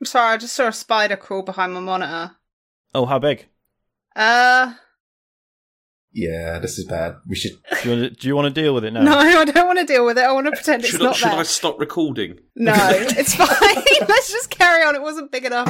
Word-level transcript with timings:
I'm 0.00 0.06
sorry, 0.06 0.34
I 0.34 0.36
just 0.36 0.54
saw 0.54 0.68
a 0.68 0.72
spider 0.72 1.16
crawl 1.16 1.42
behind 1.42 1.74
my 1.74 1.80
monitor. 1.80 2.36
Oh, 2.94 3.04
how 3.06 3.18
big? 3.18 3.46
Uh, 4.14 4.74
Yeah, 6.12 6.58
this 6.60 6.78
is 6.78 6.84
bad. 6.86 7.16
We 7.26 7.34
should. 7.36 7.52
Do 7.82 7.88
you, 7.88 7.90
want 7.90 8.02
to, 8.14 8.20
do 8.20 8.28
you 8.28 8.36
want 8.36 8.54
to 8.54 8.60
deal 8.62 8.74
with 8.74 8.84
it 8.84 8.92
now? 8.92 9.02
no, 9.04 9.18
I 9.18 9.44
don't 9.44 9.66
want 9.66 9.78
to 9.80 9.84
deal 9.84 10.04
with 10.06 10.18
it. 10.18 10.24
I 10.24 10.32
want 10.32 10.46
to 10.46 10.52
pretend 10.52 10.82
it's 10.82 10.90
Should, 10.92 11.00
I, 11.02 11.04
not 11.04 11.16
should 11.16 11.30
there. 11.30 11.38
I 11.38 11.42
stop 11.42 11.78
recording? 11.80 12.38
No, 12.56 12.72
it's 12.76 13.34
fine. 13.34 13.48
Let's 14.08 14.30
just 14.32 14.50
carry 14.50 14.84
on. 14.84 14.94
It 14.94 15.02
wasn't 15.02 15.30
big 15.32 15.44
enough. 15.44 15.66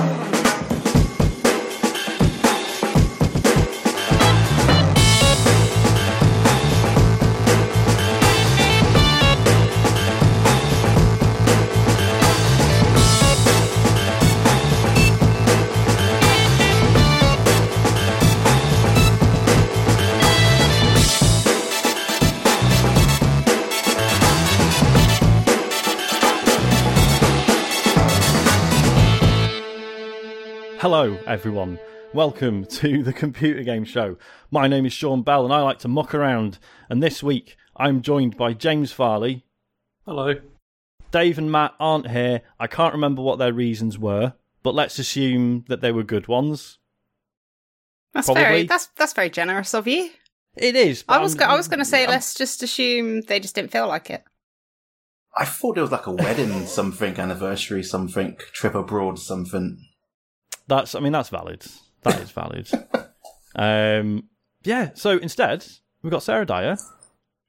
Hello, 30.79 31.19
everyone. 31.27 31.79
Welcome 32.15 32.65
to 32.67 33.03
the 33.05 33.13
Computer 33.13 33.63
Game 33.63 33.85
Show. 33.85 34.17
My 34.51 34.67
name 34.69 34.87
is 34.87 34.93
Sean 34.93 35.23
Bell, 35.23 35.45
and 35.45 35.53
I 35.53 35.61
like 35.61 35.79
to 35.81 35.89
muck 35.89 36.15
around. 36.15 36.59
And 36.89 37.03
this 37.03 37.23
week, 37.23 37.57
I'm 37.77 38.03
joined 38.03 38.37
by 38.37 38.53
James 38.53 38.93
Farley. 38.93 39.45
Hello. 40.05 40.35
Dave 41.11 41.39
and 41.39 41.51
Matt 41.51 41.75
aren't 41.81 42.11
here. 42.11 42.43
I 42.61 42.67
can't 42.67 42.93
remember 42.95 43.23
what 43.23 43.39
their 43.39 43.53
reasons 43.53 43.99
were, 43.99 44.35
but 44.63 44.75
let's 44.75 44.99
assume 44.99 45.65
that 45.69 45.81
they 45.81 45.93
were 45.93 46.03
good 46.03 46.29
ones. 46.29 46.79
That's 48.15 48.27
Probably. 48.27 48.43
very 48.43 48.65
that's 48.65 48.87
that's 48.97 49.13
very 49.13 49.31
generous 49.31 49.75
of 49.75 49.87
you. 49.87 50.11
It 50.57 50.77
is. 50.77 51.05
I 51.09 51.19
was 51.19 51.35
I'm- 51.35 51.39
go- 51.39 51.55
I 51.55 51.57
was 51.57 51.69
going 51.69 51.79
to 51.79 51.85
say 51.85 52.01
I'm- 52.03 52.11
let's 52.11 52.35
just 52.35 52.63
assume 52.63 53.23
they 53.23 53.41
just 53.41 53.55
didn't 53.55 53.71
feel 53.73 53.87
like 53.89 54.11
it. 54.11 54.25
I 55.37 55.45
thought 55.45 55.79
it 55.79 55.83
was 55.83 55.93
like 55.93 56.07
a 56.07 56.13
wedding, 56.13 56.67
something, 56.67 57.17
anniversary, 57.19 57.83
something, 57.83 58.37
trip 58.53 58.75
abroad, 58.75 59.19
something. 59.19 59.79
That's. 60.69 60.95
I 60.95 61.01
mean, 61.01 61.13
that's 61.13 61.31
valid. 61.31 61.65
That 62.03 62.21
is 62.21 62.31
valid. 62.31 62.69
um. 63.57 64.25
Yeah. 64.63 64.91
So 64.95 65.19
instead, 65.19 65.67
we've 66.03 66.11
got 66.11 66.23
Sarah 66.23 66.47
Dyer 66.47 66.77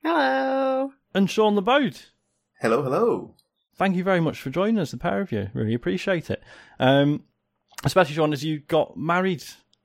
Hello. 0.03 0.91
and 1.13 1.29
Sean 1.29 1.55
Labode. 1.55 2.05
Hello, 2.61 2.83
hello. 2.83 3.35
thank 3.77 3.95
you 3.95 4.03
very 4.03 4.19
much 4.19 4.41
for 4.41 4.49
joining 4.49 4.79
us, 4.79 4.91
the 4.91 4.97
pair 4.97 5.21
of 5.21 5.31
you. 5.31 5.49
Really 5.53 5.73
appreciate 5.73 6.29
it. 6.29 6.43
Um, 6.77 7.23
especially 7.85 8.15
Sean, 8.15 8.33
as 8.33 8.43
you 8.43 8.59
got 8.59 8.97
married 8.97 9.43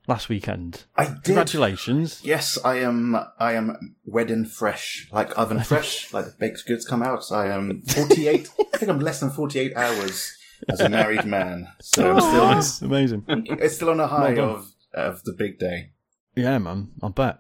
last 0.09 0.29
weekend. 0.29 0.85
I 0.97 1.07
did. 1.07 1.23
Congratulations. 1.25 2.21
Yes, 2.25 2.59
I 2.65 2.77
am. 2.81 3.17
I 3.39 3.53
am 3.55 3.97
wedding 4.05 4.45
fresh, 4.45 5.09
like 5.13 5.37
oven 5.39 5.61
fresh, 5.63 6.13
like 6.13 6.27
the 6.27 6.35
baked 6.39 6.67
goods 6.67 6.85
come 6.85 7.03
out. 7.03 7.31
I 7.31 7.47
am 7.49 7.83
forty-eight. 7.83 8.49
I 8.75 8.77
think 8.79 8.91
I'm 8.91 9.01
less 9.01 9.21
than 9.21 9.31
forty-eight 9.31 9.77
hours 9.77 10.37
as 10.69 10.81
a 10.81 10.89
married 10.89 11.25
man. 11.25 11.69
So 11.81 12.13
I'm 12.13 12.21
still. 12.21 12.45
Nice. 12.45 12.83
Amazing. 12.83 13.25
It's 13.29 13.77
still 13.77 13.91
on 13.91 14.01
a 14.01 14.07
high 14.07 14.35
Well 14.35 14.57
of 14.57 14.73
of 14.95 15.23
the 15.25 15.33
big 15.33 15.59
day. 15.59 15.91
Yeah, 16.37 16.59
man, 16.59 16.93
I'll 17.03 17.11
bet. 17.11 17.39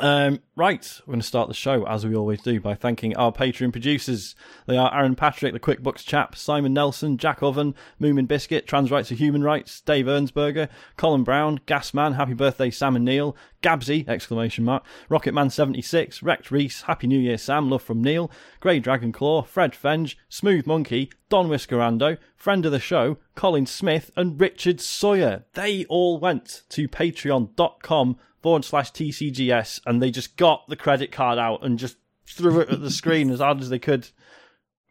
Um, 0.00 0.40
right, 0.56 1.00
we're 1.06 1.12
going 1.12 1.20
to 1.20 1.26
start 1.26 1.48
the 1.48 1.54
show 1.54 1.86
as 1.86 2.06
we 2.06 2.16
always 2.16 2.40
do 2.40 2.60
by 2.60 2.74
thanking 2.74 3.14
our 3.14 3.30
Patreon 3.30 3.72
producers. 3.72 4.34
They 4.66 4.78
are 4.78 4.92
Aaron 4.94 5.14
Patrick, 5.14 5.52
the 5.52 5.60
QuickBooks 5.60 6.04
chap, 6.06 6.34
Simon 6.34 6.72
Nelson, 6.72 7.18
Jack 7.18 7.42
Oven, 7.42 7.74
Moomin 8.00 8.26
Biscuit, 8.26 8.66
Trans 8.66 8.90
Rights 8.90 9.12
are 9.12 9.16
Human 9.16 9.44
Rights, 9.44 9.82
Dave 9.82 10.06
Ernsberger, 10.06 10.70
Colin 10.96 11.24
Brown, 11.24 11.60
Gasman, 11.66 12.14
Happy 12.14 12.32
Birthday 12.32 12.70
Sam 12.70 12.96
and 12.96 13.04
Neil, 13.04 13.36
Gabsy, 13.60 14.06
exclamation 14.08 14.64
mark, 14.64 14.82
Rocketman76, 15.10 16.22
Wrecked 16.22 16.50
Reese, 16.50 16.82
Happy 16.82 17.06
New 17.06 17.20
Year 17.20 17.38
Sam, 17.38 17.68
love 17.68 17.82
from 17.82 18.02
Neil, 18.02 18.30
Grey 18.60 18.80
Dragon 18.80 19.12
Claw, 19.12 19.42
Fred 19.42 19.72
Fenge, 19.72 20.16
Smooth 20.30 20.66
Monkey, 20.66 21.10
Don 21.28 21.48
Whiskerando, 21.48 22.16
friend 22.34 22.64
of 22.64 22.72
the 22.72 22.80
show, 22.80 23.18
Colin 23.34 23.66
Smith, 23.66 24.10
and 24.16 24.40
Richard 24.40 24.80
Sawyer. 24.80 25.44
They 25.52 25.84
all 25.84 26.18
went 26.18 26.62
to 26.70 26.88
patreon.com 26.88 28.16
forward 28.42 28.64
slash 28.64 28.92
TCGS 28.92 29.80
and 29.86 30.02
they 30.02 30.10
just 30.10 30.36
got 30.36 30.66
the 30.68 30.76
credit 30.76 31.12
card 31.12 31.38
out 31.38 31.64
and 31.64 31.78
just 31.78 31.96
threw 32.26 32.60
it 32.60 32.70
at 32.70 32.80
the 32.80 32.90
screen 32.90 33.30
as 33.30 33.40
hard 33.40 33.60
as 33.60 33.68
they 33.70 33.78
could. 33.78 34.08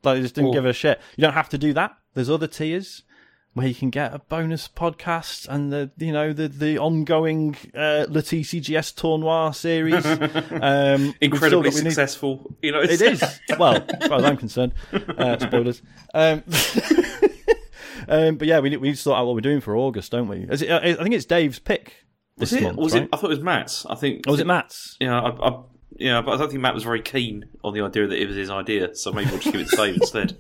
Like 0.04 0.16
they 0.18 0.22
just 0.22 0.36
didn't 0.36 0.48
Cool. 0.48 0.54
give 0.54 0.66
a 0.66 0.74
shit. 0.74 1.00
You 1.18 1.22
don't 1.24 1.34
have 1.34 1.50
to 1.50 1.58
do 1.58 1.74
that. 1.74 1.96
There's 2.14 2.30
other 2.30 2.48
tiers 2.48 3.04
where 3.54 3.68
you 3.68 3.76
can 3.76 3.90
get 3.90 4.14
a 4.14 4.20
bonus 4.20 4.70
podcast 4.70 5.46
and 5.50 5.74
the 5.74 5.92
you 5.98 6.14
know 6.14 6.32
the 6.32 6.48
the 6.48 6.78
ongoing 6.80 7.56
uh, 7.76 8.06
Le 8.08 8.22
TCGS 8.22 8.96
Tournoi 8.96 9.54
series. 9.54 10.06
Um, 10.64 11.14
Incredibly 11.20 11.70
we 11.70 11.76
need- 11.76 11.82
successful. 11.82 12.56
You 12.62 12.72
know, 12.72 12.82
it 12.82 13.02
is. 13.02 13.22
Well, 13.60 13.84
as 14.02 14.08
far 14.08 14.20
as 14.20 14.24
I'm 14.26 14.38
concerned. 14.38 14.74
Uh, 14.94 15.38
spoilers. 15.38 15.82
Um, 16.14 16.44
um, 18.08 18.36
but 18.38 18.48
yeah, 18.48 18.60
we 18.60 18.70
need, 18.70 18.78
we 18.78 18.90
need 18.90 18.96
to 18.96 19.02
sort 19.02 19.18
out 19.18 19.26
what 19.26 19.36
we're 19.36 19.42
doing 19.42 19.62
for 19.62 19.76
August, 19.76 20.12
don't 20.12 20.28
we? 20.28 20.46
Is 20.50 20.62
it, 20.62 20.70
uh, 20.70 20.80
I 20.82 20.94
think 20.96 21.14
it's 21.14 21.26
Dave's 21.26 21.60
pick 21.60 22.06
this 22.42 22.52
Was 22.52 22.60
it? 22.62 22.64
month. 22.64 22.78
was 22.78 22.94
right? 22.94 23.04
it? 23.04 23.10
I 23.14 23.18
thought 23.18 23.28
it 23.28 23.36
was 23.36 23.40
Matt's. 23.40 23.86
I 23.86 23.96
think. 23.96 24.28
Or 24.28 24.32
was 24.32 24.40
it 24.40 24.48
Matt's? 24.48 24.98
Yeah, 25.00 25.20
I, 25.20 25.30
I, 25.50 25.60
yeah, 25.98 26.22
but 26.22 26.34
I 26.34 26.38
don't 26.38 26.50
think 26.50 26.62
Matt 26.62 26.74
was 26.74 26.84
very 26.84 27.02
keen 27.02 27.46
on 27.64 27.74
the 27.74 27.82
idea 27.82 28.08
that 28.08 28.20
it 28.22 28.28
was 28.28 28.36
his 28.36 28.50
idea. 28.50 28.96
So 28.96 29.12
maybe 29.12 29.30
we'll 29.30 29.40
just 29.40 29.54
give 29.54 29.62
it 29.62 29.70
to 29.70 29.76
Dave 29.76 29.96
instead. 30.02 30.38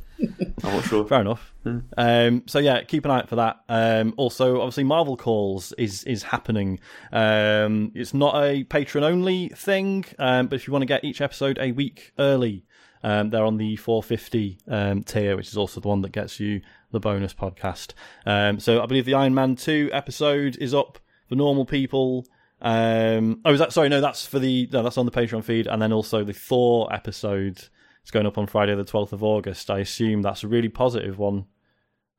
I'm 0.63 0.73
not 0.75 0.85
sure. 0.85 1.05
Fair 1.05 1.21
enough. 1.21 1.53
Um, 1.97 2.43
so 2.47 2.59
yeah, 2.59 2.81
keep 2.83 3.05
an 3.05 3.11
eye 3.11 3.19
out 3.19 3.29
for 3.29 3.35
that. 3.37 3.61
Um, 3.69 4.13
also, 4.17 4.57
obviously, 4.59 4.83
Marvel 4.83 5.17
Calls 5.17 5.71
is 5.73 6.03
is 6.03 6.23
happening. 6.23 6.79
Um, 7.11 7.91
it's 7.95 8.13
not 8.13 8.35
a 8.43 8.63
patron 8.63 9.03
only 9.03 9.49
thing, 9.49 10.05
um, 10.19 10.47
but 10.47 10.55
if 10.55 10.67
you 10.67 10.73
want 10.73 10.83
to 10.83 10.87
get 10.87 11.03
each 11.03 11.21
episode 11.21 11.57
a 11.59 11.71
week 11.71 12.13
early, 12.17 12.65
um, 13.03 13.29
they're 13.29 13.45
on 13.45 13.57
the 13.57 13.75
450 13.75 14.59
um, 14.67 15.03
tier, 15.03 15.35
which 15.35 15.47
is 15.49 15.57
also 15.57 15.79
the 15.79 15.87
one 15.87 16.01
that 16.01 16.11
gets 16.11 16.39
you 16.39 16.61
the 16.91 16.99
bonus 16.99 17.33
podcast. 17.33 17.93
Um, 18.25 18.59
so 18.59 18.81
I 18.81 18.85
believe 18.85 19.05
the 19.05 19.13
Iron 19.15 19.33
Man 19.33 19.55
two 19.55 19.89
episode 19.91 20.57
is 20.57 20.73
up 20.73 20.99
for 21.31 21.35
normal 21.37 21.63
people. 21.65 22.25
Um, 22.61 23.39
oh, 23.45 23.53
is 23.53 23.59
that 23.59 23.71
sorry? 23.71 23.87
No, 23.87 24.01
that's 24.01 24.25
for 24.27 24.37
the 24.37 24.67
no, 24.71 24.83
that's 24.83 24.97
on 24.97 25.05
the 25.05 25.11
Patreon 25.11 25.43
feed, 25.45 25.65
and 25.65 25.81
then 25.81 25.93
also 25.93 26.23
the 26.25 26.33
Thor 26.33 26.93
episode 26.93 27.57
is 28.03 28.11
going 28.11 28.25
up 28.25 28.37
on 28.37 28.47
Friday 28.47 28.75
the 28.75 28.83
12th 28.83 29.13
of 29.13 29.23
August. 29.23 29.71
I 29.71 29.79
assume 29.79 30.21
that's 30.21 30.43
a 30.43 30.47
really 30.49 30.67
positive 30.69 31.17
one. 31.17 31.45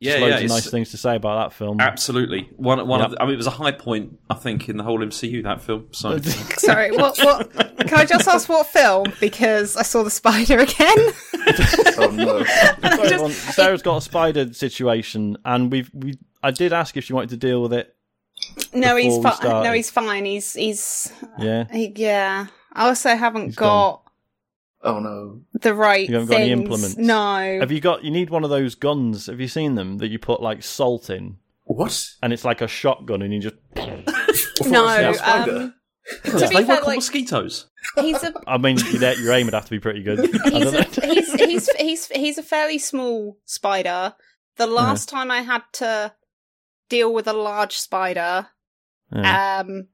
Yeah, 0.01 0.13
Just 0.13 0.21
yeah, 0.21 0.27
loads 0.31 0.43
of 0.45 0.49
nice 0.51 0.71
things 0.71 0.91
to 0.93 0.97
say 0.97 1.15
about 1.15 1.45
that 1.51 1.57
film. 1.57 1.79
Absolutely. 1.81 2.49
One, 2.57 2.85
one 2.89 2.99
Yep. 3.01 3.05
of 3.07 3.11
the, 3.13 3.23
I 3.23 3.25
mean, 3.27 3.35
it 3.35 3.37
was 3.37 3.47
a 3.47 3.51
high 3.51 3.71
point, 3.71 4.19
I 4.31 4.35
think, 4.35 4.69
in 4.69 4.77
the 4.77 4.83
whole 4.83 4.99
MCU. 4.99 5.45
That 5.45 5.61
film. 5.63 5.89
So 5.93 6.19
Sorry, 6.59 6.91
what 6.91 7.17
what 7.19 7.53
can 7.53 7.95
I 7.99 8.05
just 8.07 8.27
ask 8.27 8.49
what 8.49 8.67
film? 8.67 9.13
Because 9.21 9.77
I 9.77 9.83
saw 9.83 10.03
the 10.03 10.11
spider 10.11 10.59
again. 10.59 10.97
Oh 11.99 12.09
no! 12.11 12.43
Sorry, 12.45 13.09
just- 13.11 13.55
Sarah's 13.55 13.83
got 13.83 13.97
a 13.97 14.01
spider 14.01 14.53
situation, 14.55 15.37
and 15.45 15.71
we've 15.71 15.91
we. 15.93 16.19
I 16.43 16.51
did 16.53 16.73
ask 16.73 16.97
if 16.97 17.05
she 17.05 17.13
wanted 17.13 17.31
to 17.31 17.37
deal 17.37 17.61
with 17.63 17.73
it. 17.73 17.95
No, 18.75 18.97
he's 18.97 19.19
fine. 19.23 19.63
No, 19.65 19.73
he's 19.73 19.91
fine. 19.91 20.25
He's 20.25 20.53
he's 20.55 21.13
Yeah, 21.39 21.65
he, 21.73 21.93
yeah. 21.97 22.47
I 22.73 22.89
also 22.89 23.15
haven't 23.17 23.47
He's 23.47 23.57
got 23.57 24.03
Oh 24.85 24.99
no! 24.99 25.41
the 25.61 25.75
right 25.75 26.09
You 26.09 26.15
haven't 26.15 26.31
got 26.31 26.41
any 26.41 26.49
things. 26.51 26.61
implements? 26.63 26.97
No. 26.97 27.59
have 27.61 27.71
you 27.71 27.81
got? 27.81 28.03
You 28.03 28.11
need 28.11 28.31
one 28.31 28.43
of 28.45 28.51
those 28.51 28.75
guns. 28.75 29.27
Have 29.27 29.41
you 29.41 29.47
seen 29.49 29.75
them 29.77 29.99
that 29.99 30.09
you 30.09 30.19
put 30.19 30.43
like 30.43 30.63
salt 30.65 31.09
in, 31.11 31.37
What? 31.65 32.09
and 32.23 32.33
it's 32.33 32.45
like 32.45 32.61
a 32.63 32.67
shotgun, 32.69 33.23
and 33.23 33.33
you 33.33 33.41
just. 33.41 33.55
no. 34.67 35.13
Um, 35.25 35.75
Do 36.25 36.31
to 36.33 36.39
they 36.39 36.49
be 36.49 36.55
work 36.57 36.67
fair, 36.67 36.77
on 36.79 36.85
like 36.85 36.97
mosquitoes? 36.97 37.71
he's 38.01 38.23
a 38.25 38.33
I 38.49 38.59
mean, 38.59 38.77
your, 38.91 39.13
your 39.13 39.33
aim 39.35 39.47
would 39.47 39.55
have 39.55 39.67
to 39.67 39.71
be 39.71 39.79
pretty 39.79 40.03
good. 40.03 40.19
He's 40.53 40.73
a, 40.73 40.83
he's 41.07 41.33
he's 41.35 41.69
he's 41.77 42.07
he's 42.09 42.39
a 42.39 42.43
fairly 42.43 42.79
small 42.79 43.39
spider. 43.45 44.15
The 44.57 44.67
last 44.67 45.09
time 45.09 45.31
I 45.31 45.43
had 45.43 45.63
to 45.75 46.13
deal 46.97 47.13
with 47.13 47.27
a 47.27 47.33
large 47.33 47.77
spider, 47.79 48.49
Yeah. 49.15 49.61
um, 49.61 49.89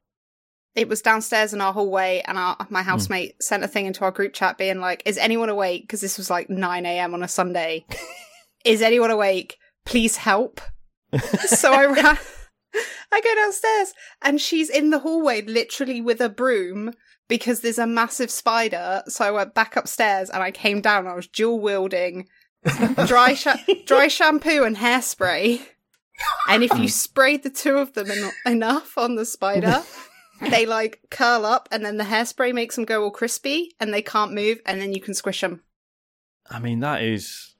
it 0.75 0.89
was 0.89 1.00
downstairs 1.03 1.53
in 1.55 1.61
our 1.61 1.73
hallway, 1.73 2.23
and 2.27 2.37
our, 2.39 2.56
my 2.71 2.83
Hmm. 2.83 2.89
housemate 2.91 3.43
sent 3.43 3.65
a 3.65 3.69
thing 3.69 3.87
into 3.87 4.05
our 4.05 4.11
group 4.11 4.33
chat 4.35 4.59
being 4.59 4.81
like, 4.81 5.03
"Is 5.06 5.19
anyone 5.19 5.49
awake?" 5.49 5.83
Because 5.83 6.00
this 6.00 6.19
was 6.19 6.31
like 6.31 6.49
nine 6.50 6.87
a.m. 6.87 7.15
on 7.15 7.23
a 7.23 7.29
Sunday. 7.29 7.85
Is 8.65 8.83
anyone 8.83 9.11
awake? 9.12 9.56
Please 9.87 10.17
help. 10.19 10.61
so 11.47 11.73
I 11.73 11.85
ran. 11.97 12.19
I 13.12 13.21
go 13.23 13.35
downstairs, 13.35 13.95
and 14.23 14.41
she's 14.41 14.69
in 14.69 14.91
the 14.91 14.99
hallway, 14.99 15.43
literally 15.43 16.00
with 16.00 16.21
a 16.21 16.29
broom. 16.29 16.93
Because 17.29 17.61
there's 17.61 17.79
a 17.79 17.87
massive 17.87 18.31
spider, 18.31 19.03
so 19.06 19.23
I 19.25 19.31
went 19.31 19.53
back 19.55 19.77
upstairs 19.77 20.31
and 20.31 20.43
I 20.43 20.50
came 20.50 20.81
down. 20.81 21.06
I 21.06 21.15
was 21.15 21.27
dual 21.29 21.61
wielding 21.61 22.27
dry 23.06 23.35
sha- 23.35 23.62
dry 23.87 24.09
shampoo 24.09 24.65
and 24.65 24.77
hairspray. 24.79 25.61
And 26.49 26.62
if 26.62 26.70
you 26.73 26.87
mm. 26.87 26.91
sprayed 26.91 27.43
the 27.43 27.50
two 27.50 27.76
of 27.76 27.93
them 27.93 28.11
en- 28.11 28.53
enough 28.53 28.97
on 28.99 29.17
the 29.17 29.25
spider, 29.25 29.82
they 30.50 30.67
like 30.67 31.00
curl 31.11 31.44
up, 31.44 31.69
and 31.70 31.85
then 31.85 31.97
the 31.97 32.05
hairspray 32.05 32.55
makes 32.55 32.76
them 32.76 32.85
go 32.85 33.03
all 33.05 33.11
crispy, 33.11 33.75
and 33.81 33.93
they 33.93 34.03
can't 34.03 34.32
move, 34.32 34.59
and 34.67 34.81
then 34.81 34.93
you 34.93 35.00
can 35.00 35.15
squish 35.15 35.41
them. 35.41 35.62
I 36.50 36.59
mean, 36.59 36.81
that 36.81 37.03
is 37.03 37.55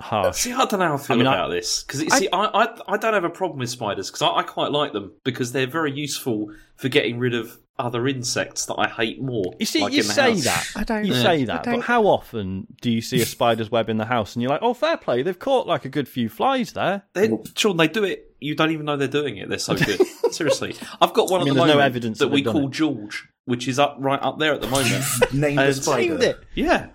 harsh. 0.00 0.36
See, 0.36 0.52
I 0.52 0.64
don't 0.66 0.80
know 0.80 0.88
how 0.88 0.94
I 0.94 0.98
feel 0.98 1.14
I 1.14 1.18
mean, 1.18 1.26
I- 1.26 1.34
about 1.34 1.48
this 1.48 1.82
because 1.82 2.02
you 2.02 2.10
see, 2.10 2.28
I, 2.32 2.44
I 2.44 2.78
I 2.88 2.96
don't 2.96 3.14
have 3.14 3.24
a 3.24 3.30
problem 3.30 3.58
with 3.60 3.70
spiders 3.70 4.10
because 4.10 4.22
I, 4.22 4.28
I 4.28 4.42
quite 4.42 4.70
like 4.70 4.92
them 4.92 5.12
because 5.24 5.52
they're 5.52 5.66
very 5.66 5.92
useful 5.92 6.52
for 6.76 6.88
getting 6.88 7.18
rid 7.18 7.34
of 7.34 7.58
other 7.78 8.08
insects 8.08 8.66
that 8.66 8.74
I 8.76 8.88
hate 8.88 9.22
more. 9.22 9.54
You 9.60 9.66
see, 9.66 9.80
like 9.82 9.92
you 9.92 10.02
say 10.02 10.32
house. 10.32 10.44
that. 10.44 10.66
I 10.76 10.84
don't. 10.84 11.04
You 11.04 11.14
Yeah. 11.14 11.22
say 11.22 11.44
that, 11.44 11.64
but 11.64 11.80
how 11.82 12.04
often 12.06 12.66
do 12.80 12.90
you 12.90 13.00
see 13.00 13.20
a 13.20 13.26
spider's 13.26 13.70
web 13.70 13.88
in 13.88 13.96
the 13.98 14.04
house 14.06 14.34
and 14.34 14.42
you're 14.42 14.50
like, 14.50 14.62
oh, 14.62 14.74
fair 14.74 14.96
play, 14.96 15.22
they've 15.22 15.38
caught 15.38 15.66
like 15.66 15.84
a 15.84 15.88
good 15.88 16.08
few 16.08 16.28
flies 16.28 16.72
there? 16.72 17.02
They, 17.14 17.30
Sean, 17.56 17.76
they 17.76 17.88
do 17.88 18.04
it. 18.04 18.34
You 18.40 18.54
don't 18.54 18.70
even 18.70 18.86
know 18.86 18.96
they're 18.96 19.08
doing 19.08 19.36
it. 19.36 19.48
They're 19.48 19.58
so 19.58 19.74
good. 19.76 20.00
Seriously, 20.32 20.74
I've 21.00 21.12
got 21.12 21.30
one 21.30 21.40
I 21.40 21.44
mean, 21.44 21.52
at 21.52 21.54
the 21.54 21.64
there's 21.64 21.74
no 21.76 21.80
evidence 21.80 22.18
that, 22.18 22.26
that 22.26 22.32
we 22.32 22.38
they've 22.42 22.52
done 22.52 22.62
call 22.62 22.68
George, 22.68 23.28
which 23.44 23.66
is 23.68 23.78
up 23.78 23.96
right 24.00 24.20
up 24.22 24.38
there 24.38 24.52
at 24.54 24.60
the 24.60 24.68
moment. 24.68 25.04
Name 25.32 25.56
the 25.56 25.62
And- 25.62 25.74
spider. 25.76 26.08
Named 26.10 26.22
it. 26.22 26.38
yeah, 26.54 26.86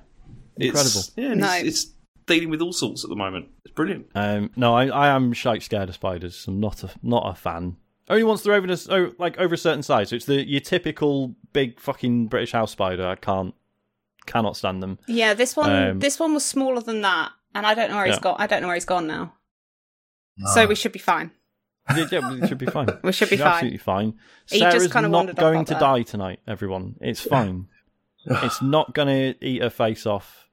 Incredible. 0.58 1.00
It's, 1.00 1.12
yeah, 1.16 1.34
No. 1.34 1.52
it's, 1.56 1.84
it's 1.86 1.94
dealing 2.28 2.50
with 2.50 2.62
all 2.62 2.74
sorts 2.74 3.04
at 3.04 3.10
the 3.10 3.16
moment. 3.16 3.48
It's 3.66 3.74
brilliant. 3.74 4.08
Um, 4.16 4.52
no, 4.56 4.74
I, 4.76 4.88
I 4.88 5.08
am 5.10 5.34
shite 5.34 5.64
scared 5.64 5.90
of 5.90 5.96
spiders. 5.96 6.46
I'm 6.48 6.60
not 6.60 6.84
a 6.84 6.90
not 7.02 7.30
a 7.30 7.34
fan. 7.36 7.78
Only 8.13 8.24
once 8.25 8.44
they're 8.44 8.54
over 8.54 8.71
a, 8.71 8.77
oh, 8.92 9.12
like 9.18 9.39
over 9.39 9.56
a 9.56 9.57
certain 9.57 9.81
size. 9.81 10.10
So 10.10 10.15
it's 10.18 10.25
the 10.25 10.48
your 10.48 10.60
typical 10.62 11.33
big 11.51 11.80
fucking 11.80 12.27
British 12.27 12.51
house 12.51 12.69
spider. 12.71 13.07
I 13.07 13.15
can't 13.15 13.56
cannot 14.27 14.56
stand 14.56 14.83
them. 14.83 15.00
Yeah, 15.07 15.33
this 15.33 15.56
one. 15.56 15.71
Um, 15.75 16.00
this 16.00 16.19
one 16.19 16.36
was 16.36 16.45
smaller 16.45 16.81
than 16.81 17.01
that, 17.01 17.31
and 17.56 17.65
I 17.65 17.74
don't 17.74 17.89
know 17.89 17.95
where 17.95 18.06
he's 18.06 18.18
Yeah. 18.18 18.21
got. 18.21 18.39
I 18.39 18.45
don't 18.45 18.62
know 18.62 18.68
where 18.68 18.75
he's 18.75 18.86
gone 18.86 19.07
now. 19.07 19.33
Ah. 20.45 20.54
So 20.54 20.68
we 20.68 20.75
should 20.75 20.92
be 20.92 21.00
fine. 21.00 21.31
Yeah, 21.89 22.06
yeah, 22.12 22.33
it 22.36 22.48
should 22.50 22.60
be 22.60 22.68
fine. 22.68 22.88
We 23.04 23.12
should 23.12 23.31
be 23.31 23.36
You're 23.36 23.45
fine. 23.45 23.54
absolutely 23.56 23.77
fine. 23.80 24.13
He 24.48 24.60
just 24.60 24.71
Sarah's 24.71 24.94
kinda 24.94 25.10
not 25.10 25.36
going 25.36 25.65
to 25.65 25.74
there. 25.74 25.80
die 25.80 26.04
tonight. 26.04 26.39
Everyone, 26.48 26.95
it's 27.01 27.19
fine. 27.21 27.68
it's 28.25 28.62
not 28.62 28.94
going 28.94 29.07
to 29.33 29.45
eat 29.45 29.63
her 29.63 29.71
face 29.71 30.06
off 30.06 30.48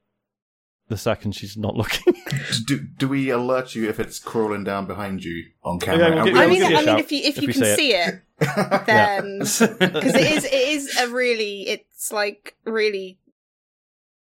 the 0.91 0.97
second 0.97 1.31
she's 1.31 1.57
not 1.57 1.75
looking. 1.75 2.13
do, 2.67 2.79
do 2.79 3.07
we 3.07 3.29
alert 3.31 3.73
you 3.73 3.89
if 3.89 3.99
it's 3.99 4.19
crawling 4.19 4.63
down 4.63 4.85
behind 4.85 5.23
you 5.23 5.45
on 5.63 5.79
camera? 5.79 5.99
Yeah, 5.99 6.09
we'll 6.09 6.17
And 6.19 6.25
give- 6.25 6.33
we- 6.35 6.39
I 6.39 6.45
we'll 6.45 6.49
mean, 6.53 6.61
give 6.61 6.69
you 6.71 6.77
a 6.77 6.79
I 6.79 6.85
mean, 6.85 6.99
if 6.99 7.11
you 7.11 7.19
if, 7.23 7.37
if 7.37 7.41
you 7.43 7.47
can 7.53 7.61
say 7.63 7.71
it. 7.73 7.75
see 7.77 7.93
it, 7.93 8.21
then 8.85 9.39
because 9.39 10.15
it 10.15 10.31
is 10.31 10.45
it 10.51 10.53
is 10.53 10.97
a 10.97 11.07
really 11.09 11.61
it's 11.67 12.11
like 12.11 12.55
really 12.65 13.17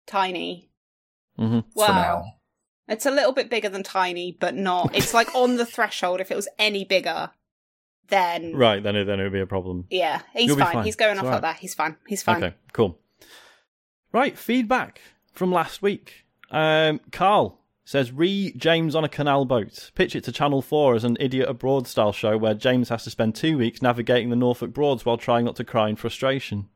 tiny. 0.06 0.70
hmm 1.37 1.61
Wow, 1.75 1.87
For 1.87 1.93
now. 1.93 2.25
it's 2.88 3.06
a 3.06 3.11
little 3.11 3.32
bit 3.32 3.50
bigger 3.50 3.69
than 3.69 3.82
tiny, 3.82 4.37
but 4.38 4.55
not. 4.55 4.94
It's 4.96 5.12
like 5.14 5.34
on 5.34 5.56
the 5.56 5.66
threshold. 5.66 6.20
If 6.20 6.31
it 6.31 6.37
was 6.37 6.49
any 6.58 6.84
bigger, 6.84 7.31
then 8.08 8.55
Right, 8.55 8.82
then 8.82 8.96
it, 8.96 9.05
then 9.05 9.20
it 9.20 9.25
would 9.25 9.32
be 9.32 9.40
a 9.40 9.46
problem. 9.46 9.87
yeah, 9.90 10.23
he's 10.34 10.55
fine. 10.55 10.73
fine. 10.73 10.84
He's 10.84 10.96
going 10.96 11.12
It's 11.12 11.20
off 11.20 11.26
all 11.26 11.32
like 11.32 11.43
that. 11.43 11.56
He's 11.56 11.75
fine. 11.75 11.96
He's 12.06 12.23
fine. 12.23 12.43
Okay, 12.44 12.56
cool. 12.73 12.99
Right, 14.12 14.37
feedback 14.37 15.00
from 15.32 15.52
last 15.52 15.82
week. 15.82 16.25
Um, 16.50 17.00
Carl 17.12 17.58
says, 17.85 18.12
re 18.12 18.52
James 18.56 18.94
on 18.94 19.05
a 19.05 19.08
canal 19.08 19.44
boat. 19.44 19.91
Pitch 19.94 20.14
it 20.14 20.25
to 20.25 20.32
Channel 20.32 20.62
4 20.62 20.94
as 20.94 21.05
an 21.05 21.17
idiot 21.19 21.49
abroad 21.49 21.87
style 21.87 22.12
show 22.12 22.37
where 22.37 22.55
James 22.55 22.88
has 22.88 23.05
to 23.05 23.11
spend 23.11 23.35
two 23.35 23.58
weeks 23.58 23.82
navigating 23.82 24.31
the 24.31 24.37
Norfolk 24.37 24.73
Broads 24.73 25.05
while 25.05 25.17
trying 25.17 25.44
not 25.44 25.56
to 25.56 25.64
cry 25.64 25.88
in 25.88 25.97
frustration. 25.97 26.69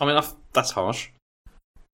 I 0.00 0.06
mean, 0.06 0.20
that's 0.52 0.72
harsh. 0.72 1.10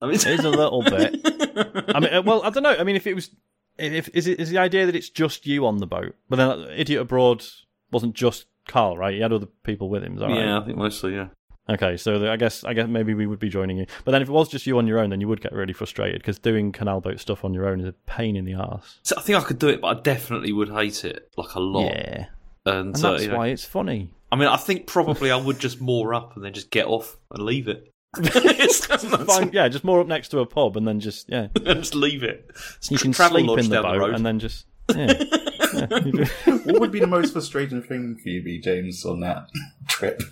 I 0.01 0.07
mean, 0.07 0.15
It 0.15 0.27
is 0.27 0.45
a 0.45 0.51
little 0.51 0.83
bit. 0.83 1.21
I 1.95 2.01
mean, 2.01 2.15
uh, 2.15 2.23
well, 2.23 2.43
I 2.43 2.51
don't 2.51 2.63
know. 2.63 2.77
I 2.79 2.85
mean, 2.85 2.97
if 2.97 3.07
it 3.07 3.15
was, 3.15 3.31
if 3.79 4.09
is 4.15 4.27
it 4.27 4.39
is 4.39 4.51
the 4.51 4.59
idea 4.59 4.87
that 4.87 4.95
it's 4.95 5.11
just 5.11 5.47
you 5.47 5.67
on 5.67 5.79
the 5.79 5.87
boat, 5.87 6.15
but 6.29 6.37
then 6.37 6.49
uh, 6.49 6.67
Idiot 6.77 7.03
Abroad 7.03 7.45
wasn't 7.91 8.15
just 8.15 8.47
Carl, 8.67 8.97
right? 8.97 9.15
He 9.15 9.21
had 9.21 9.33
other 9.33 9.47
people 9.65 9.89
with 9.89 10.05
him. 10.05 10.17
That 10.17 10.27
right? 10.27 10.39
yeah, 10.39 10.61
I 10.61 10.65
think 10.65 10.79
mostly, 10.79 11.15
yeah. 11.15 11.29
Okay, 11.71 11.97
so 11.97 12.19
the, 12.19 12.31
I 12.31 12.37
guess 12.37 12.65
I 12.65 12.73
guess 12.73 12.89
maybe 12.89 13.13
we 13.15 13.27
would 13.27 13.39
be 13.39 13.49
joining 13.49 13.77
you. 13.77 13.87
But 14.05 14.13
then 14.13 14.23
if 14.23 14.29
it 14.29 14.33
was 14.33 14.49
just 14.49 14.67
you 14.67 14.79
on 14.79 14.87
your 14.87 14.99
own, 14.99 15.11
then 15.11 15.21
you 15.21 15.29
would 15.29 15.41
get 15.41 15.53
really 15.53 15.73
frustrated 15.75 16.21
because 16.21 16.39
doing 16.39 16.73
canal 16.73 17.01
boat 17.01 17.21
stuff 17.21 17.45
on 17.45 17.53
your 17.53 17.67
own 17.67 17.81
is 17.81 17.87
a 17.87 17.93
pain 18.07 18.37
in 18.37 18.45
the 18.47 18.55
ass. 18.55 18.99
So 19.03 19.17
I 19.19 19.21
think 19.23 19.39
I 19.39 19.43
could 19.43 19.59
do 19.59 19.69
it, 19.69 19.81
but 19.81 19.97
I 19.97 20.01
definitely 20.01 20.53
would 20.53 20.71
hate 20.71 21.05
it 21.05 21.31
like 21.37 21.55
a 21.55 21.61
lot. 21.61 21.85
Yeah, 21.85 22.27
And, 22.65 22.97
and 22.97 23.05
uh, 23.05 23.11
that's 23.13 23.25
you 23.25 23.29
know, 23.31 23.37
why 23.37 23.49
it's 23.49 23.65
funny. 23.65 24.15
I 24.33 24.37
mean, 24.37 24.49
I 24.49 24.57
think 24.57 24.87
probably 24.87 25.31
I 25.31 25.37
would 25.37 25.59
just 25.59 25.81
moor 25.81 26.15
up 26.15 26.37
and 26.37 26.45
then 26.45 26.53
just 26.53 26.71
get 26.71 26.87
off 26.87 27.17
and 27.31 27.45
leave 27.45 27.69
it. 27.69 27.93
Fine, 29.27 29.51
yeah, 29.53 29.69
just 29.69 29.85
more 29.85 30.01
up 30.01 30.07
next 30.07 30.29
to 30.29 30.39
a 30.41 30.47
pub 30.47 30.77
and 30.79 30.89
then 30.89 31.01
just 31.01 31.29
yeah, 31.29 31.49
just 31.57 31.95
leave 31.95 32.23
it. 32.23 32.51
you 32.89 32.97
can 32.99 33.13
Travel 33.13 33.39
sleep 33.41 33.59
in 33.59 33.69
the 33.69 33.75
down 33.77 33.83
the 33.83 33.89
boat 33.89 33.99
road. 33.99 34.15
and 34.15 34.25
then 34.25 34.39
just 34.39 34.65
yeah. 34.95 35.13
Yeah 35.75 35.87
you 36.05 36.13
do- 36.13 36.59
what 36.65 36.81
would 36.81 36.93
be 36.93 37.01
the 37.01 37.07
most 37.07 37.33
frustrating 37.33 37.83
thing 37.83 38.17
for 38.23 38.29
you, 38.29 38.43
be 38.43 38.59
James, 38.59 39.05
on 39.05 39.21
that 39.21 39.49
trip? 39.89 40.23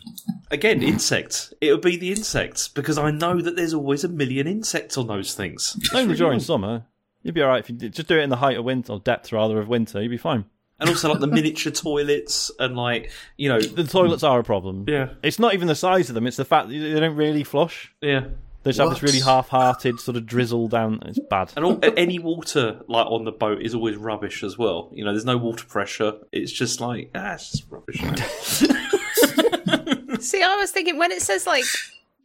Again, 0.50 0.82
insects. 0.82 1.52
It 1.60 1.72
would 1.72 1.80
be 1.82 1.96
the 1.96 2.10
insects 2.10 2.68
because 2.68 2.98
I 2.98 3.10
know 3.10 3.40
that 3.40 3.56
there's 3.56 3.74
always 3.74 4.04
a 4.04 4.08
million 4.08 4.46
insects 4.46 4.96
on 4.96 5.06
those 5.08 5.34
things. 5.34 5.76
Only 5.92 6.14
during 6.16 6.40
summer. 6.40 6.86
You'd 7.22 7.34
be 7.34 7.42
alright 7.42 7.64
if 7.64 7.70
you 7.70 7.76
did. 7.76 7.92
Just 7.94 8.06
do 8.08 8.18
it 8.18 8.22
in 8.22 8.30
the 8.30 8.36
height 8.36 8.56
of 8.56 8.64
winter, 8.64 8.92
or 8.92 9.00
depth 9.00 9.32
rather 9.32 9.58
of 9.58 9.66
winter. 9.68 10.00
You'd 10.00 10.10
be 10.10 10.16
fine. 10.16 10.44
And 10.78 10.88
also 10.90 11.08
like 11.10 11.20
the 11.20 11.26
miniature 11.26 11.72
toilets 11.72 12.50
and 12.58 12.76
like 12.76 13.10
you 13.38 13.48
know 13.48 13.60
The 13.60 13.84
toilets 13.84 14.22
are 14.22 14.38
a 14.38 14.44
problem. 14.44 14.84
yeah 14.86 15.14
It's 15.22 15.38
not 15.38 15.54
even 15.54 15.68
the 15.68 15.74
size 15.74 16.08
of 16.10 16.14
them; 16.14 16.26
it's 16.26 16.36
the 16.36 16.44
fact 16.44 16.68
that 16.68 16.74
they 16.78 17.00
don't 17.00 17.16
really 17.16 17.44
flush. 17.44 17.92
yeah. 18.00 18.26
They 18.66 18.72
just 18.72 18.80
have 18.80 18.90
this 18.90 19.00
What? 19.00 19.12
really 19.12 19.20
half-hearted 19.20 20.00
sort 20.00 20.16
of 20.16 20.26
drizzle 20.26 20.66
down. 20.66 20.98
It's 21.06 21.20
bad. 21.30 21.52
And 21.54 21.64
all, 21.64 21.78
any 21.96 22.18
water 22.18 22.80
like 22.88 23.06
on 23.06 23.24
the 23.24 23.30
boat 23.30 23.62
is 23.62 23.76
always 23.76 23.96
rubbish 23.96 24.42
as 24.42 24.58
well. 24.58 24.90
You 24.92 25.04
know, 25.04 25.12
there's 25.12 25.24
no 25.24 25.36
water 25.36 25.64
pressure. 25.66 26.14
It's 26.32 26.50
just 26.50 26.80
like 26.80 27.12
ah, 27.14 27.34
it's 27.34 27.52
just 27.52 27.70
rubbish. 27.70 28.00
See, 30.20 30.42
I 30.42 30.56
was 30.56 30.72
thinking 30.72 30.98
when 30.98 31.12
it 31.12 31.22
says 31.22 31.46
like 31.46 31.62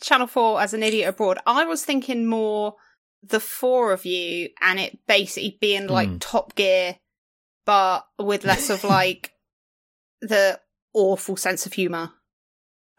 Channel 0.02 0.26
4 0.26 0.62
as 0.62 0.74
an 0.74 0.82
idiot 0.82 1.10
abroad, 1.10 1.38
I 1.46 1.64
was 1.66 1.86
thinking 1.86 2.26
more 2.26 2.74
the 3.22 3.40
four 3.40 3.92
of 3.92 4.04
you 4.04 4.50
and 4.62 4.80
it 4.80 4.98
basically 5.08 5.60
being 5.62 5.86
like 5.86 6.10
Hmm. 6.10 6.18
Top 6.18 6.56
Gear, 6.56 6.96
but 7.68 8.08
with 8.18 8.46
less 8.46 8.72
of 8.72 8.84
like 8.84 9.34
the 10.22 10.60
awful 10.96 11.38
sense 11.38 11.68
of 11.68 11.74
humour. 11.74 12.14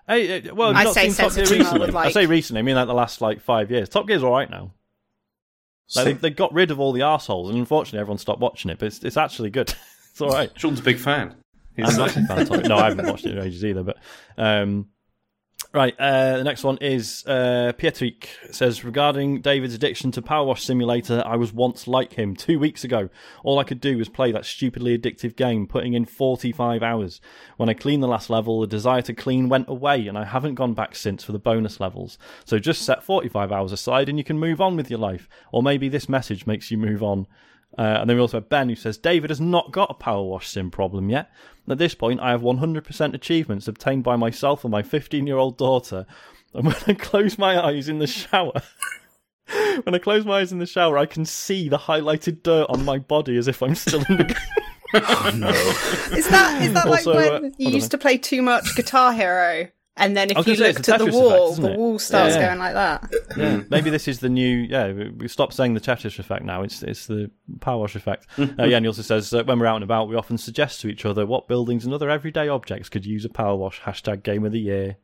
Hey, 0.06 0.48
uh, 0.48 0.54
well, 0.54 0.76
I 0.76 0.84
not 0.84 0.94
say 0.94 1.08
seen 1.08 1.24
Top 1.24 1.34
Gear 1.34 1.44
recently? 1.44 1.80
with, 1.80 1.90
I 1.90 2.04
like- 2.04 2.12
say 2.12 2.26
recently. 2.26 2.60
I 2.60 2.62
mean, 2.62 2.74
like 2.74 2.86
the 2.88 2.94
last 2.94 3.20
like 3.20 3.40
five 3.40 3.70
years. 3.70 3.88
Top 3.88 4.06
Gear's 4.06 4.22
all 4.22 4.32
right 4.32 4.50
now. 4.50 4.72
Like, 5.94 6.04
they, 6.06 6.12
they 6.14 6.30
got 6.30 6.52
rid 6.54 6.70
of 6.70 6.80
all 6.80 6.92
the 6.92 7.02
assholes, 7.02 7.50
and 7.50 7.58
unfortunately, 7.58 8.00
everyone 8.00 8.18
stopped 8.18 8.40
watching 8.40 8.70
it. 8.70 8.78
But 8.78 8.86
it's, 8.86 9.04
it's 9.04 9.16
actually 9.16 9.50
good. 9.50 9.74
it's 10.10 10.20
all 10.20 10.30
right. 10.30 10.50
Sean's 10.56 10.80
a 10.80 10.82
big 10.82 10.98
fan. 10.98 11.34
I'm 11.78 11.96
not 11.96 12.10
a 12.16 12.22
fan 12.26 12.38
of 12.40 12.48
Top 12.48 12.58
Gear. 12.58 12.68
No, 12.68 12.76
I 12.78 12.88
haven't 12.88 13.06
watched 13.06 13.26
it 13.26 13.36
in 13.36 13.44
ages 13.44 13.64
either. 13.64 13.82
But 13.82 13.98
um, 14.36 14.88
right, 15.72 15.94
uh, 15.98 16.38
the 16.38 16.44
next 16.44 16.64
one 16.64 16.78
is 16.80 17.24
uh, 17.26 17.72
Pietrick 17.78 18.28
says 18.50 18.84
regarding 18.84 19.40
David's 19.40 19.74
addiction 19.74 20.10
to 20.12 20.22
Power 20.22 20.46
Wash 20.46 20.64
Simulator. 20.64 21.22
I 21.24 21.36
was 21.36 21.52
once 21.52 21.88
like 21.88 22.14
him 22.14 22.36
two 22.36 22.58
weeks 22.58 22.84
ago. 22.84 23.08
All 23.42 23.58
I 23.58 23.64
could 23.64 23.80
do 23.80 23.96
was 23.98 24.08
play 24.08 24.32
that 24.32 24.44
stupidly 24.44 24.96
addictive 24.96 25.36
game, 25.36 25.66
putting 25.66 25.94
in 25.94 26.04
45 26.04 26.82
hours. 26.82 27.20
When 27.56 27.68
I 27.68 27.74
cleaned 27.74 28.02
the 28.02 28.08
last 28.08 28.28
level, 28.28 28.60
the 28.60 28.66
desire 28.66 29.02
to 29.02 29.14
clean 29.14 29.48
went 29.48 29.68
away, 29.68 30.06
and 30.06 30.18
I 30.18 30.24
haven't 30.24 30.56
gone 30.56 30.74
back 30.74 30.94
since 30.94 31.24
for 31.24 31.32
the 31.32 31.38
bonus 31.38 31.80
levels. 31.80 32.18
So 32.44 32.58
just 32.58 32.82
set 32.82 33.02
45 33.02 33.50
hours 33.50 33.72
aside, 33.72 34.08
and 34.08 34.18
you 34.18 34.24
can 34.24 34.38
move 34.38 34.60
on 34.60 34.76
with 34.76 34.90
your 34.90 35.00
life. 35.00 35.28
Or 35.52 35.62
maybe 35.62 35.88
this 35.88 36.08
message 36.08 36.46
makes 36.46 36.70
you 36.70 36.78
move 36.78 37.02
on. 37.02 37.26
Uh, 37.78 37.98
and 38.00 38.10
then 38.10 38.16
we 38.16 38.20
also 38.20 38.36
have 38.38 38.48
Ben 38.48 38.68
who 38.68 38.74
says 38.74 38.98
David 38.98 39.30
has 39.30 39.40
not 39.40 39.72
got 39.72 39.90
a 39.90 39.94
power 39.94 40.22
wash 40.22 40.48
sim 40.48 40.70
problem 40.70 41.08
yet. 41.08 41.30
At 41.68 41.78
this 41.78 41.94
point, 41.94 42.20
I 42.20 42.30
have 42.30 42.42
100% 42.42 43.14
achievements 43.14 43.68
obtained 43.68 44.04
by 44.04 44.16
myself 44.16 44.64
and 44.64 44.70
my 44.70 44.82
15 44.82 45.26
year 45.26 45.36
old 45.36 45.56
daughter. 45.56 46.06
And 46.54 46.66
when 46.66 46.76
I 46.86 46.94
close 46.94 47.38
my 47.38 47.58
eyes 47.64 47.88
in 47.88 47.98
the 47.98 48.06
shower, 48.06 48.52
when 49.84 49.94
I 49.94 49.98
close 49.98 50.24
my 50.26 50.40
eyes 50.40 50.52
in 50.52 50.58
the 50.58 50.66
shower, 50.66 50.98
I 50.98 51.06
can 51.06 51.24
see 51.24 51.68
the 51.68 51.78
highlighted 51.78 52.42
dirt 52.42 52.66
on 52.68 52.84
my 52.84 52.98
body 52.98 53.36
as 53.38 53.48
if 53.48 53.62
I'm 53.62 53.74
still 53.74 54.04
in 54.08 54.18
the. 54.18 54.36
Oh, 54.94 55.32
no. 55.34 55.48
Is 56.14 56.28
that 56.28 56.60
is 56.60 56.74
that 56.74 56.86
like 56.86 57.06
Also, 57.06 57.12
uh, 57.12 57.40
when 57.40 57.44
you 57.56 57.64
hold 57.64 57.66
on. 57.68 57.72
used 57.72 57.90
to 57.92 57.96
play 57.96 58.18
too 58.18 58.42
much 58.42 58.76
Guitar 58.76 59.14
Hero? 59.14 59.68
And 59.96 60.16
then 60.16 60.30
if 60.30 60.38
you 60.38 60.44
gonna 60.44 60.56
say, 60.56 60.68
it's 60.70 60.78
looked 60.78 60.88
a 60.88 60.94
at 60.94 60.98
the 61.00 61.12
wall, 61.18 61.48
effect, 61.52 61.60
the 61.62 61.78
wall 61.78 61.98
starts 61.98 62.34
Yeah. 62.34 62.46
going 62.46 62.58
like 62.58 62.72
that. 62.74 63.12
Yeah, 63.36 63.60
maybe 63.68 63.90
this 63.90 64.08
is 64.08 64.20
the 64.20 64.30
new. 64.30 64.56
Yeah, 64.68 64.90
we- 64.92 65.10
we 65.10 65.28
stop 65.28 65.52
saying 65.52 65.74
the 65.74 65.80
Tetris 65.80 66.18
effect 66.18 66.44
now. 66.44 66.62
It's 66.62 66.82
it's 66.82 67.06
the 67.06 67.30
power 67.60 67.78
wash 67.78 67.94
effect. 67.94 68.26
uh, 68.38 68.46
yeah, 68.64 68.76
and 68.78 68.84
he 68.84 68.88
also 68.88 69.02
says 69.02 69.32
uh, 69.34 69.44
when 69.44 69.58
we're 69.58 69.66
out 69.66 69.76
and 69.76 69.84
about, 69.84 70.08
we 70.08 70.16
often 70.16 70.38
suggest 70.38 70.80
to 70.80 70.88
each 70.88 71.04
other 71.04 71.26
what 71.26 71.46
buildings 71.46 71.84
and 71.84 71.92
other 71.92 72.08
everyday 72.08 72.48
objects 72.48 72.88
could 72.88 73.04
use 73.04 73.26
a 73.26 73.28
power 73.28 73.54
wash. 73.54 73.80
Hashtag 73.82 74.22
Game 74.22 74.46
of 74.46 74.52
the 74.52 74.60
Year. 74.60 74.96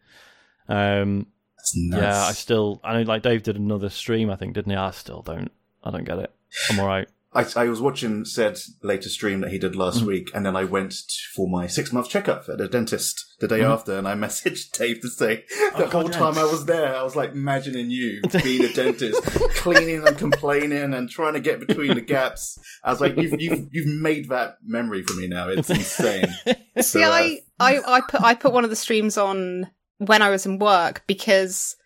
Um, 0.69 1.27
That's 1.59 1.77
nuts. 1.77 2.03
yeah, 2.03 2.25
I 2.27 2.33
still. 2.33 2.81
I 2.83 2.95
know, 2.95 3.03
like 3.03 3.23
Dave 3.23 3.43
did 3.43 3.57
another 3.57 3.91
stream, 3.91 4.31
I 4.31 4.37
think, 4.37 4.55
didn't 4.55 4.71
he? 4.71 4.77
I 4.77 4.91
still 4.93 5.21
don't. 5.21 5.53
I 5.85 5.91
don't 5.91 6.05
get 6.05 6.19
it. 6.19 6.33
I'm 6.71 6.81
all 6.81 6.87
right. 6.87 7.09
I, 7.35 7.45
I 7.57 7.69
was 7.69 7.81
watching 7.81 8.25
said 8.25 8.59
later 8.83 9.11
stream 9.11 9.41
that 9.43 9.51
he 9.51 9.59
did 9.59 9.77
last 9.77 10.03
Mm. 10.03 10.07
week, 10.07 10.31
and 10.35 10.47
then 10.47 10.57
I 10.57 10.65
went 10.65 10.93
t- 10.93 11.15
for 11.35 11.47
my 11.49 11.67
six 11.67 11.93
month 11.93 12.09
checkup 12.09 12.49
at 12.49 12.61
a 12.61 12.69
dentist 12.69 13.25
the 13.39 13.47
day 13.47 13.63
after, 13.63 13.99
and 13.99 14.09
I 14.09 14.15
messaged 14.27 14.73
Dave 14.73 15.01
to 15.03 15.09
say 15.09 15.45
the 15.49 15.55
Mm-hmm. 15.55 15.83
Oh, 15.83 15.87
whole 15.89 16.11
yeah. 16.11 16.19
time 16.19 16.39
I 16.39 16.45
was 16.45 16.65
there, 16.65 16.97
I 16.97 17.03
was 17.03 17.15
like 17.17 17.33
imagining 17.33 17.91
you 17.91 18.23
being 18.43 18.65
a 18.65 18.73
dentist, 18.73 19.23
cleaning 19.57 20.07
and 20.07 20.17
complaining 20.17 20.95
and 20.95 21.09
trying 21.11 21.35
to 21.35 21.41
get 21.41 21.61
between 21.61 21.95
the 21.95 22.01
gaps. 22.01 22.59
I 22.83 22.91
was 22.91 23.01
like, 23.01 23.17
you've 23.19 23.39
you've, 23.41 23.69
you've 23.73 24.01
made 24.03 24.31
that 24.31 24.57
memory 24.65 25.03
for 25.03 25.13
me 25.15 25.29
now. 25.29 25.49
It's 25.51 25.69
insane. 25.71 26.29
See, 26.77 26.83
So, 26.83 27.03
uh, 27.03 27.11
I, 27.13 27.41
I, 27.61 27.81
I 27.87 28.01
put 28.01 28.23
I 28.23 28.35
put 28.35 28.53
one 28.55 28.65
of 28.65 28.71
the 28.71 28.77
streams 28.77 29.19
on 29.19 29.71
when 29.99 30.23
I 30.23 30.31
was 30.31 30.47
in 30.47 30.59
work 30.59 31.03
because 31.07 31.77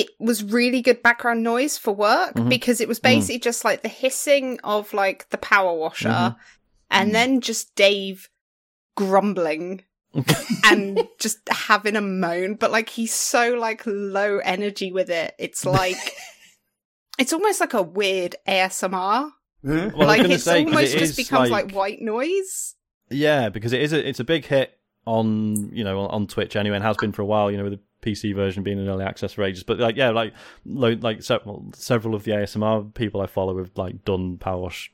it 0.00 0.08
was 0.18 0.44
really 0.44 0.80
good 0.82 1.02
background 1.02 1.42
noise 1.42 1.76
for 1.78 1.92
work 1.94 2.34
Mhm. 2.34 2.48
because 2.48 2.80
it 2.80 2.88
was 2.88 3.00
basically 3.00 3.38
just 3.40 3.64
like 3.64 3.82
the 3.82 3.88
hissing 3.88 4.58
of 4.62 4.92
like 4.92 5.28
the 5.30 5.38
power 5.38 5.72
washer 5.74 6.08
Mhm. 6.08 6.36
and 6.90 7.14
then 7.14 7.40
just 7.40 7.74
Dave 7.74 8.28
grumbling 8.96 9.82
and 10.64 11.06
just 11.18 11.38
having 11.50 11.96
a 11.96 12.00
moan 12.00 12.54
but 12.54 12.70
like 12.70 12.88
he's 12.90 13.12
so 13.14 13.54
like 13.54 13.82
low 13.86 14.38
energy 14.38 14.90
with 14.92 15.10
it. 15.10 15.34
It's 15.38 15.64
like 15.66 15.96
it's 17.18 17.32
almost 17.32 17.60
like 17.60 17.74
a 17.74 17.82
weird 17.82 18.36
ASMR 18.46 19.30
Well, 19.62 19.90
like 19.96 20.22
it's 20.22 20.44
say, 20.44 20.64
'cause 20.64 20.72
almost 20.72 20.94
it 20.94 20.98
just 20.98 21.18
is, 21.18 21.26
becomes 21.26 21.50
like, 21.50 21.72
white 21.72 22.00
noise. 22.00 22.76
Yeah, 23.10 23.48
because 23.48 23.72
it 23.72 23.80
is 23.82 23.92
a, 23.92 24.08
it's 24.08 24.20
a 24.20 24.24
big 24.24 24.44
hit 24.46 24.77
on 25.08 25.70
you 25.72 25.84
know 25.84 26.00
on 26.06 26.26
Twitch 26.26 26.54
anyway, 26.56 26.76
and 26.76 26.84
has 26.84 26.96
been 26.96 27.12
for 27.12 27.22
a 27.22 27.26
while. 27.26 27.50
You 27.50 27.56
know, 27.56 27.64
with 27.64 27.72
the 27.72 27.80
PC 28.02 28.34
version 28.34 28.62
being 28.62 28.78
in 28.78 28.88
early 28.88 29.04
access 29.04 29.32
for 29.32 29.42
ages. 29.42 29.62
But 29.64 29.78
like 29.78 29.96
yeah, 29.96 30.10
like 30.10 30.34
lo- 30.64 30.98
like 31.00 31.22
several 31.22 31.64
several 31.74 32.14
of 32.14 32.24
the 32.24 32.32
ASMR 32.32 32.92
people 32.94 33.20
I 33.20 33.26
follow 33.26 33.58
have 33.58 33.70
like 33.76 34.04
done 34.04 34.36
Power 34.38 34.60
Wash 34.60 34.92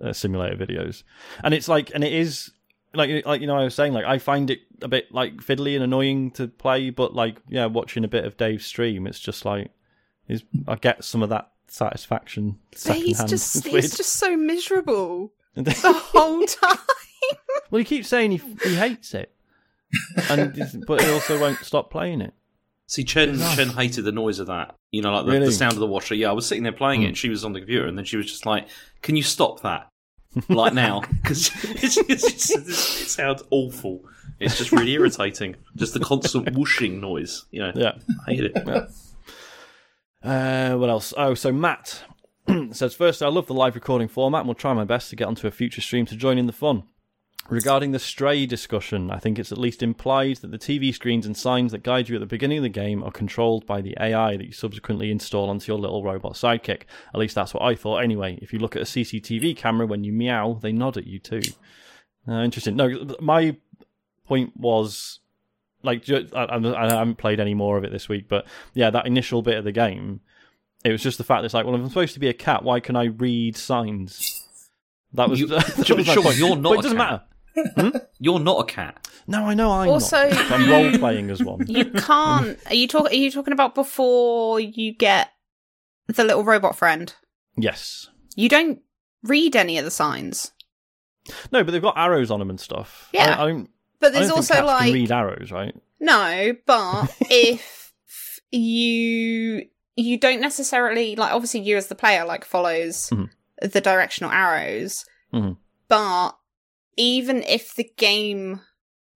uh, 0.00 0.12
simulator 0.12 0.56
videos, 0.56 1.02
and 1.42 1.52
it's 1.52 1.68
like 1.68 1.90
and 1.94 2.04
it 2.04 2.12
is 2.12 2.52
like 2.94 3.26
like 3.26 3.40
you 3.40 3.46
know 3.46 3.56
I 3.56 3.64
was 3.64 3.74
saying 3.74 3.92
like 3.92 4.04
I 4.04 4.18
find 4.18 4.50
it 4.50 4.60
a 4.82 4.88
bit 4.88 5.12
like 5.12 5.36
fiddly 5.38 5.74
and 5.74 5.82
annoying 5.84 6.30
to 6.32 6.48
play, 6.48 6.90
but 6.90 7.14
like 7.14 7.36
yeah, 7.48 7.66
watching 7.66 8.04
a 8.04 8.08
bit 8.08 8.24
of 8.24 8.36
Dave's 8.36 8.64
stream, 8.66 9.06
it's 9.06 9.20
just 9.20 9.44
like 9.44 9.70
is 10.28 10.44
I 10.68 10.76
get 10.76 11.02
some 11.04 11.22
of 11.22 11.28
that 11.30 11.50
satisfaction. 11.66 12.58
but 12.86 12.96
he's 12.96 13.22
just 13.24 13.66
he's 13.66 13.96
just 13.96 14.12
so 14.12 14.36
miserable 14.36 15.32
the 15.54 15.72
whole 16.12 16.44
time 16.46 16.78
Well, 17.70 17.78
he 17.80 17.84
keeps 17.84 18.08
saying 18.08 18.30
he 18.32 18.40
he 18.62 18.74
hates 18.76 19.12
it, 19.14 19.32
and 20.28 20.84
but 20.86 21.02
he 21.02 21.10
also 21.10 21.38
won't 21.40 21.58
stop 21.58 21.90
playing 21.90 22.20
it. 22.20 22.32
See, 22.86 23.04
Chen 23.04 23.38
Chen 23.38 23.68
hated 23.68 24.02
the 24.04 24.12
noise 24.12 24.38
of 24.40 24.48
that. 24.48 24.74
You 24.90 25.02
know, 25.02 25.12
like 25.12 25.26
the, 25.26 25.32
Really? 25.32 25.46
the 25.46 25.52
sound 25.52 25.74
of 25.74 25.78
the 25.78 25.86
washer. 25.86 26.14
Yeah, 26.16 26.30
I 26.30 26.32
was 26.32 26.46
sitting 26.46 26.64
there 26.64 26.72
playing 26.72 27.02
it, 27.02 27.06
and 27.06 27.16
she 27.18 27.28
was 27.28 27.44
on 27.44 27.52
the 27.52 27.60
computer, 27.60 27.86
and 27.86 27.96
then 27.96 28.04
she 28.04 28.16
was 28.16 28.26
just 28.26 28.46
like, 28.46 28.66
"Can 29.02 29.14
you 29.16 29.22
stop 29.22 29.60
that, 29.62 29.88
like 30.48 30.74
now?" 30.74 31.02
Because 31.22 31.50
it's, 31.64 31.96
it's, 31.98 32.50
it's, 32.50 33.00
it 33.02 33.08
sounds 33.08 33.42
awful. 33.50 34.02
It's 34.40 34.58
just 34.58 34.72
really 34.72 34.92
irritating. 34.92 35.54
Just 35.76 35.94
the 35.94 36.00
constant 36.00 36.52
whooshing 36.56 37.00
noise. 37.00 37.44
You 37.50 37.60
know, 37.60 37.72
Yeah. 37.74 37.92
I 38.26 38.30
hate 38.32 38.44
it. 38.44 38.56
Uh, 40.22 40.74
what 40.76 40.90
else? 40.90 41.14
Oh, 41.16 41.34
so 41.34 41.52
Matt 41.52 42.02
says 42.72 42.94
first, 42.94 43.22
I 43.22 43.28
love 43.28 43.46
the 43.46 43.54
live 43.54 43.74
recording 43.74 44.08
format, 44.08 44.40
and 44.40 44.48
will 44.48 44.54
try 44.54 44.72
my 44.72 44.84
best 44.84 45.10
to 45.10 45.16
get 45.16 45.28
onto 45.28 45.46
a 45.46 45.50
future 45.50 45.80
stream 45.80 46.06
to 46.06 46.16
join 46.16 46.38
in 46.38 46.46
the 46.46 46.52
fun. 46.52 46.84
Regarding 47.50 47.90
the 47.90 47.98
stray 47.98 48.46
discussion, 48.46 49.10
I 49.10 49.18
think 49.18 49.36
it's 49.36 49.50
at 49.50 49.58
least 49.58 49.82
implied 49.82 50.36
that 50.36 50.52
the 50.52 50.58
TV 50.58 50.94
screens 50.94 51.26
and 51.26 51.36
signs 51.36 51.72
that 51.72 51.82
guide 51.82 52.08
you 52.08 52.14
at 52.14 52.20
the 52.20 52.26
beginning 52.26 52.58
of 52.58 52.62
the 52.62 52.68
game 52.68 53.02
are 53.02 53.10
controlled 53.10 53.66
by 53.66 53.80
the 53.80 53.96
AI 54.00 54.36
that 54.36 54.46
you 54.46 54.52
subsequently 54.52 55.10
install 55.10 55.50
onto 55.50 55.72
your 55.72 55.80
little 55.80 56.04
robot 56.04 56.34
sidekick. 56.34 56.82
At 57.12 57.18
least 57.18 57.34
that's 57.34 57.52
what 57.52 57.64
I 57.64 57.74
thought 57.74 58.04
anyway. 58.04 58.38
If 58.40 58.52
you 58.52 58.60
look 58.60 58.76
at 58.76 58.82
a 58.82 58.84
CCTV 58.84 59.56
camera 59.56 59.84
when 59.84 60.04
you 60.04 60.12
meow, 60.12 60.60
they 60.62 60.70
nod 60.70 60.96
at 60.96 61.08
you 61.08 61.18
too. 61.18 61.42
Uh, 62.28 62.42
interesting. 62.42 62.76
No, 62.76 63.16
my 63.20 63.56
point 64.26 64.56
was 64.56 65.18
like 65.82 66.08
I, 66.08 66.46
haven't 66.52 67.18
played 67.18 67.40
any 67.40 67.54
more 67.54 67.76
of 67.76 67.82
it 67.82 67.90
this 67.90 68.08
week, 68.08 68.28
but 68.28 68.46
yeah, 68.74 68.90
that 68.90 69.06
initial 69.08 69.42
bit 69.42 69.58
of 69.58 69.64
the 69.64 69.72
game, 69.72 70.20
it 70.84 70.92
was 70.92 71.02
just 71.02 71.18
the 71.18 71.24
fact 71.24 71.42
that 71.42 71.46
it's 71.46 71.54
like, 71.54 71.66
well, 71.66 71.74
if 71.74 71.80
I'm 71.80 71.88
supposed 71.88 72.14
to 72.14 72.20
be 72.20 72.28
a 72.28 72.32
cat, 72.32 72.62
why 72.62 72.78
can 72.78 72.94
I 72.94 73.06
read 73.06 73.56
signs? 73.56 74.46
That 75.14 75.28
was, 75.28 75.40
you, 75.40 75.46
that 75.48 75.76
was 75.76 76.06
sure, 76.06 76.32
you're 76.32 76.54
not 76.54 76.62
But 76.62 76.78
it 76.78 76.82
doesn't 76.82 76.98
cat. 76.98 77.10
matter. 77.10 77.22
You're 78.18 78.38
not 78.40 78.60
a 78.60 78.64
cat. 78.64 79.08
No, 79.26 79.44
I 79.46 79.54
know. 79.54 79.70
I'm 79.72 79.88
Also, 79.88 80.28
not. 80.28 80.50
I'm 80.52 80.70
role 80.70 80.98
playing 80.98 81.30
as 81.30 81.42
one. 81.42 81.66
You 81.66 81.84
can't. 81.90 82.58
Are 82.66 82.74
you 82.74 82.86
talking? 82.88 83.12
Are 83.12 83.14
you 83.22 83.30
talking 83.30 83.52
about 83.52 83.74
before 83.74 84.60
you 84.60 84.92
get 84.94 85.30
the 86.06 86.24
little 86.24 86.44
robot 86.44 86.76
friend? 86.76 87.12
Yes. 87.56 88.08
You 88.36 88.48
don't 88.48 88.80
read 89.22 89.56
any 89.56 89.78
of 89.78 89.84
the 89.84 89.90
signs, 89.90 90.52
No, 91.52 91.62
but 91.64 91.72
they've 91.72 91.82
got 91.82 91.98
arrows 91.98 92.30
on 92.30 92.38
them 92.38 92.50
and 92.50 92.60
stuff. 92.60 93.08
Yeah. 93.12 93.36
I, 93.38 93.42
I 93.44 93.46
don't, 93.48 93.70
but 93.98 94.08
I 94.08 94.10
there's 94.10 94.28
don't 94.28 94.38
also 94.38 94.54
cats 94.54 94.66
like 94.66 94.84
can 94.84 94.94
read 94.94 95.12
arrows, 95.12 95.50
right? 95.52 95.74
no. 96.00 96.54
But 96.66 97.14
if 97.20 98.40
you 98.50 99.66
you 99.96 100.18
don't 100.18 100.40
necessarily 100.40 101.16
like, 101.16 101.32
obviously 101.32 101.60
you 101.60 101.76
as 101.76 101.88
the 101.88 101.94
player 101.94 102.24
like 102.24 102.44
follows 102.44 103.10
Mhm. 103.10 103.28
the 103.60 103.80
directional 103.80 104.30
arrows, 104.32 105.04
Mhm. 105.34 105.56
but 105.88 106.30
even 106.96 107.42
if 107.42 107.74
the 107.74 107.90
game, 107.96 108.60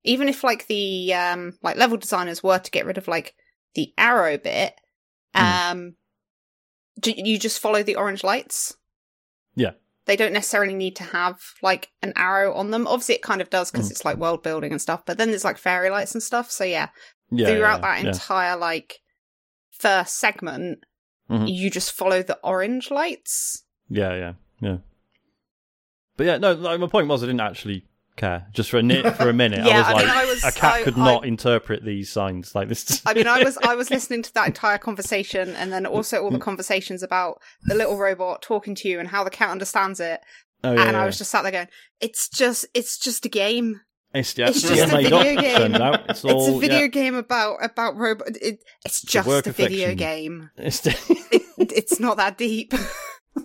even 0.05 0.29
if 0.29 0.45
like 0.45 0.67
the 0.67 1.13
um 1.15 1.59
like 1.63 1.77
level 1.77 1.97
designers 1.97 2.43
were 2.43 2.59
to 2.59 2.71
get 2.71 2.87
rid 2.87 2.99
of 2.99 3.09
like 3.09 3.35
the 3.75 3.93
arrow 3.99 4.39
bit, 4.39 4.75
Mhm. 5.35 5.71
um, 5.71 5.97
j- 7.01 7.21
you 7.25 7.39
just 7.39 7.59
follow 7.59 7.83
the 7.83 7.97
orange 7.97 8.23
lights. 8.23 8.77
Yeah. 9.57 9.73
They 10.07 10.17
don't 10.17 10.33
necessarily 10.35 10.75
need 10.75 10.97
to 10.97 11.05
have 11.05 11.41
like 11.63 11.91
an 12.03 12.13
arrow 12.15 12.55
on 12.55 12.71
them. 12.71 12.87
Obviously, 12.87 13.15
it 13.17 13.23
kind 13.23 13.41
of 13.41 13.51
does 13.51 13.71
because 13.71 13.89
Mhm. 13.89 13.91
it's 13.93 14.05
like 14.05 14.17
world 14.19 14.43
building 14.43 14.71
and 14.73 14.81
stuff. 14.81 15.05
But 15.07 15.19
then 15.19 15.31
there's 15.31 15.45
like 15.45 15.59
fairy 15.59 15.91
lights 15.91 16.13
and 16.15 16.23
stuff. 16.23 16.51
So 16.51 16.63
yeah, 16.65 16.91
Yeah. 17.31 17.47
throughout 17.49 17.81
yeah, 17.81 17.95
that 17.95 18.03
yeah. 18.05 18.11
entire 18.11 18.57
like 18.57 19.01
first 19.71 20.17
segment, 20.17 20.85
Mhm. 21.31 21.53
you 21.53 21.71
just 21.71 21.93
follow 21.93 22.23
the 22.23 22.39
orange 22.45 22.91
lights. 22.91 23.65
Yeah, 23.89 24.15
yeah, 24.15 24.33
yeah. 24.61 24.77
But 26.17 26.27
yeah, 26.27 26.39
no. 26.39 26.53
Like, 26.53 26.81
my 26.81 26.87
point 26.87 27.09
was, 27.09 27.23
I 27.23 27.27
didn't 27.27 27.41
actually 27.41 27.85
care. 28.17 28.47
Just 28.53 28.71
for 28.71 28.79
a 28.79 28.83
ni- 28.83 29.03
for 29.03 29.29
a 29.29 29.33
minute, 29.45 29.67
Yeah, 29.67 29.77
I 29.77 29.79
was 29.79 29.87
I 29.89 29.93
like, 29.93 30.07
mean, 30.07 30.15
I 30.17 30.25
was- 30.27 30.45
a 30.45 30.53
cat 30.53 30.75
I- 30.75 30.83
could 30.83 30.99
I- 30.99 31.05
not 31.05 31.25
interpret 31.27 31.85
these 31.85 32.11
signs 32.11 32.55
like 32.55 32.69
this. 32.69 33.03
I 33.05 33.15
mean, 33.15 33.27
I 33.27 33.43
was 33.43 33.59
I 33.59 33.75
was 33.75 33.91
listening 33.97 34.23
to 34.23 34.35
that 34.35 34.47
entire 34.47 34.79
conversation, 34.79 35.51
and 35.57 35.73
then 35.73 35.87
also 35.87 36.23
all 36.23 36.31
the 36.31 36.39
conversations 36.39 37.03
about 37.03 37.41
the 37.65 37.75
little 37.75 37.99
robot 37.99 38.43
talking 38.43 38.75
to 38.77 38.89
you 38.89 39.01
and 39.01 39.09
how 39.09 39.25
the 39.25 39.31
cat 39.31 39.51
understands 39.51 39.99
it. 40.01 40.21
Oh, 40.63 40.73
yeah, 40.73 40.83
and 40.83 40.93
yeah. 40.93 41.03
I 41.03 41.07
was 41.07 41.19
just 41.19 41.31
sat 41.31 41.43
there 41.43 41.53
going, 41.53 41.69
"It's 42.01 42.29
just, 42.29 42.65
it's 42.73 42.97
just 42.99 43.27
a 43.27 43.29
game. 43.29 43.81
It's, 44.15 44.39
yeah, 44.39 44.49
it's 44.49 44.63
just 44.63 44.73
all 44.81 44.91
a 44.91 45.03
made 45.03 45.11
video 45.11 45.19
up. 45.19 45.25
game. 45.25 45.57
Turns 45.57 45.81
out 45.81 46.09
it's 46.11 46.25
all 46.25 46.47
it's 46.47 46.57
a 46.57 46.61
video 46.61 46.79
yeah, 46.83 46.87
game 46.87 47.15
about 47.17 47.57
about 47.65 47.97
robot. 47.97 48.29
It, 48.41 48.61
it's 48.85 49.03
a 49.03 49.07
just 49.09 49.27
work 49.29 49.47
a 49.49 49.53
video 49.53 49.89
fiction. 49.89 49.97
game. 49.99 50.51
It's 50.57 50.87
It, 51.59 51.73
it's 51.73 51.99
not 52.01 52.17
that 52.19 52.39
deep." 52.39 52.73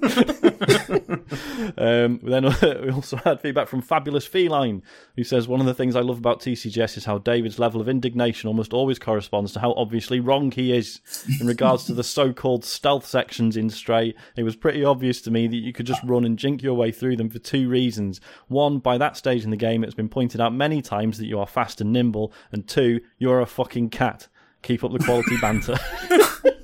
um, 1.77 2.20
then 2.24 2.44
we 2.84 2.91
also 2.91 3.18
had 3.18 3.41
feedback 3.41 3.68
from 3.68 3.82
Fabulous 3.82 4.25
Feline, 4.25 4.82
who 5.15 5.24
says 5.24 5.48
one 5.48 5.60
of 5.60 5.65
the 5.65 5.74
things 5.74 5.96
I 5.96 6.01
love 6.01 6.18
about 6.18 6.39
TCGS 6.39 6.98
is 6.98 7.06
how 7.06 7.18
David's 7.18 7.60
level 7.60 7.82
of 7.82 7.89
indignation 7.89 8.48
almost 8.48 8.74
always 8.74 9.00
corresponds 9.00 9.53
to 9.53 9.60
how 9.60 9.74
obviously 9.74 10.20
wrong 10.20 10.51
he 10.51 10.75
is 10.75 11.01
in 11.39 11.48
regards 11.48 11.84
to 11.86 11.94
the 11.94 12.03
so-called 12.03 12.63
stealth 12.63 13.06
sections 13.06 13.58
in 13.58 13.70
Stray. 13.70 14.15
It 14.36 14.44
was 14.44 14.56
pretty 14.56 14.84
obvious 14.84 15.22
to 15.22 15.32
me 15.32 15.48
that 15.48 15.56
you 15.58 15.74
could 15.74 15.86
just 15.86 16.03
run 16.03 16.25
and 16.25 16.39
jink 16.39 16.63
your 16.63 16.75
way 16.75 16.91
through 16.91 17.18
them 17.18 17.29
for 17.29 17.39
two 17.39 17.68
reasons: 17.68 18.22
one, 18.48 18.79
by 18.79 18.98
that 18.98 19.18
stage 19.18 19.44
in 19.44 19.50
the 19.50 19.58
game, 19.58 19.84
it's 19.84 19.96
been 19.96 20.10
pointed 20.10 20.39
out 20.39 20.53
many 20.53 20.82
times 20.82 21.18
that 21.18 21.27
you 21.27 21.39
are 21.39 21.48
fast 21.48 21.82
and 21.82 21.91
nimble, 21.91 22.32
and 22.51 22.68
two, 22.68 23.01
you're 23.18 23.41
a 23.41 23.46
fucking 23.46 23.89
cat. 23.89 24.27
Keep 24.62 24.84
up 24.84 24.91
the 24.91 25.00
quality 25.00 25.38
banter. 25.38 25.77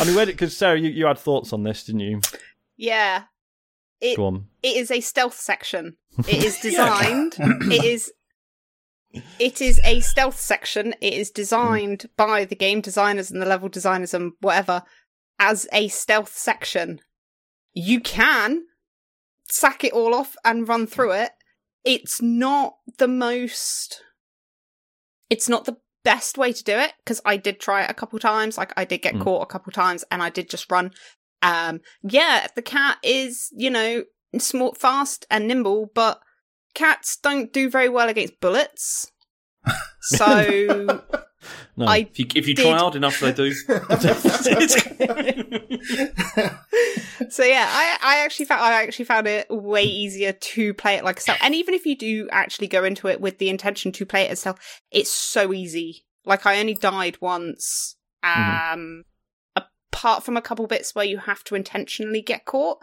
I 0.00 0.04
mean, 0.04 0.14
where 0.14 0.24
it 0.24 0.32
because 0.32 0.56
Sarah, 0.56 0.78
you, 0.78 0.88
you 0.90 1.06
had 1.06 1.18
thoughts 1.18 1.52
on 1.52 1.62
this, 1.62 1.84
didn't 1.84 2.00
you? 2.00 2.20
yeah, 2.76 3.24
it 4.00 4.16
Go 4.16 4.26
on. 4.26 4.46
it 4.62 4.76
is 4.76 4.90
a 4.90 5.00
stealth 5.00 5.34
section. 5.34 5.96
It 6.18 6.44
is 6.44 6.58
designed. 6.62 7.34
it 7.38 7.84
is. 7.84 8.12
It 9.38 9.60
is 9.62 9.80
a 9.84 10.00
stealth 10.00 10.38
section. 10.38 10.94
It 11.00 11.14
is 11.14 11.30
designed 11.30 12.08
by 12.16 12.44
the 12.44 12.54
game 12.54 12.80
designers 12.80 13.30
and 13.30 13.40
the 13.40 13.46
level 13.46 13.68
designers 13.68 14.12
and 14.12 14.32
whatever 14.40 14.82
as 15.38 15.66
a 15.72 15.88
stealth 15.88 16.34
section. 16.36 17.00
You 17.72 18.00
can 18.00 18.64
sack 19.50 19.84
it 19.84 19.92
all 19.94 20.14
off 20.14 20.36
and 20.44 20.68
run 20.68 20.86
through 20.86 21.12
it. 21.12 21.30
It's 21.84 22.20
not 22.20 22.76
the 22.98 23.08
most. 23.08 24.02
It's 25.30 25.48
not 25.48 25.64
the 25.64 25.78
best 26.12 26.38
way 26.38 26.52
to 26.54 26.64
do 26.64 26.76
it 26.86 26.92
because 27.04 27.20
I 27.26 27.36
did 27.36 27.60
try 27.60 27.82
it 27.84 27.90
a 27.90 27.94
couple 28.00 28.18
times. 28.18 28.56
Like 28.56 28.72
I 28.76 28.84
did 28.86 29.02
get 29.02 29.14
Mm. 29.14 29.22
caught 29.24 29.42
a 29.42 29.46
couple 29.52 29.72
times 29.72 30.04
and 30.10 30.22
I 30.22 30.30
did 30.30 30.48
just 30.48 30.70
run. 30.72 30.90
Um, 31.42 31.80
yeah, 32.02 32.46
the 32.56 32.62
cat 32.62 32.96
is, 33.02 33.50
you 33.52 33.70
know, 33.70 34.04
small, 34.38 34.72
fast 34.74 35.26
and 35.30 35.46
nimble, 35.46 35.90
but 35.94 36.20
cats 36.74 37.18
don't 37.22 37.52
do 37.52 37.68
very 37.68 37.90
well 37.90 38.08
against 38.08 38.40
bullets. 38.40 39.10
So 40.00 41.02
No. 41.76 41.86
I 41.86 41.98
If 41.98 42.18
you, 42.18 42.26
if 42.34 42.48
you 42.48 42.54
Did- 42.54 42.62
try 42.62 42.78
hard 42.78 42.96
enough, 42.96 43.20
they 43.20 43.32
do. 43.32 43.52
so 47.30 47.44
yeah, 47.44 47.66
I 47.68 47.98
I 48.02 48.18
actually 48.24 48.46
found 48.46 48.62
I 48.62 48.82
actually 48.82 49.04
found 49.04 49.26
it 49.26 49.46
way 49.50 49.82
easier 49.84 50.32
to 50.32 50.74
play 50.74 50.94
it 50.94 51.04
like 51.04 51.18
a 51.18 51.20
stealth. 51.20 51.38
And 51.42 51.54
even 51.54 51.74
if 51.74 51.86
you 51.86 51.96
do 51.96 52.28
actually 52.30 52.68
go 52.68 52.84
into 52.84 53.08
it 53.08 53.20
with 53.20 53.38
the 53.38 53.48
intention 53.48 53.92
to 53.92 54.06
play 54.06 54.22
it 54.22 54.30
as 54.30 54.40
stealth, 54.40 54.58
it's 54.90 55.10
so 55.10 55.52
easy. 55.52 56.04
Like 56.24 56.46
I 56.46 56.60
only 56.60 56.74
died 56.74 57.18
once. 57.20 57.96
Um 58.22 59.04
apart 59.56 60.24
from 60.24 60.36
a 60.36 60.42
couple 60.42 60.66
bits 60.66 60.94
where 60.94 61.04
you 61.04 61.18
have 61.18 61.42
to 61.44 61.54
intentionally 61.54 62.22
get 62.22 62.44
caught. 62.44 62.78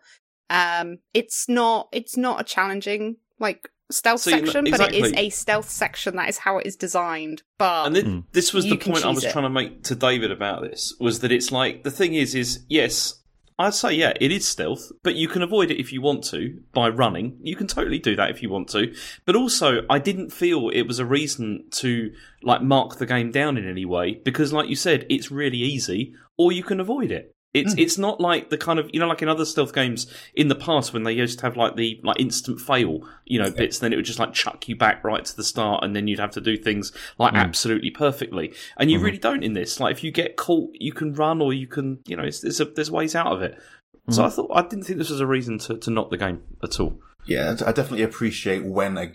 Um 0.49 0.99
it's 1.13 1.47
not 1.49 1.89
it's 1.91 2.17
not 2.17 2.41
a 2.41 2.43
challenging 2.43 3.17
like 3.39 3.69
stealth 3.91 4.21
So, 4.21 4.31
you 4.31 4.37
know, 4.37 4.45
section, 4.45 4.67
but 4.71 4.81
it 4.81 4.95
is 4.95 5.13
a 5.13 5.29
stealth 5.29 5.69
section. 5.69 6.15
That 6.15 6.29
is 6.29 6.37
how 6.39 6.57
it 6.57 6.65
is 6.65 6.75
designed. 6.75 7.43
But 7.57 7.85
And 7.87 7.95
thi- 7.95 8.01
Mm. 8.03 8.23
this 8.31 8.53
was 8.53 8.65
You 8.65 8.71
the 8.71 8.77
point 8.91 9.05
I 9.05 9.09
was 9.09 9.23
it. 9.23 9.31
trying 9.31 9.45
to 9.45 9.49
make 9.49 9.83
to 9.83 9.95
David 9.95 10.31
about 10.31 10.61
this 10.63 10.93
was 10.99 11.19
that 11.19 11.31
it's 11.31 11.51
like 11.51 11.83
the 11.83 11.91
thing 11.91 12.13
is 12.15 12.33
is 12.35 12.65
yes, 12.69 13.21
I'd 13.57 13.73
say 13.73 13.93
yeah, 13.93 14.11
it 14.19 14.31
is 14.33 14.45
stealth, 14.45 14.91
but 15.03 15.15
you 15.15 15.27
can 15.29 15.41
avoid 15.41 15.71
it 15.71 15.79
if 15.79 15.93
you 15.93 16.01
want 16.01 16.23
to 16.25 16.59
by 16.73 16.89
running. 16.89 17.37
You 17.41 17.55
can 17.55 17.67
totally 17.67 17.99
do 17.99 18.15
that 18.17 18.29
if 18.29 18.41
you 18.41 18.49
want 18.49 18.67
to. 18.69 18.93
But 19.25 19.35
also, 19.37 19.85
I 19.89 19.99
didn't 19.99 20.31
feel 20.33 20.69
it 20.69 20.81
was 20.83 20.99
a 20.99 21.05
reason 21.05 21.65
to 21.73 22.11
like 22.43 22.61
mark 22.61 22.97
the 22.97 23.05
game 23.05 23.31
down 23.31 23.57
in 23.57 23.65
any 23.69 23.85
way 23.85 24.19
because, 24.25 24.51
like 24.51 24.67
you 24.67 24.75
said, 24.75 25.05
it's 25.09 25.31
really 25.31 25.59
easy, 25.59 26.13
or 26.37 26.51
you 26.51 26.63
can 26.63 26.79
avoid 26.79 27.11
it. 27.11 27.34
It's 27.55 27.73
hmm. 27.73 27.79
it's 27.79 27.97
not 27.97 28.19
like 28.19 28.49
the 28.49 28.57
kind 28.57 28.79
of 28.79 28.89
you 28.93 28.99
know 28.99 29.07
like 29.07 29.21
in 29.21 29.29
other 29.29 29.45
stealth 29.45 29.73
games 29.73 30.07
in 30.35 30.47
the 30.47 30.55
past 30.55 30.93
when 30.93 31.03
they 31.03 31.13
used 31.13 31.39
to 31.39 31.45
have 31.45 31.57
like 31.57 31.75
the 31.75 31.99
like 32.03 32.19
instant 32.19 32.59
fail 32.59 32.99
you 33.25 33.41
know 33.41 33.49
bits 33.49 33.79
then 33.79 33.93
it 33.93 33.95
would 33.95 34.05
just 34.05 34.19
like 34.19 34.33
chuck 34.33 34.67
you 34.67 34.75
back 34.75 35.03
right 35.03 35.23
to 35.25 35.35
the 35.35 35.43
start 35.43 35.83
and 35.83 35.95
then 35.95 36.07
you'd 36.07 36.19
have 36.19 36.31
to 36.31 36.41
do 36.41 36.57
things 36.57 36.91
like 37.17 37.31
hmm. 37.31 37.37
absolutely 37.37 37.91
perfectly. 37.91 38.53
And 38.77 38.91
you 38.91 38.99
hmm. 38.99 39.05
really 39.05 39.17
don't 39.17 39.43
in 39.43 39.53
this. 39.53 39.79
Like 39.79 39.93
if 39.93 40.03
you 40.03 40.11
get 40.11 40.35
caught 40.35 40.69
you 40.73 40.91
can 40.91 41.13
run 41.13 41.41
or 41.41 41.53
you 41.53 41.67
can 41.67 41.99
you 42.05 42.15
know 42.15 42.23
it's, 42.23 42.41
there's 42.41 42.59
a, 42.59 42.65
there's 42.65 42.91
ways 42.91 43.15
out 43.15 43.31
of 43.31 43.41
it. 43.41 43.57
So 44.09 44.23
I 44.23 44.29
thought 44.29 44.51
I 44.53 44.61
didn't 44.61 44.83
think 44.83 44.99
this 44.99 45.09
was 45.09 45.19
a 45.19 45.25
reason 45.25 45.57
to, 45.59 45.77
to 45.77 45.89
knock 45.89 46.11
the 46.11 46.17
game 46.17 46.43
at 46.61 46.79
all. 46.79 46.99
Yeah, 47.25 47.55
I 47.65 47.71
definitely 47.71 48.03
appreciate 48.03 48.63
when 48.63 48.97
a, 48.97 49.13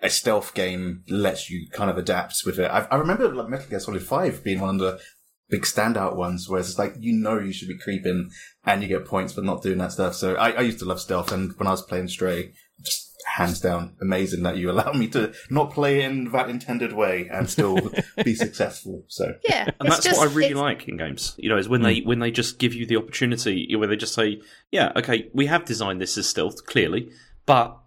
a 0.00 0.10
stealth 0.10 0.54
game 0.54 1.02
lets 1.08 1.50
you 1.50 1.68
kind 1.70 1.90
of 1.90 1.98
adapt 1.98 2.42
with 2.46 2.58
it. 2.60 2.70
I, 2.70 2.86
I 2.90 2.96
remember 2.96 3.34
like 3.34 3.48
Metal 3.48 3.68
Gear 3.68 3.80
Solid 3.80 4.02
5 4.02 4.44
being 4.44 4.60
one 4.60 4.76
of 4.76 4.80
the 4.80 5.00
big 5.50 5.62
standout 5.62 6.16
ones 6.16 6.48
where 6.48 6.60
it's 6.60 6.78
like, 6.78 6.94
you 6.98 7.12
know, 7.12 7.38
you 7.38 7.52
should 7.52 7.68
be 7.68 7.78
creeping 7.78 8.30
and 8.64 8.82
you 8.82 8.88
get 8.88 9.06
points 9.06 9.32
for 9.32 9.40
not 9.40 9.62
doing 9.62 9.78
that 9.78 9.92
stuff. 9.92 10.14
So 10.14 10.34
I, 10.34 10.50
I 10.50 10.60
used 10.60 10.78
to 10.80 10.84
love 10.84 11.00
stealth 11.00 11.32
and 11.32 11.52
when 11.58 11.66
I 11.66 11.70
was 11.70 11.82
playing 11.82 12.08
Stray, 12.08 12.52
just 12.82 13.08
hands 13.26 13.60
down 13.60 13.96
amazing 14.00 14.42
that 14.42 14.56
you 14.56 14.70
allow 14.72 14.92
me 14.92 15.08
to 15.08 15.32
not 15.50 15.72
play 15.72 16.02
in 16.02 16.30
that 16.32 16.48
intended 16.48 16.92
way 16.92 17.28
and 17.32 17.48
still 17.48 17.78
be 18.24 18.34
successful. 18.34 19.04
So 19.08 19.34
yeah, 19.48 19.70
and 19.80 19.90
that's 19.90 20.04
just, 20.04 20.18
what 20.18 20.28
I 20.28 20.32
really 20.32 20.50
it's- 20.50 20.60
like 20.62 20.88
in 20.88 20.96
games. 20.96 21.34
You 21.38 21.48
know, 21.48 21.56
is 21.56 21.68
when 21.68 21.82
they 21.82 22.00
hmm. 22.00 22.08
when 22.08 22.18
they 22.18 22.30
just 22.30 22.58
give 22.58 22.74
you 22.74 22.86
the 22.86 22.96
opportunity, 22.96 23.74
where 23.76 23.88
they 23.88 23.96
just 23.96 24.14
say, 24.14 24.40
"Yeah, 24.70 24.92
okay, 24.96 25.30
we 25.32 25.46
have 25.46 25.64
designed 25.64 26.00
this 26.00 26.18
as 26.18 26.28
stealth, 26.28 26.66
clearly, 26.66 27.10
but 27.46 27.78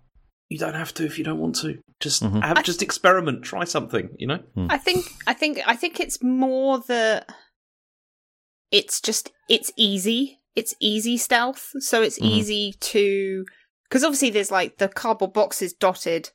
you 0.50 0.58
don't 0.58 0.76
have 0.76 0.94
to 0.96 1.06
if 1.06 1.18
you 1.18 1.24
don't 1.24 1.40
want 1.40 1.56
to. 1.58 1.80
Just 2.00 2.24
hmm. 2.24 2.40
have, 2.40 2.64
just 2.64 2.82
experiment, 2.82 3.44
try 3.44 3.64
something." 3.64 4.10
You 4.18 4.28
know, 4.28 4.40
I 4.70 4.78
think 4.78 5.06
I 5.28 5.34
think 5.34 5.60
I 5.66 5.76
think 5.76 6.00
it's 6.00 6.22
more 6.24 6.80
that 6.88 7.30
it's 8.72 9.02
just 9.02 9.32
it's 9.50 9.72
easy. 9.76 10.40
It's 10.56 10.76
easy 10.80 11.18
stealth, 11.18 11.72
so 11.80 12.02
it's 12.02 12.20
mm-hmm. 12.20 12.28
easy 12.28 12.74
to 12.80 13.46
because 13.84 14.04
obviously 14.04 14.30
there's 14.30 14.52
like 14.52 14.78
the 14.78 14.88
cardboard 14.88 15.34
boxes 15.34 15.74
dotted 15.74 16.32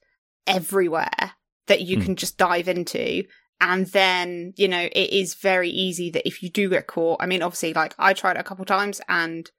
everywhere 0.46 1.32
that 1.66 1.82
you 1.82 1.96
hmm. 1.96 2.04
can 2.04 2.16
just 2.16 2.38
dive 2.38 2.68
into. 2.68 3.24
And 3.60 3.86
then, 3.86 4.52
you 4.56 4.68
know, 4.68 4.88
it 4.92 5.10
is 5.10 5.34
very 5.34 5.70
easy 5.70 6.10
that 6.10 6.26
if 6.28 6.42
you 6.42 6.50
do 6.50 6.68
get 6.68 6.86
caught, 6.86 7.22
I 7.22 7.26
mean, 7.26 7.42
obviously, 7.42 7.72
like 7.72 7.94
I 7.98 8.12
tried 8.12 8.36
it 8.36 8.40
a 8.40 8.44
couple 8.44 8.66
times 8.66 9.00
and 9.08 9.50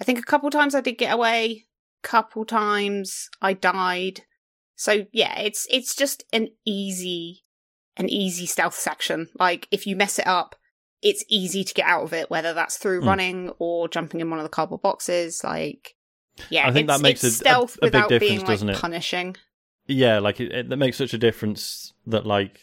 I 0.00 0.04
think 0.04 0.18
a 0.18 0.22
couple 0.22 0.50
times 0.50 0.74
I 0.74 0.80
did 0.80 0.98
get 0.98 1.14
away, 1.14 1.66
couple 2.02 2.44
times 2.44 3.28
I 3.40 3.52
died. 3.52 4.22
So 4.74 5.06
yeah, 5.12 5.38
it's 5.38 5.66
it's 5.70 5.94
just 5.94 6.24
an 6.32 6.48
easy 6.64 7.44
an 7.96 8.08
easy 8.08 8.46
stealth 8.46 8.74
section. 8.74 9.28
Like 9.38 9.68
if 9.70 9.86
you 9.86 9.94
mess 9.94 10.18
it 10.18 10.26
up, 10.26 10.56
it's 11.02 11.24
easy 11.28 11.64
to 11.64 11.74
get 11.74 11.86
out 11.86 12.02
of 12.02 12.12
it, 12.12 12.30
whether 12.30 12.52
that's 12.52 12.76
through 12.76 13.00
Hmm. 13.00 13.08
running 13.08 13.50
or 13.58 13.88
jumping 13.88 14.20
in 14.20 14.28
one 14.30 14.38
of 14.38 14.42
the 14.44 14.48
cardboard 14.50 14.82
boxes. 14.82 15.42
Like 15.44 15.94
yeah, 16.48 16.66
I 16.68 16.72
think 16.72 16.88
it's, 16.88 16.96
that 16.98 17.02
makes 17.02 17.24
a- 17.24 17.28
a- 17.28 17.30
stealth 17.30 17.76
a 17.76 17.80
big 17.80 17.94
without 17.94 18.08
difference, 18.08 18.42
being 18.42 18.46
like 18.66 18.76
it? 18.76 18.80
punishing. 18.80 19.36
Yeah, 19.86 20.18
like 20.20 20.40
it, 20.40 20.52
it 20.52 20.68
that 20.68 20.76
makes 20.76 20.96
such 20.96 21.14
a 21.14 21.18
difference 21.18 21.92
that 22.06 22.26
like 22.26 22.60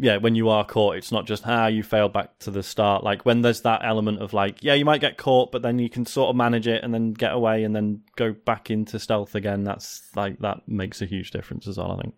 yeah, 0.00 0.18
when 0.18 0.36
you 0.36 0.48
are 0.48 0.64
caught, 0.64 0.94
it's 0.96 1.10
not 1.10 1.26
just 1.26 1.44
ah 1.46 1.66
you 1.66 1.82
failed 1.82 2.12
back 2.12 2.38
to 2.40 2.52
the 2.52 2.62
start. 2.62 3.02
Like 3.02 3.24
when 3.26 3.42
there's 3.42 3.62
that 3.62 3.80
element 3.84 4.22
of 4.22 4.32
like 4.32 4.62
yeah, 4.62 4.74
you 4.74 4.84
might 4.84 5.00
get 5.00 5.16
caught, 5.18 5.50
but 5.50 5.62
then 5.62 5.78
you 5.80 5.88
can 5.90 6.06
sort 6.06 6.30
of 6.30 6.36
manage 6.36 6.68
it 6.68 6.84
and 6.84 6.94
then 6.94 7.12
get 7.12 7.32
away 7.32 7.64
and 7.64 7.74
then 7.74 8.02
go 8.14 8.32
back 8.32 8.70
into 8.70 8.98
stealth 9.00 9.34
again. 9.34 9.64
That's 9.64 10.02
like 10.14 10.38
that 10.38 10.68
makes 10.68 11.02
a 11.02 11.06
huge 11.06 11.32
difference 11.32 11.66
as 11.66 11.78
well. 11.78 11.92
I 11.92 12.02
think. 12.02 12.14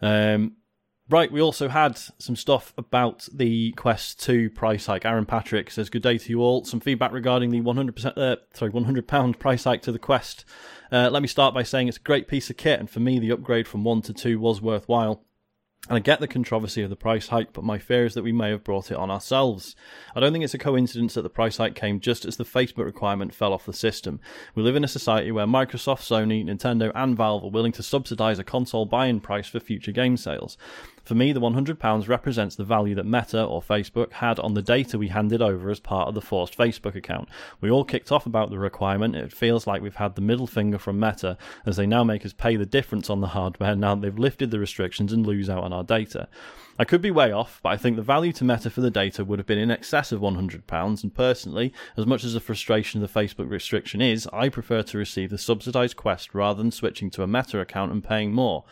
Um, 0.00 0.52
right, 1.08 1.30
we 1.30 1.40
also 1.40 1.68
had 1.68 1.98
some 2.18 2.36
stuff 2.36 2.72
about 2.78 3.28
the 3.32 3.72
Quest 3.72 4.22
2 4.22 4.50
price 4.50 4.86
hike. 4.86 5.04
Aaron 5.04 5.26
Patrick 5.26 5.70
says, 5.70 5.90
Good 5.90 6.02
day 6.02 6.18
to 6.18 6.30
you 6.30 6.40
all. 6.40 6.64
Some 6.64 6.80
feedback 6.80 7.12
regarding 7.12 7.50
the 7.50 7.60
100%, 7.60 8.16
uh, 8.16 8.36
sorry, 8.52 8.70
£100 8.70 9.38
price 9.38 9.64
hike 9.64 9.82
to 9.82 9.92
the 9.92 9.98
Quest. 9.98 10.44
Uh, 10.90 11.08
let 11.10 11.22
me 11.22 11.28
start 11.28 11.54
by 11.54 11.62
saying 11.62 11.88
it's 11.88 11.96
a 11.96 12.00
great 12.00 12.28
piece 12.28 12.50
of 12.50 12.56
kit, 12.56 12.80
and 12.80 12.88
for 12.88 13.00
me, 13.00 13.18
the 13.18 13.30
upgrade 13.30 13.68
from 13.68 13.84
1 13.84 14.02
to 14.02 14.12
2 14.12 14.38
was 14.38 14.60
worthwhile. 14.60 15.24
And 15.86 15.96
I 15.96 16.00
get 16.00 16.18
the 16.18 16.28
controversy 16.28 16.80
of 16.80 16.88
the 16.88 16.96
price 16.96 17.28
hike, 17.28 17.52
but 17.52 17.62
my 17.62 17.78
fear 17.78 18.06
is 18.06 18.14
that 18.14 18.24
we 18.24 18.32
may 18.32 18.48
have 18.48 18.64
brought 18.64 18.90
it 18.90 18.96
on 18.96 19.10
ourselves. 19.10 19.76
I 20.16 20.20
don't 20.20 20.32
think 20.32 20.42
it's 20.42 20.54
a 20.54 20.58
coincidence 20.58 21.12
that 21.12 21.22
the 21.22 21.28
price 21.28 21.58
hike 21.58 21.74
came 21.74 22.00
just 22.00 22.24
as 22.24 22.38
the 22.38 22.44
Facebook 22.44 22.86
requirement 22.86 23.34
fell 23.34 23.52
off 23.52 23.66
the 23.66 23.74
system. 23.74 24.18
We 24.54 24.62
live 24.62 24.76
in 24.76 24.84
a 24.84 24.88
society 24.88 25.30
where 25.30 25.44
Microsoft, 25.44 26.00
Sony, 26.00 26.42
Nintendo, 26.42 26.90
and 26.94 27.14
Valve 27.14 27.44
are 27.44 27.50
willing 27.50 27.72
to 27.72 27.82
subsidize 27.82 28.38
a 28.38 28.44
console 28.44 28.86
buy-in 28.86 29.20
price 29.20 29.48
for 29.48 29.60
future 29.60 29.92
game 29.92 30.16
sales. 30.16 30.56
For 31.04 31.14
me, 31.14 31.32
the 31.32 31.40
£100 31.40 32.08
represents 32.08 32.56
the 32.56 32.64
value 32.64 32.94
that 32.94 33.04
Meta 33.04 33.44
or 33.44 33.60
Facebook 33.60 34.12
had 34.12 34.38
on 34.38 34.54
the 34.54 34.62
data 34.62 34.96
we 34.96 35.08
handed 35.08 35.42
over 35.42 35.70
as 35.70 35.78
part 35.78 36.08
of 36.08 36.14
the 36.14 36.22
forced 36.22 36.56
Facebook 36.56 36.94
account. 36.94 37.28
We 37.60 37.70
all 37.70 37.84
kicked 37.84 38.10
off 38.10 38.24
about 38.24 38.48
the 38.48 38.58
requirement. 38.58 39.14
It 39.14 39.32
feels 39.32 39.66
like 39.66 39.82
we've 39.82 39.94
had 39.94 40.14
the 40.14 40.22
middle 40.22 40.46
finger 40.46 40.78
from 40.78 40.98
Meta 40.98 41.36
as 41.66 41.76
they 41.76 41.86
now 41.86 42.04
make 42.04 42.24
us 42.24 42.32
pay 42.32 42.56
the 42.56 42.64
difference 42.64 43.10
on 43.10 43.20
the 43.20 43.28
hardware 43.28 43.76
now 43.76 43.94
that 43.94 44.00
they've 44.00 44.18
lifted 44.18 44.50
the 44.50 44.58
restrictions 44.58 45.12
and 45.12 45.26
lose 45.26 45.50
out 45.50 45.62
on 45.62 45.74
our 45.74 45.84
data. 45.84 46.26
I 46.78 46.84
could 46.84 47.02
be 47.02 47.10
way 47.10 47.30
off, 47.30 47.60
but 47.62 47.68
I 47.68 47.76
think 47.76 47.96
the 47.96 48.02
value 48.02 48.32
to 48.32 48.44
Meta 48.44 48.70
for 48.70 48.80
the 48.80 48.90
data 48.90 49.24
would 49.24 49.38
have 49.38 49.46
been 49.46 49.58
in 49.58 49.70
excess 49.70 50.10
of 50.10 50.22
£100, 50.22 51.02
and 51.02 51.14
personally, 51.14 51.72
as 51.98 52.06
much 52.06 52.24
as 52.24 52.32
the 52.32 52.40
frustration 52.40 53.02
of 53.02 53.12
the 53.12 53.20
Facebook 53.20 53.50
restriction 53.50 54.00
is, 54.00 54.26
I 54.32 54.48
prefer 54.48 54.82
to 54.82 54.98
receive 54.98 55.30
the 55.30 55.38
subsidised 55.38 55.96
Quest 55.96 56.34
rather 56.34 56.62
than 56.62 56.72
switching 56.72 57.10
to 57.10 57.22
a 57.22 57.26
Meta 57.26 57.60
account 57.60 57.92
and 57.92 58.02
paying 58.02 58.32
more. 58.32 58.64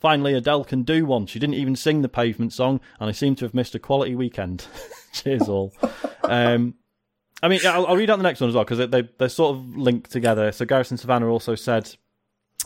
Finally, 0.00 0.34
Adele 0.34 0.64
can 0.64 0.82
do 0.82 1.06
one. 1.06 1.26
She 1.26 1.38
didn't 1.38 1.54
even 1.54 1.76
sing 1.76 2.02
the 2.02 2.08
pavement 2.08 2.52
song, 2.52 2.80
and 3.00 3.08
I 3.08 3.12
seem 3.12 3.34
to 3.36 3.44
have 3.44 3.54
missed 3.54 3.74
a 3.74 3.78
quality 3.78 4.14
weekend. 4.14 4.66
Cheers, 5.12 5.48
all. 5.48 5.72
Um, 6.22 6.74
I 7.42 7.48
mean, 7.48 7.60
I'll, 7.64 7.86
I'll 7.86 7.96
read 7.96 8.10
out 8.10 8.16
the 8.16 8.22
next 8.22 8.40
one 8.40 8.48
as 8.48 8.54
well 8.54 8.64
because 8.64 8.78
they, 8.78 8.86
they, 8.86 9.08
they're 9.18 9.28
sort 9.28 9.56
of 9.56 9.76
linked 9.76 10.10
together. 10.10 10.52
So, 10.52 10.64
Garrison 10.64 10.96
Savannah 10.96 11.28
also 11.28 11.54
said, 11.54 11.94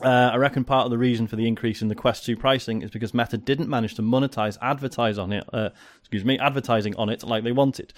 uh, 0.02 0.30
I 0.32 0.36
reckon 0.36 0.64
part 0.64 0.84
of 0.84 0.90
the 0.90 0.98
reason 0.98 1.26
for 1.26 1.36
the 1.36 1.48
increase 1.48 1.82
in 1.82 1.88
the 1.88 1.94
Quest 1.94 2.24
2 2.24 2.36
pricing 2.36 2.82
is 2.82 2.90
because 2.90 3.12
Meta 3.12 3.36
didn't 3.36 3.68
manage 3.68 3.94
to 3.96 4.02
monetize 4.02 4.56
advertise 4.62 5.18
on 5.18 5.32
it, 5.32 5.44
uh, 5.52 5.70
excuse 5.98 6.24
me, 6.24 6.38
advertising 6.38 6.94
on 6.96 7.08
it 7.08 7.24
like 7.24 7.42
they 7.42 7.52
wanted. 7.52 7.92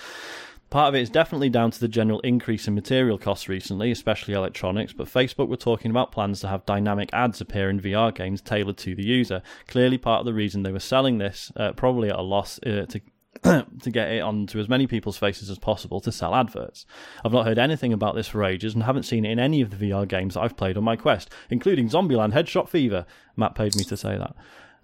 Part 0.71 0.89
of 0.89 0.95
it 0.95 1.01
is 1.01 1.11
definitely 1.11 1.51
down 1.51 1.73
to 1.73 1.81
the 1.81 1.89
general 1.89 2.21
increase 2.21 2.69
in 2.69 2.77
material 2.77 3.19
costs 3.19 3.49
recently, 3.49 3.91
especially 3.91 4.35
electronics, 4.35 4.93
but 4.93 5.09
Facebook 5.09 5.49
were 5.49 5.57
talking 5.57 5.91
about 5.91 6.13
plans 6.13 6.41
to 6.41 6.49
have 6.49 6.65
dynamic 6.65 7.11
ads 7.13 7.41
appear 7.41 7.69
in 7.69 7.81
VR 7.81 8.15
games 8.15 8.41
tailored 8.41 8.77
to 8.79 8.95
the 8.95 9.05
user. 9.05 9.43
Clearly, 9.67 9.99
part 9.99 10.21
of 10.21 10.27
the 10.27 10.35
reason 10.35 10.63
they 10.63 10.71
were 10.71 10.79
selling 10.79 11.19
this, 11.19 11.51
uh, 11.57 11.73
probably 11.73 12.09
at 12.09 12.17
a 12.17 12.23
loss, 12.23 12.61
uh, 12.65 12.87
to 12.89 13.01
to 13.43 13.91
get 13.91 14.11
it 14.11 14.21
onto 14.21 14.59
as 14.59 14.69
many 14.69 14.87
people's 14.87 15.17
faces 15.17 15.51
as 15.51 15.59
possible 15.59 16.01
to 16.01 16.13
sell 16.13 16.35
adverts. 16.35 16.85
I've 17.25 17.33
not 17.33 17.47
heard 17.47 17.59
anything 17.59 17.93
about 17.93 18.15
this 18.15 18.29
for 18.29 18.45
ages 18.45 18.75
and 18.75 18.83
haven't 18.83 19.05
seen 19.05 19.25
it 19.25 19.31
in 19.31 19.39
any 19.39 19.61
of 19.61 19.71
the 19.71 19.91
VR 19.91 20.07
games 20.07 20.35
that 20.35 20.41
I've 20.41 20.57
played 20.57 20.77
on 20.77 20.85
my 20.85 20.97
Quest, 20.97 21.31
including 21.49 21.89
Zombieland 21.89 22.33
Headshot 22.33 22.69
Fever. 22.69 23.07
Matt 23.37 23.55
paid 23.55 23.77
me 23.77 23.85
to 23.85 23.97
say 23.97 24.19
that. 24.19 24.35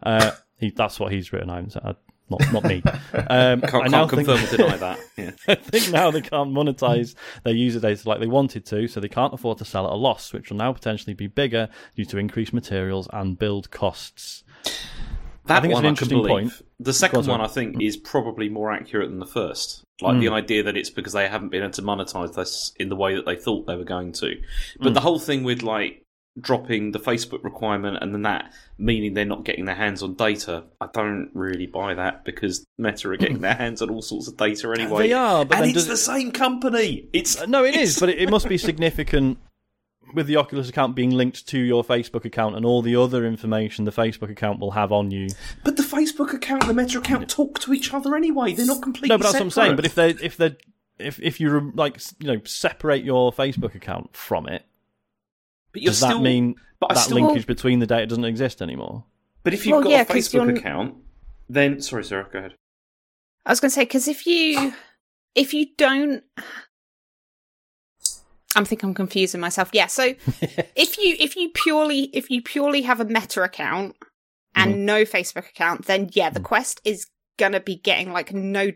Uh, 0.02 0.30
he, 0.58 0.70
that's 0.70 0.98
what 0.98 1.12
he's 1.12 1.32
written. 1.32 1.50
I 1.50 1.94
not, 2.28 2.52
not 2.52 2.64
me. 2.64 2.82
Um, 3.14 3.60
I 3.62 3.66
can't, 3.68 3.90
now 3.90 4.06
can't 4.06 4.10
think- 4.10 4.28
confirm 4.28 4.44
or 4.44 4.56
deny 4.56 4.76
that. 4.78 4.98
Yeah. 5.16 5.30
I 5.48 5.54
think 5.54 5.90
now 5.92 6.10
they 6.10 6.20
can't 6.20 6.50
monetize 6.52 7.14
their 7.44 7.54
user 7.54 7.80
data 7.80 8.06
like 8.08 8.20
they 8.20 8.26
wanted 8.26 8.66
to, 8.66 8.86
so 8.88 9.00
they 9.00 9.08
can't 9.08 9.32
afford 9.32 9.58
to 9.58 9.64
sell 9.64 9.86
at 9.86 9.92
a 9.92 9.96
loss, 9.96 10.32
which 10.32 10.50
will 10.50 10.58
now 10.58 10.72
potentially 10.72 11.14
be 11.14 11.26
bigger 11.26 11.68
due 11.96 12.04
to 12.06 12.18
increased 12.18 12.52
materials 12.52 13.08
and 13.12 13.38
build 13.38 13.70
costs. 13.70 14.44
That 15.46 15.58
I 15.58 15.60
think 15.60 15.74
one 15.74 15.84
an 15.84 15.86
I 15.86 15.88
interesting 15.90 16.18
can 16.22 16.26
believe. 16.26 16.50
point. 16.50 16.62
The 16.80 16.92
second 16.92 17.20
on, 17.20 17.26
one. 17.26 17.40
I 17.40 17.46
think, 17.46 17.80
is 17.80 17.96
probably 17.96 18.48
more 18.48 18.72
accurate 18.72 19.08
than 19.08 19.20
the 19.20 19.26
first. 19.26 19.84
Like 20.02 20.14
Hmm. 20.16 20.20
the 20.20 20.28
idea 20.30 20.62
that 20.64 20.76
it's 20.76 20.90
because 20.90 21.12
they 21.14 21.28
haven't 21.28 21.48
been 21.50 21.62
able 21.62 21.72
to 21.72 21.82
monetize 21.82 22.34
this 22.34 22.72
in 22.78 22.88
the 22.90 22.96
way 22.96 23.14
that 23.14 23.24
they 23.24 23.36
thought 23.36 23.66
they 23.66 23.76
were 23.76 23.84
going 23.84 24.12
to. 24.14 24.34
But 24.80 24.92
the 24.92 25.00
whole 25.00 25.18
thing 25.18 25.44
with 25.44 25.62
like 25.62 26.02
dropping 26.40 26.92
the 26.92 26.98
Facebook 26.98 27.42
requirement 27.44 27.98
and 28.02 28.12
then 28.12 28.22
that 28.22 28.52
meaning 28.78 29.14
they're 29.14 29.24
not 29.24 29.44
getting 29.44 29.64
their 29.64 29.74
hands 29.74 30.02
on 30.02 30.14
data, 30.14 30.64
I 30.80 30.88
don't 30.92 31.30
really 31.34 31.66
buy 31.66 31.94
that 31.94 32.24
because 32.24 32.64
Meta 32.78 33.08
are 33.10 33.16
getting 33.16 33.40
their 33.40 33.54
hands 33.64 33.80
on 33.82 33.90
all 33.90 34.02
sorts 34.02 34.28
of 34.28 34.36
data 34.36 34.70
anyway. 34.72 35.08
They 35.08 35.12
are, 35.14 35.44
but 35.44 35.58
and 35.58 35.70
it's 35.74 35.86
the 35.86 35.96
same 35.96 36.32
company. 36.32 37.08
It's 37.12 37.40
Uh, 37.40 37.46
No, 37.46 37.64
it 37.64 37.70
it's- 37.70 37.88
is, 37.90 38.00
but 38.00 38.08
it, 38.10 38.18
it 38.18 38.30
must 38.30 38.48
be 38.48 38.58
significant 38.58 39.38
with 40.14 40.26
the 40.28 40.36
Oculus 40.36 40.68
account 40.68 40.94
being 40.94 41.10
linked 41.10 41.46
to 41.48 41.58
your 41.58 41.82
Facebook 41.82 42.24
account 42.24 42.54
and 42.54 42.64
all 42.64 42.80
the 42.80 42.94
other 42.96 43.26
information 43.26 43.84
the 43.84 43.90
Facebook 43.90 44.30
account 44.30 44.60
will 44.60 44.70
have 44.70 44.92
on 44.92 45.10
you. 45.10 45.28
But 45.64 45.76
the 45.76 45.82
Facebook 45.82 46.32
account 46.32 46.62
and 46.62 46.70
the 46.70 46.82
Meta 46.82 46.98
account 46.98 47.28
talk 47.28 47.58
to 47.60 47.72
each 47.74 47.92
other 47.92 48.14
anyway. 48.14 48.52
They're 48.52 48.66
not 48.66 48.82
completely 48.82 49.08
No, 49.08 49.18
but 49.18 49.24
that's 49.24 49.34
what 49.34 49.42
I'm 49.42 49.50
saying. 49.50 49.76
But 49.76 49.84
if 49.84 49.94
they 49.94 50.10
if 50.10 50.36
they 50.36 50.56
if 50.98 51.20
if 51.20 51.40
you 51.40 51.72
like 51.74 52.00
you 52.20 52.28
know 52.28 52.40
separate 52.44 53.04
your 53.04 53.32
Facebook 53.32 53.74
account 53.74 54.14
from 54.16 54.46
it, 54.48 54.64
But 55.76 55.82
you're 55.82 55.90
Does 55.90 55.98
still, 55.98 56.16
that 56.16 56.22
mean 56.22 56.54
but 56.80 56.88
that 56.88 56.96
still, 57.00 57.16
linkage 57.18 57.46
between 57.46 57.80
the 57.80 57.86
data 57.86 58.06
doesn't 58.06 58.24
exist 58.24 58.62
anymore? 58.62 59.04
But 59.42 59.52
if 59.52 59.66
you've 59.66 59.74
Well, 59.74 59.82
got 59.82 59.90
yeah, 59.90 60.00
a 60.00 60.04
'cause 60.06 60.16
Facebook 60.30 60.56
account, 60.56 60.94
then 61.50 61.82
sorry, 61.82 62.02
Sarah, 62.02 62.26
go 62.32 62.38
ahead. 62.38 62.54
I 63.44 63.52
was 63.52 63.60
going 63.60 63.68
to 63.68 63.74
say 63.74 63.82
because 63.82 64.08
if 64.08 64.24
you 64.24 64.72
if 65.34 65.52
you 65.52 65.66
don't, 65.76 66.24
I'm 68.54 68.64
think 68.64 68.82
I'm 68.84 68.94
confusing 68.94 69.38
myself. 69.38 69.68
Yeah, 69.74 69.88
so 69.88 70.02
if 70.74 70.96
you 70.96 71.14
if 71.20 71.36
you 71.36 71.50
purely 71.50 72.04
if 72.14 72.30
you 72.30 72.40
purely 72.40 72.80
have 72.80 72.98
a 72.98 73.04
Meta 73.04 73.42
account 73.42 73.96
and 74.54 74.76
mm-hmm. 74.76 74.84
no 74.86 75.02
Facebook 75.02 75.50
account, 75.50 75.84
then 75.84 76.08
yeah, 76.14 76.30
the 76.30 76.40
mm. 76.40 76.44
Quest 76.44 76.80
is 76.86 77.06
gonna 77.38 77.60
be 77.60 77.76
getting 77.76 78.14
like 78.14 78.32
no. 78.32 78.70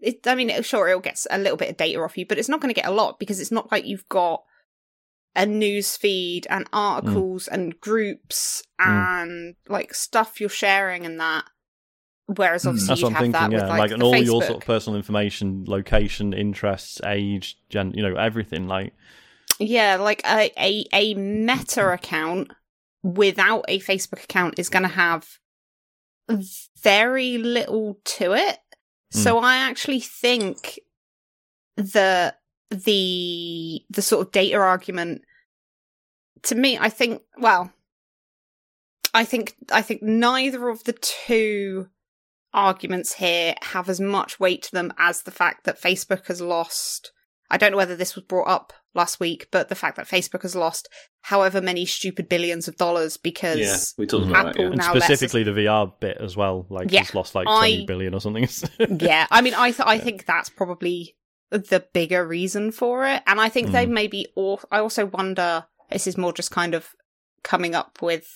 It, 0.00 0.26
I 0.26 0.34
mean, 0.34 0.50
it, 0.50 0.64
sure, 0.64 0.88
it'll 0.88 1.00
get 1.00 1.24
a 1.30 1.38
little 1.38 1.56
bit 1.56 1.70
of 1.70 1.76
data 1.76 2.00
off 2.00 2.18
you, 2.18 2.26
but 2.26 2.36
it's 2.36 2.48
not 2.48 2.60
going 2.60 2.74
to 2.74 2.80
get 2.80 2.90
a 2.90 2.92
lot 2.92 3.20
because 3.20 3.38
it's 3.38 3.52
not 3.52 3.70
like 3.70 3.86
you've 3.86 4.08
got 4.08 4.42
a 5.34 5.46
news 5.46 5.96
feed 5.96 6.46
and 6.50 6.68
articles 6.72 7.48
and 7.48 7.80
groups 7.80 8.62
Mm. 8.80 8.86
and 9.26 9.54
like 9.68 9.94
stuff 9.94 10.40
you're 10.40 10.48
sharing 10.50 11.06
and 11.06 11.18
that. 11.20 11.44
Whereas 12.26 12.62
Hmm. 12.62 12.68
obviously 12.70 12.88
That's 12.88 13.00
you 13.00 13.08
have 13.08 13.16
thinking. 13.18 13.32
that 13.32 13.50
Yeah, 13.52 13.60
with 13.62 13.68
like, 13.68 13.78
like, 13.78 13.90
and 13.92 14.02
all 14.02 14.16
your 14.16 14.42
sort 14.42 14.58
of 14.58 14.66
personal 14.66 14.96
information, 14.96 15.64
location, 15.66 16.32
interests, 16.32 17.00
age, 17.04 17.58
gen, 17.68 17.92
you 17.94 18.02
know, 18.02 18.14
everything. 18.16 18.68
Like, 18.68 18.92
Yeah, 19.58 19.96
like 19.96 20.22
a, 20.26 20.50
a, 20.58 20.86
a 20.92 21.14
meta 21.14 21.90
account 21.92 22.50
without 23.02 23.64
a 23.68 23.80
Facebook 23.80 24.24
account 24.24 24.58
is 24.58 24.68
going 24.68 24.82
to 24.84 24.88
have 24.88 25.38
very 26.82 27.38
little 27.38 27.98
to 28.04 28.32
it. 28.34 28.58
So 29.10 29.38
I 29.40 29.56
actually 29.56 30.00
think 30.00 30.78
the 31.76 32.34
the 32.72 33.82
the 33.90 34.02
sort 34.02 34.26
of 34.26 34.32
data 34.32 34.56
argument 34.56 35.22
to 36.42 36.54
me 36.54 36.78
I 36.78 36.88
think 36.88 37.22
well 37.38 37.72
I 39.14 39.24
think 39.24 39.54
I 39.70 39.82
think 39.82 40.02
neither 40.02 40.68
of 40.68 40.84
the 40.84 40.94
two 40.94 41.88
arguments 42.54 43.14
here 43.14 43.54
have 43.62 43.88
as 43.88 44.00
much 44.00 44.38
weight 44.40 44.62
to 44.64 44.72
them 44.72 44.92
as 44.98 45.22
the 45.22 45.30
fact 45.30 45.64
that 45.64 45.80
Facebook 45.80 46.26
has 46.26 46.40
lost 46.40 47.12
I 47.50 47.58
don't 47.58 47.70
know 47.72 47.76
whether 47.76 47.96
this 47.96 48.14
was 48.14 48.24
brought 48.24 48.48
up 48.48 48.72
last 48.94 49.20
week, 49.20 49.48
but 49.50 49.68
the 49.68 49.74
fact 49.74 49.96
that 49.96 50.06
Facebook 50.08 50.40
has 50.40 50.56
lost 50.56 50.88
however 51.20 51.60
many 51.60 51.84
stupid 51.84 52.26
billions 52.26 52.66
of 52.66 52.76
dollars 52.78 53.18
because 53.18 53.58
Yeah, 53.58 53.76
we 53.98 54.06
talked 54.06 54.26
about 54.26 54.44
that. 54.44 54.50
Apple 54.52 54.64
Yeah. 54.64 54.70
and 54.70 54.78
now 54.78 54.92
lets 54.94 55.04
us- 55.04 55.18
specifically 55.18 55.42
the 55.44 55.50
VR 55.52 55.92
bit 56.00 56.16
as 56.18 56.34
well. 56.34 56.66
Like, 56.70 56.90
Yeah, 56.90 57.02
it's 57.02 57.14
lost 57.14 57.34
like 57.34 57.46
I- 57.46 57.58
twenty 57.58 57.86
billion 57.86 58.14
or 58.14 58.20
something. 58.22 58.48
yeah, 59.00 59.26
I 59.30 59.42
mean, 59.42 59.52
I 59.54 59.70
th- 59.70 59.86
I 59.86 59.98
think 59.98 60.24
that's 60.24 60.48
probably 60.48 61.14
the 61.58 61.84
bigger 61.92 62.26
reason 62.26 62.72
for 62.72 63.06
it, 63.06 63.22
and 63.26 63.40
I 63.40 63.48
think 63.48 63.70
they 63.72 63.86
Mm. 63.86 63.90
maybe. 63.90 64.26
Or 64.36 64.60
I 64.70 64.78
also 64.78 65.06
wonder. 65.06 65.66
This 65.90 66.06
is 66.06 66.16
more 66.16 66.32
just 66.32 66.50
kind 66.50 66.74
of 66.74 66.88
coming 67.42 67.74
up 67.74 68.00
with 68.00 68.26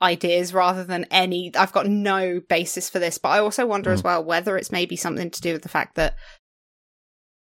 ideas 0.00 0.52
rather 0.52 0.82
than 0.82 1.06
any. 1.10 1.52
I've 1.54 1.72
got 1.72 1.86
no 1.86 2.40
basis 2.48 2.90
for 2.90 2.98
this, 2.98 3.18
but 3.18 3.28
I 3.28 3.38
also 3.38 3.64
wonder 3.66 3.92
as 3.92 4.00
Mm. 4.02 4.04
well 4.04 4.24
whether 4.24 4.56
it's 4.56 4.72
maybe 4.72 4.96
something 4.96 5.30
to 5.30 5.40
do 5.40 5.52
with 5.52 5.62
the 5.62 5.68
fact 5.68 5.94
that, 5.94 6.16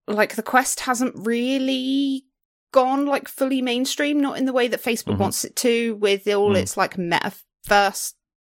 like, 0.07 0.35
the 0.35 0.43
Quest 0.43 0.81
hasn't 0.81 1.15
really 1.15 2.25
gone 2.71 3.05
like 3.05 3.27
fully 3.27 3.61
mainstream, 3.61 4.21
not 4.21 4.37
in 4.37 4.45
the 4.45 4.53
way 4.53 4.67
that 4.67 4.81
Facebook 4.83 5.15
Mhm. 5.15 5.19
wants 5.19 5.43
it 5.43 5.55
to, 5.57 5.95
with 5.95 6.27
all 6.27 6.53
Mm. 6.53 6.61
its 6.61 6.77
like 6.77 6.95
metaverse 6.95 8.13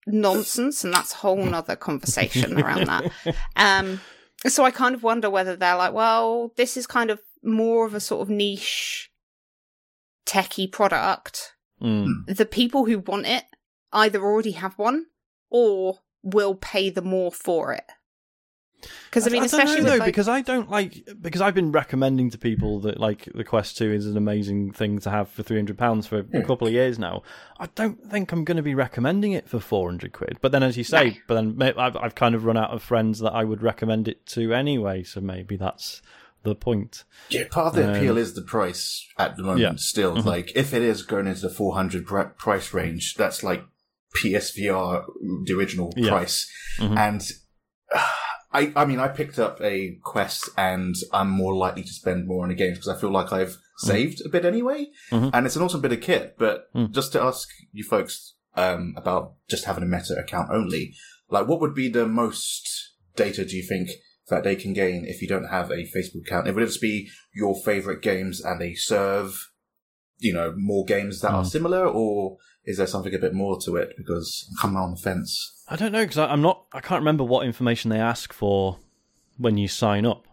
nonsense, 0.07 0.85
and 0.85 0.93
that's 0.93 1.15
a 1.15 1.17
whole 1.17 1.37
nother 1.45 1.75
conversation 1.77 2.61
around 2.61 2.87
that. 2.87 3.11
Um, 3.57 4.01
so 4.47 4.65
I 4.65 4.71
kind 4.71 4.95
of 4.95 5.03
wonder 5.03 5.31
whether 5.31 5.57
they're 5.57 5.77
like, 5.77 5.93
well, 5.93 6.53
this 6.57 6.77
is 6.77 6.87
kind 6.87 7.11
of 7.11 7.21
more 7.43 7.87
of 7.87 7.95
a 7.95 8.01
sort 8.01 8.23
of 8.23 8.31
niche 8.31 9.11
techie 10.27 10.71
product. 10.71 11.55
Mm. 11.83 12.27
The 12.27 12.47
people 12.47 12.85
who 12.85 12.99
want 12.99 13.27
it 13.27 13.45
either 13.93 14.23
already 14.23 14.53
have 14.53 14.79
one 14.79 15.07
or 15.51 16.01
will 16.23 16.55
pay 16.55 16.91
the 16.91 17.03
more 17.03 17.31
for 17.31 17.73
it. 17.73 17.85
Because 19.11 19.27
I 19.27 19.31
mean, 19.31 19.41
don't 19.43 19.47
especially 19.47 19.83
know, 19.83 19.91
though, 19.91 19.97
like, 19.97 20.07
because 20.07 20.29
I 20.29 20.41
don't 20.41 20.71
like 20.71 21.09
because 21.21 21.41
I've 21.41 21.55
been 21.55 21.73
recommending 21.73 22.31
to 22.31 22.39
people 22.39 22.81
that 22.81 22.99
like 23.01 23.29
the 23.35 23.45
Quest 23.45 23.77
Two 23.79 23.93
is 23.93 24.07
an 24.07 24.17
amazing 24.17 24.73
thing 24.73 24.99
to 25.01 25.11
have 25.11 25.29
for 25.29 25.43
three 25.43 25.57
hundred 25.57 25.79
pounds 25.79 26.07
for 26.07 26.19
a 26.33 26.43
couple 26.43 26.67
of 26.67 26.73
years 26.73 26.99
now. 26.99 27.23
I 27.59 27.67
don't 27.75 28.03
think 28.11 28.33
I'm 28.33 28.45
going 28.45 28.57
to 28.57 28.63
be 28.63 28.75
recommending 28.75 29.33
it 29.33 29.49
for 29.49 29.61
four 29.61 29.89
hundred 29.89 30.13
quid. 30.13 30.39
But 30.41 30.53
then, 30.53 30.63
as 30.63 30.77
you 30.77 30.85
say, 30.85 31.11
No. 31.11 31.17
but 31.29 31.35
then 31.35 31.79
I've, 31.79 31.97
I've 31.97 32.15
kind 32.15 32.35
of 32.35 32.45
run 32.45 32.57
out 32.57 32.71
of 32.71 32.83
friends 32.83 33.21
that 33.21 33.33
I 33.33 33.45
would 33.45 33.63
recommend 33.63 34.09
it 34.09 34.27
to 34.27 34.53
anyway. 34.53 35.03
So 35.05 35.21
maybe 35.21 35.57
that's 35.57 36.03
the 36.43 36.55
point. 36.55 37.05
Yeah, 37.31 37.45
part 37.51 37.69
of 37.69 37.75
the 37.75 37.89
Um, 37.89 37.95
appeal 37.97 38.19
is 38.19 38.35
the 38.35 38.43
price 38.43 39.07
at 39.19 39.37
the 39.37 39.43
moment. 39.43 39.61
Yeah. 39.61 39.73
Still, 39.77 40.17
Mhm. 40.17 40.25
like 40.27 40.53
if 40.55 40.75
it 40.75 40.83
is 40.83 41.03
going 41.03 41.27
into 41.27 41.41
the 41.41 41.49
400 41.49 42.05
pr- 42.07 42.21
price 42.37 42.75
range, 42.75 43.15
that's 43.15 43.43
like 43.43 43.65
PSVR 44.17 45.05
the 45.47 45.55
original 45.55 45.93
Yeah. 45.97 46.11
price. 46.11 46.47
Mhm. 46.79 46.97
And 46.99 47.33
uh, 47.95 48.07
I, 48.55 48.73
I 48.77 48.85
mean, 48.85 49.01
I 49.01 49.09
picked 49.09 49.39
up 49.39 49.61
a 49.61 49.99
Quest, 50.03 50.49
and 50.57 50.95
I'm 51.13 51.29
more 51.29 51.55
likely 51.55 51.83
to 51.83 51.93
spend 51.93 52.27
more 52.29 52.45
on 52.45 52.51
a 52.53 52.55
game 52.55 52.73
because 52.73 52.89
I 52.89 52.97
feel 52.99 53.11
like 53.11 53.33
I've 53.33 53.57
saved 53.79 54.23
a 54.25 54.29
bit 54.29 54.45
anyway, 54.45 54.87
Mhm. 55.11 55.31
and 55.35 55.45
it's 55.45 55.57
an 55.57 55.63
awesome 55.63 55.81
bit 55.81 55.93
of 55.93 56.01
kit. 56.01 56.37
But 56.39 56.73
Mm. 56.75 56.93
just 56.93 57.11
to 57.13 57.21
ask 57.21 57.49
you 57.73 57.83
folks 57.85 58.35
um, 58.57 58.95
about 58.97 59.35
just 59.51 59.65
having 59.65 59.83
a 59.83 59.87
Meta 59.87 60.15
account 60.17 60.49
only, 60.53 60.95
like 61.29 61.49
what 61.49 61.61
would 61.61 61.75
be 61.75 61.89
the 61.89 62.07
most 62.07 62.69
data 63.17 63.45
do 63.45 63.57
you 63.57 63.65
think 63.67 63.91
that 64.29 64.45
they 64.45 64.55
can 64.55 64.73
gain 64.73 65.05
if 65.05 65.21
you 65.21 65.27
don't 65.27 65.49
have 65.49 65.73
a 65.73 65.91
Facebook 65.93 66.21
account? 66.25 66.47
It 66.47 66.55
would 66.55 66.65
just 66.65 66.81
be 66.81 67.09
your 67.35 67.57
favorite 67.65 68.01
games 68.01 68.41
and 68.45 68.61
they 68.61 68.75
serve, 68.75 69.51
you 70.19 70.33
know, 70.33 70.55
more 70.57 70.85
games 70.85 71.21
that 71.23 71.33
are 71.33 71.43
Mm. 71.43 71.51
similar, 71.51 71.85
or 71.89 72.37
is 72.65 72.77
there 72.77 72.87
something 72.87 73.13
a 73.13 73.19
bit 73.19 73.35
more 73.35 73.59
to 73.63 73.75
it? 73.75 73.95
Because 73.97 74.47
I'm 74.53 74.57
coming 74.57 74.77
on 74.77 74.91
the 74.95 75.01
fence. 75.01 75.54
I 75.69 75.77
don't 75.77 75.93
know 75.93 76.03
because 76.03 76.19
I'm 76.19 76.43
not. 76.43 76.65
I 76.73 76.81
can't 76.81 77.01
remember 77.01 77.25
what 77.25 77.47
information 77.47 77.91
they 77.91 77.99
ask 77.99 78.33
for 78.33 78.79
when 79.39 79.57
you 79.57 79.69
sign 79.69 80.05
up. 80.05 80.27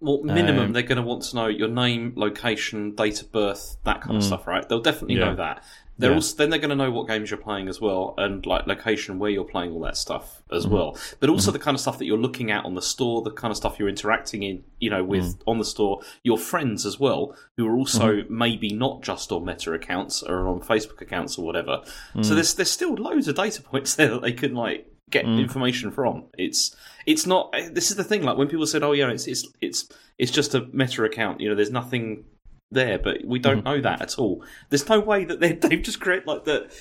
Well, 0.00 0.22
minimum, 0.22 0.66
Um, 0.68 0.72
they're 0.72 0.82
going 0.82 0.96
to 0.96 1.02
want 1.02 1.22
to 1.24 1.36
know 1.36 1.46
your 1.48 1.68
name, 1.68 2.14
location, 2.16 2.94
date 2.94 3.20
of 3.20 3.30
birth, 3.30 3.76
that 3.84 4.00
kind 4.00 4.16
of 4.16 4.22
Mm. 4.22 4.26
stuff, 4.26 4.46
right? 4.46 4.66
They'll 4.66 4.80
definitely 4.80 5.16
Yeah. 5.16 5.30
know 5.30 5.36
that. 5.36 5.62
They're 6.00 6.10
Yeah. 6.10 6.16
also 6.16 6.36
then 6.36 6.50
they're 6.50 6.58
going 6.58 6.70
to 6.70 6.76
know 6.76 6.90
what 6.90 7.06
games 7.06 7.30
you're 7.30 7.38
playing 7.38 7.68
as 7.68 7.80
well, 7.80 8.14
and 8.18 8.44
like 8.46 8.66
location 8.66 9.18
where 9.18 9.30
you're 9.30 9.44
playing 9.44 9.72
all 9.72 9.80
that 9.82 9.96
stuff 9.96 10.42
as 10.50 10.66
Mhm. 10.66 10.70
well. 10.70 10.96
But 11.20 11.28
also 11.30 11.50
the 11.50 11.58
kind 11.58 11.74
of 11.74 11.80
stuff 11.80 11.98
that 11.98 12.06
you're 12.06 12.18
looking 12.18 12.50
at 12.50 12.64
on 12.64 12.74
the 12.74 12.82
store, 12.82 13.22
the 13.22 13.30
kind 13.30 13.50
of 13.52 13.56
stuff 13.56 13.78
you're 13.78 13.88
interacting 13.88 14.42
in, 14.42 14.64
you 14.78 14.90
know, 14.90 15.04
with 15.04 15.38
Mm. 15.38 15.42
on 15.46 15.58
the 15.58 15.64
store. 15.64 16.00
Your 16.24 16.38
friends 16.38 16.84
as 16.86 16.98
well, 16.98 17.36
who 17.56 17.66
are 17.68 17.76
also 17.76 18.24
maybe 18.28 18.70
not 18.72 19.02
just 19.02 19.30
on 19.30 19.44
Meta 19.44 19.72
accounts 19.72 20.22
or 20.22 20.48
on 20.48 20.60
Facebook 20.60 21.00
accounts 21.00 21.38
or 21.38 21.44
whatever. 21.44 21.82
Mm. 22.14 22.24
So 22.24 22.34
there's 22.34 22.54
there's 22.54 22.70
still 22.70 22.94
loads 22.94 23.28
of 23.28 23.34
data 23.36 23.62
points 23.62 23.94
there 23.96 24.08
that 24.08 24.22
they 24.22 24.32
can 24.32 24.54
like 24.54 24.86
get 25.10 25.26
Mm. 25.26 25.38
information 25.40 25.90
from. 25.90 26.24
It's 26.38 26.74
it's 27.06 27.26
not. 27.26 27.52
This 27.72 27.90
is 27.90 27.96
the 27.96 28.04
thing. 28.04 28.22
Like 28.22 28.36
when 28.38 28.46
people 28.48 28.66
said, 28.66 28.82
"Oh 28.82 28.92
yeah, 28.92 29.10
it's 29.10 29.26
it's 29.26 29.46
it's 29.60 29.88
it's 30.18 30.30
just 30.30 30.54
a 30.54 30.66
Meta 30.72 31.02
account," 31.04 31.40
you 31.40 31.48
know, 31.48 31.54
there's 31.54 31.70
nothing 31.72 32.24
there, 32.70 32.98
but 32.98 33.24
we 33.24 33.38
don't 33.38 33.58
mm-hmm. 33.58 33.64
know 33.64 33.80
that 33.80 34.00
at 34.00 34.18
all. 34.18 34.44
There's 34.68 34.88
no 34.88 35.00
way 35.00 35.24
that 35.24 35.40
they 35.40 35.52
they've 35.68 35.82
just 35.82 36.00
created 36.00 36.26
like 36.26 36.44
the. 36.44 36.72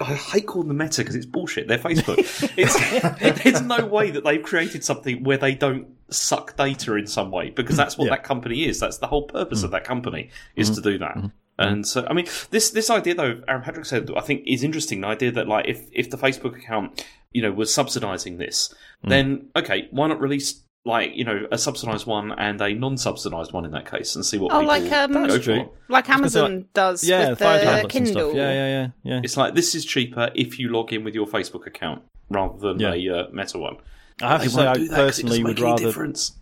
I 0.00 0.14
hate 0.14 0.48
calling 0.48 0.66
them 0.66 0.78
Meta 0.78 1.02
because 1.02 1.14
it's 1.14 1.24
bullshit. 1.24 1.68
They're 1.68 1.78
Facebook. 1.78 2.18
it's, 2.56 3.42
there's 3.44 3.62
no 3.62 3.86
way 3.86 4.10
that 4.10 4.24
they've 4.24 4.42
created 4.42 4.82
something 4.82 5.22
where 5.22 5.36
they 5.36 5.54
don't 5.54 5.86
suck 6.10 6.56
data 6.56 6.96
in 6.96 7.06
some 7.06 7.30
way 7.30 7.50
because 7.50 7.76
that's 7.76 7.96
what 7.96 8.06
Yeah. 8.06 8.16
that 8.16 8.24
company 8.24 8.64
is. 8.64 8.80
That's 8.80 8.98
the 8.98 9.06
whole 9.06 9.22
purpose 9.22 9.62
of 9.62 9.70
mm. 9.70 9.74
that 9.74 9.84
company 9.84 10.30
is 10.56 10.70
to 10.70 10.80
mm-hmm. 10.80 10.90
do 10.90 10.98
that. 10.98 11.16
Mm-hmm. 11.16 11.26
And 11.58 11.86
so, 11.86 12.04
I 12.10 12.12
mean, 12.12 12.26
this 12.50 12.70
this 12.70 12.90
idea 12.90 13.14
though, 13.14 13.40
Aaron 13.46 13.62
Patrick 13.62 13.84
said, 13.84 14.10
I 14.16 14.20
think 14.20 14.42
is 14.46 14.64
interesting. 14.64 15.02
The 15.02 15.06
idea 15.06 15.30
that 15.30 15.46
like 15.46 15.66
if 15.68 15.88
if 15.92 16.10
the 16.10 16.16
Facebook 16.16 16.56
account, 16.56 17.04
you 17.30 17.42
know, 17.42 17.52
was 17.52 17.72
subsidizing 17.72 18.38
this, 18.38 18.74
mm. 19.04 19.10
then 19.10 19.50
okay, 19.54 19.86
why 19.92 20.08
not 20.08 20.20
release 20.20 20.63
like 20.86 21.12
you 21.14 21.24
know 21.24 21.46
a 21.50 21.56
subsidized 21.56 22.06
one 22.06 22.32
and 22.32 22.60
a 22.60 22.74
non-subsidized 22.74 23.52
one 23.52 23.64
in 23.64 23.70
that 23.70 23.90
case 23.90 24.14
and 24.16 24.24
see 24.24 24.36
what 24.38 24.52
Oh, 24.52 24.60
people 24.60 24.66
like, 24.68 24.92
um, 24.92 25.12
go 25.12 25.40
for. 25.40 25.70
like 25.88 26.10
I 26.10 26.20
was 26.20 26.34
gonna 26.34 26.44
Amazon 26.46 26.68
does 26.74 27.04
Yeah, 27.04 27.30
with 27.30 27.38
fire 27.38 27.58
the 27.58 27.64
tablets 27.64 27.92
Kindle. 27.92 28.34
Yeah, 28.34 28.52
yeah, 28.52 28.66
yeah, 28.68 28.88
yeah. 29.02 29.20
It's 29.24 29.36
like 29.36 29.54
this 29.54 29.74
is 29.74 29.84
cheaper 29.84 30.30
if 30.34 30.58
you 30.58 30.68
log 30.68 30.92
in 30.92 31.02
with 31.04 31.14
your 31.14 31.26
Facebook 31.26 31.66
account 31.66 32.02
rather 32.28 32.58
than 32.58 32.80
Yeah. 32.80 32.92
a 32.92 33.20
uh, 33.20 33.26
Meta 33.32 33.58
one. 33.58 33.76
I 34.22 34.28
have 34.28 34.40
They 34.40 34.46
to 34.46 34.52
say, 34.52 34.66
I 34.66 34.74
do 34.74 34.88
that 34.88 34.96
'cause 34.96 35.18
it 35.18 35.22
personally 35.22 35.30
doesn't 35.30 35.44
would 35.44 35.60
rather. 35.60 35.84
difference. 35.86 36.32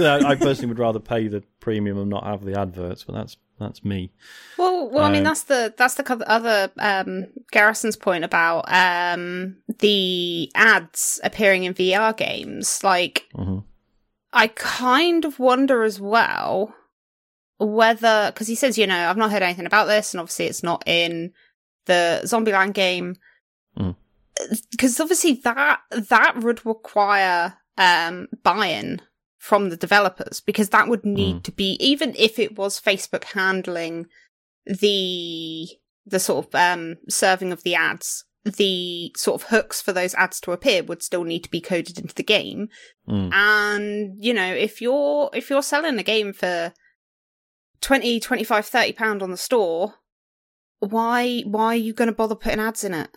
I, 0.00 0.30
I, 0.30 0.34
personally 0.34 0.68
would 0.68 0.78
rather 0.78 1.00
pay 1.00 1.28
the 1.28 1.42
premium 1.60 1.98
and 1.98 2.10
not 2.10 2.24
have 2.24 2.44
the 2.44 2.58
adverts, 2.58 3.04
but 3.04 3.14
that's 3.14 3.36
that's 3.58 3.84
me. 3.84 4.10
Well, 4.58 4.88
well, 4.90 5.04
I 5.04 5.10
mean 5.10 5.18
Um, 5.18 5.24
that's 5.24 5.44
the 5.44 5.74
that's 5.76 5.94
the 5.94 6.24
other 6.26 6.72
um, 6.78 7.26
Garrison's 7.52 7.96
point 7.96 8.24
about 8.24 8.64
um, 8.68 9.56
the 9.78 10.50
ads 10.54 11.20
appearing 11.22 11.64
in 11.64 11.74
VR 11.74 12.16
games. 12.16 12.82
Like, 12.82 13.28
hmm 13.34 13.58
I 14.32 14.46
kind 14.48 15.24
of 15.24 15.38
wonder 15.38 15.82
as 15.82 16.00
well 16.00 16.74
whether 17.58 18.30
because 18.32 18.46
he 18.46 18.54
says, 18.54 18.78
you 18.78 18.86
know, 18.86 19.08
I've 19.08 19.16
not 19.16 19.30
heard 19.30 19.42
anything 19.42 19.66
about 19.66 19.86
this, 19.86 20.14
and 20.14 20.20
obviously 20.20 20.46
it's 20.46 20.62
not 20.62 20.82
in 20.86 21.32
the 21.86 22.22
Zombieland 22.24 22.72
game. 22.74 23.16
Mm. 23.78 23.96
Because 24.70 24.98
obviously 25.00 25.34
that 25.44 25.80
that 25.92 26.42
would 26.42 26.64
require 26.64 27.59
um, 27.80 28.28
buy-in 28.44 29.00
from 29.38 29.70
the 29.70 29.76
developers 29.76 30.40
because 30.40 30.68
that 30.68 30.86
would 30.86 31.04
need 31.04 31.36
Mm. 31.36 31.42
to 31.44 31.52
be 31.52 31.76
even 31.80 32.14
if 32.18 32.38
it 32.38 32.56
was 32.58 32.78
Facebook 32.80 33.24
handling 33.24 34.06
the 34.66 35.66
the 36.06 36.20
sort 36.20 36.46
of 36.46 36.54
um 36.54 36.96
serving 37.08 37.50
of 37.52 37.62
the 37.62 37.74
ads 37.74 38.24
the 38.44 39.12
sort 39.16 39.40
of 39.42 39.48
hooks 39.48 39.80
for 39.82 39.92
those 39.92 40.14
ads 40.14 40.40
to 40.40 40.52
appear 40.52 40.82
would 40.82 41.02
still 41.02 41.24
need 41.24 41.44
to 41.44 41.50
be 41.50 41.60
coded 41.60 41.98
into 41.98 42.14
the 42.14 42.22
game 42.22 42.68
Mm. 43.08 43.32
and 43.32 44.14
you 44.22 44.32
know 44.34 44.52
if 44.52 44.80
you're 44.80 45.30
if 45.32 45.48
you're 45.50 45.62
selling 45.62 45.98
a 45.98 46.02
game 46.02 46.32
for 46.32 46.72
20 47.80 48.20
25 48.20 48.66
30 48.66 48.92
pound 48.92 49.22
on 49.22 49.30
the 49.30 49.36
store 49.36 49.94
why 50.80 51.40
why 51.46 51.66
are 51.66 51.76
you 51.76 51.92
going 51.92 52.08
to 52.08 52.14
bother 52.14 52.34
putting 52.34 52.60
ads 52.60 52.84
in 52.84 52.94
it 52.94 53.10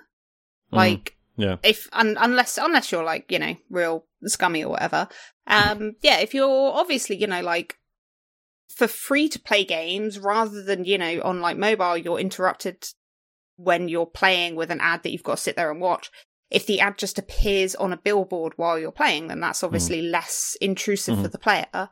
Mm. 0.72 0.78
like 0.78 1.18
Yeah. 1.36 1.58
if 1.64 1.88
un, 1.94 2.16
unless 2.20 2.58
unless 2.58 2.92
you're 2.92 3.04
like 3.04 3.32
you 3.32 3.40
know 3.40 3.56
real 3.70 4.06
scummy 4.30 4.64
or 4.64 4.70
whatever 4.72 5.08
um 5.48 5.94
yeah 6.02 6.20
if 6.20 6.34
you're 6.34 6.72
obviously 6.74 7.16
you 7.16 7.28
know 7.28 7.42
like 7.42 7.78
for 8.76 8.88
free 8.88 9.28
to 9.30 9.40
play 9.40 9.64
games 9.64 10.20
rather 10.20 10.64
than 10.64 10.84
you 10.86 10.98
know 10.98 11.22
on 11.24 11.42
like 11.42 11.58
mobile 11.58 11.98
you're 11.98 12.20
interrupted 12.20 12.84
when 13.58 13.88
you're 13.88 14.06
playing 14.08 14.56
with 14.56 14.72
an 14.72 14.80
ad 14.82 15.04
that 15.04 15.12
you've 15.12 15.24
got 15.24 15.36
to 15.38 15.42
sit 15.44 15.56
there 15.56 15.70
and 15.72 15.80
watch 15.82 16.10
if 16.50 16.66
the 16.66 16.80
ad 16.80 16.98
just 16.98 17.18
appears 17.20 17.76
on 17.76 17.94
a 17.94 17.98
billboard 17.98 18.54
while 18.56 18.80
you're 18.80 18.92
playing 18.92 19.28
then 19.28 19.40
that's 19.40 19.64
obviously 19.64 20.02
less 20.02 20.56
intrusive 20.62 21.18
for 21.22 21.28
Mhm. 21.28 21.32
the 21.32 21.38
player 21.40 21.90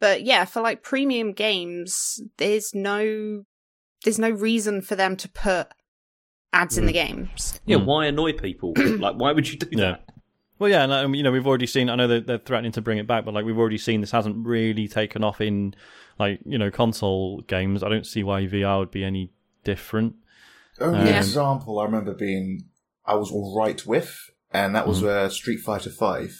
but 0.00 0.22
yeah 0.22 0.44
for 0.44 0.60
like 0.62 0.82
premium 0.82 1.32
games 1.32 2.20
there's 2.38 2.74
no 2.74 3.44
there's 4.04 4.18
no 4.18 4.30
reason 4.30 4.80
for 4.82 4.94
them 4.96 5.16
to 5.16 5.28
put 5.28 5.68
ads 6.52 6.78
in 6.78 6.86
the 6.86 6.92
games 6.92 7.60
Yeah, 7.66 7.76
Mm. 7.78 7.84
why 7.86 8.06
annoy 8.06 8.32
people? 8.32 8.72
like, 8.76 9.16
why 9.16 9.32
would 9.32 9.48
you 9.50 9.58
do 9.58 9.68
Yeah. 9.72 9.78
that? 9.92 10.04
Well, 10.60 10.70
yeah, 10.70 10.84
and 10.84 10.92
um, 10.92 11.14
you 11.14 11.22
know 11.24 11.32
we've 11.32 11.46
already 11.46 11.66
seen. 11.66 11.88
I 11.90 11.96
know 11.96 12.06
they're, 12.06 12.20
they're 12.20 12.38
threatening 12.38 12.72
to 12.72 12.82
bring 12.82 12.98
it 12.98 13.06
back, 13.08 13.24
but 13.24 13.34
like 13.34 13.44
we've 13.46 13.58
already 13.58 13.78
seen, 13.78 14.02
this 14.02 14.10
hasn't 14.12 14.46
really 14.46 14.86
taken 14.86 15.24
off 15.24 15.40
in 15.40 15.74
like 16.18 16.40
you 16.44 16.58
know 16.58 16.70
console 16.70 17.40
games. 17.42 17.82
I 17.82 17.88
don't 17.88 18.06
see 18.06 18.22
why 18.22 18.42
VR 18.46 18.78
would 18.78 18.90
be 18.92 19.02
any 19.02 19.32
different. 19.64 20.14
Only 20.78 21.10
Yeah. 21.10 21.18
example 21.18 21.78
I 21.80 21.84
remember 21.86 22.14
being 22.14 22.66
I 23.06 23.14
was 23.14 23.30
all 23.32 23.56
right 23.58 23.84
with, 23.86 24.14
and 24.52 24.74
that 24.76 24.86
was 24.86 25.02
Mhm. 25.02 25.08
uh, 25.08 25.28
Street 25.30 25.60
Fighter 25.60 25.90
Five, 25.90 26.36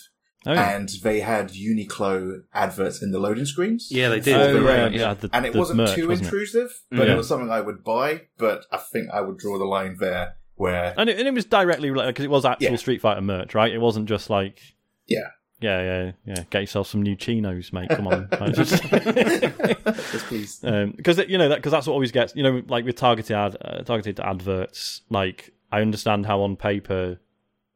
Oh, 0.47 0.53
yeah. 0.53 0.77
and 0.77 0.89
they 1.03 1.21
had 1.21 1.49
Uniqlo 1.51 2.43
adverts 2.53 3.03
in 3.03 3.11
the 3.13 3.19
loading 3.19 3.47
screens. 3.47 3.89
Yeah, 3.91 4.11
they 4.11 4.21
did. 4.21 4.35
Oh, 4.37 4.53
the 4.61 4.65
yeah, 4.67 4.89
yeah, 4.89 5.15
the, 5.15 5.31
and 5.33 5.47
it 5.47 5.55
wasn't 5.55 5.79
merch, 5.79 5.95
too 5.95 6.09
wasn't 6.09 6.27
it? 6.27 6.29
intrusive, 6.29 6.71
but 6.91 7.07
Yeah. 7.07 7.15
it 7.15 7.17
was 7.17 7.27
something 7.29 7.51
I 7.51 7.61
would 7.63 7.83
buy. 7.83 8.27
But 8.39 8.67
I 8.71 8.77
think 8.77 9.09
I 9.11 9.21
would 9.23 9.39
draw 9.39 9.59
the 9.59 9.65
line 9.65 9.97
there, 9.99 10.35
where 10.61 10.95
And 10.97 11.11
it, 11.11 11.19
and 11.19 11.27
it 11.27 11.35
was 11.35 11.45
directly 11.45 11.91
related 11.91 12.13
because 12.15 12.25
it 12.25 12.31
was 12.31 12.45
actual 12.45 12.71
Yeah. 12.71 12.77
Street 12.77 13.01
Fighter 13.01 13.21
merch, 13.21 13.55
right? 13.55 13.73
It 13.73 13.79
wasn't 13.79 14.09
just 14.09 14.31
like 14.31 14.61
Yeah. 15.09 15.29
yeah, 15.61 15.83
yeah, 15.83 16.13
yeah. 16.27 16.45
Get 16.51 16.61
yourself 16.61 16.87
some 16.87 17.03
new 17.03 17.17
chinos, 17.17 17.73
mate. 17.73 17.89
Come 17.91 18.07
on, 18.07 18.29
just- 18.55 18.83
yes, 18.93 20.23
please. 20.29 20.59
because 20.97 21.19
you 21.29 21.39
know 21.39 21.49
that 21.49 21.57
because 21.57 21.73
that's 21.73 21.87
what 21.87 21.95
always 21.95 22.13
gets 22.13 22.35
you 22.37 22.43
know 22.43 22.63
like 22.69 22.85
with 22.85 22.97
targeted 22.97 23.37
ad 23.37 23.57
uh, 23.61 23.83
targeted 23.83 24.21
adverts. 24.21 25.03
Like 25.11 25.53
I 25.73 25.81
understand 25.83 26.27
how 26.27 26.41
on 26.43 26.57
paper, 26.57 27.19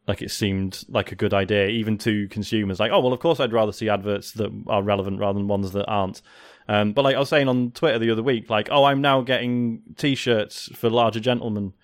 like 0.09 0.23
it 0.23 0.31
seemed 0.31 0.85
like 0.88 1.12
a 1.12 1.14
good 1.14 1.35
idea 1.35 1.68
even 1.68 1.99
to 1.99 2.29
consumers. 2.29 2.81
Like 2.81 2.92
oh 2.92 3.01
well, 3.01 3.12
of 3.12 3.20
course 3.20 3.40
I'd 3.40 3.53
rather 3.53 3.73
see 3.73 3.88
adverts 3.88 4.33
that 4.33 4.51
are 4.66 4.83
relevant 4.83 5.20
rather 5.20 5.38
than 5.38 5.49
ones 5.49 5.73
that 5.73 5.87
aren't. 5.87 6.23
Um, 6.66 6.92
but 6.94 7.05
like 7.05 7.14
I 7.14 7.18
was 7.18 7.29
saying 7.29 7.49
on 7.49 7.73
Twitter 7.73 7.99
the 7.99 8.11
other 8.11 8.23
week, 8.23 8.49
like 8.49 8.68
oh 8.70 8.85
I'm 8.85 9.01
now 9.03 9.20
getting 9.20 9.83
T-shirts 9.97 10.70
for 10.75 10.88
larger 10.88 11.20
gentlemen. 11.20 11.75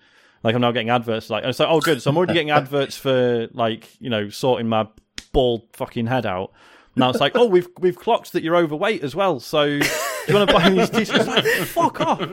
Like 0.43 0.55
I'm 0.55 0.61
now 0.61 0.71
getting 0.71 0.89
adverts. 0.89 1.29
Like 1.29 1.43
it's 1.43 1.59
like 1.59 1.69
oh 1.69 1.79
good, 1.79 2.01
so 2.01 2.09
I'm 2.09 2.17
already 2.17 2.33
getting 2.33 2.51
adverts 2.51 2.97
for 2.97 3.47
like 3.53 3.89
you 3.99 4.09
know 4.09 4.29
sorting 4.29 4.67
my 4.67 4.87
bald 5.33 5.63
fucking 5.73 6.07
head 6.07 6.25
out. 6.25 6.51
Now 6.95 7.09
it's 7.09 7.19
like, 7.21 7.33
oh, 7.35 7.45
we've 7.45 7.67
we've 7.79 7.95
clocked 7.97 8.33
that 8.33 8.43
you're 8.43 8.55
overweight 8.57 9.03
as 9.03 9.15
well. 9.15 9.39
So 9.39 9.65
do 9.79 9.85
you 10.27 10.33
want 10.33 10.49
to 10.49 10.55
buy 10.55 10.69
these 10.69 10.89
t-shirts? 10.89 11.27
Like, 11.27 11.45
fuck 11.45 12.01
off. 12.01 12.31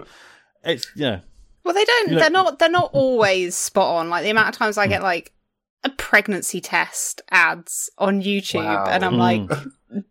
It's 0.65 0.91
yeah, 0.97 1.21
Well, 1.65 1.75
they 1.75 1.85
don't. 1.85 2.09
You 2.09 2.15
know- 2.15 2.21
they're 2.21 2.31
not. 2.31 2.59
They're 2.59 2.69
not 2.71 2.91
always 2.93 3.55
spot 3.55 3.97
on. 3.97 4.11
Like 4.11 4.25
the 4.25 4.31
amount 4.31 4.49
of 4.49 4.55
times 4.57 4.77
I 4.79 4.87
get 4.89 5.03
like 5.03 5.33
a 5.85 5.91
pregnancy 5.91 6.61
test 6.61 7.23
ads 7.31 7.89
on 7.99 8.21
YouTube, 8.21 8.65
Wow. 8.65 8.87
and 8.89 9.05
I'm 9.05 9.15
Mm. 9.15 9.49
like, 9.49 10.05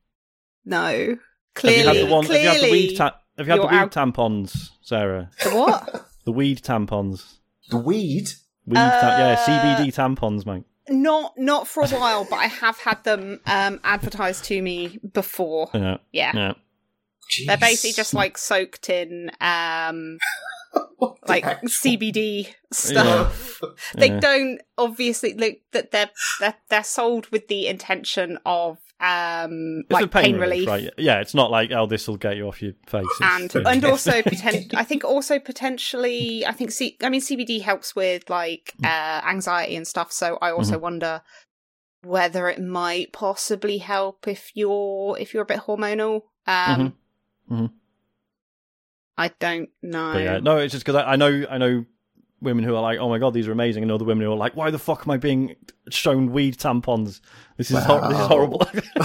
no. 0.65 0.79
Have 0.81 1.07
you 1.09 1.19
Clearly, 1.55 2.03
one? 2.03 2.23
Have 2.25 2.31
you 2.33 2.47
had 2.47 2.55
the 2.55 2.59
clearly, 2.59 2.71
weed? 2.71 2.95
Ta- 2.95 3.19
have 3.37 3.47
you 3.47 3.51
had 3.51 3.61
the 3.61 3.67
weed 3.67 3.75
out- 3.75 3.91
tampons, 3.91 4.69
Sarah? 4.81 5.29
the 5.43 5.49
what? 5.49 6.05
The 6.25 6.31
weed 6.31 6.61
tampons. 6.61 7.33
The 7.69 7.77
weed. 7.77 8.29
Weed, 8.65 8.75
ta- 8.75 9.15
yeah, 9.17 9.35
Uh, 9.39 9.45
CBD 9.45 9.93
tampons, 9.93 10.45
mate. 10.45 10.63
not 10.89 11.33
not 11.37 11.67
for 11.67 11.83
a 11.83 11.87
while, 11.89 12.25
but 12.29 12.37
I 12.37 12.47
have 12.47 12.77
had 12.79 13.03
them 13.03 13.39
um, 13.45 13.79
advertised 13.83 14.43
to 14.45 14.61
me 14.61 14.99
before. 15.13 15.69
Yeah, 15.73 15.97
Yeah. 16.11 16.31
yeah. 16.35 16.53
They're 17.45 17.57
basically 17.57 17.91
just 17.93 18.13
like 18.13 18.37
soaked 18.37 18.89
in 18.89 19.31
um 19.41 20.17
like 21.27 21.45
actual- 21.45 21.67
CBD 21.69 22.53
stuff. 22.71 23.61
They 23.95 24.07
Yeah. 24.09 24.19
don't 24.19 24.61
obviously 24.77 25.33
like 25.33 25.61
that 25.73 25.91
they're 25.91 26.09
they're 26.39 26.55
they're 26.69 26.83
sold 26.83 27.27
with 27.27 27.47
the 27.49 27.67
intention 27.67 28.37
of 28.45 28.77
um 28.99 29.81
It's 29.81 29.91
like 29.91 30.05
a 30.05 30.07
pain, 30.07 30.23
pain, 30.23 30.37
relief, 30.39 30.67
relief. 30.67 30.67
right? 30.67 30.93
Yeah, 30.97 31.19
it's 31.19 31.35
not 31.35 31.51
like 31.51 31.71
oh, 31.71 31.85
this 31.85 32.07
will 32.07 32.17
get 32.17 32.35
you 32.37 32.47
off 32.47 32.61
your 32.61 32.73
face. 32.87 33.05
It's- 33.21 33.53
And 33.55 33.67
and 33.67 33.85
also 33.85 34.11
poten- 34.23 34.73
I 34.73 34.83
think 34.83 35.03
also 35.05 35.37
potentially 35.39 36.45
I 36.45 36.51
think 36.51 36.71
C- 36.71 36.97
I 37.03 37.09
mean 37.09 37.21
CBD 37.21 37.61
helps 37.61 37.95
with 37.95 38.29
like 38.29 38.73
Mm. 38.81 38.85
uh 38.87 39.27
anxiety 39.27 39.75
and 39.75 39.87
stuff 39.87 40.11
so 40.11 40.37
I 40.41 40.51
also 40.51 40.73
Mm-hmm. 40.73 40.81
wonder 40.81 41.21
whether 42.03 42.47
it 42.49 42.59
might 42.61 43.11
possibly 43.13 43.77
help 43.79 44.27
if 44.27 44.51
you're 44.55 45.17
if 45.19 45.33
you're 45.33 45.43
a 45.43 45.45
bit 45.45 45.59
hormonal 45.59 46.23
um 46.47 46.79
Mhm. 46.79 46.93
Mhm. 47.51 47.71
I 49.17 49.29
don't 49.39 49.69
know 49.81 50.13
But 50.13 50.23
yeah, 50.23 50.39
no, 50.39 50.57
it's 50.57 50.71
just 50.73 50.85
because 50.85 51.01
I, 51.01 51.13
I 51.13 51.15
know 51.15 51.45
I 51.49 51.57
know 51.57 51.85
women 52.41 52.63
who 52.63 52.75
are 52.75 52.81
like, 52.81 52.99
oh 52.99 53.09
my 53.09 53.17
god, 53.17 53.33
these 53.33 53.47
are 53.47 53.51
amazing, 53.51 53.83
and 53.83 53.91
other 53.91 54.05
women 54.05 54.25
who 54.25 54.31
are 54.31 54.37
like, 54.37 54.55
why 54.55 54.69
the 54.71 54.79
fuck 54.79 55.03
am 55.07 55.11
I 55.11 55.17
being 55.17 55.55
shown 55.89 56.31
weed 56.31 56.57
tampons? 56.57 57.19
This 57.57 57.71
is 57.71 57.83
hor- 57.83 58.07
this 58.07 58.19
is 58.19 58.27
horrible. 58.27 58.61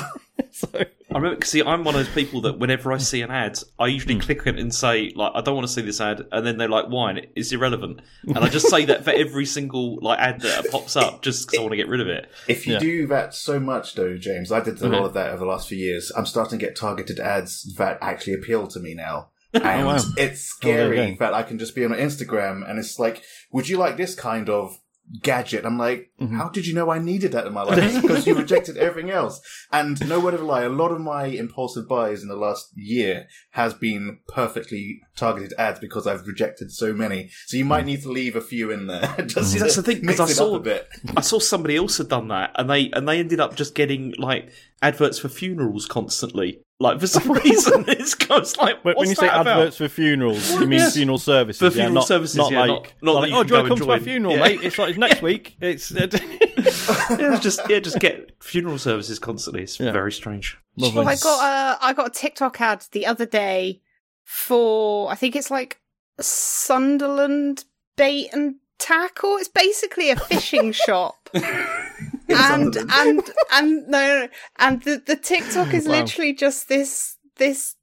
so, 0.50 0.68
I 0.74 0.84
remember, 1.18 1.36
cause 1.40 1.50
see, 1.50 1.62
I'm 1.62 1.84
one 1.84 1.94
of 1.94 2.04
those 2.04 2.14
people 2.14 2.40
that 2.42 2.58
whenever 2.58 2.92
I 2.92 2.98
see 2.98 3.20
an 3.22 3.30
ad, 3.30 3.58
I 3.78 3.86
usually 3.86 4.14
Hmm. 4.14 4.20
click 4.20 4.46
it 4.46 4.58
and 4.58 4.74
say, 4.74 5.12
like, 5.14 5.32
I 5.34 5.40
don't 5.40 5.54
want 5.54 5.66
to 5.66 5.72
see 5.72 5.80
this 5.82 6.00
ad, 6.00 6.22
and 6.32 6.46
then 6.46 6.58
they're 6.58 6.68
like, 6.68 6.86
why? 6.86 7.10
And 7.10 7.26
it's 7.36 7.52
irrelevant. 7.52 8.00
And 8.26 8.38
I 8.38 8.48
just 8.48 8.68
say 8.68 8.84
that 8.86 9.04
for 9.04 9.10
every 9.10 9.46
single 9.46 9.98
like 10.02 10.18
ad 10.18 10.40
that 10.42 10.70
pops 10.70 10.96
up, 10.96 11.22
just 11.22 11.46
because 11.46 11.58
I 11.58 11.62
want 11.62 11.72
to 11.72 11.76
get 11.76 11.88
rid 11.88 12.00
of 12.00 12.08
it. 12.08 12.30
If 12.48 12.66
you 12.66 12.74
Yeah. 12.74 12.78
do 12.80 13.06
that 13.08 13.34
so 13.34 13.58
much, 13.60 13.94
though, 13.94 14.16
James, 14.16 14.52
I 14.52 14.60
did 14.60 14.80
a 14.80 14.86
Okay. 14.86 14.96
lot 14.96 15.04
of 15.06 15.14
that 15.14 15.30
over 15.30 15.38
the 15.38 15.46
last 15.50 15.68
few 15.68 15.78
years. 15.78 16.12
I'm 16.16 16.26
starting 16.26 16.58
to 16.58 16.64
get 16.66 16.76
targeted 16.76 17.18
ads 17.20 17.74
that 17.76 17.98
actually 18.00 18.34
appeal 18.34 18.66
to 18.68 18.80
me 18.80 18.94
now. 18.94 19.30
And 19.62 19.86
wow. 19.86 19.96
it's 19.96 20.06
Oh, 20.06 20.12
there 20.16 20.28
you 20.30 20.36
scary 20.36 21.10
go. 21.12 21.16
that 21.20 21.34
I 21.34 21.42
can 21.42 21.58
just 21.58 21.74
be 21.74 21.84
on 21.84 21.90
Instagram 21.92 22.68
and 22.68 22.78
it's 22.78 22.98
like, 22.98 23.22
would 23.52 23.68
you 23.68 23.76
like 23.78 23.96
this 23.96 24.14
kind 24.14 24.48
of 24.48 24.78
gadget? 25.20 25.66
I'm 25.66 25.76
like, 25.78 26.10
Mhm. 26.20 26.36
how 26.36 26.48
did 26.48 26.66
you 26.66 26.74
know 26.74 26.88
I 26.90 26.98
needed 26.98 27.32
that 27.32 27.46
in 27.46 27.52
my 27.52 27.64
life? 27.64 28.00
because 28.02 28.26
you 28.26 28.34
rejected 28.34 28.76
everything 28.78 29.10
else. 29.10 29.40
And 29.70 29.98
no 30.08 30.20
word 30.20 30.32
of 30.34 30.40
a 30.40 30.44
lie, 30.44 30.62
a 30.62 30.68
lot 30.70 30.90
of 30.92 31.00
my 31.00 31.24
impulsive 31.26 31.86
buys 31.88 32.22
in 32.22 32.28
the 32.28 32.36
last 32.36 32.68
year 32.76 33.26
has 33.50 33.74
been 33.74 34.20
perfectly 34.28 35.00
targeted 35.16 35.52
ads 35.58 35.80
because 35.80 36.06
I've 36.06 36.26
rejected 36.26 36.72
so 36.72 36.92
many. 36.94 37.30
So 37.46 37.56
you 37.58 37.64
might 37.64 37.84
need 37.84 38.02
to 38.04 38.10
leave 38.12 38.36
a 38.36 38.40
few 38.40 38.70
in 38.70 38.86
there. 38.86 39.14
just 39.26 39.52
See, 39.52 39.58
that's 39.58 39.76
the 39.76 39.82
thing, 39.82 39.96
'cause 39.96 40.04
mix 40.18 40.20
I 40.20 40.26
saw- 40.28 40.54
a 40.56 40.60
bit. 40.60 40.88
I 41.16 41.20
saw 41.20 41.38
somebody 41.40 41.76
else 41.76 41.98
had 41.98 42.08
done 42.08 42.28
that, 42.28 42.52
and 42.54 42.70
they 42.70 42.90
and 42.92 43.06
they 43.08 43.18
ended 43.18 43.40
up 43.40 43.54
just 43.56 43.74
getting 43.74 44.14
like 44.18 44.50
adverts 44.80 45.18
for 45.18 45.28
funerals 45.28 45.86
constantly. 45.86 46.60
Like 46.82 47.00
for 47.00 47.06
some 47.06 47.30
reason, 47.44 47.84
it's 47.88 48.14
goes 48.14 48.56
like 48.56 48.84
when 48.84 48.96
what's 48.96 49.08
you 49.10 49.14
say 49.16 49.26
about? 49.28 49.46
adverts 49.46 49.76
for 49.76 49.88
funerals, 49.88 50.50
you 50.52 50.60
mean 50.66 50.80
Yes. 50.80 50.94
funeral 50.94 51.18
services? 51.18 51.58
For 51.58 51.66
yeah, 51.66 51.70
funeral 51.84 51.94
not, 51.94 52.06
services, 52.08 52.36
not 52.36 52.50
yeah, 52.52 52.60
like, 52.60 52.68
not- 52.68 52.92
not 53.02 53.12
that 53.14 53.20
like, 53.20 53.32
oh, 53.32 53.36
can 53.38 53.46
do 53.46 53.54
you 53.54 53.56
want 53.58 53.64
to 53.66 53.68
come 53.68 53.78
to 53.78 53.86
my 53.86 53.98
funeral, 54.00 54.34
Yeah. 54.34 54.42
mate? 54.42 54.60
It's 54.62 54.78
like 54.78 54.88
it's 54.90 54.98
next 54.98 55.22
week. 55.30 55.56
It's 55.60 55.90
yeah, 55.92 57.38
just 57.40 57.60
yeah, 57.68 57.78
just 57.78 57.98
get 58.00 58.32
funeral 58.42 58.78
services 58.78 59.18
constantly. 59.18 59.62
It's 59.62 59.78
Yeah. 59.80 59.92
very 59.92 60.12
strange. 60.12 60.58
lovely. 60.76 61.04
Well, 61.04 61.08
oh, 61.08 61.10
I 61.10 61.16
got 61.16 61.44
a 61.80 61.84
I 61.86 61.92
got 61.92 62.06
a 62.08 62.10
TikTok 62.10 62.60
ad 62.60 62.84
the 62.92 63.06
other 63.06 63.26
day 63.26 63.80
for 64.24 65.10
I 65.10 65.14
think 65.14 65.36
it's 65.36 65.50
like 65.50 65.80
Sunderland 66.20 67.64
bait 67.96 68.28
and 68.32 68.56
tackle. 68.78 69.36
It's 69.36 69.48
basically 69.48 70.10
a 70.10 70.16
fishing 70.16 70.72
shop. 70.72 71.28
and 72.50 72.76
and 72.76 73.30
and 73.52 73.88
no, 73.88 74.20
no, 74.20 74.28
and 74.58 74.82
the 74.82 75.02
the 75.04 75.16
TikTok 75.16 75.74
is 75.74 75.86
Wow. 75.86 76.00
literally 76.02 76.32
just 76.32 76.68
this 76.68 77.16
this 77.36 77.76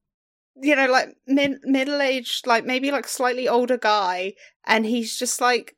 you 0.62 0.75
know 0.75 0.88
like 0.88 1.15
mid 1.27 1.59
middle 1.63 2.01
aged 2.01 2.45
like 2.47 2.65
maybe 2.65 2.91
like 2.91 3.07
slightly 3.07 3.47
older 3.47 3.77
guy, 3.77 4.33
and 4.65 4.85
he's 4.85 5.17
just 5.17 5.41
like. 5.41 5.75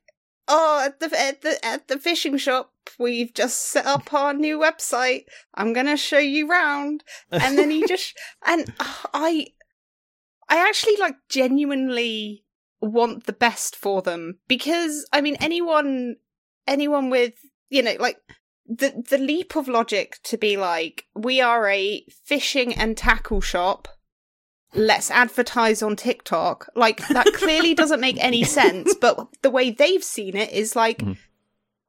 Oh, 0.48 0.82
at 0.84 0.98
the 0.98 1.06
at 1.18 1.42
the 1.42 1.64
at 1.64 1.86
the 1.86 1.98
fishing 1.98 2.36
shop, 2.36 2.72
we've 2.98 3.32
just 3.32 3.60
set 3.60 3.86
up 3.86 4.12
our 4.12 4.34
new 4.34 4.58
website. 4.58 5.22
I'm 5.54 5.72
gonna 5.72 5.96
show 5.96 6.18
you 6.18 6.48
round, 6.50 7.04
and 7.30 7.56
then 7.56 7.70
he 7.70 7.84
just 7.88 8.18
and 8.44 8.66
uh, 8.80 8.92
I, 9.14 9.46
I 10.48 10.58
actually 10.68 10.96
like 10.96 11.14
genuinely 11.28 12.44
want 12.80 13.26
the 13.26 13.32
best 13.32 13.76
for 13.76 14.02
them 14.02 14.40
because 14.48 15.06
I 15.12 15.20
mean 15.20 15.36
anyone, 15.40 16.16
anyone 16.66 17.08
with 17.08 17.34
you 17.70 17.82
know 17.82 17.94
like 18.00 18.18
the 18.78 19.04
the 19.10 19.18
leap 19.18 19.56
of 19.56 19.68
logic 19.68 20.18
to 20.24 20.36
be 20.36 20.56
like 20.56 21.04
we 21.14 21.40
are 21.40 21.68
a 21.68 22.04
fishing 22.24 22.74
and 22.74 22.96
tackle 22.96 23.40
shop 23.40 23.88
let's 24.74 25.10
advertise 25.10 25.82
on 25.82 25.96
TikTok. 25.96 26.68
Like 26.74 27.06
that 27.08 27.26
clearly 27.34 27.74
doesn't 27.74 28.00
make 28.00 28.22
any 28.22 28.44
sense, 28.44 28.94
but 28.94 29.28
the 29.42 29.50
way 29.50 29.70
they've 29.70 30.04
seen 30.04 30.36
it 30.36 30.50
is 30.50 30.76
like 30.76 30.98
Mm-hmm. 30.98 31.12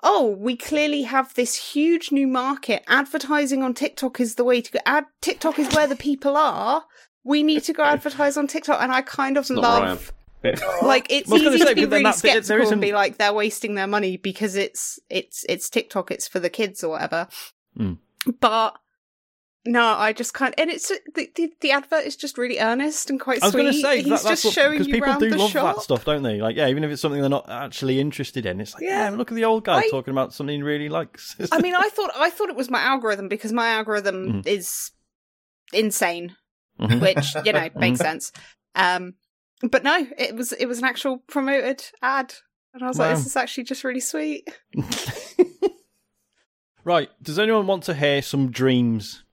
oh, 0.03 0.35
we 0.39 0.57
clearly 0.57 1.03
have 1.03 1.33
this 1.35 1.55
huge 1.55 2.11
new 2.11 2.27
market. 2.27 2.83
Advertising 2.87 3.63
on 3.63 3.73
TikTok 3.73 4.19
is 4.19 4.35
the 4.35 4.43
way 4.43 4.61
to 4.61 4.71
go. 4.71 4.79
Ad 4.85 5.05
TikTok 5.21 5.59
is 5.59 5.73
where 5.73 5.87
the 5.87 5.95
people 5.95 6.35
are. 6.35 6.83
We 7.23 7.43
need 7.43 7.63
to 7.63 7.73
go 7.73 7.83
advertise 7.95 8.37
on 8.37 8.47
TikTok 8.47 8.81
and 8.81 8.91
I 8.91 9.01
kind 9.01 9.37
of 9.37 9.49
not 9.49 9.61
where 9.61 9.69
I 9.71 9.89
love. 9.89 10.13
like 10.83 11.07
it's 11.09 11.29
Well, 11.29 11.39
I 11.41 11.43
gonna 11.45 11.55
easy 11.55 11.65
say, 11.65 11.69
to 11.69 11.75
be 11.75 11.85
really 11.85 12.03
that- 12.03 12.15
skeptical 12.15 12.61
isn't- 12.61 12.73
and 12.73 12.81
be 12.81 12.91
like 12.93 13.17
they're 13.17 13.33
wasting 13.33 13.75
their 13.75 13.87
money 13.87 14.17
because 14.17 14.55
it's 14.55 14.99
it's 15.09 15.45
it's 15.49 15.69
TikTok, 15.69 16.11
it's 16.11 16.27
for 16.27 16.39
the 16.39 16.49
kids 16.49 16.83
or 16.83 16.89
whatever. 16.89 17.27
Mm. 17.77 17.97
But 18.39 18.77
no, 19.65 19.81
I 19.95 20.11
just 20.11 20.33
can't. 20.33 20.53
And 20.57 20.69
it's 20.69 20.89
the, 21.15 21.29
the 21.35 21.53
the 21.61 21.71
advert 21.71 22.03
is 22.05 22.17
just 22.17 22.37
really 22.37 22.59
earnest 22.59 23.09
and 23.09 23.17
quite 23.17 23.41
I 23.41 23.45
was 23.45 23.53
sweet. 23.53 23.61
going 23.61 23.73
to 23.73 23.79
say 23.79 23.95
He's 24.01 24.05
that, 24.05 24.11
that's 24.23 24.41
just 24.41 24.45
what, 24.45 24.53
showing 24.53 24.71
because 24.73 24.87
you 24.87 24.93
people 24.95 25.09
around 25.09 25.19
do 25.19 25.29
the 25.29 25.37
love 25.37 25.51
shop. 25.51 25.75
that 25.77 25.81
stuff, 25.83 26.03
don't 26.03 26.21
they? 26.21 26.41
Like, 26.41 26.57
yeah, 26.57 26.67
even 26.67 26.83
if 26.83 26.91
it's 26.91 27.01
something 27.01 27.21
they're 27.21 27.29
not 27.29 27.49
actually 27.49 27.97
interested 28.01 28.45
in, 28.45 28.59
it's 28.59 28.73
like, 28.73 28.83
Yeah. 28.83 29.09
yeah, 29.09 29.15
look 29.15 29.31
at 29.31 29.35
the 29.35 29.45
old 29.45 29.63
guy 29.63 29.77
I- 29.79 29.87
talking 29.89 30.11
about 30.11 30.33
something 30.33 30.57
he 30.57 30.61
really 30.63 30.89
likes. 30.89 31.37
I 31.53 31.61
mean, 31.61 31.75
I 31.75 31.87
thought 31.87 32.11
I 32.13 32.29
thought 32.29 32.49
it 32.49 32.57
was 32.57 32.69
my 32.69 32.81
algorithm 32.81 33.29
because 33.29 33.53
my 33.53 33.69
algorithm 33.69 34.43
Mhm. 34.43 34.47
is 34.47 34.91
insane, 35.71 36.35
Mhm. 36.79 37.01
which 37.01 37.45
you 37.45 37.53
know 37.53 37.69
makes 37.75 37.99
sense. 37.99 38.31
Um, 38.75 39.13
but 39.71 39.83
no, 39.83 40.07
it 40.17 40.35
was 40.35 40.51
it 40.53 40.65
was 40.65 40.79
an 40.79 40.85
actual 40.85 41.17
promoted 41.27 41.83
ad, 42.01 42.33
and 42.73 42.83
I 42.83 42.87
was 42.87 42.99
like, 42.99 43.09
Wow. 43.11 43.15
this 43.15 43.25
is 43.25 43.35
actually 43.35 43.65
just 43.65 43.83
really 43.83 43.99
sweet. 43.99 44.47
right, 46.83 47.09
does 47.21 47.39
anyone 47.39 47.67
want 47.67 47.83
to 47.83 47.93
hear 47.93 48.21
some 48.21 48.51
dreams? 48.51 49.23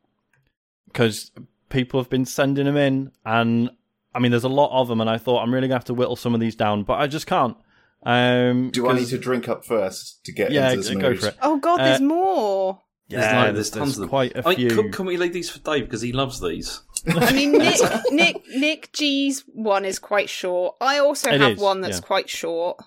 Because 0.87 1.31
people 1.69 2.01
have 2.01 2.11
been 2.11 2.25
sending 2.25 2.67
them 2.67 2.77
in, 2.77 3.13
and 3.25 3.71
I 4.15 4.19
mean, 4.19 4.31
there's 4.33 4.45
a 4.45 4.49
lot 4.49 4.71
of 4.79 4.89
them, 4.89 5.01
and 5.01 5.09
I 5.09 5.19
thought 5.19 5.43
I'm 5.43 5.53
really 5.55 5.69
going 5.69 5.77
to 5.77 5.77
have 5.77 5.85
to 5.87 5.95
whittle 5.95 6.17
some 6.17 6.35
of 6.35 6.41
these 6.41 6.57
down, 6.57 6.83
but 6.83 6.95
I 7.01 7.07
just 7.07 7.27
can't. 7.27 7.57
Um, 8.03 8.71
Do 8.71 8.89
I 8.89 8.95
need 8.95 9.09
to 9.09 9.19
drink 9.19 9.49
up 9.49 9.65
first 9.65 10.25
to 10.25 10.33
get 10.33 10.51
Yeah, 10.51 10.71
into 10.71 10.89
this 10.89 10.97
go 10.97 11.11
mood? 11.11 11.21
for 11.21 11.27
it. 11.29 11.37
Oh 11.43 11.59
God, 11.59 11.79
there's 11.79 12.01
Uh, 12.01 12.05
more. 12.05 12.83
There's, 13.11 13.25
Yeah, 13.25 13.43
like, 13.45 13.55
there's, 13.55 13.55
there's 13.55 13.71
tons 13.71 13.81
there's 13.81 13.97
of 13.97 14.01
them. 14.01 14.09
quite 14.09 14.37
a 14.37 14.47
I 14.47 14.51
mean, 14.51 14.57
few. 14.57 14.69
can, 14.71 14.93
can 14.93 15.07
we 15.07 15.17
leave 15.17 15.33
these 15.33 15.51
for 15.51 15.59
Dave 15.59 15.85
because 15.85 16.01
he 16.01 16.13
loves 16.13 16.41
these? 16.41 16.81
I 17.09 17.33
mean, 17.33 17.53
Nick 17.53 17.81
Nick 18.11 18.43
Nick 18.55 18.93
G's 18.93 19.45
one 19.53 19.85
is 19.85 19.99
quite 19.99 20.29
short. 20.29 20.77
I 20.81 20.99
also 20.99 21.31
It 21.31 21.41
have 21.41 21.53
is, 21.53 21.59
one 21.59 21.81
that's 21.81 21.99
yeah. 21.99 22.07
quite 22.07 22.29
short 22.31 22.79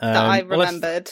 that 0.00 0.16
Um, 0.16 0.30
I 0.30 0.42
well, 0.42 0.60
remembered. 0.60 1.10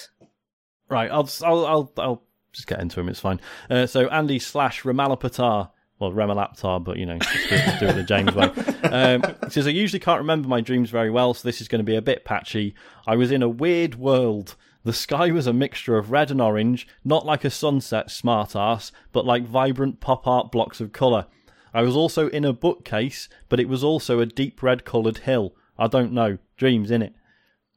Right, 0.88 1.10
I'll 1.10 1.28
I'll 1.44 1.66
I'll, 1.66 1.92
I'll 1.98 2.22
just 2.52 2.66
get 2.66 2.80
into 2.80 2.98
him. 3.00 3.08
It's 3.08 3.20
fine. 3.20 3.40
Uh, 3.70 3.86
so 3.86 4.08
Andy 4.08 4.38
slash 4.38 4.82
Ramalapatar, 4.82 5.70
well 6.00 6.10
Ramalaptar, 6.12 6.82
but 6.82 6.96
you 6.96 7.06
know, 7.06 7.18
let's 7.20 7.48
do, 7.48 7.54
let's 7.54 7.80
do 7.80 7.86
it 7.86 7.92
the 7.94 8.02
James 8.02 8.34
way. 8.34 8.50
Um, 8.90 9.22
says 9.50 9.66
I 9.66 9.70
usually 9.70 10.00
can't 10.00 10.20
remember 10.20 10.48
my 10.48 10.60
dreams 10.62 10.88
very 10.88 11.10
well, 11.10 11.34
so 11.34 11.46
this 11.46 11.60
is 11.60 11.68
going 11.68 11.80
to 11.80 11.84
be 11.84 11.96
a 11.96 12.00
bit 12.02 12.24
patchy. 12.24 12.74
I 13.06 13.16
was 13.16 13.30
in 13.30 13.42
a 13.42 13.48
weird 13.48 13.96
world. 13.96 14.56
The 14.88 14.94
sky 14.94 15.30
was 15.32 15.46
a 15.46 15.52
mixture 15.52 15.98
of 15.98 16.10
red 16.10 16.30
and 16.30 16.40
orange, 16.40 16.88
not 17.04 17.26
like 17.26 17.44
a 17.44 17.50
sunset, 17.50 18.10
smart 18.10 18.56
ass, 18.56 18.90
but 19.12 19.26
like 19.26 19.44
vibrant 19.44 20.00
pop 20.00 20.26
art 20.26 20.50
blocks 20.50 20.80
of 20.80 20.94
colour. 20.94 21.26
I 21.74 21.82
was 21.82 21.94
also 21.94 22.30
in 22.30 22.42
a 22.42 22.54
bookcase, 22.54 23.28
but 23.50 23.60
it 23.60 23.68
was 23.68 23.84
also 23.84 24.18
a 24.18 24.24
deep 24.24 24.62
red 24.62 24.86
coloured 24.86 25.18
hill. 25.18 25.54
I 25.78 25.88
don't 25.88 26.14
know. 26.14 26.38
Dreams, 26.56 26.90
in 26.90 27.02
it. 27.02 27.14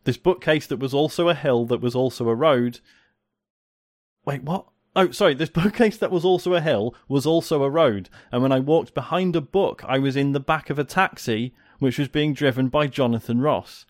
This 0.06 0.16
bookcase 0.16 0.66
that 0.68 0.80
was 0.80 0.94
also 0.94 1.28
a 1.28 1.36
hill 1.36 1.66
that 1.66 1.82
was 1.82 1.96
also 1.96 2.30
a 2.30 2.34
road 2.34 2.80
Wait, 4.24 4.44
what? 4.44 4.68
Oh, 4.96 5.12
sorry. 5.12 5.34
This 5.34 5.50
bookcase 5.60 5.98
that 5.98 6.12
was 6.12 6.24
also 6.24 6.54
a 6.54 6.62
hill 6.62 6.96
was 7.10 7.26
also 7.26 7.62
a 7.64 7.70
road. 7.70 8.08
And 8.32 8.42
when 8.42 8.54
I 8.54 8.62
walked 8.62 8.94
behind 8.94 9.36
a 9.36 9.42
book, 9.42 9.84
I 9.86 10.00
was 10.00 10.16
in 10.16 10.32
the 10.32 10.40
back 10.40 10.70
of 10.70 10.80
a 10.80 10.86
taxi, 10.86 11.54
which 11.80 12.00
was 12.00 12.08
being 12.08 12.34
driven 12.34 12.70
by 12.70 12.88
Jonathan 12.88 13.42
Ross. 13.42 13.86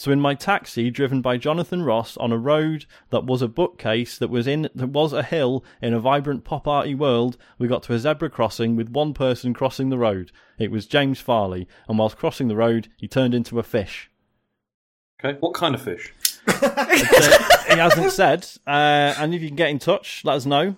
So 0.00 0.10
in 0.10 0.18
my 0.18 0.32
taxi, 0.34 0.88
driven 0.90 1.20
by 1.20 1.36
Jonathan 1.36 1.82
Ross 1.82 2.16
on 2.16 2.32
a 2.32 2.38
road 2.38 2.86
that 3.10 3.26
was 3.26 3.42
a 3.42 3.48
bookcase 3.48 4.16
that 4.16 4.30
was 4.30 4.46
in 4.46 4.70
that 4.74 4.88
was 4.88 5.12
a 5.12 5.22
hill 5.22 5.62
in 5.82 5.92
a 5.92 6.00
vibrant 6.00 6.42
pop 6.42 6.66
arty 6.66 6.94
world, 6.94 7.36
we 7.58 7.68
got 7.68 7.82
to 7.82 7.92
a 7.92 7.98
zebra 7.98 8.30
crossing 8.30 8.76
with 8.76 8.88
one 8.88 9.12
person 9.12 9.52
crossing 9.52 9.90
the 9.90 9.98
road. 9.98 10.32
It 10.58 10.70
was 10.70 10.86
James 10.86 11.20
Farley, 11.20 11.68
and 11.86 11.98
whilst 11.98 12.16
crossing 12.16 12.48
the 12.48 12.56
road, 12.56 12.88
he 12.96 13.08
turned 13.08 13.34
into 13.34 13.58
a 13.58 13.62
fish. 13.62 14.10
Okay, 15.22 15.36
what 15.38 15.52
kind 15.52 15.74
of 15.74 15.82
fish? 15.82 16.14
he 16.46 17.76
hasn't 17.76 18.12
said. 18.12 18.48
Uh, 18.66 19.12
and 19.18 19.34
if 19.34 19.42
you 19.42 19.48
can 19.48 19.56
get 19.56 19.68
in 19.68 19.78
touch, 19.78 20.22
let 20.24 20.36
us 20.36 20.46
know. 20.46 20.76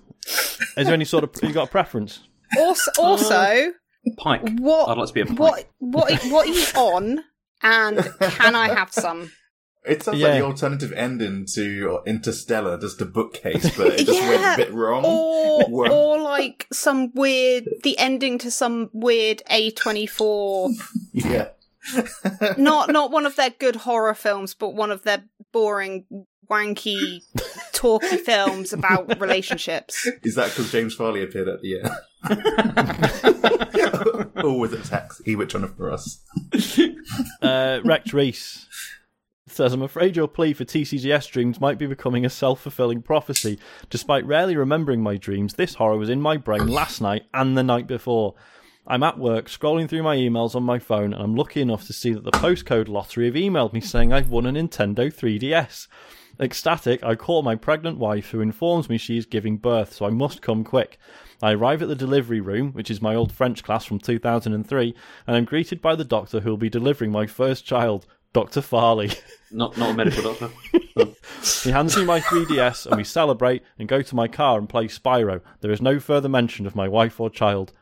Is 0.76 0.87
there 0.87 0.94
any 0.94 1.04
sort 1.04 1.22
of 1.22 1.30
you 1.44 1.52
got 1.52 1.68
a 1.68 1.70
preference? 1.70 2.26
Also, 2.58 2.90
also, 2.98 3.72
Pike. 4.16 4.42
what 4.58 4.88
I'd 4.88 4.98
like 4.98 5.06
to 5.06 5.14
be 5.14 5.20
a 5.20 5.26
pike. 5.26 5.38
what 5.38 5.70
what 5.78 6.22
what 6.24 6.48
are 6.48 6.52
you 6.52 6.64
on? 6.74 7.24
And 7.62 7.98
can 8.20 8.55
I 8.57 8.68
have 8.75 8.92
some? 8.92 9.31
It 9.85 10.05
sounds 10.05 10.18
Yeah. 10.20 10.29
like 10.29 10.38
the 10.38 10.44
alternative 10.46 10.92
ending 10.92 11.44
to 11.55 12.03
Interstellar, 12.07 12.79
just 12.79 13.01
a 13.01 13.05
bookcase, 13.05 13.77
but 13.77 13.88
it 13.98 14.07
just 14.07 14.20
went 14.20 14.40
a 14.44 14.55
bit 14.57 14.72
wrong. 14.72 15.05
Or 15.05 15.90
or 15.90 16.20
like 16.20 16.68
some 16.72 17.12
weird 17.14 17.68
the 17.83 17.98
ending 17.98 18.38
to 18.38 18.51
some 18.53 18.90
weird 18.92 19.42
A 19.51 19.72
twenty 19.72 20.07
four 20.07 20.70
Yeah. 21.12 21.48
not 22.57 22.90
not 22.92 23.11
one 23.11 23.27
of 23.27 23.35
their 23.35 23.51
good 23.51 23.75
horror 23.75 24.14
films, 24.14 24.55
but 24.55 24.68
one 24.70 24.92
of 24.92 25.03
their 25.03 25.25
boring, 25.53 26.05
wanky, 26.48 27.22
talky 27.72 28.18
films 28.18 28.72
about 28.72 29.18
relationships. 29.20 30.07
Is 30.22 30.37
that 30.37 30.51
because 30.51 30.70
James 30.70 30.94
Farley 30.94 31.25
appeared 31.25 31.48
at 31.48 31.61
the 31.61 31.81
end? 31.81 31.90
it 34.72 34.84
taxi? 34.84 35.36
Which 35.36 35.54
one 35.54 35.72
for 35.74 35.92
us? 35.92 36.22
Uh, 37.42 37.80
Rex 37.84 38.14
Reese 38.14 38.66
says, 39.46 39.72
I'm 39.72 39.82
afraid 39.82 40.16
your 40.16 40.28
plea 40.28 40.54
for 40.54 40.64
TCGS 40.64 41.30
dreams 41.30 41.60
might 41.60 41.78
be 41.78 41.86
becoming 41.86 42.24
a 42.24 42.30
self 42.30 42.60
fulfilling 42.60 43.02
prophecy. 43.02 43.58
Despite 43.90 44.24
rarely 44.24 44.56
remembering 44.56 45.02
my 45.02 45.16
dreams, 45.16 45.54
this 45.54 45.74
horror 45.74 45.98
was 45.98 46.08
in 46.08 46.20
my 46.20 46.36
brain 46.36 46.68
last 46.68 47.00
night 47.00 47.24
and 47.34 47.56
the 47.56 47.62
night 47.62 47.86
before. 47.86 48.34
I'm 48.84 49.04
at 49.04 49.18
work 49.18 49.46
scrolling 49.46 49.88
through 49.88 50.02
my 50.02 50.16
emails 50.16 50.56
on 50.56 50.64
my 50.64 50.80
phone, 50.80 51.12
and 51.12 51.22
I'm 51.22 51.36
lucky 51.36 51.60
enough 51.60 51.86
to 51.86 51.92
see 51.92 52.12
that 52.12 52.24
the 52.24 52.32
postcode 52.32 52.88
lottery 52.88 53.26
have 53.26 53.34
emailed 53.34 53.72
me 53.72 53.80
saying 53.80 54.12
I've 54.12 54.30
won 54.30 54.46
a 54.46 54.52
Nintendo 54.52 55.12
3DS. 55.12 55.86
Ecstatic, 56.40 57.04
I 57.04 57.14
call 57.14 57.42
my 57.42 57.54
pregnant 57.54 57.98
wife, 57.98 58.30
who 58.30 58.40
informs 58.40 58.88
me 58.88 58.98
she 58.98 59.16
is 59.16 59.26
giving 59.26 59.56
birth, 59.56 59.92
so 59.92 60.06
I 60.06 60.10
must 60.10 60.42
come 60.42 60.64
quick. 60.64 60.98
I 61.42 61.52
arrive 61.52 61.83
at 61.83 61.88
the 61.88 61.96
delivery 61.96 62.40
room, 62.40 62.70
which 62.72 62.90
is 62.90 63.02
my 63.02 63.16
old 63.16 63.33
French 63.33 63.64
class 63.64 63.85
from 63.85 63.98
2003, 63.98 64.94
and 65.26 65.37
I'm 65.37 65.44
greeted 65.44 65.83
by 65.83 65.96
the 65.96 66.05
doctor 66.05 66.40
who 66.40 66.50
will 66.50 66.57
be 66.57 66.70
delivering 66.70 67.11
my 67.11 67.26
first 67.26 67.66
child, 67.66 68.07
Dr. 68.33 68.61
Farley. 68.61 69.11
Not 69.50 69.76
not 69.76 69.90
a 69.90 69.94
medical 69.94 70.22
doctor. 70.22 70.50
He 71.62 71.70
hands 71.70 71.94
me 71.96 72.05
my 72.07 72.20
3DS, 72.20 72.87
and 72.87 72.96
we 72.96 73.05
celebrate 73.05 73.62
and 73.78 73.87
go 73.87 74.00
to 74.00 74.14
my 74.14 74.28
car 74.28 74.59
and 74.59 74.66
play 74.66 74.87
Spyro. 74.88 75.42
There 75.61 75.70
is 75.70 75.83
no 75.83 76.00
further 76.00 76.28
mention 76.28 76.66
of 76.66 76.74
my 76.74 76.88
wife 76.88 77.20
or 77.20 77.28
child. 77.28 77.72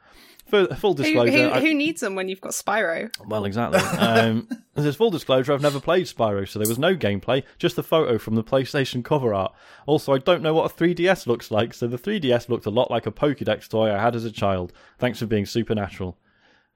Full 0.50 0.66
Who, 0.66 0.94
disclosure, 0.94 1.32
who, 1.32 1.50
I- 1.50 1.60
who 1.60 1.74
needs 1.74 2.00
them 2.00 2.14
when 2.14 2.28
you've 2.28 2.40
got 2.40 2.52
Spyro? 2.52 3.10
well, 3.26 3.44
exactly. 3.44 3.80
Um, 3.98 4.48
as 4.76 4.84
is 4.84 4.96
full 4.96 5.10
disclosure, 5.10 5.52
I've 5.52 5.62
never 5.62 5.80
played 5.80 6.06
Spyro, 6.06 6.48
so 6.48 6.58
there 6.58 6.68
was 6.68 6.78
no 6.78 6.94
gameplay, 6.96 7.42
just 7.58 7.76
the 7.76 7.82
photo 7.82 8.18
from 8.18 8.34
the 8.34 8.44
PlayStation 8.44 9.04
cover 9.04 9.32
art. 9.32 9.52
Also, 9.86 10.12
I 10.12 10.18
don't 10.18 10.42
know 10.42 10.54
what 10.54 10.70
a 10.70 10.74
3DS 10.74 11.26
looks 11.26 11.50
like, 11.50 11.72
so 11.74 11.86
the 11.86 11.98
3DS 11.98 12.48
looked 12.48 12.66
a 12.66 12.70
lot 12.70 12.90
like 12.90 13.06
a 13.06 13.12
Pokédex 13.12 13.68
toy 13.68 13.92
I 13.92 13.98
had 14.00 14.14
as 14.16 14.24
a 14.24 14.30
child. 14.32 14.72
Thanks 14.98 15.18
for 15.18 15.26
being 15.26 15.46
supernatural. 15.46 16.18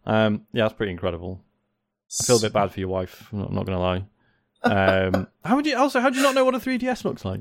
Um, 0.07 0.47
yeah, 0.53 0.65
that's 0.65 0.75
pretty 0.75 0.93
incredible. 0.93 1.41
I 2.21 2.25
feel 2.25 2.37
a 2.39 2.43
bit 2.43 2.53
bad 2.53 2.71
for 2.73 2.79
your 2.81 2.89
wife. 2.91 3.29
I'm 3.33 3.39
not, 3.41 3.53
not 3.53 3.67
going 3.67 3.79
to 3.79 3.83
lie. 3.83 4.05
Um, 4.63 5.27
how 5.45 5.57
would 5.57 5.67
you 5.67 5.77
also? 5.77 6.01
How 6.01 6.11
do 6.11 6.17
you 6.17 6.23
not 6.23 6.35
know 6.35 6.45
what 6.45 6.55
a 6.55 6.59
3DS 6.59 7.05
looks 7.05 7.25
like? 7.25 7.41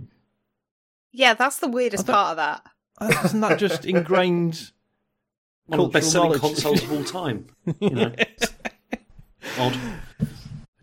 Yeah, 1.12 1.36
that's 1.36 1.58
the 1.60 1.68
weirdest 1.68 2.08
part 2.08 2.32
of 2.32 2.38
that. 2.38 3.26
Isn't 3.26 3.42
that 3.42 3.60
just 3.60 3.86
ingrained? 3.86 4.72
One 5.68 5.80
of 5.80 5.86
the 5.92 6.00
best-selling 6.00 6.30
knowledge. 6.30 6.42
consoles 6.42 6.84
of 6.84 6.92
all 6.92 7.04
time. 7.04 7.48
You 7.80 7.90
know. 7.90 8.14
Odd. 9.60 9.78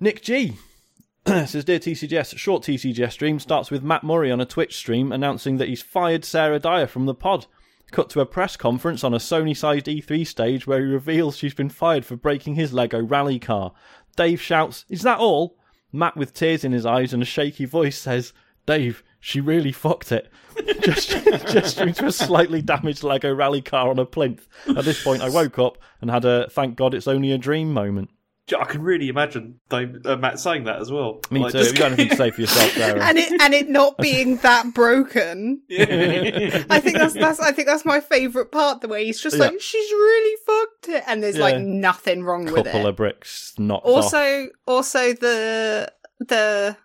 Nick 0.01 0.23
G 0.23 0.55
says, 1.27 1.65
Dear 1.65 1.79
TCGS, 1.79 2.37
short 2.39 2.63
TCGS 2.63 3.13
stream 3.13 3.39
starts 3.39 3.71
with 3.71 3.83
Mat 3.83 4.03
Murray 4.03 4.31
on 4.31 4.41
a 4.41 4.47
Twitch 4.47 4.77
stream 4.77 5.13
announcing 5.13 5.59
that 5.59 5.69
he's 5.69 5.83
fired 5.83 6.25
Sarah 6.25 6.59
Dyer 6.59 6.87
from 6.87 7.07
the 7.07 7.15
pod. 7.15 7.47
Cut 7.91 8.09
to 8.11 8.21
a 8.21 8.27
press 8.27 8.57
conference 8.57 9.03
on 9.03 9.13
a 9.13 9.19
Sony 9.19 9.57
sized 9.57 9.87
E3 9.87 10.27
stage 10.27 10.67
where 10.67 10.79
he 10.81 10.87
reveals 10.87 11.37
she's 11.37 11.55
been 11.55 11.69
fired 11.69 12.07
for 12.07 12.17
breaking 12.17 12.55
his 12.55 12.73
Lego 12.73 13.03
rally 13.03 13.39
car. 13.39 13.73
Dave 14.17 14.41
shouts, 14.41 14.85
Is 14.89 15.03
that 15.03 15.19
all? 15.19 15.57
Mat, 15.93 16.17
with 16.17 16.33
tears 16.33 16.65
in 16.65 16.71
his 16.73 16.87
eyes 16.87 17.13
and 17.13 17.23
a 17.23 17.27
shaky 17.27 17.65
voice, 17.65 17.99
says, 17.99 18.33
Dave, 18.65 19.03
she 19.21 19.41
really 19.41 19.73
fucked 19.73 20.11
it. 20.13 20.31
Just 20.83 21.11
gesturing 21.11 21.95
to 21.95 22.07
a 22.07 22.13
slightly 22.13 22.61
damaged 22.63 23.03
Lego 23.03 23.33
rally 23.35 23.63
car 23.63 23.89
on 23.91 23.99
a 23.99 24.05
plinth. 24.07 24.47
At 24.69 24.85
this 24.85 25.03
point, 25.03 25.23
I 25.23 25.29
woke 25.29 25.59
up 25.59 25.79
and 26.01 26.11
had 26.11 26.25
a 26.25 26.49
thank 26.51 26.77
God 26.77 26.95
it's 26.95 27.07
only 27.09 27.33
a 27.33 27.39
dream 27.39 27.73
moment. 27.73 28.11
I 28.59 28.65
can 28.65 28.83
really 28.83 29.09
imagine 29.09 29.61
Dave, 29.69 30.05
uh, 30.05 30.17
Mat 30.17 30.41
saying 30.41 30.65
that 30.65 30.81
as 30.81 30.91
well. 30.91 31.21
Me 31.31 31.39
Like, 31.39 31.53
too. 31.53 31.59
just- 31.59 31.73
You 31.73 31.79
got 31.79 31.93
anything 31.93 32.09
to 32.09 32.17
say 32.17 32.31
for 32.33 32.41
yourself, 32.41 32.73
Sarah? 32.75 33.01
and 33.05 33.17
it 33.17 33.41
and 33.41 33.55
it 33.55 33.69
not 33.69 33.97
being 33.99 34.39
that 34.39 34.75
broken. 34.75 35.63
I 35.71 36.81
think 36.81 36.97
that's 36.99 37.15
that's 37.15 37.39
I 37.39 37.53
think 37.53 37.69
that's 37.69 37.85
my 37.85 38.01
favourite 38.01 38.51
part. 38.51 38.81
The 38.81 38.89
way 38.89 39.05
he's 39.05 39.21
just 39.21 39.37
Yeah. 39.37 39.45
like, 39.45 39.61
she's 39.61 39.91
really 39.93 40.37
fucked 40.47 40.89
it, 40.89 41.05
and 41.07 41.23
there's 41.23 41.39
like 41.39 41.59
nothing 41.61 42.25
wrong 42.25 42.47
with 42.47 42.57
it. 42.59 42.65
Couple 42.65 42.87
it. 42.87 42.89
of 42.89 42.97
bricks 42.97 43.55
knocked 43.57 43.87
off. 43.87 44.05
also, 44.13 44.49
also 44.67 45.13
the 45.13 45.93
the 46.19 46.77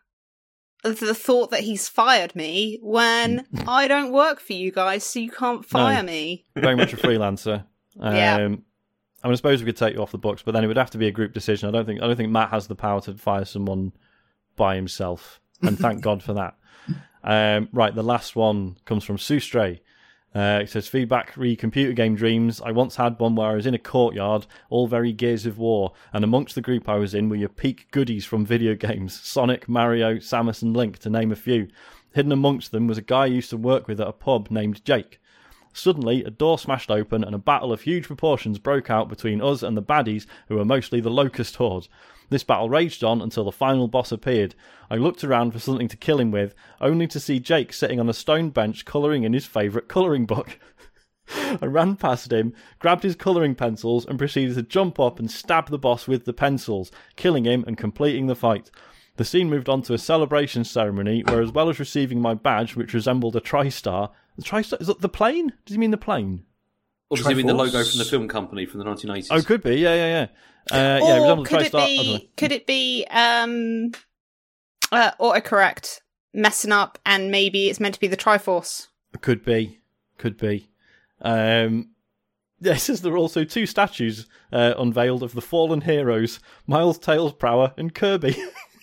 the 0.92 1.14
thought 1.16 1.52
that 1.52 1.62
he's 1.62 1.88
fired 1.88 2.36
me 2.36 2.80
when 2.82 3.46
I 3.68 3.88
don't 3.88 4.12
work 4.12 4.40
for 4.40 4.54
you 4.54 4.72
guys, 4.72 5.04
so 5.04 5.20
you 5.20 5.32
can't 5.32 5.66
fire 5.66 6.04
me. 6.04 6.46
Very 6.56 6.76
much 6.76 6.94
a 6.94 6.98
freelancer. 6.98 7.66
Um, 7.98 8.14
Yeah. 8.14 8.36
I 8.36 8.48
mean, 8.48 8.64
I 9.24 9.34
suppose 9.36 9.62
we 9.62 9.68
could 9.68 9.78
take 9.78 9.94
you 9.96 10.02
off 10.02 10.12
the 10.12 10.18
books, 10.18 10.42
but 10.44 10.52
then 10.54 10.66
it 10.66 10.68
would 10.68 10.76
have 10.76 10.92
to 10.92 10.98
be 10.98 11.08
a 11.08 11.12
group 11.12 11.32
decision. 11.34 11.70
I 11.70 11.72
don't 11.72 11.86
think 11.86 12.02
I 12.02 12.08
don't 12.08 12.18
think 12.18 12.30
Mat 12.30 12.50
has 12.50 12.68
the 12.68 12.76
power 12.76 13.00
to 13.02 13.14
fire 13.14 13.46
someone 13.46 13.94
by 14.58 14.76
himself, 14.76 15.40
and 15.62 15.80
thank 15.80 16.02
God 16.10 16.22
for 16.22 16.34
that. 16.34 16.56
Um, 17.24 17.70
right, 17.72 17.96
the 17.96 18.04
last 18.04 18.36
one 18.36 18.76
comes 18.84 19.06
from 19.06 19.16
Sustray. 19.16 19.80
Uh, 20.36 20.60
it 20.62 20.70
says 20.70 20.86
feedback 20.86 21.38
re 21.38 21.56
computer 21.56 21.94
game 21.94 22.14
dreams. 22.14 22.60
I 22.60 22.72
once 22.72 22.98
had 22.98 23.18
one 23.20 23.36
where 23.36 23.48
I 23.48 23.56
was 23.56 23.66
in 23.66 23.74
a 23.74 23.80
courtyard, 23.80 24.46
all 24.70 24.86
very 24.86 25.14
Gears 25.14 25.46
of 25.46 25.58
War, 25.58 25.94
and 26.12 26.26
amongst 26.26 26.56
the 26.56 26.62
group 26.62 26.90
I 26.90 26.98
was 26.98 27.14
in 27.14 27.30
were 27.30 27.38
your 27.38 27.48
peak 27.48 27.88
goodies 27.92 28.26
from 28.26 28.46
video 28.46 28.76
games 28.76 29.18
Sonic, 29.18 29.70
Mario, 29.70 30.16
Samus, 30.16 30.62
and 30.62 30.76
Link, 30.76 31.00
to 31.00 31.10
name 31.10 31.32
a 31.32 31.38
few. 31.38 31.70
Hidden 32.14 32.34
amongst 32.34 32.72
them 32.72 32.86
was 32.86 32.98
a 32.98 33.02
guy 33.02 33.24
I 33.24 33.28
used 33.28 33.50
to 33.52 33.58
work 33.58 33.88
with 33.88 34.02
at 34.02 34.08
a 34.08 34.12
pub 34.12 34.52
named 34.52 34.84
Jake. 34.84 35.22
Suddenly, 35.72 36.24
a 36.24 36.30
door 36.32 36.60
smashed 36.60 36.92
open 36.92 37.24
and 37.24 37.36
a 37.36 37.38
battle 37.38 37.72
of 37.72 37.82
huge 37.82 38.08
proportions 38.08 38.60
broke 38.60 38.90
out 38.90 39.08
between 39.08 39.42
us 39.42 39.64
and 39.64 39.78
the 39.78 39.82
baddies, 39.82 40.26
who 40.48 40.56
were 40.56 40.66
mostly 40.66 41.00
the 41.00 41.10
Locust 41.10 41.56
Horde. 41.56 41.88
This 42.30 42.44
battle 42.44 42.70
raged 42.70 43.04
on 43.04 43.22
until 43.22 43.44
the 43.44 43.52
final 43.52 43.88
boss 43.88 44.12
appeared. 44.12 44.56
I 44.90 44.96
looked 44.96 45.24
around 45.24 45.52
for 45.52 45.60
something 45.60 45.88
to 45.88 45.98
kill 45.98 46.20
him 46.20 46.32
with, 46.32 46.56
only 46.82 47.08
to 47.08 47.20
see 47.20 47.40
Jake 47.40 47.74
sitting 47.74 48.00
on 48.00 48.10
a 48.10 48.14
stone 48.14 48.50
bench 48.50 48.86
colouring 48.86 49.24
in 49.24 49.34
his 49.34 49.46
favourite 49.46 49.88
colouring 49.88 50.26
book. 50.26 50.60
I 51.62 51.66
ran 51.66 51.96
past 51.96 52.32
him, 52.32 52.54
grabbed 52.80 53.04
his 53.04 53.16
colouring 53.16 53.56
pencils, 53.56 54.06
and 54.06 54.18
proceeded 54.18 54.56
to 54.56 54.64
jump 54.64 55.00
up 55.00 55.20
and 55.20 55.30
stab 55.30 55.70
the 55.70 55.80
boss 55.80 56.08
with 56.08 56.26
the 56.26 56.34
pencils, 56.34 56.92
killing 57.16 57.46
him 57.46 57.64
and 57.68 57.78
completing 57.78 58.28
the 58.28 58.36
fight. 58.36 58.70
The 59.18 59.26
scene 59.26 59.50
moved 59.50 59.70
on 59.70 59.82
to 59.84 59.94
a 59.94 59.98
celebration 59.98 60.66
ceremony 60.66 61.24
where, 61.24 61.42
as 61.42 61.52
well 61.52 61.70
as 61.70 61.80
receiving 61.80 62.22
my 62.22 62.34
badge, 62.34 62.76
which 62.76 62.94
resembled 62.94 63.36
a 63.36 63.42
TriStar, 63.42 64.12
the 64.36 64.44
TriStar 64.44 64.82
is 64.82 64.88
that 64.88 65.02
the 65.02 65.10
plane? 65.10 65.54
Does 65.66 65.76
he 65.76 65.80
mean 65.80 65.92
the 65.92 65.98
plane? 65.98 66.44
Or 67.10 67.18
does 67.18 67.28
it 67.28 67.38
mean 67.38 67.46
the 67.46 67.54
logo 67.54 67.84
from 67.84 68.00
the 68.00 68.06
film 68.06 68.28
company 68.28 68.66
from 68.66 68.80
the 68.80 68.86
1980s? 68.86 69.28
Oh, 69.32 69.42
could 69.42 69.64
be. 69.64 69.76
Yeah, 69.76 69.94
yeah, 69.94 70.08
yeah. 70.08 70.28
Uh, 70.72 71.00
yeah, 71.04 71.32
or 71.32 71.46
could 71.46 71.62
it 71.62 71.72
TriStar. 71.72 71.80
I 71.80 71.86
don't 71.86 71.88
be? 71.88 72.32
Could 72.38 72.52
it 72.52 72.68
be 72.68 73.06
um, 73.10 73.92
uh, 74.92 75.12
autocorrect 75.20 76.00
messing 76.34 76.72
up, 76.72 76.98
and 77.06 77.32
maybe 77.32 77.70
it's 77.70 77.80
meant 77.80 77.94
to 77.96 78.00
be 78.00 78.08
the 78.08 78.18
Triforce? 78.18 78.88
Could 79.22 79.46
be. 79.46 79.80
Could 80.18 80.38
be. 80.38 80.70
Um, 81.22 81.90
yeah, 82.62 82.74
it 82.74 82.80
says 82.80 83.02
there 83.02 83.14
are 83.14 83.18
also 83.18 83.44
two 83.44 83.66
statues 83.66 84.28
uh, 84.52 84.74
unveiled 84.78 85.24
of 85.24 85.34
the 85.34 85.42
fallen 85.42 85.82
heroes, 85.82 86.40
Miles 86.68 86.98
Tails 86.98 87.34
Prower 87.34 87.74
and 87.78 87.94
Kirby. 87.94 88.36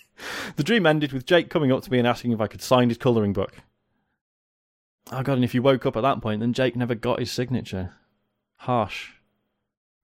the 0.57 0.64
dream 0.64 0.87
ended 0.87 1.12
with 1.12 1.26
Jake 1.26 1.51
coming 1.51 1.72
up 1.72 1.83
to 1.83 1.91
me 1.91 1.99
and 1.99 2.07
asking 2.07 2.33
if 2.33 2.41
I 2.41 2.47
could 2.47 2.62
sign 2.62 2.89
his 2.89 2.99
colouring 2.99 3.33
book. 3.33 3.57
Oh 5.11 5.22
god, 5.22 5.35
and 5.35 5.45
if 5.45 5.55
you 5.55 5.62
woke 5.62 5.85
up 5.85 5.97
at 5.97 6.03
that 6.03 6.22
point, 6.22 6.41
then 6.41 6.53
Jake 6.53 6.76
never 6.76 6.95
got 6.95 7.18
his 7.18 7.33
signature. 7.33 7.95
Harsh. 8.59 9.11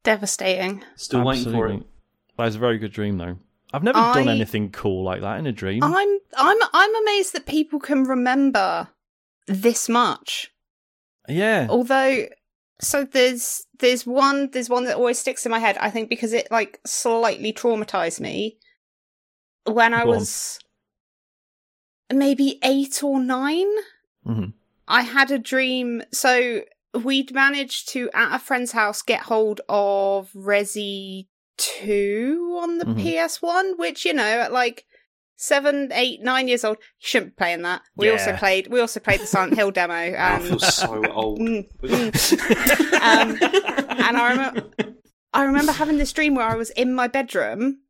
Devastating. 0.04 0.82
Still 0.96 1.24
waiting 1.24 1.52
for 1.52 1.66
it. 1.66 1.72
Absolutely. 1.72 1.86
was 2.38 2.56
a 2.56 2.58
very 2.58 2.78
good 2.78 2.92
dream, 2.92 3.18
though. 3.18 3.36
I've 3.72 3.82
never 3.82 3.98
done 3.98 4.28
anything 4.28 4.70
cool 4.70 5.04
like 5.04 5.20
that 5.20 5.38
in 5.38 5.46
a 5.46 5.52
dream. 5.52 5.82
I'm 5.84 6.18
I'm 6.36 6.56
I'm 6.72 6.96
amazed 7.02 7.34
that 7.34 7.44
people 7.46 7.78
can 7.78 8.04
remember 8.04 8.88
this 9.46 9.88
much. 9.88 10.50
yeah. 11.28 11.66
Although 11.68 12.26
so 12.80 13.04
there's 13.04 13.66
there's 13.78 14.06
one 14.06 14.50
there's 14.52 14.70
one 14.70 14.84
that 14.84 14.96
always 14.96 15.18
sticks 15.18 15.44
in 15.44 15.50
my 15.52 15.58
head, 15.58 15.76
I 15.78 15.90
think 15.90 16.08
because 16.08 16.32
it 16.32 16.48
like 16.50 16.80
slightly 16.86 17.52
traumatized 17.52 18.20
me 18.20 18.56
when 19.64 19.92
I 19.92 20.04
Go 20.04 20.12
on. 20.12 20.16
was 20.18 20.58
maybe 22.10 22.58
8 22.62 23.02
or 23.02 23.20
9. 23.20 23.66
Mhm. 24.26 24.52
I 24.86 25.02
had 25.02 25.30
a 25.30 25.38
dream 25.38 26.02
so 26.10 26.62
we'd 26.94 27.32
managed 27.32 27.88
to 27.90 28.10
at 28.14 28.34
a 28.34 28.38
friend's 28.38 28.72
house 28.72 29.02
get 29.02 29.22
hold 29.22 29.60
of 29.68 30.30
Resi 30.32 31.26
2 31.58 32.58
on 32.62 32.78
the 32.78 32.84
Mhm. 32.86 33.02
PS1, 33.02 33.76
which 33.78 34.04
you 34.04 34.12
know 34.12 34.22
at 34.22 34.52
like 34.52 34.84
seven, 35.36 35.90
eight, 35.92 36.20
nine 36.22 36.48
years 36.48 36.64
old, 36.64 36.76
you 36.78 37.06
shouldn't 37.06 37.32
be 37.32 37.40
playing 37.40 37.62
that. 37.62 37.82
We 37.96 38.10
also 38.10 38.36
played 38.36 38.68
we 38.68 38.80
also 38.80 39.00
played 39.00 39.20
the 39.20 39.26
Silent 39.26 39.54
Hill 39.54 39.70
demo 39.70 39.94
I 39.94 40.06
and 40.06 40.44
feel 40.44 40.58
so 40.58 41.04
old. 41.12 41.40
Mm, 41.40 41.68
mm. 41.82 42.94
um, 43.00 43.38
and 44.00 44.16
I 44.16 44.30
remember, 44.30 44.70
I 45.32 45.44
remember 45.44 45.72
having 45.72 45.98
this 45.98 46.12
dream 46.12 46.34
where 46.34 46.48
I 46.48 46.56
was 46.56 46.70
in 46.70 46.94
my 46.94 47.06
bedroom, 47.08 47.80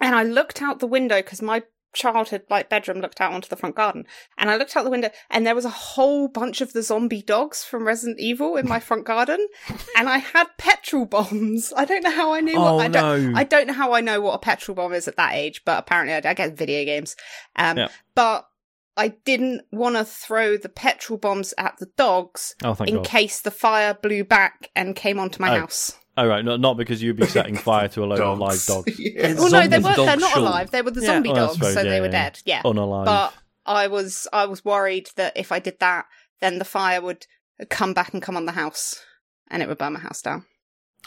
and 0.00 0.14
I 0.14 0.24
looked 0.24 0.60
out 0.60 0.78
the 0.80 0.86
window 0.86 1.16
because 1.16 1.40
my 1.42 1.62
childhood 1.92 2.42
like 2.50 2.68
bedroom 2.68 3.00
looked 3.00 3.20
out 3.20 3.32
onto 3.32 3.48
the 3.48 3.56
front 3.56 3.76
garden, 3.76 4.06
and 4.38 4.50
I 4.50 4.56
looked 4.56 4.76
out 4.76 4.84
the 4.84 4.90
window, 4.90 5.10
and 5.30 5.46
there 5.46 5.54
was 5.54 5.64
a 5.64 5.70
whole 5.70 6.28
bunch 6.28 6.60
of 6.60 6.72
the 6.72 6.82
zombie 6.82 7.22
dogs 7.22 7.64
from 7.64 7.86
Resident 7.86 8.18
Evil 8.20 8.56
in 8.56 8.68
my 8.68 8.80
front 8.80 9.04
garden, 9.04 9.46
and 9.96 10.08
I 10.08 10.18
had 10.18 10.46
petrol 10.58 11.06
bombs. 11.06 11.72
I 11.76 11.84
don't 11.84 12.02
know 12.04 12.10
how 12.10 12.32
I 12.32 12.40
knew. 12.40 12.56
Oh, 12.56 12.76
what, 12.76 12.84
I 12.84 12.88
don't. 12.88 13.32
no. 13.32 13.38
I 13.38 13.44
don't 13.44 13.66
know 13.66 13.72
how 13.74 13.92
I 13.92 14.00
know 14.00 14.20
what 14.20 14.34
a 14.34 14.38
petrol 14.38 14.74
bomb 14.74 14.92
is 14.92 15.08
at 15.08 15.16
that 15.16 15.34
age, 15.34 15.62
but 15.64 15.78
apparently 15.78 16.14
I, 16.14 16.30
I 16.30 16.34
get 16.34 16.56
video 16.56 16.84
games. 16.84 17.16
Um, 17.56 17.78
Yeah. 17.78 17.88
but. 18.14 18.46
I 18.94 19.08
didn't 19.24 19.62
want 19.72 19.96
to 19.96 20.04
throw 20.04 20.58
the 20.58 20.68
petrol 20.68 21.18
bombs 21.18 21.54
at 21.56 21.78
the 21.78 21.86
dogs 21.96 22.54
Oh, 22.62 22.76
in 22.84 22.96
God. 22.96 23.06
case 23.06 23.40
the 23.40 23.50
fire 23.50 23.94
blew 23.94 24.22
back 24.22 24.68
and 24.76 24.94
came 24.94 25.18
onto 25.18 25.40
my 25.40 25.56
Oh. 25.56 25.60
house. 25.60 25.98
Oh, 26.16 26.26
right. 26.26 26.44
No, 26.44 26.56
not 26.56 26.76
because 26.76 27.02
you'd 27.02 27.16
be 27.16 27.26
setting 27.38 27.56
fire 27.56 27.88
to 27.88 28.04
a 28.04 28.06
load 28.06 28.20
of 28.20 28.38
live 28.38 28.64
dogs. 28.66 28.92
Yeah. 28.98 29.34
Well, 29.34 29.50
no, 29.50 29.66
they 29.66 29.78
weren't. 29.78 29.96
They're 29.96 30.16
not 30.16 30.32
Sean. 30.32 30.42
alive. 30.42 30.70
They 30.70 30.82
were 30.82 30.90
the 30.90 31.00
Yeah, 31.00 31.06
zombie 31.06 31.30
well, 31.30 31.38
I 31.38 31.40
dogs, 31.46 31.54
suppose, 31.54 31.74
so 31.74 31.80
yeah, 31.82 31.90
they 31.90 32.00
were 32.00 32.06
yeah. 32.06 32.12
dead. 32.12 32.40
Yeah, 32.44 32.62
Unalive. 32.62 33.04
but 33.06 33.34
I 33.64 33.86
was 33.86 34.28
I 34.32 34.46
was 34.46 34.64
worried 34.64 35.08
that 35.16 35.36
if 35.36 35.52
I 35.52 35.58
did 35.58 35.78
that, 35.80 36.06
then 36.40 36.58
the 36.58 36.64
fire 36.64 37.00
would 37.00 37.26
come 37.70 37.94
back 37.94 38.12
and 38.12 38.22
come 38.22 38.36
on 38.36 38.44
the 38.46 38.52
house, 38.52 39.02
and 39.50 39.62
it 39.62 39.68
would 39.68 39.78
burn 39.78 39.94
my 39.94 40.00
house 40.00 40.20
down. 40.22 40.44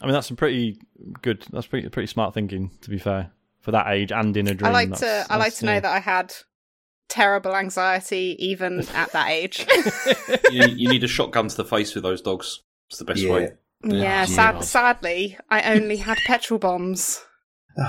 I 0.01 0.05
mean, 0.05 0.13
that's 0.13 0.27
some 0.27 0.37
pretty 0.37 0.79
good. 1.21 1.45
That's 1.51 1.67
pretty 1.67 1.87
pretty 1.89 2.07
smart 2.07 2.33
thinking, 2.33 2.71
to 2.81 2.89
be 2.89 2.97
fair, 2.97 3.31
for 3.61 3.71
that 3.71 3.87
age 3.89 4.11
and 4.11 4.35
in 4.35 4.47
a 4.47 4.53
dream. 4.55 4.69
I 4.69 4.71
like 4.73 4.93
to 4.93 4.99
that's- 5.01 5.27
I 5.29 5.35
like 5.37 5.45
that's, 5.47 5.59
to 5.59 5.65
know 5.65 5.79
that 5.79 5.91
I 5.91 5.99
had 5.99 6.33
terrible 7.09 7.55
anxiety 7.55 8.35
even 8.39 8.79
at 8.95 9.11
that 9.11 9.29
age. 9.29 9.65
you, 10.51 10.65
you 10.67 10.89
need 10.89 11.03
a 11.03 11.07
shotgun 11.07 11.47
to 11.47 11.55
the 11.55 11.63
face 11.65 11.93
with 11.93 12.03
those 12.03 12.21
dogs. 12.21 12.61
It's 12.89 12.97
the 12.97 13.05
best 13.05 13.21
Yeah. 13.21 13.31
way. 13.33 13.49
Yeah, 13.85 14.25
sad, 14.25 14.63
sadly, 14.63 15.37
I 15.49 15.73
only 15.73 15.97
had 15.97 16.17
petrol 16.25 16.59
bombs. 16.59 17.21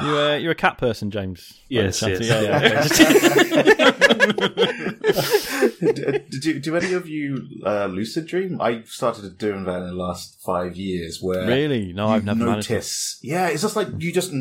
You, 0.03 0.18
uh, 0.18 0.34
you're 0.34 0.51
a 0.51 0.55
cat 0.57 0.78
person, 0.78 1.12
James. 1.12 1.62
Yes, 1.68 2.01
By 2.01 2.09
yes. 2.09 2.28
Yeah, 2.28 2.40
yeah. 2.42 3.86
did, 5.92 6.28
did 6.28 6.44
do 6.61 6.76
any 6.76 6.92
of 6.92 7.09
you 7.09 7.38
uh, 7.64 7.86
lucid 7.86 8.26
dream? 8.26 8.61
I 8.61 8.82
started 8.82 9.38
doing 9.38 9.62
that 9.64 9.82
in 9.82 9.86
the 9.86 9.94
last 9.94 10.40
five 10.44 10.76
years. 10.76 11.20
Where 11.22 11.47
really? 11.47 11.92
No, 11.92 12.09
you 12.09 12.14
I've 12.14 12.24
never 12.24 12.44
managed. 12.47 12.66
to- 12.66 12.74
notice. 12.74 13.20
Yeah, 13.22 13.47
it's 13.47 13.62
just 13.62 13.76
like 13.76 13.86
you 13.99 14.12
just 14.12 14.32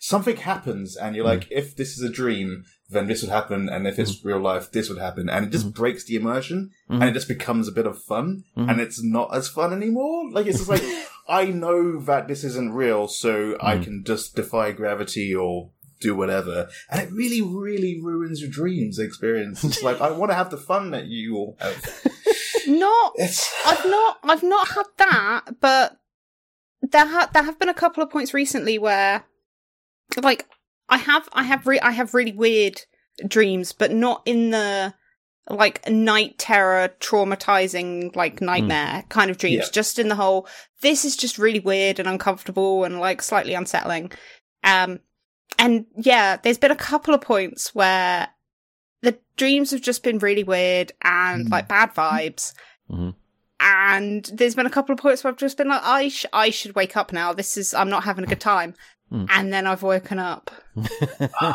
something 0.00 0.36
happens, 0.36 0.96
and 0.96 1.14
you're 1.14 1.24
like, 1.24 1.46
if 1.50 1.76
this 1.76 1.98
is 1.98 2.02
a 2.02 2.10
dream, 2.10 2.64
then 2.90 3.06
this 3.06 3.22
would 3.22 3.30
happen, 3.30 3.68
and 3.68 3.86
if 3.86 3.98
it's 3.98 4.16
mm-hmm. 4.16 4.28
real 4.28 4.40
life, 4.40 4.70
this 4.70 4.88
would 4.88 4.98
happen, 4.98 5.28
and 5.28 5.46
it 5.46 5.50
just 5.50 5.66
mm-hmm. 5.66 5.80
breaks 5.80 6.04
the 6.04 6.16
immersion, 6.16 6.70
and 6.88 7.02
it 7.02 7.06
mm-hmm. 7.06 7.14
just 7.14 7.28
becomes 7.28 7.68
a 7.68 7.72
bit 7.72 7.86
of 7.86 8.02
fun, 8.02 8.44
and 8.56 8.80
it's 8.80 9.02
not 9.02 9.34
as 9.34 9.48
fun 9.48 9.72
anymore. 9.72 10.30
Like 10.30 10.46
it's 10.46 10.58
just 10.58 10.70
like 10.70 10.82
I 11.28 11.46
know 11.46 12.00
that 12.00 12.28
this 12.28 12.44
isn't 12.44 12.72
real, 12.72 13.06
so 13.06 13.56
I 13.60 13.78
can 13.78 14.04
just 14.04 14.34
defy 14.34 14.72
gravity 14.72 15.34
or 15.34 15.70
do 16.00 16.14
whatever, 16.14 16.68
and 16.90 17.02
it 17.02 17.12
really, 17.12 17.42
really 17.42 18.00
ruins 18.00 18.40
your 18.40 18.50
dreams 18.50 18.98
experience. 18.98 19.62
It's 19.64 19.82
like 19.82 20.00
I 20.00 20.10
want 20.10 20.30
to 20.30 20.36
have 20.36 20.50
the 20.50 20.56
fun 20.56 20.90
that 20.92 21.06
you 21.06 21.36
all 21.36 21.56
have. 21.60 21.74
Not 22.66 23.12
It's 23.16 23.50
I've 23.64 23.86
not 23.86 24.18
I've 24.24 24.42
not 24.42 24.68
had 24.68 24.86
that, 24.98 25.60
but 25.60 25.98
there 26.82 27.06
ha- 27.06 27.30
there 27.32 27.42
have 27.42 27.58
been 27.58 27.70
a 27.70 27.74
couple 27.74 28.02
of 28.02 28.10
points 28.10 28.34
recently 28.34 28.78
where 28.78 29.24
like 30.22 30.46
I 30.88 30.98
have 30.98 31.28
I 31.32 31.42
have 31.44 31.66
re- 31.66 31.80
I 31.80 31.90
have 31.92 32.14
really 32.14 32.32
weird 32.32 32.82
dreams, 33.26 33.72
but 33.72 33.92
not 33.92 34.22
in 34.24 34.50
the 34.50 34.94
like 35.50 35.88
night 35.88 36.38
terror 36.38 36.90
traumatizing 37.00 38.14
like 38.14 38.40
nightmare 38.42 39.02
kind 39.08 39.30
of 39.30 39.38
dreams 39.38 39.64
Yeah. 39.66 39.70
just 39.72 39.98
in 39.98 40.08
the 40.08 40.14
whole 40.14 40.46
this 40.82 41.06
is 41.06 41.16
just 41.16 41.38
really 41.38 41.58
weird 41.60 41.98
and 41.98 42.06
uncomfortable 42.06 42.84
and 42.84 43.00
like 43.00 43.22
slightly 43.22 43.54
unsettling 43.54 44.12
um 44.62 45.00
and 45.58 45.86
yeah 45.96 46.36
there's 46.36 46.58
been 46.58 46.70
a 46.70 46.76
couple 46.76 47.14
of 47.14 47.22
points 47.22 47.74
where 47.74 48.28
the 49.00 49.16
dreams 49.38 49.70
have 49.70 49.80
just 49.80 50.02
been 50.02 50.18
really 50.18 50.44
weird 50.44 50.92
and 51.02 51.46
Mm. 51.46 51.50
like 51.50 51.66
bad 51.66 51.94
vibes 51.94 52.52
Mhm. 52.90 53.14
and 53.58 54.30
there's 54.32 54.54
been 54.54 54.66
a 54.66 54.70
couple 54.70 54.92
of 54.92 54.98
points 55.00 55.24
where 55.24 55.32
I've 55.32 55.38
just 55.38 55.56
been 55.56 55.68
like, 55.68 55.82
I 55.82 56.08
sh- 56.08 56.26
I 56.32 56.50
should 56.50 56.74
wake 56.74 56.94
up 56.96 57.10
now. 57.12 57.32
This 57.32 57.56
is 57.56 57.72
I'm 57.74 57.88
not 57.90 58.04
having 58.04 58.24
a 58.24 58.28
good 58.28 58.40
time. 58.40 58.74
And 59.10 59.52
then 59.52 59.66
I've 59.66 59.82
woken 59.82 60.18
up. 60.18 60.50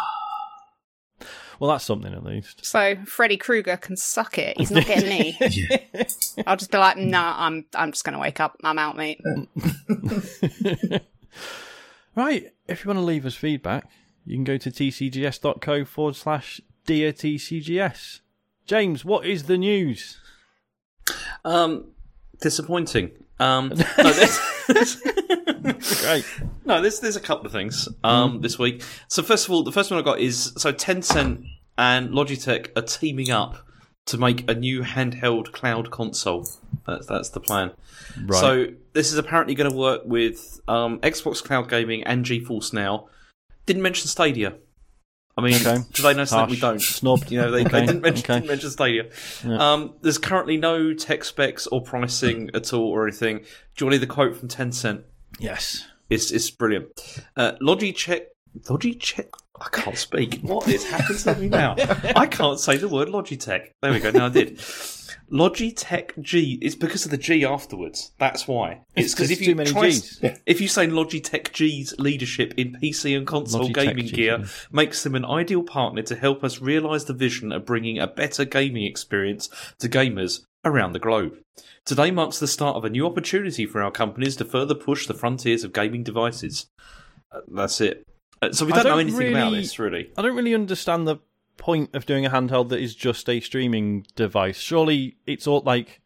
Well, 1.59 1.71
that's 1.71 1.85
something 1.85 2.13
at 2.13 2.23
least. 2.25 2.65
So 2.65 2.97
Freddy 3.05 3.37
Krueger 3.37 3.77
can 3.77 3.95
suck 3.95 4.37
it. 4.37 4.57
He's 4.57 4.71
not 4.71 4.85
getting 4.85 5.07
me. 5.09 5.37
I'll 6.45 6.57
just 6.57 6.71
be 6.71 6.77
like, 6.77 6.97
nah, 6.97 7.35
I'm 7.37 7.65
I'm 7.73 7.91
just 7.91 8.03
gonna 8.03 8.19
wake 8.19 8.41
up. 8.41 8.57
I'm 8.65 8.77
out, 8.77 8.97
mate. 8.97 9.21
Right, 12.15 12.51
if 12.67 12.83
you 12.83 12.89
want 12.89 12.99
to 12.99 13.03
leave 13.05 13.25
us 13.25 13.33
feedback, 13.33 13.89
you 14.25 14.35
can 14.35 14.43
go 14.43 14.57
to 14.57 14.69
tcgs.co 14.69 15.85
forward 15.85 16.15
slash 16.15 16.61
dear 16.85 17.11
TCGS. 17.11 18.19
James, 18.67 19.03
what 19.03 19.25
is 19.25 19.43
the 19.45 19.57
news? 19.57 20.19
Um, 21.43 21.91
disappointing. 22.39 23.11
Um, 23.43 23.69
no, 23.97 24.13
there's, 24.13 24.39
Great. 26.01 26.25
no, 26.65 26.81
there's 26.81 26.99
there's 26.99 27.15
a 27.15 27.21
couple 27.21 27.45
of 27.45 27.51
things 27.51 27.89
um 28.03 28.41
this 28.41 28.57
week. 28.57 28.83
So 29.07 29.21
first 29.21 29.45
of 29.45 29.51
all, 29.51 29.63
the 29.63 29.71
first 29.71 29.91
one 29.91 29.99
I 29.99 30.03
got 30.03 30.19
is 30.19 30.53
so 30.57 30.71
Tencent 30.71 31.45
and 31.77 32.09
Logitech 32.11 32.69
are 32.77 32.81
teaming 32.81 33.31
up 33.31 33.65
to 34.05 34.17
make 34.17 34.49
a 34.49 34.53
new 34.53 34.81
handheld 34.81 35.51
cloud 35.51 35.91
console. 35.91 36.47
That's 36.85 37.05
that's 37.07 37.29
the 37.29 37.39
plan. 37.39 37.71
Right. 38.25 38.39
So 38.39 38.67
this 38.93 39.11
is 39.11 39.17
apparently 39.17 39.55
going 39.55 39.69
to 39.69 39.75
work 39.75 40.01
with 40.05 40.61
um, 40.67 40.99
Xbox 40.99 41.43
Cloud 41.43 41.69
Gaming 41.69 42.03
and 42.03 42.25
GeForce 42.25 42.73
Now. 42.73 43.09
Didn't 43.65 43.81
mention 43.81 44.07
Stadia. 44.07 44.55
I 45.35 45.41
mean, 45.41 45.55
Okay. 45.55 45.77
do 45.93 46.03
they 46.03 46.13
know 46.13 46.25
something 46.25 46.53
we 46.53 46.59
don't? 46.59 46.79
Snubbed. 46.81 47.31
You 47.31 47.41
know, 47.41 47.51
they, 47.51 47.61
Okay, 47.61 47.69
they 47.81 47.85
didn't, 47.87 48.01
mention, 48.01 48.23
okay. 48.25 48.33
didn't 48.35 48.47
mention 48.49 48.69
Stadia. 48.69 49.05
Um, 49.43 49.95
there's 50.01 50.19
currently 50.19 50.57
no 50.57 50.93
tech 50.93 51.23
specs 51.23 51.65
or 51.67 51.81
pricing 51.81 52.51
at 52.53 52.71
all 52.73 52.87
or 52.89 53.07
anything. 53.07 53.37
Do 53.39 53.43
you 53.79 53.85
want 53.87 53.93
to 53.93 53.97
hear 53.97 53.99
the 53.99 54.07
quote 54.07 54.35
from 54.37 54.47
Tencent? 54.49 55.03
yes. 55.39 55.87
It's, 56.09 56.29
it's 56.31 56.51
brilliant. 56.51 56.91
Uh, 57.35 57.53
Logitech. 57.61 58.25
Logitech? 58.65 59.29
I 59.63 59.69
can't 59.69 59.97
speak. 59.97 60.39
What 60.43 60.67
is 60.67 60.83
happening 60.89 61.19
to 61.19 61.35
me 61.35 61.49
now? 61.49 61.75
I 62.15 62.27
can't 62.27 62.59
say 62.59 62.77
the 62.77 62.87
word 62.87 63.07
Logitech. 63.07 63.69
There 63.81 63.91
we 63.91 63.99
go. 63.99 64.11
Now 64.11 64.25
I 64.25 64.29
did. 64.29 64.59
Logitech 65.31 66.21
G. 66.21 66.59
It's 66.61 66.75
because 66.75 67.05
of 67.05 67.11
the 67.11 67.17
G 67.17 67.45
afterwards. 67.45 68.11
That's 68.19 68.47
why. 68.47 68.81
It's 68.95 69.13
because 69.13 69.31
if 69.31 69.39
you 69.39 69.47
too 69.47 69.55
many 69.55 69.71
try, 69.71 69.89
Gs. 69.89 70.21
if 70.45 70.59
you 70.59 70.67
say 70.67 70.87
Logitech 70.87 71.53
G's 71.53 71.95
leadership 71.97 72.53
in 72.57 72.73
PC 72.73 73.17
and 73.17 73.25
console 73.25 73.69
Logitech 73.69 73.73
gaming 73.73 74.05
G, 74.07 74.15
gear 74.15 74.39
yeah. 74.39 74.45
makes 74.71 75.03
them 75.03 75.15
an 75.15 75.25
ideal 75.25 75.63
partner 75.63 76.01
to 76.03 76.15
help 76.15 76.43
us 76.43 76.61
realise 76.61 77.05
the 77.05 77.13
vision 77.13 77.51
of 77.51 77.65
bringing 77.65 77.99
a 77.99 78.07
better 78.07 78.45
gaming 78.45 78.83
experience 78.83 79.49
to 79.79 79.87
gamers 79.87 80.41
around 80.65 80.93
the 80.93 80.99
globe. 80.99 81.37
Today 81.85 82.11
marks 82.11 82.39
the 82.39 82.47
start 82.47 82.75
of 82.75 82.85
a 82.85 82.89
new 82.89 83.05
opportunity 83.05 83.65
for 83.65 83.81
our 83.81 83.91
companies 83.91 84.35
to 84.37 84.45
further 84.45 84.75
push 84.75 85.07
the 85.07 85.13
frontiers 85.13 85.63
of 85.63 85.73
gaming 85.73 86.03
devices. 86.03 86.67
Uh, 87.31 87.39
that's 87.47 87.81
it. 87.81 88.05
Uh, 88.49 88.51
so 88.53 88.65
we 88.65 88.71
I 88.73 88.75
don't, 88.77 88.83
know 88.85 88.89
don't 88.91 88.99
anything 89.01 89.29
about 89.33 89.51
really- 89.51 89.61
this, 89.61 89.79
really. 89.79 90.11
I 90.17 90.21
don't 90.21 90.35
really 90.35 90.53
understand 90.55 91.07
the 91.07 91.17
point 91.57 91.93
of 91.95 92.05
doing 92.05 92.25
a 92.25 92.29
handheld 92.29 92.69
that 92.69 92.79
is 92.79 92.95
just 92.95 93.29
a 93.29 93.39
streaming 93.39 94.05
device. 94.15 94.57
Surely 94.59 95.17
it's 95.27 95.47
all 95.47 95.61
like 95.61 96.01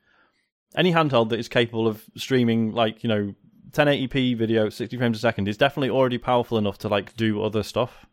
any 0.75 0.91
handheld 0.91 1.29
that 1.29 1.39
is 1.39 1.47
capable 1.47 1.87
of 1.87 2.03
streaming 2.15 2.71
like, 2.73 3.03
you 3.03 3.07
know, 3.07 3.33
1080p 3.71 4.37
video 4.37 4.69
60 4.69 4.97
frames 4.97 5.17
a 5.17 5.19
second 5.19 5.47
is 5.47 5.57
definitely 5.57 5.89
already 5.89 6.17
powerful 6.17 6.57
enough 6.57 6.77
to 6.79 6.87
like 6.87 7.15
do 7.15 7.41
other 7.41 7.63
stuff. 7.63 8.05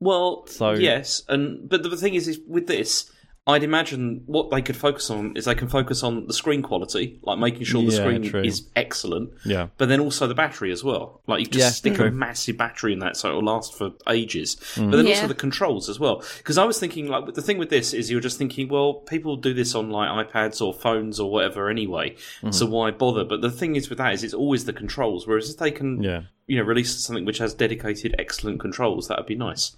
Well, 0.00 0.46
So- 0.46 0.72
yes, 0.72 1.22
and 1.28 1.68
but 1.68 1.82
the 1.82 1.96
thing 1.96 2.14
is, 2.14 2.28
is 2.28 2.40
with 2.46 2.66
this, 2.66 3.10
I'd 3.50 3.62
imagine 3.62 4.22
what 4.26 4.50
they 4.50 4.62
could 4.62 4.76
focus 4.76 5.10
on 5.10 5.36
is 5.36 5.44
they 5.44 5.54
can 5.54 5.68
focus 5.68 6.02
on 6.02 6.26
the 6.26 6.32
screen 6.32 6.62
quality, 6.62 7.18
like 7.22 7.38
making 7.38 7.64
sure 7.64 7.82
the 7.82 7.92
Yeah, 7.92 7.98
screen 8.02 8.22
true. 8.22 8.42
is 8.42 8.66
excellent, 8.76 9.30
Yeah. 9.44 9.68
but 9.78 9.88
then 9.88 10.00
also 10.00 10.26
the 10.26 10.34
battery 10.34 10.72
as 10.72 10.82
well. 10.82 11.20
Like 11.26 11.40
you 11.40 11.46
just 11.46 11.58
Yeah, 11.58 11.70
stick 11.70 11.94
true. 11.94 12.06
a 12.06 12.10
massive 12.10 12.56
battery 12.56 12.92
in 12.92 13.00
that, 13.00 13.16
so 13.16 13.28
it'll 13.28 13.44
last 13.44 13.76
for 13.76 13.92
ages. 14.08 14.56
But 14.76 14.92
then 14.92 15.06
also 15.06 15.26
the 15.26 15.34
controls 15.34 15.88
as 15.88 15.98
well. 16.00 16.22
Because 16.38 16.58
I 16.58 16.64
was 16.64 16.78
thinking, 16.78 17.08
like 17.08 17.34
the 17.34 17.42
thing 17.42 17.58
with 17.58 17.70
this 17.70 17.92
is 17.92 18.10
you're 18.10 18.20
just 18.20 18.38
thinking, 18.38 18.68
well, 18.68 18.94
people 18.94 19.36
do 19.36 19.52
this 19.54 19.74
on 19.74 19.90
like 19.90 20.08
iPads 20.28 20.60
or 20.60 20.72
phones 20.72 21.18
or 21.20 21.30
whatever 21.30 21.68
anyway, 21.68 22.10
mm-hmm. 22.10 22.50
so 22.50 22.66
why 22.66 22.90
bother? 22.90 23.24
But 23.24 23.40
the 23.42 23.50
thing 23.50 23.76
is 23.76 23.88
with 23.88 23.98
that 23.98 24.14
is 24.14 24.24
it's 24.24 24.34
always 24.34 24.64
the 24.64 24.72
controls. 24.72 25.26
Whereas 25.26 25.50
if 25.50 25.56
they 25.58 25.70
can, 25.70 26.02
Yeah. 26.02 26.22
you 26.46 26.56
know, 26.58 26.62
release 26.64 26.94
something 27.04 27.24
which 27.24 27.38
has 27.38 27.54
dedicated, 27.54 28.14
excellent 28.18 28.60
controls, 28.60 29.08
that 29.08 29.18
would 29.18 29.26
be 29.26 29.34
nice. 29.34 29.76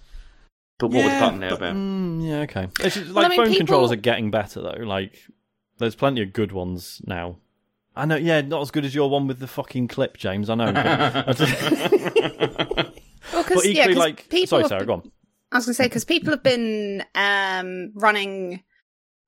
But 0.83 0.95
what 0.95 1.03
would 1.05 1.11
yeah, 1.11 1.19
button 1.19 1.39
there 1.39 1.49
but- 1.51 1.55
about? 1.57 1.75
mm, 1.75 2.27
yeah, 2.27 2.39
okay. 2.41 2.67
It's 2.81 2.95
just, 2.95 3.07
Well, 3.07 3.15
like 3.15 3.25
I 3.25 3.29
mean, 3.29 3.37
phone 3.37 3.45
people- 3.47 3.57
controllers 3.57 3.91
are 3.91 3.95
getting 3.97 4.31
better 4.31 4.61
though. 4.61 4.83
Like 4.83 5.17
there's 5.77 5.95
plenty 5.95 6.21
of 6.21 6.33
good 6.33 6.51
ones 6.51 7.01
now. 7.05 7.37
I 7.95 8.05
know, 8.05 8.15
yeah, 8.15 8.41
not 8.41 8.61
as 8.61 8.71
good 8.71 8.85
as 8.85 8.95
your 8.95 9.09
one 9.09 9.27
with 9.27 9.39
the 9.39 9.47
fucking 9.47 9.87
clip, 9.87 10.17
James. 10.17 10.49
I 10.49 10.55
know, 10.55 10.73
but, 10.73 11.39
Well, 13.33 13.43
'cause- 13.43 13.55
but 13.55 13.65
yeah, 13.73 13.85
like, 13.87 14.29
people 14.29 14.47
sorry, 14.47 14.67
Sarah, 14.67 14.85
go 14.85 14.93
on. 14.93 15.11
I 15.51 15.57
was 15.57 15.65
going 15.65 15.73
to 15.73 15.75
say 15.75 15.85
because 15.85 16.05
people 16.05 16.31
have 16.31 16.41
been 16.43 17.03
um, 17.15 17.91
running 17.95 18.63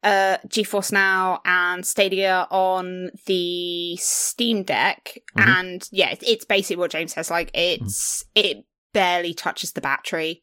uh, 0.03 0.37
GeForce 0.47 0.91
Now 0.91 1.41
and 1.45 1.85
Stadia 1.85 2.47
on 2.51 3.11
the 3.27 3.95
Steam 3.97 4.63
Deck, 4.63 5.19
Mhm. 5.37 5.47
and 5.59 5.89
yeah, 5.91 6.15
it's 6.21 6.45
basically 6.45 6.77
what 6.77 6.91
James 6.91 7.13
says. 7.13 7.29
Like 7.31 7.51
it's 7.53 8.25
it 8.35 8.65
barely 8.93 9.33
touches 9.33 9.73
the 9.73 9.81
battery, 9.81 10.41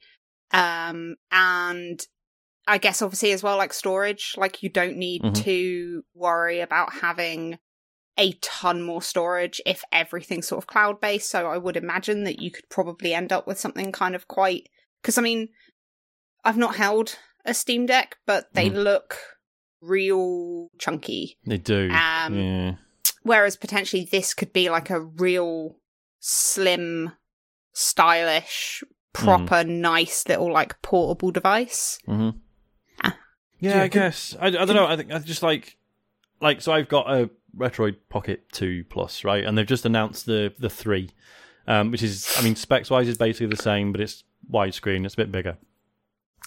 um, 0.53 1.17
and 1.31 2.01
I 2.67 2.79
guess 2.79 3.03
obviously 3.03 3.33
as 3.33 3.43
well 3.43 3.57
like 3.57 3.73
storage. 3.73 4.35
Like 4.37 4.63
you 4.63 4.69
don't 4.69 4.97
need 4.97 5.23
Mhm. 5.23 5.43
to 5.45 6.05
worry 6.15 6.61
about 6.61 6.95
having 7.01 7.59
a 8.19 8.33
ton 8.43 8.83
more 8.83 9.03
storage 9.03 9.61
if 9.65 9.83
everything's 9.91 10.47
sort 10.49 10.63
of 10.63 10.67
cloud 10.67 11.01
based. 11.01 11.31
So 11.31 11.47
I 11.49 11.59
would 11.59 11.77
imagine 11.77 12.25
that 12.25 12.41
you 12.41 12.51
could 12.51 12.69
probably 12.69 13.15
end 13.15 13.33
up 13.33 13.47
with 13.47 13.59
something 13.59 13.91
kind 13.91 14.15
of 14.15 14.29
quite 14.29 14.69
because 15.01 15.19
I 15.19 15.23
mean, 15.23 15.49
I've 16.45 16.59
not 16.59 16.77
held 16.77 17.17
a 17.45 17.55
Steam 17.55 17.87
Deck, 17.87 18.17
but 18.27 18.53
they 18.53 18.69
look 18.71 19.17
real 19.81 20.69
chunky. 20.79 21.39
They 21.47 21.59
do. 21.59 21.91
Um, 21.91 22.35
yeah. 22.39 22.75
Whereas 23.23 23.57
potentially 23.57 24.05
this 24.11 24.35
could 24.35 24.53
be 24.53 24.69
like 24.71 24.91
a 24.91 25.01
real 25.01 25.77
slim, 26.21 27.13
stylish, 27.73 28.85
proper, 29.13 29.65
nice 29.65 30.27
little 30.29 30.53
like 30.53 30.81
portable 30.83 31.31
device. 31.31 31.99
hmm 32.07 32.31
Ah. 33.03 33.17
Yeah, 33.59 33.77
Yeah, 33.77 33.83
I 33.83 33.89
could- 33.89 33.93
guess. 33.93 34.37
I, 34.41 34.47
I 34.47 34.51
don't 34.51 34.75
know. 34.75 34.87
I 34.87 34.97
think 34.97 35.13
I 35.13 35.19
just 35.19 35.43
like 35.43 35.77
like 36.41 36.61
so. 36.61 36.73
I've 36.73 36.89
got 36.89 37.11
a 37.11 37.31
Retroid 37.57 37.97
Pocket 38.09 38.45
Two 38.53 38.85
Plus, 38.89 39.25
right, 39.25 39.45
and 39.45 39.57
they've 39.57 39.67
just 39.67 39.85
announced 39.87 40.27
the 40.27 40.53
the 40.59 40.71
three, 40.71 41.11
um, 41.67 41.91
which 41.91 42.03
is 42.03 42.35
I 42.39 42.43
mean 42.43 42.57
specs 42.57 42.91
wise 42.91 43.09
is 43.09 43.19
basically 43.19 43.47
the 43.55 43.57
same, 43.63 43.93
but 43.93 44.01
it's 44.01 44.25
widescreen. 44.51 45.05
It's 45.05 45.15
a 45.15 45.19
bit 45.19 45.31
bigger, 45.31 45.57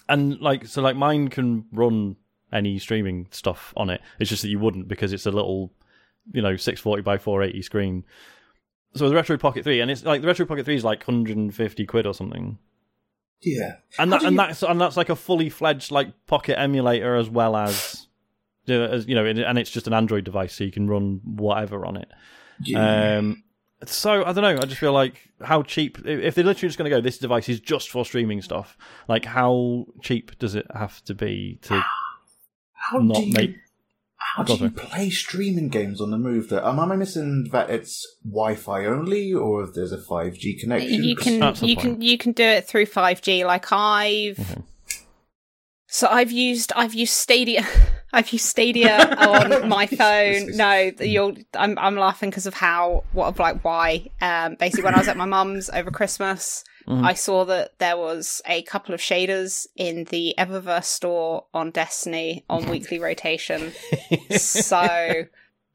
and 0.08 0.40
like 0.40 0.66
so, 0.66 0.82
like 0.82 0.96
mine 0.96 1.28
can 1.28 1.64
run 1.72 2.16
any 2.52 2.78
streaming 2.78 3.28
stuff 3.30 3.72
on 3.76 3.90
it. 3.90 4.00
It's 4.18 4.30
just 4.30 4.42
that 4.42 4.48
you 4.48 4.58
wouldn't 4.58 4.88
because 4.88 5.12
it's 5.12 5.26
a 5.26 5.30
little, 5.30 5.72
you 6.32 6.42
know, 6.42 6.56
six 6.56 6.80
forty 6.80 7.02
by 7.02 7.18
four 7.18 7.42
eighty 7.42 7.62
screen. 7.62 8.04
So 8.94 9.08
the 9.08 9.14
Retroid 9.14 9.40
Pocket 9.40 9.64
Three, 9.64 9.80
and 9.80 9.90
it's 9.90 10.04
like 10.04 10.22
the 10.22 10.28
Retroid 10.28 10.48
Pocket 10.48 10.64
Three 10.64 10.76
is 10.76 10.84
like 10.84 11.02
hundred 11.04 11.36
and 11.36 11.54
fifty 11.54 11.84
quid 11.86 12.06
or 12.06 12.14
something. 12.14 12.58
Yeah. 13.42 13.76
and 13.98 14.10
that 14.12 14.22
and 14.22 14.32
you- 14.32 14.36
that's 14.38 14.62
and 14.62 14.80
that's 14.80 14.96
like 14.96 15.10
a 15.10 15.16
fully 15.16 15.50
fledged 15.50 15.90
like 15.90 16.08
pocket 16.26 16.58
emulator 16.58 17.16
as 17.16 17.28
well 17.28 17.54
as 17.54 18.06
you 18.64 18.78
know, 18.78 18.84
as, 18.86 19.06
you 19.06 19.14
know 19.14 19.26
and 19.26 19.58
it's 19.58 19.70
just 19.70 19.86
an 19.86 19.92
Android 19.92 20.24
device 20.24 20.54
so 20.54 20.64
you 20.64 20.72
can 20.72 20.88
run 20.88 21.20
whatever 21.24 21.84
on 21.84 21.96
it. 21.98 22.10
Yeah. 22.64 23.18
Um, 23.18 23.42
so 23.84 24.24
I 24.24 24.32
don't 24.32 24.42
know. 24.42 24.56
I 24.56 24.64
just 24.64 24.80
feel 24.80 24.94
like 24.94 25.20
how 25.42 25.62
cheap 25.62 25.98
if 26.06 26.34
they're 26.34 26.44
literally 26.44 26.68
just 26.68 26.78
going 26.78 26.90
to 26.90 26.96
go. 26.96 27.02
This 27.02 27.18
device 27.18 27.50
is 27.50 27.60
just 27.60 27.90
for 27.90 28.06
streaming 28.06 28.40
stuff. 28.40 28.78
Like 29.06 29.26
how 29.26 29.84
cheap 30.00 30.38
does 30.38 30.54
it 30.54 30.66
have 30.74 31.04
to 31.04 31.14
be 31.14 31.58
to 31.62 31.84
how 32.72 32.98
not 32.98 33.16
do 33.16 33.22
you, 33.26 33.32
make? 33.34 33.56
How 34.18 34.42
do 34.42 34.54
you 34.54 34.70
play 34.70 35.10
streaming 35.10 35.68
games 35.68 36.00
on 36.00 36.10
the 36.10 36.18
move? 36.18 36.48
Though, 36.48 36.64
um, 36.64 36.78
am 36.80 36.92
I 36.92 36.96
missing 36.96 37.48
that 37.52 37.70
it's 37.70 38.06
Wi-Fi 38.24 38.84
only, 38.86 39.32
or 39.32 39.62
if 39.64 39.74
there's 39.74 39.92
a 39.92 39.98
five 40.00 40.34
G 40.34 40.58
connection? 40.58 41.04
You 41.04 41.16
can 41.16 41.34
you 41.56 41.76
point. 41.76 41.80
can 41.80 42.00
you 42.02 42.18
can 42.18 42.32
do 42.32 42.44
it 42.44 42.66
through 42.66 42.86
5G. 42.86 43.44
Like 43.46 43.70
I've 43.72 44.36
Mhm. 44.36 44.62
so 45.88 46.08
I've 46.08 46.32
used 46.32 46.72
I've 46.74 46.94
used 46.94 47.12
Stadia. 47.12 47.66
I've 48.12 48.32
used 48.32 48.46
Stadia 48.46 49.14
on 49.18 49.68
my 49.68 49.86
phone. 49.86 50.56
No, 50.56 50.90
you'll. 51.00 51.36
I'm 51.54 51.78
I'm 51.78 51.96
laughing 51.96 52.30
because 52.30 52.46
of 52.46 52.54
how 52.54 53.04
what 53.12 53.26
of 53.28 53.38
like 53.38 53.62
why. 53.64 54.08
Um, 54.20 54.54
basically, 54.54 54.84
when 54.84 54.94
I 54.94 54.98
was 54.98 55.08
at 55.08 55.16
my 55.16 55.26
mum's 55.26 55.68
over 55.70 55.90
Christmas, 55.90 56.64
Mhm. 56.88 57.04
I 57.04 57.14
saw 57.14 57.44
that 57.44 57.78
there 57.78 57.96
was 57.96 58.40
a 58.46 58.62
couple 58.62 58.94
of 58.94 59.00
shaders 59.00 59.66
in 59.76 60.04
the 60.04 60.34
Eververse 60.38 60.84
store 60.84 61.46
on 61.52 61.70
Destiny 61.70 62.44
on 62.48 62.66
weekly 62.70 62.98
rotation. 62.98 63.72
so 64.30 65.26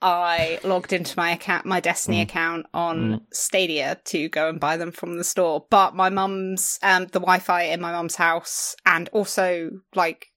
I 0.01 0.59
logged 0.63 0.93
into 0.93 1.13
my 1.17 1.31
account, 1.31 1.65
my 1.65 1.79
Destiny 1.79 2.21
account 2.21 2.65
on 2.73 3.21
Stadia 3.31 3.99
to 4.05 4.29
go 4.29 4.49
and 4.49 4.59
buy 4.59 4.77
them 4.77 4.91
from 4.91 5.17
the 5.17 5.23
store. 5.23 5.65
But 5.69 5.95
my 5.95 6.09
mum's, 6.09 6.79
um, 6.81 7.03
the 7.05 7.19
Wi-Fi 7.19 7.63
in 7.63 7.81
my 7.81 7.91
mum's 7.91 8.15
house, 8.15 8.75
and 8.85 9.09
also 9.09 9.69
like 9.93 10.27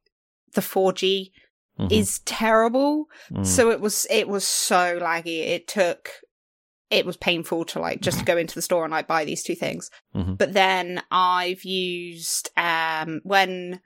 the 0.55 0.61
4G 0.61 1.33
Mhm. 1.81 1.91
is 1.91 2.21
terrible. 2.21 3.07
Mm. 3.33 3.47
So 3.47 3.71
it 3.71 3.81
was, 3.81 4.07
it 4.11 4.29
was 4.29 4.47
so 4.47 5.01
laggy. 5.01 5.41
It 5.41 5.67
took, 5.67 6.11
it 6.95 7.05
was 7.07 7.17
painful 7.17 7.65
to 7.67 7.79
like 7.81 8.01
just 8.01 8.25
go 8.25 8.37
into 8.37 8.55
the 8.55 8.63
store 8.63 8.85
and 8.85 8.93
like 8.93 9.07
buy 9.07 9.25
these 9.25 9.43
two 9.43 9.55
things. 9.55 9.91
Mhm. 10.15 10.39
But 10.39 10.53
then 10.53 11.03
I've 11.11 11.65
used 11.65 12.51
um 12.57 13.21
when 13.25 13.81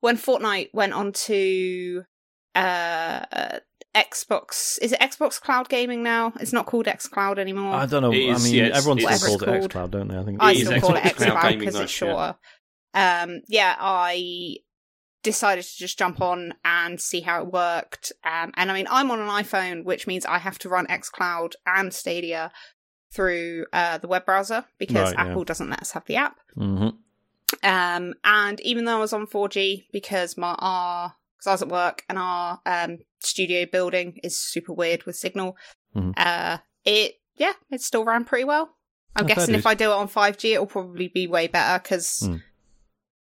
when 0.00 0.16
Fortnite 0.16 0.70
went 0.72 0.92
on 0.92 1.12
to 1.12 2.02
uh 2.54 3.58
Xbox 3.94 4.78
is 4.80 4.92
it 4.92 5.00
Xbox 5.00 5.40
Cloud 5.40 5.68
Gaming 5.68 6.02
now? 6.02 6.32
It's 6.40 6.52
not 6.52 6.66
called 6.66 6.86
xCloud 6.86 7.38
anymore. 7.38 7.74
I 7.74 7.84
don't 7.86 8.02
know. 8.02 8.12
It 8.12 8.18
is, 8.20 8.40
I 8.40 8.44
mean, 8.44 8.54
yeah, 8.54 8.62
it's- 8.64 8.78
everyone 8.78 8.98
it's- 8.98 9.20
still 9.20 9.38
calls 9.38 9.42
it 9.42 9.46
Whatever 9.46 9.64
it's 9.66 9.74
xCloud, 9.74 9.90
don't 9.90 10.08
they? 10.08 10.18
I 10.18 10.22
think. 10.24 10.38
I 10.42 10.50
It 10.52 10.56
is 10.56 10.66
still 10.66 10.80
call 10.80 10.96
it 10.96 11.00
Xbox 11.00 11.06
X 11.06 11.16
Cloud 11.24 11.40
Cloud 11.40 11.58
because 11.58 11.74
it's 11.80 11.92
shorter. 11.92 12.34
Um, 12.94 13.40
yeah, 13.48 13.76
I 13.78 14.56
decided 15.22 15.64
to 15.64 15.76
just 15.76 15.98
jump 15.98 16.20
on 16.20 16.54
and 16.64 17.00
see 17.00 17.20
how 17.20 17.40
it 17.42 17.52
worked. 17.52 18.12
Um, 18.24 18.52
and 18.56 18.70
I 18.70 18.74
mean, 18.74 18.86
I'm 18.90 19.10
on 19.10 19.20
an 19.20 19.28
iPhone, 19.28 19.84
which 19.84 20.06
means 20.06 20.26
I 20.26 20.38
have 20.38 20.58
to 20.60 20.68
run 20.68 20.86
xCloud 20.86 21.52
and 21.66 21.92
Stadia 21.94 22.50
through 23.12 23.66
uh, 23.72 23.98
the 23.98 24.08
web 24.08 24.24
browser 24.24 24.64
because 24.78 25.12
Right, 25.12 25.24
yeah. 25.26 25.30
Apple 25.30 25.44
doesn't 25.44 25.70
let 25.70 25.80
us 25.82 25.92
have 25.92 26.04
the 26.06 26.16
app. 26.16 26.38
hmm 26.54 26.88
Um, 27.62 28.14
and 28.24 28.60
even 28.60 28.84
though 28.86 28.96
I 28.96 29.00
was 29.00 29.12
on 29.12 29.26
4G 29.26 29.86
because 29.92 30.36
my 30.36 30.56
R, 30.58 31.14
because 31.36 31.46
I 31.46 31.52
was 31.52 31.62
at 31.62 31.68
work 31.68 32.04
and 32.08 32.18
our 32.18 32.60
um, 32.66 32.98
studio 33.20 33.66
building 33.70 34.18
is 34.24 34.36
super 34.38 34.72
weird 34.72 35.04
with 35.04 35.16
signal, 35.16 35.56
Mhm. 35.94 36.14
uh, 36.16 36.58
it 36.84 37.20
yeah, 37.36 37.52
it 37.70 37.80
still 37.82 38.04
ran 38.04 38.24
pretty 38.24 38.44
well. 38.44 38.76
I'm 39.14 39.24
Oh, 39.24 39.28
fair 39.28 39.36
guessing 39.36 39.54
if. 39.54 39.66
I 39.66 39.74
do 39.74 39.90
it 39.90 39.94
on 39.94 40.08
5G, 40.08 40.54
it'll 40.54 40.66
probably 40.66 41.08
be 41.08 41.26
way 41.26 41.46
better 41.48 41.80
because 41.82 42.20
Mm. 42.28 42.42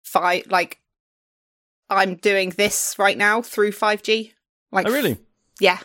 fi- 0.03 0.43
like 0.47 0.81
I'm 1.89 2.15
doing 2.15 2.49
this 2.51 2.95
right 2.97 3.17
now 3.17 3.41
through 3.41 3.71
5G. 3.71 4.33
Like, 4.71 4.87
Oh, 4.87 4.91
really? 4.91 5.17
Yeah, 5.59 5.79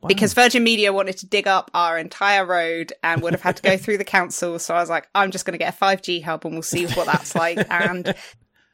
Wow. 0.00 0.08
because 0.08 0.34
Virgin 0.34 0.62
Media 0.62 0.92
wanted 0.92 1.16
to 1.18 1.26
dig 1.26 1.48
up 1.48 1.70
our 1.74 1.98
entire 1.98 2.44
road 2.44 2.92
and 3.02 3.22
would 3.22 3.32
have 3.32 3.40
had 3.42 3.56
to 3.56 3.62
go 3.62 3.76
through 3.78 3.98
the 3.98 4.04
council. 4.04 4.58
So 4.58 4.74
I 4.74 4.80
was 4.80 4.90
like, 4.90 5.08
I'm 5.14 5.30
just 5.30 5.46
going 5.46 5.52
to 5.52 5.58
get 5.64 5.74
a 5.74 5.76
5G 5.76 6.22
hub 6.22 6.44
and 6.44 6.54
we'll 6.54 6.62
see 6.62 6.86
what 6.86 7.06
that's 7.06 7.34
like. 7.34 7.58
And 7.70 8.14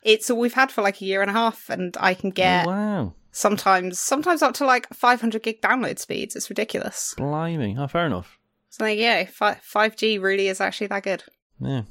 it's 0.03 0.29
all 0.31 0.39
we've 0.41 0.55
had 0.55 0.73
for 0.73 0.83
like 0.83 1.01
a 1.01 1.05
year 1.05 1.21
and 1.23 1.31
a 1.31 1.35
half, 1.35 1.69
and 1.71 1.95
I 2.01 2.15
can 2.15 2.31
get 2.31 2.67
Oh, 2.67 2.71
wow. 2.71 3.15
sometimes 3.33 3.99
sometimes 4.01 4.43
up 4.43 4.55
to 4.55 4.65
like 4.67 4.89
500 4.93 5.43
gig 5.43 5.61
download 5.63 5.99
speeds. 5.99 6.35
It's 6.35 6.49
ridiculous. 6.51 7.15
Blimey. 7.17 7.77
Oh, 7.79 7.87
fair 7.87 8.07
enough. 8.07 8.39
So 8.71 8.85
there 8.85 8.93
you 8.95 9.25
go. 9.27 9.31
Fi- 9.31 9.61
5G 9.63 10.21
really 10.21 10.49
is 10.49 10.61
actually 10.61 10.87
that 10.89 11.03
good. 11.03 11.23
Yeah. 11.61 11.83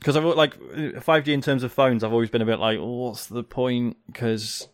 Because 0.00 0.16
I've 0.16 0.24
like 0.24 0.58
5G 0.58 1.28
in 1.28 1.42
terms 1.42 1.62
of 1.62 1.72
phones, 1.72 2.02
I've 2.02 2.12
always 2.12 2.30
been 2.30 2.42
a 2.42 2.46
bit 2.46 2.58
like, 2.58 2.78
what's 2.80 3.26
the 3.26 3.44
point? 3.44 3.98
Because 4.06 4.66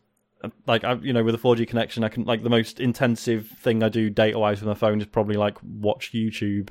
like 0.67 0.85
I, 0.85 0.95
you 0.95 1.13
know, 1.13 1.25
with 1.25 1.35
a 1.35 1.39
4G 1.39 1.67
connection, 1.67 2.05
I 2.05 2.09
can 2.09 2.25
like 2.25 2.43
the 2.43 2.51
most 2.51 2.81
intensive 2.81 3.49
thing 3.49 3.83
I 3.83 3.89
do 3.89 4.09
data 4.09 4.39
wise 4.39 4.61
with 4.61 4.69
my 4.69 4.75
phone 4.75 5.01
is 5.01 5.07
probably 5.07 5.37
like 5.37 5.59
watch 5.63 6.13
YouTube. 6.13 6.71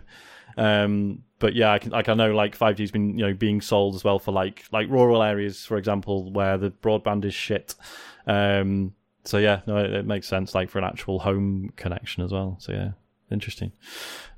Um, 0.57 1.23
but 1.39 1.53
yeah, 1.53 1.71
I 1.71 1.79
can 1.79 1.91
like 1.91 2.07
I 2.07 2.13
know 2.13 2.33
like 2.33 2.57
5G's 2.57 2.91
been 2.91 3.17
you 3.19 3.27
know 3.27 3.33
being 3.33 3.61
sold 3.61 3.95
as 3.95 4.03
well 4.03 4.19
for 4.19 4.31
like 4.31 4.63
like 4.71 4.89
rural 4.89 5.21
areas, 5.21 5.65
for 5.65 5.77
example, 5.77 6.31
where 6.31 6.57
the 6.57 6.71
broadband 6.71 7.25
is 7.25 7.33
shit. 7.33 7.75
Um, 8.25 8.93
so 9.25 9.37
yeah, 9.37 9.61
no, 9.67 9.77
it, 9.77 9.93
it 9.93 10.05
makes 10.05 10.27
sense 10.27 10.55
like 10.55 10.69
for 10.69 10.79
an 10.79 10.85
actual 10.85 11.19
home 11.19 11.73
connection 11.75 12.23
as 12.23 12.31
well. 12.31 12.57
So 12.59 12.71
yeah, 12.71 12.91
interesting. 13.31 13.73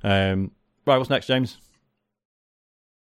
Um, 0.02 0.50
right, 0.86 0.98
what's 0.98 1.10
next, 1.10 1.26
James? 1.26 1.58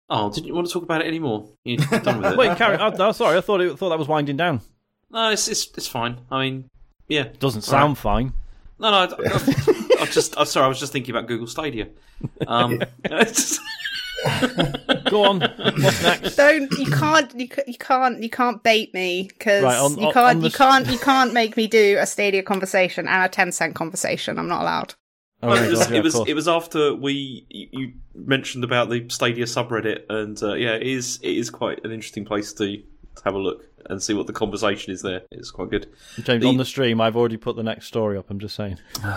Oh, 0.10 0.32
didn't 0.32 0.48
you 0.48 0.54
want 0.54 0.68
to 0.68 0.74
talk 0.74 0.84
about 0.84 1.02
it 1.02 1.08
anymore? 1.08 1.50
You're 1.64 1.78
done 1.78 2.22
with 2.22 2.34
it. 2.34 2.38
Wait, 2.38 2.58
carry. 2.58 2.78
Oh, 2.78 2.90
no, 2.90 3.12
sorry, 3.12 3.38
I 3.38 3.42
thought 3.42 3.62
it, 3.62 3.78
thought 3.78 3.90
that 3.90 4.00
was 4.00 4.08
winding 4.08 4.38
down. 4.38 4.62
No, 5.10 5.32
it's, 5.32 5.48
it's 5.48 5.68
it's 5.76 5.88
fine. 5.88 6.20
I 6.30 6.44
mean, 6.44 6.70
yeah. 7.08 7.30
Doesn't 7.40 7.62
sound 7.62 7.98
fine. 7.98 8.34
No, 8.80 8.92
no. 8.92 8.98
I, 8.98 9.04
I, 9.06 10.02
I 10.02 10.06
just. 10.06 10.38
I'm 10.38 10.46
sorry. 10.46 10.66
I 10.66 10.68
was 10.68 10.80
just 10.80 10.92
thinking 10.92 11.16
about 11.16 11.28
Google 11.28 11.48
Stadia. 11.48 11.88
Um, 12.48 12.82
Go 15.10 15.24
on. 15.24 15.42
What's 15.42 16.04
next? 16.04 16.36
Don't 16.36 16.72
you 16.72 16.88
can't 16.88 17.34
you, 17.40 17.48
you 17.68 17.78
can't 17.78 18.22
you 18.22 18.30
can't 18.30 18.64
bait 18.64 18.94
me 18.94 19.28
because 19.28 19.64
Right, 19.64 19.90
you 19.90 20.12
can't 20.12 20.18
on 20.18 20.40
the 20.40 20.48
you 20.48 20.52
can't 20.52 20.88
you 20.88 20.98
can't 20.98 21.34
make 21.34 21.56
me 21.58 21.68
do 21.68 21.98
a 22.00 22.06
Stadia 22.06 22.44
conversation 22.44 23.08
and 23.08 23.24
a 23.24 23.30
Tencent 23.30 23.76
conversation. 23.76 24.40
I'm 24.40 24.48
not 24.48 24.62
allowed. 24.62 24.96
Oh, 25.44 25.50
Well, 25.50 25.64
it 25.64 25.70
was 25.70 25.90
yeah, 25.92 25.98
it 25.98 26.04
was 26.04 26.16
it 26.28 26.34
was 26.34 26.48
after 26.48 26.94
we 26.96 27.46
you, 27.50 27.94
mentioned 28.16 28.64
about 28.64 28.90
the 28.90 29.08
Stadia 29.10 29.46
subreddit, 29.46 30.04
and 30.10 30.42
uh, 30.42 30.54
yeah, 30.54 30.76
it 30.76 30.84
is 30.88 31.20
it 31.22 31.36
is 31.38 31.50
quite 31.50 31.84
an 31.84 31.92
interesting 31.92 32.26
place 32.26 32.54
to, 32.54 32.78
to 32.78 33.24
have 33.26 33.36
a 33.36 33.40
look 33.40 33.66
and 33.88 34.02
see 34.02 34.14
what 34.14 34.28
the 34.28 34.34
conversation 34.34 34.92
is 34.94 35.02
there. 35.02 35.22
It's 35.32 35.52
quite 35.52 35.70
good. 35.70 35.88
James, 36.24 36.42
the- 36.42 36.48
on 36.50 36.58
the 36.58 36.66
stream, 36.66 37.00
I've 37.02 37.16
already 37.16 37.38
put 37.38 37.56
the 37.56 37.64
next 37.64 37.88
story 37.88 38.18
up. 38.18 38.30
I'm 38.30 38.40
just 38.40 38.56
saying. 38.56 38.80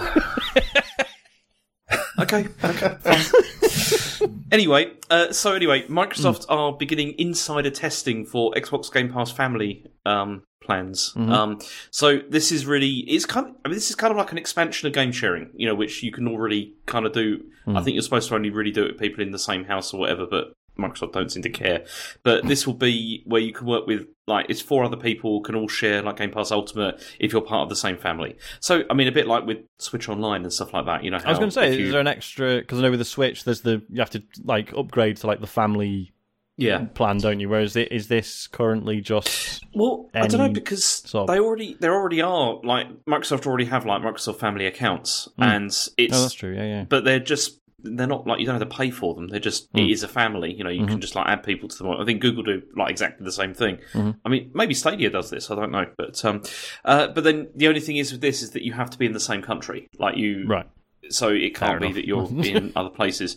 Okay. 2.21 2.49
okay 2.65 2.97
fine. 3.01 4.35
anyway, 4.53 4.93
uh, 5.09 5.31
so 5.33 5.55
anyway, 5.55 5.87
Microsoft 5.87 6.47
are 6.49 6.73
beginning 6.73 7.15
insider 7.17 7.71
testing 7.71 8.27
for 8.27 8.53
Xbox 8.55 8.93
Game 8.93 9.13
Pass 9.13 9.31
Family 9.31 9.87
um, 10.05 10.43
plans. 10.69 11.13
Um, 11.17 11.59
so 11.91 12.19
this 12.29 12.53
is 12.53 12.67
really 12.67 12.99
it's 13.09 13.25
kind 13.27 13.47
of 13.47 13.53
I 13.65 13.69
mean 13.69 13.75
this 13.77 13.89
is 13.91 13.97
kind 13.97 14.11
of 14.11 14.17
like 14.19 14.31
an 14.33 14.39
expansion 14.39 14.87
of 14.87 14.93
game 14.93 15.13
sharing, 15.13 15.51
you 15.55 15.67
know, 15.67 15.75
which 15.75 16.03
you 16.03 16.13
can 16.13 16.29
already 16.29 16.75
kind 16.87 17.07
of 17.07 17.13
do. 17.13 17.45
I 17.67 17.83
think 17.83 17.95
you're 17.95 18.03
supposed 18.03 18.29
to 18.29 18.35
only 18.35 18.51
really 18.51 18.71
do 18.71 18.85
it 18.85 18.93
with 18.93 19.01
people 19.01 19.23
in 19.23 19.31
the 19.31 19.39
same 19.39 19.65
house 19.65 19.93
or 19.93 20.01
whatever, 20.01 20.27
but 20.27 20.53
Microsoft 20.79 21.13
don't 21.13 21.31
seem 21.31 21.43
to 21.43 21.51
care. 21.51 21.85
But 22.23 22.47
this 22.47 22.67
will 22.67 22.75
be 22.91 23.23
where 23.27 23.41
you 23.43 23.53
can 23.53 23.67
work 23.67 23.87
with 23.87 24.07
like 24.27 24.47
it's 24.49 24.61
four 24.63 24.85
other 24.85 24.97
people 24.97 25.41
can 25.43 25.55
all 25.55 25.69
share 25.69 26.01
like 26.03 26.17
Game 26.19 26.31
Pass 26.31 26.51
Ultimate 26.51 27.03
if 27.19 27.33
you're 27.33 27.43
part 27.43 27.63
of 27.65 27.69
the 27.69 27.77
same 27.77 27.97
family. 27.99 28.37
So 28.61 28.85
I 28.91 28.95
mean, 28.95 29.09
a 29.09 29.13
bit 29.13 29.27
like 29.27 29.45
with 29.45 29.59
Switch 29.79 30.09
Online 30.09 30.43
and 30.45 30.53
stuff 30.53 30.73
like 30.73 30.87
that. 30.87 31.03
You 31.05 31.11
know, 31.11 31.19
I 31.25 31.31
was 31.31 31.39
going 31.39 31.51
to 31.51 31.55
say, 31.55 31.77
you- 31.79 31.87
is 31.87 31.93
there 31.93 32.01
an 32.01 32.07
extra? 32.07 32.59
Because 32.61 32.79
I 32.79 32.83
know 32.83 32.91
with 32.91 33.01
the 33.01 33.05
Switch, 33.17 33.45
there's 33.45 33.63
the 33.63 33.83
you 33.91 34.01
have 34.01 34.11
to 34.11 34.23
like 34.45 34.73
upgrade 34.75 35.17
to 35.19 35.27
like 35.27 35.41
the 35.41 35.47
family 35.47 36.13
yeah. 36.59 36.85
plan, 36.93 37.17
don't 37.19 37.41
you? 37.41 37.49
Whereas 37.49 37.75
it, 37.77 37.91
is 37.91 38.09
this 38.09 38.47
currently 38.49 39.01
just 39.01 39.65
Well, 39.75 40.11
I 40.15 40.27
don't 40.27 40.39
know 40.41 40.49
because 40.53 40.85
sort 40.85 41.23
of- 41.31 41.35
they 41.35 41.41
already 41.41 41.77
there 41.81 41.95
already 41.95 42.21
are 42.21 42.61
like 42.63 42.89
Microsoft 43.07 43.47
already 43.47 43.65
have 43.67 43.87
like 43.87 44.03
Microsoft 44.03 44.39
Family 44.41 44.67
accounts, 44.67 45.29
and 45.39 45.67
it's 45.67 45.89
oh, 45.99 46.21
that's 46.23 46.35
true. 46.35 46.55
Yeah, 46.55 46.65
yeah. 46.65 46.85
but 46.89 47.05
they're 47.05 47.19
just 47.21 47.61
they're 47.85 48.09
not 48.09 48.27
like 48.27 48.41
you 48.41 48.45
don't 48.47 48.59
have 48.59 48.69
to 48.69 48.77
pay 48.77 48.91
for 48.91 49.15
them. 49.15 49.29
They're 49.29 49.39
just 49.39 49.69
Hmm. 49.71 49.79
it 49.79 49.91
is 49.91 50.03
a 50.03 50.09
family. 50.09 50.53
You 50.53 50.65
know, 50.65 50.71
you 50.71 50.81
Mm-hmm. 50.81 50.89
can 50.89 51.01
just 51.01 51.15
like 51.15 51.29
add 51.29 51.45
people 51.45 51.69
to 51.69 51.79
them. 51.79 51.89
I 51.93 52.05
think 52.05 52.21
Google 52.21 52.43
do 52.43 52.61
like 52.77 52.91
exactly 52.91 53.25
the 53.25 53.31
same 53.33 53.55
thing. 53.55 53.79
I 54.25 54.29
mean, 54.29 54.51
maybe 54.53 54.75
Stadia 54.75 55.11
does 55.11 55.31
this. 55.31 55.49
I 55.51 55.55
don't 55.55 55.71
know, 55.71 55.87
but 55.97 56.25
um, 56.25 56.43
uh, 56.85 57.07
but 57.09 57.23
then 57.23 57.49
the 57.55 57.69
only 57.69 57.81
thing 57.81 57.97
is 57.97 58.11
with 58.11 58.21
this 58.21 58.43
is 58.43 58.51
that 58.51 58.63
you 58.65 58.73
have 58.73 58.91
to 58.91 58.99
be 58.99 59.07
in 59.07 59.13
the 59.13 59.21
same 59.21 59.43
country. 59.43 59.89
Like 59.97 60.17
you, 60.17 60.45
Right. 60.49 60.67
So 61.13 61.29
it 61.29 61.55
can't 61.55 61.81
be 61.81 61.93
that 61.93 62.07
you're 62.07 62.27
in 62.45 62.73
other 62.75 62.91
places. 62.91 63.37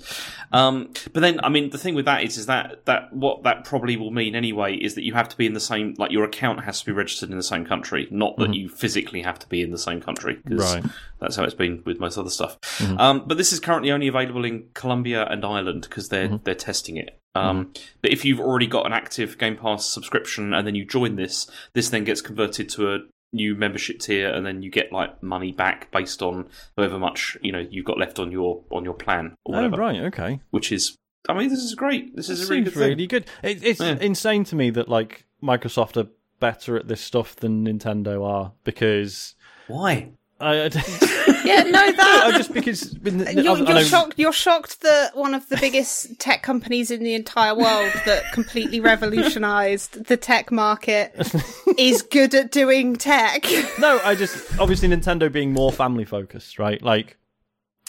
Um, 0.51 0.93
but 1.13 1.19
then, 1.19 1.39
I 1.43 1.49
mean, 1.49 1.69
the 1.69 1.77
thing 1.77 1.93
with 1.95 2.05
that 2.05 2.23
is, 2.23 2.37
is 2.37 2.45
that 2.47 2.85
that 2.85 3.13
what 3.13 3.43
that 3.43 3.65
probably 3.65 3.97
will 3.97 4.11
mean 4.11 4.35
anyway 4.35 4.75
is 4.75 4.95
that 4.95 5.03
you 5.03 5.13
have 5.13 5.29
to 5.29 5.37
be 5.37 5.45
in 5.45 5.53
the 5.53 5.59
same, 5.59 5.93
like 5.97 6.11
your 6.11 6.23
account 6.23 6.63
has 6.63 6.79
to 6.79 6.85
be 6.85 6.91
registered 6.91 7.29
in 7.29 7.37
the 7.37 7.43
same 7.43 7.65
country, 7.65 8.07
not 8.09 8.37
that 8.37 8.53
you 8.53 8.69
physically 8.69 9.21
have 9.21 9.37
to 9.39 9.47
be 9.47 9.61
in 9.61 9.71
the 9.71 9.77
same 9.77 10.01
country. 10.01 10.35
Mm-hmm. 10.37 10.57
Right. 10.57 10.83
That's 11.19 11.35
how 11.35 11.43
it's 11.43 11.53
been 11.53 11.83
with 11.85 11.99
most 11.99 12.17
other 12.17 12.31
stuff. 12.31 12.59
Mm-hmm. 12.61 12.97
Um, 12.99 13.23
but 13.27 13.37
this 13.37 13.53
is 13.53 13.59
currently 13.59 13.91
only 13.91 14.07
available 14.07 14.43
in 14.43 14.65
Colombia 14.73 15.25
and 15.29 15.45
Ireland 15.45 15.81
because 15.83 16.09
they're 16.09 16.21
Mm-hmm. 16.21 16.43
they're 16.43 16.55
testing 16.55 16.97
it. 16.97 17.19
Um, 17.33 17.73
But 18.01 18.11
if 18.11 18.25
you've 18.25 18.39
already 18.39 18.67
got 18.67 18.85
an 18.85 18.93
active 18.93 19.37
Game 19.37 19.57
Pass 19.57 19.85
subscription 19.85 20.53
and 20.53 20.67
then 20.67 20.75
you 20.75 20.85
join 20.85 21.15
this, 21.15 21.49
this 21.73 21.89
then 21.89 22.03
gets 22.03 22.21
converted 22.21 22.69
to 22.69 22.93
a 22.93 22.99
new 23.33 23.55
membership 23.55 23.99
tier, 23.99 24.29
and 24.29 24.45
then 24.45 24.61
you 24.61 24.69
get 24.69 24.91
like 24.91 25.21
money 25.23 25.51
back 25.51 25.89
based 25.91 26.21
on 26.21 26.49
however 26.77 26.99
much 26.99 27.37
you 27.41 27.51
know 27.51 27.59
you've 27.59 27.85
got 27.85 27.97
left 27.97 28.19
on 28.19 28.31
your 28.31 28.63
on 28.71 28.83
your 28.83 28.93
plan 28.93 29.35
or 29.45 29.55
Oh, 29.55 29.57
whatever. 29.57 29.77
right. 29.77 30.01
Okay. 30.01 30.39
Which 30.49 30.71
is, 30.71 30.95
I 31.29 31.33
mean, 31.37 31.49
this 31.49 31.59
is 31.63 31.75
great. 31.75 32.15
This 32.15 32.29
is 32.29 32.41
a 32.41 32.51
really 32.51 32.63
seems 32.65 32.73
good 32.75 32.79
thing. 32.79 32.89
really 32.89 33.07
good. 33.07 33.25
It, 33.43 33.63
it's 33.63 33.79
Yeah. 33.79 33.97
insane 34.01 34.43
to 34.45 34.55
me 34.55 34.69
that 34.71 34.89
like 34.89 35.25
Microsoft 35.41 35.95
are 36.03 36.09
better 36.39 36.75
at 36.77 36.87
this 36.87 37.01
stuff 37.01 37.35
than 37.35 37.65
Nintendo 37.65 38.25
are 38.25 38.53
because 38.63 39.35
Why? 39.67 40.11
I, 40.41 40.65
I, 40.65 40.69
Yeah, 41.45 41.63
no, 41.63 41.91
that 41.91 42.33
just 42.37 42.53
because 42.53 42.93
you're, 43.03 43.57
you're 43.57 43.81
shocked. 43.81 44.13
You're 44.17 44.33
shocked 44.33 44.81
that 44.81 45.15
one 45.15 45.33
of 45.33 45.47
the 45.49 45.57
biggest 45.57 46.19
tech 46.19 46.43
companies 46.43 46.91
in 46.91 47.03
the 47.03 47.13
entire 47.13 47.55
world 47.55 47.91
that 48.05 48.31
completely 48.31 48.79
revolutionized 48.79 50.05
the 50.05 50.17
tech 50.17 50.51
market 50.51 51.13
is 51.77 52.01
good 52.01 52.33
at 52.35 52.51
doing 52.51 52.95
tech. 52.95 53.45
No, 53.79 53.99
I 54.03 54.15
just 54.15 54.59
obviously 54.59 54.87
Nintendo 54.89 55.31
being 55.31 55.53
more 55.53 55.71
family 55.71 56.05
focused, 56.05 56.59
right? 56.59 56.81
Like, 56.81 57.17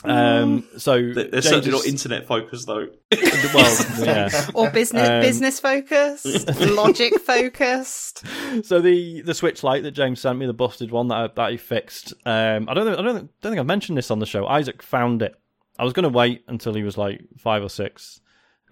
um, 0.05 0.65
so 0.77 1.13
They're 1.13 1.29
James 1.31 1.45
certainly 1.47 1.71
not 1.71 1.87
internet 1.87 2.27
focused 2.27 2.67
though. 2.67 2.89
well, 3.55 3.87
yeah. 4.01 4.47
or 4.55 4.71
business 4.71 5.09
Um, 5.09 5.21
business 5.21 5.61
focused, 5.61 6.61
logic 6.61 7.21
focused. 7.21 8.25
So 8.65 8.81
the 8.81 9.23
the 9.23 9.35
Switch 9.35 9.63
light 9.63 9.83
that 9.85 9.93
James 9.93 10.21
sent 10.21 10.39
me, 10.39 10.47
the 10.47 10.53
busted 10.53 10.91
one 10.91 11.09
that 11.09 11.15
I, 11.17 11.27
that 11.35 11.51
he 11.53 11.57
fixed. 11.57 12.15
Um, 12.27 12.69
I 12.69 12.75
don't 12.75 12.87
think 12.87 12.99
I 12.99 13.03
don't, 13.03 13.17
think- 13.17 13.31
don't 13.41 13.53
think 13.53 13.61
I've 13.61 13.67
mentioned 13.67 13.99
this 13.99 14.11
on 14.11 14.19
the 14.19 14.27
show. 14.27 14.47
Isaac 14.47 14.83
found 14.83 15.23
it. 15.23 15.35
I 15.79 15.85
was 15.85 15.93
going 15.93 16.05
to 16.05 16.09
wait 16.11 16.45
until 16.49 16.75
he 16.75 16.83
was 16.83 16.99
like 16.99 17.21
five 17.39 17.63
or 17.63 17.71
six, 17.71 18.21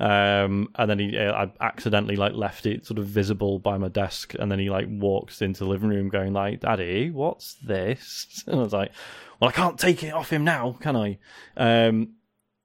um, 0.01 0.71
and 0.77 0.91
then 0.91 0.99
he 0.99 1.19
uh, 1.19 1.33
I 1.33 1.53
accidentally 1.61 2.17
like 2.17 2.33
left 2.33 2.65
it 2.65 2.87
sort 2.87 2.99
of 2.99 3.05
visible 3.07 3.59
by 3.59 3.77
my 3.77 3.89
desk, 3.89 4.35
and 4.39 4.51
then 4.51 4.59
he 4.59 4.71
like 4.71 4.87
walks 4.89 5.43
into 5.43 5.65
the 5.65 5.71
living 5.71 5.91
room 5.91 6.09
going 6.09 6.33
like, 6.33 6.61
"Daddy, 6.61 7.11
what's 7.11 7.55
this?" 7.57 8.43
And 8.47 8.59
I 8.59 8.63
was 8.63 8.73
like, 8.73 8.93
"Well, 9.39 9.51
I 9.51 9.53
can't 9.53 9.79
take 9.79 10.03
it 10.03 10.15
off 10.15 10.31
him 10.31 10.43
now, 10.43 10.79
can 10.81 10.97
I?" 10.97 11.19
Um, 11.57 12.15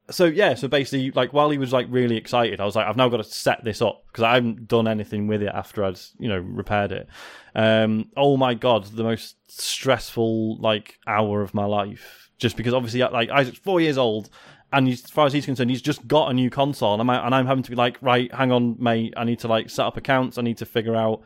so 0.09 0.25
yeah, 0.25 0.53
so 0.53 0.69
basically, 0.69 1.11
like 1.11 1.33
while 1.33 1.49
he 1.49 1.57
was 1.57 1.73
like 1.73 1.87
really 1.89 2.15
excited, 2.15 2.61
I 2.61 2.65
was 2.65 2.77
like, 2.77 2.87
I've 2.87 2.95
now 2.95 3.09
got 3.09 3.17
to 3.17 3.23
set 3.25 3.65
this 3.65 3.81
up 3.81 4.03
because 4.07 4.23
I 4.23 4.35
haven't 4.35 4.69
done 4.69 4.87
anything 4.87 5.27
with 5.27 5.41
it 5.41 5.51
after 5.53 5.83
I'd 5.83 5.99
you 6.17 6.29
know 6.29 6.37
repaired 6.37 6.93
it. 6.93 7.09
Um, 7.53 8.11
oh 8.15 8.37
my 8.37 8.53
god, 8.53 8.85
the 8.85 9.03
most 9.03 9.35
stressful 9.49 10.57
like 10.61 10.99
hour 11.05 11.41
of 11.41 11.53
my 11.53 11.65
life, 11.65 12.29
just 12.37 12.55
because 12.55 12.73
obviously 12.73 13.01
like 13.01 13.29
Isaac's 13.29 13.59
four 13.59 13.81
years 13.81 13.97
old. 13.97 14.29
And 14.75 14.89
as 14.89 15.01
far 15.01 15.25
as 15.25 15.31
he's 15.33 15.45
concerned, 15.45 15.69
he's 15.69 15.81
just 15.81 16.05
got 16.07 16.29
a 16.29 16.33
new 16.33 16.49
console, 16.49 16.93
and 16.93 17.01
I'm 17.01 17.09
and 17.09 17.33
I'm 17.33 17.47
having 17.47 17.63
to 17.63 17.69
be 17.69 17.75
like, 17.77 17.97
right, 18.01 18.33
hang 18.33 18.51
on, 18.51 18.75
mate, 18.77 19.13
I 19.15 19.23
need 19.23 19.39
to 19.39 19.47
like 19.47 19.69
set 19.69 19.85
up 19.85 19.95
accounts, 19.97 20.37
I 20.37 20.41
need 20.41 20.57
to 20.57 20.65
figure 20.65 20.95
out 20.95 21.21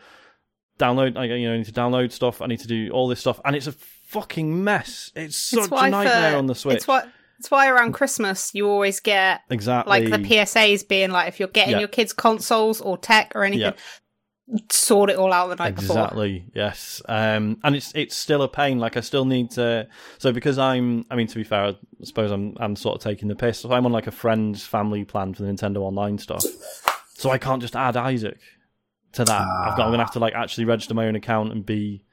download, 0.80 1.16
like, 1.16 1.30
you 1.32 1.48
know, 1.48 1.56
I 1.56 1.58
need 1.58 1.66
to 1.66 1.72
download 1.74 2.12
stuff, 2.12 2.42
I 2.42 2.46
need 2.48 2.60
to 2.60 2.68
do 2.68 2.90
all 2.92 3.08
this 3.08 3.20
stuff, 3.20 3.40
and 3.44 3.56
it's 3.56 3.68
a 3.68 3.72
fucking 3.74 4.64
mess. 4.64 5.12
It's 5.16 5.36
such 5.36 5.60
It's 5.64 5.68
a 5.72 5.90
nightmare 5.90 6.32
for- 6.32 6.38
on 6.38 6.46
the 6.46 6.56
Switch. 6.56 6.76
It's 6.78 6.88
what 6.88 7.10
it's 7.40 7.50
why 7.50 7.70
around 7.70 7.94
Christmas 7.94 8.52
you 8.54 8.68
always 8.70 9.00
get 9.00 9.42
exactly 9.50 9.90
like 9.90 10.12
the 10.12 10.18
PSAs 10.28 10.88
being 10.88 11.10
like 11.12 11.28
if 11.30 11.40
you're 11.40 11.48
getting 11.50 11.74
Yeah. 11.74 11.80
your 11.80 11.88
kids 11.88 12.12
consoles 12.14 12.82
or 12.82 12.98
tech 12.98 13.32
or 13.34 13.44
anything, 13.44 13.74
sort 14.72 15.10
it 15.10 15.18
all 15.18 15.32
out 15.32 15.48
the 15.48 15.56
night 15.56 15.76
before. 15.76 15.98
Exactly. 15.98 16.46
Yes. 16.54 17.02
Um, 17.08 17.60
and 17.64 17.76
it's 17.76 17.92
it's 17.96 18.16
still 18.16 18.42
a 18.42 18.48
pain. 18.48 18.80
Like 18.80 18.98
I 18.98 19.02
still 19.02 19.26
need 19.26 19.52
to. 19.52 19.88
So 20.18 20.32
because 20.32 20.58
I'm, 20.58 21.06
I 21.10 21.16
mean, 21.16 21.28
to 21.28 21.36
be 21.36 21.44
fair, 21.44 21.66
I 21.66 21.76
suppose 22.04 22.32
I'm 22.32 22.56
I'm 22.60 22.76
sort 22.76 22.96
of 22.96 23.04
taking 23.04 23.28
the 23.28 23.36
piss. 23.36 23.60
So 23.60 23.72
I'm 23.72 23.86
on 23.86 23.92
like 23.92 24.08
a 24.08 24.12
friend's 24.12 24.66
family 24.66 25.04
plan 25.06 25.34
for 25.34 25.44
the 25.44 25.52
Nintendo 25.52 25.78
Online 25.78 26.18
stuff. 26.18 26.44
So 27.14 27.30
I 27.30 27.38
can't 27.38 27.62
just 27.62 27.76
add 27.76 27.98
Isaac 27.98 28.40
to 29.14 29.26
that. 29.26 29.42
I've 29.42 29.78
got. 29.78 29.86
I'm 29.86 29.92
gonna 29.92 30.04
have 30.04 30.14
to 30.14 30.20
like 30.20 30.34
actually 30.34 30.66
register 30.66 30.94
my 30.94 31.08
own 31.08 31.16
account 31.16 31.52
and 31.52 31.66
be 31.66 32.04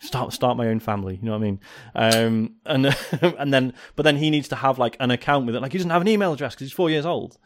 start 0.00 0.32
start 0.32 0.56
my 0.56 0.68
own 0.68 0.80
family. 0.80 1.16
You 1.16 1.26
know 1.26 1.32
what 1.32 1.38
I 1.38 1.40
mean? 1.40 1.60
Um, 1.94 2.54
and 2.66 2.86
and 3.38 3.52
then 3.52 3.74
but 3.96 4.02
then 4.02 4.16
he 4.16 4.30
needs 4.30 4.48
to 4.48 4.56
have 4.56 4.78
like 4.78 4.96
an 5.00 5.10
account 5.10 5.46
with 5.46 5.54
it. 5.54 5.62
Like 5.62 5.72
he 5.72 5.78
doesn't 5.78 5.90
have 5.90 6.02
an 6.02 6.08
email 6.08 6.32
address 6.32 6.54
because 6.54 6.66
he's 6.68 6.72
four 6.72 6.90
years 6.90 7.06
old. 7.06 7.38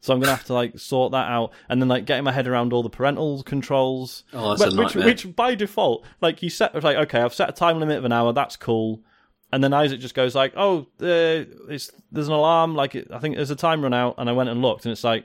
So 0.00 0.14
I'm 0.14 0.20
gonna 0.20 0.34
have 0.34 0.44
to 0.46 0.54
like 0.54 0.78
sort 0.78 1.12
that 1.12 1.28
out, 1.28 1.52
and 1.68 1.82
then 1.82 1.88
like 1.88 2.04
getting 2.04 2.24
my 2.24 2.32
head 2.32 2.46
around 2.46 2.72
all 2.72 2.82
the 2.82 2.90
parental 2.90 3.42
controls. 3.42 4.24
Oh, 4.32 4.54
that's 4.54 4.72
a 4.72 4.76
which, 4.76 4.94
which 4.94 5.36
by 5.36 5.54
default, 5.54 6.04
like 6.20 6.42
you 6.42 6.50
set 6.50 6.74
like 6.82 6.96
okay, 6.96 7.20
I've 7.20 7.34
set 7.34 7.48
a 7.48 7.52
time 7.52 7.80
limit 7.80 7.98
of 7.98 8.04
an 8.04 8.12
hour. 8.12 8.32
That's 8.32 8.56
cool. 8.56 9.02
And 9.50 9.64
then 9.64 9.72
Isaac 9.72 9.98
just 10.00 10.14
goes 10.14 10.34
like, 10.34 10.52
"Oh, 10.56 10.80
uh, 11.00 11.44
it's 11.68 11.90
there's 12.12 12.28
an 12.28 12.34
alarm. 12.34 12.74
Like 12.74 12.94
it, 12.94 13.08
I 13.10 13.18
think 13.18 13.36
there's 13.36 13.50
a 13.50 13.56
time 13.56 13.82
run 13.82 13.94
out." 13.94 14.14
And 14.18 14.28
I 14.28 14.32
went 14.32 14.50
and 14.50 14.62
looked, 14.62 14.84
and 14.84 14.92
it's 14.92 15.04
like, 15.04 15.24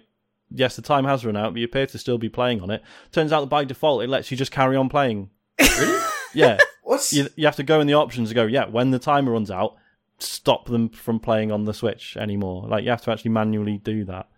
"Yes, 0.49 0.75
the 0.75 0.81
time 0.81 1.05
has 1.05 1.25
run 1.25 1.35
out, 1.35 1.53
but 1.53 1.59
you 1.59 1.65
appear 1.65 1.85
to 1.87 1.97
still 1.99 2.17
be 2.17 2.29
playing 2.29 2.61
on 2.61 2.71
it." 2.71 2.81
Turns 3.11 3.31
out 3.33 3.41
that 3.41 3.47
by 3.47 3.65
default, 3.65 4.01
it 4.01 4.09
lets 4.09 4.31
you 4.31 4.37
just 4.37 4.51
carry 4.51 4.75
on 4.75 4.89
playing. 4.89 5.29
Really? 5.59 6.01
Yeah, 6.35 6.57
What's 6.83 7.13
you 7.13 7.27
you 7.35 7.45
have 7.45 7.57
to 7.57 7.63
go 7.63 7.79
in 7.79 7.85
the 7.85 7.93
options 7.93 8.29
and 8.31 8.35
go, 8.35 8.45
"Yeah, 8.45 8.65
when 8.65 8.89
the 8.89 8.97
timer 8.97 9.33
runs 9.33 9.51
out, 9.51 9.75
stop 10.17 10.65
them 10.65 10.89
from 10.89 11.19
playing 11.19 11.51
on 11.51 11.65
the 11.65 11.75
Switch 11.75 12.17
anymore." 12.17 12.67
Like 12.67 12.83
you 12.83 12.89
have 12.89 13.03
to 13.03 13.11
actually 13.11 13.31
manually 13.31 13.77
do 13.77 14.03
that. 14.05 14.29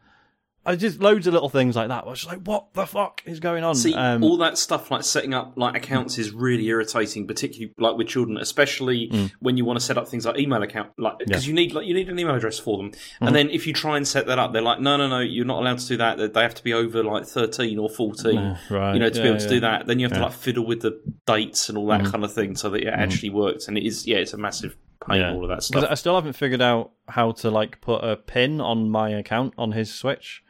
I 0.66 0.76
just 0.76 1.00
loads 1.00 1.28
of 1.28 1.34
little 1.34 1.50
things 1.50 1.76
like 1.76 1.90
that. 1.90 2.06
I 2.06 2.10
was 2.10 2.20
just 2.20 2.30
like, 2.32 2.42
"What 2.46 2.74
the 2.74 2.86
fuck 2.88 3.22
is 3.26 3.40
going 3.40 3.64
on?" 3.64 3.76
See, 3.76 3.94
Um, 3.94 4.24
all 4.24 4.38
that 4.38 4.58
stuff 4.58 4.90
like 4.90 5.04
setting 5.04 5.34
up 5.34 5.54
like 5.56 5.76
accounts 5.78 6.18
is 6.18 6.32
really 6.32 6.66
irritating, 6.68 7.28
particularly 7.28 7.74
like 7.78 7.98
with 7.98 8.08
children, 8.08 8.38
especially 8.38 9.10
Mm. 9.10 9.32
when 9.40 9.58
you 9.58 9.66
want 9.66 9.80
to 9.80 9.86
set 9.86 9.98
up 9.98 10.08
things 10.08 10.26
like 10.26 10.40
email 10.40 10.64
account, 10.64 10.90
like 10.98 11.20
because 11.20 11.48
you 11.48 11.54
need 11.54 11.74
like 11.74 11.86
you 11.86 11.94
need 11.94 12.10
an 12.10 12.18
email 12.18 12.34
address 12.36 12.58
for 12.58 12.78
them, 12.78 12.92
Mm-hmm. 12.92 13.28
and 13.28 13.36
then 13.36 13.50
if 13.52 13.68
you 13.68 13.74
try 13.74 13.98
and 13.98 14.08
set 14.08 14.26
that 14.28 14.40
up, 14.40 14.54
they're 14.54 14.62
like, 14.62 14.80
no, 14.80 14.98
no, 14.98 15.08
no, 15.08 15.20
you're 15.20 15.46
not 15.46 15.60
allowed 15.62 15.80
to 15.80 15.88
do 15.88 15.98
that. 15.98 16.18
They- 16.34 16.42
have 16.46 16.56
to 16.56 16.64
be 16.64 16.74
over 16.74 17.04
like 17.04 17.26
thirteen 17.26 17.80
or 17.80 17.90
fourteen, 17.90 18.38
Oh, 18.38 18.58
right, 18.70 18.94
you 18.94 19.00
know, 19.00 19.10
to 19.10 19.14
be 19.20 19.20
yeah, 19.28 19.30
able 19.32 19.40
to 19.40 19.50
do 19.50 19.60
that. 19.62 19.88
Then 19.88 20.00
you 20.00 20.06
have 20.06 20.12
to 20.14 20.20
Yeah. 20.20 20.26
Mm-hmm. 20.26 20.32
like 20.34 20.40
fiddle 20.40 20.66
with 20.66 20.82
the 20.82 21.00
dates 21.26 21.70
and 21.70 21.78
all 21.78 21.88
that 21.88 22.06
kind 22.06 22.24
of 22.24 22.32
thing, 22.34 22.56
so 22.56 22.70
that 22.70 22.82
it 22.82 22.88
actually 22.88 23.32
works. 23.32 23.68
And 23.68 23.78
it 23.78 23.84
is, 23.84 24.06
yeah, 24.08 24.18
it's 24.18 24.34
a 24.34 24.38
massive 24.38 24.78
pain. 25.08 25.22
Yeah. 25.22 25.34
All 25.34 25.44
of 25.44 25.50
that 25.50 25.64
stuff. 25.64 25.86
I 25.90 25.96
still 25.96 26.14
haven't 26.16 26.34
figured 26.34 26.62
out 26.62 26.92
how 27.08 27.32
to 27.34 27.50
like 27.50 27.82
put 27.82 28.04
a 28.04 28.16
pin 28.16 28.62
on 28.62 28.90
my 28.90 29.10
account 29.10 29.54
on 29.58 29.72
his 29.72 29.92
Switch. 29.94 30.44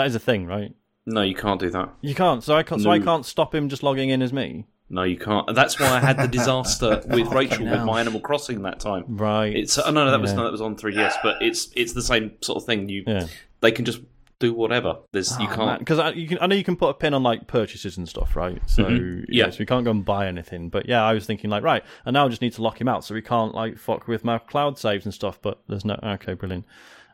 That 0.00 0.06
is 0.06 0.14
a 0.14 0.18
thing, 0.20 0.46
right? 0.46 0.74
No, 1.06 1.20
you 1.22 1.34
can't 1.34 1.60
do 1.60 1.68
that. 1.70 1.90
You 2.00 2.14
can't. 2.14 2.42
So 2.42 2.54
I 2.54 2.62
can't. 2.62 2.80
So 2.80 2.90
I 2.90 2.98
can't 2.98 3.26
stop 3.26 3.54
him 3.54 3.68
just 3.68 3.82
logging 3.82 4.08
in 4.10 4.22
as 4.22 4.32
me. 4.32 4.64
No, 4.88 5.02
you 5.02 5.18
can't. 5.18 5.46
And 5.48 5.54
that's 5.56 5.78
why 5.78 5.88
I 5.88 5.98
had 6.00 6.16
the 6.18 6.26
disaster 6.38 7.02
with 7.08 7.28
Rachel 7.28 7.64
with 7.68 7.82
my 7.84 8.00
Animal 8.00 8.20
Crossing 8.20 8.62
that 8.62 8.80
time. 8.80 9.04
Right. 9.08 9.54
It's 9.54 9.78
oh, 9.78 9.90
no, 9.90 10.04
no, 10.06 10.10
that 10.10 10.20
was 10.20 10.30
Yeah. 10.30 10.36
no, 10.38 10.44
that 10.44 10.52
was 10.52 10.60
on 10.62 10.76
3DS, 10.76 11.16
but 11.22 11.42
it's 11.42 11.68
it's 11.76 11.92
the 11.92 12.02
same 12.02 12.32
sort 12.40 12.56
of 12.56 12.64
thing. 12.64 12.88
You 12.88 13.04
yeah. 13.06 13.26
they 13.60 13.72
can 13.72 13.84
just 13.84 14.00
do 14.38 14.54
whatever. 14.54 14.96
There's 15.12 15.38
you 15.38 15.48
can't. 15.48 15.78
because 15.80 15.98
I, 15.98 16.10
you 16.12 16.26
can, 16.28 16.38
I 16.40 16.46
know 16.46 16.54
you 16.56 16.64
can 16.64 16.76
put 16.76 16.88
a 16.88 16.94
pin 16.94 17.12
on 17.12 17.22
like 17.22 17.46
purchases 17.46 17.98
and 17.98 18.08
stuff, 18.08 18.34
right? 18.34 18.58
So 18.66 18.84
Mhm. 18.84 19.26
yeah, 19.28 19.44
Yeah. 19.44 19.50
so 19.50 19.58
we 19.58 19.66
can't 19.66 19.84
go 19.84 19.90
and 19.90 20.02
buy 20.04 20.26
anything. 20.28 20.70
But 20.70 20.88
yeah, 20.88 21.04
I 21.04 21.12
was 21.12 21.26
thinking 21.26 21.50
like, 21.50 21.62
right, 21.62 21.84
and 22.06 22.14
now 22.14 22.24
I 22.24 22.28
just 22.30 22.40
need 22.40 22.54
to 22.54 22.62
lock 22.62 22.80
him 22.80 22.88
out, 22.88 23.04
so 23.04 23.14
we 23.14 23.20
can't 23.22 23.54
like 23.54 23.78
fuck 23.78 24.08
with 24.08 24.24
my 24.24 24.38
cloud 24.38 24.78
saves 24.78 25.04
and 25.04 25.12
stuff. 25.12 25.38
But 25.42 25.60
there's 25.68 25.84
no 25.84 25.98
okay, 26.02 26.32
brilliant, 26.34 26.64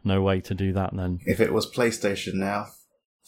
no 0.05 0.23
way 0.23 0.41
to 0.43 0.55
do 0.55 0.73
that 0.75 0.91
then. 0.95 1.19
if 1.27 1.41
it 1.41 1.53
was 1.53 1.71
PlayStation 1.71 2.35
now? 2.35 2.67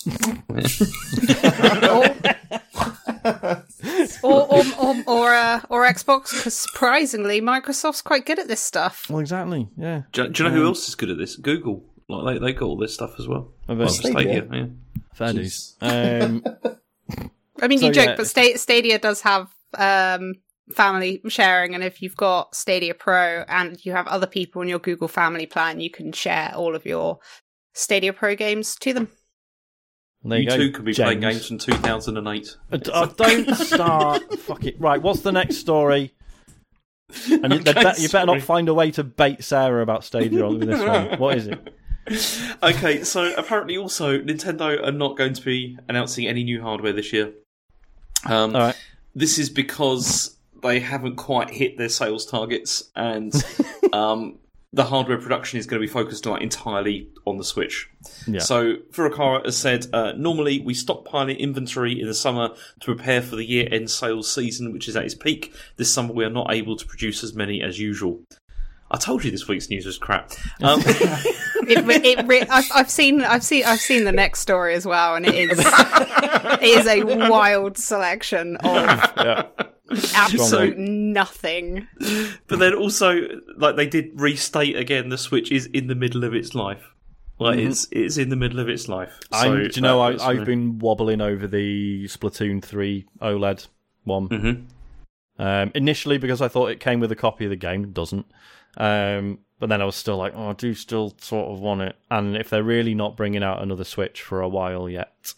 or 4.22 4.46
or 4.46 4.62
or 4.78 4.94
or, 5.07 5.34
uh, 5.34 5.61
or 5.68 5.86
Xbox 5.86 6.30
because 6.30 6.57
surprisingly 6.57 7.40
Microsoft's 7.40 8.03
quite 8.03 8.24
good 8.24 8.38
at 8.38 8.49
this 8.49 8.61
stuff. 8.61 9.11
Well, 9.11 9.18
exactly. 9.18 9.68
Yeah. 9.76 10.03
Do, 10.12 10.28
do 10.28 10.42
you 10.42 10.49
know 10.49 10.55
who 10.55 10.66
else 10.66 10.88
is 10.88 10.94
good 10.94 11.11
at 11.11 11.18
this? 11.18 11.36
Google. 11.36 11.84
Like 12.09 12.40
they 12.40 12.46
they 12.46 12.53
got 12.53 12.66
all 12.66 12.76
this 12.76 12.94
stuff 12.94 13.14
as 13.18 13.26
well. 13.26 13.53
I 13.68 13.72
bet. 13.72 13.78
Well, 13.78 13.88
Stadia. 13.88 14.20
Stadia, 14.20 14.49
yeah. 14.53 14.66
Fair 15.14 15.32
dues. 15.32 15.76
Um, 15.80 16.44
I 17.61 17.66
mean, 17.66 17.82
you 17.82 17.92
joke, 17.92 18.07
yeah. 18.07 18.16
but 18.16 18.28
Sta- 18.28 18.57
Stadia 18.57 18.99
does 18.99 19.20
have 19.22 19.53
um, 19.76 20.34
family 20.72 21.20
sharing, 21.28 21.74
and 21.74 21.82
if 21.82 22.01
you've 22.01 22.16
got 22.16 22.55
Stadia 22.55 22.94
Pro 22.94 23.44
and 23.49 23.84
you 23.84 23.92
have 23.92 24.07
other 24.07 24.26
people 24.26 24.62
in 24.62 24.68
your 24.68 24.78
Google 24.78 25.09
Family 25.09 25.46
plan, 25.46 25.80
you 25.80 25.90
can 25.90 26.12
share 26.12 26.53
all 26.55 26.76
of 26.76 26.86
your 26.86 27.18
Stadia 27.74 28.12
Pro 28.12 28.36
games 28.36 28.76
to 28.76 28.92
them. 28.92 29.09
There 30.25 30.39
You, 30.39 30.51
you, 30.51 30.57
too 30.57 30.73
could 30.73 30.85
be 30.85 30.95
playing 30.95 31.21
games 31.21 31.47
from 31.47 31.59
2008. 31.59 32.57
Uh, 32.71 32.79
uh, 32.93 33.07
don't 33.07 33.55
start. 33.57 34.39
Fuck 34.41 34.64
it. 34.64 34.81
Right, 34.81 35.01
what's 35.01 35.21
the 35.21 35.33
next 35.33 35.57
story? 35.57 36.14
And 37.31 37.53
you, 37.53 37.61
Okay, 37.66 37.93
you 37.99 38.09
better 38.09 38.27
not 38.27 38.43
find 38.43 38.69
a 38.69 38.75
way 38.75 38.91
to 38.93 39.05
bait 39.05 39.43
Sarah 39.43 39.83
about 39.83 40.05
Stadia 40.05 40.45
on 40.45 40.59
this 40.61 40.81
one. 40.81 41.19
What 41.19 41.37
is 41.37 41.47
it? 41.47 41.75
okay, 42.62 43.05
so 43.05 43.35
apparently 43.35 43.77
also 43.77 44.19
Nintendo 44.19 44.83
are 44.87 44.93
not 44.93 45.16
going 45.16 45.35
to 45.35 45.43
be 45.43 45.79
announcing 45.89 46.27
any 46.27 46.43
new 46.45 46.61
hardware 46.62 46.93
this 46.93 47.12
year. 47.12 47.33
Um, 48.25 48.55
All 48.57 48.62
right. 48.62 48.77
This 49.14 49.39
is 49.39 49.51
because 49.51 50.37
they 50.62 50.81
haven't 50.81 51.16
quite 51.16 51.51
hit 51.51 51.79
their 51.79 51.89
sales 51.89 52.27
targets, 52.27 52.91
and 52.97 53.33
um, 53.93 54.39
the 54.73 54.85
hardware 54.85 55.19
production 55.19 55.59
is 55.59 55.66
going 55.66 55.81
to 55.81 55.87
be 55.87 55.91
focused 55.91 56.27
like 56.27 56.43
entirely 56.43 57.09
on 57.25 57.39
the 57.39 57.45
Switch. 57.45 57.89
Yeah. 58.27 58.41
So 58.41 58.75
Furukawa 58.93 59.45
has 59.45 59.57
said, 59.57 59.87
uh, 59.93 60.12
normally 60.12 60.61
we 60.61 60.75
stockpiling 60.75 61.39
inventory 61.39 61.99
in 61.99 62.07
the 62.07 62.14
summer 62.14 62.51
to 62.81 62.85
prepare 62.95 63.23
for 63.23 63.37
the 63.37 63.45
year-end 63.45 63.91
sales 63.91 64.31
season, 64.33 64.73
which 64.73 64.89
is 64.89 64.97
at 64.97 65.05
its 65.05 65.14
peak. 65.14 65.55
This 65.77 65.93
summer 65.93 66.12
we 66.12 66.25
are 66.25 66.31
not 66.31 66.53
able 66.53 66.77
to 66.77 66.87
produce 66.87 67.25
as 67.25 67.35
many 67.35 67.62
as 67.62 67.79
usual. 67.79 68.21
I 68.91 68.99
told 68.99 69.25
you 69.25 69.31
this 69.31 69.49
week's 69.49 69.69
news 69.71 69.87
was 69.87 69.99
crap. 69.99 70.33
Um, 70.62 70.83
It, 71.69 71.85
re- 71.85 71.97
it 71.97 72.27
re- 72.27 72.47
I've, 72.49 72.71
I've 72.75 72.91
seen, 72.91 73.23
I've 73.23 73.45
seen, 73.45 73.64
I've 73.66 73.81
seen 73.81 74.05
the 74.05 74.12
next 74.12 74.41
story 74.41 74.75
as 74.75 74.87
well, 74.87 75.16
and 75.16 75.27
it 75.27 75.35
is, 75.35 75.59
it 75.62 76.62
is 76.62 76.87
a 76.87 77.05
wild 77.29 77.77
selection 77.77 78.57
of 78.57 78.75
Yeah. 79.19 79.47
Absolute 80.14 80.78
nothing. 80.78 81.86
But 82.47 82.59
then 82.59 82.74
also, 82.74 83.20
like 83.57 83.76
they 83.76 83.86
did 83.86 84.20
restate 84.20 84.76
again, 84.76 85.09
the 85.09 85.18
Switch 85.18 85.51
is 85.51 85.66
in 85.66 85.86
the 85.86 85.95
middle 85.95 86.24
of 86.24 86.34
its 86.34 86.55
life. 86.55 86.95
Like 87.41 87.59
it's 87.61 87.86
it's 87.93 88.16
in 88.16 88.30
the 88.30 88.36
middle 88.36 88.59
of 88.59 88.68
its 88.68 88.89
life. 88.89 89.18
I'm, 89.30 89.43
So 89.43 89.68
do 89.68 89.70
you 89.76 89.82
know, 89.82 90.01
I, 90.01 90.11
was- 90.11 90.22
I've 90.22 90.45
been 90.45 90.78
wobbling 90.80 91.20
over 91.20 91.47
the 91.47 92.05
Splatoon 92.07 92.62
3 92.62 93.07
OLED 93.22 93.66
one. 94.05 94.28
Mhm. 94.28 94.64
Um, 95.39 95.70
initially, 95.76 96.18
because 96.18 96.43
I 96.43 96.49
thought 96.49 96.70
it 96.70 96.80
came 96.80 96.99
with 96.99 97.12
a 97.12 97.16
copy 97.16 97.45
of 97.45 97.51
the 97.51 97.57
game, 97.57 97.84
it 97.84 97.95
doesn't. 97.95 98.26
Um, 98.76 99.39
but 99.61 99.68
then 99.68 99.80
I 99.80 99.84
was 99.84 99.95
still 99.95 100.16
like, 100.16 100.32
oh, 100.34 100.51
I 100.51 100.53
do 100.55 100.74
still 100.74 101.14
sort 101.20 101.51
of 101.53 101.61
want 101.61 101.80
it. 101.82 101.95
And 102.11 102.36
if 102.36 102.51
they're 102.51 102.62
really 102.64 102.95
not 102.95 103.16
bringing 103.16 103.45
out 103.45 103.62
another 103.62 103.84
Switch 103.84 104.20
for 104.20 104.41
a 104.41 104.49
while 104.49 104.89
yet, 104.89 105.12
it's 105.20 105.34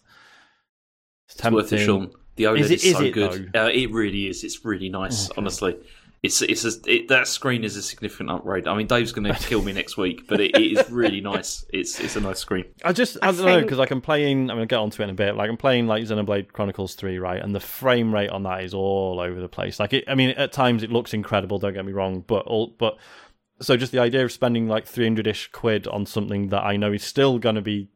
It's 1.29 1.45
worth 1.51 1.73
it, 1.73 1.85
tempting. 1.85 2.15
Sean. 2.39 2.55
The 2.55 2.61
OLED 2.61 2.61
Is 2.61 2.71
is, 2.71 2.85
it- 2.85 2.89
is 2.89 2.97
so 2.97 3.05
it, 3.05 3.13
good. 3.13 3.51
Uh, 3.57 3.71
it 3.73 3.91
really 3.93 4.29
is. 4.29 4.45
It's 4.45 4.65
really 4.65 4.89
nice. 4.89 5.31
Honestly, 5.37 5.77
it's 6.23 6.43
it's 6.43 6.65
a, 6.65 6.71
it, 6.87 7.09
that 7.09 7.27
screen 7.29 7.65
is 7.65 7.77
a 7.77 7.83
significant 7.83 8.31
upgrade. 8.31 8.67
I 8.69 8.77
mean, 8.77 8.87
Dave's 8.87 9.13
going 9.13 9.25
to 9.33 9.35
kill 9.35 9.63
me 9.63 9.73
next 9.73 9.97
week, 9.97 10.27
but 10.29 10.41
it, 10.41 10.55
it 10.55 10.79
is 10.79 10.91
really 10.91 11.21
nice. 11.21 11.65
It's 11.73 11.99
it's 11.99 12.17
a 12.17 12.21
nice 12.21 12.39
screen. 12.39 12.67
I 12.85 12.93
just 12.93 13.17
I, 13.23 13.29
I 13.29 13.33
don't 13.33 13.47
know 13.47 13.61
because 13.63 13.79
like 13.79 13.91
I'm 13.91 14.01
playing. 14.03 14.51
I'm 14.51 14.57
gonna 14.57 14.67
get 14.67 14.79
onto 14.79 15.03
it 15.03 15.05
in 15.05 15.11
a 15.11 15.15
bit. 15.15 15.35
Like 15.35 15.49
I'm 15.49 15.57
playing 15.57 15.87
like 15.87 16.05
Xenoblade 16.05 16.53
Chronicles 16.53 16.95
Three, 16.95 17.19
right? 17.19 17.43
And 17.43 17.55
the 17.55 17.61
frame 17.61 18.13
rate 18.13 18.31
on 18.31 18.43
that 18.43 18.65
is 18.65 18.75
all 18.75 19.19
over 19.21 19.41
the 19.41 19.49
place. 19.49 19.81
Like 19.81 19.93
it, 19.95 20.05
I 20.09 20.15
mean, 20.15 20.31
at 20.31 20.53
times 20.53 20.83
it 20.83 20.93
looks 20.93 21.15
incredible. 21.15 21.59
Don't 21.59 21.73
get 21.73 21.85
me 21.87 21.93
wrong, 21.93 22.23
but 22.27 22.47
all 22.47 22.75
but 22.79 22.99
so 23.63 23.77
just 23.77 23.93
the 23.93 23.99
idea 23.99 24.25
of 24.25 24.33
spending 24.33 24.69
like 24.69 24.87
300 24.87 25.27
ish 25.27 25.49
quid 25.53 25.87
on 25.87 26.07
something 26.07 26.49
that 26.49 26.63
I 26.65 26.77
know 26.77 26.93
is 26.93 27.05
still 27.05 27.39
going 27.39 27.57
to 27.57 27.63
be 27.63 27.89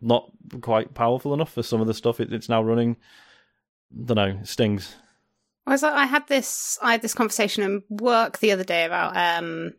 not 0.00 0.30
quite 0.60 0.94
powerful 0.94 1.34
enough 1.34 1.52
for 1.52 1.62
some 1.62 1.80
of 1.80 1.86
the 1.86 1.94
stuff 1.94 2.20
it, 2.20 2.32
it's 2.32 2.48
now 2.48 2.62
running. 2.62 2.96
Don't 4.04 4.16
know, 4.16 4.38
it 4.40 4.46
stings. 4.48 4.94
I 5.66 5.72
was 5.72 5.82
like, 5.82 5.92
I 5.92 6.06
had 6.06 6.26
this, 6.28 6.78
I 6.82 6.92
had 6.92 7.02
this 7.02 7.14
conversation 7.14 7.62
in 7.62 7.82
work 7.90 8.38
the 8.38 8.52
other 8.52 8.64
day 8.64 8.84
about 8.84 9.16
um, 9.16 9.72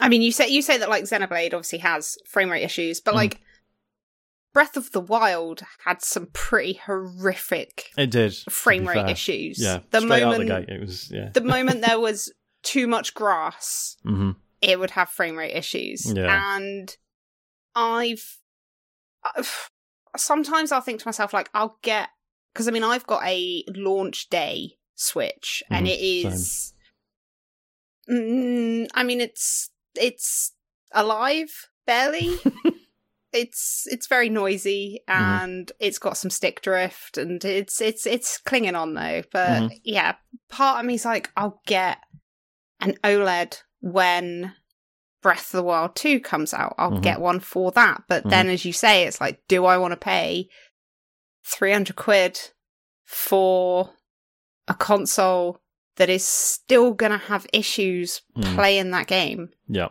I 0.00 0.08
mean, 0.08 0.22
you 0.22 0.30
say 0.32 0.48
you 0.48 0.62
say 0.62 0.78
that 0.78 0.88
like 0.90 1.04
Xenoblade 1.04 1.46
obviously 1.54 1.78
has 1.80 2.16
frame 2.28 2.50
rate 2.50 2.62
issues, 2.62 3.00
but 3.00 3.12
Mm. 3.12 3.16
like 3.16 3.40
Breath 4.52 4.76
of 4.76 4.90
the 4.92 5.00
Wild 5.00 5.62
had 5.84 6.02
some 6.02 6.28
pretty 6.32 6.74
horrific 6.74 7.90
It 7.98 8.10
did 8.10 8.34
frame 8.48 8.86
rate 8.86 8.94
fair. 9.04 9.10
issues. 9.10 9.58
Yeah, 9.58 9.80
the 9.90 10.00
straight 10.00 10.22
moment 10.22 10.48
the 10.48 10.60
gate, 10.60 10.68
it 10.68 10.80
was 10.80 11.10
yeah. 11.10 11.30
the 11.30 11.40
moment 11.42 11.82
there 11.82 12.00
was 12.08 12.32
too 12.62 12.86
much 12.86 13.14
grass, 13.14 13.96
hmm 14.02 14.32
it 14.62 14.80
would 14.80 14.90
have 14.92 15.08
frame 15.10 15.36
rate 15.36 15.54
issues. 15.54 16.10
Yeah. 16.10 16.56
And 16.56 16.96
I've, 17.74 18.38
I've 19.22 19.70
sometimes 20.16 20.72
I'll 20.72 20.80
think 20.80 21.00
to 21.00 21.06
myself 21.08 21.32
like 21.34 21.50
I'll 21.52 21.78
get 21.82 22.08
because 22.56 22.68
I 22.68 22.70
mean 22.70 22.84
I've 22.84 23.06
got 23.06 23.22
a 23.26 23.64
launch 23.74 24.30
day 24.30 24.78
Switch 24.94 25.62
and 25.70 25.86
Mhm, 25.86 25.90
it 25.90 26.00
is. 26.00 26.72
Mm, 28.10 28.88
I 28.94 29.02
mean 29.02 29.20
it's 29.20 29.68
it's 29.94 30.52
alive 30.92 31.68
barely. 31.86 32.38
it's 33.32 33.86
it's 33.90 34.06
very 34.06 34.30
noisy 34.30 35.00
Mm-hmm. 35.06 35.20
and 35.44 35.72
it's 35.80 35.98
got 35.98 36.16
some 36.16 36.30
stick 36.30 36.62
drift 36.62 37.18
and 37.18 37.44
it's 37.44 37.82
it's 37.82 38.06
it's 38.06 38.38
clinging 38.38 38.74
on 38.74 38.94
though. 38.94 39.22
But 39.30 39.64
Mhm. 39.64 39.80
yeah, 39.84 40.14
part 40.48 40.80
of 40.80 40.86
me's 40.86 41.04
like 41.04 41.30
I'll 41.36 41.60
get 41.66 41.98
an 42.80 42.94
OLED 43.04 43.60
when 43.80 44.54
Breath 45.20 45.52
of 45.52 45.58
the 45.58 45.62
Wild 45.62 45.94
2 45.94 46.20
comes 46.20 46.54
out. 46.54 46.74
I'll 46.78 46.92
Mhm. 46.92 47.02
get 47.02 47.20
one 47.20 47.40
for 47.40 47.70
that. 47.72 48.04
But 48.08 48.28
then 48.30 48.48
as 48.48 48.64
you 48.64 48.72
say, 48.72 49.04
it's 49.04 49.20
like, 49.20 49.42
do 49.48 49.64
I 49.66 49.76
want 49.76 49.92
to 49.92 49.96
pay 49.96 50.48
300 51.46 51.94
quid 51.96 52.38
for 53.04 53.90
a 54.68 54.74
console 54.74 55.60
that 55.96 56.10
is 56.10 56.24
still 56.24 56.92
going 56.92 57.12
to 57.12 57.18
have 57.18 57.46
issues 57.52 58.20
Mm. 58.36 58.54
playing 58.54 58.90
that 58.90 59.06
game? 59.06 59.50
Yeah, 59.68 59.88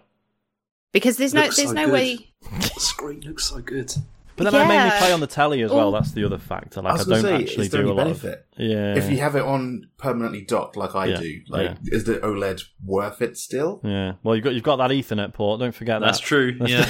Because 0.91 1.17
there's 1.17 1.33
no 1.33 1.43
Looks 1.43 1.55
there's 1.57 1.69
so 1.69 1.75
no 1.75 1.85
good. 1.85 1.93
way 1.93 2.31
The 2.51 2.79
screen 2.79 3.21
looks 3.21 3.45
so 3.45 3.59
good. 3.61 3.91
but 4.35 4.43
then 4.43 4.55
I 4.55 4.67
mainly 4.67 4.75
Yeah. 4.89 4.99
play 4.99 5.11
on 5.13 5.21
the 5.21 5.27
telly 5.27 5.61
as 5.63 5.71
well. 5.71 5.87
Oh. 5.87 5.91
That's 5.93 6.11
the 6.11 6.25
other 6.25 6.37
factor. 6.37 6.81
Like 6.81 6.93
I, 6.93 6.97
was 6.97 7.07
don't 7.07 7.21
going 7.21 7.23
to 7.23 7.29
say, 7.39 7.43
actually 7.51 7.65
is 7.67 7.71
there 7.71 7.81
do 7.83 7.87
a 7.87 7.91
any 7.91 7.97
lot 7.97 8.03
benefit? 8.03 8.45
of 8.53 8.59
yeah. 8.59 8.95
If 8.95 9.09
you 9.09 9.17
have 9.19 9.35
it 9.37 9.41
on 9.43 9.89
permanently 9.97 10.41
docked 10.41 10.75
like 10.75 10.93
I 10.93 11.05
Yeah, 11.07 11.19
do, 11.21 11.41
like 11.47 11.77
yeah. 11.83 11.95
is 11.95 12.03
the 12.03 12.15
OLED 12.19 12.61
worth 12.83 13.21
it 13.21 13.37
still? 13.37 13.79
yeah, 13.83 14.13
well, 14.23 14.35
you've 14.35 14.43
got 14.43 14.53
you've 14.53 14.63
got 14.63 14.75
that 14.75 14.91
Ethernet 14.91 15.33
port. 15.33 15.59
Don't 15.61 15.73
forget 15.73 16.01
that. 16.01 16.05
That's 16.07 16.19
that. 16.19 16.25
true. 16.27 16.57
Yeah. 16.65 16.85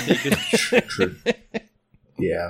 True. 0.87 1.15
yeah. 2.19 2.49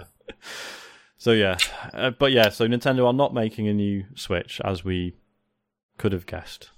So 1.25 1.31
yeah, 1.31 1.57
uh, 1.91 2.11
but 2.11 2.31
yeah, 2.31 2.49
so 2.49 2.67
Nintendo 2.67 3.07
are 3.07 3.11
not 3.13 3.33
making 3.33 3.67
a 3.67 3.73
new 3.73 4.05
Switch 4.13 4.61
as 4.63 4.83
we 4.85 5.15
could 5.97 6.11
have 6.11 6.27
guessed. 6.27 6.69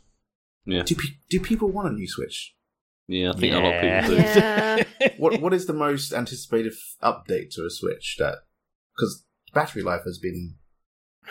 yeah. 0.65 0.83
Do 0.83 0.95
pe- 0.95 1.17
do 1.29 1.41
people 1.41 1.67
want 1.69 1.89
a 1.89 1.91
new 1.91 2.07
Switch? 2.07 2.55
Yeah, 3.09 3.31
I 3.31 3.37
think 3.37 3.53
a 3.53 3.59
lot 3.59 3.75
of 3.75 3.81
people 3.81 4.09
do. 4.15 4.39
yeah. 4.39 4.83
What 5.17 5.41
what 5.41 5.53
is 5.53 5.65
the 5.65 5.73
most 5.73 6.13
anticipated 6.13 6.71
f- 6.71 6.95
update 7.13 7.49
to 7.55 7.65
a 7.65 7.69
Switch 7.69 8.15
that 8.19 8.35
because 8.95 9.25
battery 9.53 9.83
life 9.83 10.03
has 10.05 10.17
been 10.17 10.55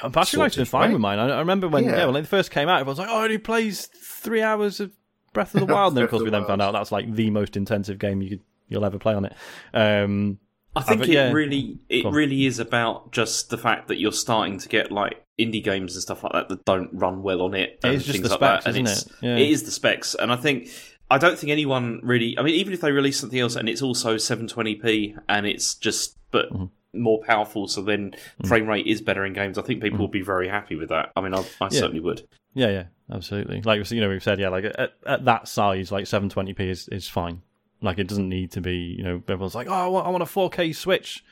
Uh, 0.03 0.11
Battery 0.11 0.39
life's 0.41 0.57
been 0.57 0.67
Sorted, 0.67 0.69
fine 0.71 0.81
right? 0.89 0.93
with 0.93 1.01
mine. 1.01 1.19
I, 1.19 1.37
I 1.37 1.39
remember 1.39 1.69
when 1.69 1.85
yeah. 1.85 1.97
Yeah. 1.97 2.07
when 2.09 2.17
it 2.17 2.27
first 2.29 2.51
came 2.51 2.69
out, 2.69 2.81
everyone 2.83 2.93
was 2.93 2.99
like, 2.99 3.09
"Oh, 3.09 3.21
it 3.23 3.25
only 3.25 3.39
plays 3.39 3.87
three 3.87 4.43
hours 4.43 4.79
of 4.79 4.93
Breath 5.33 5.55
of 5.55 5.67
the 5.67 5.73
Wild." 5.75 5.93
and 5.93 5.97
then 5.97 6.05
of 6.05 6.11
course 6.11 6.21
of 6.21 6.25
we 6.27 6.31
the 6.31 6.39
then 6.39 6.47
found 6.47 6.61
out 6.61 6.73
that's 6.73 6.93
like 6.93 7.11
the 7.15 7.31
most 7.31 7.57
intensive 7.57 7.99
game 7.99 8.21
you 8.21 8.29
could, 8.29 8.43
you'll 8.69 8.85
ever 8.85 8.99
play 8.99 9.15
on 9.15 9.25
it. 9.25 9.33
Um, 9.73 10.39
I 10.77 10.83
think 10.83 11.01
but 11.01 11.09
it 11.09 11.13
yeah. 11.15 11.33
really 11.33 11.79
it 11.89 12.05
really 12.07 12.47
is 12.47 12.59
about 12.59 13.13
just 13.13 13.51
the 13.51 13.59
fact 13.59 13.89
that 13.89 13.99
you're 13.99 14.13
starting 14.13 14.59
to 14.59 14.69
get 14.69 14.93
like 14.93 15.23
indie 15.39 15.63
games 15.63 15.95
and 15.95 16.03
stuff 16.03 16.23
like 16.23 16.33
that 16.33 16.49
that 16.49 16.65
don't 16.65 16.91
run 16.93 17.23
well 17.23 17.43
on 17.43 17.55
it. 17.55 17.79
It 17.83 17.85
and 17.85 18.01
just 18.01 18.23
the 18.23 18.29
like 18.29 18.39
specs, 18.39 18.65
that. 18.65 18.67
And 18.77 18.87
isn't 18.87 18.87
it's- 18.87 19.07
it? 19.07 19.27
Yeah. 19.27 19.37
It 19.37 19.51
is 19.51 19.63
the 19.65 19.71
specs, 19.71 20.15
and 20.15 20.31
I 20.33 20.37
think 20.37 20.69
I 21.11 21.19
don't 21.19 21.39
think 21.39 21.51
anyone 21.51 22.01
really. 22.03 22.37
I 22.39 22.43
mean, 22.43 22.55
even 22.55 22.73
if 22.73 22.81
they 22.81 22.93
release 22.93 23.19
something 23.21 23.39
else 23.39 23.57
and 23.57 23.69
it's 23.69 23.83
also 23.83 24.17
720p 24.17 25.17
and 25.29 25.47
it's 25.47 25.75
just 25.75 26.17
but 26.31 26.51
Mhm. 26.53 26.71
more 26.95 27.21
powerful, 27.25 27.69
so 27.69 27.83
then 27.83 28.15
Mm. 28.43 28.49
frame 28.49 28.67
rate 28.67 28.87
is 28.87 29.01
better 29.01 29.25
in 29.25 29.33
games. 29.33 29.59
I 29.59 29.63
think 29.63 29.83
people 29.83 29.99
Mhm. 29.99 30.01
will 30.01 30.09
be 30.09 30.23
very 30.23 30.49
happy 30.49 30.75
with 30.77 30.89
that. 30.89 31.13
I 31.17 31.21
mean, 31.21 31.35
I, 31.35 31.45
I 31.61 31.69
certainly 31.69 32.01
would. 32.01 32.23
Yeah, 32.55 32.71
yeah, 32.71 32.85
absolutely. 33.13 33.63
Like 33.63 33.89
you 33.91 34.01
know, 34.01 34.09
we've 34.09 34.23
said, 34.23 34.41
yeah, 34.41 34.49
like 34.49 34.65
at, 34.65 34.93
at 35.07 35.25
that 35.27 35.47
size, 35.49 35.93
like 35.93 36.07
720p 36.07 36.61
is 36.69 36.89
is 36.89 37.07
fine. 37.09 37.43
Like 37.83 37.99
it 37.99 38.09
doesn't 38.09 38.29
need 38.29 38.53
to 38.53 38.61
be, 38.61 38.77
you 38.77 39.03
know, 39.03 39.23
everyone's 39.29 39.55
like, 39.55 39.69
oh, 39.69 39.73
I 39.73 39.87
want, 39.87 40.07
I 40.07 40.11
want 40.11 40.23
a 40.23 40.27
4K 40.27 40.75
Switch. 40.75 41.25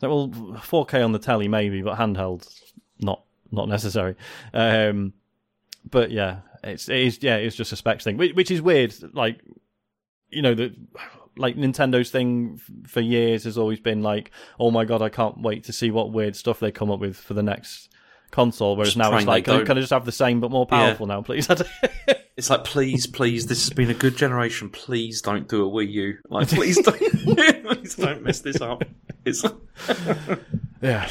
Like, 0.00 0.10
well, 0.10 0.28
4K 0.28 1.04
on 1.04 1.12
the 1.12 1.18
telly 1.18 1.48
maybe, 1.48 1.82
but 1.82 1.98
handheld, 1.98 2.48
not 2.98 3.22
not 3.50 3.68
necessary. 3.68 4.16
Um, 4.54 5.12
but 5.88 6.10
yeah, 6.10 6.40
it's 6.64 6.88
it 6.88 6.98
is 6.98 7.22
yeah, 7.22 7.36
it's 7.36 7.56
just 7.56 7.72
a 7.72 7.76
specs 7.76 8.04
thing, 8.04 8.16
which, 8.16 8.34
which 8.34 8.50
is 8.50 8.62
weird. 8.62 8.94
Like, 9.14 9.40
you 10.30 10.42
know, 10.42 10.54
the 10.54 10.74
like 11.36 11.56
Nintendo's 11.56 12.10
thing 12.10 12.60
for 12.86 13.00
years 13.00 13.44
has 13.44 13.58
always 13.58 13.80
been 13.80 14.02
like, 14.02 14.30
oh 14.58 14.70
my 14.70 14.84
god, 14.84 15.02
I 15.02 15.08
can't 15.08 15.40
wait 15.40 15.64
to 15.64 15.72
see 15.72 15.90
what 15.90 16.12
weird 16.12 16.36
stuff 16.36 16.60
they 16.60 16.72
come 16.72 16.90
up 16.90 17.00
with 17.00 17.16
for 17.16 17.34
the 17.34 17.42
next 17.42 17.90
console. 18.30 18.76
Whereas 18.76 18.88
Just 18.88 18.96
now 18.98 19.16
it's 19.16 19.26
like, 19.26 19.44
can, 19.44 19.64
can 19.66 19.76
I 19.76 19.80
just 19.80 19.92
have 19.92 20.04
the 20.04 20.12
same 20.12 20.40
but 20.40 20.50
more 20.50 20.66
Yeah. 20.70 20.78
powerful 20.78 21.06
now, 21.06 21.22
please? 21.22 21.48
It's 22.36 22.48
like, 22.48 22.64
please, 22.64 23.06
please, 23.06 23.48
this 23.48 23.68
has 23.68 23.70
been 23.76 23.90
a 23.90 23.94
good 23.94 24.16
generation. 24.16 24.70
Please 24.70 25.20
don't 25.20 25.46
do 25.46 25.66
a 25.66 25.70
Wii 25.70 25.90
U. 25.92 26.16
Like, 26.30 26.48
please 26.56 26.80
don't, 26.80 26.98
please 26.98 27.94
don't 27.96 28.22
mess 28.22 28.38
this 28.40 28.62
up. 28.62 28.82
It's 29.26 29.44
yeah, 30.80 31.06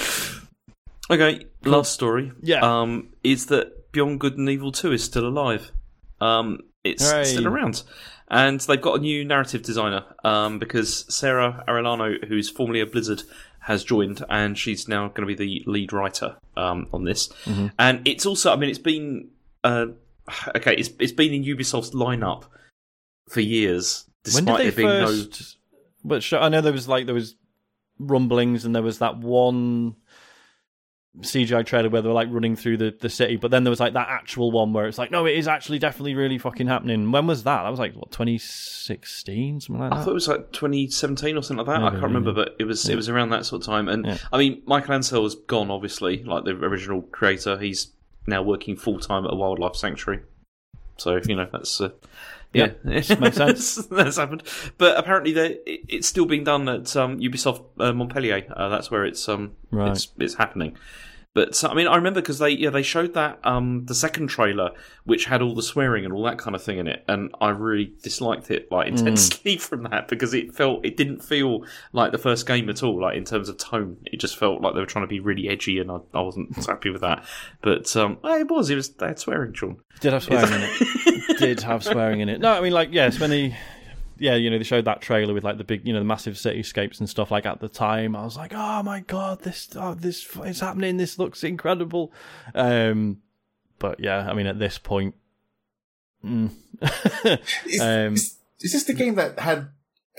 okay. 1.11 1.45
Last 1.65 1.93
story. 1.93 2.32
Yeah. 2.41 2.61
Um, 2.61 3.09
is 3.24 3.47
that 3.47 3.91
Beyond 3.91 4.20
Good 4.20 4.39
and 4.39 4.49
Evil 4.49 4.72
Two 4.72 4.91
is 4.91 5.03
still 5.03 5.28
alive? 5.28 5.72
Um, 6.20 6.61
it's 6.84 7.07
Hooray. 7.11 7.26
still 7.26 7.47
around, 7.47 7.84
and 8.32 8.59
they've 8.61 8.82
got 8.82 8.97
a 8.97 9.01
new 9.01 9.24
narrative 9.24 9.61
designer. 9.61 10.05
Um, 10.24 10.57
because 10.57 11.05
Sarah 11.13 11.63
Arellano, 11.67 12.28
who's 12.28 12.49
formerly 12.49 12.80
a 12.80 12.88
Blizzard, 12.88 13.22
has 13.62 13.84
joined, 13.84 14.24
and 14.30 14.57
she's 14.57 14.88
now 14.88 15.07
going 15.10 15.28
to 15.28 15.36
be 15.36 15.36
the 15.36 15.64
lead 15.66 15.93
writer 15.93 16.38
um, 16.57 16.88
on 16.93 17.03
this. 17.03 17.28
Mm-hmm. 17.45 17.68
And 17.78 18.07
it's 18.07 18.26
also, 18.26 18.51
I 18.51 18.55
mean, 18.55 18.70
it's 18.70 18.80
been 18.80 19.30
uh, 19.64 19.88
okay. 20.55 20.76
It's 20.76 20.89
it's 20.99 21.12
been 21.12 21.34
in 21.34 21.43
Ubisoft's 21.43 21.91
lineup 21.91 22.45
for 23.30 23.41
years, 23.41 24.05
despite 24.24 24.64
there 24.64 24.72
being 24.72 24.88
no. 24.88 25.24
But 26.03 26.32
I 26.34 26.49
know 26.49 26.62
there 26.62 26.74
was 26.74 26.88
like 26.88 27.05
there 27.05 27.16
was 27.16 27.36
rumblings 27.99 28.64
and 28.64 28.74
there 28.74 28.82
was 28.82 28.99
that 28.99 29.18
one 29.18 29.95
CGI 31.22 31.65
trailer 31.65 31.89
where 31.89 32.01
they 32.01 32.07
were 32.07 32.13
like 32.13 32.28
running 32.32 32.55
through 32.55 32.78
the, 32.78 32.95
the 32.99 33.09
city, 33.09 33.36
but 33.36 33.51
then 33.51 33.63
there 33.63 33.70
was 33.72 33.80
like 33.80 33.93
that 33.93 34.07
actual 34.09 34.51
one 34.51 34.74
where 34.74 34.88
it's 34.88 34.97
like, 34.97 35.11
no, 35.11 35.26
it 35.26 35.36
is 35.36 35.47
actually 35.47 35.80
definitely 35.80 36.15
really 36.15 36.38
fucking 36.38 36.67
happening. 36.67 37.11
When 37.11 37.28
was 37.28 37.43
that? 37.43 37.63
That 37.63 37.70
was 37.70 37.80
like 37.80 37.93
what 37.95 38.11
2016, 38.11 39.61
something 39.61 39.82
like 39.82 39.91
that. 39.91 39.97
I 39.99 40.03
thought 40.03 40.11
it 40.11 40.13
was 40.13 40.28
like 40.28 40.51
2017 40.51 41.38
or 41.38 41.41
something 41.43 41.65
like 41.65 41.76
that. 41.80 41.84
I 41.86 41.89
can't 41.91 42.03
remember, 42.03 42.32
maybe. 42.34 42.45
but 42.49 42.55
it 42.59 42.65
was 42.65 42.86
Yeah. 42.86 42.93
it 42.93 42.95
was 42.95 43.09
around 43.09 43.30
that 43.30 43.45
sort 43.45 43.61
of 43.61 43.65
time. 43.65 43.88
And 43.89 44.05
Yeah. 44.05 44.17
I 44.32 44.38
mean, 44.38 44.61
Michael 44.65 44.95
Ancel 44.95 45.24
has 45.24 45.36
gone, 45.36 45.72
obviously, 45.72 46.24
like 46.24 46.45
the 46.45 46.51
original 46.51 47.01
creator. 47.01 47.57
He's 47.57 47.91
now 48.28 48.41
working 48.41 48.76
full 48.76 48.99
time 48.99 49.26
at 49.26 49.34
a 49.34 49.36
wildlife 49.36 49.76
sanctuary. 49.76 50.22
So 50.97 51.20
you 51.26 51.36
know 51.36 51.47
that's 51.51 51.80
uh, 51.80 51.89
yeah, 52.53 52.72
it 52.84 53.20
makes 53.22 53.38
sense. 53.38 53.76
that's 53.88 54.17
happened. 54.17 54.43
But 54.78 54.97
apparently, 54.97 55.32
it- 55.34 55.63
it's 55.88 56.07
still 56.07 56.26
being 56.26 56.43
done 56.43 56.67
at 56.67 56.93
um, 56.97 57.20
Ubisoft 57.20 57.63
uh, 57.80 57.93
Montpellier. 57.93 58.43
Uh, 58.53 58.70
that's 58.70 58.91
where 58.91 59.05
it's 59.05 59.28
um 59.30 59.53
Right. 59.72 59.91
it's 59.91 60.09
it's 60.17 60.34
happening. 60.36 60.76
But 61.40 61.56
so, 61.56 61.70
I 61.70 61.74
mean, 61.74 61.88
I 61.88 61.96
remember 61.96 62.20
because 62.20 62.40
they 62.40 62.50
yeah 62.50 62.70
they 62.70 62.84
showed 62.84 63.14
that 63.14 63.40
um 63.46 63.86
the 63.86 63.96
second 63.96 64.28
trailer 64.28 64.72
which 65.06 65.24
had 65.24 65.42
all 65.42 65.56
the 65.56 65.64
swearing 65.64 66.04
and 66.04 66.14
all 66.14 66.24
that 66.24 66.38
kind 66.38 66.54
of 66.54 66.62
thing 66.62 66.80
in 66.80 66.88
it, 66.88 67.06
and 67.08 67.34
I 67.40 67.52
really 67.52 67.94
disliked 68.04 68.52
it 68.52 68.70
like 68.70 68.90
intensely 68.90 69.56
from 69.70 69.84
that 69.84 70.10
because 70.10 70.34
it 70.34 70.54
felt 70.54 70.86
it 70.86 70.98
didn't 70.98 71.24
feel 71.24 71.64
like 71.94 72.12
the 72.12 72.18
first 72.18 72.46
game 72.46 72.68
at 72.70 72.84
all. 72.84 73.00
Like 73.00 73.16
in 73.16 73.24
terms 73.24 73.48
of 73.48 73.58
tone, 73.58 73.96
it 74.04 74.20
just 74.20 74.36
felt 74.36 74.60
like 74.60 74.74
they 74.74 74.82
were 74.82 74.86
trying 74.86 75.06
to 75.06 75.08
be 75.08 75.22
really 75.22 75.48
edgy, 75.48 75.80
and 75.80 75.90
I, 75.90 76.00
I 76.14 76.20
wasn't 76.20 76.54
happy 76.66 76.90
with 76.90 77.00
that. 77.00 77.26
But 77.62 77.96
um, 77.96 78.18
it 78.22 78.52
was 78.52 78.70
it 78.70 78.76
was 78.76 78.90
they 78.90 79.08
had 79.08 79.20
swearing, 79.20 79.54
Sean. 79.54 79.78
Did 80.02 80.12
have 80.12 80.24
swearing 80.24 80.52
in 80.52 80.62
it. 80.62 81.38
Did 81.40 81.62
have 81.62 81.86
swearing 81.86 82.20
in 82.20 82.28
it. 82.28 82.42
No, 82.42 82.52
I 82.52 82.60
mean 82.60 82.74
like 82.74 82.90
yes, 82.92 83.18
when 83.18 83.30
they 83.30 83.56
yeah, 84.20 84.36
you 84.36 84.49
know, 84.49 84.57
they 84.57 84.63
showed 84.63 84.86
that 84.86 85.01
trailer 85.01 85.34
with 85.34 85.43
like 85.43 85.57
the 85.57 85.63
big, 85.63 85.86
you 85.88 85.93
know, 85.93 85.99
the 85.99 86.05
massive 86.05 86.36
cityscapes 86.36 86.99
and 86.99 87.09
stuff. 87.09 87.32
Like 87.32 87.45
at 87.45 87.59
the 87.59 87.70
time, 87.70 88.15
I 88.15 88.24
was 88.24 88.38
like, 88.38 88.53
"Oh 88.53 88.84
my 88.84 89.01
god, 89.01 89.41
this, 89.41 89.70
oh, 89.76 89.93
this 89.93 90.28
is 90.45 90.59
happening. 90.59 90.97
This 90.97 91.17
looks 91.17 91.43
incredible." 91.43 92.13
Um, 92.53 93.22
but 93.80 93.99
yeah, 93.99 94.30
I 94.30 94.34
mean, 94.34 94.47
at 94.47 94.59
this 94.59 94.78
point, 94.78 95.15
mm. 96.24 96.51
Is, 97.65 97.82
Um, 97.82 98.13
is, 98.13 98.38
is 98.59 98.74
this 98.74 98.84
the 98.84 98.93
game 98.93 99.15
that 99.15 99.39
had 99.39 99.70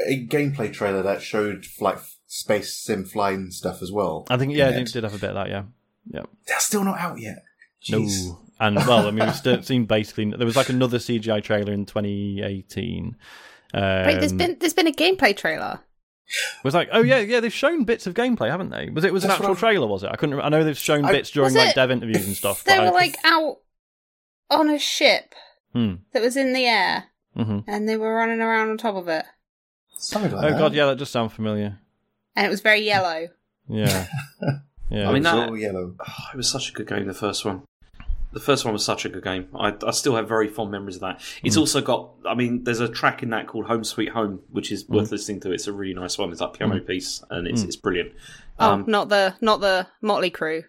a 0.07 0.26
gameplay 0.26 0.72
trailer 0.72 1.03
that 1.03 1.22
showed 1.22 1.66
like 1.78 1.98
space 2.26 2.74
sim 2.74 3.05
flying 3.05 3.51
stuff 3.51 3.82
as 3.82 3.92
well? 3.92 4.26
I 4.30 4.36
think 4.36 4.55
yeah, 4.55 4.68
in 4.68 4.74
they 4.74 4.82
it? 4.82 4.92
did 4.92 5.05
have 5.05 5.14
a 5.14 5.18
bit 5.18 5.30
of 5.30 5.34
that. 5.36 5.48
Yeah, 5.48 5.64
yeah. 6.11 6.22
That's 6.46 6.64
still 6.64 6.84
not 6.84 6.98
out 6.98 7.20
yet. 7.20 7.42
Jeez. 7.82 8.26
No, 8.28 8.40
and 8.61 8.76
well, 8.76 9.07
I 9.07 9.11
mean, 9.11 9.26
we've 9.26 9.64
seen 9.64 9.86
basically 9.86 10.30
there 10.36 10.46
was 10.46 10.57
like 10.57 10.68
another 10.68 10.98
CGI 10.98 11.42
trailer 11.42 11.72
in 11.72 11.86
2018. 11.86 13.16
Um, 13.73 14.07
Wait, 14.07 14.18
there's 14.21 14.33
been 14.33 14.57
there's 14.61 14.75
been 14.75 14.87
a 14.89 14.93
gameplay 14.93 15.37
trailer. 15.37 15.81
was 16.64 16.75
like, 16.75 16.89
oh 16.93 17.03
yeah, 17.03 17.18
yeah, 17.18 17.41
they've 17.41 17.53
shown 17.53 17.85
bits 17.85 18.07
of 18.07 18.14
gameplay, 18.14 18.51
haven't 18.51 18.71
they? 18.71 18.89
Was 18.91 19.05
it 19.05 19.12
was 19.12 19.25
an 19.25 19.29
That's 19.29 19.41
actual 19.41 19.57
trailer? 19.57 19.87
Was 19.87 20.03
it? 20.05 20.11
I 20.12 20.16
couldn't. 20.16 20.35
Remember. 20.37 20.47
I 20.57 20.59
know 20.59 20.64
they've 20.64 20.77
shown 20.79 21.05
I- 21.05 21.12
bits 21.12 21.31
during 21.31 21.55
like 21.55 21.71
it- 21.71 21.75
dev 21.75 21.91
interviews 21.91 22.27
and 22.27 22.37
stuff. 22.37 22.64
They 22.64 22.77
but 22.77 22.83
were 22.93 22.99
I- 22.99 23.01
like 23.03 23.16
out 23.25 23.59
on 24.51 24.68
a 24.71 24.79
ship 24.79 25.35
Hmm. 25.73 25.95
that 26.12 26.23
was 26.23 26.37
in 26.37 26.53
the 26.53 26.66
air, 26.66 27.05
hmm 27.37 27.61
and 27.68 27.89
they 27.89 27.97
were 27.97 28.14
running 28.14 28.41
around 28.41 28.71
on 28.71 28.79
top 28.79 28.97
of 28.97 29.07
it. 29.09 29.25
Something 29.97 30.33
like 30.33 30.45
Oh 30.47 30.51
that. 30.51 30.59
god, 30.59 30.75
yeah, 30.75 30.87
that 30.87 30.97
just 30.99 31.12
sounds 31.12 31.33
familiar. 31.33 31.79
and 32.37 32.47
it 32.47 32.51
was 32.51 32.61
very 32.61 32.81
yellow. 32.81 33.29
Yeah, 33.68 34.07
yeah. 34.91 35.09
I 35.09 35.12
mean, 35.12 35.16
It's 35.18 35.25
that- 35.25 35.49
all 35.49 35.57
yellow. 35.57 35.95
Oh, 36.01 36.14
it 36.35 36.37
was 36.37 36.51
such 36.51 36.71
a 36.71 36.73
good 36.73 36.89
game. 36.89 37.07
The 37.07 37.14
first 37.14 37.45
one. 37.45 37.62
The 38.33 38.41
first 38.41 38.64
one 38.64 38.72
was 38.72 38.85
such 38.85 39.05
a 39.05 39.09
good 39.09 39.24
game. 39.24 39.49
I, 39.59 39.74
I 39.85 39.91
still 39.91 40.14
have 40.14 40.28
very 40.28 40.47
fond 40.49 40.70
memories 40.70 40.97
of 40.97 41.01
that. 41.03 41.20
It's 41.43 41.57
also 41.57 41.81
got. 41.81 42.11
I 42.26 42.35
mean, 42.35 42.62
there's 42.64 42.78
a 42.81 42.89
track 42.89 43.22
in 43.24 43.31
that 43.31 43.47
called 43.49 43.66
"Home 43.66 43.83
Sweet 43.85 44.11
Home," 44.11 44.41
which 44.51 44.70
is 44.70 44.89
worth 44.89 45.11
listening 45.11 45.41
to. 45.41 45.53
It's 45.53 45.66
a 45.66 45.72
really 45.72 45.95
nice 45.95 46.16
one. 46.16 46.31
It's 46.31 46.39
that 46.41 46.53
piano 46.53 46.78
piece, 46.81 47.22
and 47.31 47.49
it's 47.49 47.62
it's 47.62 47.76
brilliant. 47.76 48.12
Oh, 48.59 48.72
Um, 48.72 48.85
not 48.87 49.09
the 49.09 49.35
not 49.41 49.61
the 49.61 49.87
Motley 50.01 50.31
Crue 50.31 50.62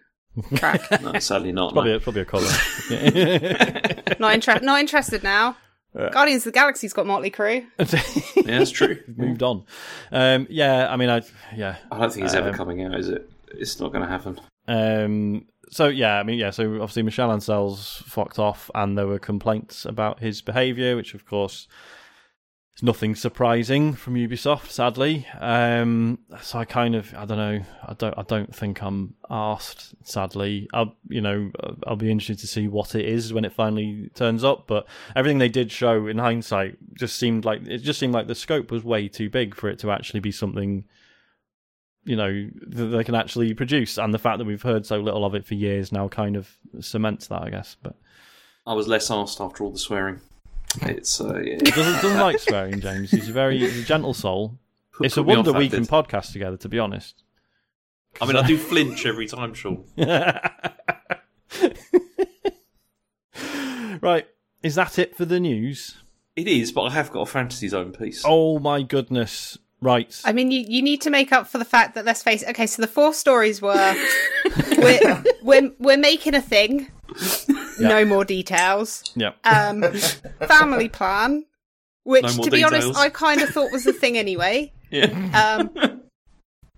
track. 0.56 0.90
no, 1.02 1.18
sadly 1.20 1.52
not. 1.52 1.72
probably 1.72 1.90
no. 1.92 1.96
a, 1.98 2.00
probably 2.00 2.22
a 2.22 2.24
cover. 2.24 2.46
Yeah. 2.90 4.02
not 4.18 4.34
inter- 4.34 4.60
not 4.62 4.80
interested 4.80 5.22
now. 5.22 5.56
Uh. 5.94 6.08
Guardians 6.08 6.42
of 6.46 6.52
the 6.52 6.58
Galaxy's 6.58 6.92
got 6.94 7.06
Motley 7.06 7.30
Crue. 7.30 7.66
Yeah, 8.44 8.58
that's 8.58 8.70
true. 8.72 8.98
Moved 9.16 9.42
on. 9.44 9.64
Um, 10.10 10.48
yeah, 10.50 10.92
I 10.92 10.96
mean, 10.96 11.10
I 11.10 11.22
yeah. 11.54 11.76
I 11.92 11.98
don't 12.00 12.12
think 12.12 12.24
it's 12.24 12.34
ever 12.34 12.48
Um, 12.48 12.54
coming 12.56 12.82
out, 12.82 12.98
is 12.98 13.08
it? 13.08 13.30
It's 13.54 13.78
not 13.78 13.92
going 13.92 14.02
to 14.02 14.08
happen. 14.08 14.40
Um, 14.66 15.44
so 15.72 15.88
yeah, 15.88 16.18
I 16.18 16.22
mean, 16.22 16.38
yeah. 16.38 16.50
So 16.50 16.74
obviously, 16.74 17.02
Michel 17.02 17.30
Ancel's 17.30 18.02
fucked 18.06 18.38
off, 18.38 18.70
and 18.74 18.96
there 18.96 19.06
were 19.06 19.18
complaints 19.18 19.86
about 19.86 20.20
his 20.20 20.42
behaviour, 20.42 20.96
which 20.96 21.14
of 21.14 21.24
course 21.24 21.66
is 22.76 22.82
nothing 22.82 23.14
surprising 23.14 23.94
from 23.94 24.14
Ubisoft, 24.14 24.68
sadly. 24.68 25.26
Um, 25.40 26.18
so 26.42 26.58
I 26.58 26.66
kind 26.66 26.94
of, 26.94 27.14
I 27.14 27.24
don't 27.24 27.38
know, 27.38 27.60
I 27.86 27.94
don't, 27.94 28.18
I 28.18 28.22
don't 28.22 28.54
think 28.54 28.82
I'm 28.82 29.14
asked. 29.30 29.94
Sadly, 30.04 30.68
I'll, 30.74 30.94
you 31.08 31.22
know, 31.22 31.50
I'll 31.86 31.96
be 31.96 32.10
interested 32.10 32.40
to 32.40 32.46
see 32.46 32.68
what 32.68 32.94
it 32.94 33.06
is 33.06 33.32
when 33.32 33.46
it 33.46 33.54
finally 33.54 34.10
turns 34.14 34.44
up. 34.44 34.66
But 34.66 34.86
everything 35.16 35.38
they 35.38 35.48
did 35.48 35.72
show 35.72 36.06
in 36.06 36.18
hindsight 36.18 36.76
just 36.94 37.18
seemed 37.18 37.46
like 37.46 37.66
it 37.66 37.78
just 37.78 37.98
seemed 37.98 38.12
like 38.12 38.26
the 38.26 38.34
scope 38.34 38.70
was 38.70 38.84
way 38.84 39.08
too 39.08 39.30
big 39.30 39.54
for 39.54 39.70
it 39.70 39.78
to 39.78 39.90
actually 39.90 40.20
be 40.20 40.32
something 40.32 40.84
you 42.04 42.16
know 42.16 42.48
that 42.66 42.86
they 42.86 43.04
can 43.04 43.14
actually 43.14 43.54
produce 43.54 43.98
and 43.98 44.12
the 44.12 44.18
fact 44.18 44.38
that 44.38 44.44
we've 44.44 44.62
heard 44.62 44.84
so 44.84 44.98
little 44.98 45.24
of 45.24 45.34
it 45.34 45.44
for 45.44 45.54
years 45.54 45.92
now 45.92 46.08
kind 46.08 46.36
of 46.36 46.56
cements 46.80 47.28
that 47.28 47.42
i 47.42 47.50
guess 47.50 47.76
but 47.82 47.94
I 48.64 48.74
was 48.74 48.86
less 48.86 49.10
asked 49.10 49.40
after 49.40 49.64
all 49.64 49.72
the 49.72 49.78
swearing. 49.78 50.20
It's 50.82 51.20
uh, 51.20 51.40
yeah. 51.40 51.54
he 51.54 51.70
doesn't, 51.72 52.00
doesn't 52.00 52.20
like 52.20 52.38
swearing 52.38 52.80
james 52.80 53.10
he's 53.10 53.28
a 53.28 53.32
very 53.32 53.58
he's 53.58 53.82
a 53.82 53.84
gentle 53.84 54.14
soul 54.14 54.58
Put- 54.92 55.06
it's 55.06 55.16
a 55.16 55.22
put 55.22 55.34
wonder 55.34 55.52
we 55.52 55.68
can 55.68 55.84
podcast 55.84 56.32
together 56.32 56.56
to 56.58 56.68
be 56.68 56.78
honest 56.78 57.24
I 58.20 58.26
mean, 58.26 58.36
I 58.36 58.46
do 58.46 58.58
flinch 58.58 59.06
every 59.06 59.26
time, 59.26 59.54
Sean. 59.54 59.84
right 64.02 64.26
is 64.62 64.74
that 64.74 64.98
it 64.98 65.16
for 65.16 65.24
the 65.24 65.40
news 65.40 66.02
It 66.36 66.46
is, 66.46 66.72
but 66.72 66.82
I 66.82 66.90
have 66.90 67.10
got 67.10 67.22
a 67.22 67.26
fantasy 67.26 67.68
zone 67.68 67.92
piece. 67.92 68.22
oh 68.24 68.58
my 68.58 68.82
goodness 68.82 69.58
right 69.82 70.18
I 70.24 70.32
mean, 70.32 70.50
you, 70.50 70.64
you 70.66 70.80
need 70.80 71.02
to 71.02 71.10
make 71.10 71.32
up 71.32 71.46
for 71.46 71.58
the 71.58 71.64
fact 71.64 71.94
that 71.96 72.04
let's 72.06 72.22
face 72.22 72.42
it. 72.42 72.48
Okay, 72.50 72.66
so 72.66 72.80
the 72.80 72.88
four 72.88 73.12
stories 73.12 73.60
were 73.60 73.94
we're, 74.78 75.24
we're 75.42 75.72
we're 75.78 75.98
making 75.98 76.34
a 76.34 76.40
thing. 76.40 76.88
No 77.78 78.04
more 78.06 78.24
details. 78.24 79.12
yeah 79.14 79.32
Um, 79.44 79.82
family 80.46 80.88
plan, 80.88 81.44
which 82.04 82.22
No 82.22 82.34
more 82.34 82.44
to 82.46 82.50
be 82.50 82.64
honest, 82.64 82.86
details. 82.86 82.96
I 82.96 83.10
kind 83.10 83.42
of 83.42 83.50
thought 83.50 83.70
was 83.72 83.84
the 83.84 83.92
thing 83.92 84.16
anyway. 84.16 84.72
Yeah. 84.90 85.68
Um, 85.68 86.02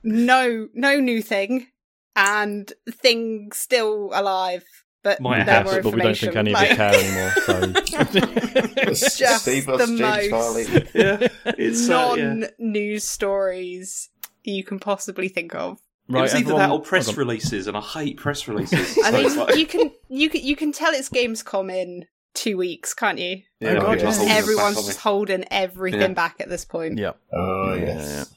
no, 0.02 0.68
no 0.74 1.00
new 1.00 1.22
thing, 1.22 1.68
and 2.16 2.72
thing 2.90 3.50
still 3.52 4.11
alive, 4.12 4.64
but 5.05 5.20
Might 5.20 5.44
no 5.46 5.52
have, 5.52 5.66
but 5.66 5.84
we 5.84 6.00
don't 6.00 6.16
think 6.16 6.34
any 6.34 6.50
of 6.50 6.55
Like, 6.55 6.70
it 6.72 6.76
care 6.76 6.94
anymore 6.94 7.32
so 7.46 7.72
just 8.84 9.44
Save 9.44 9.68
us, 9.68 9.80
the 9.80 9.96
James 9.96 10.00
most 10.00 10.30
Farley. 10.30 10.64
yeah. 10.94 11.28
It's 11.57 11.88
uh, 11.88 12.14
yeah. 12.16 12.24
non-news 12.34 13.05
stories 13.05 14.09
you 14.42 14.64
can 14.64 14.78
possibly 14.80 15.28
think 15.28 15.55
of. 15.55 15.78
it 16.09 16.12
was 16.12 16.34
either 16.34 16.40
everyone- 16.40 16.59
that 16.61 16.70
or 16.70 16.80
press 16.80 17.07
hold 17.07 17.18
releases, 17.18 17.66
and 17.66 17.76
I 17.76 17.80
hate 17.80 18.16
press 18.16 18.48
releases. 18.48 18.98
I 19.05 19.11
So 19.11 19.16
mean, 19.22 19.36
like- 19.36 19.57
you 19.57 19.66
can 19.66 19.90
you 20.09 20.28
can 20.28 20.42
you 20.42 20.57
can 20.57 20.72
tell 20.72 20.92
it's 20.92 21.09
Gamescom 21.09 21.72
in 21.72 22.07
two 22.34 22.57
weeks, 22.57 22.94
can't 22.94 23.18
you? 23.18 23.42
yeah, 23.61 23.74
God, 23.78 24.00
yeah. 24.00 24.09
I'll 24.09 24.14
hold 24.14 24.28
it 24.28 24.32
Everyone's 24.34 24.86
just 24.86 24.98
holding 25.00 25.44
everything 25.52 26.00
Yeah. 26.00 26.09
back 26.09 26.36
at 26.40 26.48
this 26.48 26.64
point. 26.64 26.98
yeah 26.98 27.12
Oh, 27.32 27.74
Yeah, 27.74 27.84
yes. 27.84 28.09
yeah. 28.11 28.36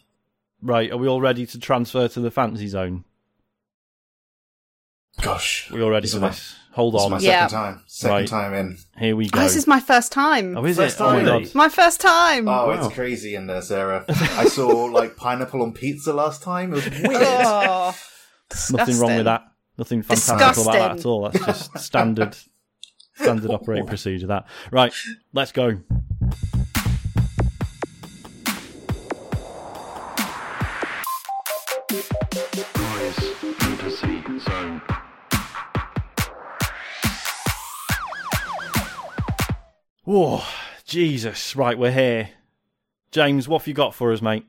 right 0.61 0.91
are 0.91 0.97
we 0.97 1.07
all 1.07 1.19
ready 1.21 1.45
to 1.47 1.59
transfer 1.59 2.07
to 2.09 2.19
the 2.19 2.29
fantasy 2.31 2.67
zone 2.67 3.03
Gosh. 5.21 5.69
we 5.71 5.81
all 5.81 5.89
ready 5.89 6.03
This 6.05 6.13
for 6.13 6.19
my- 6.19 6.29
this 6.29 6.55
hold 6.71 6.93
on, 6.95 6.99
This 6.99 7.03
is 7.03 7.09
my 7.09 7.15
on 7.15 7.21
second 7.21 7.31
Yeah. 7.33 7.47
time. 7.47 7.83
Second 7.87 8.15
Right. 8.15 8.27
time 8.27 8.53
in. 8.53 8.77
here 8.99 9.15
we 9.15 9.25
Oh, 9.25 9.29
go 9.31 9.41
this 9.41 9.55
is 9.55 9.65
my 9.67 9.79
first 9.79 10.11
time. 10.11 10.55
oh 10.57 10.63
is 10.65 10.77
First 10.77 10.99
it 10.99 11.03
oh 11.03 11.23
my 11.23 11.47
my 11.53 11.69
first 11.69 11.99
time. 12.01 12.47
Oh, 12.47 12.67
Wow. 12.67 12.69
it's 12.85 12.93
crazy 12.93 13.33
in 13.35 13.47
there, 13.47 13.61
Sarah. 13.61 14.05
I 14.09 14.45
saw 14.45 14.67
like 14.85 15.15
pineapple 15.15 15.63
on 15.63 15.73
pizza 15.73 16.13
last 16.13 16.43
time. 16.43 16.73
It 16.73 16.75
was 16.75 16.85
weird. 17.01 17.23
Oh, 17.23 17.95
Nothing 18.71 18.99
wrong 18.99 19.15
with 19.17 19.25
that. 19.25 19.43
Nothing 19.77 20.01
fantastical 20.03 20.63
about 20.69 20.73
that 20.73 20.99
at 20.99 21.05
all. 21.05 21.29
That's 21.29 21.45
just 21.45 21.77
standard 21.79 22.35
standard 23.15 23.49
operating 23.51 23.87
procedure. 23.87 24.27
That 24.27 24.45
right. 24.71 24.93
Let's 25.33 25.51
go. 25.51 25.79
Whoa, 40.07 40.41
Jesus! 40.85 41.53
Right, 41.57 41.77
we're 41.77 41.91
here. 41.91 42.29
James, 43.11 43.49
what 43.49 43.63
have 43.63 43.67
you 43.67 43.73
got 43.73 43.93
for 43.93 44.13
us, 44.13 44.21
mate? 44.21 44.45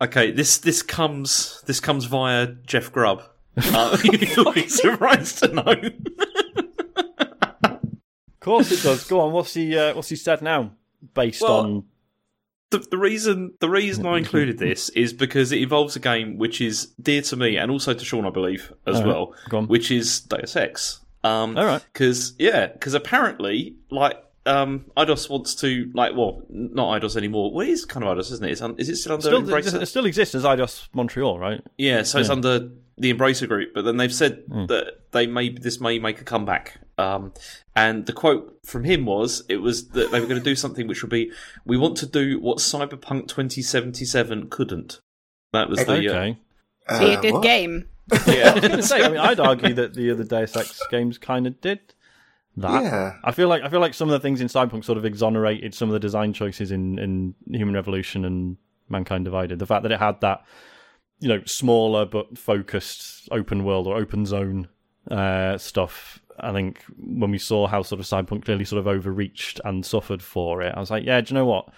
Okay, 0.00 0.30
this 0.30 0.56
this 0.56 0.82
comes 0.82 1.62
this 1.66 1.80
comes 1.80 2.06
via 2.06 2.46
Jeff 2.66 2.90
Grubb. 2.90 3.22
Uh, 3.58 3.98
you'll 4.04 4.52
be 4.54 4.66
surprised 4.68 5.40
to 5.40 5.48
know. 5.48 5.74
Of 7.62 8.40
course 8.40 8.72
it 8.72 8.82
does. 8.82 9.06
Go 9.06 9.20
on. 9.20 9.32
What's 9.32 9.52
he? 9.52 9.76
Uh, 9.76 9.94
what's 9.94 10.08
he 10.08 10.16
said 10.16 10.40
now? 10.40 10.72
Based 11.12 11.42
Well, 11.42 11.60
on 11.60 11.84
the, 12.70 12.78
the 12.78 12.96
reason 12.96 13.52
the 13.60 13.68
reason 13.68 14.06
I 14.06 14.16
included 14.16 14.56
this 14.56 14.88
is 14.88 15.12
because 15.12 15.52
it 15.52 15.60
involves 15.60 15.94
a 15.94 16.00
game 16.00 16.38
which 16.38 16.62
is 16.62 16.86
dear 17.02 17.20
to 17.20 17.36
me 17.36 17.58
and 17.58 17.70
also 17.70 17.92
to 17.92 18.02
Sean, 18.02 18.24
I 18.24 18.30
believe, 18.30 18.72
as 18.86 18.96
All 18.96 19.02
right, 19.02 19.08
well, 19.08 19.34
go 19.50 19.58
on. 19.58 19.66
which 19.68 19.90
is 19.90 20.20
Deus 20.20 20.56
Ex. 20.56 21.00
Um, 21.22 21.58
All 21.58 21.66
right. 21.66 21.84
Because 21.92 22.32
yeah, 22.38 22.68
because 22.68 22.94
apparently, 22.94 23.76
like, 23.90 24.16
um, 24.50 24.84
Eidos 24.96 25.28
wants 25.30 25.54
to 25.56 25.90
like, 25.94 26.12
well, 26.16 26.42
not 26.48 27.00
Eidos 27.00 27.16
anymore. 27.16 27.52
Well, 27.52 27.66
it 27.66 27.70
is 27.70 27.84
kind 27.84 28.04
of 28.04 28.16
Eidos, 28.16 28.32
isn't 28.32 28.44
it? 28.44 28.50
It's 28.52 28.62
un- 28.62 28.76
is 28.78 28.88
it 28.88 28.96
still 28.96 29.12
under 29.14 29.22
still, 29.22 29.42
Embracer? 29.42 29.80
it 29.82 29.86
still 29.86 30.06
exists 30.06 30.34
as 30.34 30.44
Eidos 30.44 30.88
Montreal, 30.94 31.38
right? 31.38 31.60
Yeah, 31.78 32.02
so 32.02 32.18
it's 32.18 32.30
under 32.30 32.70
the 32.98 33.14
Embracer 33.14 33.48
Group, 33.48 33.70
but 33.74 33.82
then 33.84 33.96
they've 33.96 34.12
said 34.12 34.42
Hmm. 34.50 34.66
that 34.66 35.10
they 35.12 35.26
may 35.26 35.48
this 35.50 35.80
may 35.80 35.98
make 35.98 36.20
a 36.20 36.24
comeback. 36.24 36.78
Um, 36.98 37.32
and 37.74 38.04
the 38.04 38.12
quote 38.12 38.58
from 38.66 38.84
him 38.84 39.06
was, 39.06 39.42
it 39.48 39.56
was 39.56 39.88
that 39.90 40.10
they 40.10 40.20
were 40.20 40.26
going 40.26 40.38
to 40.38 40.44
do 40.44 40.54
something 40.54 40.86
which 40.86 41.02
would 41.02 41.10
be, 41.10 41.32
"We 41.64 41.78
want 41.78 41.96
to 41.98 42.06
do 42.06 42.38
what 42.40 42.58
Cyberpunk 42.58 43.28
2077 43.28 44.48
couldn't." 44.50 45.00
That 45.52 45.68
was 45.70 45.84
the 45.84 45.92
uh, 45.92 45.96
Okay. 45.96 46.38
Be 46.98 47.12
a 47.14 47.18
Uh, 47.18 47.20
good 47.22 47.32
what? 47.34 47.42
game. 47.42 47.88
Yeah, 48.26 48.50
I 48.50 48.54
was 48.54 48.68
gonna 48.68 48.82
say, 48.82 49.02
I 49.04 49.08
mean, 49.08 49.18
I'd 49.18 49.40
argue 49.40 49.72
that 49.74 49.94
the 49.94 50.10
other 50.10 50.24
Deus 50.24 50.56
Ex 50.56 50.80
games 50.90 51.16
kind 51.16 51.46
of 51.46 51.60
did 51.60 51.78
that. 52.60 52.82
Yeah. 52.82 53.16
I 53.24 53.32
feel 53.32 53.48
like 53.48 53.62
I 53.62 53.68
feel 53.68 53.80
like 53.80 53.94
some 53.94 54.08
of 54.08 54.12
the 54.12 54.20
things 54.20 54.40
in 54.40 54.48
Cyberpunk 54.48 54.84
sort 54.84 54.98
of 54.98 55.04
exonerated 55.04 55.74
some 55.74 55.88
of 55.88 55.92
the 55.92 56.00
design 56.00 56.32
choices 56.32 56.70
in, 56.70 56.98
in 56.98 57.34
Human 57.50 57.74
Revolution 57.74 58.24
and 58.24 58.56
Mankind 58.88 59.24
Divided. 59.24 59.58
The 59.58 59.66
fact 59.66 59.82
that 59.82 59.92
it 59.92 59.98
had 59.98 60.20
that, 60.20 60.44
you 61.18 61.28
know, 61.28 61.42
smaller 61.44 62.06
but 62.06 62.36
focused 62.38 63.28
open 63.30 63.64
world 63.64 63.86
or 63.86 63.96
open 63.96 64.26
zone 64.26 64.68
uh, 65.10 65.58
stuff. 65.58 66.20
I 66.38 66.52
think 66.52 66.82
when 66.96 67.30
we 67.30 67.38
saw 67.38 67.66
how 67.66 67.82
sort 67.82 68.00
of 68.00 68.06
Cyberpunk 68.06 68.44
clearly 68.46 68.64
sort 68.64 68.80
of 68.80 68.86
overreached 68.86 69.60
and 69.64 69.84
suffered 69.84 70.22
for 70.22 70.62
it, 70.62 70.74
I 70.74 70.80
was 70.80 70.90
like, 70.90 71.04
yeah, 71.04 71.20
do 71.20 71.32
you 71.32 71.38
know 71.38 71.46
what? 71.46 71.68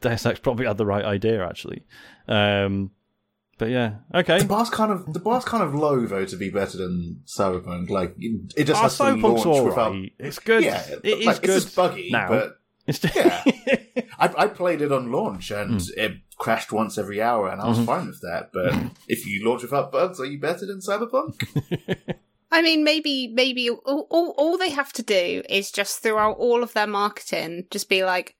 Deus 0.00 0.26
Ex 0.26 0.38
probably 0.38 0.66
had 0.66 0.78
the 0.78 0.86
right 0.86 1.04
idea 1.04 1.44
actually. 1.44 1.84
Um, 2.28 2.90
but 3.58 3.68
yeah, 3.70 3.96
okay. 4.14 4.38
The 4.38 4.44
bar's 4.46 4.70
kind 4.70 4.90
of 4.92 5.12
the 5.12 5.18
bar's 5.20 5.44
kind 5.44 5.62
of 5.62 5.74
low 5.74 6.06
though 6.06 6.24
to 6.24 6.36
be 6.36 6.48
better 6.50 6.78
than 6.78 7.22
Cyberpunk. 7.26 7.90
Like 7.90 8.14
it 8.18 8.64
just 8.64 8.76
Our 8.78 8.82
has 8.84 8.96
to 8.98 9.14
launch 9.14 9.44
all 9.46 9.64
without. 9.64 9.92
right. 9.92 10.12
It's 10.18 10.38
good. 10.38 10.64
Yeah, 10.64 10.82
it 11.04 11.18
is 11.20 11.26
like, 11.26 11.40
good 11.42 11.50
It's 11.56 11.64
just 11.66 11.76
buggy, 11.76 12.10
now. 12.10 12.28
but 12.28 12.60
It's 12.86 13.04
yeah. 13.14 13.42
I, 14.18 14.32
I 14.36 14.46
played 14.48 14.80
it 14.82 14.90
on 14.92 15.12
launch 15.12 15.50
and 15.50 15.80
Hmm. 15.80 15.88
it 15.96 16.12
crashed 16.38 16.72
once 16.72 16.96
every 16.98 17.20
hour, 17.20 17.48
and 17.48 17.60
I 17.60 17.64
Mm-hmm. 17.66 17.78
was 17.78 17.86
fine 17.86 18.06
with 18.06 18.20
that. 18.22 18.50
But 18.52 18.74
if 19.08 19.26
you 19.26 19.44
launch 19.48 19.62
without 19.62 19.92
bugs, 19.92 20.18
are 20.20 20.24
you 20.24 20.38
better 20.40 20.64
than 20.66 20.78
Cyberpunk? 20.80 21.34
I 22.50 22.62
mean, 22.62 22.82
maybe, 22.82 23.28
maybe 23.28 23.68
all, 23.68 24.06
all, 24.10 24.34
all 24.38 24.56
they 24.56 24.70
have 24.70 24.90
to 24.94 25.02
do 25.02 25.42
is 25.50 25.70
just 25.70 26.02
throughout 26.02 26.38
all 26.38 26.62
of 26.62 26.72
their 26.72 26.86
marketing, 26.86 27.66
just 27.70 27.90
be 27.90 28.04
like, 28.04 28.36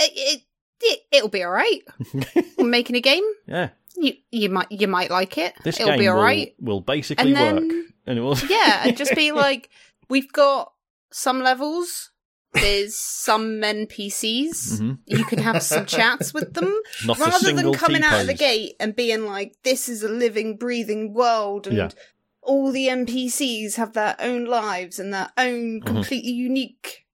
it, 0.00 0.12
it, 0.14 0.42
it 0.80 1.00
it'll 1.12 1.28
be 1.28 1.42
all 1.42 1.50
right. 1.50 1.80
We're 2.56 2.66
making 2.66 2.96
a 2.96 3.00
game. 3.02 3.24
yeah. 3.46 3.68
You, 3.96 4.12
you 4.30 4.48
might, 4.50 4.70
you 4.70 4.88
might 4.88 5.10
like 5.10 5.36
it. 5.38 5.54
This 5.64 5.78
it'll 5.80 5.90
game 5.92 5.98
be 6.00 6.08
all 6.08 6.16
will, 6.16 6.22
right. 6.22 6.54
will 6.58 6.80
basically 6.80 7.28
And 7.28 7.36
then- 7.36 7.68
work, 7.68 7.86
and 8.06 8.18
it 8.18 8.22
will. 8.22 8.36
Yeah, 8.48 8.82
and 8.86 8.96
just 8.96 9.14
be 9.14 9.32
like, 9.32 9.68
we've 10.08 10.32
got 10.32 10.72
some 11.12 11.42
levels 11.42 12.08
there's 12.54 12.94
some 12.94 13.62
NPCs. 13.62 14.78
Mhm. 14.78 14.98
You 15.06 15.24
can 15.24 15.38
have 15.38 15.62
some 15.62 15.86
chats 15.86 16.34
with 16.34 16.52
them. 16.54 16.70
Not 17.06 17.18
rather 17.18 17.50
than 17.52 17.72
coming 17.72 18.02
out 18.02 18.20
of 18.20 18.26
the 18.26 18.34
gate 18.34 18.74
and 18.78 18.94
being 18.94 19.24
like, 19.24 19.54
this 19.64 19.88
is 19.88 20.02
a 20.02 20.08
living, 20.08 20.56
breathing 20.58 21.14
world 21.14 21.66
and 21.66 21.76
Yeah. 21.78 21.88
all 22.42 22.70
the 22.70 22.88
NPCs 22.88 23.76
have 23.76 23.94
their 23.94 24.16
own 24.18 24.44
lives 24.44 24.98
and 24.98 25.14
their 25.14 25.30
own 25.38 25.80
Mm-hmm. 25.80 25.86
completely 25.94 26.32
unique 26.32 27.06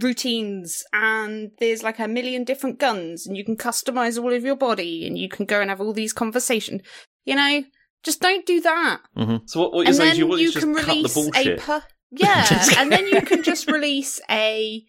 routines 0.00 0.82
and 0.92 1.50
there's 1.60 1.82
like 1.82 1.98
a 1.98 2.08
million 2.08 2.44
different 2.44 2.78
guns 2.78 3.26
and 3.26 3.36
you 3.36 3.44
can 3.44 3.56
customize 3.56 4.20
all 4.22 4.32
of 4.32 4.44
your 4.44 4.56
body 4.56 5.06
and 5.06 5.16
you 5.16 5.28
can 5.28 5.46
go 5.46 5.60
and 5.60 5.70
have 5.70 5.80
all 5.80 5.92
these 5.92 6.12
conversations. 6.12 6.82
You 7.24 7.36
know, 7.36 7.62
just 8.02 8.20
don't 8.20 8.44
do 8.44 8.60
that. 8.60 9.00
Mm-hmm. 9.16 9.46
So 9.46 9.60
what, 9.60 9.72
what 9.72 9.80
you're 9.82 9.88
and 9.88 9.96
saying 9.96 10.06
then 10.08 10.12
is 10.14 10.18
you 10.18 10.26
want 10.26 10.40
you 10.40 10.48
to 10.48 10.52
just 10.52 10.64
can 10.66 10.74
cut 10.74 10.86
the 10.86 10.92
release 10.92 11.16
a 11.16 11.20
bullshit. 11.20 11.60
per- 11.60 11.84
yeah, 12.10 12.66
and 12.78 12.92
then 12.92 13.06
you 13.06 13.22
can 13.22 13.42
just 13.42 13.70
release 13.70 14.20
a 14.30 14.84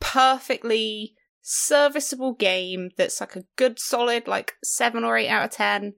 perfectly 0.00 1.14
serviceable 1.42 2.32
game 2.34 2.90
that's 2.96 3.20
like 3.20 3.36
a 3.36 3.44
good 3.56 3.78
solid 3.78 4.26
like 4.26 4.54
7 4.62 5.04
or 5.04 5.16
8 5.16 5.28
out 5.28 5.44
of 5.44 5.50
10 5.50 5.92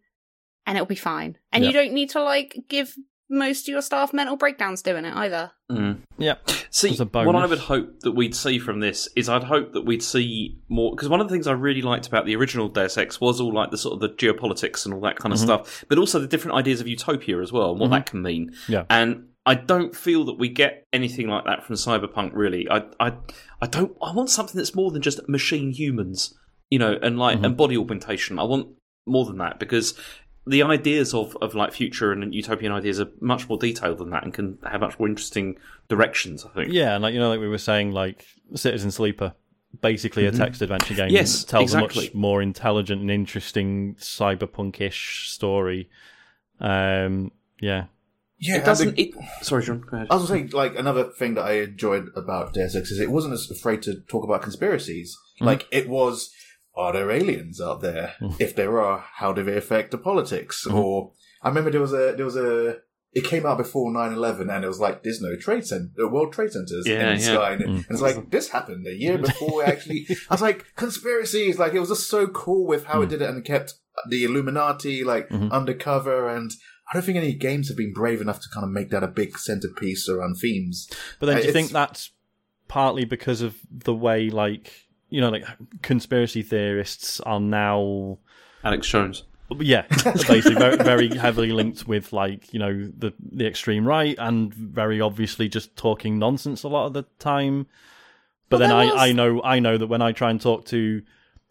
and 0.66 0.76
it'll 0.76 0.86
be 0.86 0.94
fine. 0.97 1.36
And 1.53 1.62
Yeah. 1.62 1.68
you 1.70 1.72
don't 1.74 1.92
need 1.92 2.11
to 2.11 2.22
like 2.22 2.57
give 2.68 2.94
most 3.28 3.62
of 3.62 3.72
your 3.72 3.82
staff 3.82 4.12
mental 4.12 4.36
breakdowns 4.36 4.82
doing 4.82 5.04
it 5.04 5.14
either. 5.14 5.50
Mm. 5.70 5.98
Yeah. 6.16 6.36
See, 6.70 6.94
what 6.96 7.34
I 7.36 7.46
would 7.46 7.58
hope 7.58 8.00
that 8.00 8.12
we'd 8.12 8.34
see 8.34 8.58
from 8.58 8.80
this 8.80 9.08
is 9.16 9.28
I'd 9.28 9.44
hope 9.44 9.72
that 9.72 9.82
we'd 9.82 10.02
see 10.02 10.58
more 10.68 10.92
because 10.94 11.08
one 11.08 11.20
of 11.20 11.28
the 11.28 11.32
things 11.34 11.46
I 11.46 11.52
really 11.52 11.82
liked 11.82 12.06
about 12.06 12.24
the 12.26 12.36
original 12.36 12.68
Deus 12.68 12.96
Ex 12.96 13.20
was 13.20 13.40
all 13.40 13.52
like 13.52 13.70
the 13.70 13.78
sort 13.78 13.94
of 13.94 14.00
the 14.00 14.10
geopolitics 14.10 14.84
and 14.84 14.94
all 14.94 15.00
that 15.00 15.16
kind 15.18 15.32
of 15.32 15.38
Mm-hmm. 15.40 15.46
stuff, 15.46 15.84
but 15.88 15.98
also 15.98 16.18
the 16.20 16.26
different 16.28 16.56
ideas 16.56 16.80
of 16.80 16.86
utopia 16.86 17.40
as 17.40 17.52
well 17.52 17.72
and 17.72 17.80
what 17.80 17.90
that 17.90 18.06
can 18.06 18.22
mean. 18.22 18.52
Yeah. 18.68 18.84
And 18.88 19.28
I 19.44 19.54
don't 19.54 19.94
feel 19.94 20.24
that 20.26 20.38
we 20.38 20.48
get 20.48 20.84
anything 20.92 21.28
like 21.28 21.44
that 21.46 21.64
from 21.64 21.76
Cyberpunk. 21.76 22.30
Really, 22.34 22.68
I, 22.70 22.82
I, 23.00 23.12
I 23.60 23.66
don't. 23.66 23.96
I 24.02 24.12
want 24.12 24.30
something 24.30 24.56
that's 24.56 24.74
more 24.74 24.90
than 24.90 25.02
just 25.02 25.28
machine 25.28 25.72
humans, 25.72 26.32
you 26.70 26.78
know, 26.78 26.96
and 27.02 27.18
like 27.18 27.36
Mm-hmm. 27.36 27.44
and 27.44 27.56
body 27.56 27.76
augmentation. 27.76 28.38
I 28.38 28.44
want 28.44 28.68
more 29.06 29.24
than 29.24 29.38
that 29.38 29.58
because 29.60 29.96
the 30.47 30.62
ideas 30.62 31.12
of, 31.12 31.36
of 31.42 31.55
like 31.55 31.72
future 31.72 32.12
and 32.12 32.34
utopian 32.34 32.72
ideas 32.72 33.01
are 33.01 33.09
much 33.20 33.49
more 33.49 33.59
detailed 33.59 33.99
than 33.99 34.11
that 34.11 34.22
and 34.22 34.32
can 34.32 34.59
have 34.70 34.80
much 34.80 34.99
more 34.99 35.09
interesting 35.09 35.59
directions. 35.88 36.44
I 36.44 36.49
think. 36.51 36.72
Yeah, 36.72 36.94
and 36.94 37.03
like 37.03 37.14
you 37.14 37.20
know, 37.20 37.28
like 37.28 37.40
we 37.40 37.49
were 37.49 37.59
saying, 37.59 37.92
like 37.92 38.24
Citizen 38.55 38.90
Sleeper, 38.90 39.34
basically 39.80 40.26
a 40.26 40.32
text 40.32 40.62
adventure 40.62 40.94
game. 40.94 41.07
Mm-hmm. 41.07 41.16
Yes, 41.16 41.44
that 41.44 41.51
tells 41.51 41.74
exactly. 41.74 42.05
a 42.05 42.09
much 42.09 42.14
more 42.14 42.42
intelligent 42.42 43.01
and 43.01 43.11
interesting 43.11 43.97
cyberpunkish 43.97 45.26
story. 45.26 45.90
Um, 46.61 47.32
yeah, 47.61 47.86
Yeah, 48.38 48.59
It 48.59 48.64
doesn't. 48.64 48.99
It, 48.99 49.14
sorry, 49.42 49.64
John. 49.64 49.80
Go 49.80 49.97
ahead. 49.97 50.09
I 50.11 50.16
was 50.16 50.28
saying, 50.28 50.51
like, 50.53 50.78
another 50.78 51.05
thing 51.05 51.34
that 51.34 51.44
I 51.44 51.61
enjoyed 51.62 52.09
about 52.14 52.55
Deus 52.55 52.76
Ex 52.76 52.90
is 52.90 53.01
it 53.01 53.11
wasn't 53.11 53.34
as 53.34 53.51
afraid 53.51 53.82
to 53.82 54.01
talk 54.09 54.24
about 54.24 54.42
conspiracies. 54.42 55.18
Like, 55.40 55.66
it 55.70 55.88
was, 55.88 56.30
are 56.76 56.92
there 56.92 57.10
aliens 57.10 57.60
out 57.60 57.80
there? 57.80 58.14
Hmm. 58.18 58.30
If 58.38 58.54
there 58.54 58.80
are, 58.80 59.04
how 59.14 59.32
do 59.32 59.42
they 59.42 59.56
affect 59.56 59.90
the 59.90 59.98
politics? 59.98 60.64
Hmm. 60.64 60.74
Or, 60.74 61.12
I 61.42 61.48
remember 61.48 61.70
there 61.70 61.80
was 61.80 61.92
a, 61.92 62.14
there 62.16 62.24
was 62.24 62.36
a, 62.36 62.78
it 63.12 63.24
came 63.24 63.46
out 63.46 63.56
before 63.56 63.90
9-11 63.90 64.54
and 64.54 64.64
it 64.64 64.68
was 64.68 64.78
like, 64.80 65.02
there's 65.02 65.22
no 65.22 65.36
trade 65.36 65.66
center, 65.66 65.88
uh, 66.04 66.08
World 66.08 66.32
Trade 66.34 66.52
Centers 66.52 66.86
Yeah, 66.86 67.12
in 67.12 67.18
the 67.18 67.24
yeah. 67.24 67.32
sky. 67.34 67.52
And, 67.52 67.60
it- 67.62 67.66
hmm. 67.68 67.74
and 67.76 67.86
it's 67.90 68.00
like, 68.02 68.30
this 68.30 68.50
happened 68.50 68.86
a 68.86 68.94
year 68.94 69.16
before 69.28 69.64
actually. 69.64 70.06
I 70.30 70.34
was 70.34 70.42
like, 70.42 70.66
conspiracies! 70.76 71.58
Like, 71.58 71.72
it 71.72 71.80
was 71.80 71.88
just 71.88 72.08
so 72.08 72.26
cool 72.26 72.66
with 72.66 72.84
how 72.86 73.02
it 73.02 73.08
did 73.08 73.22
it 73.22 73.30
and 73.30 73.44
kept 73.44 73.74
the 74.10 74.24
Illuminati, 74.24 75.02
like, 75.04 75.28
mm-hmm. 75.30 75.50
undercover 75.52 76.28
and, 76.28 76.50
I 76.88 76.94
don't 76.94 77.02
think 77.02 77.18
any 77.18 77.34
games 77.34 77.66
have 77.66 77.76
been 77.76 77.92
brave 77.92 78.20
enough 78.20 78.38
to 78.42 78.48
kind 78.48 78.62
of 78.62 78.70
make 78.70 78.90
that 78.90 79.02
a 79.02 79.08
big 79.08 79.38
centerpiece 79.38 80.08
around 80.08 80.36
themes. 80.36 80.88
but 81.18 81.26
then 81.26 81.38
Uh, 81.38 81.40
do 81.40 81.46
you 81.48 81.52
think 81.52 81.72
that's 81.72 82.12
partly 82.68 83.04
because 83.04 83.40
of 83.40 83.56
the 83.70 83.94
way, 83.94 84.30
like 84.30 84.86
you 85.11 85.20
know, 85.20 85.30
like 85.30 85.44
conspiracy 85.82 86.42
theorists 86.42 87.20
are 87.20 87.40
now 87.40 88.18
Alex 88.64 88.88
Jones. 88.88 89.24
Yeah, 89.61 89.82
basically 90.04 90.54
very, 90.54 90.76
very 90.76 91.09
heavily 91.16 91.52
linked 91.52 91.86
with 91.86 92.12
like 92.12 92.52
you 92.52 92.59
know 92.59 92.90
the 92.98 93.12
the 93.32 93.46
extreme 93.46 93.86
right 93.86 94.16
and 94.18 94.52
very 94.52 95.00
obviously 95.00 95.48
just 95.48 95.76
talking 95.76 96.18
nonsense 96.18 96.62
a 96.64 96.68
lot 96.68 96.86
of 96.86 96.92
the 96.94 97.04
time. 97.20 97.66
But 98.48 98.61
Well, 98.61 98.68
then 98.68 98.76
I, 98.76 98.84
was- 98.86 98.94
I 98.96 99.12
know 99.12 99.42
I 99.42 99.59
know 99.61 99.78
that 99.78 99.86
when 99.86 100.02
I 100.02 100.12
try 100.12 100.30
and 100.30 100.40
talk 100.40 100.64
to 100.66 101.02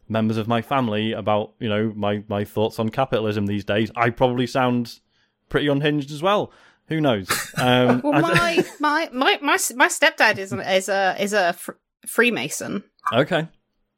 members 0.10 0.38
of 0.38 0.47
my 0.47 0.62
family 0.62 1.14
about 1.14 1.53
you 1.60 1.70
know 1.70 1.93
my 1.95 2.24
my 2.28 2.43
thoughts 2.43 2.80
on 2.80 2.89
capitalism 2.89 3.45
these 3.45 3.64
days, 3.64 3.91
I 3.95 4.10
probably 4.10 4.45
sound 4.47 4.99
pretty 5.47 5.68
unhinged 5.68 6.12
as 6.12 6.22
well. 6.22 6.51
Who 6.88 6.99
knows? 7.01 7.28
Um, 7.58 8.01
Well, 8.03 8.22
my, 8.22 8.64
my, 8.80 9.10
my, 9.14 9.39
my, 9.41 9.58
my 9.76 9.88
stepdad 9.88 10.38
is, 10.38 10.51
is 10.53 10.89
a, 10.89 11.16
is 11.20 11.34
a 11.34 11.53
fr- 11.53 11.72
Freemason. 12.08 12.84
okay. 13.14 13.47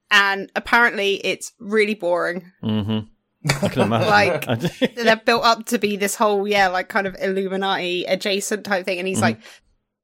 And 0.10 0.49
apparently 0.55 1.16
it's 1.26 1.51
really 1.60 1.93
boring. 1.95 2.51
hmm 2.62 2.99
I 3.62 3.68
can 3.70 3.82
imagine. 3.84 4.10
Like- 4.49 4.95
they're 4.95 5.16
built 5.18 5.43
up 5.43 5.66
to 5.68 5.78
be 5.80 5.95
this 5.97 6.16
whole 6.16 6.47
yeah 6.47 6.68
like 6.70 6.89
kind 6.89 7.08
of 7.08 7.16
illuminati 7.22 8.03
adjacent 8.05 8.66
type 8.66 8.86
thing 8.86 8.99
and 8.99 9.08
he's 9.08 9.22
like 9.22 9.39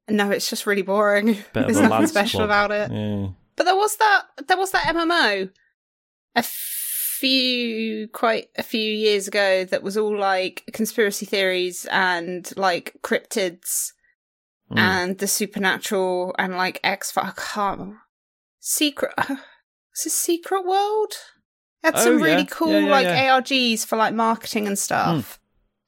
no 0.08 0.30
it's 0.30 0.48
just 0.48 0.66
really 0.66 0.82
boring 0.82 1.28
Mm-hmm. 1.34 1.42
There's 1.60 1.80
nothing 1.80 2.06
special 2.06 2.38
club. 2.38 2.48
about 2.48 2.70
it 2.70 2.90
yeah. 2.92 3.28
but 3.56 3.64
there 3.64 3.74
was 3.76 3.96
that 3.96 4.22
there 4.48 4.56
was 4.56 4.70
that 4.70 4.84
mmo 4.94 5.50
a 6.36 6.42
few 6.42 8.08
quite 8.08 8.48
a 8.56 8.62
few 8.62 8.80
years 8.92 9.28
ago 9.28 9.64
that 9.64 9.82
was 9.82 9.96
all 9.96 10.16
like 10.16 10.62
conspiracy 10.72 11.26
theories 11.26 11.86
and 11.90 12.50
like 12.56 12.94
cryptids 13.02 13.92
Mm. 14.74 14.78
and 14.80 15.18
the 15.18 15.26
supernatural 15.28 16.34
and 16.38 16.56
like 16.56 16.80
x 16.82 17.16
I 17.16 17.32
can't 17.36 17.94
secret 18.60 19.12
is 19.30 20.04
this 20.04 20.14
secret 20.14 20.64
world 20.66 21.12
had 21.82 21.94
Oh, 21.96 21.98
some 22.04 22.18
yeah. 22.18 22.24
really 22.24 22.44
cool 22.46 22.72
Yeah, 22.72 22.78
yeah, 22.86 22.90
like 22.90 23.04
yeah. 23.06 23.38
args 23.40 23.86
for 23.86 23.96
like 23.96 24.14
marketing 24.14 24.66
and 24.66 24.78
stuff 24.78 25.38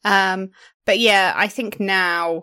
um 0.04 0.50
but 0.84 0.98
yeah 0.98 1.32
i 1.36 1.48
think 1.48 1.80
now 1.80 2.42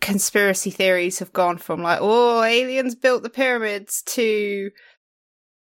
conspiracy 0.00 0.70
theories 0.70 1.18
have 1.18 1.32
gone 1.32 1.58
from 1.58 1.82
like 1.82 1.98
oh 2.00 2.42
aliens 2.42 2.94
built 2.94 3.22
the 3.22 3.28
pyramids 3.30 4.02
to 4.02 4.70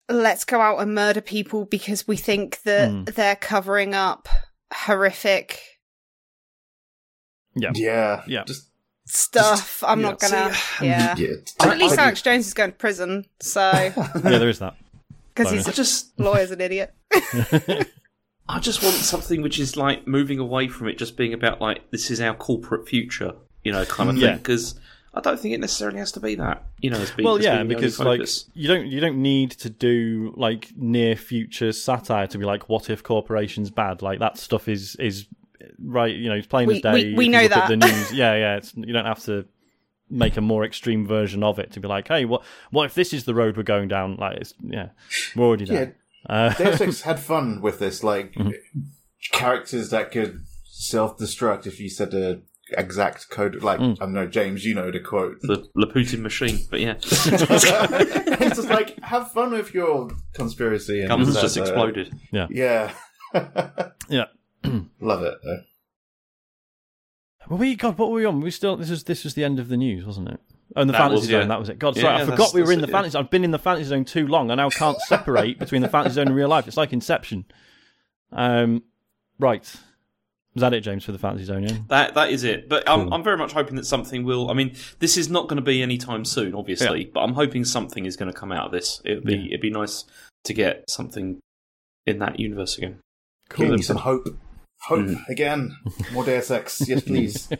let's 0.09 0.45
go 0.45 0.61
out 0.61 0.79
and 0.79 0.95
murder 0.95 1.21
people 1.21 1.65
because 1.67 2.07
we 2.09 2.17
think 2.17 2.63
that 2.63 2.91
Hmm. 2.91 3.05
they're 3.05 3.37
covering 3.37 3.95
up 3.95 4.29
horrific 4.73 5.61
Yeah. 7.55 7.73
Yeah, 7.75 8.23
Yeah. 8.29 8.45
Just 8.45 8.70
stuff 9.11 9.83
i'm 9.87 10.01
not 10.01 10.19
gonna 10.21 10.53
yeah 10.81 11.15
yeah. 11.17 11.29
But 11.59 11.69
at 11.71 11.79
least 11.79 11.99
I- 11.99 12.05
Alex 12.05 12.23
Jones 12.23 12.47
is 12.47 12.55
going 12.55 12.71
to 12.73 12.77
prison, 12.77 13.27
so 13.41 13.61
yeah, 13.71 13.93
there 14.15 14.49
is 14.49 14.59
that. 14.61 14.75
because 15.35 15.53
he's 15.53 15.69
I 15.69 15.73
just, 15.73 16.19
lawyer's 16.19 16.51
an 16.51 16.61
idiot. 16.61 16.95
I 18.49 18.59
just 18.59 18.83
want 18.83 18.95
something 18.97 19.43
which 19.43 19.59
is 19.61 19.77
like 19.77 20.07
moving 20.07 20.39
away 20.39 20.69
from 20.69 20.89
it 20.89 20.99
just 20.99 21.17
being 21.17 21.33
about 21.33 21.61
like 21.61 21.91
this 21.91 22.11
is 22.11 22.21
our 22.21 22.35
corporate 22.35 22.89
future, 22.89 23.33
you 23.63 23.71
know, 23.73 23.85
kind 23.85 24.11
of 24.11 24.17
Yeah. 24.17 24.31
thing. 24.31 24.39
Because 24.39 24.75
I 25.15 25.21
don't 25.21 25.39
think 25.39 25.55
it 25.55 25.61
necessarily 25.61 25.99
has 25.99 26.13
to 26.13 26.21
be 26.21 26.35
that, 26.37 26.65
you 26.81 26.91
know, 26.91 26.99
as 26.99 27.11
being, 27.13 27.25
well 27.25 27.37
as 27.37 27.45
yeah 27.45 27.57
being 27.59 27.69
because 27.69 27.99
like 28.01 28.23
you 28.55 28.67
don't 28.69 28.87
you 28.87 29.01
don't 29.01 29.21
need 29.23 29.53
to 29.53 29.71
do 29.71 30.33
like 30.37 30.71
near 30.77 31.15
future 31.17 31.73
satire 31.73 32.27
to 32.29 32.39
be 32.39 32.45
like 32.45 32.69
what 32.69 32.91
if 32.91 33.03
corporations 33.03 33.71
bad 33.71 34.03
like 34.03 34.19
that 34.19 34.37
stuff 34.39 34.69
is 34.69 34.97
is 34.97 35.27
right 35.83 36.15
you 36.15 36.29
know 36.29 36.35
it's 36.37 36.47
plain 36.47 36.67
We- 36.69 36.77
as 36.77 36.83
day 36.83 36.93
we- 36.93 37.15
we 37.15 37.25
you 37.27 37.31
know 37.31 37.49
that. 37.49 37.69
the 37.69 37.77
news 37.77 38.13
yeah 38.23 38.35
yeah 38.35 38.57
it's, 38.57 38.73
you 38.77 38.93
don't 38.93 39.05
have 39.07 39.23
to 39.25 39.47
make 40.09 40.37
a 40.37 40.41
more 40.41 40.65
extreme 40.65 41.07
version 41.07 41.43
of 41.45 41.59
it 41.59 41.71
to 41.73 41.81
be 41.81 41.87
like 41.89 42.09
hey 42.09 42.25
what 42.25 42.43
what 42.71 42.85
if 42.87 42.95
this 42.95 43.13
is 43.13 43.25
the 43.25 43.35
road 43.35 43.57
we're 43.57 43.63
going 43.63 43.89
down 43.89 44.17
like 44.17 44.37
it's 44.39 44.55
yeah 44.63 44.89
we're 45.37 45.47
already 45.47 45.65
there 45.67 45.97
uh, 46.29 46.53
Deus 46.59 46.81
Ex 46.81 47.01
had 47.03 47.19
fun 47.19 47.63
with 47.63 47.79
this, 47.79 48.05
like 48.05 48.35
Mm-hmm. 48.35 48.51
characters 49.33 49.89
that 49.91 50.11
could 50.13 50.45
self-destruct 50.67 51.67
if 51.67 51.81
you 51.81 51.89
said 51.89 52.11
the 52.11 52.43
exact 52.77 53.31
code. 53.31 53.63
Like 53.63 53.81
Mm. 53.81 53.93
I 54.01 54.05
don't 54.05 54.13
know, 54.13 54.27
James, 54.27 54.65
you 54.67 54.75
know 54.75 54.91
the 54.91 55.01
quote. 55.01 55.41
the 55.41 55.67
Laputan 55.77 56.21
machine, 56.21 56.59
but 56.71 56.81
yeah, 56.81 56.95
it's 57.03 58.57
just 58.57 58.69
like 58.69 58.99
have 59.03 59.33
fun 59.33 59.53
with 59.53 59.73
your 59.73 60.11
conspiracy. 60.35 61.01
And 61.01 61.09
guns 61.09 61.33
that, 61.35 61.41
just 61.41 61.57
exploded. 61.57 62.13
Yeah, 62.33 62.47
Yeah, 62.51 62.93
yeah 64.09 64.25
love 65.01 65.23
it. 65.23 65.35
Though. 65.45 65.63
well 67.49 67.59
we 67.59 67.75
god 67.77 67.97
what 67.99 68.11
were 68.11 68.17
we 68.17 68.25
on 68.25 68.41
we 68.41 68.51
still 68.51 68.77
this 68.77 68.91
was 68.91 69.05
this 69.05 69.25
was 69.25 69.35
the 69.35 69.45
end 69.45 69.59
of 69.59 69.69
the 69.69 69.77
news 69.77 70.05
wasn't 70.05 70.29
it 70.29 70.41
Oh, 70.77 70.83
in 70.83 70.87
the 70.87 70.93
That 70.93 70.99
fantasy 70.99 71.17
was, 71.23 71.27
zone, 71.31 71.41
yeah. 71.41 71.47
that 71.49 71.59
was 71.59 71.69
it. 71.69 71.81
God, 71.81 71.97
Yeah, 71.97 72.03
sorry, 72.03 72.15
I 72.15 72.21
forgot 72.21 72.37
that's- 72.37 72.55
we 72.55 72.63
were 72.63 72.71
in 72.71 72.79
the 72.81 72.87
it, 72.87 72.91
yeah. 72.91 72.97
fantasy. 72.97 73.19
I've 73.19 73.29
been 73.29 73.43
in 73.43 73.51
the 73.51 73.59
fantasy 73.59 73.89
zone 73.89 74.05
too 74.05 74.29
long, 74.29 74.53
I 74.53 74.55
now 74.55 74.71
can't 74.71 75.01
separate 75.09 75.59
between 75.59 75.83
the 75.83 75.89
fantasy 75.89 76.15
zone 76.15 76.29
and 76.29 76.37
real 76.37 76.47
life. 76.47 76.69
It's 76.69 76.77
like 76.77 76.93
Inception. 76.93 77.45
Um, 78.31 78.85
right, 79.41 79.63
was 80.55 80.61
that 80.61 80.73
it, 80.73 80.83
James, 80.83 81.05
for 81.05 81.11
the 81.11 81.19
fantasy 81.19 81.45
zone? 81.47 81.65
Yeah. 81.65 81.77
That 81.89 82.15
that 82.15 82.31
is 82.31 82.45
it. 82.45 82.69
But 82.69 82.89
I'm 82.89 83.03
Cool. 83.07 83.15
I'm 83.15 83.25
very 83.25 83.37
much 83.37 83.53
hoping 83.53 83.75
that 83.75 83.85
something 83.85 84.23
will. 84.23 84.49
I 84.49 84.55
mean, 84.55 84.77
this 85.01 85.17
is 85.17 85.29
not 85.29 85.49
going 85.49 85.57
to 85.57 85.63
be 85.63 85.83
anytime 85.83 86.25
soon, 86.25 86.55
obviously. 86.55 87.07
But 87.13 87.23
I'm 87.23 87.35
hoping 87.35 87.65
something 87.65 88.05
is 88.07 88.17
going 88.17 88.33
to 88.33 88.39
come 88.39 88.53
out 88.53 88.67
of 88.67 88.71
this. 88.71 89.03
It'd 89.05 89.25
be 89.25 89.35
Yeah. 89.35 89.47
it'd 89.47 89.61
be 89.61 89.71
nice 89.71 90.05
to 90.45 90.55
get 90.55 90.89
something 90.89 91.41
in 92.07 92.21
that 92.21 92.39
universe 92.39 92.79
again. 92.79 93.01
Give 93.57 93.71
me 93.71 93.83
some 93.83 93.97
hope. 93.97 94.29
Hope 94.83 95.07
Mm. 95.07 95.29
again. 95.29 95.77
More 96.13 96.25
Deus 96.25 96.51
Ex, 96.51 96.83
yes, 96.89 97.03
please. 97.03 97.49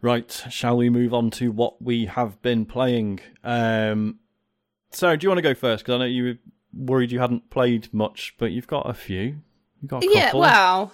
Right, 0.00 0.30
shall 0.48 0.76
we 0.76 0.90
move 0.90 1.12
on 1.12 1.28
to 1.32 1.50
what 1.50 1.82
we 1.82 2.06
have 2.06 2.40
been 2.40 2.66
playing? 2.66 3.18
Um, 3.42 4.20
Sarah, 4.92 5.16
do 5.16 5.24
you 5.24 5.28
want 5.28 5.38
to 5.38 5.42
go 5.42 5.54
first? 5.54 5.82
Because 5.84 5.96
I 5.96 5.98
know 5.98 6.04
you 6.04 6.22
were 6.24 6.34
worried 6.72 7.10
you 7.10 7.18
hadn't 7.18 7.50
played 7.50 7.92
much, 7.92 8.36
but 8.38 8.52
you've 8.52 8.68
got 8.68 8.88
a 8.88 8.94
few. 8.94 9.40
You've 9.82 9.90
got 9.90 10.04
a 10.04 10.08
Yeah, 10.08 10.26
couple. 10.26 10.40
well, 10.40 10.92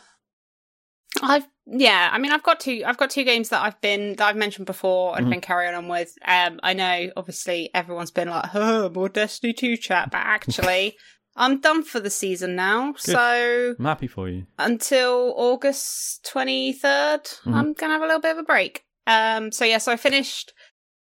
I've 1.21 1.47
yeah. 1.67 2.09
I 2.11 2.19
mean, 2.19 2.33
I've 2.33 2.43
got 2.43 2.61
two. 2.61 2.83
I've 2.87 2.97
got 2.97 3.11
two 3.11 3.25
games 3.25 3.51
that 3.51 3.61
I've 3.63 3.79
been 3.83 4.17
that 4.17 4.27
I've 4.27 4.37
mentioned 4.37 4.65
before 4.65 5.19
and 5.19 5.27
Mhm. 5.27 5.31
been 5.31 5.41
carrying 5.43 5.75
on 5.75 5.87
with. 5.89 6.17
Um, 6.25 6.59
I 6.63 6.73
know, 6.73 7.11
obviously, 7.15 7.69
everyone's 7.75 8.11
been 8.11 8.29
like, 8.31 8.55
"Oh, 8.55 8.89
more 8.89 9.11
Destiny 9.11 9.53
two 9.53 9.77
chat," 9.77 10.11
but 10.13 10.23
actually, 10.25 10.97
I'm 11.37 11.61
done 11.61 11.83
for 11.83 11.99
the 12.01 12.11
season 12.11 12.55
now. 12.57 12.95
So 12.97 13.75
I'm 13.79 13.85
happy 13.85 14.07
for 14.07 14.29
you. 14.29 14.47
until 14.59 15.35
August 15.37 16.25
23rd, 16.33 17.25
Mhm. 17.45 17.55
I'm 17.55 17.73
gonna 17.73 17.95
have 17.95 18.03
a 18.03 18.07
little 18.07 18.21
bit 18.21 18.33
of 18.33 18.39
a 18.39 18.43
break. 18.45 18.85
Um, 19.07 19.51
so 19.53 19.65
yeah, 19.65 19.79
so 19.79 19.93
I 19.93 19.97
finished. 19.97 20.53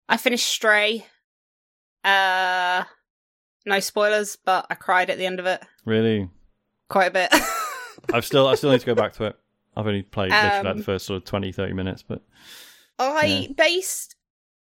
I 0.08 0.18
finished 0.18 0.48
Stray. 0.48 1.06
Uh, 2.04 2.84
no 3.66 3.80
spoilers, 3.80 4.36
but 4.38 4.66
I 4.70 4.76
cried 4.76 5.10
at 5.10 5.18
the 5.18 5.26
end 5.26 5.40
of 5.40 5.46
it 5.46 5.62
Really, 5.86 6.30
quite 6.90 7.08
a 7.08 7.12
bit. 7.12 7.30
I've 8.14 8.26
still 8.26 8.48
I 8.48 8.56
still 8.56 8.72
need 8.72 8.80
to 8.80 8.86
go 8.86 8.96
back 8.96 9.14
to 9.14 9.26
it. 9.26 9.36
I've 9.76 9.86
only 9.88 10.02
played 10.04 10.32
literally 10.32 10.50
like 10.64 10.66
Um, 10.66 10.78
the 10.78 10.84
first 10.84 11.06
sort 11.06 11.18
of 11.18 11.26
20, 11.26 11.52
30 11.52 11.74
minutes, 11.74 12.04
but 12.04 12.22
I 12.98 13.26
Yeah. 13.26 13.48
based 13.56 14.16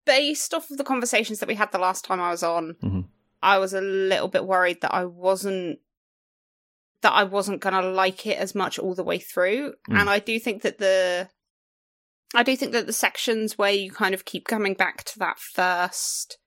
based 0.06 0.53
off 0.53 0.69
of 0.72 0.77
the 0.77 0.84
conversations 0.84 1.40
that 1.40 1.48
we 1.48 1.56
had 1.56 1.72
the 1.72 1.77
last 1.77 2.03
time 2.06 2.19
I 2.22 2.31
was 2.31 2.41
on, 2.44 2.76
Mhm. 2.84 3.06
I 3.41 3.57
was 3.57 3.74
a 3.74 3.82
little 3.82 4.28
bit 4.28 4.45
worried 4.45 4.82
that 4.82 4.94
I 4.94 5.06
wasn't 5.06 5.80
that 7.02 7.14
I 7.14 7.24
wasn't 7.24 7.61
gonna 7.61 7.82
like 7.82 8.26
it 8.26 8.38
as 8.38 8.53
much 8.53 8.78
all 8.78 8.94
the 8.94 9.03
way 9.03 9.20
through. 9.20 9.74
Mm. 9.90 10.02
And 10.02 10.10
I 10.10 10.20
do 10.20 10.40
think 10.40 10.64
that 10.64 10.78
the 10.78 11.30
I 12.36 12.44
do 12.44 12.56
think 12.56 12.74
that 12.74 12.86
the 12.86 12.94
sections 12.94 13.57
where 13.57 13.72
you 13.72 13.91
kind 13.91 14.14
of 14.14 14.26
keep 14.26 14.48
coming 14.48 14.74
back 14.74 15.03
to 15.06 15.20
that 15.20 15.40
first 15.40 16.38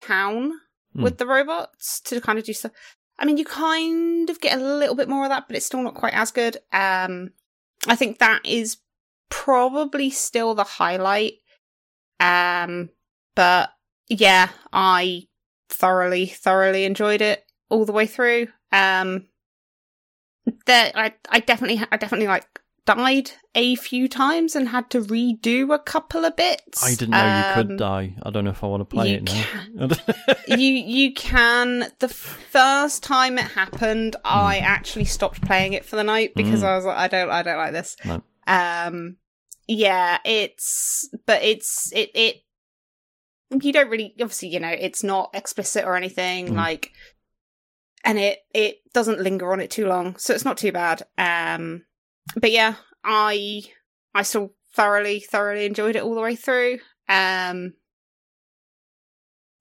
town 0.00 0.52
Mm. 0.96 1.02
with 1.02 1.18
the 1.18 1.26
robots 1.26 2.00
to 2.02 2.20
kind 2.20 2.38
of 2.38 2.44
do 2.44 2.52
stuff. 2.52 2.72
I 3.18 3.24
mean, 3.24 3.36
you 3.36 3.44
kind 3.44 4.30
of 4.30 4.40
get 4.40 4.58
a 4.58 4.62
little 4.62 4.94
bit 4.94 5.08
more 5.08 5.24
of 5.24 5.30
that, 5.30 5.46
but 5.48 5.56
it's 5.56 5.66
still 5.66 5.82
not 5.82 5.94
quite 5.94 6.14
as 6.14 6.30
good. 6.30 6.58
Um, 6.72 7.30
I 7.86 7.96
think 7.96 8.18
that 8.18 8.40
is 8.44 8.78
probably 9.28 10.10
still 10.10 10.54
the 10.54 10.64
highlight. 10.64 11.34
Um, 12.20 12.90
but 13.34 13.70
yeah, 14.08 14.50
I 14.72 15.26
thoroughly, 15.74 16.26
thoroughly 16.26 16.84
enjoyed 16.84 17.20
it 17.20 17.44
all 17.68 17.84
the 17.84 17.92
way 17.92 18.06
through. 18.06 18.48
Um, 18.72 19.26
that 20.66 20.92
I, 20.96 21.14
I 21.28 21.40
definitely, 21.40 21.82
I 21.90 21.96
definitely 21.96 22.26
like 22.28 22.46
died 22.86 23.30
a 23.54 23.76
few 23.76 24.08
times 24.08 24.54
and 24.54 24.68
had 24.68 24.90
to 24.90 25.00
redo 25.00 25.74
a 25.74 25.78
couple 25.78 26.24
of 26.24 26.36
bits. 26.36 26.84
I 26.84 26.90
didn't 26.94 27.10
know 27.10 27.24
you 27.24 27.54
could 27.54 27.70
Um, 27.72 27.76
die. 27.78 28.14
I 28.22 28.30
don't 28.30 28.44
know 28.44 28.50
if 28.50 28.62
I 28.62 28.66
want 28.66 28.82
to 28.82 28.84
play 28.84 29.12
it 29.14 29.22
now. 29.22 29.88
you 30.46 30.56
you 30.70 31.14
can 31.14 31.86
the 32.00 32.08
first 32.08 33.02
time 33.02 33.38
it 33.38 33.44
happened 33.44 34.14
i 34.24 34.58
actually 34.58 35.04
stopped 35.06 35.40
playing 35.42 35.72
it 35.72 35.84
for 35.84 35.96
the 35.96 36.04
night 36.04 36.32
because 36.36 36.62
Mm. 36.62 36.66
i 36.66 36.76
was 36.76 36.84
like 36.84 36.96
i 36.98 37.08
don't 37.08 37.30
i 37.30 37.42
don't 37.42 37.56
like 37.56 37.72
this 37.72 37.96
No. 38.04 38.22
um 38.46 39.16
yeah 39.66 40.18
it's 40.24 41.08
but 41.26 41.42
it's 41.42 41.92
it 41.92 42.10
it 42.14 42.36
you 43.62 43.72
don't 43.72 43.88
really 43.90 44.14
obviously 44.20 44.48
you 44.48 44.60
know 44.60 44.68
it's 44.68 45.02
not 45.02 45.30
explicit 45.34 45.84
or 45.84 45.96
anything 45.96 46.48
Mm. 46.50 46.56
like 46.56 46.90
and 48.04 48.18
it 48.18 48.38
it 48.54 48.76
doesn't 48.92 49.20
linger 49.20 49.52
on 49.52 49.60
it 49.60 49.70
too 49.70 49.86
long 49.86 50.16
so 50.16 50.34
it's 50.34 50.44
not 50.44 50.58
too 50.58 50.72
bad 50.72 51.02
um 51.18 51.84
but 52.36 52.50
yeah 52.50 52.74
i 53.04 53.62
i 54.14 54.22
still 54.22 54.52
thoroughly 54.74 55.20
thoroughly 55.20 55.64
enjoyed 55.66 55.96
it 55.96 56.02
all 56.02 56.14
the 56.14 56.20
way 56.20 56.36
through 56.36 56.78
um 57.08 57.72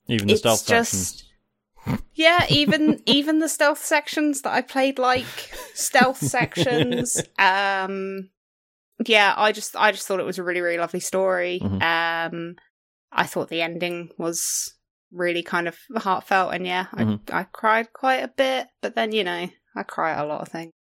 Even 0.07 0.27
the 0.27 0.33
it's 0.33 0.41
stealth 0.41 0.65
just 0.67 1.25
sections. 1.85 2.03
yeah 2.15 2.45
even 2.49 3.01
even 3.05 3.39
the 3.39 3.49
stealth 3.49 3.83
sections 3.83 4.41
that 4.41 4.53
i 4.53 4.61
played 4.61 4.99
like 4.99 5.25
stealth 5.73 6.17
sections 6.35 7.21
um 7.39 8.29
yeah 9.07 9.33
i 9.37 9.51
just 9.51 9.75
i 9.75 9.91
just 9.91 10.07
thought 10.07 10.19
it 10.19 10.25
was 10.25 10.37
a 10.39 10.43
really 10.43 10.61
really 10.61 10.77
lovely 10.77 10.99
story 10.99 11.59
Mhm. 11.61 11.81
um 11.81 12.55
i 13.13 13.25
thought 13.25 13.49
the 13.49 13.61
ending 13.61 14.09
was 14.17 14.73
really 15.11 15.43
kind 15.43 15.67
of 15.67 15.77
heartfelt 15.97 16.53
and 16.53 16.65
yeah 16.65 16.87
I, 16.93 17.03
Mhm. 17.03 17.19
I 17.31 17.43
cried 17.43 17.93
quite 17.93 18.23
a 18.23 18.27
bit 18.27 18.67
but 18.81 18.95
then 18.95 19.11
you 19.11 19.23
know 19.23 19.47
i 19.75 19.83
cry 19.83 20.11
at 20.11 20.23
a 20.23 20.27
lot 20.27 20.41
of 20.41 20.47
things 20.49 20.71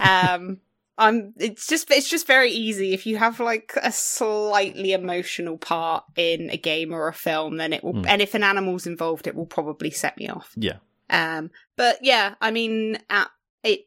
um 0.00 0.58
i'm 0.98 1.32
it's 1.38 1.66
just 1.66 1.90
it's 1.90 2.08
just 2.10 2.26
very 2.26 2.50
easy 2.50 2.92
if 2.92 3.06
you 3.06 3.16
have 3.16 3.40
like 3.40 3.72
a 3.82 3.90
slightly 3.92 4.92
emotional 4.92 5.56
part 5.56 6.04
in 6.16 6.50
a 6.50 6.56
game 6.58 6.92
or 6.92 7.08
a 7.08 7.14
film 7.14 7.56
then 7.56 7.72
it 7.72 7.82
will 7.82 7.94
Mm. 7.94 8.06
and 8.08 8.20
if 8.22 8.34
an 8.34 8.42
animal's 8.42 8.86
involved 8.86 9.26
it 9.26 9.34
will 9.34 9.46
probably 9.46 9.90
set 9.90 10.16
me 10.18 10.28
off 10.28 10.52
Yeah. 10.56 10.78
um 11.08 11.50
but 11.76 11.98
yeah 12.02 12.34
i 12.40 12.50
mean 12.50 12.98
uh, 13.08 13.26
it 13.62 13.86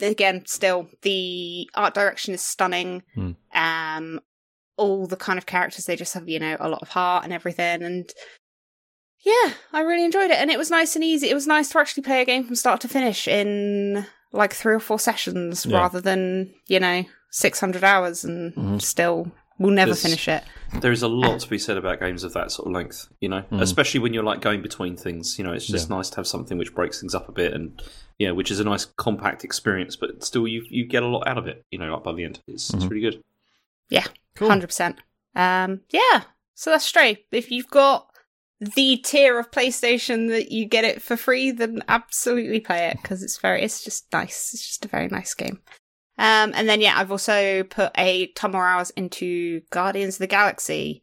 again 0.00 0.44
still 0.46 0.88
the 1.02 1.68
art 1.74 1.94
direction 1.94 2.34
is 2.34 2.42
stunning 2.42 3.02
Hmm. 3.14 3.32
um 3.54 4.20
all 4.76 5.06
the 5.06 5.16
kind 5.16 5.38
of 5.38 5.46
characters 5.46 5.86
they 5.86 5.96
just 5.96 6.14
have 6.14 6.28
you 6.28 6.38
know 6.38 6.56
a 6.60 6.68
lot 6.68 6.82
of 6.82 6.88
heart 6.90 7.24
and 7.24 7.32
everything 7.32 7.82
and 7.82 8.10
yeah 9.24 9.52
i 9.72 9.80
really 9.80 10.04
enjoyed 10.04 10.30
it 10.30 10.36
and 10.38 10.50
it 10.50 10.58
was 10.58 10.70
nice 10.70 10.94
and 10.94 11.04
easy 11.04 11.28
it 11.30 11.34
was 11.34 11.46
nice 11.46 11.68
to 11.70 11.78
actually 11.78 12.02
play 12.02 12.20
a 12.20 12.24
game 12.24 12.44
from 12.44 12.54
start 12.54 12.80
to 12.80 12.88
finish 12.88 13.26
in 13.26 14.06
like 14.32 14.52
three 14.52 14.74
or 14.74 14.80
four 14.80 14.98
sessions 14.98 15.64
Yeah. 15.66 15.78
rather 15.78 16.00
than 16.00 16.52
you 16.68 16.78
know 16.80 17.04
600 17.30 17.82
hours 17.84 18.24
and 18.24 18.54
Mhm. 18.54 18.82
still 18.82 19.32
we'll 19.58 19.72
never 19.72 19.90
There's- 19.90 20.02
finish 20.02 20.28
it 20.28 20.44
There 20.80 20.92
is 20.92 21.02
a 21.02 21.08
lot 21.08 21.40
to 21.40 21.48
be 21.48 21.58
said 21.58 21.76
about 21.78 22.00
games 22.00 22.22
of 22.24 22.32
that 22.34 22.50
sort 22.50 22.66
of 22.66 22.74
length, 22.74 23.08
you 23.20 23.28
know, 23.28 23.42
Mm. 23.52 23.62
especially 23.62 24.00
when 24.00 24.12
you're 24.12 24.24
like 24.24 24.40
going 24.40 24.62
between 24.62 24.96
things. 24.96 25.38
You 25.38 25.44
know, 25.44 25.52
it's 25.52 25.66
just 25.66 25.88
nice 25.88 26.10
to 26.10 26.16
have 26.16 26.26
something 26.26 26.58
which 26.58 26.74
breaks 26.74 27.00
things 27.00 27.14
up 27.14 27.28
a 27.28 27.32
bit, 27.32 27.52
and 27.54 27.80
yeah, 28.18 28.32
which 28.32 28.50
is 28.50 28.58
a 28.58 28.64
nice 28.64 28.84
compact 28.84 29.44
experience, 29.44 29.94
but 29.94 30.24
still 30.24 30.46
you 30.48 30.64
you 30.68 30.84
get 30.84 31.04
a 31.04 31.06
lot 31.06 31.26
out 31.28 31.38
of 31.38 31.46
it. 31.46 31.64
You 31.70 31.78
know, 31.78 31.94
like 31.94 32.02
by 32.02 32.12
the 32.12 32.24
end, 32.24 32.40
it's, 32.48 32.74
it's 32.74 32.84
Mhm. 32.84 32.90
really 32.90 33.00
good. 33.02 33.22
Cool. 34.36 34.48
Hundred 34.48 34.68
percent. 34.68 34.96
Um, 35.34 35.80
yeah. 35.90 36.22
So 36.54 36.70
that's 36.70 36.84
Stray. 36.84 37.24
If 37.32 37.50
you've 37.50 37.68
got 37.68 38.08
the 38.60 38.96
tier 38.98 39.38
of 39.38 39.50
PlayStation 39.50 40.28
that 40.28 40.50
you 40.50 40.66
get 40.66 40.84
it 40.84 41.02
for 41.02 41.16
free, 41.16 41.50
then 41.50 41.82
absolutely 41.88 42.60
play 42.60 42.86
it 42.86 42.98
because 43.02 43.22
it's 43.22 43.38
very, 43.38 43.62
it's 43.62 43.84
just 43.84 44.10
nice. 44.12 44.54
It's 44.54 44.66
just 44.66 44.84
a 44.84 44.88
very 44.88 45.08
nice 45.08 45.34
game. 45.34 45.60
Um, 46.18 46.52
and 46.54 46.66
then 46.68 46.80
yeah, 46.80 46.94
I've 46.96 47.10
also 47.10 47.62
put 47.64 47.92
a 47.98 48.28
ton 48.28 48.52
more 48.52 48.66
hours 48.66 48.90
into 48.90 49.60
Guardians 49.70 50.14
of 50.14 50.20
the 50.20 50.26
Galaxy, 50.26 51.02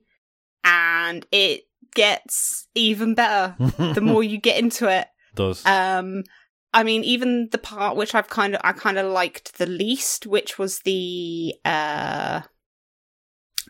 and 0.63 1.25
it 1.31 1.61
gets 1.93 2.67
even 2.73 3.13
better 3.13 3.55
the 3.77 4.01
more 4.01 4.23
you 4.23 4.39
get 4.39 4.57
into 4.57 4.87
it. 4.87 5.07
does. 5.35 5.63
Um, 5.65 6.23
I 6.73 6.81
mean, 6.81 7.03
even 7.03 7.49
the 7.51 7.59
part 7.59 7.95
which 7.95 8.15
I've 8.15 8.29
kind 8.29 8.55
of 8.55 8.61
I 8.63 8.71
kind 8.71 8.97
of 8.97 9.11
liked 9.11 9.59
the 9.59 9.67
least, 9.67 10.25
which 10.25 10.57
was 10.57 10.79
the 10.79 11.53
uh 11.63 12.41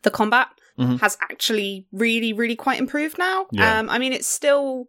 the 0.04 0.12
combat, 0.12 0.48
Mhm. 0.80 1.00
has 1.02 1.18
actually 1.22 1.88
really, 1.92 2.34
really 2.34 2.56
quite 2.56 2.80
improved 2.80 3.18
now. 3.18 3.48
Yeah. 3.52 3.80
Um, 3.80 3.90
I 3.90 3.98
mean, 4.00 4.14
it's 4.14 4.28
still 4.28 4.86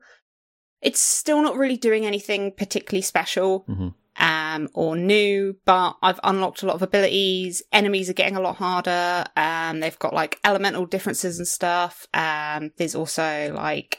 it's 0.83 1.01
still 1.01 1.41
not 1.41 1.57
really 1.57 1.79
doing 1.79 2.05
anything 2.05 2.53
particularly 2.53 3.01
special. 3.03 3.65
Mhm. 3.69 3.95
Um, 4.17 4.69
or 4.75 4.97
new, 4.97 5.57
but 5.65 5.97
I've 6.03 6.21
unlocked 6.23 6.63
a 6.63 6.67
lot 6.67 6.75
of 6.77 6.83
abilities. 6.83 7.63
Enemies 7.73 8.09
are 8.11 8.13
getting 8.13 8.37
a 8.37 8.41
lot 8.41 8.57
harder. 8.57 9.25
Um, 9.37 9.81
they've 9.81 9.99
got 9.99 10.13
like 10.13 10.39
elemental 10.45 10.85
differences 10.87 11.39
and 11.39 11.49
stuff. 11.49 12.07
Um, 12.15 12.71
there's 12.77 12.95
also 12.95 13.53
like, 13.57 13.99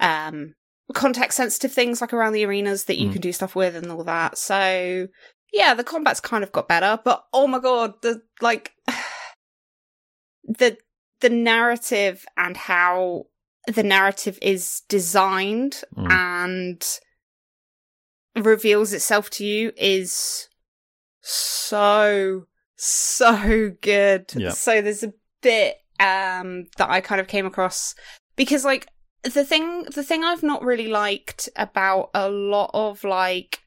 um, 0.00 0.54
context 0.94 1.36
sensitive 1.36 1.72
things 1.72 2.00
like 2.00 2.12
around 2.14 2.32
the 2.32 2.44
arenas 2.46 2.84
that 2.84 2.96
you 2.96 3.08
Mm. 3.08 3.12
can 3.12 3.20
do 3.20 3.32
stuff 3.32 3.54
with 3.56 3.74
and 3.74 3.90
all 3.90 4.04
that. 4.04 4.38
So 4.38 5.08
yeah, 5.52 5.74
the 5.74 5.84
combat's 5.84 6.20
kind 6.20 6.44
of 6.44 6.52
got 6.52 6.68
better, 6.68 7.00
but 7.04 7.24
oh 7.32 7.46
my 7.46 7.58
god, 7.58 7.94
the 8.02 8.22
like 8.40 8.72
the 10.46 10.78
the 11.20 11.30
narrative 11.30 12.24
and 12.36 12.56
how 12.56 13.26
the 13.66 13.82
narrative 13.82 14.38
is 14.42 14.82
designed 14.88 15.82
Mm. 15.96 16.10
and 16.10 17.00
reveals 18.44 18.92
itself 18.92 19.30
to 19.30 19.44
you 19.44 19.72
is 19.76 20.48
so 21.20 22.46
so 22.76 23.72
good. 23.80 24.32
Yeah. 24.36 24.50
So 24.50 24.82
there's 24.82 25.02
a 25.02 25.12
bit 25.42 25.76
um 25.98 26.66
that 26.76 26.90
I 26.90 27.00
kind 27.00 27.20
of 27.20 27.26
came 27.28 27.46
across 27.46 27.94
because 28.36 28.64
like 28.64 28.86
the 29.22 29.44
thing 29.44 29.84
the 29.84 30.02
thing 30.02 30.22
I've 30.22 30.42
not 30.42 30.62
really 30.62 30.88
liked 30.88 31.48
about 31.56 32.10
a 32.14 32.28
lot 32.28 32.70
of 32.74 33.02
like 33.02 33.60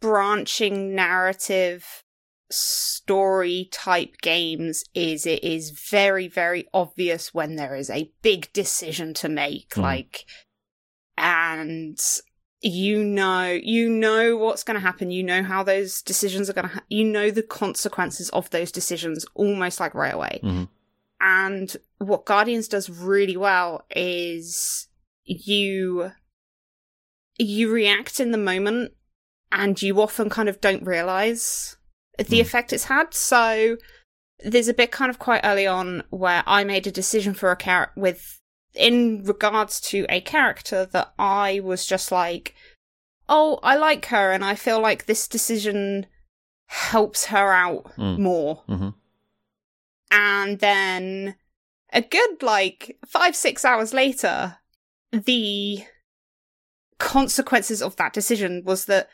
branching 0.00 0.94
narrative 0.94 2.02
story 2.50 3.68
type 3.72 4.16
games 4.22 4.84
is 4.94 5.26
it 5.26 5.42
is 5.42 5.70
very 5.70 6.28
very 6.28 6.66
obvious 6.72 7.34
when 7.34 7.56
there 7.56 7.74
is 7.74 7.90
a 7.90 8.10
big 8.22 8.52
decision 8.52 9.12
to 9.14 9.28
make 9.28 9.70
Mm. 9.70 9.82
like 9.82 10.24
and 11.18 12.00
you 12.60 13.02
know 13.04 13.50
you 13.50 13.88
know 13.88 14.36
what's 14.36 14.62
going 14.62 14.74
to 14.76 14.80
happen 14.80 15.10
you 15.10 15.22
know 15.22 15.42
how 15.42 15.62
those 15.62 16.02
decisions 16.02 16.48
are 16.48 16.52
going 16.52 16.68
to 16.68 16.74
ha- 16.74 16.84
you 16.88 17.04
know 17.04 17.30
the 17.30 17.42
consequences 17.42 18.28
of 18.30 18.48
those 18.50 18.72
decisions 18.72 19.26
almost 19.34 19.80
like 19.80 19.94
right 19.94 20.14
away 20.14 20.40
Mhm. 20.42 20.68
and 21.20 21.76
what 21.98 22.24
guardians 22.26 22.68
does 22.68 22.88
really 22.90 23.36
well 23.36 23.84
is 23.94 24.88
you 25.24 26.12
you 27.38 27.70
react 27.70 28.20
in 28.20 28.30
the 28.30 28.38
moment 28.38 28.92
and 29.52 29.80
you 29.82 30.00
often 30.00 30.28
kind 30.30 30.48
of 30.48 30.60
don't 30.60 30.84
realize 30.84 31.75
the 32.18 32.38
Mm. 32.38 32.40
effect 32.40 32.72
it's 32.72 32.84
had 32.84 33.12
so 33.14 33.76
there's 34.44 34.68
a 34.68 34.74
bit 34.74 34.90
kind 34.92 35.10
of 35.10 35.18
quite 35.18 35.40
early 35.44 35.66
on 35.66 36.02
where 36.10 36.42
i 36.46 36.62
made 36.64 36.86
a 36.86 36.90
decision 36.92 37.32
for 37.34 37.50
a 37.50 37.56
character 37.56 37.92
with 38.00 38.40
in 38.74 39.22
regards 39.24 39.80
to 39.80 40.04
a 40.10 40.20
character 40.20 40.84
that 40.84 41.14
I 41.18 41.60
was 41.60 41.86
just 41.86 42.12
like, 42.12 42.54
oh, 43.26 43.58
I 43.62 43.74
like 43.76 44.04
her, 44.06 44.32
and 44.32 44.44
I 44.44 44.54
feel 44.54 44.78
like 44.82 45.06
this 45.06 45.26
decision 45.26 46.04
helps 46.66 47.24
her 47.26 47.54
out 47.54 47.96
Mm. 47.96 48.18
more. 48.18 48.64
Mhm. 48.68 48.92
And 50.10 50.58
then 50.58 51.36
a 51.90 52.02
good 52.02 52.42
like 52.42 52.98
five, 53.06 53.34
six 53.34 53.64
hours 53.64 53.94
later, 53.94 54.58
the 55.10 55.86
consequences 56.98 57.82
of 57.82 57.96
that 57.96 58.12
decision 58.12 58.62
was 58.64 58.84
that 58.86 59.08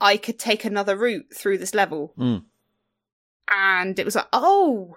I 0.00 0.16
could 0.16 0.38
take 0.38 0.64
another 0.64 0.96
route 0.96 1.26
through 1.34 1.58
this 1.58 1.74
level. 1.74 2.14
Mm. 2.18 2.44
And 3.54 3.98
it 3.98 4.04
was 4.04 4.16
like, 4.16 4.28
oh, 4.32 4.96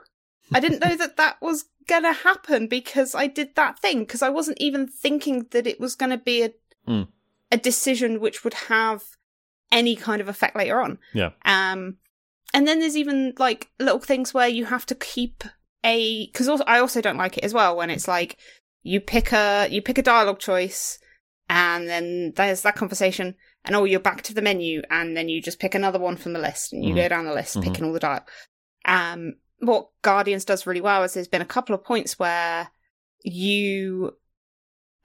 I 0.53 0.59
didn't 0.59 0.79
know 0.79 0.95
that 0.95 1.17
that 1.17 1.41
was 1.41 1.65
gonna 1.87 2.13
happen 2.13 2.67
because 2.67 3.15
I 3.15 3.27
did 3.27 3.55
that 3.55 3.79
thing 3.79 3.99
because 3.99 4.21
I 4.21 4.29
wasn't 4.29 4.59
even 4.59 4.87
thinking 4.87 5.47
that 5.51 5.67
it 5.67 5.79
was 5.79 5.95
gonna 5.95 6.17
be 6.17 6.43
a 6.43 6.53
Mm. 6.87 7.07
a 7.51 7.57
decision 7.57 8.19
which 8.19 8.43
would 8.43 8.53
have 8.53 9.03
any 9.71 9.95
kind 9.95 10.21
of 10.21 10.27
effect 10.27 10.55
later 10.55 10.81
on. 10.81 10.97
Yeah. 11.13 11.31
Um, 11.45 11.97
and 12.53 12.67
then 12.67 12.79
there's 12.79 12.97
even 12.97 13.33
like 13.37 13.69
little 13.79 13.99
things 13.99 14.33
where 14.33 14.47
you 14.47 14.65
have 14.65 14.85
to 14.87 14.95
keep 14.95 15.43
a 15.83 16.25
because 16.27 16.49
also, 16.49 16.63
I 16.65 16.79
also 16.79 17.01
don't 17.01 17.17
like 17.17 17.37
it 17.37 17.43
as 17.43 17.53
well 17.53 17.75
when 17.75 17.89
it's 17.89 18.07
like 18.07 18.37
you 18.81 18.99
pick 18.99 19.31
a 19.31 19.67
you 19.69 19.81
pick 19.81 19.97
a 19.97 20.01
dialogue 20.01 20.39
choice 20.39 20.99
and 21.49 21.87
then 21.87 22.33
there's 22.35 22.61
that 22.63 22.75
conversation 22.75 23.35
and 23.65 23.75
oh 23.75 23.83
you're 23.83 23.99
back 23.99 24.21
to 24.23 24.33
the 24.33 24.41
menu 24.41 24.81
and 24.89 25.15
then 25.17 25.29
you 25.29 25.41
just 25.41 25.59
pick 25.59 25.75
another 25.75 25.99
one 25.99 26.15
from 26.17 26.33
the 26.33 26.39
list 26.39 26.73
and 26.73 26.83
you 26.83 26.93
Mhm. 26.93 26.97
go 26.97 27.07
down 27.09 27.25
the 27.25 27.33
list 27.33 27.55
Mhm. 27.57 27.63
picking 27.63 27.85
all 27.85 27.93
the 27.93 27.99
dialogue. 27.99 28.29
Um, 28.85 29.35
what 29.59 29.89
Guardians 30.01 30.45
does 30.45 30.65
really 30.65 30.81
well 30.81 31.03
is 31.03 31.13
there's 31.13 31.27
been 31.27 31.41
a 31.41 31.45
couple 31.45 31.75
of 31.75 31.83
points 31.83 32.17
where 32.17 32.71
you 33.23 34.17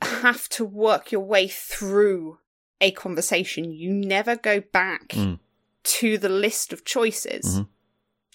have 0.02 0.48
to 0.50 0.64
work 0.64 1.10
your 1.12 1.22
way 1.22 1.48
through 1.48 2.38
a 2.80 2.90
conversation. 2.92 3.72
You 3.72 3.90
never 3.92 4.36
go 4.36 4.60
back 4.60 5.08
Mm. 5.08 5.40
to 5.84 6.18
the 6.18 6.28
list 6.28 6.72
of 6.72 6.84
choices. 6.84 7.58
Mhm. 7.60 7.68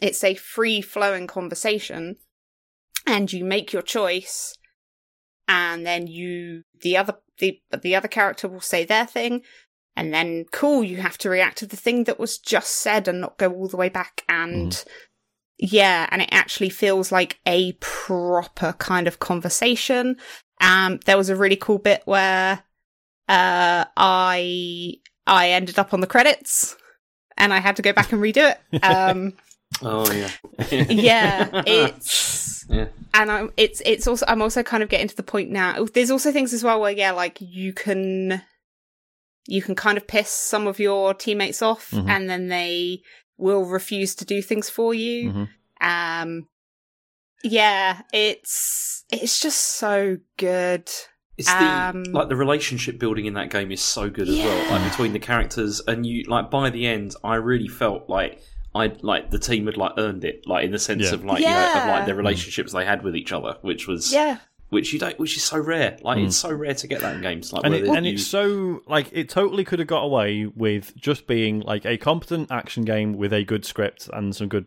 It's 0.02 0.24
a 0.24 0.36
free 0.36 0.82
flowing 0.82 1.28
conversation, 1.28 2.18
and 3.06 3.32
you 3.32 3.44
make 3.46 3.74
your 3.74 3.82
choice, 3.82 4.56
and 5.48 5.86
then 5.86 6.08
you 6.08 6.64
the 6.82 6.98
other 6.98 7.20
the 7.38 7.62
the 7.82 7.96
other 7.96 8.08
character 8.08 8.48
will 8.48 8.62
say 8.62 8.84
their 8.86 9.06
thing, 9.06 9.44
and 10.00 10.14
then 10.14 10.46
cool, 10.52 10.84
you 10.84 10.98
have 10.98 11.18
to 11.20 11.30
react 11.30 11.58
to 11.60 11.66
the 11.66 11.76
thing 11.76 12.06
that 12.06 12.20
was 12.20 12.38
just 12.38 12.72
said 12.72 13.08
and 13.08 13.20
not 13.20 13.38
go 13.38 13.52
all 13.52 13.68
the 13.68 13.78
way 13.78 13.90
back 13.90 14.24
and. 14.30 14.84
Yeah, 15.62 16.08
and 16.10 16.22
it 16.22 16.30
actually 16.32 16.70
feels 16.70 17.12
like 17.12 17.38
a 17.46 17.74
proper 17.82 18.72
kind 18.80 19.10
of 19.10 19.20
conversation. 19.20 20.16
Um, 20.62 21.02
there 21.06 21.18
was 21.18 21.28
a 21.28 21.36
really 21.36 21.58
cool 21.58 21.80
bit 21.80 22.02
where 22.06 22.64
uh, 23.28 23.84
I 23.98 24.94
I 25.28 25.50
ended 25.50 25.78
up 25.78 25.94
on 25.94 26.00
the 26.00 26.08
credits, 26.08 26.78
and 27.36 27.54
I 27.54 27.60
had 27.60 27.76
to 27.76 27.82
go 27.82 27.92
back 27.92 28.14
and 28.14 28.22
redo 28.22 28.52
it. 28.52 28.82
Um, 28.84 29.34
Oh 29.82 30.10
yeah. 30.12 30.32
yeah, 30.72 31.50
it's 31.68 32.66
Yeah. 32.70 32.88
and 33.14 33.32
I'm 33.32 33.52
it's 33.58 33.82
it's 33.86 34.08
also 34.08 34.26
I'm 34.28 34.42
also 34.42 34.64
kind 34.64 34.84
of 34.84 34.90
getting 34.90 35.08
to 35.08 35.16
the 35.16 35.24
point 35.24 35.50
now. 35.50 35.86
There's 35.94 36.12
also 36.12 36.32
things 36.32 36.54
as 36.54 36.64
well 36.64 36.80
where 36.80 36.92
yeah, 36.92 37.12
like 37.12 37.38
you 37.42 37.74
can 37.74 38.42
you 39.50 39.62
can 39.62 39.76
kind 39.76 39.98
of 39.98 40.08
piss 40.08 40.30
some 40.30 40.68
of 40.68 40.80
your 40.80 41.14
teammates 41.14 41.62
off, 41.62 41.92
Mhm. 41.92 42.08
and 42.10 42.30
then 42.30 42.48
they 42.48 43.02
will 43.38 43.66
refuse 43.66 44.16
to 44.16 44.26
do 44.26 44.42
things 44.42 44.70
for 44.70 44.94
you. 44.94 45.32
Mhm. 45.32 45.50
Um, 45.82 46.48
yeah, 47.44 48.02
it's 48.14 49.04
it's 49.12 49.40
just 49.42 49.60
so 49.60 50.18
good. 50.38 50.88
It's 51.38 51.48
the 51.52 51.66
Um, 51.66 52.04
like 52.12 52.28
the 52.30 52.36
relationship 52.36 53.00
building 53.00 53.26
in 53.26 53.34
that 53.36 53.50
game 53.50 53.72
is 53.72 53.82
so 53.82 54.10
good 54.10 54.28
as 54.28 54.38
well, 54.38 54.72
like 54.72 54.92
between 54.92 55.14
the 55.14 55.20
characters, 55.20 55.82
and 55.88 56.06
you 56.06 56.24
like 56.28 56.52
by 56.52 56.70
the 56.70 56.86
end, 56.86 57.16
I 57.24 57.36
really 57.36 57.68
felt 57.70 58.10
like 58.10 58.42
I 58.76 58.92
like 59.02 59.32
the 59.32 59.40
team 59.40 59.66
had 59.66 59.78
like 59.78 59.94
earned 59.98 60.24
it, 60.26 60.44
like 60.46 60.66
in 60.66 60.72
the 60.72 60.80
sense 60.80 61.04
Yeah. 61.06 61.14
of 61.14 61.24
like 61.26 61.40
you 61.40 61.48
know 61.48 61.74
of 61.82 61.88
like 61.88 62.06
the 62.06 62.14
relationships 62.14 62.74
they 62.74 62.86
had 62.86 63.04
with 63.04 63.16
each 63.16 63.32
other, 63.32 63.58
which 63.62 63.88
was 63.88 64.14
Yeah, 64.14 64.38
which 64.70 64.94
you 64.94 65.00
don't, 65.00 65.18
which 65.20 65.36
is 65.36 65.44
so 65.44 65.58
rare. 65.60 65.98
Like 66.02 66.18
Mm. 66.20 66.28
it's 66.28 66.38
so 66.38 66.52
rare 66.52 66.74
to 66.76 66.88
get 66.88 67.02
that 67.02 67.16
in 67.16 67.22
games. 67.22 67.52
Like 67.52 67.64
and 67.66 67.74
it, 67.76 67.88
and 67.88 68.06
you- 68.06 68.14
it's 68.14 68.28
so 68.28 68.82
like 68.88 69.10
it 69.12 69.30
totally 69.30 69.64
could 69.64 69.80
have 69.80 69.88
got 69.88 70.02
away 70.04 70.46
with 70.46 70.96
just 70.96 71.28
being 71.28 71.62
like 71.62 71.86
a 71.86 71.98
competent 71.98 72.52
action 72.52 72.84
game 72.86 73.18
with 73.18 73.34
a 73.34 73.44
good 73.44 73.66
script 73.66 74.10
and 74.14 74.36
some 74.36 74.48
good 74.48 74.66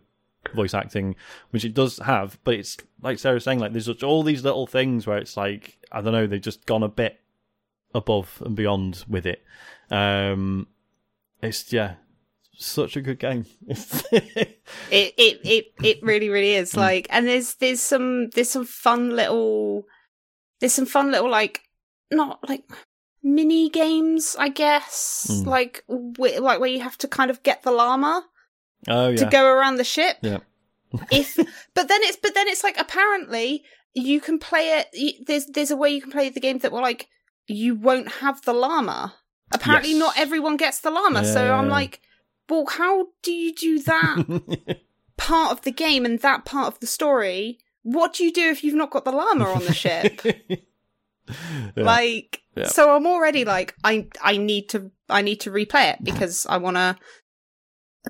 voice 0.55 0.75
acting, 0.75 1.15
which 1.51 1.65
it 1.65 1.73
does 1.75 1.99
have. 1.99 2.39
But 2.43 2.55
it's 2.57 2.77
like 3.01 3.19
Sarah 3.21 3.35
was 3.35 3.45
saying, 3.45 3.61
like 3.61 3.73
there's 3.73 3.87
just 3.87 4.03
all 4.03 4.23
these 4.25 4.43
little 4.45 4.67
things 4.67 5.07
where 5.07 5.19
it's 5.19 5.37
like 5.37 5.79
I 5.93 6.01
don't 6.01 6.13
know, 6.13 6.27
they've 6.27 6.41
just 6.41 6.67
gone 6.67 6.83
a 6.83 6.89
bit 6.89 7.21
above 7.95 8.43
and 8.45 8.57
beyond 8.57 9.05
with 9.09 9.27
it. 9.27 9.43
Um, 9.91 10.67
it's 11.43 11.73
yeah, 11.73 11.95
such 12.57 12.97
a 12.97 13.01
good 13.01 13.19
game. 13.19 13.47
it 13.69 14.61
it 14.91 15.41
it 15.45 15.65
it 15.83 16.03
really 16.03 16.29
really 16.29 16.55
is 16.55 16.77
like 16.77 17.07
and 17.11 17.27
there's 17.27 17.55
there's 17.57 17.81
some 17.81 18.29
there's 18.31 18.51
some 18.51 18.65
fun 18.65 19.11
little 19.11 19.85
there's 20.61 20.73
some 20.75 20.87
fun 20.87 21.11
little 21.11 21.31
like 21.31 21.63
not 22.11 22.47
like 22.49 22.65
mini 23.23 23.69
games 23.71 24.37
i 24.39 24.49
guess 24.49 25.27
Mm. 25.31 25.47
like 25.47 25.85
wh- 25.89 26.41
like 26.41 26.59
where 26.61 26.69
you 26.69 26.81
have 26.81 26.99
to 26.99 27.09
kind 27.09 27.31
of 27.31 27.43
get 27.43 27.63
the 27.63 27.71
llama 27.71 28.25
oh 28.89 29.09
yeah, 29.11 29.17
to 29.17 29.27
go 29.27 29.47
around 29.47 29.77
the 29.77 29.85
ship 29.85 30.17
yeah. 30.23 30.39
if 31.11 31.37
but 31.75 31.89
then 31.89 32.01
it's 32.03 32.17
but 32.17 32.35
then 32.35 32.49
it's 32.49 32.65
like 32.65 32.79
apparently 32.79 33.63
you 33.95 34.21
can 34.21 34.39
play 34.39 34.79
it 34.81 35.25
there's 35.27 35.47
there's 35.47 35.71
a 35.71 35.77
way 35.77 35.91
you 35.91 36.01
can 36.03 36.11
play 36.11 36.29
the 36.29 36.41
game 36.41 36.59
that 36.59 36.73
will 36.73 36.81
like 36.83 37.09
you 37.47 37.75
won't 37.77 38.09
have 38.21 38.43
the 38.43 38.53
llama 38.53 39.15
apparently 39.53 39.91
Yes. 39.91 39.99
not 40.01 40.19
everyone 40.19 40.57
gets 40.57 40.81
the 40.81 40.91
llama 40.91 41.25
so 41.25 41.45
Yeah. 41.45 41.55
i'm 41.59 41.69
like 41.69 42.01
well 42.53 42.67
how 42.69 43.07
do 43.23 43.33
you 43.33 43.53
do 43.55 43.79
that 43.81 44.79
part 45.17 45.51
of 45.53 45.63
the 45.63 45.73
game 45.73 46.05
and 46.05 46.19
that 46.21 46.45
part 46.45 46.69
of 46.69 46.79
the 46.81 46.87
story 46.87 47.59
what 47.83 48.13
do 48.15 48.25
you 48.25 48.33
do 48.33 48.49
if 48.51 48.63
you've 48.63 48.75
not 48.75 48.91
got 48.91 49.05
the 49.05 49.11
llama 49.13 49.47
on 49.47 49.65
the 49.65 49.75
ship 49.75 50.21
Yeah. 51.77 51.85
like 51.85 52.43
Yeah. 52.57 52.67
so 52.67 52.95
i'm 52.95 53.07
already 53.07 53.45
like 53.45 53.75
i 53.85 54.07
i 54.21 54.37
need 54.37 54.69
to 54.71 54.91
i 55.09 55.23
need 55.23 55.41
to 55.43 55.51
replay 55.53 55.93
it 55.93 55.99
because 56.03 56.47
i 56.47 56.57
want 56.57 56.77
to 56.77 56.97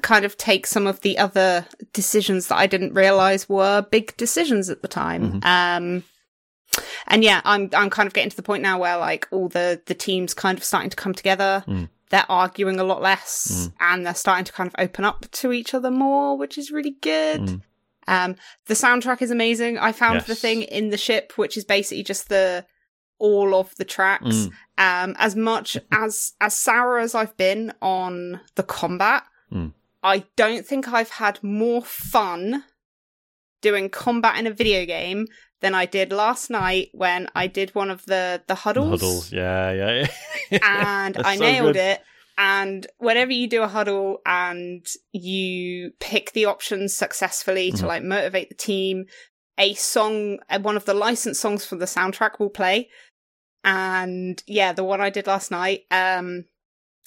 kind 0.01 0.25
of 0.25 0.39
take 0.39 0.67
some 0.67 0.87
of 0.87 1.03
the 1.03 1.19
other 1.19 1.67
decisions 1.93 2.49
that 2.49 2.57
i 2.57 2.67
didn't 2.67 2.95
realize 2.95 3.49
were 3.51 3.83
big 3.91 4.17
decisions 4.17 4.71
at 4.71 4.81
the 4.81 4.89
time 4.89 5.41
Mhm. 5.43 5.45
um 5.45 6.05
and 7.07 7.23
yeah 7.23 7.43
i'm 7.45 7.69
i'm 7.75 7.91
kind 7.91 8.07
of 8.07 8.15
getting 8.15 8.31
to 8.31 8.37
the 8.37 8.43
point 8.43 8.63
now 8.63 8.79
where 8.79 8.97
like 8.97 9.29
all 9.31 9.49
the 9.51 9.83
the 9.85 9.95
teams 9.95 10.33
kind 10.33 10.57
of 10.57 10.65
starting 10.65 10.91
to 10.91 10.97
come 10.97 11.13
together 11.15 11.63
Mm. 11.69 11.91
They're 12.13 12.31
arguing 12.31 12.79
a 12.79 12.85
lot 12.85 13.03
less 13.03 13.71
and 13.81 14.07
they're 14.07 14.15
starting 14.15 14.45
to 14.45 14.53
kind 14.53 14.69
of 14.69 14.75
open 14.79 15.05
up 15.05 15.27
to 15.33 15.53
each 15.53 15.75
other 15.75 15.91
more 15.91 16.37
which 16.39 16.57
is 16.57 16.71
really 16.71 16.95
good 17.01 17.41
Mm. 17.41 17.61
um, 18.07 18.37
the 18.67 18.75
soundtrack 18.75 19.23
is 19.23 19.31
amazing. 19.33 19.79
I 19.79 19.91
found 19.93 20.17
Yes. 20.17 20.27
the 20.27 20.35
thing 20.37 20.63
in 20.63 20.91
the 20.91 20.97
ship, 20.99 21.33
which 21.37 21.57
is 21.57 21.65
basically 21.65 22.05
just 22.05 22.29
the 22.29 22.67
all 23.19 23.55
of 23.55 23.75
the 23.77 23.85
tracks. 23.85 24.25
Mm. 24.27 24.53
Um, 24.79 25.17
as 25.19 25.35
much 25.37 25.77
as 25.93 26.33
as 26.41 26.55
sour 26.57 26.99
as 26.99 27.15
I've 27.15 27.37
been 27.37 27.73
on 27.81 28.41
the 28.57 28.63
combat, 28.65 29.23
Mm. 29.53 29.73
I 30.03 30.25
don't 30.37 30.67
think 30.67 30.89
I've 30.93 31.11
had 31.11 31.43
more 31.45 31.83
fun 31.83 32.65
doing 33.61 33.89
combat 33.89 34.37
in 34.39 34.47
a 34.49 34.51
video 34.51 34.85
game 34.85 35.27
than 35.63 35.75
I 35.75 35.87
did 35.87 36.13
last 36.13 36.51
night 36.51 36.91
when 36.93 37.29
I 37.35 37.47
did 37.47 37.75
one 37.75 37.89
of 37.91 38.05
the 38.07 38.43
the 38.47 38.55
huddles, 38.57 39.01
Huddles, 39.01 39.33
yeah, 39.33 39.73
yeah, 39.73 40.07
yeah. 40.51 40.59
and 40.63 41.17
I 41.17 41.37
so 41.37 41.43
nailed 41.43 41.73
good. 41.75 41.77
it. 41.77 42.03
And 42.39 42.87
whenever 42.99 43.31
you 43.33 43.47
do 43.49 43.63
a 43.63 43.69
huddle 43.69 44.19
and 44.27 44.87
you 45.13 45.93
pick 46.01 46.33
the 46.33 46.47
options 46.47 46.95
successfully 46.95 47.71
to 47.73 47.83
Mhm. 47.85 47.87
like 47.87 48.03
motivate 48.03 48.49
the 48.49 48.55
team, 48.55 49.05
a 49.59 49.75
song, 49.75 50.39
uh, 50.51 50.59
one 50.59 50.77
of 50.77 50.85
the 50.85 50.95
licensed 50.95 51.41
songs 51.41 51.65
from 51.65 51.79
the 51.79 51.87
soundtrack 51.87 52.39
will 52.41 52.51
play. 52.51 52.89
And 53.65 54.43
yeah, 54.47 54.73
the 54.73 54.85
one 54.85 55.01
I 55.01 55.11
did 55.11 55.27
last 55.27 55.51
night, 55.51 55.83
um, 55.91 56.47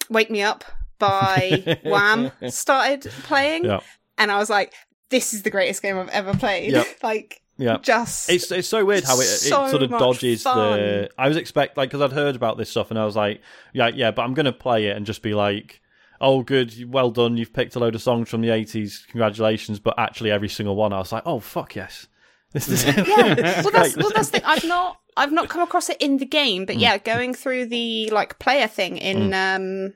"Wake 0.09 0.29
Me 0.29 0.41
Up" 0.41 0.63
by 0.99 1.79
Wham 1.83 2.31
started 2.49 3.01
playing, 3.23 3.65
Yeah. 3.65 3.81
and 4.17 4.31
I 4.31 4.37
was 4.37 4.49
like, 4.49 4.73
"This 5.09 5.33
is 5.33 5.43
the 5.43 5.49
greatest 5.49 5.81
game 5.81 5.97
I've 5.97 6.09
ever 6.09 6.33
played!" 6.37 6.71
Yep. 6.71 6.87
like 7.03 7.41
Yeah. 7.57 7.77
Just 7.81 8.29
It's 8.29 8.51
it's 8.51 8.67
so 8.67 8.83
weird 8.83 9.05
how 9.05 9.17
it, 9.19 9.23
it 9.23 9.27
sort 9.27 9.81
of 9.81 9.89
dodges 9.89 10.43
the. 10.43 11.09
I 11.17 11.27
was 11.27 11.37
expect 11.37 11.77
like 11.77 11.89
because 11.89 12.01
I'd 12.01 12.13
heard 12.15 12.35
about 12.35 12.57
this 12.57 12.69
stuff 12.69 12.89
and 12.91 12.99
I 12.99 13.05
was 13.05 13.15
like, 13.15 13.41
yeah, 13.73 13.87
yeah, 13.87 14.11
but 14.11 14.23
I'm 14.23 14.33
gonna 14.33 14.51
play 14.51 14.87
it 14.87 14.97
and 14.97 15.05
just 15.05 15.21
be 15.21 15.33
like, 15.33 15.81
oh, 16.19 16.43
good, 16.43 16.91
well 16.91 17.11
done, 17.11 17.37
you've 17.37 17.53
picked 17.53 17.75
a 17.75 17.79
load 17.79 17.95
of 17.95 18.01
songs 18.01 18.29
from 18.29 18.41
the 18.41 18.49
'80s, 18.49 19.07
congratulations. 19.07 19.79
But 19.79 19.97
actually, 19.97 20.31
every 20.31 20.49
single 20.49 20.75
one, 20.75 20.91
I 20.91 20.97
was 20.99 21.11
like, 21.13 21.23
oh 21.25 21.39
fuck 21.39 21.75
yes, 21.75 22.07
this 22.51 22.67
is 22.67 22.83
yeah. 22.85 22.93
Well, 23.63 23.71
that's 23.71 23.95
well, 23.95 24.11
that's 24.13 24.29
the 24.31 24.39
thing. 24.39 24.45
I've 24.45 24.65
not 24.65 24.99
I've 25.15 25.31
not 25.31 25.47
come 25.47 25.61
across 25.61 25.89
it 25.89 25.97
in 26.01 26.17
the 26.17 26.25
game, 26.25 26.65
but 26.65 26.75
yeah, 26.77 26.97
going 26.97 27.33
through 27.33 27.67
the 27.67 28.09
like 28.09 28.37
player 28.37 28.67
thing 28.67 28.97
in 28.97 29.33
um 29.33 29.93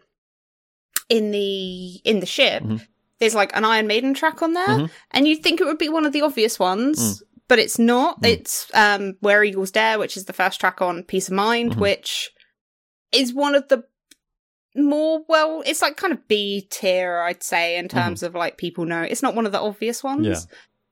in 1.10 1.31
the 1.31 1.95
in 2.06 2.19
the 2.19 2.26
ship, 2.26 2.64
Mhm. 2.64 2.86
there's 3.19 3.36
like 3.36 3.56
an 3.56 3.65
Iron 3.65 3.88
Maiden 3.88 4.14
track 4.14 4.41
on 4.41 4.53
there, 4.53 4.68
Mhm. 4.68 4.90
and 5.11 5.27
you'd 5.27 5.41
think 5.44 5.60
it 5.60 5.65
would 5.65 5.77
be 5.80 5.90
one 5.90 6.06
of 6.06 6.14
the 6.14 6.22
obvious 6.22 6.60
ones. 6.60 7.23
But 7.50 7.60
it's 7.60 7.78
not. 7.78 8.20
It's 8.24 8.72
um, 8.74 9.16
"Where 9.20 9.44
Eagles 9.44 9.72
Dare," 9.72 10.00
which 10.00 10.16
is 10.16 10.24
the 10.26 10.34
first 10.34 10.60
track 10.62 10.82
on 10.82 11.04
"Piece 11.04 11.28
of 11.28 11.34
Mind," 11.34 11.74
Mhm. 11.74 11.80
which 11.80 12.32
is 13.12 13.34
one 13.34 13.56
of 13.56 13.68
the 13.68 13.84
more 14.76 15.26
well. 15.28 15.62
It's 15.66 15.82
like 15.82 15.98
kind 15.98 16.14
of 16.14 16.28
B 16.28 16.62
tier, 16.70 17.18
I'd 17.20 17.44
say, 17.44 17.78
in 17.78 17.88
terms 17.90 18.22
of 18.24 18.36
like 18.36 18.58
people 18.58 18.86
know. 18.86 19.02
It's 19.02 19.24
not 19.24 19.36
one 19.36 19.46
of 19.46 19.52
the 19.52 19.60
obvious 19.60 20.04
ones. 20.04 20.48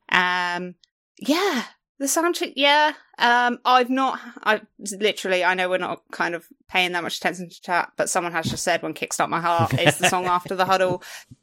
Um, 0.10 0.76
yeah, 1.20 1.64
the 1.99 2.06
soundtrack. 2.06 2.53
Yeah, 2.56 2.94
um, 3.18 3.60
I've 3.65 3.90
not. 3.90 4.19
I 4.44 4.61
literally. 4.99 5.44
I 5.44 5.53
know 5.53 5.69
we're 5.69 5.78
not 5.78 6.02
kind 6.11 6.36
of 6.36 6.45
paying 6.69 6.91
that 6.94 7.03
much 7.03 7.18
attention 7.18 7.49
to 7.49 7.61
chat, 7.61 7.91
but 7.98 8.10
someone 8.10 8.34
has 8.34 8.45
just 8.45 8.64
said 8.64 8.82
when 8.84 8.94
"Kickstart 8.94 9.30
My 9.30 9.40
Heart" 9.41 9.80
is 9.80 9.98
the 9.98 10.10
song 10.10 10.26
after 10.28 10.56
the 10.56 10.65
huddle, 10.65 11.02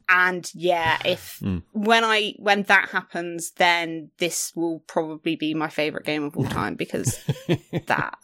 and 0.08 0.50
yeah, 0.54 0.98
if 1.04 1.38
Mm. 1.42 1.62
when 1.72 2.04
I 2.04 2.34
when 2.38 2.62
that 2.64 2.90
happens, 2.90 3.52
then 3.52 4.10
this 4.18 4.52
will 4.54 4.80
probably 4.86 5.36
be 5.36 5.54
my 5.54 5.68
favorite 5.68 6.04
game 6.06 6.24
of 6.24 6.36
all 6.36 6.44
time 6.44 6.74
because 6.74 7.18
that. 7.86 8.16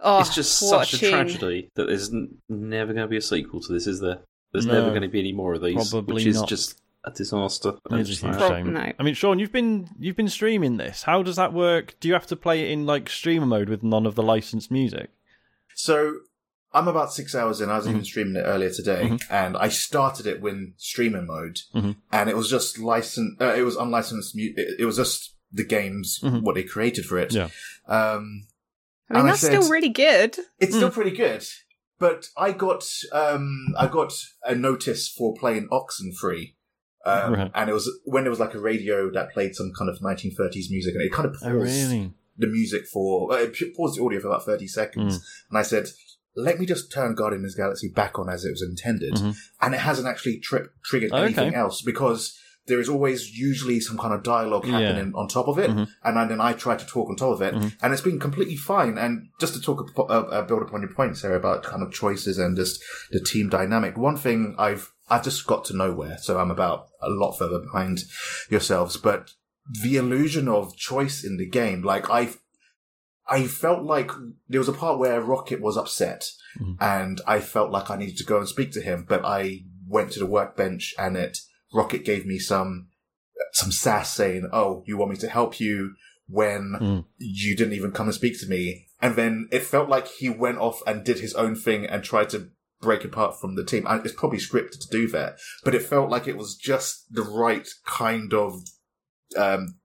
Oh, 0.00 0.20
it's 0.20 0.32
just 0.34 0.58
such 0.60 0.94
a 0.94 0.98
tune. 0.98 1.10
tragedy 1.10 1.70
that 1.74 1.86
there's 1.88 2.12
n- 2.12 2.36
never 2.48 2.92
going 2.92 3.04
to 3.04 3.08
be 3.10 3.16
a 3.16 3.20
sequel 3.20 3.60
to 3.62 3.72
this, 3.72 3.88
is 3.88 3.98
there? 3.98 4.20
There's 4.52 4.64
No. 4.64 4.74
never 4.74 4.90
going 4.90 5.02
to 5.02 5.08
be 5.08 5.18
any 5.18 5.32
more 5.32 5.54
of 5.54 5.60
these, 5.62 5.74
Probably 5.90 6.14
which 6.14 6.26
is 6.26 6.36
not. 6.36 6.48
just 6.48 6.80
a 7.08 7.16
disaster. 7.16 7.72
It 7.90 8.00
is 8.08 8.22
a 8.22 8.26
huge 8.28 8.38
shame. 8.40 8.72
no. 8.72 8.92
I 8.98 9.02
mean, 9.02 9.14
Sean, 9.14 9.38
you've 9.38 9.52
been 9.52 9.88
you've 9.98 10.16
been 10.16 10.28
streaming 10.28 10.76
this. 10.76 11.02
How 11.02 11.22
does 11.22 11.36
that 11.36 11.52
work? 11.52 11.94
Do 12.00 12.08
you 12.08 12.14
have 12.14 12.26
to 12.28 12.36
play 12.36 12.62
it 12.64 12.70
in 12.70 12.86
like 12.86 13.08
streamer 13.08 13.46
mode 13.46 13.68
with 13.68 13.82
none 13.82 14.06
of 14.06 14.14
the 14.14 14.22
licensed 14.22 14.70
music? 14.70 15.10
So 15.74 16.14
I'm 16.72 16.88
about 16.88 17.12
six 17.12 17.34
hours 17.34 17.60
in. 17.60 17.70
I 17.70 17.76
was 17.76 17.84
Mm-hmm. 17.86 17.92
even 17.94 18.04
streaming 18.04 18.36
it 18.36 18.44
earlier 18.46 18.70
today, 18.70 19.16
and 19.30 19.56
I 19.56 19.68
started 19.68 20.26
it 20.26 20.40
when 20.42 20.74
streamer 20.76 21.22
mode, 21.22 21.58
Mhm. 21.74 21.96
and 22.12 22.28
it 22.28 22.36
was 22.36 22.50
just 22.50 22.78
licensed. 22.78 23.40
Uh, 23.40 23.54
it 23.54 23.62
was 23.62 23.76
unlicensed. 23.76 24.36
Mu- 24.36 24.52
it, 24.56 24.80
it 24.80 24.84
was 24.84 24.96
just 24.96 25.34
the 25.50 25.64
games 25.64 26.20
Mhm. 26.22 26.42
what 26.42 26.54
they 26.56 26.62
created 26.62 27.06
for 27.06 27.18
it. 27.18 27.32
Yeah. 27.32 27.48
Um, 27.86 28.46
I 29.10 29.14
mean, 29.14 29.18
And 29.18 29.18
I 29.18 29.22
that's 29.30 29.40
said- 29.40 29.62
still 29.62 29.70
really 29.70 29.88
good. 29.88 30.36
it's 30.58 30.74
still 30.76 30.90
pretty 30.90 31.16
good, 31.16 31.42
but 31.98 32.26
I 32.36 32.52
got 32.52 32.84
um, 33.12 33.68
I 33.78 33.86
got 33.86 34.12
a 34.44 34.54
notice 34.54 35.08
for 35.08 35.34
playing 35.34 35.68
Oxenfree. 35.70 36.54
Um, 37.04 37.32
Right. 37.34 37.50
And 37.54 37.70
it 37.70 37.72
was 37.72 37.90
when 38.04 38.24
there 38.24 38.30
was 38.30 38.40
like 38.40 38.54
a 38.54 38.60
radio 38.60 39.10
that 39.12 39.32
played 39.32 39.54
some 39.54 39.72
kind 39.78 39.88
of 39.88 39.98
1930s 40.00 40.70
music, 40.70 40.94
and 40.94 41.02
it 41.02 41.12
kind 41.12 41.26
of 41.26 41.32
paused 41.34 41.46
Oh, 41.46 41.52
really? 41.54 42.12
the 42.36 42.46
music 42.46 42.86
for 42.86 43.32
uh, 43.32 43.36
it 43.36 43.76
paused 43.76 43.98
the 43.98 44.04
audio 44.04 44.20
for 44.20 44.28
about 44.28 44.44
30 44.44 44.66
seconds. 44.66 45.18
Mm. 45.18 45.22
And 45.50 45.58
I 45.58 45.62
said, 45.62 45.88
"Let 46.36 46.58
me 46.58 46.66
just 46.66 46.92
turn 46.92 47.14
Guardians 47.14 47.54
Galaxy 47.54 47.88
back 47.88 48.18
on 48.18 48.28
as 48.28 48.44
it 48.44 48.50
was 48.50 48.62
intended," 48.62 49.14
Mhm. 49.14 49.36
and 49.60 49.74
it 49.74 49.80
hasn't 49.80 50.06
actually 50.08 50.38
tri- 50.40 50.66
triggered 50.84 51.10
Oh, 51.12 51.18
anything 51.22 51.48
okay. 51.48 51.56
else 51.56 51.82
because. 51.82 52.36
There 52.66 52.80
is 52.80 52.90
always 52.90 53.30
usually 53.30 53.80
some 53.80 53.96
kind 53.96 54.12
of 54.12 54.22
dialogue 54.22 54.66
Yeah. 54.66 54.78
happening 54.80 55.14
on 55.14 55.26
top 55.26 55.48
of 55.48 55.58
it, 55.58 55.70
Mhm. 55.70 55.88
and 56.04 56.30
then 56.30 56.38
I 56.38 56.52
try 56.52 56.76
to 56.76 56.84
talk 56.84 57.08
on 57.08 57.16
top 57.16 57.32
of 57.32 57.40
it, 57.40 57.54
Mhm. 57.54 57.72
and 57.80 57.92
it's 57.94 58.02
been 58.02 58.18
completely 58.20 58.56
fine. 58.56 58.98
And 58.98 59.28
just 59.40 59.54
to 59.54 59.60
talk, 59.62 59.90
uh, 59.98 60.02
uh, 60.02 60.42
build 60.46 60.60
upon 60.60 60.82
your 60.82 60.92
point, 60.92 61.16
Sarah, 61.16 61.38
about 61.38 61.62
kind 61.62 61.82
of 61.82 61.90
choices 61.92 62.36
and 62.36 62.58
just 62.58 62.78
the 63.10 63.20
team 63.20 63.48
dynamic. 63.48 63.96
One 63.96 64.18
thing 64.18 64.54
I've 64.58 64.92
I've 65.10 65.24
just 65.24 65.46
got 65.46 65.64
to 65.66 65.76
nowhere, 65.76 66.18
so 66.18 66.38
I'm 66.38 66.50
about 66.50 66.88
a 67.00 67.08
lot 67.08 67.32
further 67.32 67.58
behind 67.60 68.04
yourselves. 68.50 68.96
But 68.96 69.32
the 69.82 69.96
illusion 69.96 70.48
of 70.48 70.76
choice 70.76 71.24
in 71.24 71.36
the 71.36 71.46
game, 71.48 71.82
like 71.82 72.08
I, 72.10 72.30
I 73.28 73.46
felt 73.46 73.82
like 73.84 74.10
there 74.48 74.60
was 74.60 74.68
a 74.68 74.72
part 74.72 74.98
where 74.98 75.20
Rocket 75.20 75.60
was 75.60 75.76
upset, 75.76 76.24
Mhm. 76.58 76.76
and 76.80 77.20
I 77.26 77.40
felt 77.40 77.70
like 77.70 77.90
I 77.90 77.96
needed 77.96 78.16
to 78.18 78.24
go 78.24 78.38
and 78.38 78.48
speak 78.48 78.72
to 78.72 78.80
him, 78.80 79.04
but 79.08 79.24
I 79.24 79.64
went 79.86 80.12
to 80.12 80.18
the 80.18 80.26
workbench 80.26 80.94
and 80.98 81.16
it 81.16 81.38
Rocket 81.72 82.04
gave 82.04 82.24
me 82.26 82.38
some 82.38 82.88
some 83.52 83.70
sass 83.72 84.12
saying, 84.14 84.48
"Oh, 84.52 84.82
you 84.86 84.96
want 84.96 85.10
me 85.12 85.16
to 85.18 85.28
help 85.28 85.60
you 85.60 85.94
when 86.26 86.72
Mm. 86.80 87.04
you 87.18 87.56
didn't 87.56 87.72
even 87.74 87.92
come 87.92 88.06
and 88.06 88.14
speak 88.14 88.38
to 88.40 88.46
me?" 88.48 88.86
And 89.00 89.16
then 89.16 89.48
it 89.52 89.62
felt 89.62 89.88
like 89.88 90.08
he 90.08 90.28
went 90.28 90.58
off 90.58 90.82
and 90.86 91.04
did 91.04 91.20
his 91.20 91.34
own 91.34 91.54
thing 91.54 91.86
and 91.86 92.02
tried 92.02 92.30
to 92.30 92.50
break 92.80 93.04
apart 93.04 93.40
from 93.40 93.56
the 93.56 93.64
team. 93.64 93.86
It's 93.88 94.14
probably 94.14 94.38
scripted 94.38 94.80
to 94.80 94.88
do 94.90 95.08
that, 95.08 95.38
but 95.64 95.74
it 95.74 95.82
felt 95.82 96.10
like 96.10 96.26
it 96.28 96.36
was 96.36 96.56
just 96.56 97.06
the 97.10 97.22
right 97.22 97.68
kind 97.84 98.32
of 98.32 98.62
um 99.36 99.78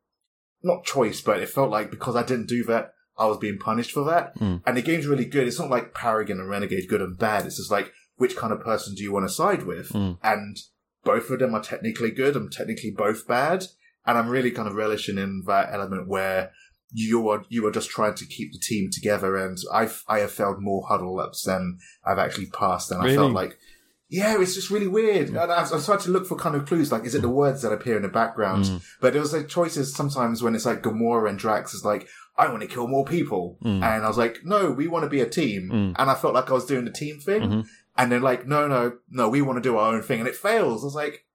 not 0.64 0.86
choice, 0.86 1.22
but 1.22 1.40
it 1.40 1.49
felt 1.49 1.70
like 1.70 1.91
because 1.91 2.15
I 2.15 2.24
didn't 2.24 2.48
do 2.48 2.64
that, 2.65 2.94
I 3.18 3.26
was 3.26 3.38
being 3.38 3.60
punished 3.60 3.91
for 3.91 4.03
that. 4.06 4.38
Mm. 4.40 4.61
And 4.65 4.78
the 4.78 4.82
game's 4.82 5.07
really 5.07 5.26
good. 5.26 5.48
It's 5.48 5.60
not 5.60 5.70
like 5.70 5.94
Paragon 5.94 6.40
and 6.40 6.49
Renegade 6.49 6.88
good 6.90 7.02
and 7.02 7.18
bad. 7.18 7.45
It's 7.45 7.57
just 7.57 7.72
like 7.72 7.91
which 8.15 8.36
kind 8.36 8.53
of 8.53 8.61
person 8.61 8.95
do 8.95 9.03
you 9.03 9.11
want 9.11 9.28
to 9.28 9.34
side 9.34 9.64
with? 9.64 9.90
Mm. 9.90 10.18
And 10.24 10.57
both 11.03 11.30
of 11.30 11.40
them 11.40 11.53
are 11.53 11.61
technically 11.61 12.11
good 12.11 12.36
and 12.36 12.52
technically 12.52 12.91
both 12.91 13.28
bad. 13.28 13.65
And 14.06 14.18
I'm 14.18 14.30
really 14.30 14.52
kind 14.52 14.68
of 14.68 14.76
relishing 14.76 15.18
in 15.18 15.44
that 15.48 15.74
element 15.74 16.07
where 16.07 16.52
you 16.94 17.28
are 17.30 17.44
you 17.49 17.65
are 17.65 17.72
just 17.72 17.90
trying 17.90 18.14
to 18.15 18.26
keep 18.26 18.53
the 18.53 18.60
team 18.60 18.90
together. 18.91 19.36
And 19.36 19.57
I've 19.74 20.03
I 20.07 20.20
have 20.20 20.32
failed 20.32 20.61
more 20.61 20.86
huddle 20.88 21.20
ups 21.20 21.44
than 21.44 21.80
I've 22.06 22.20
actually 22.20 22.48
passed. 22.48 22.91
And 22.91 23.02
I 23.02 23.15
felt 23.15 23.34
like 23.34 23.57
yeah, 24.14 24.40
it's 24.40 24.53
just 24.53 24.70
really 24.70 24.88
weird. 24.88 25.30
And 25.30 25.40
I, 25.40 25.61
I 25.61 25.64
started 25.64 26.03
to 26.06 26.11
look 26.11 26.28
for 26.28 26.36
kind 26.36 26.56
of 26.56 26.68
clues, 26.68 26.91
like, 26.91 27.03
is 27.03 27.15
it 27.15 27.24
the 27.24 27.30
words 27.30 27.64
that 27.64 27.72
appear 27.74 27.95
in 27.95 28.03
the 28.03 28.10
background? 28.10 28.65
Mm. 28.65 28.84
But 29.02 29.14
there 29.14 29.22
was 29.22 29.34
like 29.34 29.48
choices 29.48 29.95
sometimes 29.95 30.44
when 30.44 30.53
it's 30.53 30.68
like 30.68 30.84
Gamora 30.84 31.30
and 31.30 31.40
Drax 31.40 31.74
is 31.74 31.84
like, 31.84 32.07
I 32.38 32.48
want 32.48 32.61
to 32.61 32.68
kill 32.68 32.88
more 32.88 33.06
people. 33.06 33.57
Mm. 33.64 33.82
And 33.82 34.06
I 34.06 34.07
was 34.07 34.20
like, 34.20 34.41
no, 34.44 34.70
we 34.70 34.88
want 34.88 35.03
to 35.03 35.10
be 35.10 35.22
a 35.22 35.30
team. 35.30 35.72
Mm. 35.74 35.95
And 35.98 36.11
I 36.11 36.14
felt 36.14 36.36
like 36.36 36.52
I 36.52 36.53
was 36.53 36.68
doing 36.68 36.86
the 36.86 36.91
team 36.91 37.20
thing. 37.20 37.41
Mhm. 37.41 37.68
And 37.98 38.11
then 38.11 38.22
like, 38.22 38.45
no, 38.48 38.68
no, 38.68 38.94
no, 39.10 39.30
we 39.30 39.41
want 39.41 39.57
to 39.57 39.68
do 39.68 39.78
our 39.78 39.94
own 39.94 40.03
thing. 40.03 40.20
And 40.20 40.28
it 40.28 40.36
fails. 40.36 40.84
I 40.84 40.86
was 40.86 40.95
like, 40.95 41.26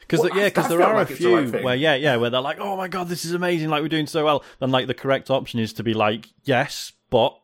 Because 0.00 0.20
Well, 0.20 0.30
yeah, 0.36 0.44
because 0.46 0.68
there 0.68 0.82
are 0.82 0.94
like 0.94 1.10
a 1.10 1.12
it's 1.12 1.20
right 1.22 1.42
few 1.42 1.50
thing. 1.50 1.64
where 1.64 1.74
yeah, 1.76 1.94
yeah, 1.94 2.16
where 2.16 2.30
they're 2.30 2.40
like, 2.40 2.58
"Oh 2.60 2.76
my 2.76 2.88
god, 2.88 3.08
this 3.08 3.24
is 3.24 3.32
amazing! 3.32 3.68
Like 3.68 3.82
we're 3.82 3.88
doing 3.88 4.06
so 4.06 4.24
well." 4.24 4.42
Then 4.58 4.70
like 4.70 4.86
the 4.86 4.94
correct 4.94 5.28
option 5.30 5.60
is 5.60 5.72
to 5.74 5.82
be 5.82 5.92
like, 5.94 6.26
"Yes, 6.44 6.92
but 7.10 7.38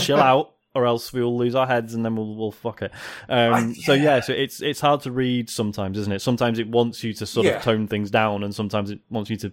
chill 0.00 0.16
out, 0.20 0.54
or 0.74 0.86
else 0.86 1.12
we 1.12 1.22
will 1.22 1.36
lose 1.36 1.54
our 1.54 1.66
heads 1.66 1.92
and 1.94 2.04
then 2.04 2.16
we'll 2.16 2.34
we'll 2.34 2.52
fuck 2.52 2.80
it." 2.82 2.90
Um, 3.28 3.52
I- 3.54 3.72
So 3.74 3.92
yeah, 3.92 4.02
yeah. 4.02 4.20
so 4.20 4.32
it's 4.32 4.62
it's 4.62 4.80
hard 4.80 5.02
to 5.02 5.10
read 5.12 5.50
sometimes, 5.50 5.98
isn't 5.98 6.12
it? 6.12 6.22
Sometimes 6.22 6.58
it 6.58 6.68
wants 6.68 7.04
you 7.04 7.12
to 7.14 7.26
sort 7.26 7.46
Yeah. 7.46 7.56
of 7.58 7.62
tone 7.62 7.86
things 7.86 8.10
down, 8.10 8.44
and 8.44 8.54
sometimes 8.54 8.90
it 8.90 9.00
wants 9.10 9.28
you 9.28 9.36
to 9.38 9.52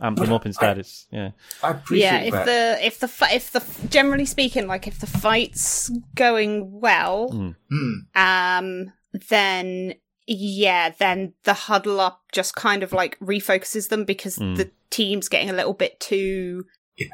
amp 0.00 0.16
them 0.18 0.32
up 0.32 0.46
instead. 0.46 0.78
it's 0.78 1.06
yeah, 1.10 1.32
I 1.62 1.72
appreciate 1.72 2.06
yeah, 2.06 2.20
if 2.20 2.32
that. 2.32 2.46
the 2.46 2.86
if 2.86 2.98
the 3.00 3.28
if 3.34 3.50
the 3.52 3.88
generally 3.88 4.24
speaking, 4.24 4.66
like 4.66 4.86
if 4.86 4.98
the 5.00 5.06
fight's 5.06 5.90
going 6.14 6.80
well, 6.80 7.28
Mm. 7.30 8.06
Um, 8.14 8.92
then 9.28 9.94
yeah, 10.32 10.90
then 10.90 11.32
the 11.42 11.54
huddle 11.54 11.98
up 12.00 12.22
just 12.30 12.54
kind 12.54 12.84
of 12.84 12.92
like 12.92 13.18
refocuses 13.18 13.88
them 13.88 14.04
because 14.04 14.38
Mm. 14.38 14.56
the 14.58 14.70
team's 14.88 15.28
getting 15.28 15.50
a 15.50 15.52
little 15.52 15.74
bit 15.74 15.98
too 15.98 16.66
Yeah. 16.96 17.08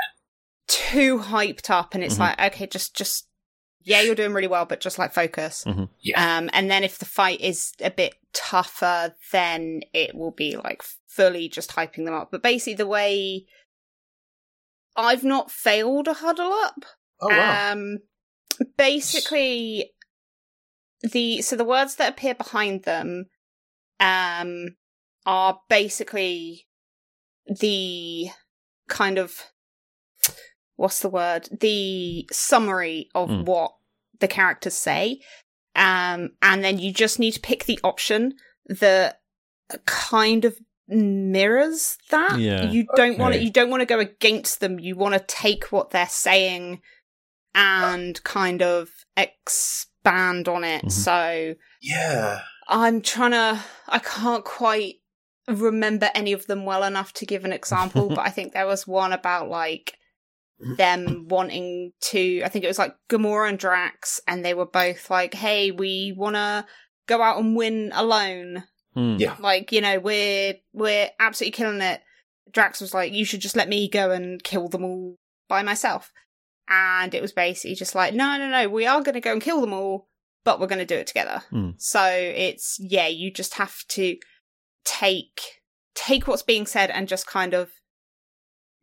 too 0.68 1.20
hyped 1.20 1.70
up, 1.70 1.94
and 1.94 2.04
it's 2.04 2.16
Mhm. 2.16 2.20
like 2.20 2.40
okay, 2.52 2.66
just 2.66 2.94
just 2.94 3.26
yeah, 3.82 4.02
you're 4.02 4.14
doing 4.16 4.32
really 4.34 4.48
well, 4.48 4.66
but 4.66 4.80
just 4.80 4.98
like 4.98 5.14
focus. 5.14 5.64
Mhm. 5.64 5.88
Yeah. 6.00 6.38
Um, 6.38 6.50
and 6.52 6.70
then 6.70 6.84
if 6.84 6.98
the 6.98 7.04
fight 7.06 7.40
is 7.40 7.72
a 7.80 7.90
bit 7.90 8.16
tougher, 8.34 9.14
then 9.32 9.80
it 9.94 10.14
will 10.14 10.32
be 10.32 10.56
like 10.56 10.82
fully 11.06 11.48
just 11.48 11.70
hyping 11.70 12.04
them 12.04 12.12
up. 12.14 12.30
But 12.30 12.42
basically, 12.42 12.74
the 12.74 12.86
way 12.86 13.46
I've 14.94 15.24
not 15.24 15.50
failed 15.50 16.06
a 16.08 16.14
huddle 16.14 16.52
up. 16.52 16.84
oh 17.22 17.28
wow. 17.28 17.72
Um, 17.72 17.98
basically, 18.76 19.92
the 21.02 21.42
so 21.42 21.56
the 21.56 21.64
words 21.64 21.96
that 21.96 22.10
appear 22.12 22.34
behind 22.34 22.84
them, 22.84 23.26
um, 24.00 24.76
are 25.24 25.60
basically 25.68 26.66
the 27.46 28.28
kind 28.88 29.18
of 29.18 29.42
what's 30.76 31.00
the 31.00 31.08
word? 31.08 31.48
The 31.60 32.28
summary 32.32 33.08
of 33.14 33.28
Mm. 33.30 33.44
what 33.46 33.72
the 34.20 34.28
characters 34.28 34.74
say, 34.74 35.20
um, 35.74 36.30
and 36.42 36.62
then 36.64 36.78
you 36.78 36.92
just 36.92 37.18
need 37.18 37.32
to 37.32 37.40
pick 37.40 37.64
the 37.64 37.80
option 37.82 38.34
that 38.66 39.20
kind 39.86 40.44
of 40.44 40.58
mirrors 40.88 41.98
that. 42.10 42.38
Yeah. 42.38 42.70
You 42.70 42.86
don't 42.94 43.18
want 43.18 43.34
to. 43.34 43.42
You 43.42 43.50
don't 43.50 43.70
want 43.70 43.80
to 43.80 43.86
go 43.86 43.98
against 43.98 44.60
them. 44.60 44.78
You 44.78 44.96
want 44.96 45.14
to 45.14 45.20
take 45.20 45.72
what 45.72 45.90
they're 45.90 46.06
saying 46.08 46.80
and 47.54 48.22
kind 48.22 48.62
of 48.62 48.90
expand 50.06 50.48
on 50.48 50.64
it. 50.64 50.84
Mhm. 50.84 50.92
So 50.92 51.54
yeah. 51.80 52.42
I'm 52.68 53.00
trying 53.00 53.32
to. 53.32 53.62
I 53.88 53.98
can't 53.98 54.44
quite. 54.44 54.96
remember 55.48 56.10
any 56.12 56.32
of 56.32 56.48
them 56.48 56.64
well 56.64 56.82
enough 56.82 57.12
to 57.12 57.24
give 57.24 57.44
an 57.44 57.52
example, 57.52 58.08
but 58.08 58.18
I 58.18 58.30
think 58.30 58.52
there 58.52 58.66
was 58.66 58.84
one 58.84 59.12
about 59.12 59.48
like 59.48 59.96
them 60.76 61.26
wanting 61.28 61.92
to 62.00 62.42
I 62.44 62.48
think 62.48 62.64
it 62.64 62.68
was 62.68 62.80
like 62.80 62.96
Gamora 63.08 63.50
and 63.50 63.58
Drax 63.58 64.20
and 64.26 64.44
they 64.44 64.54
were 64.54 64.66
both 64.66 65.08
like, 65.08 65.34
Hey, 65.34 65.70
we 65.70 66.12
wanna 66.16 66.66
go 67.06 67.22
out 67.22 67.38
and 67.38 67.54
win 67.54 67.92
alone. 67.94 68.64
Hmm. 68.94 69.16
Yeah. 69.18 69.36
Like, 69.38 69.70
you 69.70 69.80
know, 69.80 70.00
we're 70.00 70.54
we're 70.72 71.10
absolutely 71.20 71.52
killing 71.52 71.80
it. 71.82 72.00
Drax 72.50 72.80
was 72.80 72.92
like, 72.92 73.12
You 73.12 73.24
should 73.24 73.40
just 73.40 73.54
let 73.54 73.68
me 73.68 73.88
go 73.88 74.10
and 74.10 74.42
kill 74.42 74.68
them 74.68 74.82
all 74.82 75.14
by 75.48 75.62
myself. 75.62 76.10
And 76.68 77.14
it 77.14 77.22
was 77.22 77.32
basically 77.32 77.74
just 77.74 77.94
like, 77.94 78.14
No, 78.14 78.36
no, 78.38 78.48
no, 78.48 78.68
we 78.68 78.86
are 78.86 79.02
gonna 79.02 79.20
go 79.20 79.32
and 79.32 79.42
kill 79.42 79.60
them 79.60 79.72
all, 79.72 80.08
but 80.44 80.58
we're 80.60 80.66
gonna 80.66 80.84
do 80.86 80.96
it 80.96 81.06
together. 81.06 81.42
Hmm. 81.50 81.70
So 81.78 82.04
it's 82.04 82.76
yeah, 82.80 83.06
you 83.08 83.30
just 83.32 83.54
have 83.54 83.84
to 83.90 84.16
take 84.84 85.40
take 85.94 86.26
what's 86.26 86.42
being 86.42 86.66
said 86.66 86.90
and 86.90 87.08
just 87.08 87.26
kind 87.26 87.54
of 87.54 87.70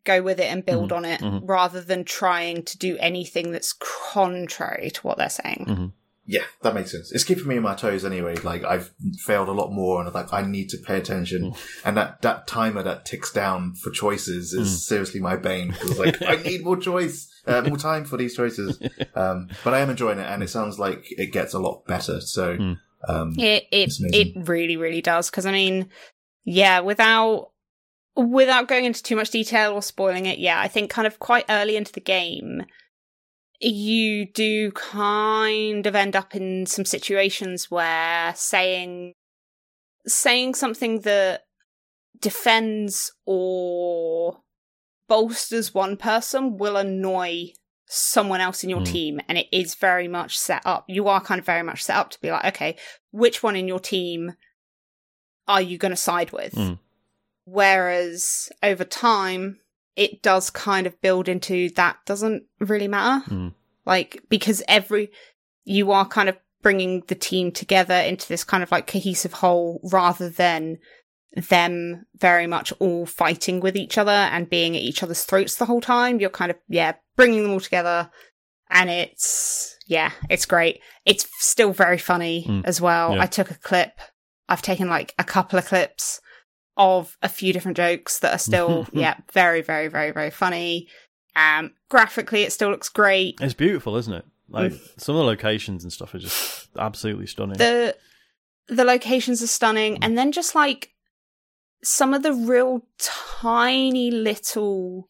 go 0.05 0.21
with 0.21 0.39
it 0.39 0.51
and 0.51 0.65
build 0.65 0.89
Mhm, 0.89 0.95
on 0.97 1.05
it 1.05 1.21
mhm. 1.21 1.41
rather 1.45 1.79
than 1.81 2.03
trying 2.03 2.63
to 2.63 2.77
do 2.77 2.97
anything 2.99 3.51
that's 3.51 3.73
contrary 3.73 4.91
to 4.91 5.01
what 5.01 5.17
they're 5.17 5.29
saying. 5.29 5.65
Mhm. 5.67 5.93
Yeah, 6.25 6.43
that 6.61 6.73
makes 6.73 6.91
sense. 6.91 7.11
It's 7.11 7.25
keeping 7.25 7.47
me 7.47 7.57
on 7.57 7.63
my 7.63 7.75
toes 7.75 8.05
anyway. 8.05 8.35
Like 8.37 8.63
I've 8.63 8.91
failed 9.25 9.49
a 9.49 9.51
lot 9.51 9.71
more, 9.73 10.01
and 10.01 10.13
like 10.13 10.31
I 10.31 10.41
need 10.41 10.69
to 10.69 10.77
pay 10.77 10.97
attention. 10.97 11.53
And 11.83 11.97
that 11.97 12.21
that 12.21 12.47
timer 12.47 12.81
that 12.83 13.05
ticks 13.05 13.31
down 13.31 13.73
for 13.75 13.89
choices 13.91 14.53
is 14.53 14.85
seriously 14.87 15.19
my 15.19 15.35
bane. 15.35 15.73
'Cause, 15.73 15.99
like 15.99 16.21
I 16.21 16.37
need 16.37 16.63
more 16.63 16.77
choice, 16.77 17.27
uh, 17.45 17.61
more 17.63 17.75
time 17.77 18.05
for 18.05 18.17
these 18.17 18.35
choices. 18.35 18.79
Um, 19.15 19.49
but 19.63 19.73
I 19.75 19.79
am 19.81 19.89
enjoying 19.91 20.17
it, 20.17 20.25
and 20.25 20.41
it 20.41 20.49
sounds 20.49 20.79
like 20.79 21.05
it 21.11 21.31
gets 21.31 21.53
a 21.53 21.59
lot 21.59 21.85
better. 21.85 22.19
So, 22.21 22.55
Mm. 22.57 22.79
um, 23.07 23.33
It 23.37 23.67
it 23.71 23.91
it 24.13 24.47
really 24.47 24.77
really 24.77 25.01
does 25.01 25.29
because 25.29 25.45
I 25.45 25.51
mean, 25.51 25.89
yeah, 26.45 26.79
without 26.79 27.51
without 28.15 28.67
going 28.67 28.85
into 28.85 29.03
too 29.03 29.15
much 29.15 29.29
detail 29.29 29.73
or 29.73 29.81
spoiling 29.81 30.25
it, 30.25 30.39
yeah, 30.39 30.59
I 30.59 30.67
think 30.67 30.89
kind 30.89 31.05
of 31.07 31.19
quite 31.19 31.45
early 31.49 31.75
into 31.75 31.91
the 31.91 31.99
game, 31.99 32.63
you 33.59 34.25
do 34.25 34.71
kind 34.71 35.85
of 35.85 35.95
end 35.95 36.15
up 36.15 36.35
in 36.35 36.65
some 36.65 36.85
situations 36.85 37.69
where 37.71 38.33
saying 38.35 39.13
saying 40.05 40.53
something 40.53 40.99
that 41.01 41.43
defends 42.19 43.11
or 43.25 44.41
bolsters 45.07 45.73
one 45.73 45.95
person 45.97 46.57
will 46.57 46.75
annoy 46.77 47.51
someone 47.87 48.41
else 48.41 48.63
in 48.63 48.69
your 48.69 48.81
Mm. 48.81 48.85
team 48.91 49.21
and 49.27 49.37
it 49.37 49.47
is 49.51 49.75
very 49.75 50.07
much 50.07 50.37
set 50.37 50.61
up 50.65 50.85
you 50.87 51.07
are 51.07 51.21
kind 51.21 51.39
of 51.39 51.45
very 51.45 51.63
much 51.63 51.83
set 51.83 51.95
up 51.95 52.09
to 52.09 52.19
be 52.21 52.31
like 52.31 52.45
okay 52.45 52.75
which 53.11 53.43
one 53.43 53.55
in 53.55 53.67
your 53.67 53.79
team 53.79 54.35
are 55.47 55.61
you 55.61 55.77
going 55.77 55.91
to 55.91 55.95
side 55.97 56.31
with 56.31 56.53
Mm. 56.53 56.79
whereas 57.45 58.49
over 58.61 58.83
time 58.83 59.59
it 59.95 60.21
does 60.21 60.49
kind 60.49 60.87
of 60.87 60.99
build 61.01 61.27
into 61.27 61.69
that 61.71 61.97
doesn't 62.05 62.43
really 62.59 62.87
matter 62.87 63.23
Mm. 63.29 63.53
like 63.85 64.21
because 64.29 64.61
every 64.67 65.09
you 65.65 65.91
are 65.91 66.05
kind 66.07 66.29
of 66.29 66.37
bringing 66.61 67.03
the 67.07 67.15
team 67.15 67.51
together 67.51 67.93
into 67.95 68.27
this 68.27 68.43
kind 68.43 68.63
of 68.63 68.71
like 68.71 68.87
cohesive 68.87 69.33
whole 69.33 69.79
rather 69.91 70.29
than 70.29 70.77
them 71.49 72.05
very 72.15 72.47
much 72.47 72.71
all 72.79 73.05
fighting 73.05 73.59
with 73.59 73.75
each 73.75 73.97
other 73.97 74.11
and 74.11 74.49
being 74.49 74.75
at 74.75 74.81
each 74.81 75.01
other's 75.03 75.23
throats 75.23 75.55
the 75.55 75.65
whole 75.65 75.81
time 75.81 76.19
you're 76.19 76.29
kind 76.29 76.51
of 76.51 76.57
yeah 76.69 76.93
bringing 77.15 77.43
them 77.43 77.51
all 77.51 77.59
together 77.59 78.09
and 78.69 78.89
it's 78.89 79.75
yeah 79.87 80.11
it's 80.29 80.45
great 80.45 80.79
it's 81.05 81.27
still 81.39 81.73
very 81.73 81.97
funny 81.97 82.45
Mm. 82.47 82.61
as 82.65 82.79
well 82.79 83.15
Yeah. 83.15 83.23
i 83.23 83.25
took 83.25 83.49
a 83.51 83.55
clip 83.57 83.91
i've 84.47 84.61
taken 84.61 84.89
like 84.89 85.13
a 85.17 85.23
couple 85.23 85.57
of 85.57 85.65
clips 85.65 86.21
of 86.77 87.17
a 87.21 87.29
few 87.29 87.53
different 87.53 87.77
jokes 87.77 88.19
that 88.19 88.33
are 88.33 88.39
still 88.39 88.87
yeah 88.93 89.15
very 89.31 89.61
very 89.61 89.87
very 89.87 90.11
very 90.11 90.31
funny. 90.31 90.87
Um 91.35 91.71
graphically 91.89 92.43
it 92.43 92.53
still 92.53 92.69
looks 92.69 92.89
great. 92.89 93.35
It's 93.41 93.53
beautiful, 93.53 93.95
isn't 93.97 94.13
it? 94.13 94.25
Like 94.49 94.73
mm. 94.73 95.01
some 95.01 95.15
of 95.15 95.19
the 95.19 95.25
locations 95.25 95.83
and 95.83 95.91
stuff 95.91 96.13
are 96.13 96.19
just 96.19 96.69
absolutely 96.77 97.27
stunning. 97.27 97.57
the 97.57 97.95
the 98.67 98.85
locations 98.85 99.41
are 99.41 99.47
stunning. 99.47 99.95
Mm. 99.95 99.99
And 100.01 100.17
then 100.17 100.31
just 100.31 100.55
like 100.55 100.93
some 101.83 102.13
of 102.13 102.23
the 102.23 102.33
real 102.33 102.85
tiny 102.97 104.09
little 104.11 105.07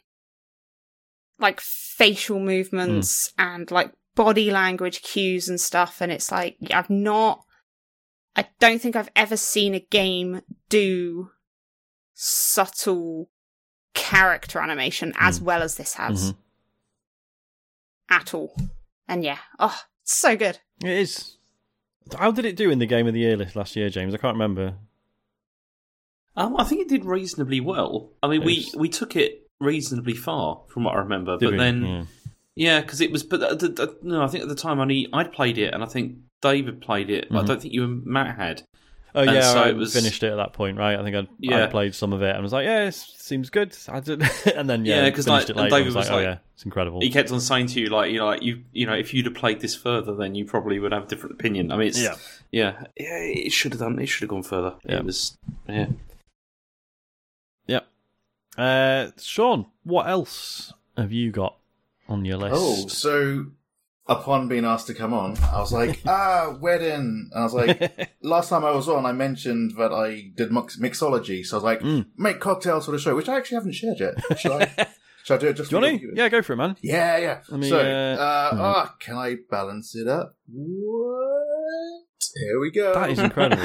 like 1.40 1.60
facial 1.62 2.40
movements 2.40 3.30
mm. 3.30 3.34
and 3.38 3.72
like 3.72 3.92
body 4.16 4.52
language 4.52 5.02
cues 5.02 5.50
and 5.50 5.60
stuff. 5.60 6.02
And 6.02 6.12
it's 6.12 6.32
like 6.32 6.58
I've 6.72 6.90
not 6.90 7.44
I 8.36 8.48
don't 8.60 8.82
think 8.82 8.96
I've 8.96 9.12
ever 9.16 9.38
seen 9.38 9.76
a 9.76 9.80
game 9.80 10.42
do 10.70 11.30
subtle 12.14 13.30
character 13.94 14.60
animation 14.60 15.14
as 15.20 15.40
Mm. 15.40 15.44
well 15.44 15.62
as 15.62 15.76
this 15.76 15.94
has 15.96 16.32
Mhm. 16.34 16.38
at 18.10 18.34
all. 18.34 18.56
And 19.08 19.24
yeah, 19.24 19.40
oh, 19.60 19.78
it's 20.02 20.16
so 20.18 20.36
good. 20.36 20.60
It 20.84 20.90
is. 20.90 21.38
How 22.18 22.32
did 22.32 22.46
it 22.46 22.56
do 22.56 22.70
in 22.70 22.80
the 22.80 22.86
game 22.86 23.08
of 23.08 23.14
the 23.14 23.20
year 23.22 23.38
list 23.38 23.56
last 23.56 23.76
year, 23.76 23.90
James? 23.90 24.14
I 24.14 24.18
can't 24.18 24.36
remember. 24.36 24.76
Um, 26.36 26.56
I 26.58 26.64
think 26.64 26.82
it 26.82 26.90
did 26.90 27.06
reasonably 27.06 27.60
well. 27.60 28.12
I 28.24 28.28
mean, 28.28 28.44
we, 28.44 28.68
we 28.76 28.90
took 28.90 29.16
it 29.16 29.48
reasonably 29.60 30.16
far 30.16 30.64
from 30.68 30.84
what 30.84 30.96
I 30.96 31.00
remember, 31.00 31.38
Did 31.38 31.46
but 31.46 31.52
we? 31.52 31.58
then 31.58 31.86
Yeah. 31.86 32.04
yeah, 32.56 32.82
because 32.82 33.02
it 33.02 33.12
was. 33.12 33.24
But 33.24 33.60
the, 33.60 33.68
the, 33.70 33.98
no, 34.02 34.24
I 34.24 34.28
think 34.28 34.44
at 34.44 34.50
the 34.50 34.56
time 34.56 34.80
only 34.80 35.08
I'd 35.14 35.32
played 35.32 35.58
it, 35.58 35.74
and 35.74 35.84
I 35.84 35.86
think 35.86 36.18
David 36.42 36.82
played 36.82 37.10
it. 37.10 37.28
but 37.30 37.44
I 37.44 37.46
don't 37.46 37.62
think 37.62 37.74
you 37.74 37.84
and 37.84 38.06
Matt 38.06 38.36
had. 38.38 38.64
Oh 39.16 39.22
yeah, 39.22 39.42
so 39.42 39.62
I 39.64 39.70
it 39.70 39.76
was- 39.76 39.94
finished 39.94 40.24
it 40.24 40.32
at 40.32 40.38
that 40.38 40.54
point, 40.54 40.78
right? 40.78 40.98
I 41.00 41.04
think 41.04 41.16
I'd, 41.16 41.28
Yeah. 41.40 41.64
I'd 41.66 41.72
played 41.72 41.94
some 41.94 42.14
of 42.14 42.22
it 42.24 42.34
and 42.34 42.42
was 42.42 42.52
like, 42.52 42.66
yeah, 42.66 42.86
it 42.88 42.94
seems 42.96 43.50
good. 43.50 43.78
I 43.88 44.00
did, 44.00 44.24
and 44.56 44.70
then 44.70 44.86
yeah, 44.86 45.08
because 45.10 45.26
finished 45.26 45.50
like, 45.50 45.58
it 45.58 45.62
later. 45.62 45.76
I 45.76 45.78
David 45.80 45.86
was 45.88 45.96
was 45.96 46.10
like, 46.10 46.18
oh 46.18 46.22
yeah, 46.22 46.38
it's 46.56 46.66
incredible. 46.66 47.00
He 47.02 47.10
kept 47.12 47.32
on 47.32 47.40
saying 47.40 47.68
to 47.68 47.80
you 47.80 47.88
like 47.90 48.12
you 48.12 48.18
know 48.18 48.26
like 48.26 48.42
you 48.42 48.64
you 48.72 48.86
know 48.88 48.94
if 48.94 49.14
you'd 49.14 49.26
have 49.26 49.36
played 49.36 49.60
this 49.62 49.76
further, 49.76 50.16
then 50.16 50.34
you 50.36 50.46
probably 50.46 50.80
would 50.80 50.92
have 50.92 51.04
a 51.04 51.08
different 51.08 51.36
opinion. 51.36 51.72
I 51.72 51.78
mean, 51.78 51.88
it's, 51.90 52.02
Yeah. 52.02 52.16
yeah, 52.52 52.86
yeah, 53.00 53.18
it 53.20 53.52
should 53.52 53.74
have 53.74 53.82
done. 53.82 54.00
It 54.00 54.08
should 54.08 54.22
have 54.24 54.30
gone 54.30 54.44
further. 54.44 54.76
Yeah. 54.86 54.98
It 54.98 55.06
was 55.06 55.38
yeah. 55.68 55.88
Uh, 58.56 59.10
Sean, 59.18 59.66
what 59.84 60.08
else 60.08 60.74
have 60.96 61.12
you 61.12 61.32
got 61.32 61.58
on 62.08 62.24
your 62.24 62.38
list? 62.38 62.56
Oh, 62.56 62.88
so 62.88 63.48
upon 64.08 64.48
being 64.48 64.66
asked 64.66 64.88
to 64.88 64.94
come 64.94 65.14
on, 65.14 65.38
I 65.52 65.60
was 65.60 65.72
like, 65.72 66.02
ah, 66.08 66.56
wedding. 66.60 67.30
And 67.32 67.40
I 67.40 67.44
was 67.44 67.54
like, 67.54 68.12
last 68.22 68.50
time 68.50 68.66
I 68.66 68.72
was 68.72 68.90
on, 68.90 69.06
I 69.06 69.12
mentioned 69.14 69.74
that 69.78 69.92
I 69.94 70.32
did 70.36 70.52
mix- 70.52 70.80
mixology. 70.80 71.46
So 71.46 71.56
I 71.56 71.58
was 71.58 71.64
like, 71.64 71.80
Mm. 71.82 72.06
make 72.18 72.40
cocktails 72.40 72.86
for 72.86 72.92
the 72.92 73.00
show, 73.00 73.16
which 73.16 73.30
I 73.30 73.38
actually 73.38 73.56
haven't 73.56 73.74
shared 73.74 74.00
yet. 74.00 74.16
Should 74.40 74.52
I, 74.52 74.88
should 75.24 75.36
I 75.36 75.38
do 75.38 75.48
it 75.48 75.54
just 75.54 75.70
Do 75.70 75.78
you 75.78 75.82
for 75.82 75.88
you? 75.90 76.14
Yeah, 76.16 76.30
go 76.30 76.42
for 76.42 76.54
it, 76.54 76.58
man. 76.58 76.76
Yeah, 76.82 77.18
yeah. 77.18 77.40
Let 77.50 77.60
me, 77.60 77.70
so, 77.70 77.78
uh, 77.80 77.82
uh, 77.82 78.54
mhm. 78.56 78.60
ah, 78.60 78.96
can 79.00 79.16
I 79.18 79.36
balance 79.50 79.96
it 79.96 80.08
up? 80.08 80.36
What? 80.52 82.24
Here 82.36 82.60
we 82.60 82.72
go. 82.72 82.94
That 82.94 83.12
is 83.12 83.20
incredible. 83.20 83.62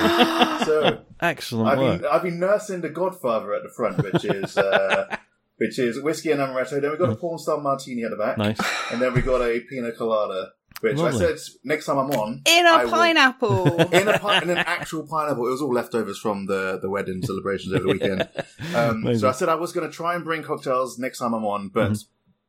so 0.66 1.00
Excellent 1.20 1.68
I've 1.68 1.78
been 2.00 2.06
I've 2.10 2.22
been 2.22 2.38
nursing 2.38 2.80
the 2.82 2.90
Godfather 2.90 3.54
at 3.54 3.62
the 3.62 3.70
front, 3.70 3.96
which 4.02 4.24
is 4.24 4.58
uh, 4.58 5.16
which 5.58 5.78
is 5.78 6.00
whiskey 6.00 6.30
and 6.32 6.40
amaretto. 6.40 6.80
Then 6.80 6.90
we've 6.90 6.98
got 6.98 7.10
a 7.10 7.16
porn 7.16 7.38
star 7.38 7.60
martini 7.60 8.02
at 8.04 8.10
the 8.10 8.16
back, 8.16 8.38
Nice. 8.38 8.58
and 8.90 9.00
then 9.00 9.12
we 9.14 9.20
got 9.22 9.42
a 9.42 9.60
pina 9.60 9.92
colada. 9.92 10.52
Which 10.80 10.96
Lovely. 10.96 11.24
I 11.26 11.34
said 11.34 11.38
next 11.64 11.86
time 11.86 11.98
I'm 11.98 12.10
on 12.12 12.42
In 12.46 12.64
a 12.64 12.68
I 12.68 12.84
will- 12.84 12.92
pineapple. 12.92 13.66
in 13.92 14.06
a 14.06 14.16
pi- 14.18 14.42
in 14.42 14.50
an 14.50 14.58
actual 14.58 15.04
pineapple. 15.08 15.44
It 15.48 15.50
was 15.50 15.60
all 15.60 15.72
leftovers 15.74 16.18
from 16.18 16.46
the 16.46 16.78
the 16.80 16.88
wedding 16.88 17.20
celebrations 17.22 17.74
over 17.74 17.82
the 17.84 17.92
weekend. 17.94 18.28
Um, 18.76 19.02
Amazing. 19.02 19.18
so 19.20 19.28
I 19.28 19.32
said 19.32 19.48
I 19.48 19.56
was 19.56 19.72
going 19.72 19.88
to 19.90 19.92
try 19.92 20.14
and 20.14 20.22
bring 20.24 20.44
cocktails 20.44 20.96
next 20.96 21.18
time 21.18 21.34
I'm 21.34 21.44
on, 21.44 21.68
but 21.70 21.90
Mhm. 21.92 22.04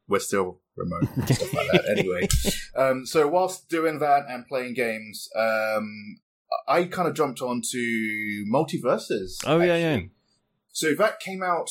we're 0.07 0.19
still 0.19 0.59
remote 0.75 1.07
and 1.15 1.25
stuff 1.35 1.53
like 1.55 1.71
that. 1.71 1.85
Anyway, 1.97 2.27
um, 2.75 3.03
so 3.07 3.27
whilst 3.27 3.67
doing 3.67 3.97
that 3.97 4.25
and 4.29 4.45
playing 4.47 4.75
games, 4.75 5.27
um, 5.35 6.19
I 6.67 6.83
kind 6.83 7.07
of 7.07 7.15
jumped 7.15 7.41
onto 7.41 8.45
MultiVersus. 8.45 9.37
Oh, 9.47 9.59
yeah, 9.59 9.75
yeah. 9.75 9.87
actually. 9.93 10.11
So 10.71 10.93
that 10.95 11.19
came 11.19 11.41
out 11.41 11.69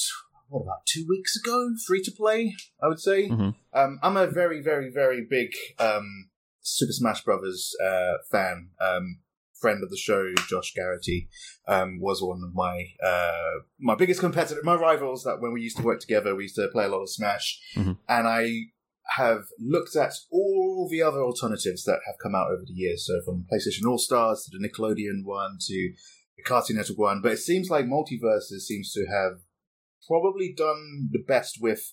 what 0.49 0.63
about 0.63 0.87
two 0.87 1.05
weeks 1.09 1.37
ago, 1.37 1.71
free 1.87 2.03
to 2.03 2.11
play. 2.13 2.55
I 2.83 2.89
would 2.89 3.01
say. 3.01 3.29
Mhm. 3.29 3.55
Um, 3.73 3.99
I'm 4.03 4.17
a 4.17 4.27
very, 4.27 4.61
very, 4.63 4.91
very 4.91 5.27
big 5.29 5.51
um, 5.79 6.31
Super 6.61 6.93
Smash 6.93 7.23
Brothers 7.25 7.75
uh, 7.83 8.15
fan. 8.31 8.71
Um, 8.81 9.21
friend 9.61 9.83
of 9.83 9.91
the 9.91 9.97
show, 9.97 10.33
Josh 10.49 10.73
Garrity, 10.75 11.29
um, 11.67 11.99
was 12.01 12.23
one 12.23 12.43
of 12.45 12.55
my 12.55 12.87
uh, 13.05 13.61
my 13.79 13.95
biggest 13.95 14.21
competitor, 14.21 14.61
my 14.65 14.75
rivals. 14.77 15.25
That 15.25 15.41
when 15.41 15.53
we 15.53 15.63
used 15.63 15.77
to 15.79 15.83
work 15.83 16.01
together, 16.01 16.35
we 16.35 16.45
used 16.45 16.57
to 16.57 16.69
play 16.69 16.85
a 16.85 16.89
lot 16.89 17.03
of 17.03 17.11
Smash, 17.11 17.61
Mhm. 17.77 17.99
and 18.09 18.27
I 18.29 18.51
have 19.17 19.45
looked 19.59 19.97
at 19.97 20.13
all 20.31 20.87
the 20.91 21.03
other 21.03 21.21
alternatives 21.23 21.83
that 21.85 22.01
have 22.07 22.17
come 22.23 22.35
out 22.35 22.51
over 22.51 22.63
the 22.67 22.75
years. 22.75 23.07
So 23.07 23.21
from 23.25 23.47
PlayStation 23.51 23.89
All 23.89 23.97
Stars 23.99 24.45
to 24.45 24.51
the 24.57 24.63
Nickelodeon 24.69 25.25
one 25.25 25.57
to 25.63 25.93
the 26.37 26.43
Cartoon 26.45 26.77
Network 26.77 26.99
one, 26.99 27.21
but 27.23 27.33
it 27.33 27.39
seems 27.39 27.71
like 27.71 27.87
MultiVersus 27.87 28.61
seems 28.61 28.93
to 28.93 29.07
have 29.07 29.41
probably 30.07 30.55
done 30.57 31.09
the 31.13 31.23
best 31.27 31.59
with 31.61 31.93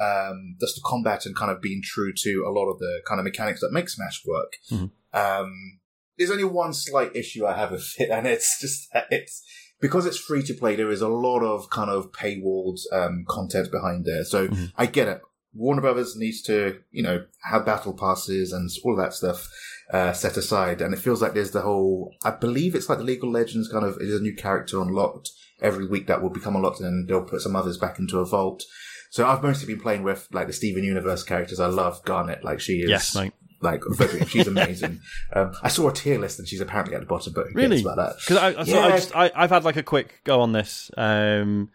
um, 0.00 0.56
just 0.60 0.76
the 0.76 0.82
combat 0.84 1.26
and 1.26 1.34
kind 1.34 1.50
of 1.50 1.60
being 1.60 1.80
true 1.82 2.12
to 2.16 2.44
a 2.46 2.50
lot 2.52 2.70
of 2.70 2.78
the 2.78 3.00
kind 3.06 3.18
of 3.18 3.24
mechanics 3.24 3.60
that 3.60 3.72
make 3.72 3.88
Smash 3.88 4.22
work. 4.26 4.52
Mhm. 4.70 4.90
Um, 5.12 5.80
there's 6.16 6.30
only 6.30 6.44
one 6.44 6.72
slight 6.72 7.14
issue 7.16 7.46
I 7.46 7.56
have 7.56 7.70
with 7.72 7.88
it, 7.98 8.10
and 8.12 8.26
it's 8.26 8.60
just 8.60 8.88
that 8.92 9.06
it's 9.10 9.42
because 9.80 10.06
it's 10.06 10.18
free 10.18 10.42
to 10.42 10.54
play, 10.54 10.74
there 10.74 10.90
is 10.90 11.02
a 11.02 11.08
lot 11.08 11.40
of 11.40 11.70
kind 11.70 11.88
of 11.90 12.10
paywalled 12.12 12.78
um, 12.92 13.24
content 13.28 13.70
behind 13.70 14.04
there. 14.04 14.24
So 14.24 14.48
Mm-hmm. 14.48 14.64
I 14.76 14.86
get 14.86 15.06
it. 15.08 15.20
Warner 15.54 15.80
Brothers 15.80 16.14
needs 16.16 16.42
to, 16.42 16.80
you 16.90 17.02
know, 17.02 17.24
have 17.44 17.64
battle 17.64 17.94
passes 17.94 18.52
and 18.52 18.68
all 18.84 18.94
that 18.96 19.14
stuff 19.14 19.48
uh, 19.92 20.12
set 20.12 20.36
aside. 20.36 20.80
And 20.82 20.92
it 20.92 20.98
feels 21.00 21.22
like 21.22 21.32
there's 21.34 21.52
the 21.52 21.62
whole, 21.62 22.12
I 22.24 22.30
believe 22.32 22.74
it's 22.74 22.88
like 22.88 22.98
the 22.98 23.04
League 23.04 23.22
of 23.24 23.30
Legends 23.30 23.68
kind 23.68 23.84
of, 23.84 23.96
is 24.00 24.14
a 24.20 24.22
new 24.22 24.34
character 24.36 24.80
unlocked 24.80 25.30
every 25.60 25.86
week 25.86 26.06
that 26.06 26.22
will 26.22 26.30
become 26.30 26.56
unlocked 26.56 26.80
and 26.80 27.08
they'll 27.08 27.22
put 27.22 27.40
some 27.40 27.56
others 27.56 27.76
back 27.78 27.98
into 27.98 28.18
a 28.18 28.24
vault. 28.24 28.64
So 29.10 29.26
I've 29.26 29.42
mostly 29.42 29.66
been 29.66 29.82
playing 29.82 30.02
with 30.02 30.28
like 30.32 30.46
the 30.46 30.52
Steven 30.52 30.84
Universe 30.84 31.22
characters. 31.22 31.60
I 31.60 31.66
love 31.66 32.04
Garnet. 32.04 32.44
Like 32.44 32.60
she 32.60 32.80
is. 32.80 32.90
Yes, 32.90 33.14
mate. 33.14 33.32
Like 33.60 33.82
she's 34.28 34.46
amazing. 34.46 35.00
um, 35.32 35.52
I 35.62 35.68
saw 35.68 35.88
a 35.88 35.92
tier 35.92 36.18
list 36.18 36.38
and 36.38 36.46
she's 36.46 36.60
apparently 36.60 36.94
at 36.94 37.00
the 37.00 37.06
bottom, 37.06 37.32
but 37.32 37.46
Really? 37.54 37.80
about 37.80 37.96
that? 37.96 38.16
Because 38.18 38.36
I, 38.36 38.64
so 38.64 38.74
Yeah. 38.74 38.86
I 38.86 38.90
just, 38.90 39.16
I, 39.16 39.32
I've 39.34 39.50
had 39.50 39.64
like 39.64 39.76
a 39.76 39.82
quick 39.82 40.20
go 40.24 40.40
on 40.40 40.52
this. 40.52 40.90
Um, 40.96 41.70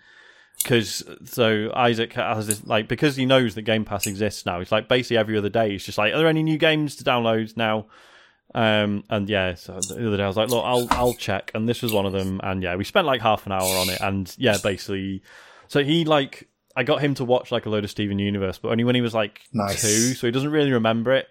because 0.61 1.03
so 1.25 1.71
Isaac 1.75 2.13
has 2.13 2.47
this 2.47 2.65
like 2.65 2.87
because 2.87 3.17
he 3.17 3.25
knows 3.25 3.55
that 3.55 3.63
Game 3.63 3.83
Pass 3.83 4.07
exists 4.07 4.45
now. 4.45 4.61
It's 4.61 4.71
like 4.71 4.87
basically 4.87 5.17
every 5.17 5.37
other 5.37 5.49
day. 5.49 5.71
He's 5.71 5.83
just 5.83 5.97
like, 5.97 6.13
are 6.13 6.17
there 6.17 6.27
any 6.27 6.41
new 6.41 6.57
games 6.57 6.95
to 6.97 7.03
download 7.03 7.57
now? 7.57 7.87
Um, 8.55 9.03
and 9.09 9.27
yeah, 9.29 9.55
so 9.55 9.79
the 9.87 10.07
other 10.07 10.17
day 10.17 10.23
I 10.23 10.27
was 10.27 10.37
like, 10.37 10.49
look, 10.49 10.63
I'll 10.63 10.87
I'll 10.91 11.13
check, 11.13 11.51
and 11.55 11.67
this 11.67 11.81
was 11.81 11.91
one 11.91 12.05
of 12.05 12.13
them. 12.13 12.39
And 12.43 12.61
yeah, 12.61 12.75
we 12.75 12.83
spent 12.83 13.07
like 13.07 13.21
half 13.21 13.45
an 13.45 13.51
hour 13.51 13.61
on 13.77 13.89
it, 13.89 13.99
and 13.99 14.33
yeah, 14.37 14.57
basically, 14.61 15.23
so 15.67 15.83
he 15.83 16.05
like 16.05 16.47
I 16.75 16.83
got 16.83 17.01
him 17.01 17.15
to 17.15 17.25
watch 17.25 17.51
like 17.51 17.65
a 17.65 17.69
load 17.69 17.83
of 17.83 17.89
Steven 17.91 18.19
Universe, 18.19 18.57
but 18.59 18.69
only 18.69 18.83
when 18.83 18.95
he 18.95 19.01
was 19.01 19.13
like 19.13 19.41
Nice. 19.53 19.81
two, 19.81 20.13
so 20.13 20.27
he 20.27 20.31
doesn't 20.31 20.51
really 20.51 20.71
remember 20.71 21.13
it. 21.13 21.27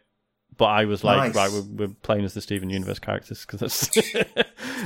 But 0.57 0.66
I 0.66 0.85
was 0.85 1.03
like, 1.03 1.32
Nice. 1.32 1.35
right, 1.35 1.51
we're, 1.51 1.86
we're 1.86 1.94
playing 2.03 2.24
as 2.24 2.35
the 2.35 2.40
Steven 2.43 2.69
Universe 2.70 2.99
characters 2.99 3.47
because 3.47 3.61
that's 3.61 3.97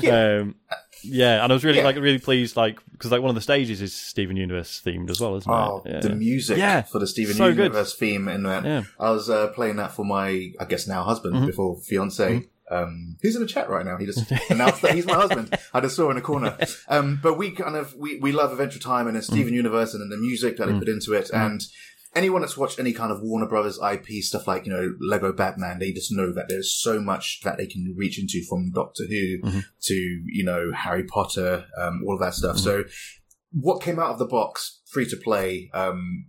yeah. 0.03 0.39
Um, 0.41 0.55
yeah, 1.03 1.43
and 1.43 1.53
I 1.53 1.55
was 1.55 1.65
really 1.65 1.79
Yeah. 1.79 1.85
like 1.85 1.97
really 1.97 2.19
pleased, 2.19 2.57
like 2.57 2.79
because 2.93 3.11
like 3.13 3.21
one 3.21 3.29
of 3.31 3.35
the 3.35 3.41
stages 3.41 3.81
is 3.83 3.95
Steven 3.95 4.37
Universe 4.37 4.81
themed 4.85 5.11
as 5.11 5.21
well, 5.21 5.37
isn't 5.37 5.51
Oh, 5.51 5.83
it? 5.85 5.93
Yeah. 5.93 6.01
the 6.01 6.15
music 6.15 6.59
Yeah. 6.59 6.83
for 6.83 6.99
the 6.99 7.07
Steven 7.07 7.35
So 7.35 7.49
good. 7.51 7.59
Universe 7.65 7.95
theme 7.95 8.29
in 8.29 8.43
that. 8.45 8.65
Yeah. 8.65 8.81
Mm-hmm. 8.83 9.03
I 9.03 9.11
was 9.11 9.29
uh, 9.31 9.49
playing 9.49 9.77
that 9.77 9.93
for 9.93 10.05
my, 10.05 10.53
I 10.61 10.65
guess 10.69 10.87
now 10.87 11.03
husband, 11.05 11.47
before 11.47 11.77
fiance. 11.79 12.45
Um, 12.69 13.17
who's 13.23 13.37
in 13.37 13.43
the 13.43 13.47
chat 13.49 13.69
right 13.71 13.85
now? 13.87 13.97
He 13.97 14.07
just 14.07 14.29
announced 14.51 14.83
that 14.83 14.95
he's 14.97 15.07
my 15.07 15.15
husband. 15.15 15.57
I 15.73 15.81
just 15.81 15.95
saw 15.95 16.11
in 16.11 16.17
a 16.17 16.21
corner. 16.21 16.57
Um, 16.89 17.19
but 17.23 17.39
we 17.39 17.51
kind 17.53 17.77
of 17.77 17.95
we, 17.95 18.19
we 18.19 18.33
love 18.33 18.51
Adventure 18.53 18.79
Time 18.81 19.07
and 19.07 19.17
the 19.17 19.23
Steven 19.23 19.47
Mm-hmm. 19.47 19.55
Universe 19.55 19.93
and 19.95 20.03
then 20.03 20.11
the 20.11 20.17
music 20.17 20.57
that 20.57 20.67
they 20.67 20.79
put 20.79 20.89
into 20.89 21.13
it. 21.15 21.31
And 21.31 21.65
anyone 22.17 22.41
that's 22.41 22.57
watched 22.57 22.81
any 22.81 22.93
kind 22.93 23.13
of 23.13 23.21
Warner 23.23 23.47
Brothers 23.47 23.79
IP 23.79 24.23
stuff 24.25 24.49
like 24.49 24.67
you 24.67 24.73
know 24.73 24.95
Lego 25.01 25.33
Batman, 25.33 25.79
they 25.79 25.93
just 25.93 26.11
know 26.11 26.33
that 26.33 26.47
there's 26.49 26.73
so 26.75 27.01
much 27.01 27.41
that 27.45 27.59
they 27.59 27.67
can 27.67 27.95
reach 27.97 28.19
into 28.19 28.43
from 28.49 28.73
Doctor 28.73 29.05
Who 29.09 29.39
Mm-hmm. 29.43 29.61
to 29.83 29.95
you 29.95 30.45
know 30.45 30.73
Harry 30.75 31.05
Potter, 31.05 31.67
um, 31.79 32.03
all 32.07 32.15
of 32.15 32.21
that 32.21 32.35
stuff. 32.35 32.57
Mm-hmm. 32.57 32.65
So 32.65 32.85
what 33.53 33.83
came 33.83 33.99
out 33.99 34.11
of 34.11 34.19
the 34.19 34.27
box, 34.27 34.81
free 34.87 35.07
to 35.09 35.17
play. 35.17 35.71
Um, 35.73 36.27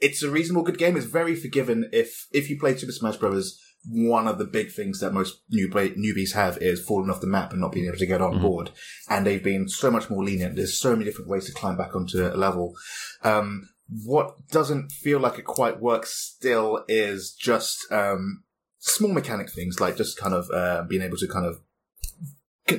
it's 0.00 0.22
a 0.22 0.30
reasonable 0.30 0.62
good 0.62 0.78
game. 0.78 0.96
It's 0.96 1.06
very 1.06 1.34
forgiven 1.34 1.88
if 1.92 2.28
if 2.32 2.50
you 2.50 2.58
play 2.58 2.76
Super 2.76 2.92
Smash 2.92 3.16
Brothers. 3.16 3.58
One 3.90 4.26
of 4.26 4.38
the 4.38 4.44
big 4.44 4.72
things 4.72 5.00
that 5.00 5.12
most 5.14 5.40
new 5.50 5.70
play, 5.70 5.90
newbies 5.90 6.34
have 6.34 6.58
is 6.58 6.84
falling 6.84 7.10
off 7.10 7.20
the 7.20 7.26
map 7.28 7.52
and 7.52 7.60
not 7.60 7.72
being 7.72 7.86
able 7.86 7.96
to 7.96 8.06
get 8.06 8.20
on 8.20 8.40
board. 8.42 8.70
And 9.08 9.24
they've 9.24 9.42
been 9.42 9.68
so 9.68 9.90
much 9.90 10.10
more 10.10 10.22
lenient. 10.22 10.56
There's 10.56 10.76
so 10.76 10.92
many 10.92 11.04
different 11.04 11.30
ways 11.30 11.46
to 11.46 11.52
climb 11.52 11.76
back 11.76 11.94
onto 11.94 12.26
a 12.26 12.36
level. 12.36 12.74
Um, 13.22 13.68
what 14.04 14.48
doesn't 14.50 14.92
feel 14.92 15.18
like 15.18 15.38
it 15.38 15.44
quite 15.44 15.80
works 15.80 16.10
still 16.10 16.84
is 16.88 17.32
just 17.32 17.90
um, 17.90 18.44
small 18.78 19.12
mechanic 19.12 19.50
things 19.50 19.80
like 19.80 19.96
just 19.96 20.18
kind 20.18 20.34
of 20.34 20.50
uh, 20.52 20.82
being 20.88 21.02
able 21.02 21.16
to 21.16 21.26
kind 21.26 21.46
of 21.46 21.60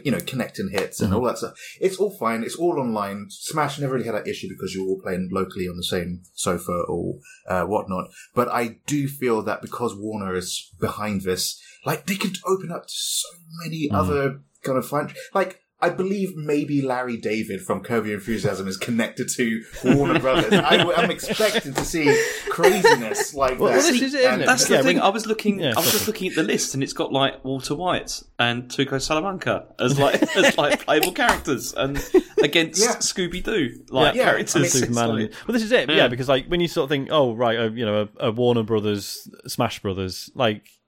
you 0.03 0.11
know 0.11 0.19
connect 0.19 0.59
and 0.59 0.71
hits 0.71 1.01
and 1.01 1.13
all 1.13 1.23
that 1.23 1.37
stuff. 1.37 1.53
It's 1.79 1.97
all 1.97 2.11
fine. 2.11 2.43
It's 2.43 2.55
all 2.55 2.79
online. 2.79 3.27
Smash 3.29 3.79
never 3.79 3.93
really 3.93 4.05
had 4.05 4.15
that 4.15 4.27
issue 4.27 4.47
because 4.49 4.73
you're 4.73 4.85
all 4.85 5.01
playing 5.01 5.29
locally 5.31 5.67
on 5.67 5.77
the 5.77 5.83
same 5.83 6.21
sofa 6.33 6.83
or 6.87 7.15
uh, 7.47 7.63
whatnot. 7.63 8.09
But 8.35 8.49
I 8.49 8.77
do 8.85 9.07
feel 9.07 9.41
that 9.43 9.61
because 9.61 9.95
Warner 9.95 10.35
is 10.35 10.71
behind 10.79 11.21
this, 11.21 11.61
like 11.85 12.05
they 12.05 12.15
could 12.15 12.37
open 12.45 12.71
up 12.71 12.87
to 12.87 12.93
so 12.93 13.27
many 13.63 13.89
other 13.91 14.41
kind 14.63 14.77
of 14.77 14.87
fun, 14.87 15.13
like. 15.33 15.61
I 15.81 15.89
believe 15.89 16.35
maybe 16.35 16.81
Larry 16.81 17.15
David 17.15 17.61
from 17.61 17.81
Curb 17.81 18.05
Your 18.05 18.15
Enthusiasm 18.15 18.67
is 18.67 18.75
connected 18.75 19.29
to 19.37 19.63
Warner 19.85 20.19
Brothers. 20.19 20.51
I, 20.53 20.75
am 21.01 21.09
expecting 21.09 21.73
to 21.73 21.85
see 21.85 22.13
craziness 22.49 23.33
like 23.33 23.59
Well, 23.59 23.71
that. 23.71 23.83
this 23.83 24.01
is 24.01 24.13
it, 24.13 24.19
isn't 24.21 24.41
it? 24.41 24.45
That's 24.45 24.67
the 24.67 24.75
Yeah, 24.75 24.81
thing. 24.81 24.97
when- 24.97 25.05
I 25.05 25.09
was 25.09 25.25
looking. 25.25 25.59
Yeah, 25.59 25.73
I 25.77 25.79
was 25.79 25.91
just 25.91 26.07
looking 26.07 26.29
at 26.29 26.35
the 26.35 26.43
list, 26.43 26.73
and 26.73 26.83
it's 26.83 26.93
got 26.93 27.11
like 27.13 27.43
Walter 27.45 27.75
White 27.75 28.21
and 28.37 28.63
Tuco 28.63 29.01
Salamanca 29.01 29.67
as 29.79 29.97
like 29.97 30.21
as 30.35 30.57
like 30.57 30.83
playable 30.85 31.13
characters, 31.13 31.73
and 31.73 31.97
against 32.43 32.81
Yeah. 32.81 32.95
Scooby 32.97 33.43
Doo 33.43 33.83
like 33.89 34.15
Yeah, 34.15 34.25
characters. 34.25 34.55
I 34.55 34.59
mean, 34.59 34.65
It's 34.65 34.79
Superman. 34.79 35.09
like- 35.15 35.33
Well, 35.47 35.53
this 35.53 35.63
is 35.63 35.71
it. 35.71 35.89
Yeah. 35.89 35.95
Yeah. 35.95 36.07
because 36.09 36.27
like 36.27 36.47
when 36.47 36.59
you 36.59 36.67
sort 36.67 36.83
of 36.85 36.89
think, 36.89 37.09
oh 37.11 37.33
right, 37.35 37.57
uh, 37.59 37.69
you 37.71 37.85
know, 37.85 38.07
a, 38.19 38.27
a 38.27 38.31
Warner 38.31 38.63
Brothers, 38.63 39.29
Smash 39.47 39.81
Brothers, 39.81 40.29
like 40.35 40.63
it, 40.65 40.78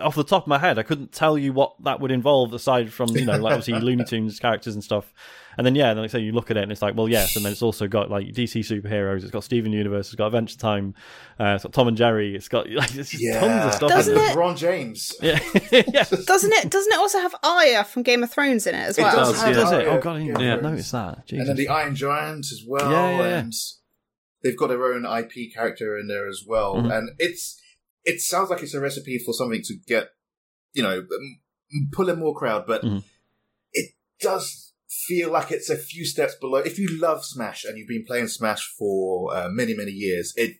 off 0.00 0.14
the 0.14 0.24
top 0.24 0.44
of 0.44 0.48
my 0.48 0.58
head, 0.58 0.78
I 0.78 0.82
couldn't 0.82 1.12
tell 1.12 1.36
you 1.36 1.52
what 1.52 1.74
that 1.84 2.00
would 2.00 2.10
involve 2.10 2.54
aside 2.54 2.90
from 2.90 3.10
you 3.10 3.26
know, 3.26 3.36
like 3.36 3.52
obviously 3.52 3.74
Looney 3.80 4.04
Tunes 4.04 4.38
characters 4.40 4.74
and 4.74 4.82
stuff. 4.82 5.12
And 5.58 5.66
then 5.66 5.74
yeah, 5.74 5.88
then 5.92 5.98
like 5.98 6.10
I 6.10 6.12
say 6.12 6.20
you 6.20 6.32
look 6.32 6.50
at 6.50 6.56
it 6.56 6.62
and 6.62 6.72
it's 6.72 6.80
like, 6.80 6.96
well, 6.96 7.06
yes, 7.06 7.36
and 7.36 7.44
then 7.44 7.52
it's 7.52 7.60
also 7.60 7.86
got 7.86 8.10
like 8.10 8.28
DC 8.28 8.60
superheroes. 8.60 9.22
It's 9.22 9.30
got 9.30 9.44
Steven 9.44 9.70
Universe. 9.70 10.06
It's 10.06 10.14
got 10.14 10.28
Adventure 10.28 10.56
Time. 10.56 10.94
Uh, 11.38 11.52
it's 11.56 11.64
got 11.64 11.74
Tom 11.74 11.88
and 11.88 11.96
Jerry. 11.98 12.34
It's 12.34 12.48
got 12.48 12.70
like 12.70 12.94
it's 12.94 13.10
just 13.10 13.22
yeah, 13.22 13.40
tons 13.40 13.64
of 13.66 13.74
stuff. 13.74 13.90
Doesn't 13.90 14.16
in 14.16 14.22
it? 14.22 14.34
LeBron 14.36 14.56
James. 14.56 15.12
Yeah, 15.22 15.38
yeah. 15.70 16.04
Doesn't 16.26 16.52
it? 16.54 16.70
Doesn't 16.70 16.92
it 16.92 16.98
also 16.98 17.18
have 17.20 17.34
Arya 17.42 17.84
from 17.84 18.02
Game 18.02 18.22
of 18.22 18.30
Thrones 18.30 18.66
in 18.66 18.74
it 18.74 18.78
as 18.78 18.98
It 18.98 19.02
well? 19.02 19.16
does 19.16 19.32
does, 19.32 19.42
have 19.42 19.54
yeah. 19.54 19.60
Does 19.62 19.72
it? 19.72 19.86
Oh 19.88 20.00
god, 20.00 20.16
I 20.16 20.18
didn't 20.20 20.38
Game 20.38 20.50
of 20.52 20.62
notice 20.62 20.90
that. 20.92 21.26
Jesus. 21.26 21.40
And 21.40 21.48
then 21.48 21.56
the 21.56 21.68
Iron 21.68 21.94
Giant 21.94 22.46
as 22.50 22.64
well. 22.66 22.90
Yeah, 22.90 23.10
yeah, 23.10 23.18
yeah. 23.20 23.38
And 23.40 23.52
they've 24.42 24.56
got 24.56 24.68
their 24.68 24.84
own 24.84 25.04
IP 25.04 25.52
character 25.52 25.98
in 25.98 26.08
there 26.08 26.26
as 26.26 26.44
well. 26.46 26.76
Mhm. 26.76 26.96
And 26.96 27.10
it's 27.18 27.60
it 28.04 28.20
sounds 28.20 28.50
like 28.50 28.62
it's 28.62 28.74
a 28.74 28.80
recipe 28.80 29.18
for 29.18 29.32
something 29.32 29.62
to 29.64 29.74
get, 29.86 30.08
you 30.72 30.82
know, 30.82 31.06
pull 31.92 32.08
in 32.08 32.18
more 32.18 32.34
crowd, 32.34 32.64
but 32.66 32.82
Mhm. 32.82 33.02
it 33.72 33.92
does 34.20 34.72
feel 35.06 35.30
like 35.30 35.50
it's 35.50 35.70
a 35.70 35.76
few 35.76 36.04
steps 36.04 36.34
below. 36.40 36.58
If 36.58 36.78
you 36.78 36.88
love 37.00 37.24
Smash 37.24 37.64
and 37.64 37.78
you've 37.78 37.88
been 37.88 38.04
playing 38.06 38.28
Smash 38.28 38.66
for 38.78 39.34
uh, 39.34 39.48
many, 39.50 39.74
many 39.74 39.92
years, 39.92 40.34
it 40.36 40.56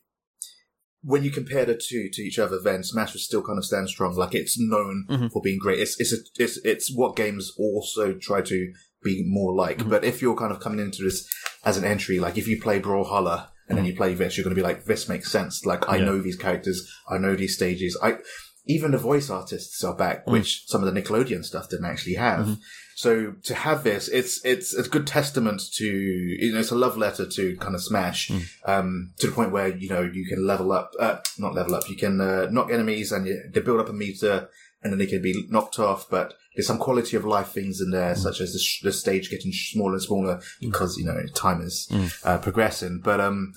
when 1.05 1.24
you 1.24 1.32
compare 1.32 1.64
the 1.64 1.74
two 1.74 2.09
to 2.12 2.23
each 2.23 2.39
other, 2.39 2.60
then 2.60 2.85
Smash 2.85 3.12
was 3.12 3.24
still 3.24 3.43
kind 3.43 3.59
of 3.59 3.64
stand 3.64 3.89
strong. 3.89 4.14
Like 4.14 4.35
it's 4.36 4.56
known 4.59 5.05
Mhm. 5.10 5.32
for 5.32 5.43
being 5.43 5.59
great. 5.59 5.81
It's 5.81 5.98
it's 6.01 6.12
a, 6.12 6.19
it's 6.39 6.59
it's 6.59 6.94
what 6.94 7.16
games 7.16 7.52
also 7.59 8.14
try 8.14 8.40
to 8.43 8.73
be 9.02 9.24
more 9.27 9.52
like. 9.52 9.89
But 9.89 10.05
if 10.05 10.23
you're 10.23 10.36
kind 10.36 10.52
of 10.52 10.60
coming 10.60 10.78
into 10.78 11.02
this 11.02 11.28
as 11.64 11.77
an 11.77 11.85
entry, 11.85 12.20
like 12.20 12.39
if 12.39 12.47
you 12.47 12.60
play 12.60 12.78
Brawlhalla 12.81 13.48
and 13.73 13.78
then 13.78 13.86
you 13.86 13.97
play 13.97 14.15
this, 14.15 14.36
you're 14.36 14.44
going 14.44 14.55
to 14.55 14.61
be 14.62 14.66
like, 14.70 14.85
this 14.85 15.09
makes 15.09 15.31
sense. 15.32 15.65
Like 15.66 15.89
I 15.89 15.97
Yeah. 15.97 16.05
know 16.07 16.19
these 16.20 16.36
characters, 16.36 16.78
I 17.09 17.19
know 17.19 17.35
these 17.35 17.55
stages. 17.55 17.99
I 18.03 18.19
even 18.66 18.93
the 18.93 18.99
voice 18.99 19.28
artists 19.28 19.82
are 19.82 19.97
back, 19.97 20.24
which 20.27 20.65
some 20.69 20.85
of 20.85 20.94
the 20.94 21.01
Nickelodeon 21.01 21.44
stuff 21.44 21.69
didn't 21.69 21.86
actually 21.86 22.15
have. 22.15 22.59
So 22.94 23.32
to 23.44 23.55
have 23.55 23.82
this, 23.82 24.07
it's 24.09 24.44
it's 24.44 24.73
a 24.74 24.89
good 24.89 25.07
testament 25.07 25.61
to 25.78 25.86
you 25.86 26.53
know 26.53 26.61
it's 26.61 26.70
a 26.70 26.77
love 26.77 26.97
letter 26.97 27.27
to 27.27 27.57
kind 27.57 27.74
of 27.74 27.82
Smash, 27.82 28.31
um, 28.65 29.12
to 29.19 29.27
the 29.27 29.32
point 29.32 29.51
where 29.51 29.69
you 29.77 29.89
know 29.89 30.03
you 30.03 30.24
can 30.27 30.47
level 30.47 30.70
up, 30.70 30.93
uh, 31.01 31.16
not 31.39 31.55
level 31.55 31.74
up, 31.74 31.89
you 31.89 31.97
can 31.97 32.20
uh, 32.20 32.47
knock 32.53 32.70
enemies 32.70 33.11
and 33.11 33.27
you, 33.27 33.43
they 33.53 33.61
build 33.61 33.81
up 33.81 33.89
a 33.89 33.93
meter, 33.93 34.49
and 34.82 34.93
then 34.93 34.99
they 34.99 35.07
can 35.07 35.23
be 35.23 35.35
knocked 35.49 35.78
off. 35.81 36.09
But 36.09 36.35
there's 36.55 36.66
some 36.66 36.79
quality 36.79 37.16
of 37.16 37.24
life 37.24 37.49
things 37.49 37.81
in 37.81 37.91
there, 37.91 38.15
such 38.15 38.41
as 38.41 38.53
the, 38.53 38.59
sh- 38.59 38.83
the 38.83 38.93
stage 38.93 39.31
getting 39.31 39.53
smaller 39.53 39.95
and 39.95 40.03
smaller 40.03 40.41
because 40.61 40.97
you 40.99 41.05
know 41.05 41.20
time 41.35 41.61
is 41.61 41.89
uh, 42.24 42.39
progressing. 42.39 43.01
But 43.03 43.20
um, 43.20 43.53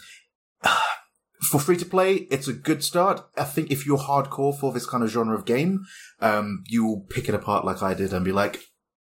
for 1.41 1.59
free 1.59 1.77
to 1.77 1.85
play, 1.85 2.27
it's 2.31 2.47
a 2.47 2.53
good 2.53 2.83
start. 2.83 3.21
I 3.37 3.43
think 3.43 3.71
if 3.71 3.85
you're 3.85 3.97
hardcore 3.97 4.57
for 4.57 4.71
this 4.73 4.85
kind 4.85 5.03
of 5.03 5.09
genre 5.09 5.37
of 5.37 5.45
game, 5.45 5.81
um, 6.21 6.63
you 6.67 6.85
will 6.85 7.01
pick 7.09 7.27
it 7.29 7.35
apart 7.35 7.65
like 7.65 7.83
I 7.83 7.93
did 7.93 8.13
and 8.13 8.23
be 8.25 8.31
like, 8.31 8.59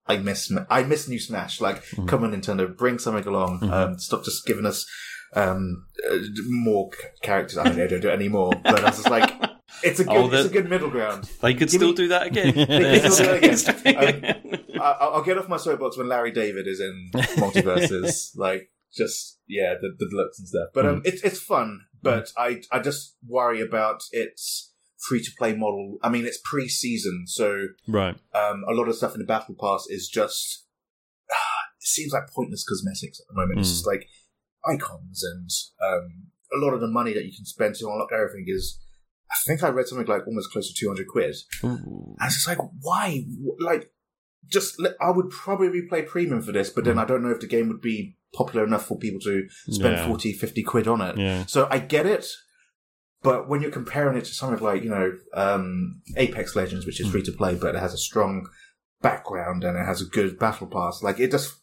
I 0.06 0.16
miss, 0.16 0.50
I 0.68 0.82
miss 0.82 1.06
new 1.08 1.20
Smash. 1.20 1.60
Like, 1.60 1.82
come 2.08 2.24
on, 2.24 2.32
Nintendo, 2.32 2.76
bring 2.76 2.98
something 2.98 3.26
along. 3.26 3.62
Um, 3.72 3.98
stop 3.98 4.24
just 4.24 4.44
giving 4.46 4.66
us, 4.66 4.84
um, 5.34 5.86
uh, 6.10 6.18
more 6.48 6.90
characters. 7.22 7.56
I 7.58 7.64
mean, 7.64 7.76
they 7.76 7.86
don't 7.86 8.00
do 8.00 8.08
it 8.08 8.14
anymore, 8.14 8.52
but 8.64 8.80
I 8.80 8.86
was 8.86 8.96
just 8.96 9.10
like, 9.10 9.30
it's 9.84 10.00
a 10.00 10.04
good, 10.04 10.16
Oh, 10.16 10.30
it's 10.32 10.46
a 10.48 10.52
good 10.52 10.68
middle 10.68 10.90
ground. 10.90 11.24
They 11.40 11.52
could 11.54 11.68
Give 11.70 11.80
still 11.80 11.88
me- 11.88 11.94
do 11.94 12.08
that 12.08 12.26
again. 12.28 12.54
They 12.68 13.00
can 13.00 13.10
still 13.10 13.38
do 13.38 13.46
it 13.46 13.86
again. 14.14 14.60
Um, 14.74 14.80
I, 14.80 14.90
I'll 15.00 15.22
get 15.22 15.38
off 15.38 15.48
my 15.48 15.56
soapbox 15.56 15.96
when 15.96 16.08
Larry 16.08 16.30
David 16.32 16.66
is 16.66 16.80
in 16.80 17.10
MultiVersus, 17.12 18.30
like 18.36 18.70
just 18.94 19.38
yeah, 19.46 19.74
the, 19.80 19.94
the 19.98 20.08
deluxe 20.08 20.38
and 20.38 20.48
stuff. 20.48 20.68
But 20.74 20.86
um, 20.86 21.02
it's 21.04 21.22
it's 21.22 21.40
fun, 21.40 21.80
but 22.02 22.30
I 22.36 22.62
I 22.70 22.78
just 22.80 23.16
worry 23.26 23.60
about 23.60 24.02
its 24.12 24.72
free 25.08 25.22
to 25.22 25.30
play 25.38 25.54
model. 25.54 25.98
I 26.02 26.08
mean, 26.08 26.24
it's 26.26 26.40
pre 26.44 26.68
season, 26.68 27.24
so 27.26 27.66
right. 27.88 28.16
um, 28.34 28.64
a 28.68 28.72
lot 28.72 28.88
of 28.88 28.96
stuff 28.96 29.14
in 29.14 29.20
the 29.20 29.26
battle 29.26 29.54
pass 29.60 29.86
is 29.88 30.08
just 30.08 30.64
it 31.30 31.86
seems 31.86 32.12
like 32.12 32.28
pointless 32.34 32.64
cosmetics 32.68 33.20
at 33.20 33.26
the 33.28 33.34
moment. 33.40 33.60
It's 33.60 33.68
Mm. 33.68 33.72
just 33.72 33.86
like 33.86 34.06
icons 34.64 35.22
and 35.24 35.50
um, 35.84 36.26
a 36.54 36.58
lot 36.64 36.72
of 36.74 36.80
the 36.80 36.86
money 36.88 37.12
that 37.14 37.24
you 37.24 37.32
can 37.34 37.44
spend 37.44 37.74
to 37.76 37.86
unlock 37.86 38.10
everything 38.12 38.44
is. 38.48 38.78
I 39.32 39.36
think 39.46 39.62
I 39.62 39.68
read 39.70 39.88
something 39.88 40.06
like 40.06 40.26
almost 40.26 40.50
close 40.52 40.68
to 40.68 40.74
two 40.78 40.88
hundred 40.88 41.08
quid. 41.08 41.34
Ooh. 41.64 42.14
And 42.18 42.26
it's 42.26 42.34
just 42.36 42.48
like, 42.48 42.58
why? 42.80 43.24
Like, 43.58 43.90
just 44.48 44.80
I 45.00 45.10
would 45.10 45.30
probably 45.30 45.82
play 45.88 46.02
premium 46.02 46.42
for 46.42 46.52
this, 46.52 46.68
but 46.70 46.82
Mm. 46.84 46.86
then 46.88 46.98
I 46.98 47.04
don't 47.06 47.22
know 47.22 47.30
if 47.30 47.40
the 47.40 47.46
game 47.46 47.68
would 47.68 47.80
be 47.80 48.16
popular 48.34 48.64
enough 48.66 48.86
for 48.86 48.98
people 48.98 49.20
to 49.20 49.46
spend 49.70 49.96
Yeah. 49.96 50.06
forty, 50.06 50.32
fifty 50.32 50.62
40, 50.62 50.62
50 50.62 50.62
quid 50.64 50.88
on 50.88 51.00
it. 51.00 51.16
Yeah. 51.18 51.46
So 51.46 51.66
I 51.70 51.78
get 51.78 52.06
it, 52.06 52.26
but 53.22 53.48
when 53.48 53.62
you're 53.62 53.70
comparing 53.70 54.16
it 54.18 54.24
to 54.26 54.34
something 54.34 54.62
like 54.62 54.82
you 54.82 54.90
know 54.90 55.12
um, 55.34 56.02
Apex 56.16 56.54
Legends, 56.56 56.84
which 56.86 57.00
is 57.00 57.06
Mm. 57.06 57.12
free 57.12 57.22
to 57.22 57.32
play, 57.32 57.54
but 57.54 57.74
it 57.74 57.78
has 57.80 57.94
a 57.94 57.98
strong 57.98 58.46
background 59.00 59.64
and 59.64 59.76
it 59.76 59.84
has 59.86 60.00
a 60.02 60.06
good 60.06 60.38
battle 60.38 60.66
pass, 60.66 61.02
like 61.02 61.18
it 61.20 61.30
just 61.30 61.54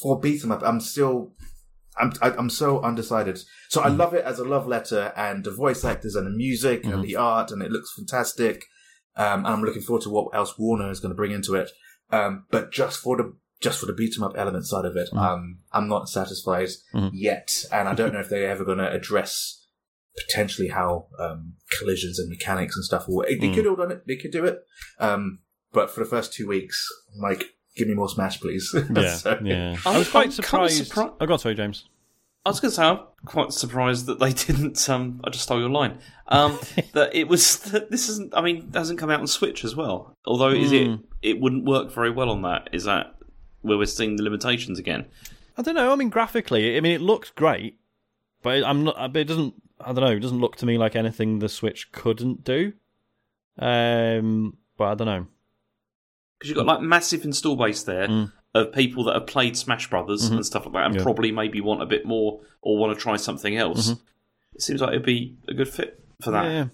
for 0.00 0.18
beat 0.18 0.42
'em 0.44 0.52
up, 0.52 0.62
I'm 0.64 0.80
still. 0.80 1.34
I'm 2.00 2.12
I, 2.22 2.30
I'm 2.30 2.50
so 2.50 2.80
undecided. 2.82 3.38
So 3.68 3.82
I 3.82 3.88
Mm. 3.90 3.98
love 3.98 4.14
it 4.14 4.24
as 4.24 4.38
a 4.38 4.44
love 4.44 4.66
letter, 4.66 5.12
and 5.16 5.44
the 5.44 5.50
voice 5.50 5.84
actors 5.84 6.14
and 6.16 6.26
the 6.26 6.30
music 6.30 6.82
Mm-hmm. 6.82 6.92
and 6.94 7.04
the 7.04 7.16
art, 7.16 7.50
and 7.50 7.62
it 7.62 7.70
looks 7.70 7.92
fantastic. 7.94 8.64
Um, 9.16 9.44
and 9.44 9.48
I'm 9.48 9.62
looking 9.62 9.82
forward 9.82 10.02
to 10.02 10.10
what 10.10 10.34
else 10.34 10.58
Warner 10.58 10.90
is 10.90 11.00
going 11.00 11.10
to 11.10 11.16
bring 11.16 11.32
into 11.32 11.54
it. 11.56 11.70
Um, 12.10 12.46
but 12.50 12.72
just 12.72 12.98
for 13.00 13.16
the 13.16 13.34
just 13.60 13.78
for 13.78 13.86
the 13.86 13.92
beat 13.92 14.14
'em 14.16 14.22
up 14.24 14.32
element 14.36 14.66
side 14.66 14.86
of 14.86 14.96
it, 14.96 15.10
Mm. 15.12 15.18
um, 15.18 15.58
I'm 15.72 15.88
not 15.88 16.08
satisfied 16.08 16.70
Mhm. 16.94 17.10
yet, 17.12 17.64
and 17.70 17.88
I 17.88 17.94
don't 17.94 18.12
know 18.14 18.20
if 18.20 18.28
they're 18.30 18.50
ever 18.50 18.64
going 18.64 18.78
to 18.78 18.90
address 18.90 19.66
potentially 20.26 20.68
how 20.68 21.06
um, 21.18 21.54
collisions 21.78 22.18
and 22.18 22.28
mechanics 22.28 22.74
and 22.76 22.84
stuff. 22.84 23.04
Will, 23.08 23.24
they 23.28 23.36
Mm. 23.36 23.54
could 23.54 23.64
have 23.66 23.76
done 23.76 23.92
it. 23.92 24.06
They 24.06 24.16
could 24.16 24.32
do 24.32 24.44
it. 24.44 24.58
Um, 24.98 25.40
but 25.72 25.90
for 25.90 26.00
the 26.02 26.08
first 26.08 26.32
two 26.32 26.48
weeks, 26.48 26.84
I'm 27.14 27.20
like, 27.20 27.44
give 27.76 27.86
me 27.88 27.94
more 27.94 28.08
Smash, 28.08 28.40
please. 28.40 28.74
Yeah, 28.96 29.14
So- 29.24 29.38
yeah. 29.44 29.76
I'm- 29.86 29.98
was 29.98 30.08
quite 30.10 30.26
I'm 30.26 30.30
kinda 30.30 30.32
surprised. 30.32 30.92
surpri- 30.92 31.14
Oh, 31.20 31.26
God, 31.26 31.36
sorry, 31.40 31.54
James. 31.54 31.84
I 32.44 32.48
was 32.50 32.58
going 32.60 32.70
to 32.70 32.74
say 32.76 32.84
I'm 32.84 33.00
quite 33.26 33.52
surprised 33.52 34.06
that 34.06 34.18
they 34.18 34.32
didn't. 34.46 34.88
Um, 34.88 35.20
I 35.24 35.30
just 35.30 35.44
stole 35.44 35.60
your 35.60 35.68
line. 35.70 35.98
Um, 36.28 36.58
that 36.92 37.14
it 37.14 37.28
was 37.28 37.58
that 37.70 37.90
this 37.90 38.08
isn't. 38.08 38.34
I 38.34 38.40
mean, 38.40 38.68
it 38.72 38.74
hasn't 38.76 38.98
come 38.98 39.10
out 39.10 39.20
on 39.20 39.26
Switch 39.26 39.64
as 39.64 39.76
well. 39.76 40.14
Although 40.26 40.50
is 40.50 40.70
Hmm. 40.70 40.74
it? 40.76 41.00
It 41.22 41.40
wouldn't 41.40 41.64
work 41.66 41.92
very 41.92 42.10
well 42.10 42.30
on 42.30 42.42
that. 42.42 42.68
Is 42.72 42.84
that 42.84 43.14
where 43.62 43.76
we're 43.76 43.86
seeing 43.86 44.16
the 44.16 44.22
limitations 44.22 44.78
again? 44.78 45.04
I 45.58 45.62
don't 45.62 45.74
know. 45.74 45.92
I 45.92 45.96
mean, 45.96 46.08
graphically, 46.08 46.76
I 46.76 46.80
mean, 46.80 46.92
it 46.92 47.02
looks 47.02 47.30
great, 47.30 47.78
but 48.42 48.64
I'm 48.64 48.84
not. 48.84 49.12
But 49.12 49.20
it 49.20 49.24
doesn't. 49.28 49.54
I 49.78 49.92
don't 49.92 50.04
know. 50.04 50.10
It 50.12 50.20
doesn't 50.20 50.40
look 50.40 50.56
to 50.56 50.66
me 50.66 50.78
like 50.78 50.96
anything 50.96 51.38
the 51.40 51.48
Switch 51.48 51.92
couldn't 51.92 52.44
do. 52.44 52.72
Um, 53.58 54.56
but 54.78 54.84
I 54.88 54.94
don't 54.94 55.06
know. 55.06 55.26
Because 56.38 56.48
you've 56.48 56.56
got 56.56 56.66
like 56.66 56.80
massive 56.80 57.24
install 57.24 57.56
base 57.56 57.82
there 57.82 58.08
Mm. 58.08 58.32
Of 58.54 58.72
people 58.72 59.04
that 59.04 59.14
have 59.14 59.26
played 59.26 59.56
Smash 59.56 59.88
Brothers 59.88 60.26
mm-hmm. 60.26 60.36
and 60.36 60.46
stuff 60.46 60.66
like 60.66 60.74
that, 60.74 60.86
and 60.86 60.94
Yeah. 60.96 61.02
probably 61.02 61.32
maybe 61.32 61.60
want 61.60 61.82
a 61.82 61.86
bit 61.86 62.04
more 62.04 62.40
or 62.62 62.78
want 62.78 62.96
to 62.96 63.00
try 63.00 63.16
something 63.16 63.56
else. 63.56 63.90
Mm-hmm. 63.90 64.02
It 64.54 64.62
seems 64.62 64.80
like 64.80 64.90
it'd 64.90 65.04
be 65.04 65.36
a 65.48 65.54
good 65.54 65.68
fit 65.68 66.02
for 66.22 66.32
that. 66.32 66.44
Yeah, 66.44 66.66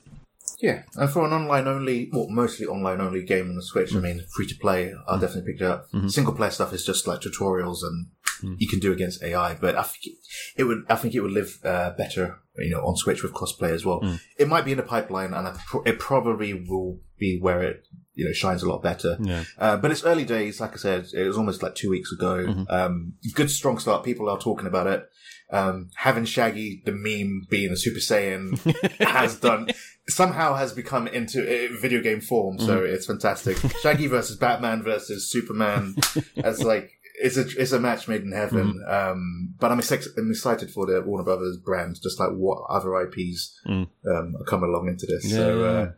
Yeah, 0.59 0.82
and 0.97 1.11
for 1.11 1.27
an 1.27 1.32
online 1.32 1.69
only, 1.69 2.09
well, 2.12 2.28
mostly 2.28 2.66
online 2.66 3.01
only 3.01 3.23
game 3.23 3.51
on 3.51 3.57
the 3.57 3.62
Switch, 3.62 3.93
I 3.94 3.98
mm. 3.98 4.03
mean, 4.03 4.24
free 4.35 4.47
to 4.47 4.55
play, 4.55 4.94
I'll 5.07 5.19
mm. 5.19 5.20
definitely 5.20 5.53
pick 5.53 5.61
it 5.61 5.66
up. 5.66 5.90
Mm-hmm. 5.93 6.09
Single 6.09 6.35
player 6.35 6.51
stuff 6.51 6.73
is 6.73 6.85
just 6.85 7.07
like 7.07 7.20
tutorials 7.20 7.82
and 7.82 8.07
mm. 8.43 8.57
you 8.59 8.66
can 8.66 8.78
do 8.78 8.90
against 8.90 9.23
AI, 9.23 9.55
but 9.55 9.77
I 9.77 9.82
think 9.82 10.07
it, 10.07 10.15
it 10.57 10.65
would, 10.65 10.86
I 10.89 10.97
think 10.97 11.15
it 11.15 11.20
would 11.20 11.32
live 11.32 11.59
uh, 11.62 11.90
better, 11.90 12.39
you 12.57 12.70
know, 12.70 12.81
on 12.81 12.97
Switch 12.97 13.23
with 13.23 13.35
crossplay 13.35 13.70
as 13.70 13.85
well. 13.85 14.01
It 14.39 14.48
might 14.48 14.65
be 14.65 14.73
in 14.73 14.78
the 14.78 14.82
pipeline, 14.82 15.35
and 15.35 15.59
it 15.85 15.98
probably 15.98 16.55
will 16.55 17.01
be 17.19 17.39
where 17.39 17.62
it, 17.62 17.86
you 18.17 18.25
know, 18.25 18.33
shines 18.33 18.63
a 18.65 18.69
lot 18.69 18.83
better. 18.83 19.17
yeah. 19.21 19.45
Uh, 19.59 19.77
but 19.77 19.91
it's 19.93 20.05
early 20.05 20.25
days, 20.25 20.61
like 20.61 20.73
I 20.73 20.77
said, 20.77 21.07
it 21.15 21.23
was 21.29 21.37
almost 21.39 21.63
like 21.63 21.75
two 21.77 21.91
weeks 21.91 22.11
ago. 22.13 22.65
Um, 22.69 23.13
good 23.35 23.51
strong 23.51 23.79
start. 23.79 24.05
People 24.05 24.29
are 24.29 24.39
talking 24.39 24.67
about 24.67 24.89
it. 24.89 25.09
Um, 25.53 25.91
having 25.95 26.25
Shaggy, 26.25 26.83
the 26.85 26.91
meme 26.93 27.47
being 27.49 27.71
a 27.71 27.77
Super 27.77 28.01
Saiyan, 28.01 28.59
has 29.07 29.39
done 29.39 29.69
somehow 30.09 30.55
has 30.55 30.73
become 30.73 31.07
into 31.07 31.41
uh, 31.43 31.69
video 31.81 32.01
game 32.03 32.21
form. 32.21 32.59
So 32.59 32.83
it's 32.83 33.07
fantastic. 33.07 33.57
Shaggy 33.83 34.09
versus 34.09 34.37
Batman 34.37 34.83
versus 34.83 35.31
Superman. 35.31 35.95
as 36.43 36.65
like 36.65 36.91
it's 37.23 37.37
a 37.37 37.47
it's 37.63 37.71
a 37.73 37.79
match 37.79 38.09
made 38.09 38.23
in 38.23 38.33
heaven. 38.33 38.83
Um, 38.89 39.55
but 39.61 39.71
I'm 39.71 39.79
excited, 39.79 40.09
I'm 40.19 40.31
excited 40.31 40.71
for 40.73 40.85
the 40.87 41.01
Warner 41.03 41.23
Brothers 41.25 41.59
brand, 41.59 41.97
just 42.03 42.19
like 42.19 42.31
what 42.31 42.65
other 42.69 42.99
IPs 43.03 43.61
Mm. 43.69 43.87
um, 44.07 44.35
are 44.41 44.45
coming 44.47 44.69
along 44.71 44.89
into 44.89 45.07
this. 45.07 45.27
Yeah, 45.31 45.37
so 45.37 45.65
uh, 45.65 45.91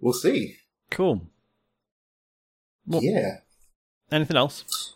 we'll 0.00 0.12
see. 0.12 0.56
Cool. 0.90 1.26
Yeah. 2.86 3.36
Anything 4.10 4.36
else? 4.36 4.94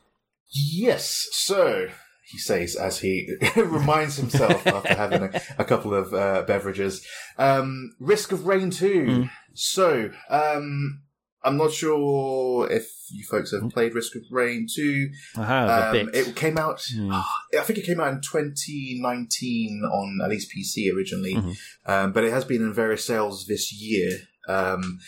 Yes. 0.53 1.27
So 1.33 1.89
he 2.27 2.39
says 2.39 2.75
as 2.77 2.99
he 3.01 3.29
reminds 3.57 4.17
himself 4.17 4.67
after 4.67 4.95
having 4.95 5.23
a, 5.23 5.41
a 5.59 5.65
couple 5.65 5.95
of 5.95 6.13
uh, 6.15 6.43
beverages. 6.47 7.07
Um, 7.39 7.93
Risk 8.01 8.33
of 8.33 8.47
Rain 8.47 8.71
2. 8.71 9.27
So, 9.55 10.11
um, 10.31 11.03
I'm 11.45 11.57
not 11.59 11.73
sure 11.73 12.69
if 12.71 12.89
you 13.13 13.25
folks 13.31 13.53
have 13.53 13.69
played 13.71 13.95
Risk 13.95 14.17
of 14.17 14.23
Rain 14.31 14.67
2. 14.75 15.11
I 15.37 15.45
have 15.45 15.69
a 15.69 16.01
Um, 16.01 16.07
bit. 16.07 16.29
it 16.29 16.37
came 16.37 16.57
out, 16.59 16.83
Hmm. 16.93 17.13
I 17.13 17.61
think 17.63 17.79
it 17.79 17.85
came 17.85 18.01
out 18.01 18.15
in 18.15 18.21
2019 18.23 19.83
on 19.85 20.21
at 20.25 20.31
least 20.31 20.51
PC 20.51 20.91
originally, 20.95 21.35
Mhm. 21.35 21.57
um, 21.87 22.13
but 22.13 22.25
it 22.25 22.31
has 22.33 22.45
been 22.45 22.63
in 22.63 22.73
various 22.73 23.05
sales 23.05 23.47
this 23.47 23.73
year. 23.73 24.19
Um, 24.49 24.99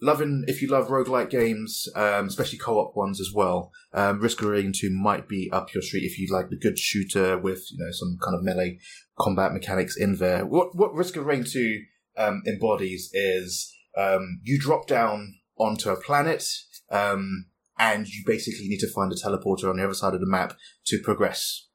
loving, 0.00 0.44
if 0.46 0.62
you 0.62 0.68
love 0.68 0.88
roguelike 0.88 1.30
games, 1.30 1.88
um, 1.94 2.26
especially 2.26 2.58
co-op 2.58 2.96
ones 2.96 3.20
as 3.20 3.32
well, 3.34 3.72
um, 3.92 4.20
Risk 4.20 4.40
of 4.42 4.48
Rain 4.48 4.72
2 4.74 4.90
might 4.90 5.28
be 5.28 5.50
up 5.52 5.74
your 5.74 5.82
street 5.82 6.04
if 6.04 6.18
you 6.18 6.28
like 6.32 6.50
the 6.50 6.56
good 6.56 6.78
shooter 6.78 7.38
with, 7.38 7.70
you 7.70 7.84
know, 7.84 7.90
some 7.92 8.18
kind 8.22 8.34
of 8.34 8.42
melee 8.42 8.78
combat 9.18 9.52
mechanics 9.52 9.96
in 9.96 10.16
there. 10.16 10.44
What, 10.46 10.76
what 10.76 10.94
Risk 10.94 11.16
of 11.16 11.26
Rain 11.26 11.44
2 11.44 11.82
um, 12.16 12.42
embodies 12.46 13.10
is 13.12 13.72
um, 13.96 14.40
you 14.42 14.58
drop 14.58 14.86
down 14.86 15.34
onto 15.58 15.90
a 15.90 16.00
planet, 16.00 16.44
um, 16.90 17.46
and 17.78 18.06
you 18.06 18.22
basically 18.26 18.68
need 18.68 18.80
to 18.80 18.92
find 18.92 19.12
a 19.12 19.16
teleporter 19.16 19.68
on 19.68 19.76
the 19.76 19.84
other 19.84 19.94
side 19.94 20.14
of 20.14 20.20
the 20.20 20.26
map 20.26 20.56
to 20.86 20.98
progress. 21.02 21.68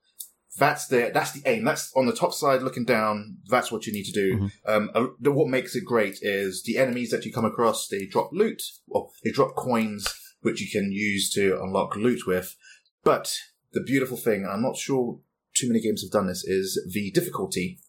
That's 0.57 0.87
the 0.87 1.11
that's 1.13 1.31
the 1.31 1.41
aim. 1.45 1.65
That's 1.65 1.91
on 1.95 2.05
the 2.05 2.15
top 2.15 2.33
side, 2.33 2.61
looking 2.61 2.85
down. 2.85 3.37
That's 3.47 3.71
what 3.71 3.85
you 3.85 3.93
need 3.93 4.05
to 4.05 4.11
do. 4.11 4.49
Um, 4.65 4.89
uh, 4.95 5.07
the, 5.19 5.31
what 5.31 5.49
makes 5.49 5.75
it 5.75 5.83
great 5.83 6.19
is 6.21 6.63
the 6.63 6.77
enemies 6.77 7.11
that 7.11 7.25
you 7.25 7.33
come 7.33 7.45
across. 7.45 7.87
They 7.87 8.05
drop 8.05 8.29
loot, 8.31 8.61
or 8.87 9.09
they 9.23 9.31
drop 9.31 9.55
coins, 9.55 10.07
which 10.41 10.61
you 10.61 10.69
can 10.71 10.91
use 10.91 11.29
to 11.31 11.61
unlock 11.61 11.95
loot 11.95 12.25
with. 12.25 12.55
But 13.03 13.35
the 13.73 13.81
beautiful 13.81 14.17
thing, 14.17 14.43
and 14.43 14.51
I'm 14.51 14.61
not 14.61 14.77
sure 14.77 15.19
too 15.53 15.67
many 15.67 15.81
games 15.81 16.01
have 16.03 16.11
done 16.11 16.27
this, 16.27 16.43
is 16.45 16.81
the 16.93 17.11
difficulty. 17.11 17.79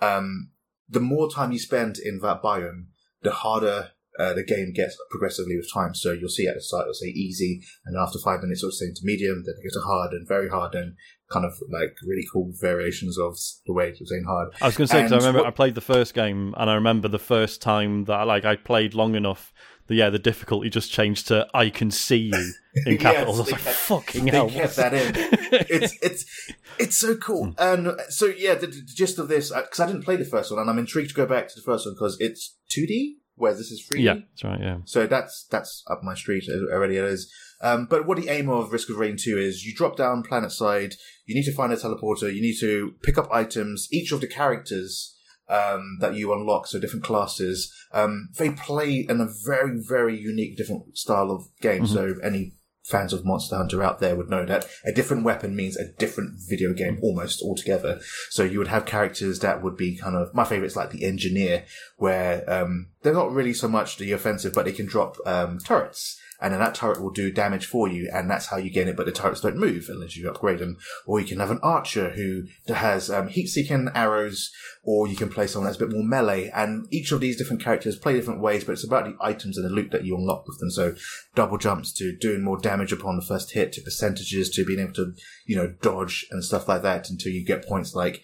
Um, 0.00 0.50
the 0.88 1.00
more 1.00 1.30
time 1.30 1.52
you 1.52 1.58
spend 1.58 1.96
in 1.98 2.18
that 2.20 2.42
biome, 2.42 2.86
the 3.22 3.30
harder 3.30 3.92
uh, 4.18 4.32
the 4.34 4.44
game 4.44 4.72
gets 4.74 4.96
progressively 5.10 5.56
with 5.56 5.72
time. 5.72 5.94
So 5.94 6.12
you'll 6.12 6.28
see 6.28 6.46
at 6.46 6.54
the 6.54 6.60
start, 6.62 6.82
it'll 6.84 6.94
say 6.94 7.08
easy, 7.08 7.62
and 7.84 7.96
after 7.96 8.18
five 8.18 8.40
minutes, 8.42 8.62
it'll 8.62 8.72
say 8.72 8.86
to 8.94 9.00
medium, 9.04 9.42
then 9.44 9.54
it 9.58 9.62
gets 9.62 9.74
to 9.74 9.80
hard 9.80 10.12
and 10.12 10.26
very 10.26 10.48
hard, 10.48 10.74
and 10.74 10.94
kind 11.30 11.44
of 11.44 11.54
like 11.70 11.96
really 12.06 12.24
cool 12.32 12.52
variations 12.60 13.18
of 13.18 13.36
the 13.66 13.72
way 13.72 13.88
it's 13.88 14.00
saying 14.08 14.24
hard. 14.26 14.48
I 14.62 14.66
was 14.66 14.76
going 14.76 14.86
to 14.88 14.92
say 14.92 15.02
because 15.02 15.12
I 15.12 15.16
remember 15.16 15.40
what- 15.40 15.48
I 15.48 15.50
played 15.50 15.74
the 15.74 15.80
first 15.80 16.14
game, 16.14 16.54
and 16.56 16.70
I 16.70 16.74
remember 16.74 17.08
the 17.08 17.18
first 17.18 17.60
time 17.62 18.04
that 18.04 18.26
like 18.26 18.44
I 18.44 18.56
played 18.56 18.94
long 18.94 19.14
enough. 19.14 19.52
That, 19.88 19.94
yeah, 19.94 20.10
the 20.10 20.18
difficulty 20.18 20.68
just 20.68 20.90
changed 20.90 21.28
to 21.28 21.46
"I 21.54 21.70
can 21.70 21.92
see 21.92 22.16
you" 22.34 22.52
in 22.86 22.94
Yes, 22.94 23.02
capitals. 23.02 23.38
I 23.38 23.42
was 23.42 23.52
like, 23.52 23.60
kept- 23.62 23.76
"Fucking 23.76 24.24
they 24.24 24.30
hell!" 24.32 24.50
kept 24.50 24.74
that 24.76 24.92
in. 24.94 25.12
it's 25.70 25.94
it's 26.02 26.52
it's 26.80 26.96
so 26.98 27.14
cool. 27.16 27.54
And 27.56 27.92
so 28.08 28.26
yeah, 28.26 28.54
the, 28.56 28.66
the 28.66 28.82
gist 28.82 29.20
of 29.20 29.28
this 29.28 29.52
because 29.52 29.78
I 29.78 29.86
didn't 29.86 30.02
play 30.02 30.16
the 30.16 30.24
first 30.24 30.50
one, 30.50 30.58
and 30.60 30.68
I'm 30.68 30.78
intrigued 30.80 31.10
to 31.10 31.14
go 31.14 31.24
back 31.26 31.46
to 31.48 31.54
the 31.54 31.62
first 31.62 31.86
one 31.86 31.94
because 31.94 32.16
it's 32.18 32.56
2D, 32.76 33.12
whereas 33.36 33.58
this 33.58 33.70
is 33.70 33.86
3D. 33.86 34.02
yeah, 34.02 34.14
that's 34.14 34.44
right. 34.44 34.60
Yeah, 34.60 34.78
So 34.84 35.06
that's 35.06 35.46
that's 35.50 35.84
up 35.88 36.02
my 36.02 36.14
street 36.14 36.44
already. 36.72 36.96
It 36.96 37.04
is. 37.04 37.32
Um, 37.60 37.86
but 37.88 38.06
what 38.06 38.18
the 38.18 38.28
aim 38.28 38.50
of 38.50 38.72
Risk 38.72 38.90
of 38.90 38.96
Rain 38.96 39.16
2 39.18 39.38
is, 39.38 39.64
you 39.64 39.74
drop 39.74 39.96
down 39.96 40.22
planet 40.22 40.52
side, 40.52 40.94
you 41.24 41.34
need 41.34 41.44
to 41.44 41.54
find 41.54 41.72
a 41.72 41.76
teleporter, 41.76 42.34
you 42.34 42.42
need 42.42 42.58
to 42.60 42.94
pick 43.02 43.16
up 43.16 43.28
items. 43.32 43.88
Each 43.90 44.12
of 44.12 44.20
the 44.20 44.26
characters 44.26 45.16
um, 45.48 45.96
that 46.00 46.14
you 46.14 46.34
unlock, 46.34 46.66
so 46.66 46.78
different 46.78 47.04
classes, 47.04 47.72
um, 47.92 48.28
they 48.38 48.50
play 48.50 49.06
in 49.08 49.20
a 49.20 49.28
very, 49.46 49.80
very 49.80 50.18
unique, 50.18 50.56
different 50.56 50.98
style 50.98 51.30
of 51.30 51.44
game. 51.62 51.86
So 51.86 52.14
any 52.22 52.54
fans 52.86 53.12
of 53.12 53.24
Monster 53.24 53.56
Hunter 53.56 53.82
out 53.82 53.98
there 53.98 54.14
would 54.14 54.30
know 54.30 54.46
that 54.46 54.66
a 54.84 54.92
different 54.92 55.24
weapon 55.24 55.56
means 55.56 55.76
a 55.76 55.92
different 55.92 56.38
video 56.48 56.72
game 56.72 56.98
almost 57.02 57.42
altogether. 57.42 58.00
So 58.30 58.44
you 58.44 58.58
would 58.58 58.68
have 58.68 58.86
characters 58.86 59.40
that 59.40 59.62
would 59.62 59.76
be 59.76 59.96
kind 59.96 60.14
of 60.14 60.32
my 60.34 60.44
favorites, 60.44 60.76
like 60.76 60.90
the 60.90 61.04
engineer, 61.04 61.64
where 61.96 62.48
um, 62.48 62.88
they're 63.02 63.12
not 63.12 63.32
really 63.32 63.54
so 63.54 63.68
much 63.68 63.96
the 63.96 64.12
offensive, 64.12 64.54
but 64.54 64.64
they 64.64 64.72
can 64.72 64.86
drop 64.86 65.16
um, 65.26 65.58
turrets. 65.58 66.20
And 66.40 66.52
then 66.52 66.60
that 66.60 66.74
turret 66.74 67.00
will 67.00 67.10
do 67.10 67.30
damage 67.32 67.66
for 67.66 67.88
you, 67.88 68.10
and 68.12 68.30
that's 68.30 68.46
how 68.46 68.56
you 68.58 68.70
gain 68.70 68.88
it. 68.88 68.96
But 68.96 69.06
the 69.06 69.12
turrets 69.12 69.40
don't 69.40 69.56
move 69.56 69.86
unless 69.88 70.16
you 70.16 70.28
upgrade 70.28 70.58
them. 70.58 70.76
Or 71.06 71.20
you 71.20 71.26
can 71.26 71.40
have 71.40 71.50
an 71.50 71.60
archer 71.62 72.10
who 72.10 72.44
has 72.72 73.10
um, 73.10 73.28
heat-seeking 73.28 73.88
arrows, 73.94 74.50
or 74.82 75.08
you 75.08 75.16
can 75.16 75.28
play 75.30 75.46
someone 75.46 75.66
that's 75.66 75.80
a 75.80 75.86
bit 75.86 75.94
more 75.94 76.04
melee. 76.04 76.50
And 76.54 76.86
each 76.90 77.12
of 77.12 77.20
these 77.20 77.36
different 77.36 77.62
characters 77.62 77.96
play 77.96 78.14
different 78.14 78.40
ways, 78.40 78.64
but 78.64 78.72
it's 78.72 78.84
about 78.84 79.04
the 79.06 79.16
items 79.20 79.56
and 79.56 79.64
the 79.64 79.74
loot 79.74 79.90
that 79.92 80.04
you 80.04 80.16
unlock 80.16 80.46
with 80.46 80.58
them. 80.58 80.70
So 80.70 80.94
double 81.34 81.58
jumps 81.58 81.92
to 81.94 82.16
doing 82.16 82.42
more 82.42 82.58
damage 82.58 82.92
upon 82.92 83.16
the 83.16 83.24
first 83.24 83.52
hit, 83.52 83.72
to 83.72 83.82
percentages 83.82 84.50
to 84.50 84.64
being 84.64 84.80
able 84.80 84.92
to, 84.94 85.12
you 85.46 85.56
know, 85.56 85.74
dodge 85.80 86.26
and 86.30 86.44
stuff 86.44 86.68
like 86.68 86.82
that 86.82 87.08
until 87.10 87.32
you 87.32 87.44
get 87.44 87.66
points 87.66 87.94
like 87.94 88.22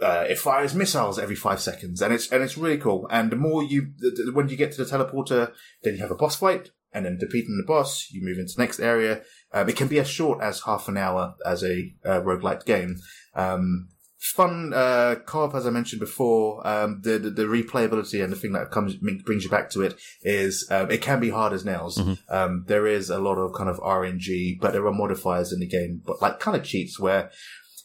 uh, 0.00 0.24
it 0.28 0.38
fires 0.38 0.74
missiles 0.74 1.18
every 1.18 1.36
five 1.36 1.60
seconds, 1.60 2.00
and 2.00 2.14
it's 2.14 2.30
and 2.32 2.42
it's 2.42 2.56
really 2.56 2.78
cool. 2.78 3.06
And 3.10 3.30
the 3.30 3.36
more 3.36 3.62
you, 3.62 3.92
the, 3.98 4.10
the- 4.26 4.32
when 4.32 4.48
you 4.48 4.56
get 4.56 4.72
to 4.72 4.82
the 4.82 4.90
teleporter, 4.90 5.52
then 5.82 5.94
you 5.94 6.00
have 6.00 6.10
a 6.10 6.14
boss 6.16 6.36
fight. 6.36 6.70
And 6.92 7.06
then 7.06 7.18
defeating 7.18 7.56
the 7.56 7.66
boss, 7.66 8.08
you 8.10 8.22
move 8.22 8.38
into 8.38 8.54
the 8.56 8.62
next 8.62 8.80
area. 8.80 9.22
Um, 9.52 9.68
it 9.68 9.76
can 9.76 9.88
be 9.88 10.00
as 10.00 10.08
short 10.08 10.42
as 10.42 10.62
half 10.62 10.88
an 10.88 10.96
hour 10.96 11.34
as 11.44 11.62
a 11.62 11.92
uh, 12.04 12.20
roguelike 12.20 12.64
game. 12.64 12.96
Um, 13.34 13.88
fun 14.20 14.72
uh, 14.74 15.16
co-op, 15.24 15.54
as 15.54 15.66
I 15.66 15.70
mentioned 15.70 16.00
before. 16.00 16.66
Um, 16.66 17.00
the, 17.02 17.18
the, 17.18 17.30
the 17.30 17.44
replayability 17.44 18.22
and 18.22 18.32
the 18.32 18.36
thing 18.36 18.52
that 18.52 18.70
comes 18.70 18.94
brings 18.96 19.44
you 19.44 19.50
back 19.50 19.70
to 19.70 19.82
it 19.82 19.98
is 20.22 20.68
um, 20.70 20.90
it 20.90 21.00
can 21.00 21.20
be 21.20 21.30
hard 21.30 21.52
as 21.52 21.64
nails. 21.64 21.98
Mm-hmm. 21.98 22.34
Um, 22.34 22.64
there 22.66 22.86
is 22.86 23.08
a 23.08 23.18
lot 23.18 23.36
of 23.36 23.54
kind 23.54 23.70
of 23.70 23.78
RNG, 23.78 24.60
but 24.60 24.72
there 24.72 24.86
are 24.86 24.92
modifiers 24.92 25.52
in 25.52 25.60
the 25.60 25.66
game, 25.66 26.02
but 26.04 26.20
like 26.20 26.38
kind 26.38 26.56
of 26.56 26.64
cheats 26.64 27.00
where 27.00 27.30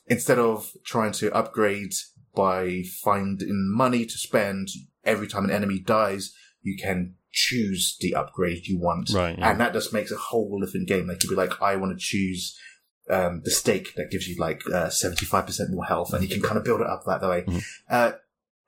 instead 0.07 0.37
of 0.37 0.71
trying 0.85 1.13
to 1.13 1.33
upgrade 1.33 1.93
by 2.35 2.83
finding 3.01 3.71
money 3.73 4.05
to 4.05 4.17
spend 4.17 4.67
every 5.05 5.27
time 5.27 5.45
an 5.45 5.51
enemy 5.51 5.79
dies, 5.79 6.33
you 6.61 6.77
can 6.77 7.15
choose 7.35 7.97
the 7.99 8.15
upgrade 8.15 8.65
you 8.65 8.79
want. 8.79 9.11
Right, 9.13 9.37
yeah. 9.37 9.51
And 9.51 9.59
that 9.59 9.73
just 9.73 9.93
makes 9.93 10.11
a 10.11 10.15
whole 10.15 10.59
different 10.59 10.87
game. 10.87 11.07
Like 11.07 11.21
you'd 11.21 11.29
be 11.29 11.35
like, 11.35 11.61
I 11.61 11.75
want 11.75 11.91
to 11.91 12.03
choose 12.03 12.57
um, 13.09 13.41
the 13.43 13.51
stake 13.51 13.93
that 13.95 14.09
gives 14.09 14.27
you 14.27 14.35
like 14.39 14.61
uh, 14.73 14.87
75% 14.87 15.69
more 15.69 15.85
health 15.85 16.13
and 16.13 16.23
you 16.23 16.29
can 16.29 16.41
kind 16.41 16.57
of 16.57 16.63
build 16.63 16.81
it 16.81 16.87
up 16.87 17.03
that 17.05 17.21
way. 17.21 17.43
Mhm. 17.43 17.63
Uh, 17.89 18.11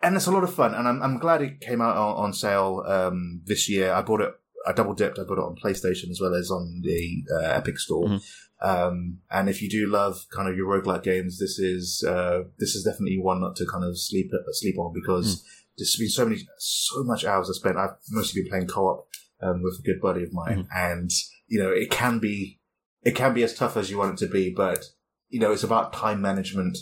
and 0.03 0.15
it's 0.15 0.27
a 0.27 0.31
lot 0.31 0.43
of 0.43 0.53
fun. 0.53 0.75
And 0.75 0.87
I'm, 0.87 1.01
I'm 1.01 1.17
glad 1.17 1.41
it 1.41 1.61
came 1.61 1.81
out 1.81 1.95
on, 1.97 2.25
on 2.25 2.33
sale 2.33 2.83
um, 2.85 3.41
this 3.45 3.67
year. 3.67 3.91
I 3.93 4.01
bought 4.03 4.21
it, 4.21 4.33
I 4.67 4.73
double 4.73 4.93
dipped. 4.93 5.17
I 5.17 5.23
bought 5.23 5.39
it 5.39 5.43
on 5.49 5.55
PlayStation 5.55 6.11
as 6.11 6.19
well 6.21 6.35
as 6.35 6.51
on 6.51 6.81
the 6.83 7.23
uh, 7.33 7.47
Epic 7.59 7.79
Store. 7.79 8.05
Mhm. 8.05 8.21
Um, 8.59 9.19
and 9.29 9.49
if 9.49 9.61
you 9.61 9.69
do 9.69 9.87
love 9.87 10.25
kind 10.35 10.49
of 10.49 10.57
your 10.57 10.67
roguelike 10.67 11.03
games, 11.03 11.37
this 11.39 11.59
is 11.59 12.03
uh, 12.07 12.39
this 12.57 12.73
is 12.75 12.83
definitely 12.83 13.19
one 13.19 13.39
not 13.39 13.55
to 13.57 13.65
kind 13.67 13.83
of 13.85 13.99
sleep 13.99 14.31
sleep 14.51 14.79
on 14.79 14.93
because 14.93 15.43
there's 15.77 15.95
been 15.95 16.09
so 16.09 16.25
many 16.25 16.41
so 16.57 17.03
much 17.03 17.25
hours 17.25 17.49
I 17.49 17.53
spent. 17.53 17.77
I've 17.77 17.95
mostly 18.09 18.41
been 18.41 18.49
playing 18.49 18.67
co-op 18.67 19.07
um, 19.41 19.61
with 19.61 19.79
a 19.79 19.83
good 19.83 20.01
buddy 20.01 20.23
of 20.23 20.33
mine, 20.33 20.67
and 20.75 21.11
you 21.47 21.61
know 21.61 21.69
it 21.69 21.91
can 21.91 22.19
be 22.19 22.59
it 23.03 23.15
can 23.15 23.33
be 23.33 23.43
as 23.43 23.53
tough 23.53 23.77
as 23.77 23.89
you 23.89 23.97
want 23.97 24.13
it 24.19 24.25
to 24.25 24.31
be, 24.31 24.53
but 24.55 24.83
you 25.29 25.39
know 25.39 25.51
it's 25.51 25.63
about 25.63 25.93
time 25.93 26.21
management. 26.21 26.77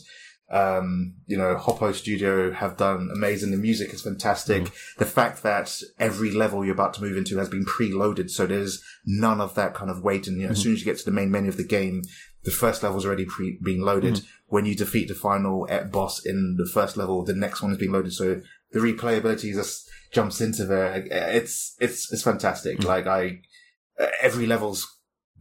Um, 0.51 1.15
you 1.25 1.37
know, 1.37 1.55
Hopoo 1.55 1.91
Studio 1.95 2.51
have 2.51 2.77
done 2.77 3.09
amazing. 3.11 3.49
The 3.49 3.57
music 3.57 3.91
is 3.91 4.03
fantastic. 4.03 4.71
The 4.99 5.05
fact 5.05 5.41
that 5.41 5.75
every 5.97 6.29
level 6.29 6.63
you're 6.63 6.75
about 6.75 6.93
to 6.93 7.01
move 7.01 7.17
into 7.17 7.39
has 7.39 7.49
been 7.49 7.65
preloaded, 7.65 8.29
so 8.29 8.45
there's 8.45 8.83
none 9.07 9.41
of 9.41 9.55
that 9.55 9.73
kind 9.73 9.89
of 9.89 10.03
waiting. 10.03 10.39
You 10.39 10.45
know, 10.45 10.51
as 10.51 10.61
soon 10.61 10.73
as 10.73 10.79
you 10.79 10.85
get 10.85 10.99
to 10.99 11.05
the 11.05 11.09
main 11.09 11.31
menu 11.31 11.49
of 11.49 11.57
the 11.57 11.63
game, 11.63 12.03
the 12.43 12.51
first 12.51 12.83
level's 12.83 13.05
already 13.07 13.25
pre- 13.25 13.59
being 13.63 13.81
loaded. 13.81 14.21
When 14.45 14.65
you 14.65 14.75
defeat 14.75 15.07
the 15.07 15.15
final 15.15 15.67
boss 15.91 16.23
in 16.23 16.57
the 16.59 16.69
first 16.71 16.95
level, 16.95 17.23
the 17.23 17.33
next 17.33 17.63
one 17.63 17.71
is 17.71 17.79
being 17.79 17.91
loaded. 17.91 18.13
So 18.13 18.41
the 18.75 18.81
replayability 18.81 19.53
just 19.53 19.89
jumps 20.11 20.41
into 20.41 20.65
there. 20.65 21.05
It's 21.09 21.77
it's 21.79 22.11
it's 22.11 22.23
fantastic. 22.23 22.79
Mm. 22.79 22.85
Like 22.85 23.07
I, 23.07 23.39
every 24.21 24.45
level's 24.45 24.85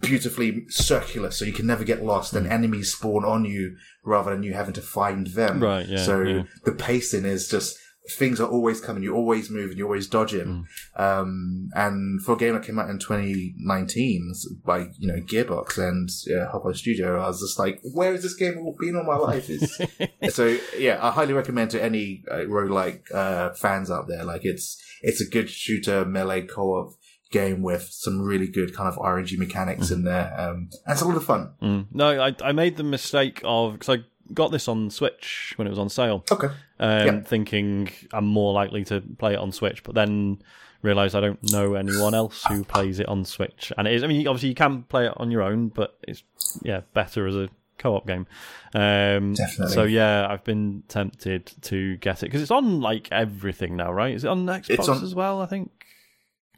beautifully 0.00 0.66
circular, 0.68 1.32
so 1.32 1.44
you 1.44 1.52
can 1.52 1.66
never 1.66 1.82
get 1.82 2.04
lost, 2.04 2.34
and 2.34 2.46
mm. 2.46 2.50
enemies 2.52 2.92
spawn 2.92 3.24
on 3.24 3.44
you 3.44 3.76
rather 4.04 4.30
than 4.30 4.44
you 4.44 4.54
having 4.54 4.74
to 4.74 4.80
find 4.80 5.26
them. 5.26 5.60
Right, 5.60 5.84
yeah, 5.84 6.04
So 6.04 6.22
yeah. 6.22 6.42
the 6.64 6.72
pacing 6.72 7.24
is 7.24 7.48
just 7.48 7.76
things 8.10 8.40
are 8.40 8.48
always 8.48 8.80
coming. 8.80 9.02
You're 9.02 9.16
always 9.16 9.50
moving. 9.50 9.78
You're 9.78 9.86
always 9.86 10.06
dodging. 10.06 10.66
Mm. 10.96 11.00
Um, 11.00 11.70
and 11.74 12.22
for 12.22 12.32
a 12.32 12.36
game 12.36 12.54
that 12.54 12.62
came 12.62 12.78
out 12.78 12.90
in 12.90 12.98
2019 12.98 14.34
by 14.64 14.88
you 14.98 15.08
know 15.08 15.20
Gearbox 15.20 15.78
and 15.78 16.08
uh, 16.36 16.50
Hopoo 16.50 16.74
Studio, 16.74 17.20
I 17.20 17.28
was 17.28 17.40
just 17.40 17.58
like, 17.58 17.80
where 17.82 18.12
has 18.12 18.22
this 18.22 18.34
game 18.34 18.58
all 18.58 18.76
been 18.78 18.96
all 18.96 19.04
my 19.04 19.16
life? 19.16 19.48
It's, 19.48 19.78
so 20.34 20.56
yeah, 20.76 20.98
I 21.00 21.10
highly 21.10 21.32
recommend 21.32 21.70
to 21.72 21.82
any 21.82 22.24
uh, 22.30 22.44
roguelike 22.46 23.12
uh, 23.12 23.54
fans 23.54 23.90
out 23.90 24.06
there. 24.08 24.24
Like 24.24 24.44
it's 24.44 24.82
it's 25.02 25.20
a 25.20 25.28
good 25.28 25.48
shooter 25.48 26.04
melee 26.04 26.42
co-op 26.42 26.92
game 27.30 27.62
with 27.62 27.88
some 27.90 28.20
really 28.20 28.46
good 28.46 28.74
kind 28.74 28.88
of 28.88 28.96
RNG 28.96 29.36
mechanics 29.38 29.90
in 29.90 30.04
there. 30.04 30.32
Um, 30.38 30.68
and 30.86 30.92
it's 30.92 31.00
a 31.00 31.04
lot 31.04 31.16
of 31.16 31.24
fun. 31.24 31.52
Mm. 31.60 31.86
No, 31.90 32.22
I, 32.22 32.34
I 32.42 32.52
made 32.52 32.76
the 32.76 32.84
mistake 32.84 33.40
of 33.44 33.72
because 33.72 33.98
I 33.98 34.04
got 34.32 34.50
this 34.52 34.68
on 34.68 34.90
Switch 34.90 35.52
when 35.56 35.66
it 35.66 35.70
was 35.70 35.78
on 35.78 35.88
sale, 35.88 36.24
Okay. 36.30 36.46
um, 36.80 37.06
Yeah. 37.06 37.20
thinking 37.20 37.90
I'm 38.12 38.24
more 38.26 38.52
likely 38.52 38.84
to 38.86 39.00
play 39.18 39.34
it 39.34 39.38
on 39.38 39.52
Switch, 39.52 39.82
but 39.82 39.94
then 39.94 40.38
realised 40.82 41.14
I 41.14 41.20
don't 41.20 41.52
know 41.52 41.74
anyone 41.74 42.14
else 42.14 42.44
who 42.44 42.62
plays 42.64 43.00
it 43.00 43.08
on 43.08 43.24
Switch, 43.24 43.72
and 43.76 43.86
it 43.88 43.94
is. 43.94 44.02
I 44.04 44.06
mean, 44.06 44.26
obviously 44.28 44.48
you 44.50 44.54
can 44.54 44.82
play 44.84 45.06
it 45.06 45.12
on 45.16 45.30
your 45.30 45.42
own, 45.42 45.68
but 45.68 45.98
it's 46.06 46.22
yeah 46.62 46.80
better 46.94 47.26
as 47.26 47.36
a 47.36 47.48
co-op 47.78 48.06
game. 48.06 48.26
Um, 48.74 49.34
Definitely. 49.34 49.74
So 49.74 49.82
yeah, 49.84 50.26
I've 50.28 50.44
been 50.44 50.82
tempted 50.88 51.52
to 51.62 51.96
get 51.98 52.22
it 52.22 52.26
because 52.26 52.40
it's 52.42 52.50
on 52.50 52.80
like 52.80 53.08
everything 53.12 53.76
now, 53.76 53.92
right? 53.92 54.14
Is 54.14 54.24
it 54.24 54.28
on 54.28 54.46
Xbox 54.46 54.70
It's 54.70 54.88
on- 54.88 55.02
as 55.02 55.14
well? 55.14 55.40
I 55.40 55.46
think. 55.46 55.70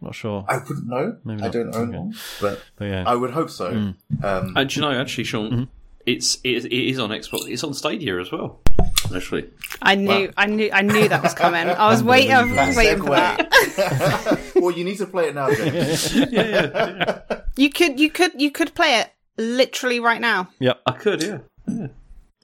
Not 0.02 0.14
sure, 0.14 0.44
I 0.46 0.58
wouldn't 0.58 0.86
know. 0.86 1.16
Maybe 1.24 1.40
I 1.40 1.44
not. 1.46 1.52
don't 1.54 1.74
own 1.74 1.88
Okay. 1.88 1.98
one, 1.98 2.14
but 2.40 2.62
but 2.76 2.84
yeah. 2.84 3.04
I 3.06 3.14
would 3.14 3.30
hope 3.30 3.48
so. 3.48 3.72
Mm. 3.72 3.94
Um, 4.22 4.52
And 4.54 4.68
do 4.68 4.76
you 4.76 4.82
know, 4.82 4.92
actually, 4.92 5.24
Sean, 5.24 5.50
Mm-hmm. 5.50 5.64
It's 6.06 6.36
it, 6.44 6.64
it 6.66 6.72
is 6.72 6.98
on 6.98 7.10
Xbox. 7.10 7.48
It's 7.50 7.64
on 7.64 7.74
Stadia 7.74 8.18
as 8.20 8.30
well. 8.32 8.60
Actually, 9.14 9.50
I 9.82 9.94
knew, 9.94 10.26
Wow. 10.26 10.32
I 10.36 10.46
knew, 10.46 10.70
I 10.72 10.82
knew 10.82 11.08
that 11.08 11.22
was 11.22 11.34
coming. 11.34 11.68
I 11.68 11.88
was 11.90 12.02
waiting, 12.12 12.32
I 12.32 12.66
was 12.68 12.76
waiting 12.76 13.02
for 13.02 13.10
that. 13.10 14.52
well, 14.56 14.70
you 14.72 14.84
need 14.84 14.98
to 14.98 15.06
play 15.06 15.28
it 15.28 15.34
now, 15.34 15.52
James. 15.52 16.14
You 17.58 17.70
could, 17.70 17.98
you 17.98 18.10
could, 18.10 18.32
you 18.38 18.50
could 18.50 18.74
play 18.74 19.00
it 19.00 19.10
literally 19.38 19.98
right 19.98 20.20
now. 20.20 20.48
Yep. 20.58 20.78
I 20.84 20.92
could, 20.92 21.22
yeah. 21.22 21.38
yeah. 21.66 21.86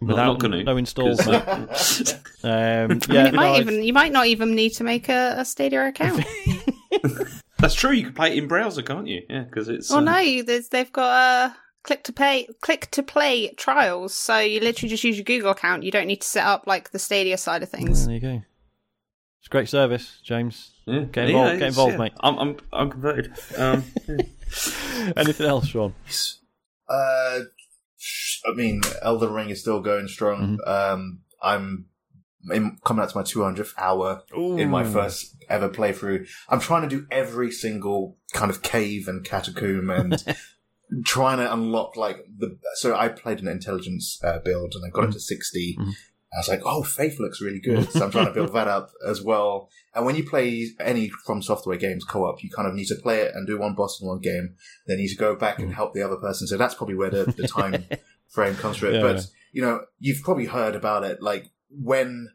Without 0.00 0.24
not 0.26 0.38
gonna, 0.40 0.64
no 0.64 0.76
installs. 0.78 1.20
'cause, 1.20 2.14
no. 2.42 2.50
Um, 2.50 2.52
I 2.52 2.86
mean, 2.86 3.00
yeah, 3.10 3.26
it 3.26 3.32
no, 3.34 3.36
might 3.36 3.50
I've- 3.50 3.60
even, 3.60 3.82
you 3.84 3.92
might 3.92 4.10
not 4.10 4.26
even 4.26 4.54
need 4.54 4.70
to 4.70 4.84
make 4.84 5.10
a, 5.10 5.34
a 5.38 5.44
Stadia 5.44 5.86
account. 5.86 6.24
That's 7.58 7.74
true. 7.74 7.92
You 7.92 8.04
can 8.04 8.14
play 8.14 8.32
it 8.32 8.38
in 8.42 8.48
browser, 8.48 8.80
can't 8.82 9.06
you? 9.06 9.22
Yeah, 9.28 9.42
because 9.42 9.68
it's. 9.68 9.90
oh 9.92 9.98
uh, 9.98 10.00
no, 10.00 10.18
you- 10.18 10.42
they've 10.44 10.92
got 10.92 11.50
uh, 11.50 11.54
click 11.82 12.04
to 12.04 12.12
pay, 12.12 12.46
click 12.60 12.90
to 12.92 13.02
play 13.02 13.52
trials. 13.54 14.14
So 14.14 14.38
you 14.38 14.60
literally 14.60 14.90
just 14.90 15.04
use 15.04 15.16
your 15.16 15.24
Google 15.24 15.50
account. 15.50 15.82
You 15.82 15.90
don't 15.90 16.06
need 16.06 16.20
to 16.22 16.26
set 16.28 16.44
up 16.46 16.66
like 16.66 16.90
the 16.90 16.98
Stadia 16.98 17.36
side 17.38 17.62
of 17.62 17.68
things. 17.68 18.06
There 18.06 18.14
you 18.14 18.20
go. 18.20 18.42
It's 19.40 19.48
a 19.48 19.50
great 19.50 19.68
service, 19.68 20.20
James. 20.22 20.70
Yeah. 20.86 21.00
Get 21.00 21.28
Yeah, 21.28 21.34
involved, 21.52 21.58
get 21.58 21.68
involved, 21.68 21.92
yeah. 21.94 21.98
mate. 21.98 22.12
I'm 22.20 22.38
I'm 22.38 22.56
I'm 22.72 22.90
converted. 22.90 23.32
Um, 23.56 23.84
Anything 25.16 25.46
else, 25.46 25.66
Sean? 25.66 25.94
Uh, 26.88 27.40
I 28.46 28.54
mean, 28.54 28.82
Elden 29.02 29.32
Ring 29.32 29.50
is 29.50 29.60
still 29.60 29.80
going 29.80 30.08
strong. 30.08 30.58
Mm-hmm. 30.58 30.70
Um, 30.70 31.20
I'm 31.42 31.86
in, 32.52 32.78
coming 32.84 33.02
out 33.02 33.10
to 33.10 33.16
my 33.16 33.22
200th 33.22 33.72
hour 33.78 34.22
in 34.36 34.68
my 34.70 34.84
first 34.84 35.36
ever 35.48 35.68
playthrough. 35.68 36.28
I'm 36.48 36.60
trying 36.60 36.82
to 36.82 36.88
do 36.88 37.06
every 37.10 37.50
single 37.50 38.18
kind 38.32 38.50
of 38.50 38.62
cave 38.62 39.06
and 39.08 39.24
catacomb 39.24 39.90
and 39.90 40.22
trying 41.04 41.38
to 41.38 41.52
unlock 41.52 41.96
like 41.96 42.18
the. 42.38 42.58
So 42.74 42.94
I 42.96 43.08
played 43.08 43.40
an 43.40 43.48
intelligence 43.48 44.18
uh, 44.22 44.38
build 44.38 44.74
and 44.74 44.84
I 44.84 44.90
got 44.90 45.08
it 45.08 45.12
to 45.12 45.20
60. 45.20 45.76
Mhm. 45.78 45.92
I 46.34 46.38
was 46.38 46.48
like, 46.48 46.62
oh, 46.64 46.82
Faith 46.82 47.20
looks 47.20 47.42
really 47.42 47.60
good. 47.60 47.90
So 47.90 48.02
I'm 48.06 48.10
trying 48.10 48.24
to 48.24 48.32
build 48.32 48.54
that 48.54 48.66
up 48.66 48.90
as 49.06 49.20
well. 49.20 49.68
And 49.94 50.06
when 50.06 50.16
you 50.16 50.24
play 50.24 50.66
any 50.80 51.10
From 51.26 51.42
Software 51.42 51.76
games 51.76 52.04
co-op, 52.04 52.42
you 52.42 52.48
kind 52.48 52.66
of 52.66 52.74
need 52.74 52.86
to 52.86 52.94
play 52.94 53.20
it 53.20 53.34
and 53.34 53.46
do 53.46 53.58
one 53.58 53.74
boss 53.74 54.00
in 54.00 54.08
one 54.08 54.20
game. 54.20 54.54
Then 54.86 54.96
you 54.96 55.02
need 55.04 55.10
to 55.10 55.16
go 55.18 55.36
back 55.36 55.58
and 55.58 55.74
help 55.74 55.92
the 55.92 56.00
other 56.00 56.16
person. 56.16 56.46
So 56.46 56.56
that's 56.56 56.74
probably 56.74 56.94
where 56.94 57.10
the, 57.10 57.24
the 57.36 57.46
time 57.46 57.84
frame 58.30 58.54
comes 58.54 58.78
from. 58.78 58.88
it. 58.90 58.94
Yeah, 58.94 59.02
but, 59.02 59.16
yeah. 59.16 59.22
you 59.52 59.60
know, 59.62 59.80
you've 59.98 60.22
probably 60.22 60.46
heard 60.46 60.74
about 60.74 61.04
it. 61.04 61.20
Like 61.20 61.50
when 61.68 62.30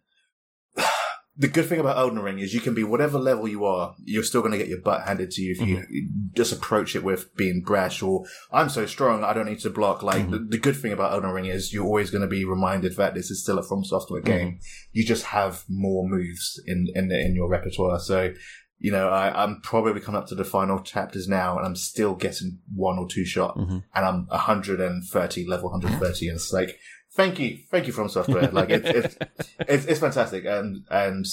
the 1.39 1.47
good 1.47 1.67
thing 1.67 1.79
about 1.79 1.97
Elden 1.97 2.19
Ring 2.19 2.39
is 2.39 2.53
you 2.53 2.59
can 2.59 2.73
be 2.73 2.83
whatever 2.83 3.19
level 3.19 3.47
you 3.47 3.63
are, 3.63 3.95
you're 4.03 4.23
still 4.23 4.41
going 4.41 4.53
to 4.53 4.57
get 4.57 4.67
your 4.67 4.81
butt 4.81 5.03
handed 5.03 5.29
to 5.31 5.41
you 5.41 5.51
if 5.51 5.61
you 5.61 5.77
mm-hmm. 5.77 6.33
just 6.35 6.51
approach 6.51 6.95
it 6.95 7.03
with 7.03 7.35
being 7.35 7.61
brash 7.61 8.01
or 8.01 8.25
I'm 8.51 8.69
so 8.69 8.87
strong, 8.87 9.23
I 9.23 9.33
don't 9.33 9.45
need 9.45 9.59
to 9.59 9.69
block. 9.69 10.01
Like 10.01 10.23
mm-hmm. 10.23 10.31
the, 10.31 10.39
the 10.39 10.57
good 10.57 10.75
thing 10.75 10.91
about 10.91 11.13
Elden 11.13 11.29
Ring 11.29 11.45
is 11.45 11.71
you're 11.71 11.85
always 11.85 12.09
going 12.09 12.23
to 12.23 12.27
be 12.27 12.43
reminded 12.43 12.95
that 12.95 13.13
this 13.13 13.29
is 13.29 13.43
still 13.43 13.59
a 13.59 13.63
From 13.63 13.83
Software 13.83 14.21
mm-hmm. 14.21 14.31
game. 14.31 14.59
You 14.93 15.05
just 15.05 15.25
have 15.25 15.63
more 15.69 16.07
moves 16.09 16.59
in 16.65 16.87
in 16.95 17.11
in 17.11 17.35
your 17.35 17.49
repertoire. 17.49 17.99
So. 17.99 18.33
You 18.79 18.91
know, 18.91 19.09
I, 19.09 19.43
I'm 19.43 19.59
probably 19.61 19.99
coming 20.01 20.21
up 20.21 20.27
to 20.27 20.35
the 20.35 20.45
final 20.45 20.79
chapters 20.79 21.27
now, 21.27 21.57
and 21.57 21.65
I'm 21.65 21.75
still 21.75 22.13
getting 22.13 22.59
one 22.75 22.99
or 22.99 23.07
two 23.09 23.25
shot, 23.25 23.57
Mhm. 23.57 23.81
and 23.95 24.05
I'm 24.05 24.27
130 24.27 25.47
level 25.47 25.71
130, 25.71 26.27
and 26.27 26.35
it's 26.35 26.53
like, 26.53 26.77
thank 27.17 27.39
you, 27.39 27.57
thank 27.69 27.87
you, 27.87 27.91
From 27.93 28.07
Software. 28.07 28.49
Like, 28.49 28.69
it, 28.69 28.85
it, 28.85 29.29
it's 29.67 29.85
it's 29.85 29.99
fantastic, 29.99 30.45
and 30.45 30.85
and 30.89 31.25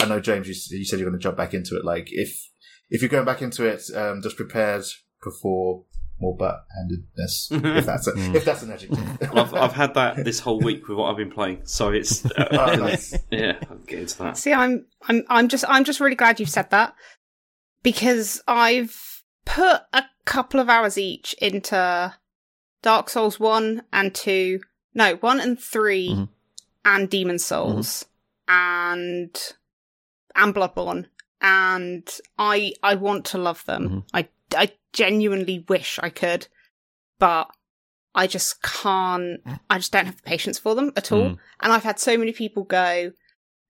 I 0.00 0.06
know 0.06 0.18
James, 0.18 0.48
you, 0.48 0.78
you 0.78 0.84
said 0.84 0.98
you're 0.98 1.08
going 1.08 1.18
to 1.18 1.22
jump 1.22 1.36
back 1.36 1.54
into 1.54 1.76
it. 1.76 1.84
Like 1.84 2.08
if 2.10 2.50
if 2.90 3.00
you're 3.02 3.08
going 3.08 3.24
back 3.24 3.42
into 3.42 3.64
it, 3.64 3.82
um, 3.94 4.20
just 4.22 4.36
prepared 4.36 4.84
before 5.22 5.84
more 6.18 6.36
butt 6.36 6.64
handedness. 6.76 7.48
if 7.52 7.86
that's 7.86 8.06
a, 8.08 8.12
if 8.34 8.44
that's 8.44 8.62
an 8.62 8.72
adjective. 8.72 9.22
I've 9.36 9.54
I've 9.54 9.72
had 9.72 9.94
that 9.94 10.24
this 10.24 10.40
whole 10.40 10.60
week 10.60 10.88
with 10.88 10.96
what 10.98 11.10
I've 11.10 11.16
been 11.16 11.30
playing, 11.30 11.60
so 11.64 11.90
it's 11.90 12.24
uh, 12.24 12.48
Oh, 12.52 12.74
nice. 12.76 13.14
yeah. 13.30 13.58
I'll 13.70 13.76
get 13.78 14.00
into 14.00 14.18
that. 14.18 14.36
See, 14.38 14.52
I'm, 14.52 14.86
I'm, 15.08 15.24
I'm 15.28 15.48
just, 15.48 15.64
I'm 15.68 15.84
just 15.84 16.00
really 16.00 16.16
glad 16.16 16.40
you've 16.40 16.48
said 16.48 16.70
that 16.70 16.94
because 17.82 18.42
I've 18.48 19.22
put 19.44 19.82
a 19.92 20.04
couple 20.24 20.58
of 20.58 20.68
hours 20.70 20.96
each 20.96 21.34
into 21.34 22.14
Dark 22.82 23.10
Souls 23.10 23.38
one 23.38 23.82
and 23.92 24.14
two, 24.14 24.60
no, 24.96 25.14
one 25.16 25.38
and 25.40 25.60
3 25.60 26.08
Mhm. 26.10 26.28
and 26.84 27.08
Demon 27.10 27.38
Souls 27.38 28.04
and 28.48 29.34
and 30.34 30.54
Bloodborne, 30.54 31.06
and 31.40 32.08
I, 32.38 32.72
I 32.82 32.94
want 32.96 33.24
to 33.26 33.38
love 33.38 33.64
them. 33.66 33.88
Mhm. 33.88 34.04
I 34.12 34.28
I 34.56 34.72
genuinely 34.92 35.64
wish 35.68 35.98
I 36.02 36.10
could, 36.10 36.46
but 37.18 37.50
I 38.14 38.26
just 38.26 38.62
can't. 38.62 39.40
I 39.68 39.78
just 39.78 39.92
don't 39.92 40.06
have 40.06 40.16
the 40.16 40.22
patience 40.22 40.58
for 40.58 40.74
them 40.74 40.92
at 40.96 41.12
all. 41.12 41.30
Mm. 41.30 41.38
And 41.60 41.72
I've 41.72 41.82
had 41.84 41.98
so 42.00 42.16
many 42.16 42.32
people 42.32 42.62
go, 42.64 43.12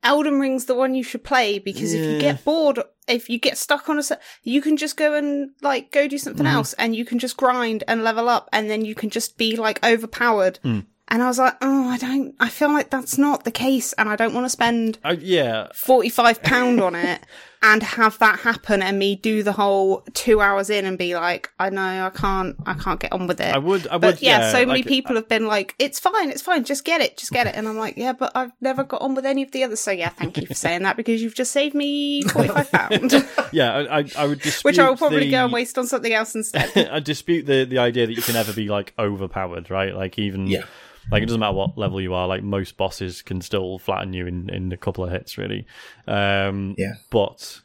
Elden 0.04 0.38
Ring's 0.38 0.66
the 0.66 0.74
one 0.74 0.94
you 0.94 1.02
should 1.02 1.24
play 1.24 1.58
because 1.58 1.92
if 1.92 2.00
you 2.04 2.20
get 2.20 2.44
bored, 2.44 2.78
if 3.08 3.28
you 3.28 3.38
get 3.40 3.58
stuck 3.58 3.88
on 3.88 3.98
a 3.98 4.02
set, 4.04 4.22
you 4.44 4.60
can 4.62 4.76
just 4.76 4.96
go 4.96 5.14
and 5.14 5.50
like 5.62 5.90
go 5.90 6.06
do 6.06 6.18
something 6.18 6.46
Mhm. 6.46 6.52
else 6.52 6.74
and 6.74 6.94
you 6.94 7.04
can 7.04 7.18
just 7.18 7.36
grind 7.36 7.82
and 7.88 8.04
level 8.04 8.28
up 8.28 8.48
and 8.52 8.70
then 8.70 8.84
you 8.84 8.94
can 8.94 9.10
just 9.10 9.36
be 9.36 9.56
like 9.56 9.84
overpowered. 9.84 10.60
Mm. 10.62 10.86
And 11.08 11.22
I 11.22 11.28
was 11.28 11.38
like, 11.38 11.54
oh, 11.62 11.88
I 11.88 11.98
don't, 11.98 12.34
I 12.40 12.48
feel 12.48 12.68
like 12.72 12.90
that's 12.90 13.16
not 13.16 13.44
the 13.44 13.52
case 13.52 13.92
and 13.92 14.08
I 14.08 14.16
don't 14.16 14.34
want 14.34 14.44
to 14.44 14.50
spend 14.50 14.98
I, 15.04 15.12
yeah, 15.12 15.68
£45 15.72 16.82
on 16.82 16.94
it 16.96 17.20
and 17.72 17.82
have 17.82 18.18
that 18.18 18.38
happen 18.40 18.82
and 18.82 18.98
me 18.98 19.16
do 19.16 19.42
the 19.42 19.52
whole 19.52 20.02
two 20.14 20.40
hours 20.40 20.70
in 20.70 20.84
and 20.84 20.96
be 20.96 21.14
like, 21.14 21.50
I 21.58 21.70
know, 21.70 22.06
I 22.06 22.10
can't, 22.10 22.56
I 22.66 22.74
can't 22.74 23.00
get 23.00 23.12
on 23.12 23.26
with 23.26 23.40
it. 23.40 23.54
I 23.54 23.58
would. 23.58 23.86
I 23.88 23.98
But 23.98 24.14
would. 24.16 24.22
yeah, 24.22 24.50
so 24.52 24.58
many 24.66 24.80
like- 24.80 24.86
uh, 24.86 24.88
people 24.88 25.16
have 25.16 25.28
been 25.28 25.46
like, 25.46 25.74
"It's 25.78 25.98
fine, 25.98 26.30
it's 26.30 26.42
fine, 26.42 26.64
just 26.64 26.84
get 26.84 27.00
it, 27.00 27.16
just 27.16 27.32
get 27.32 27.46
it," 27.46 27.54
and 27.56 27.66
I'm 27.68 27.76
like, 27.78 27.96
"Yeah, 27.96 28.12
but 28.12 28.32
I've 28.34 28.52
never 28.60 28.84
got 28.84 29.02
on 29.02 29.14
with 29.14 29.26
any 29.26 29.42
of 29.42 29.50
the 29.52 29.64
others." 29.64 29.80
So 29.80 29.90
yeah, 29.90 30.10
thank 30.10 30.36
you 30.38 30.46
for 30.46 30.54
saying 30.54 30.82
that 30.82 30.96
because 30.96 31.22
you've 31.22 31.34
just 31.34 31.52
saved 31.52 31.74
me 31.74 32.22
forty 32.22 32.48
five 32.48 32.70
pounds, 32.70 33.14
Yeah, 33.52 33.72
I, 33.72 33.98
I, 34.00 34.04
I 34.18 34.26
would 34.26 34.40
dispute. 34.40 34.64
which 34.68 34.78
I 34.78 34.88
will 34.88 34.96
probably 34.96 35.24
the, 35.26 35.30
go 35.30 35.44
and 35.44 35.52
waste 35.52 35.76
on 35.78 35.86
something 35.86 36.12
else 36.12 36.34
instead. 36.34 36.70
I 36.92 37.00
dispute 37.00 37.46
the 37.46 37.64
the 37.64 37.78
idea 37.78 38.06
that 38.06 38.14
you 38.14 38.22
can 38.22 38.36
ever 38.36 38.52
be 38.52 38.68
like 38.68 38.92
overpowered, 38.98 39.70
right? 39.70 39.94
Like 39.94 40.18
even 40.18 40.46
Yeah. 40.46 40.64
like 41.10 41.22
it 41.22 41.26
doesn't 41.26 41.40
matter 41.40 41.54
what 41.54 41.78
level 41.78 42.00
you 42.00 42.14
are. 42.14 42.26
Like 42.26 42.42
most 42.42 42.76
bosses 42.76 43.22
can 43.22 43.40
still 43.40 43.78
flatten 43.78 44.12
you 44.12 44.26
in 44.26 44.50
in 44.50 44.72
a 44.72 44.76
couple 44.76 45.04
of 45.04 45.10
hits, 45.10 45.38
really. 45.38 45.66
Um, 46.06 46.74
Yeah. 46.78 46.94
but 47.10 47.62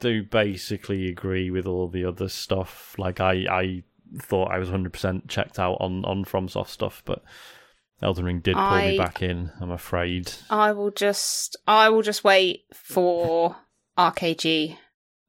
do 0.00 0.22
basically 0.22 1.08
agree 1.08 1.50
with 1.50 1.66
all 1.66 1.88
the 1.88 2.04
other 2.04 2.28
stuff. 2.28 2.94
Like 2.98 3.20
I 3.20 3.46
I 3.50 3.82
thought 4.20 4.50
I 4.50 4.58
was 4.58 4.68
hundred 4.68 4.92
percent 4.92 5.28
checked 5.28 5.58
out 5.58 5.76
on 5.80 6.04
on 6.04 6.24
FromSoft 6.24 6.68
stuff, 6.68 7.02
but 7.04 7.22
Elden 8.02 8.24
Ring 8.24 8.40
did 8.40 8.54
pull 8.54 8.78
me 8.78 8.96
back 8.96 9.22
in. 9.22 9.50
I'm 9.60 9.70
afraid. 9.72 10.32
I 10.50 10.72
will 10.72 10.90
just, 10.92 11.56
I 11.66 11.88
will 11.90 12.02
just 12.02 12.22
wait 12.22 12.64
for 12.72 13.56
RKG 13.98 14.76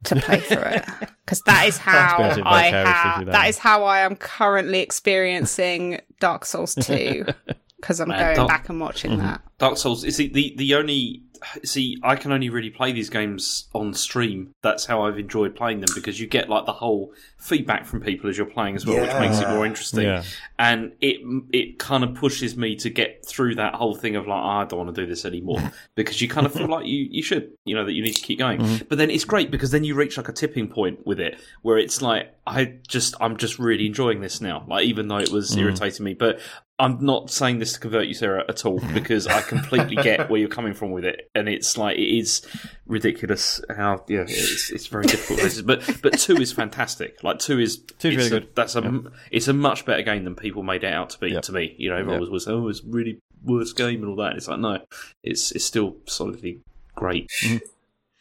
to 0.04 0.16
play 0.16 0.40
through 0.40 0.58
it 0.60 0.86
because 1.26 1.42
that 1.48 1.66
is 1.68 1.78
how 1.78 2.18
I 2.20 2.36
vicariously 2.36 2.72
have. 2.72 3.26
That 3.26 3.50
is 3.50 3.58
how 3.58 3.84
I 3.86 4.02
am 4.02 4.16
currently 4.16 4.80
experiencing 4.82 6.00
Dark 6.20 6.46
Souls 6.46 6.76
two 6.76 7.26
because 7.82 8.00
I'm 8.00 8.10
Man, 8.10 8.20
going 8.20 8.36
Dark- 8.36 8.48
back 8.50 8.70
and 8.70 8.80
watching 8.80 9.12
Mhm. 9.12 9.18
that. 9.20 9.42
Dark 9.58 9.78
Souls. 9.78 10.04
is 10.04 10.16
see, 10.16 10.28
the 10.28 10.54
the 10.58 10.76
only 10.76 11.24
see, 11.64 11.98
I 12.04 12.18
can 12.18 12.34
only 12.34 12.50
really 12.50 12.70
play 12.70 12.92
these 12.92 13.10
games 13.10 13.70
on 13.74 13.94
stream. 13.94 14.50
That's 14.62 14.86
how 14.86 15.04
I've 15.06 15.18
enjoyed 15.18 15.56
playing 15.56 15.80
them 15.80 15.90
because 15.96 16.20
you 16.20 16.28
get 16.28 16.50
like 16.50 16.66
the 16.66 16.74
whole 16.74 17.14
feedback 17.38 17.86
from 17.86 18.02
people 18.02 18.30
as 18.30 18.38
you're 18.38 18.46
playing 18.46 18.76
as 18.76 18.86
well, 18.86 19.00
which 19.00 19.14
makes 19.14 19.40
it 19.40 19.48
more 19.48 19.66
interesting. 19.66 20.04
Yeah. 20.04 20.24
And 20.58 20.92
it 21.00 21.22
it 21.54 21.80
kind 21.80 22.04
of 22.04 22.14
pushes 22.16 22.58
me 22.58 22.76
to 22.78 22.90
get 22.90 23.26
through 23.26 23.56
that 23.56 23.74
whole 23.76 23.96
thing 23.96 24.16
of 24.18 24.28
like, 24.28 24.38
"Oh, 24.42 24.48
I 24.48 24.66
don't 24.66 24.80
want 24.80 24.94
to 24.96 25.02
do 25.02 25.08
this 25.08 25.24
anymore 25.26 25.62
because 25.96 26.22
you 26.22 26.28
kind 26.28 26.46
of 26.46 26.54
feel 26.54 26.68
like 26.68 26.86
you 26.86 27.08
you 27.10 27.24
should, 27.24 27.52
you 27.66 27.74
know, 27.76 27.86
that 27.86 27.94
you 27.94 28.04
need 28.04 28.14
to 28.16 28.22
keep 28.22 28.40
going. 28.40 28.60
Mm-hmm. 28.60 28.86
But 28.90 28.98
then 28.98 29.10
it's 29.10 29.26
great 29.26 29.50
because 29.52 29.72
then 29.72 29.84
you 29.86 29.96
reach 29.96 30.18
like 30.18 30.28
a 30.30 30.34
tipping 30.34 30.68
point 30.68 31.06
with 31.06 31.20
it 31.22 31.38
where 31.62 31.78
it's 31.78 32.02
like, 32.02 32.34
I 32.46 32.74
just 32.88 33.16
I'm 33.22 33.38
just 33.38 33.60
really 33.60 33.86
enjoying 33.86 34.20
this 34.22 34.42
now. 34.42 34.66
Like 34.68 34.86
even 34.86 35.08
though 35.08 35.20
it 35.20 35.32
was 35.32 35.52
Mm. 35.56 35.60
irritating 35.62 36.04
me, 36.06 36.14
but 36.16 36.40
I'm 36.80 37.04
not 37.04 37.30
saying 37.30 37.60
this 37.60 37.74
to 37.74 37.80
convert 37.80 38.08
you, 38.08 38.14
Sarah, 38.14 38.46
at 38.48 38.66
all, 38.66 38.80
mm-hmm. 38.80 38.94
because 38.94 39.28
I 39.28 39.42
completely 39.42 39.98
get 39.98 40.30
where 40.30 40.40
you're 40.40 40.50
coming 40.50 40.74
from 40.74 40.92
with 40.92 41.04
it, 41.04 41.30
and 41.36 41.50
it's 41.50 41.78
like 41.78 41.98
it 41.98 42.18
is 42.18 42.42
ridiculous 42.88 43.62
how 43.76 44.06
yeah, 44.08 44.22
it's 44.22 44.72
it's 44.72 44.88
very 44.88 45.06
difficult. 45.06 45.66
but 45.66 46.02
but 46.02 46.18
two 46.18 46.38
is 46.38 46.54
fantastic. 46.54 47.22
Like 47.24 47.40
two 47.40 47.60
is 47.60 47.84
it's 47.96 48.06
really 48.06 48.30
good. 48.30 48.56
That's 48.56 48.76
a 48.76 49.04
it's 49.30 49.50
a 49.50 49.54
much 49.54 49.86
better 49.86 50.02
game 50.04 50.24
than 50.24 50.36
people 50.36 50.64
made 50.64 50.84
it 50.86 50.94
out 50.94 51.10
to 51.12 51.20
be. 51.20 51.32
Yep. 51.32 51.44
To 51.44 51.52
me, 51.52 51.76
you 51.78 51.90
know, 51.90 51.98
everyone 51.98 52.22
Yep. 52.22 52.32
was, 52.32 52.46
was 52.46 52.48
oh, 52.48 52.68
it's 52.70 52.84
really 52.84 53.20
worst 53.44 53.76
game 53.76 54.02
and 54.02 54.10
all 54.10 54.16
that. 54.18 54.38
It's 54.38 54.48
like 54.48 54.60
no, 54.60 54.80
it's 55.22 55.52
it's 55.52 55.66
still 55.66 55.98
solidly 56.06 56.62
great. 56.96 57.30
Mm-hmm. 57.44 57.58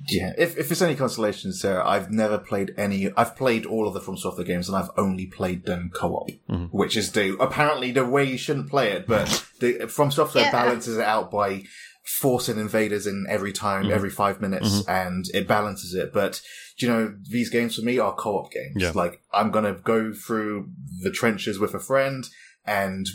Yeah, 0.07 0.33
if 0.39 0.57
if 0.57 0.71
it's 0.71 0.81
any 0.81 0.95
consolation, 0.95 1.53
Sarah, 1.53 1.87
I've 1.87 2.11
never 2.11 2.39
played 2.39 2.73
any. 2.77 3.11
I've 3.17 3.35
played 3.35 3.67
all 3.67 3.89
of 3.89 3.95
the 3.95 4.01
From 4.01 4.17
Software 4.17 4.47
games, 4.47 4.69
and 4.69 4.77
I've 4.77 4.91
only 4.97 5.27
played 5.27 5.65
them 5.65 5.91
co-op, 5.93 6.31
mm-hmm. 6.49 6.65
which 6.67 6.97
is 6.97 7.11
the 7.13 7.37
apparently 7.41 7.91
the 7.91 8.07
way 8.07 8.25
you 8.25 8.39
shouldn't 8.39 8.71
play 8.71 8.93
it. 8.93 9.07
But 9.09 9.45
the 9.59 9.89
From 9.89 10.11
Software 10.13 10.45
Yeah. 10.45 10.53
balances 10.53 10.99
it 10.99 11.05
out 11.05 11.31
by 11.33 11.65
forcing 12.05 12.59
invaders 12.59 13.07
in 13.07 13.27
every 13.29 13.53
time, 13.53 13.85
mm-hmm. 13.85 13.93
every 13.93 14.11
five 14.11 14.41
minutes, 14.41 14.83
mm-hmm. 14.83 14.91
and 14.91 15.25
it 15.35 15.49
balances 15.49 15.95
it. 15.95 16.13
But 16.13 16.41
you 16.77 16.87
know, 16.87 17.17
these 17.29 17.51
games 17.51 17.75
for 17.75 17.83
me 17.83 17.99
are 17.99 18.15
co-op 18.15 18.53
games. 18.53 18.77
Yeah. 18.77 18.93
Like 18.95 19.21
I'm 19.33 19.51
gonna 19.51 19.75
go 19.75 20.13
through 20.13 20.71
the 21.03 21.11
trenches 21.11 21.59
with 21.59 21.75
a 21.75 21.81
friend. 21.81 22.29
And 22.65 23.09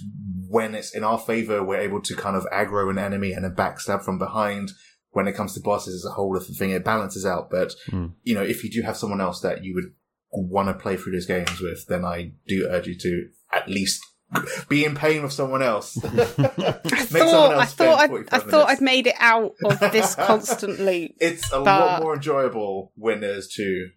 when 0.50 0.74
it's 0.74 0.96
in 0.96 1.04
our 1.04 1.20
favor, 1.20 1.64
we're 1.64 1.80
able 1.80 2.02
to 2.02 2.16
kind 2.16 2.36
of 2.36 2.48
aggro 2.52 2.90
an 2.90 2.98
enemy 2.98 3.34
and 3.34 3.46
then 3.46 3.54
backstab 3.54 4.04
from 4.04 4.18
behind 4.18 4.72
when 5.14 5.28
it 5.28 5.34
comes 5.34 5.54
to 5.54 5.62
bosses 5.62 5.96
as 5.96 6.06
a 6.10 6.14
whole 6.14 6.34
different 6.34 6.58
thing. 6.58 6.70
It 6.72 6.84
balances 6.86 7.26
out. 7.26 7.50
But, 7.50 7.74
Mm. 7.90 8.14
you 8.24 8.36
know, 8.36 8.44
if 8.44 8.64
you 8.64 8.70
do 8.70 8.82
have 8.82 8.98
someone 8.98 9.22
else 9.22 9.40
that 9.42 9.64
you 9.64 9.74
would 9.76 9.94
want 10.32 10.68
to 10.68 10.74
play 10.74 10.98
through 10.98 11.14
those 11.14 11.26
games 11.28 11.60
with, 11.62 11.86
then 11.88 12.04
I 12.04 12.34
do 12.48 12.68
urge 12.70 12.88
you 12.88 12.98
to 13.00 13.30
at 13.52 13.70
least 13.70 14.02
be 14.70 14.84
in 14.84 14.96
pain 14.96 15.22
with 15.24 15.32
someone 15.32 15.62
else. 15.62 15.98
I 16.04 16.10
Make 16.10 16.26
someone 16.26 17.30
thought, 17.30 17.54
else 17.54 17.62
I 17.62 17.66
thought, 17.66 18.00
I'd, 18.00 18.12
I 18.32 18.40
thought. 18.40 18.70
I'd 18.70 18.82
made 18.82 19.08
it 19.08 19.16
out 19.20 19.54
of 19.64 19.80
this 19.92 20.16
constant 20.16 20.80
loop. 20.80 21.12
It's 21.20 21.48
a 21.54 21.62
But- 21.62 21.66
lot 21.66 22.02
more 22.02 22.16
enjoyable 22.16 22.92
when 22.96 23.22
there's 23.22 23.48
two. 23.48 23.90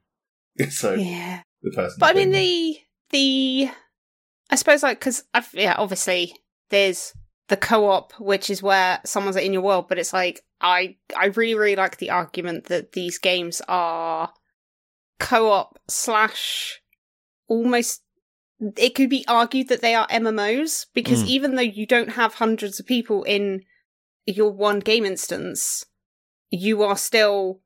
So 0.70 0.94
Yeah. 0.94 1.42
the 1.62 1.70
person. 1.70 1.96
But 1.98 2.10
I 2.10 2.18
mean, 2.18 2.30
the 2.32 2.78
the 3.10 3.70
I 4.50 4.56
suppose 4.56 4.82
like 4.82 4.98
because 5.00 5.22
I've 5.34 5.48
yeah, 5.54 5.74
obviously 5.78 6.34
there's 6.70 7.12
the 7.48 7.56
co-op, 7.56 8.12
which 8.18 8.50
is 8.50 8.62
where 8.62 9.00
someone's 9.04 9.36
in 9.36 9.52
your 9.52 9.62
world, 9.62 9.88
but 9.88 9.98
it's 9.98 10.12
like 10.12 10.40
I 10.60 10.96
I 11.16 11.26
really 11.26 11.54
really 11.54 11.76
like 11.76 11.98
the 11.98 12.10
argument 12.10 12.64
that 12.64 12.92
these 12.92 13.18
games 13.18 13.62
are 13.68 14.32
co-op 15.18 15.78
slash 15.88 16.80
almost. 17.48 18.02
It 18.76 18.94
could 18.94 19.10
be 19.10 19.24
argued 19.28 19.68
that 19.68 19.82
they 19.82 19.94
are 19.94 20.06
MMOs 20.08 20.86
because 20.94 21.22
Mm. 21.22 21.26
even 21.28 21.54
though 21.56 21.62
you 21.62 21.84
don't 21.86 22.12
have 22.12 22.34
hundreds 22.34 22.80
of 22.80 22.86
people 22.86 23.22
in 23.24 23.64
your 24.24 24.50
one 24.50 24.80
game 24.80 25.04
instance, 25.04 25.84
you 26.50 26.82
are 26.82 26.96
still 26.96 27.60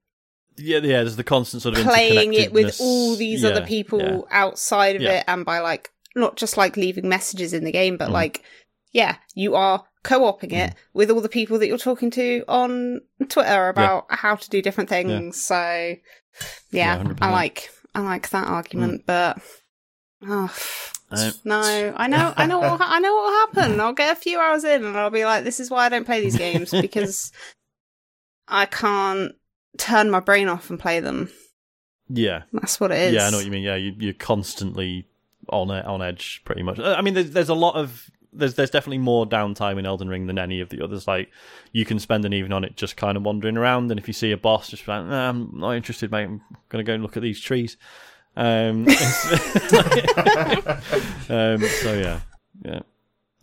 Yeah, 0.57 0.79
yeah. 0.79 1.03
There's 1.03 1.17
the 1.17 1.25
constant 1.25 1.63
sort 1.63 1.79
of 1.79 1.85
playing 1.85 2.35
it 2.35 2.53
with 2.53 2.77
all 2.81 3.15
these 3.15 3.43
Yeah, 3.45 3.51
other 3.51 3.67
people 3.67 4.01
yeah. 4.01 4.37
outside 4.37 4.97
of 4.97 5.03
Yeah. 5.03 5.19
it 5.19 5.25
and 5.29 5.45
by 5.45 5.61
like 5.61 5.91
not 6.17 6.37
just 6.37 6.57
like 6.57 6.77
leaving 6.77 7.09
messages 7.09 7.53
in 7.55 7.63
the 7.65 7.71
game 7.73 7.97
but 7.97 8.09
Mhm. 8.09 8.13
like 8.15 8.43
yeah 8.93 9.17
you 9.35 9.55
are 9.55 9.85
co-oping 10.03 10.51
Mm. 10.51 10.69
it 10.69 10.75
with 10.95 11.11
all 11.11 11.21
the 11.21 11.29
people 11.29 11.59
that 11.59 11.67
you're 11.69 11.79
talking 11.79 12.11
to 12.11 12.43
on 12.49 13.01
twitter 13.29 13.69
about 13.69 14.07
how 14.09 14.35
to 14.37 14.51
do 14.51 14.63
different 14.63 14.89
things 14.89 15.41
so 15.41 15.55
Yeah, 16.71 17.03
yeah, 17.03 17.13
i 17.21 17.31
like 17.31 17.71
i 17.95 18.01
like 18.01 18.31
that 18.31 18.47
argument 18.49 19.05
but 19.07 19.39
oh 20.27 20.53
Uh, 21.11 21.31
no 21.45 21.61
i 21.97 22.07
know 22.07 22.33
i 22.37 22.47
know 22.47 22.61
what 22.61 22.81
i 22.85 22.99
know 22.99 23.15
what 23.15 23.25
will 23.55 23.65
happen 23.65 23.81
i'll 23.81 23.93
get 23.93 24.17
a 24.17 24.21
few 24.21 24.39
hours 24.39 24.65
in 24.65 24.85
and 24.85 24.97
i'll 24.97 25.11
be 25.11 25.25
like 25.25 25.45
this 25.45 25.61
is 25.61 25.71
why 25.71 25.85
i 25.85 25.89
don't 25.89 26.05
play 26.07 26.21
these 26.21 26.37
games 26.37 26.71
because 26.81 27.33
i 28.49 28.65
can't 28.67 29.33
turn 29.79 30.11
my 30.11 30.21
brain 30.21 30.49
off 30.49 30.71
and 30.71 30.81
play 30.81 31.01
them 31.01 31.31
yeah, 32.13 32.43
that's 32.53 32.81
what 32.81 32.91
it 32.91 32.99
is 32.99 33.15
yeah. 33.15 33.27
I 33.27 33.31
know 33.31 33.37
what 33.37 33.45
you 33.47 33.53
mean. 33.53 33.63
Yeah, 33.63 33.77
you, 33.77 33.95
you're 33.97 34.13
constantly 34.15 35.07
on 35.49 35.71
on 35.71 36.03
edge, 36.03 36.43
pretty 36.45 36.65
much. 36.65 36.81
I 36.81 37.01
mean, 37.03 37.15
there's, 37.15 37.31
there's 37.31 37.49
a 37.49 37.55
lot 37.55 37.77
of 37.77 38.11
there's 38.33 38.55
there's 38.55 38.71
definitely 38.71 38.99
more 38.99 39.27
downtime 39.27 39.79
in 39.79 39.87
Elden 39.87 40.09
Ring 40.09 40.27
than 40.27 40.39
any 40.39 40.61
of 40.61 40.69
the 40.69 40.83
others. 40.83 41.07
Like 41.09 41.31
you 41.73 41.85
can 41.85 41.99
spend 41.99 42.25
an 42.25 42.33
evening 42.33 42.53
on 42.53 42.65
it 42.65 42.77
just 42.77 42.97
kind 42.97 43.17
of 43.17 43.23
wandering 43.25 43.57
around, 43.57 43.91
and 43.91 43.99
if 43.99 44.07
you 44.09 44.15
see 44.15 44.33
a 44.33 44.37
boss, 44.37 44.69
just 44.69 44.87
be 44.87 44.93
like, 44.93 45.07
nah, 45.07 45.29
I'm 45.31 45.59
not 45.59 45.73
interested, 45.73 46.11
mate. 46.11 46.25
I'm 46.25 46.41
gonna 46.69 46.85
go 46.85 46.95
and 46.95 47.03
look 47.03 47.17
at 47.17 47.23
these 47.23 47.41
trees. 47.41 47.77
Um, 48.37 48.87
um 51.29 51.61
so 51.61 51.95
yeah, 51.99 52.21
yeah. 52.65 52.81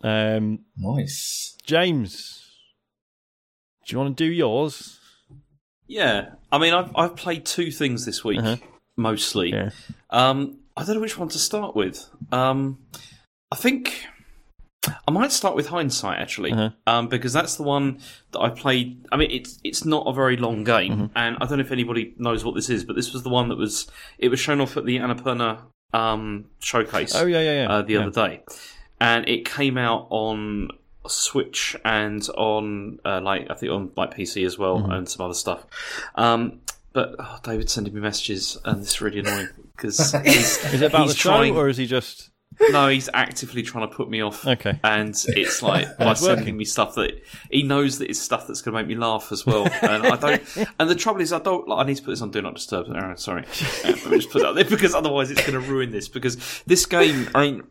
Um, 0.02 0.60
nice. 0.76 1.56
James, 1.64 2.44
do 3.86 3.92
you 3.94 3.98
want 3.98 4.16
to 4.16 4.24
do 4.24 4.30
yours? 4.30 4.98
Yeah, 5.86 6.30
I 6.52 6.58
mean, 6.58 6.74
I've 6.74 6.90
I've 6.96 7.16
played 7.16 7.44
two 7.44 7.70
things 7.70 8.04
this 8.06 8.24
week 8.24 8.38
Uh-huh. 8.38 8.56
mostly. 8.96 9.50
Yeah. 9.52 9.70
Um, 10.10 10.58
I 10.76 10.84
don't 10.84 10.94
know 10.96 11.00
which 11.00 11.18
one 11.18 11.28
to 11.30 11.38
start 11.38 11.74
with. 11.74 12.08
Um, 12.30 12.78
I 13.50 13.56
think 13.56 14.04
I 15.06 15.10
might 15.10 15.32
start 15.32 15.54
with 15.56 15.68
Hindsight 15.68 16.18
actually, 16.18 16.52
Uh-huh. 16.52 16.70
um, 16.86 17.08
because 17.08 17.32
that's 17.32 17.56
the 17.56 17.62
one 17.62 18.00
that 18.32 18.40
I 18.40 18.50
played. 18.50 19.04
I 19.12 19.16
mean, 19.16 19.30
it's 19.30 19.58
it's 19.64 19.84
not 19.84 20.04
a 20.06 20.12
very 20.12 20.36
long 20.36 20.64
game, 20.64 20.92
Mm-hmm. 20.92 21.06
and 21.18 21.36
I 21.40 21.46
don't 21.46 21.58
know 21.58 21.64
if 21.64 21.72
anybody 21.72 22.14
knows 22.18 22.44
what 22.44 22.54
this 22.54 22.68
is, 22.70 22.84
but 22.84 22.96
this 22.96 23.12
was 23.12 23.22
the 23.22 23.30
one 23.30 23.48
that 23.48 23.56
was 23.58 23.90
it 24.18 24.28
was 24.28 24.40
shown 24.40 24.60
off 24.60 24.76
at 24.76 24.84
the 24.84 24.98
Annapurna 24.98 25.60
um, 25.94 26.46
showcase 26.60 27.14
Oh 27.14 27.26
yeah, 27.26 27.40
yeah, 27.40 27.62
yeah. 27.62 27.68
uh, 27.70 27.82
the 27.82 27.94
yeah. 27.94 28.00
other 28.06 28.10
day, 28.28 28.42
and 29.00 29.28
it 29.28 29.44
came 29.44 29.78
out 29.78 30.06
on 30.10 30.68
Switch 31.06 31.74
and 31.84 32.26
on 32.36 32.98
uh, 33.04 33.20
like 33.22 33.50
I 33.50 33.54
think 33.54 33.72
on 33.72 33.90
like 33.96 34.14
PC 34.14 34.44
as 34.44 34.58
well 34.58 34.78
Mm-hmm. 34.78 34.92
and 34.92 35.08
some 35.08 35.24
other 35.24 35.34
stuff. 35.34 35.64
Um, 36.14 36.60
but 36.92 37.14
oh, 37.18 37.38
David's 37.42 37.72
sending 37.72 37.94
me 37.94 38.00
messages, 38.00 38.58
and 38.64 38.82
this 38.82 38.90
is 38.90 39.00
really 39.00 39.20
annoying. 39.20 39.48
because 39.76 40.14
Is 40.24 40.58
it 40.74 40.82
about 40.82 41.08
the 41.08 41.14
show, 41.14 41.30
trying- 41.30 41.56
or 41.56 41.68
is 41.68 41.76
he 41.76 41.86
just 41.86 42.30
no, 42.70 42.88
he's 42.88 43.08
actively 43.14 43.62
trying 43.62 43.88
to 43.88 43.94
put 43.94 44.10
me 44.10 44.22
off. 44.22 44.46
okay? 44.46 44.78
And 44.82 45.14
it's 45.28 45.62
like 45.62 45.96
by 45.98 46.14
sending 46.14 46.56
me 46.56 46.64
stuff 46.64 46.94
that 46.96 47.22
he 47.50 47.62
knows 47.62 47.98
that 47.98 48.10
it's 48.10 48.18
stuff 48.18 48.46
that's 48.46 48.62
going 48.62 48.74
to 48.76 48.80
make 48.82 48.88
me 48.88 48.94
laugh 48.94 49.30
as 49.32 49.46
well. 49.46 49.66
And 49.82 50.06
I 50.06 50.16
don't. 50.16 50.42
And 50.80 50.88
the 50.90 50.94
trouble 50.94 51.20
is, 51.20 51.32
I 51.32 51.38
don't. 51.38 51.66
Like, 51.68 51.84
I 51.84 51.88
need 51.88 51.96
to 51.96 52.02
put 52.02 52.10
this 52.10 52.22
on 52.22 52.30
Do 52.30 52.42
Not 52.42 52.54
Disturb. 52.54 52.86
Oh, 52.88 53.14
sorry, 53.16 53.44
Uh, 53.84 53.88
let 53.88 54.06
me 54.06 54.16
just 54.18 54.30
put 54.30 54.42
that 54.42 54.54
there 54.54 54.64
because 54.64 54.94
otherwise 54.94 55.30
it's 55.30 55.40
going 55.46 55.52
to 55.60 55.60
ruin 55.60 55.90
this. 55.90 56.08
Because 56.08 56.62
this 56.66 56.86
game, 56.86 57.28
I 57.34 57.40
mean, 57.42 57.62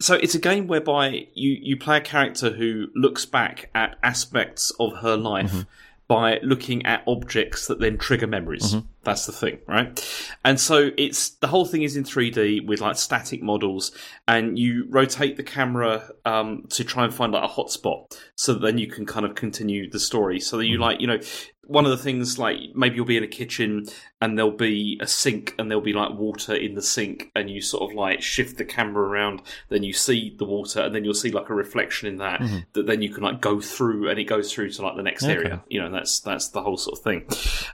so 0.00 0.14
it's 0.14 0.34
a 0.34 0.38
game 0.40 0.66
whereby 0.66 1.26
you 1.34 1.56
you 1.60 1.76
play 1.76 1.98
a 1.98 2.00
character 2.00 2.50
who 2.50 2.86
looks 2.94 3.24
back 3.26 3.70
at 3.74 3.96
aspects 4.02 4.72
of 4.80 4.98
her 4.98 5.16
life. 5.16 5.50
Mm-hmm. 5.52 5.60
By 6.06 6.38
looking 6.42 6.84
at 6.84 7.02
objects 7.06 7.66
that 7.68 7.80
then 7.80 7.96
trigger 7.96 8.26
memories. 8.26 8.74
That's 9.04 9.24
the 9.24 9.32
thing, 9.32 9.58
right? 9.66 10.36
And 10.44 10.60
so 10.60 10.90
it's 10.98 11.30
the 11.30 11.46
whole 11.46 11.64
thing 11.64 11.82
is 11.82 11.96
in 11.96 12.04
3D 12.04 12.66
with 12.66 12.80
like 12.82 12.96
static 12.96 13.42
models, 13.42 13.90
and 14.28 14.58
you 14.58 14.86
rotate 14.90 15.36
the 15.36 15.42
camera 15.42 16.10
um, 16.26 16.64
to 16.70 16.84
try 16.84 17.04
and 17.04 17.14
find 17.14 17.32
like 17.32 17.44
a 17.44 17.52
hotspot, 17.52 18.18
so 18.36 18.52
that 18.52 18.60
then 18.60 18.76
you 18.76 18.86
can 18.86 19.06
kind 19.06 19.24
of 19.24 19.34
continue 19.34 19.88
the 19.90 19.98
story. 19.98 20.40
So 20.40 20.58
that 20.58 20.66
you 20.66 20.78
like, 20.78 21.00
you 21.00 21.06
know, 21.06 21.18
one 21.66 21.84
of 21.84 21.90
the 21.90 21.96
things 21.96 22.38
like 22.38 22.58
maybe 22.74 22.96
you'll 22.96 23.04
be 23.04 23.16
in 23.16 23.24
a 23.24 23.28
kitchen 23.28 23.86
and 24.20 24.38
there'll 24.38 24.50
be 24.50 24.98
a 25.02 25.06
sink 25.06 25.54
and 25.58 25.70
there'll 25.70 25.84
be 25.84 25.92
like 25.92 26.10
water 26.12 26.54
in 26.54 26.74
the 26.74 26.82
sink, 26.82 27.30
and 27.34 27.50
you 27.50 27.60
sort 27.60 27.90
of 27.90 27.96
like 27.96 28.22
shift 28.22 28.56
the 28.56 28.64
camera 28.64 29.06
around, 29.06 29.42
then 29.68 29.82
you 29.82 29.92
see 29.92 30.34
the 30.38 30.44
water, 30.44 30.80
and 30.80 30.94
then 30.94 31.04
you'll 31.04 31.14
see 31.14 31.30
like 31.30 31.50
a 31.50 31.54
reflection 31.54 32.08
in 32.08 32.16
that 32.18 32.40
mm-hmm. 32.40 32.58
that 32.72 32.86
then 32.86 33.02
you 33.02 33.10
can 33.10 33.22
like 33.22 33.40
go 33.40 33.60
through, 33.60 34.08
and 34.08 34.18
it 34.18 34.24
goes 34.24 34.52
through 34.52 34.70
to 34.70 34.82
like 34.82 34.96
the 34.96 35.02
next 35.02 35.24
Okay. 35.24 35.32
area. 35.32 35.62
You 35.68 35.80
know, 35.80 35.90
that's 35.90 36.20
that's 36.20 36.48
the 36.48 36.62
whole 36.62 36.76
sort 36.76 36.98
of 36.98 37.04
thing, 37.04 37.26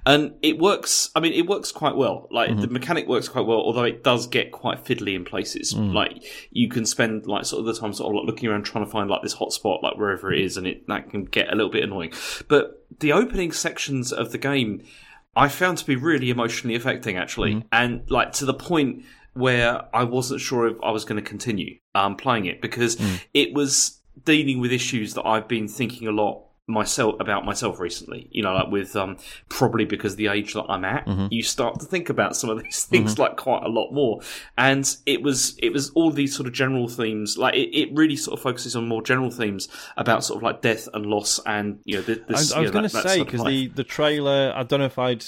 and 0.06 0.34
it 0.42 0.58
works. 0.58 1.10
I 1.14 1.20
mean, 1.20 1.32
it 1.32 1.46
works 1.46 1.72
quite 1.72 1.96
well. 1.96 2.28
Like 2.30 2.48
the 2.48 2.54
mm-hmm. 2.62 2.72
mechanic 2.72 3.08
works 3.08 3.28
quite 3.28 3.46
well, 3.46 3.58
although 3.58 3.84
it 3.84 4.02
does 4.02 4.26
get 4.26 4.52
quite 4.52 4.84
fiddly 4.84 5.14
in 5.14 5.24
places. 5.24 5.74
Mm. 5.74 5.92
Like 5.92 6.24
you 6.50 6.68
can 6.68 6.86
spend 6.86 7.26
like 7.26 7.44
sort 7.44 7.60
of 7.60 7.66
the 7.66 7.80
time 7.80 7.92
sort 7.92 8.10
of 8.10 8.20
like 8.20 8.26
looking 8.26 8.48
around 8.48 8.64
trying 8.64 8.84
to 8.84 8.90
find 8.90 9.08
like 9.10 9.22
this 9.22 9.34
hotspot, 9.34 9.82
like 9.82 9.96
wherever 9.96 10.32
it 10.32 10.36
mm-hmm. 10.36 10.46
is, 10.46 10.56
and 10.56 10.66
it 10.66 10.86
that 10.88 11.10
can 11.10 11.24
get 11.24 11.52
a 11.52 11.54
little 11.54 11.70
bit 11.70 11.84
annoying. 11.84 12.12
But 12.48 12.79
the 12.98 13.12
opening 13.12 13.52
sections 13.52 14.12
of 14.12 14.32
the 14.32 14.38
game, 14.38 14.82
I 15.36 15.48
found 15.48 15.78
to 15.78 15.86
be 15.86 15.96
really 15.96 16.30
emotionally 16.30 16.74
affecting, 16.74 17.16
actually, 17.16 17.64
and 17.72 18.08
like 18.10 18.32
to 18.32 18.44
the 18.44 18.54
point 18.54 19.04
where 19.34 19.82
I 19.94 20.04
wasn't 20.04 20.40
sure 20.40 20.66
if 20.66 20.76
I 20.82 20.90
was 20.90 21.04
going 21.04 21.22
to 21.22 21.28
continue 21.28 21.78
um, 21.94 22.16
playing 22.16 22.46
it 22.46 22.60
because 22.60 23.00
it 23.32 23.54
was 23.54 24.00
dealing 24.24 24.60
with 24.60 24.72
issues 24.72 25.14
that 25.14 25.24
I've 25.24 25.46
been 25.46 25.68
thinking 25.68 26.08
a 26.08 26.12
lot 26.12 26.44
myself 26.70 27.14
about 27.20 27.44
myself 27.44 27.80
recently 27.80 28.28
you 28.30 28.42
know 28.42 28.54
like 28.54 28.70
with 28.70 28.94
um 28.96 29.16
probably 29.48 29.84
because 29.84 30.16
the 30.16 30.28
age 30.28 30.54
that 30.54 30.64
i'm 30.68 30.84
at 30.84 31.06
you 31.30 31.42
start 31.42 31.78
to 31.80 31.86
think 31.86 32.08
about 32.08 32.36
some 32.36 32.50
of 32.50 32.62
these 32.62 32.84
things 32.90 33.18
like 33.18 33.36
quite 33.36 33.62
a 33.62 33.68
lot 33.68 33.90
more 33.92 34.20
and 34.56 34.96
it 35.06 35.22
was 35.22 35.56
it 35.58 35.72
was 35.72 35.90
all 35.90 36.10
these 36.10 36.34
sort 36.34 36.46
of 36.46 36.52
general 36.52 36.88
themes 36.88 37.36
like 37.36 37.54
it, 37.54 37.76
it 37.76 37.88
really 37.94 38.16
sort 38.16 38.38
of 38.38 38.42
focuses 38.42 38.76
on 38.76 38.86
more 38.86 39.02
general 39.02 39.30
themes 39.30 39.68
about 39.96 40.24
sort 40.24 40.36
of 40.36 40.42
like 40.42 40.60
death 40.62 40.88
and 40.94 41.06
loss 41.06 41.40
and 41.46 41.78
you 41.84 41.96
know 41.96 42.02
th- 42.02 42.22
I, 42.28 42.32
this 42.32 42.52
I 42.52 42.60
was 42.60 42.70
going 42.70 42.84
to 42.84 42.88
say 42.88 43.22
because 43.22 43.44
the 43.44 43.68
the 43.68 43.84
trailer, 43.84 44.52
I 44.54 44.62
don't 44.62 44.80
know 44.80 44.86
if 44.86 44.98
I'd 44.98 45.24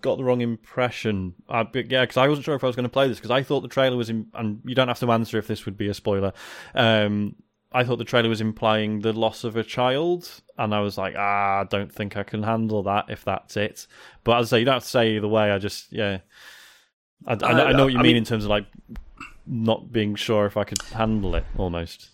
got 0.00 0.18
the 0.18 0.24
wrong 0.24 0.40
impression. 0.40 1.34
I, 1.48 1.62
but 1.64 1.90
yeah, 1.90 2.02
because 2.02 2.16
I 2.16 2.28
wasn't 2.28 2.44
sure 2.44 2.54
if 2.54 2.64
I 2.64 2.66
was 2.66 2.76
going 2.76 2.84
to 2.84 2.90
play 2.90 3.08
this 3.08 3.18
because 3.18 3.30
I 3.30 3.42
thought 3.42 3.60
the 3.60 3.68
trailer 3.68 3.96
was, 3.96 4.10
in, 4.10 4.28
and 4.34 4.60
you 4.64 4.74
don't 4.74 4.88
have 4.88 5.00
to 5.00 5.10
answer 5.12 5.38
if 5.38 5.46
this 5.46 5.64
would 5.66 5.76
be 5.76 5.88
a 5.88 5.94
spoiler. 5.94 6.32
Um, 6.74 7.36
I 7.72 7.84
thought 7.84 7.96
the 7.98 8.04
trailer 8.04 8.28
was 8.28 8.40
implying 8.40 9.00
the 9.00 9.12
loss 9.12 9.44
of 9.44 9.56
a 9.56 9.62
child, 9.62 10.40
and 10.58 10.74
I 10.74 10.80
was 10.80 10.98
like, 10.98 11.14
ah, 11.16 11.60
I 11.60 11.64
don't 11.64 11.92
think 11.92 12.16
I 12.16 12.22
can 12.24 12.42
handle 12.42 12.82
that 12.84 13.06
if 13.08 13.24
that's 13.24 13.56
it. 13.56 13.86
But 14.24 14.38
as 14.38 14.52
I 14.52 14.56
say, 14.56 14.58
you 14.60 14.64
don't 14.64 14.74
have 14.74 14.82
to 14.82 14.88
say 14.88 15.16
either 15.16 15.28
way. 15.28 15.50
I 15.52 15.58
just, 15.58 15.92
yeah, 15.92 16.18
I, 17.26 17.32
I, 17.32 17.36
know, 17.36 17.64
I 17.66 17.72
know 17.72 17.84
what 17.84 17.92
you 17.92 17.98
mean, 17.98 18.08
mean- 18.08 18.16
in 18.16 18.24
terms 18.24 18.44
of 18.44 18.50
like 18.50 18.66
not 19.46 19.92
being 19.92 20.14
sure 20.16 20.46
if 20.46 20.56
I 20.56 20.64
could 20.64 20.82
handle 20.82 21.34
it 21.36 21.44
almost. 21.56 22.10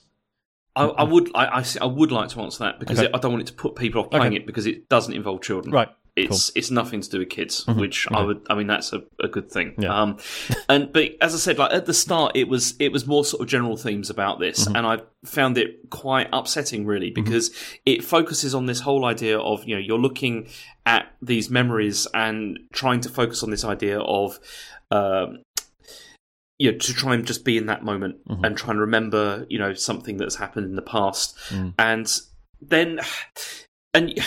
I, 0.74 0.84
I 0.84 1.02
would 1.04 1.30
I, 1.34 1.64
I 1.80 1.86
would 1.86 2.12
like 2.12 2.28
to 2.30 2.40
answer 2.42 2.64
that 2.64 2.78
because 2.78 2.98
Okay. 2.98 3.08
it, 3.08 3.14
I 3.14 3.18
don't 3.18 3.32
want 3.32 3.40
it 3.42 3.46
to 3.46 3.54
put 3.54 3.76
people 3.76 4.02
off 4.02 4.10
playing 4.10 4.26
Okay. 4.26 4.36
it 4.36 4.46
because 4.46 4.66
it 4.66 4.90
doesn't 4.90 5.14
involve 5.14 5.40
children. 5.40 5.72
Right. 5.72 5.88
It's 6.16 6.50
it's 6.56 6.70
nothing 6.70 7.02
to 7.02 7.10
do 7.10 7.18
with 7.18 7.28
kids, 7.28 7.66
which 7.66 8.10
I 8.10 8.22
would 8.22 8.40
I 8.48 8.54
mean 8.54 8.66
that's 8.66 8.92
a, 8.94 9.02
a 9.22 9.28
good 9.28 9.50
thing. 9.52 9.74
Yeah. 9.78 9.94
Um, 10.02 10.16
and 10.68 10.90
but 10.92 11.10
as 11.20 11.34
I 11.34 11.38
said, 11.38 11.58
like 11.58 11.72
at 11.72 11.84
the 11.84 11.92
start, 11.94 12.32
it 12.34 12.48
was 12.48 12.74
it 12.78 12.90
was 12.90 13.06
more 13.06 13.22
sort 13.24 13.42
of 13.42 13.48
general 13.48 13.76
themes 13.76 14.08
about 14.08 14.40
this, 14.40 14.64
Mm-hmm. 14.64 14.76
and 14.76 14.86
I 14.86 14.98
found 15.26 15.58
it 15.58 15.90
quite 15.90 16.28
upsetting 16.32 16.86
really 16.86 17.10
because 17.10 17.50
it 17.84 18.02
focuses 18.02 18.54
on 18.54 18.64
this 18.66 18.80
whole 18.80 19.04
idea 19.04 19.38
of 19.38 19.64
you 19.68 19.74
know 19.74 19.80
you're 19.80 19.98
looking 19.98 20.48
at 20.86 21.12
these 21.20 21.50
memories 21.50 22.06
and 22.14 22.58
trying 22.72 23.00
to 23.00 23.08
focus 23.10 23.42
on 23.42 23.50
this 23.50 23.64
idea 23.64 24.00
of. 24.00 24.38
Um, 24.90 25.42
you 26.58 26.72
know, 26.72 26.78
to 26.78 26.94
try 26.94 27.12
and 27.12 27.26
just 27.26 27.44
be 27.44 27.58
in 27.58 27.66
that 27.66 27.84
moment 27.84 28.16
Mm-hmm. 28.26 28.42
and 28.42 28.56
try 28.56 28.70
and 28.70 28.80
remember, 28.80 29.44
you 29.50 29.58
know, 29.58 29.74
something 29.74 30.16
that's 30.16 30.36
happened 30.36 30.64
in 30.64 30.74
the 30.76 30.80
past, 30.80 31.36
Mm. 31.50 31.74
and 31.78 32.10
then, 32.62 33.00
and 33.92 34.18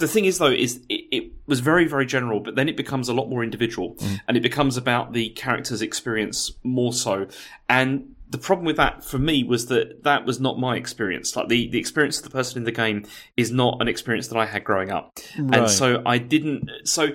the 0.00 0.08
thing 0.08 0.24
is 0.24 0.38
though 0.38 0.50
is 0.50 0.80
it, 0.88 1.04
it 1.12 1.32
was 1.46 1.60
very 1.60 1.86
very 1.86 2.06
general, 2.06 2.40
but 2.40 2.56
then 2.56 2.68
it 2.68 2.76
becomes 2.76 3.08
a 3.08 3.14
lot 3.14 3.28
more 3.28 3.42
individual, 3.44 3.94
Mm. 3.96 4.20
and 4.26 4.36
it 4.36 4.42
becomes 4.42 4.76
about 4.76 5.12
the 5.12 5.28
character's 5.30 5.82
experience 5.82 6.52
more 6.64 6.92
so, 6.92 7.26
and. 7.68 8.16
The 8.32 8.38
problem 8.38 8.64
with 8.64 8.76
that 8.76 9.02
for 9.02 9.18
me 9.18 9.42
was 9.42 9.66
that 9.66 10.04
that 10.04 10.24
was 10.24 10.38
not 10.38 10.56
my 10.56 10.76
experience. 10.76 11.34
Like 11.34 11.48
the, 11.48 11.68
the 11.68 11.80
experience 11.80 12.18
of 12.18 12.22
the 12.22 12.30
person 12.30 12.58
in 12.58 12.64
the 12.64 12.70
game 12.70 13.04
is 13.36 13.50
not 13.50 13.78
an 13.80 13.88
experience 13.88 14.28
that 14.28 14.38
I 14.38 14.46
had 14.46 14.62
growing 14.62 14.92
up, 14.92 15.18
Right. 15.36 15.58
and 15.62 15.68
so 15.68 16.00
I 16.06 16.18
didn't. 16.18 16.70
So 16.84 17.08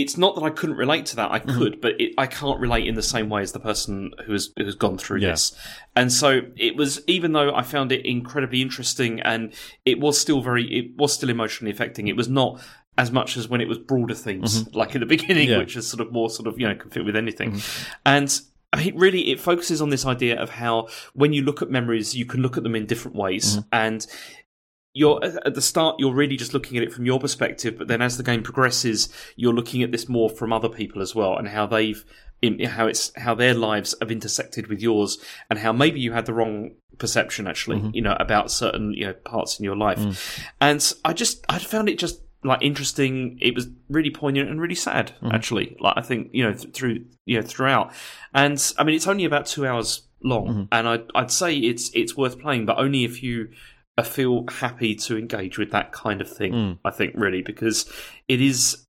it's 0.00 0.16
not 0.16 0.34
that 0.36 0.42
I 0.42 0.50
couldn't 0.50 0.76
relate 0.76 1.06
to 1.06 1.16
that. 1.16 1.30
I 1.30 1.38
Mm-hmm. 1.40 1.58
could, 1.58 1.80
but 1.80 2.00
it, 2.00 2.14
I 2.18 2.26
can't 2.26 2.58
relate 2.60 2.86
in 2.86 2.94
the 2.94 3.02
same 3.02 3.28
way 3.28 3.42
as 3.42 3.52
the 3.52 3.60
person 3.60 4.12
who 4.26 4.32
has 4.32 4.52
who's 4.56 4.74
gone 4.74 4.98
through 4.98 5.20
Yeah. 5.20 5.30
this. 5.30 5.52
And 5.96 6.12
so 6.12 6.40
it 6.56 6.76
was, 6.76 7.00
even 7.06 7.32
though 7.32 7.54
I 7.54 7.62
found 7.62 7.92
it 7.92 8.04
incredibly 8.06 8.62
interesting, 8.62 9.20
and 9.20 9.52
it 9.84 10.00
was 10.00 10.20
still 10.20 10.40
very, 10.40 10.64
it 10.78 10.96
was 10.96 11.12
still 11.12 11.30
emotionally 11.30 11.70
affecting. 11.72 12.08
It 12.08 12.16
was 12.16 12.28
not 12.28 12.60
as 12.98 13.10
much 13.10 13.36
as 13.36 13.48
when 13.48 13.60
it 13.60 13.68
was 13.68 13.78
broader 13.78 14.14
themes, 14.14 14.68
like 14.74 14.94
in 14.94 15.00
the 15.00 15.06
beginning, 15.06 15.44
Mm-hmm. 15.44 15.50
Yeah. 15.50 15.56
Mm-hmm. 15.56 15.60
which 15.60 15.76
is 15.76 15.86
sort 15.88 16.00
of 16.00 16.12
more 16.12 16.28
sort 16.30 16.46
of 16.48 16.58
you 16.60 16.68
know 16.68 16.74
can 16.74 16.90
fit 16.90 17.04
with 17.04 17.16
anything, 17.16 17.60
and. 18.04 18.40
I 18.72 18.84
mean, 18.84 18.96
really, 18.98 19.32
it 19.32 19.40
focuses 19.40 19.82
on 19.82 19.88
this 19.90 20.06
idea 20.06 20.40
of 20.40 20.48
how 20.48 20.86
when 21.14 21.32
you 21.32 21.42
look 21.42 21.60
at 21.60 21.70
memories, 21.72 22.14
you 22.14 22.24
can 22.24 22.40
look 22.40 22.56
at 22.56 22.62
them 22.62 22.76
in 22.76 22.86
different 22.86 23.16
ways, 23.16 23.56
Mm-hmm. 23.56 23.68
and 23.72 24.06
you're 24.92 25.22
at 25.24 25.54
the 25.54 25.62
start 25.62 25.96
you're 25.98 26.14
really 26.14 26.36
just 26.36 26.52
looking 26.52 26.76
at 26.76 26.82
it 26.82 26.92
from 26.92 27.06
your 27.06 27.20
perspective 27.20 27.78
but 27.78 27.88
then 27.88 28.02
as 28.02 28.16
the 28.16 28.22
game 28.22 28.42
progresses 28.42 29.08
you're 29.36 29.52
looking 29.52 29.82
at 29.82 29.92
this 29.92 30.08
more 30.08 30.28
from 30.28 30.52
other 30.52 30.68
people 30.68 31.00
as 31.00 31.14
well 31.14 31.36
and 31.36 31.48
how 31.48 31.64
they've 31.64 32.04
in, 32.42 32.58
how 32.60 32.86
it's 32.86 33.12
how 33.16 33.34
their 33.34 33.54
lives 33.54 33.94
have 34.00 34.10
intersected 34.10 34.66
with 34.66 34.80
yours 34.80 35.18
and 35.48 35.58
how 35.58 35.72
maybe 35.72 36.00
you 36.00 36.12
had 36.12 36.26
the 36.26 36.32
wrong 36.32 36.72
perception 36.98 37.46
actually 37.46 37.78
mm-hmm. 37.78 37.90
you 37.92 38.02
know 38.02 38.16
about 38.18 38.50
certain 38.50 38.92
you 38.94 39.06
know 39.06 39.12
parts 39.12 39.58
in 39.58 39.64
your 39.64 39.76
life. 39.76 39.98
Mm. 39.98 40.44
And 40.60 40.92
i 41.04 41.12
just 41.12 41.44
i 41.48 41.58
found 41.58 41.88
it 41.88 41.98
just 41.98 42.22
like 42.42 42.62
interesting. 42.62 43.38
It 43.42 43.54
was 43.54 43.68
really 43.90 44.08
poignant 44.08 44.48
and 44.48 44.58
really 44.58 44.74
sad 44.74 45.12
mm. 45.22 45.32
actually 45.32 45.76
like 45.80 45.94
i 45.96 46.02
think 46.02 46.30
you 46.32 46.42
know 46.42 46.54
th- 46.54 46.72
through 46.74 47.04
you 47.26 47.40
know 47.40 47.46
throughout. 47.46 47.92
And 48.34 48.72
i 48.78 48.84
mean 48.84 48.96
it's 48.96 49.06
only 49.06 49.24
about 49.24 49.46
two 49.46 49.66
hours 49.66 50.06
long 50.22 50.46
mm-hmm. 50.46 50.62
and 50.72 50.88
I'd, 50.88 51.04
I'd 51.14 51.30
say 51.30 51.56
it's 51.56 51.90
it's 51.94 52.16
worth 52.16 52.38
playing 52.38 52.66
but 52.66 52.78
only 52.78 53.04
if 53.04 53.22
you 53.22 53.48
I 53.98 54.02
feel 54.02 54.46
happy 54.48 54.94
to 54.94 55.18
engage 55.18 55.58
with 55.58 55.70
that 55.72 55.92
kind 55.92 56.20
of 56.20 56.30
thing. 56.30 56.52
Mm. 56.52 56.78
I 56.84 56.90
think 56.90 57.12
really 57.16 57.42
because 57.42 57.90
it 58.28 58.40
is. 58.40 58.86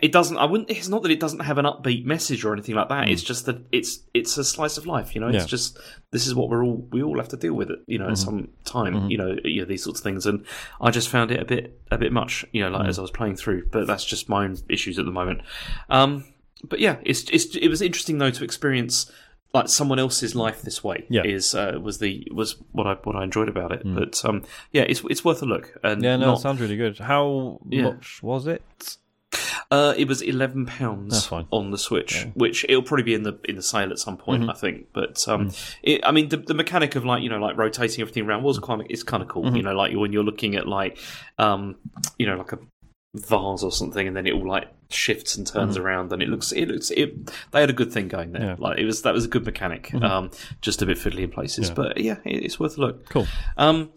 It 0.00 0.12
doesn't. 0.12 0.36
I 0.36 0.44
wouldn't. 0.44 0.70
It's 0.70 0.88
not 0.88 1.02
that 1.02 1.10
it 1.10 1.18
doesn't 1.18 1.40
have 1.40 1.58
an 1.58 1.64
upbeat 1.64 2.04
message 2.04 2.44
or 2.44 2.52
anything 2.52 2.76
like 2.76 2.88
that. 2.90 3.08
Mm. 3.08 3.10
It's 3.10 3.22
just 3.22 3.46
that 3.46 3.66
it's 3.72 4.00
it's 4.14 4.36
a 4.38 4.44
slice 4.44 4.76
of 4.76 4.86
life. 4.86 5.14
You 5.14 5.20
know, 5.20 5.28
Yeah. 5.28 5.38
it's 5.38 5.46
just 5.46 5.78
this 6.12 6.26
is 6.26 6.34
what 6.34 6.50
we're 6.50 6.62
all 6.62 6.86
we 6.92 7.02
all 7.02 7.16
have 7.16 7.28
to 7.28 7.36
deal 7.36 7.54
with 7.54 7.70
it. 7.70 7.80
You 7.86 7.98
know, 7.98 8.04
at 8.04 8.12
mm-hmm. 8.12 8.24
some 8.24 8.48
time. 8.64 8.94
Mm-hmm. 8.94 9.10
You 9.10 9.18
know, 9.18 9.36
you 9.44 9.62
know 9.62 9.66
these 9.66 9.82
sorts 9.82 9.98
of 9.98 10.04
things, 10.04 10.24
and 10.26 10.44
I 10.80 10.90
just 10.90 11.08
found 11.08 11.32
it 11.32 11.40
a 11.40 11.44
bit 11.44 11.80
a 11.90 11.98
bit 11.98 12.12
much. 12.12 12.44
You 12.52 12.62
know, 12.62 12.70
like 12.70 12.86
mm. 12.86 12.88
as 12.88 12.98
I 12.98 13.02
was 13.02 13.10
playing 13.10 13.36
through. 13.36 13.70
But 13.72 13.86
that's 13.86 14.04
just 14.04 14.28
my 14.28 14.44
own 14.44 14.56
issues 14.68 14.98
at 15.00 15.04
the 15.04 15.10
moment. 15.10 15.40
Um, 15.88 16.26
but 16.62 16.78
yeah, 16.78 16.98
it's 17.02 17.24
it's 17.30 17.56
it 17.56 17.68
was 17.68 17.82
interesting 17.82 18.18
though 18.18 18.30
to 18.30 18.44
experience 18.44 19.10
like 19.54 19.68
someone 19.68 19.98
else's 19.98 20.34
life 20.34 20.62
this 20.62 20.82
way 20.82 21.04
Yeah. 21.10 21.24
is 21.24 21.54
uh, 21.54 21.78
was 21.82 21.98
the 21.98 22.26
was 22.32 22.56
what 22.72 22.86
I 22.86 22.94
what 23.04 23.16
I 23.16 23.24
enjoyed 23.24 23.48
about 23.48 23.70
it. 23.72 23.82
But 23.84 24.24
um, 24.24 24.44
yeah, 24.72 24.82
it's 24.82 25.02
it's 25.10 25.24
worth 25.24 25.42
a 25.42 25.46
look. 25.46 25.78
And 25.82 26.02
Yeah, 26.02 26.16
no, 26.16 26.26
not- 26.26 26.38
it 26.38 26.42
sounds 26.42 26.60
really 26.60 26.76
good. 26.76 26.98
How 26.98 27.60
Yeah. 27.68 27.82
much 27.82 28.22
was 28.22 28.46
it? 28.46 28.62
uh, 29.70 29.94
it 29.96 30.06
was 30.06 30.20
eleven 30.20 30.66
pounds 30.66 31.30
on 31.50 31.70
the 31.70 31.78
Switch, 31.78 32.26
which 32.34 32.64
it'll 32.68 32.82
probably 32.82 33.02
be 33.04 33.14
in 33.14 33.22
the 33.22 33.38
in 33.44 33.56
the 33.56 33.62
sale 33.62 33.90
at 33.90 33.98
some 33.98 34.16
Mm-hmm. 34.16 34.24
point, 34.24 34.50
I 34.50 34.54
think. 34.54 34.86
But 34.92 35.26
um, 35.28 35.48
Mm. 35.48 35.74
it, 35.82 36.00
I 36.04 36.12
mean, 36.12 36.28
the, 36.28 36.36
the 36.36 36.54
mechanic 36.54 36.96
of 36.96 37.04
like 37.04 37.22
you 37.22 37.30
know 37.30 37.38
like 37.38 37.56
rotating 37.56 38.00
everything 38.02 38.24
around 38.26 38.42
was 38.42 38.58
kind 38.58 38.80
of 38.80 38.86
it's 38.90 39.02
kind 39.02 39.22
of 39.22 39.28
cool. 39.28 39.44
Mm-hmm. 39.44 39.56
You 39.56 39.62
know, 39.62 39.74
like 39.74 39.94
when 39.96 40.12
you're 40.12 40.24
looking 40.24 40.54
at 40.56 40.66
like 40.68 40.98
um, 41.38 41.76
you 42.18 42.26
know 42.26 42.36
like 42.36 42.52
a 42.52 42.58
vase 43.14 43.62
or 43.62 43.72
something, 43.72 44.06
and 44.06 44.16
then 44.16 44.26
it 44.26 44.32
all 44.34 44.46
like 44.46 44.68
shifts 44.92 45.36
and 45.36 45.46
turns 45.46 45.76
around, 45.76 46.12
and 46.12 46.22
it 46.22 46.28
looks 46.28 46.52
it 46.52 46.68
looks 46.68 46.90
it. 46.90 47.30
They 47.52 47.60
had 47.60 47.70
a 47.70 47.74
good 47.74 47.92
thing 47.92 48.08
going 48.08 48.32
there. 48.32 48.42
Yeah. 48.42 48.56
Like 48.58 48.78
it 48.78 48.84
was 48.84 49.02
that 49.02 49.14
was 49.14 49.24
a 49.24 49.28
good 49.28 49.44
mechanic. 49.44 49.92
Um, 49.94 50.30
just 50.60 50.82
a 50.82 50.86
bit 50.86 50.98
fiddly 50.98 51.20
in 51.22 51.30
places, 51.30 51.68
Yeah. 51.68 51.74
but 51.74 51.98
yeah, 52.00 52.16
it, 52.24 52.44
it's 52.44 52.58
worth 52.60 52.78
a 52.78 52.80
look. 52.80 53.08
Cool. 53.08 53.26
Um, 53.56 53.90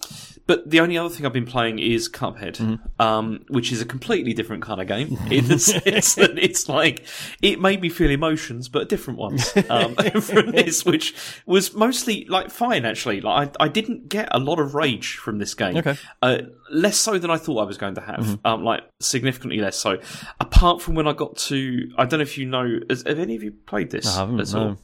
but 0.48 0.70
the 0.70 0.80
only 0.80 0.96
other 0.96 1.10
thing 1.10 1.26
I've 1.26 1.34
been 1.34 1.48
playing 1.48 1.80
is 1.80 2.08
Cuphead, 2.08 2.80
um, 3.00 3.46
which 3.48 3.72
is 3.72 3.82
a 3.82 3.86
completely 3.86 4.32
different 4.34 4.62
kind 4.62 4.80
of 4.80 4.88
game. 4.88 5.18
In 5.32 5.48
the 5.48 5.58
sense 5.58 6.14
that 6.16 6.38
it's 6.38 6.70
like 6.70 7.04
it 7.42 7.60
made 7.60 7.82
me 7.82 7.90
feel 7.90 8.12
emotions, 8.12 8.70
but 8.70 8.88
different 8.88 9.18
ones 9.18 9.52
um, 9.72 9.96
from 10.22 10.52
this, 10.52 10.86
which 10.86 11.16
was 11.48 11.74
mostly 11.74 12.26
like 12.30 12.52
fine 12.52 12.86
actually. 12.86 13.22
Like 13.22 13.56
I, 13.60 13.66
I 13.66 13.68
didn't 13.70 14.08
get 14.08 14.28
a 14.32 14.38
lot 14.40 14.60
of 14.60 14.76
rage 14.76 15.16
from 15.16 15.40
this 15.40 15.56
game. 15.56 15.78
Okay. 15.78 15.96
Uh, 16.22 16.42
less 16.70 16.98
so 16.98 17.18
than 17.18 17.32
I 17.32 17.38
thought 17.38 17.60
I 17.60 17.66
was 17.66 17.78
going 17.80 17.96
to 17.96 18.02
have. 18.02 18.40
Um, 18.46 18.64
like 18.64 18.84
significantly 19.00 19.60
less 19.60 19.78
so. 19.78 19.98
Apart 20.40 20.80
from 20.86 20.94
when 20.96 21.08
I 21.08 21.14
got 21.14 21.36
to, 21.38 21.92
I 21.98 22.06
don't 22.06 22.20
know 22.20 22.24
if 22.24 22.38
you 22.38 22.46
know, 22.46 22.80
has, 22.90 23.04
have 23.08 23.18
any 23.18 23.36
of 23.36 23.42
you 23.44 23.52
played 23.52 23.90
this? 23.90 24.06
I 24.06 24.20
haven't, 24.20 24.40
at 24.40 24.54
no. 24.54 24.60
all? 24.60 24.78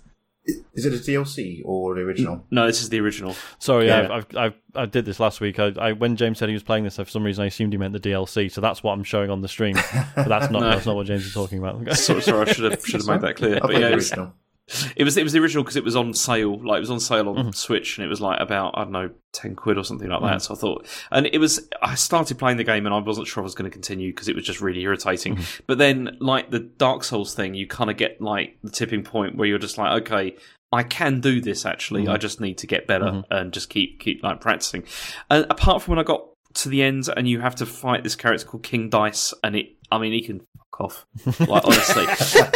Is 0.73 0.87
it 0.87 0.93
a 0.93 0.97
DLC 0.97 1.61
or 1.63 1.93
the 1.93 2.01
original? 2.01 2.43
No, 2.49 2.65
this 2.65 2.81
is 2.81 2.89
the 2.89 2.99
original. 2.99 3.35
Sorry, 3.59 3.85
Yeah. 3.85 4.07
I've, 4.11 4.11
I've, 4.11 4.35
I've, 4.35 4.53
I 4.73 4.85
did 4.87 5.05
this 5.05 5.19
last 5.19 5.39
week. 5.39 5.59
I, 5.59 5.71
I, 5.79 5.91
when 5.91 6.15
James 6.15 6.39
said 6.39 6.49
he 6.49 6.53
was 6.53 6.63
playing 6.63 6.83
this, 6.85 6.95
for 6.95 7.05
some 7.05 7.23
reason 7.23 7.43
I 7.43 7.47
assumed 7.47 7.73
he 7.73 7.77
meant 7.77 7.93
the 7.93 7.99
DLC. 7.99 8.51
So 8.51 8.59
that's 8.59 8.81
what 8.81 8.93
I'm 8.93 9.03
showing 9.03 9.29
on 9.29 9.41
the 9.41 9.47
stream. 9.47 9.75
But 10.15 10.27
that's 10.27 10.49
not 10.49 10.61
No. 10.61 10.71
that's 10.71 10.87
not 10.87 10.95
what 10.95 11.05
James 11.05 11.27
is 11.27 11.33
talking 11.35 11.59
about. 11.59 11.75
Okay. 11.75 11.93
Sorry, 11.93 12.21
sorry, 12.23 12.49
I 12.49 12.51
should 12.51 12.71
have 12.71 12.81
should 12.85 13.01
have 13.01 13.07
made 13.07 13.21
that 13.21 13.35
clear. 13.35 13.57
I 13.57 13.59
But 13.59 13.73
yeah, 13.73 13.79
the 13.89 13.93
original. 13.93 14.33
It 14.95 15.03
was 15.03 15.17
it 15.17 15.23
was 15.23 15.33
the 15.33 15.39
original 15.39 15.63
because 15.63 15.75
it 15.75 15.83
was 15.83 15.95
on 15.95 16.13
sale. 16.13 16.57
Like 16.65 16.77
it 16.77 16.81
was 16.81 16.91
on 16.91 16.99
sale 16.99 17.27
on 17.29 17.35
Mm-hmm. 17.35 17.51
Switch, 17.51 17.97
and 17.97 18.05
it 18.05 18.07
was 18.07 18.21
like 18.21 18.39
about 18.39 18.77
I 18.77 18.83
don't 18.83 18.91
know 18.91 19.09
ten 19.33 19.55
quid 19.55 19.77
or 19.77 19.83
something 19.83 20.07
like 20.09 20.21
that. 20.21 20.41
So 20.43 20.53
I 20.53 20.57
thought, 20.57 20.87
and 21.11 21.27
it 21.27 21.39
was 21.39 21.67
I 21.81 21.95
started 21.95 22.37
playing 22.37 22.57
the 22.57 22.63
game 22.63 22.85
and 22.85 22.95
I 22.95 22.99
wasn't 22.99 23.27
sure 23.27 23.41
I 23.41 23.43
was 23.43 23.55
going 23.55 23.69
to 23.69 23.73
continue 23.73 24.11
because 24.11 24.27
it 24.27 24.35
was 24.35 24.45
just 24.45 24.61
really 24.61 24.81
irritating. 24.81 25.35
Mm-hmm. 25.35 25.63
But 25.67 25.77
then, 25.77 26.17
like 26.19 26.51
the 26.51 26.59
Dark 26.59 27.03
Souls 27.03 27.33
thing, 27.33 27.53
you 27.53 27.67
kind 27.67 27.89
of 27.89 27.97
get 27.97 28.21
like 28.21 28.57
the 28.63 28.71
tipping 28.71 29.03
point 29.03 29.35
where 29.35 29.47
you're 29.47 29.59
just 29.59 29.77
like, 29.77 30.03
okay. 30.03 30.35
I 30.73 30.83
can 30.83 31.19
do 31.19 31.41
this 31.41 31.65
actually. 31.65 32.03
Mm-hmm. 32.03 32.13
I 32.13 32.17
just 32.17 32.39
need 32.39 32.59
to 32.59 32.65
get 32.65 32.87
better 32.87 33.23
and 33.29 33.51
just 33.51 33.69
keep 33.69 33.99
keep 33.99 34.23
like 34.23 34.39
practicing. 34.39 34.85
And 35.29 35.45
apart 35.49 35.81
from 35.81 35.91
when 35.91 35.99
I 35.99 36.03
got 36.03 36.23
to 36.53 36.69
the 36.69 36.81
end 36.81 37.09
and 37.15 37.27
you 37.27 37.41
have 37.41 37.55
to 37.55 37.65
fight 37.65 38.03
this 38.03 38.15
character 38.15 38.45
called 38.45 38.63
King 38.63 38.89
Dice, 38.89 39.33
and 39.43 39.57
it, 39.57 39.75
I 39.91 39.97
mean, 39.97 40.13
he 40.13 40.21
can 40.21 40.41
off. 40.79 41.05
Like 41.39 41.65
honestly, 41.65 42.05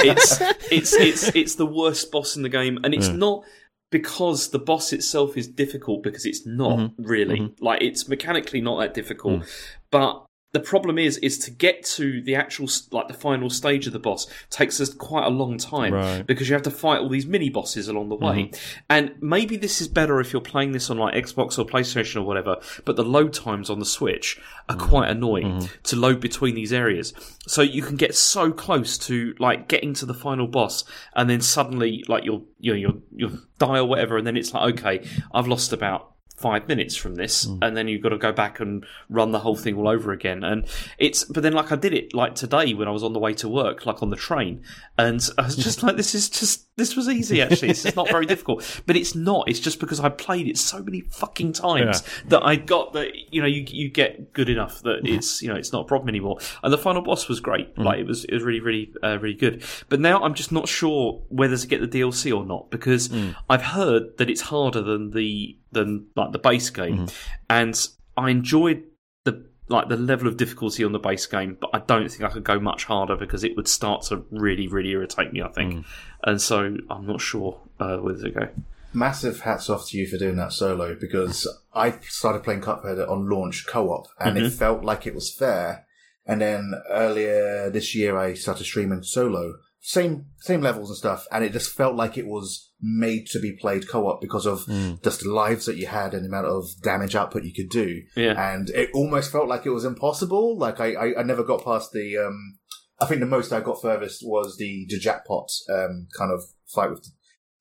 it's 0.10 0.42
it's 0.72 0.94
it's 0.94 1.36
it's 1.36 1.56
the 1.56 1.66
worst 1.66 2.12
boss 2.12 2.36
in 2.36 2.44
the 2.44 2.50
game, 2.50 2.80
and 2.84 2.94
it's 2.94 3.10
not 3.10 3.44
because 3.92 4.50
the 4.50 4.60
boss 4.60 4.94
itself 4.94 5.38
is 5.38 5.48
difficult 5.48 6.04
because 6.04 6.26
it's 6.26 6.46
not 6.46 6.78
mm-hmm. 6.78 7.04
really 7.04 7.40
mm-hmm. 7.40 7.64
like 7.64 7.82
it's 7.82 8.08
mechanically 8.08 8.62
not 8.62 8.80
that 8.80 8.94
difficult, 8.94 9.42
mm. 9.42 9.50
but. 9.92 10.25
The 10.56 10.62
problem 10.62 10.98
is, 10.98 11.18
is 11.18 11.38
to 11.40 11.52
get 11.52 11.84
to 11.98 12.22
the 12.22 12.36
actual, 12.36 12.70
like 12.92 13.10
the 13.10 13.14
final 13.14 13.50
stage 13.50 13.88
of 13.88 13.92
the 13.92 14.00
boss 14.00 14.26
takes 14.50 14.80
us 14.80 14.94
quite 14.94 15.26
a 15.26 15.30
long 15.30 15.58
time 15.58 15.94
Right. 15.94 16.26
because 16.26 16.48
you 16.48 16.54
have 16.54 16.64
to 16.64 16.72
fight 16.72 17.02
all 17.02 17.10
these 17.10 17.26
mini 17.26 17.50
bosses 17.50 17.90
along 17.90 18.08
the 18.08 18.16
way. 18.16 18.44
Mm-hmm. 18.44 18.80
And 18.90 19.16
maybe 19.20 19.58
this 19.58 19.82
is 19.82 19.90
better 19.90 20.22
if 20.22 20.32
you're 20.32 20.42
playing 20.42 20.72
this 20.72 20.90
on 20.90 20.98
like 20.98 21.14
Xbox 21.14 21.60
or 21.60 21.66
PlayStation 21.66 22.16
or 22.16 22.22
whatever, 22.22 22.56
but 22.86 22.96
the 22.96 23.04
load 23.04 23.34
times 23.34 23.70
on 23.70 23.80
the 23.80 23.86
Switch 23.86 24.40
are 24.70 24.78
mm-hmm. 24.78 24.88
quite 24.88 25.10
annoying 25.10 25.56
mm-hmm. 25.56 25.82
to 25.84 25.96
load 25.98 26.22
between 26.22 26.56
these 26.56 26.72
areas. 26.72 27.14
So 27.48 27.62
you 27.62 27.82
can 27.82 27.98
get 27.98 28.16
so 28.16 28.54
close 28.54 28.98
to 29.00 29.36
like 29.38 29.68
getting 29.68 29.94
to 29.96 30.06
the 30.06 30.14
final 30.14 30.48
boss 30.48 30.86
and 31.18 31.30
then 31.30 31.42
suddenly 31.42 32.06
like 32.08 32.24
you'll 32.24 32.46
you 32.62 32.72
know 32.72 32.78
you'll 32.78 33.02
you'll 33.14 33.40
die 33.60 33.80
or 33.80 33.86
whatever 33.86 34.16
and 34.16 34.26
then 34.26 34.38
it's 34.38 34.54
like 34.54 34.80
okay, 34.80 35.06
I've 35.34 35.48
lost 35.48 35.74
about 35.74 36.15
five 36.36 36.68
minutes 36.68 36.96
from 36.96 37.16
this 37.16 37.46
hmm. 37.46 37.58
and 37.62 37.76
then 37.78 37.88
you've 37.88 38.02
got 38.02 38.10
to 38.10 38.18
go 38.18 38.32
back 38.32 38.60
and 38.60 38.86
run 39.10 39.32
the 39.32 39.40
whole 39.40 39.56
thing 39.56 39.76
all 39.78 39.88
over 39.88 40.12
again. 40.12 40.44
And 40.44 40.66
it's 40.98 41.24
but 41.24 41.44
then 41.44 41.54
like 41.54 41.72
i 41.72 41.76
did 41.76 41.94
it 41.94 42.14
like 42.14 42.36
today 42.36 42.74
when 42.74 42.88
i 42.88 42.92
was 42.92 43.04
on 43.04 43.14
the 43.14 43.20
way 43.20 43.34
to 43.36 43.50
work 43.50 43.86
like 43.86 44.02
on 44.02 44.10
the 44.10 44.16
train 44.16 44.64
and 44.98 45.28
i 45.38 45.44
was 45.44 45.56
just 45.56 45.84
like 45.84 45.96
this 45.96 46.14
is 46.16 46.30
just 46.30 46.68
this 46.78 46.96
was 46.96 47.08
easy 47.08 47.42
actually. 47.42 47.70
This 47.70 47.86
is 47.86 47.96
not 47.96 48.10
very 48.10 48.26
difficult. 48.26 48.82
But 48.86 48.98
it's 48.98 49.16
not. 49.16 49.48
It's 49.48 49.60
just 49.60 49.80
because 49.80 50.00
i 50.00 50.10
played 50.10 50.48
it 50.48 50.58
so 50.58 50.84
many 50.84 51.02
fucking 51.02 51.54
times 51.54 52.04
that 52.28 52.44
i 52.44 52.56
got 52.56 52.94
that 52.94 53.12
you 53.32 53.42
know 53.42 53.48
you 53.48 53.66
you 53.68 53.90
get 53.90 54.34
good 54.34 54.50
enough 54.50 54.82
that 54.82 55.04
mm-hmm. 55.04 55.16
it's 55.16 55.42
you 55.42 55.48
know 55.48 55.56
it's 55.56 55.72
not 55.72 55.82
a 55.82 55.86
problem 55.86 56.10
anymore. 56.10 56.38
And 56.64 56.74
the 56.74 56.78
final 56.78 57.02
boss 57.02 57.28
was 57.28 57.40
great. 57.40 57.76
Mm. 57.76 57.86
Like 57.86 58.00
it 58.00 58.08
was 58.08 58.26
it 58.26 58.34
was 58.34 58.44
really 58.44 58.60
really 58.60 58.94
uh, 59.04 59.18
really 59.20 59.36
good. 59.36 59.64
But 59.90 60.00
now 60.00 60.22
i'm 60.22 60.34
just 60.34 60.52
not 60.52 60.68
sure 60.68 61.22
whether 61.30 61.58
to 61.58 61.68
get 61.68 61.80
the 61.82 61.88
dlc 61.88 62.36
or 62.36 62.46
not 62.46 62.70
because 62.70 63.10
mm. 63.10 63.36
i've 63.50 63.62
heard 63.62 64.18
that 64.18 64.30
it's 64.30 64.42
harder 64.42 64.82
than 64.82 65.12
the 65.12 65.58
than 65.72 66.08
like 66.16 66.25
the 66.32 66.40
base 66.40 66.70
game, 66.70 67.08
mm-hmm. 67.08 67.32
and 67.50 67.88
I 68.18 68.30
enjoyed 68.30 68.84
the 69.24 69.46
like 69.68 69.90
the 69.90 69.98
level 69.98 70.28
of 70.28 70.38
difficulty 70.38 70.84
on 70.84 70.92
the 70.92 71.00
base 71.00 71.26
game, 71.26 71.58
but 71.60 71.70
I 71.74 71.80
don't 71.80 72.10
think 72.10 72.24
I 72.24 72.30
could 72.30 72.44
go 72.44 72.60
much 72.60 72.86
harder 72.86 73.16
because 73.16 73.44
it 73.44 73.56
would 73.56 73.68
start 73.68 74.04
to 74.04 74.26
really 74.32 74.68
really 74.68 74.92
irritate 74.92 75.34
me. 75.34 75.42
I 75.42 75.50
think, 75.50 75.74
mm. 75.74 75.86
and 76.24 76.42
so 76.42 76.78
I'm 76.90 77.06
not 77.06 77.22
sure 77.22 77.60
uh, 77.80 77.98
whether 77.98 78.24
to 78.24 78.32
go. 78.32 78.50
Massive 78.94 79.42
hats 79.42 79.70
off 79.70 79.90
to 79.90 79.98
you 79.98 80.08
for 80.08 80.18
doing 80.18 80.38
that 80.38 80.54
solo 80.54 80.96
because 80.96 81.48
I 81.74 82.00
started 82.04 82.44
playing 82.44 82.62
Cuphead 82.62 83.10
on 83.10 83.30
launch 83.30 83.68
co-op 83.68 84.08
and 84.20 84.38
it 84.38 84.44
mm-hmm. 84.44 84.56
felt 84.56 84.84
like 84.86 85.06
it 85.06 85.14
was 85.14 85.34
fair. 85.34 85.86
And 86.26 86.42
then 86.42 86.74
earlier 86.90 87.70
this 87.70 87.94
year, 87.94 88.18
I 88.18 88.34
started 88.34 88.64
streaming 88.64 89.04
solo, 89.04 89.56
same 89.82 90.28
same 90.40 90.62
levels 90.62 90.90
and 90.90 90.98
stuff, 90.98 91.28
and 91.32 91.44
it 91.44 91.52
just 91.52 91.72
felt 91.72 91.96
like 91.96 92.18
it 92.18 92.26
was 92.26 92.72
made 92.82 93.26
to 93.28 93.40
be 93.40 93.54
played 93.54 93.88
co-op 93.88 94.22
because 94.22 94.46
of 94.46 94.66
just 95.04 95.22
the 95.22 95.30
lives 95.30 95.66
that 95.66 95.78
you 95.78 95.88
had 95.88 96.14
and 96.14 96.24
the 96.24 96.30
amount 96.30 96.48
of 96.48 96.66
damage 96.84 97.16
output 97.16 97.44
you 97.44 97.54
could 97.54 97.70
do. 97.70 98.02
Yeah. 98.16 98.54
And 98.54 98.70
it 98.70 98.90
almost 98.94 99.32
felt 99.32 99.48
like 99.48 99.66
it 99.66 99.72
was 99.72 99.86
impossible. 99.86 100.58
Like 100.58 100.80
I, 100.80 100.94
I, 100.94 101.20
I 101.20 101.24
never 101.24 101.44
got 101.44 101.64
past 101.64 101.92
the. 101.92 102.18
Um, 102.18 102.58
I 103.00 103.06
think 103.06 103.20
the 103.20 103.26
most 103.26 103.52
I 103.52 103.60
got 103.60 103.82
furthest 103.82 104.22
was 104.24 104.56
the, 104.58 104.86
the 104.88 104.98
jackpot 104.98 105.50
um, 105.70 106.08
kind 106.18 106.32
of 106.32 106.44
fight 106.74 106.92
with 106.92 107.06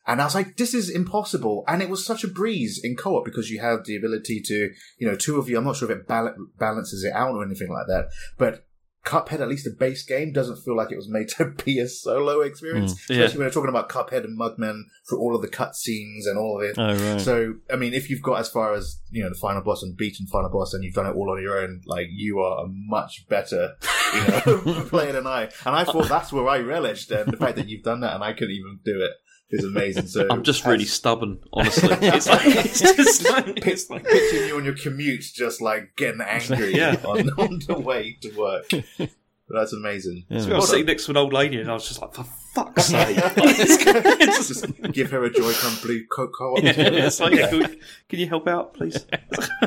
and 0.07 0.20
I 0.20 0.24
was 0.24 0.35
like, 0.35 0.57
this 0.57 0.74
is 0.74 0.91
impossible. 0.91 1.65
And 1.66 1.82
it 1.82 1.89
was 1.89 2.05
such 2.05 2.24
a 2.24 2.28
breeze 2.28 2.81
in 2.82 2.97
co-op 2.97 3.24
because 3.24 3.51
you 3.51 3.61
have 3.61 3.85
the 3.85 3.97
ability 3.97 4.43
to, 4.47 4.70
you 4.99 5.09
know, 5.09 5.16
two 5.16 5.39
of 5.39 5.49
you, 5.49 5.57
I'm 5.57 5.65
not 5.65 5.77
sure 5.77 5.91
if 5.91 5.97
it 5.97 6.07
bal- 6.07 6.35
balances 6.59 7.05
it 7.05 7.12
out 7.12 7.35
or 7.35 7.45
anything 7.45 7.73
like 7.73 7.86
that, 7.86 8.11
but 8.36 8.66
Cuphead, 9.05 9.40
at 9.40 9.48
least 9.48 9.64
the 9.64 9.70
base 9.70 10.02
game, 10.02 10.32
doesn't 10.32 10.64
feel 10.64 10.74
like 10.74 10.90
it 10.90 10.97
was 10.97 11.09
made 11.09 11.28
to 11.36 11.51
be 11.64 11.78
a 11.78 11.89
solo 11.89 12.40
experience. 12.40 12.94
Mm, 12.94 13.10
yeah. 13.10 13.16
Especially 13.16 13.39
when 13.39 13.44
they're 13.47 13.52
talking 13.52 13.68
about 13.68 13.89
Cuphead 13.89 14.24
and 14.24 14.39
Mugman 14.39 14.82
for 15.05 15.18
all 15.18 15.36
of 15.36 15.43
the 15.43 15.48
cutscenes 15.48 16.26
and 16.26 16.39
all 16.39 16.60
of 16.60 16.64
it. 16.64 16.78
Oh, 16.78 17.12
right. 17.12 17.20
So, 17.20 17.55
I 17.72 17.76
mean, 17.76 17.94
if 17.94 18.09
you've 18.09 18.22
got 18.22 18.40
as 18.40 18.48
far 18.48 18.72
as, 18.72 19.01
you 19.10 19.22
know, 19.22 19.28
the 19.28 19.35
final 19.35 19.62
boss 19.62 19.82
and 19.82 19.97
beaten 19.97 20.26
final 20.26 20.51
boss 20.51 20.72
and 20.72 20.82
you've 20.82 20.94
done 20.94 21.06
it 21.06 21.14
all 21.14 21.31
on 21.31 21.43
your 21.43 21.59
own, 21.59 21.82
like, 21.86 22.09
you 22.10 22.40
are 22.40 22.64
a 22.64 22.68
much 22.68 23.28
better, 23.28 23.74
you 24.14 24.26
know, 24.28 24.85
player 24.89 25.12
than 25.12 25.26
I. 25.26 25.51
And 25.66 25.76
I 25.76 25.85
thought 25.85 26.09
that's 26.09 26.32
where 26.32 26.48
I 26.48 26.59
relished. 26.59 27.10
And 27.10 27.32
the 27.32 27.36
fact 27.36 27.56
that 27.56 27.68
you've 27.68 27.82
done 27.82 28.01
that 28.01 28.14
and 28.14 28.24
I 28.24 28.32
couldn't 28.32 28.55
even 28.55 28.81
do 28.85 29.02
it 29.02 29.12
is 29.50 29.64
amazing. 29.64 30.06
So 30.06 30.26
I'm 30.30 30.42
just 30.42 30.64
really 30.64 30.84
stubborn, 30.84 31.38
honestly. 31.52 31.88
it's 32.00 32.26
like 32.26 32.42
it's 32.46 32.80
just 32.80 33.28
like, 33.28 33.66
it's 33.66 33.90
like 33.90 34.04
picturing 34.04 34.48
you 34.48 34.56
on 34.56 34.64
your 34.64 34.74
commute, 34.76 35.22
just 35.34 35.60
like 35.60 35.94
getting 35.96 36.20
angry 36.20 36.74
Yeah. 36.74 36.96
on, 37.04 37.28
on 37.38 37.60
the 37.66 37.78
way 37.78 38.16
to 38.22 38.30
work. 38.36 38.68
But 39.46 39.56
that's 39.58 39.74
amazing. 39.74 40.24
I 40.30 40.34
was 40.54 40.70
sitting 40.70 40.86
next 40.86 41.04
to 41.04 41.10
an 41.10 41.18
old 41.18 41.34
lady 41.34 41.60
and 41.60 41.70
I 41.70 41.74
was 41.74 41.86
just 41.86 42.00
like, 42.00 42.14
for 42.14 42.24
fuck's 42.54 42.86
sake. 42.86 43.16
Like, 43.36 43.36
it's 43.36 44.48
just- 44.48 44.64
Just 44.64 44.92
give 44.92 45.10
her 45.10 45.22
a 45.24 45.30
Joy-Con 45.30 45.74
blue 45.82 46.02
co- 46.10 46.28
co-op. 46.28 46.62
yeah, 46.62 46.72
it's 46.76 47.20
like, 47.20 47.34
yeah, 47.34 47.50
can, 47.50 48.18
you 48.18 48.26
help 48.26 48.48
out, 48.48 48.72
please? 48.72 49.04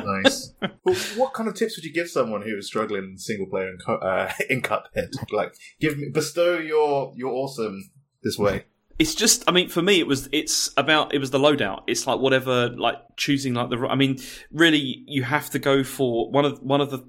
nice. 0.04 0.52
Well, 0.84 0.96
what 1.16 1.32
kind 1.32 1.48
of 1.48 1.54
tips 1.54 1.76
would 1.76 1.84
you 1.84 1.92
give 1.92 2.08
someone 2.10 2.42
who 2.42 2.56
is 2.56 2.66
struggling 2.66 3.04
in 3.04 3.18
single 3.18 3.46
player 3.46 3.68
in, 3.70 3.78
co- 3.78 3.96
uh, 3.98 4.32
in 4.50 4.62
Cuphead? 4.62 5.12
Like, 5.30 5.54
give 5.80 5.96
me 5.96 6.08
bestow 6.12 6.58
your 6.58 7.12
your 7.16 7.32
awesome 7.32 7.90
this 8.24 8.36
way. 8.38 8.64
It's 8.98 9.14
just, 9.14 9.44
I 9.46 9.52
mean, 9.52 9.68
for 9.68 9.82
me, 9.82 10.00
it 10.00 10.06
was, 10.06 10.28
it's 10.32 10.70
about, 10.76 11.14
it 11.14 11.18
was 11.18 11.30
the 11.30 11.38
loadout. 11.38 11.82
It's 11.86 12.06
like 12.06 12.18
whatever, 12.18 12.68
like 12.70 12.96
choosing 13.16 13.54
like 13.54 13.70
the, 13.70 13.78
I 13.88 13.94
mean, 13.94 14.18
really, 14.52 15.04
you 15.06 15.22
have 15.22 15.50
to 15.50 15.58
go 15.58 15.84
for 15.84 16.30
one 16.30 16.44
of, 16.44 16.60
one 16.62 16.80
of 16.80 16.90
the 16.90 17.04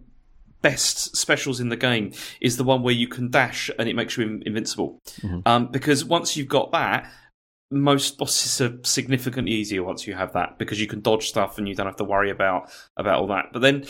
best 0.61 1.15
specials 1.15 1.59
in 1.59 1.69
the 1.69 1.77
game 1.77 2.13
is 2.41 2.57
the 2.57 2.63
one 2.63 2.83
where 2.83 2.93
you 2.93 3.07
can 3.07 3.29
dash 3.31 3.71
and 3.79 3.89
it 3.89 3.95
makes 3.95 4.17
you 4.17 4.23
in- 4.23 4.43
invincible. 4.45 4.99
Um, 5.45 5.71
because 5.71 6.05
once 6.05 6.37
you've 6.37 6.47
got 6.49 6.71
that, 6.73 7.09
most 7.71 8.17
bosses 8.17 8.59
are 8.61 8.77
significantly 8.83 9.53
easier 9.53 9.83
once 9.83 10.07
you 10.07 10.15
have 10.15 10.33
that 10.33 10.57
because 10.57 10.81
you 10.81 10.87
can 10.87 11.01
dodge 11.01 11.29
stuff 11.29 11.57
and 11.57 11.67
you 11.67 11.75
don't 11.75 11.85
have 11.85 11.97
to 11.97 12.03
worry 12.03 12.31
about 12.31 12.71
about 12.97 13.19
all 13.19 13.27
that. 13.27 13.45
But 13.53 13.61
then, 13.61 13.85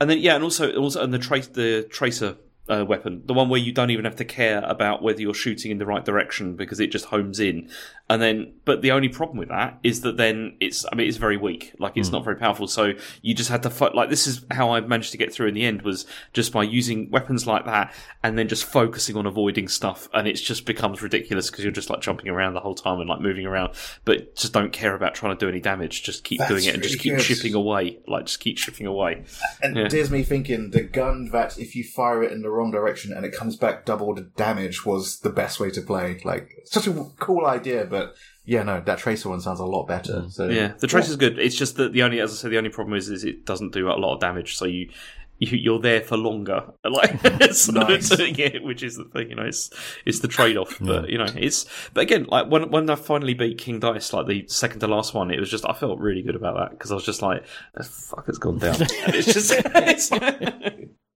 and 0.00 0.08
then 0.08 0.18
yeah, 0.18 0.34
and 0.34 0.42
also 0.42 0.72
also 0.76 1.02
and 1.02 1.12
the 1.12 1.18
trace 1.18 1.46
the 1.48 1.86
tracer 1.90 2.36
uh, 2.68 2.84
weapon, 2.84 3.22
the 3.26 3.34
one 3.34 3.48
where 3.48 3.60
you 3.60 3.72
don't 3.72 3.90
even 3.90 4.04
have 4.04 4.16
to 4.16 4.24
care 4.24 4.60
about 4.64 5.02
whether 5.02 5.20
you're 5.20 5.34
shooting 5.34 5.70
in 5.70 5.78
the 5.78 5.86
right 5.86 6.04
direction 6.04 6.54
because 6.56 6.80
it 6.80 6.88
just 6.92 7.06
homes 7.06 7.40
in. 7.40 7.70
And 8.10 8.22
then, 8.22 8.54
but 8.64 8.80
the 8.82 8.92
only 8.92 9.08
problem 9.10 9.36
with 9.38 9.48
that 9.48 9.78
is 9.82 10.00
that 10.00 10.16
then 10.16 10.56
it's, 10.60 10.86
I 10.90 10.96
mean, 10.96 11.08
it's 11.08 11.18
very 11.18 11.36
weak. 11.36 11.74
Like 11.78 11.96
it's 11.96 12.10
not 12.10 12.24
very 12.24 12.36
powerful. 12.36 12.66
So 12.66 12.94
you 13.20 13.34
just 13.34 13.50
had 13.50 13.62
to 13.64 13.70
fight. 13.70 13.94
Like 13.94 14.08
this 14.08 14.26
is 14.26 14.46
how 14.50 14.70
I 14.70 14.80
managed 14.80 15.12
to 15.12 15.18
get 15.18 15.32
through 15.32 15.48
in 15.48 15.54
the 15.54 15.64
end 15.64 15.82
was 15.82 16.06
just 16.32 16.52
by 16.52 16.62
using 16.62 17.10
weapons 17.10 17.46
like 17.46 17.66
that 17.66 17.92
and 18.22 18.38
then 18.38 18.48
just 18.48 18.64
focusing 18.64 19.16
on 19.16 19.26
avoiding 19.26 19.68
stuff. 19.68 20.08
And 20.14 20.26
it 20.26 20.34
just 20.34 20.64
becomes 20.64 21.02
ridiculous 21.02 21.50
because 21.50 21.64
you're 21.64 21.72
just 21.72 21.90
like 21.90 22.00
jumping 22.00 22.28
around 22.28 22.54
the 22.54 22.60
whole 22.60 22.74
time 22.74 23.00
and 23.00 23.08
like 23.10 23.20
moving 23.20 23.44
around, 23.46 23.74
but 24.06 24.34
just 24.36 24.54
don't 24.54 24.72
care 24.72 24.94
about 24.94 25.14
trying 25.14 25.36
to 25.36 25.44
do 25.44 25.48
any 25.48 25.60
damage. 25.60 26.02
Just 26.02 26.24
keep 26.24 26.38
That's 26.38 26.50
doing 26.50 26.64
it 26.64 26.74
and 26.74 26.82
just 26.82 26.98
keep 27.00 27.14
good. 27.16 27.22
chipping 27.24 27.54
away. 27.54 27.98
Like 28.06 28.24
just 28.26 28.40
keep 28.40 28.56
chipping 28.56 28.86
away. 28.86 29.24
And 29.62 29.76
Yeah. 29.76 29.88
there's 29.88 30.10
me 30.10 30.22
thinking 30.22 30.70
the 30.70 30.82
gun 30.82 31.28
that 31.32 31.58
if 31.58 31.76
you 31.76 31.84
fire 31.84 32.22
it 32.22 32.32
in 32.32 32.40
the 32.40 32.50
wrong 32.58 32.70
direction 32.70 33.12
and 33.12 33.24
it 33.24 33.32
comes 33.32 33.56
back 33.56 33.84
double 33.86 34.14
the 34.14 34.22
damage 34.36 34.84
was 34.84 35.20
the 35.20 35.30
best 35.30 35.58
way 35.60 35.70
to 35.70 35.80
play. 35.80 36.20
Like, 36.24 36.50
such 36.64 36.86
a 36.86 36.92
cool 37.18 37.46
idea, 37.46 37.86
but 37.86 38.14
yeah, 38.44 38.62
no, 38.62 38.80
that 38.80 38.98
Tracer 38.98 39.28
one 39.28 39.40
sounds 39.40 39.60
a 39.60 39.64
lot 39.66 39.86
better. 39.86 40.22
Mm. 40.22 40.32
So 40.32 40.48
Yeah, 40.48 40.72
the 40.78 40.86
trace 40.86 41.08
is 41.08 41.16
good. 41.16 41.38
It's 41.38 41.54
just 41.56 41.76
that 41.76 41.92
the 41.92 42.02
only, 42.02 42.18
as 42.20 42.32
I 42.32 42.34
said, 42.34 42.50
the 42.50 42.58
only 42.58 42.70
problem 42.70 42.96
is, 42.96 43.10
is 43.10 43.22
it 43.24 43.44
doesn't 43.44 43.72
do 43.72 43.88
a 43.88 43.92
lot 43.92 44.14
of 44.14 44.20
damage. 44.20 44.56
So 44.56 44.64
you, 44.64 44.88
you 45.38 45.56
you're 45.56 45.78
there 45.78 46.00
for 46.00 46.16
longer, 46.16 46.64
like 46.84 47.20
so- 47.52 47.72
Nice. 47.72 48.08
so, 48.16 48.22
yeah, 48.24 48.58
which 48.62 48.82
is 48.82 48.96
the 48.96 49.04
thing. 49.04 49.28
You 49.30 49.36
know, 49.36 49.44
it's 49.44 49.70
it's 50.06 50.20
the 50.20 50.28
trade 50.28 50.56
off. 50.56 50.78
But 50.80 51.10
you 51.10 51.18
know, 51.18 51.26
it's 51.36 51.66
but 51.92 52.00
again, 52.00 52.24
like 52.28 52.50
when 52.50 52.70
when 52.70 52.88
I 52.88 52.94
finally 52.94 53.34
beat 53.34 53.58
King 53.58 53.80
Dice, 53.80 54.12
like 54.14 54.26
the 54.26 54.46
second 54.48 54.80
to 54.80 54.86
last 54.88 55.12
one, 55.14 55.30
it 55.30 55.38
was 55.38 55.50
just 55.50 55.66
I 55.66 55.74
felt 55.74 55.98
really 56.00 56.22
good 56.22 56.34
about 56.34 56.56
that 56.56 56.70
because 56.70 56.90
I 56.90 56.94
was 56.94 57.04
just 57.04 57.20
like, 57.22 57.44
the 57.74 57.84
fuck 57.84 58.26
has 58.26 58.38
gone 58.38 58.58
down. 58.58 58.76
It's 58.80 59.32
just 59.32 59.52
it's, 59.54 60.10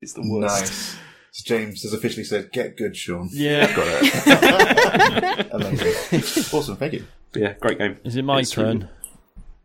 it's 0.03 0.13
the 0.13 0.23
worst. 0.29 0.61
nice. 0.61 0.97
So 1.35 1.43
James 1.57 1.83
has 1.83 1.93
officially 1.95 2.25
said, 2.25 2.53
"Get 2.53 2.77
good, 2.77 2.95
Sean." 2.97 3.29
Yeah. 3.33 3.75
got 3.75 3.87
it. 4.03 5.49
Amazing, 5.53 6.59
awesome. 6.59 6.77
Thank 6.77 6.93
you. 6.93 7.05
But 7.33 7.43
yeah, 7.43 7.53
great 7.55 7.79
game. 7.79 7.99
Is 8.05 8.17
it 8.17 8.23
my 8.23 8.41
It's 8.41 8.51
turn? 8.51 8.81
really- 8.81 8.89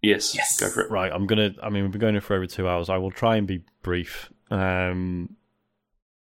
Yes, 0.01 0.33
Yes. 0.35 0.57
go 0.59 0.69
for 0.69 0.81
it. 0.81 0.91
Right, 0.91 1.11
I'm 1.11 1.27
gonna. 1.27 1.53
I 1.61 1.69
mean, 1.69 1.83
we've 1.83 1.91
been 1.91 1.99
going 1.99 2.19
for 2.21 2.35
over 2.37 2.45
two 2.47 2.67
hours. 2.69 2.87
I 2.89 2.97
will 2.97 3.11
try 3.11 3.35
and 3.35 3.45
be 3.47 3.63
brief. 3.83 4.31
Um, 4.49 5.35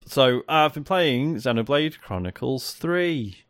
so 0.06 0.42
I've 0.48 0.74
been 0.74 0.82
playing 0.82 1.36
Xenoblade 1.36 2.00
Chronicles 2.00 2.72
Three 2.72 3.44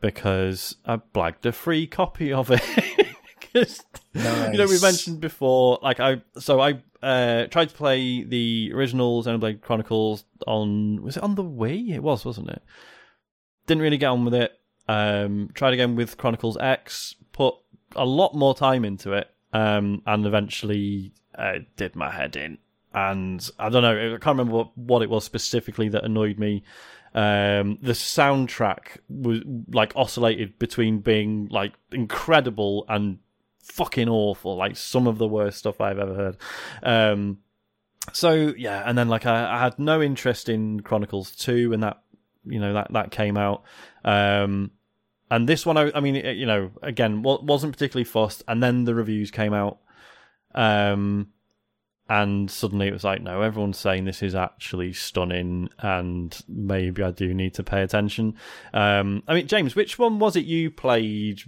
because 0.00 0.76
I 0.84 0.98
blagged 0.98 1.44
a 1.46 1.52
free 1.52 1.86
copy 1.86 2.32
of 2.32 2.50
it. 2.52 2.62
'Cause, 3.52 3.82
Nice. 4.14 4.52
You 4.52 4.58
know, 4.58 4.66
we 4.66 4.78
mentioned 4.80 5.20
before, 5.20 5.78
like 5.82 5.98
I. 5.98 6.22
So 6.38 6.60
I 6.60 6.82
uh, 7.02 7.46
tried 7.46 7.68
to 7.68 7.74
play 7.74 8.22
the 8.22 8.72
original 8.74 9.22
Xenoblade 9.22 9.60
Chronicles 9.60 10.24
on. 10.46 11.02
Was 11.02 11.16
it 11.16 11.22
on 11.22 11.34
the 11.34 11.44
Wii? 11.44 11.90
It 11.94 12.02
was, 12.02 12.24
wasn't 12.24 12.50
it? 12.50 12.62
Didn't 13.66 13.82
really 13.82 13.98
get 13.98 14.08
on 14.08 14.24
with 14.24 14.34
it. 14.34 14.52
Um, 14.88 15.50
tried 15.54 15.74
again 15.74 15.96
with 15.96 16.16
Chronicles 16.16 16.56
X. 16.58 17.14
Put 17.32 17.54
a 17.94 18.04
lot 18.04 18.34
more 18.34 18.54
time 18.54 18.84
into 18.84 19.12
it, 19.12 19.30
um, 19.52 20.02
and 20.06 20.26
eventually 20.26 21.12
uh, 21.34 21.58
did 21.76 21.94
my 21.94 22.10
head 22.10 22.36
in. 22.36 22.58
And 22.94 23.48
I 23.58 23.68
don't 23.68 23.82
know, 23.82 24.14
I 24.14 24.18
can't 24.18 24.38
remember 24.38 24.56
what, 24.56 24.78
what 24.78 25.02
it 25.02 25.10
was 25.10 25.24
specifically 25.24 25.88
that 25.90 26.04
annoyed 26.04 26.38
me. 26.38 26.64
Um, 27.14 27.78
the 27.82 27.92
soundtrack 27.92 28.98
was 29.08 29.40
like 29.72 29.92
oscillated 29.94 30.58
between 30.58 31.00
being 31.00 31.48
like 31.50 31.74
incredible 31.92 32.84
and 32.88 33.18
fucking 33.72 34.08
awful, 34.08 34.56
like 34.56 34.76
some 34.76 35.06
of 35.06 35.18
the 35.18 35.28
worst 35.28 35.58
stuff 35.58 35.80
I've 35.80 35.98
ever 35.98 36.14
heard. 36.14 36.36
Um, 36.82 37.38
so 38.12 38.54
yeah, 38.56 38.82
and 38.84 38.96
then 38.96 39.08
like 39.08 39.26
I, 39.26 39.56
I 39.56 39.60
had 39.60 39.78
no 39.78 40.02
interest 40.02 40.48
in 40.48 40.80
Chronicles 40.80 41.32
Two, 41.32 41.72
and 41.72 41.82
that 41.82 42.02
you 42.44 42.60
know 42.60 42.72
that 42.74 42.92
that 42.92 43.10
came 43.10 43.36
out. 43.36 43.62
Um, 44.04 44.72
and 45.30 45.48
this 45.48 45.66
one, 45.66 45.76
I, 45.76 45.92
I 45.94 46.00
mean, 46.00 46.16
it, 46.16 46.36
you 46.36 46.46
know, 46.46 46.70
again, 46.82 47.22
wa- 47.22 47.40
wasn't 47.42 47.74
particularly 47.74 48.04
fussed. 48.04 48.42
And 48.48 48.62
then 48.62 48.84
the 48.84 48.94
reviews 48.94 49.30
came 49.30 49.52
out, 49.52 49.78
um, 50.54 51.28
and 52.08 52.50
suddenly 52.50 52.88
it 52.88 52.92
was 52.92 53.04
like, 53.04 53.20
no, 53.20 53.42
everyone's 53.42 53.78
saying 53.78 54.04
this 54.06 54.22
is 54.22 54.34
actually 54.34 54.94
stunning, 54.94 55.68
and 55.78 56.40
maybe 56.48 57.02
I 57.02 57.10
do 57.10 57.34
need 57.34 57.54
to 57.54 57.62
pay 57.62 57.82
attention. 57.82 58.36
Um, 58.72 59.22
I 59.28 59.34
mean, 59.34 59.46
James, 59.46 59.76
which 59.76 59.98
one 59.98 60.18
was 60.18 60.36
it 60.36 60.46
you 60.46 60.70
played? 60.70 61.42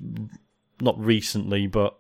Not 0.83 0.99
recently, 0.99 1.67
but 1.67 2.00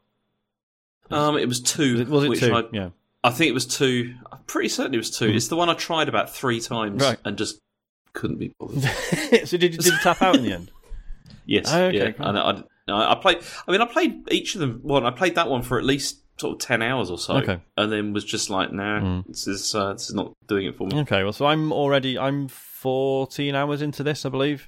Um, 1.10 1.36
it 1.38 1.48
was 1.48 1.60
two. 1.60 1.92
was 1.94 2.00
it, 2.00 2.08
was 2.08 2.24
it 2.24 2.28
which 2.30 2.40
two? 2.40 2.54
I, 2.54 2.62
yeah. 2.72 2.88
I 3.22 3.30
think 3.30 3.50
it 3.50 3.54
was 3.54 3.66
two. 3.66 4.14
I'm 4.32 4.38
pretty 4.46 4.68
certain 4.68 4.94
it 4.94 4.98
was 4.98 5.10
two. 5.16 5.26
It's 5.28 5.48
the 5.48 5.56
one 5.56 5.68
I 5.68 5.74
tried 5.74 6.08
about 6.08 6.34
three 6.34 6.60
times 6.60 7.02
Right. 7.02 7.18
and 7.24 7.36
just 7.36 7.58
couldn't 8.14 8.38
be 8.38 8.52
bothered. 8.58 8.82
so 9.46 9.56
did 9.56 9.62
you, 9.62 9.68
did 9.78 9.86
you 9.86 9.98
tap 10.02 10.22
out 10.22 10.36
in 10.36 10.42
the 10.42 10.52
end? 10.52 10.70
yes, 11.46 11.66
Oh, 11.72 11.84
okay, 11.86 11.96
yeah. 11.98 12.10
cool. 12.12 12.26
And 12.26 12.38
I, 12.38 12.62
I, 12.88 13.12
I 13.12 13.14
played. 13.16 13.38
I 13.68 13.72
mean, 13.72 13.80
I 13.82 13.86
played 13.86 14.30
each 14.32 14.54
of 14.54 14.60
them. 14.60 14.80
Well, 14.82 15.04
I 15.06 15.10
played 15.10 15.34
that 15.34 15.48
one 15.50 15.62
for 15.62 15.78
at 15.78 15.84
least 15.84 16.18
sort 16.40 16.54
of 16.54 16.58
ten 16.66 16.80
hours 16.80 17.10
or 17.10 17.18
so, 17.18 17.34
Okay. 17.36 17.60
and 17.76 17.92
then 17.92 18.12
was 18.14 18.24
just 18.24 18.48
like, 18.48 18.72
nah, 18.72 19.00
Mm. 19.00 19.26
this 19.26 19.46
is 19.46 19.74
uh, 19.74 19.92
this 19.92 20.08
is 20.08 20.14
not 20.14 20.32
doing 20.48 20.66
it 20.66 20.76
for 20.76 20.86
me. 20.86 21.00
Okay, 21.00 21.22
well, 21.22 21.32
so 21.34 21.44
I'm 21.46 21.70
already 21.72 22.18
I'm 22.18 22.48
14 22.48 23.54
hours 23.54 23.82
into 23.82 24.02
this, 24.02 24.24
I 24.24 24.30
believe. 24.30 24.66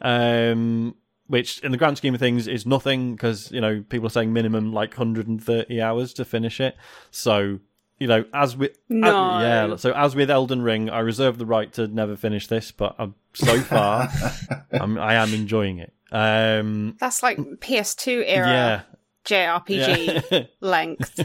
Um, 0.00 0.96
which, 1.32 1.60
in 1.60 1.72
the 1.72 1.78
grand 1.78 1.96
scheme 1.96 2.12
of 2.12 2.20
things, 2.20 2.46
is 2.46 2.66
nothing 2.66 3.14
because 3.14 3.50
you 3.50 3.60
know 3.62 3.82
people 3.88 4.06
are 4.06 4.10
saying 4.10 4.34
minimum 4.34 4.70
like 4.74 4.90
130 4.98 5.80
hours 5.80 6.12
to 6.12 6.26
finish 6.26 6.60
it. 6.60 6.76
So 7.10 7.58
you 7.98 8.06
know, 8.06 8.24
as 8.34 8.54
with 8.54 8.76
No. 8.90 9.08
as- 9.38 9.42
yeah, 9.42 9.76
so 9.76 9.92
as 9.92 10.14
with 10.14 10.30
Elden 10.30 10.60
Ring, 10.60 10.90
I 10.90 10.98
reserve 10.98 11.38
the 11.38 11.46
right 11.46 11.72
to 11.72 11.86
never 11.86 12.16
finish 12.16 12.48
this, 12.48 12.70
but 12.70 12.94
um, 12.98 13.14
so 13.32 13.60
far, 13.60 14.10
I'm, 14.72 14.98
I 14.98 15.14
am 15.14 15.32
enjoying 15.32 15.78
it. 15.78 15.94
Um, 16.10 16.96
That's 17.00 17.22
like 17.22 17.38
PS2 17.38 18.24
era 18.26 18.46
yeah, 18.48 18.80
JRPG 19.24 20.30
yeah. 20.30 20.42
length. 20.60 21.24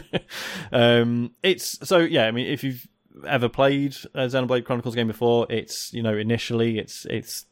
um, 0.72 1.32
it's 1.42 1.86
so 1.86 1.98
yeah. 1.98 2.24
I 2.26 2.30
mean, 2.30 2.46
if 2.46 2.64
you've 2.64 2.86
ever 3.26 3.48
played 3.48 3.96
a 4.14 4.20
Xenoblade 4.26 4.64
Chronicles 4.64 4.94
game 4.94 5.08
before, 5.08 5.46
it's 5.50 5.92
you 5.92 6.02
know 6.02 6.16
initially 6.16 6.78
it's 6.78 7.04
it's 7.06 7.44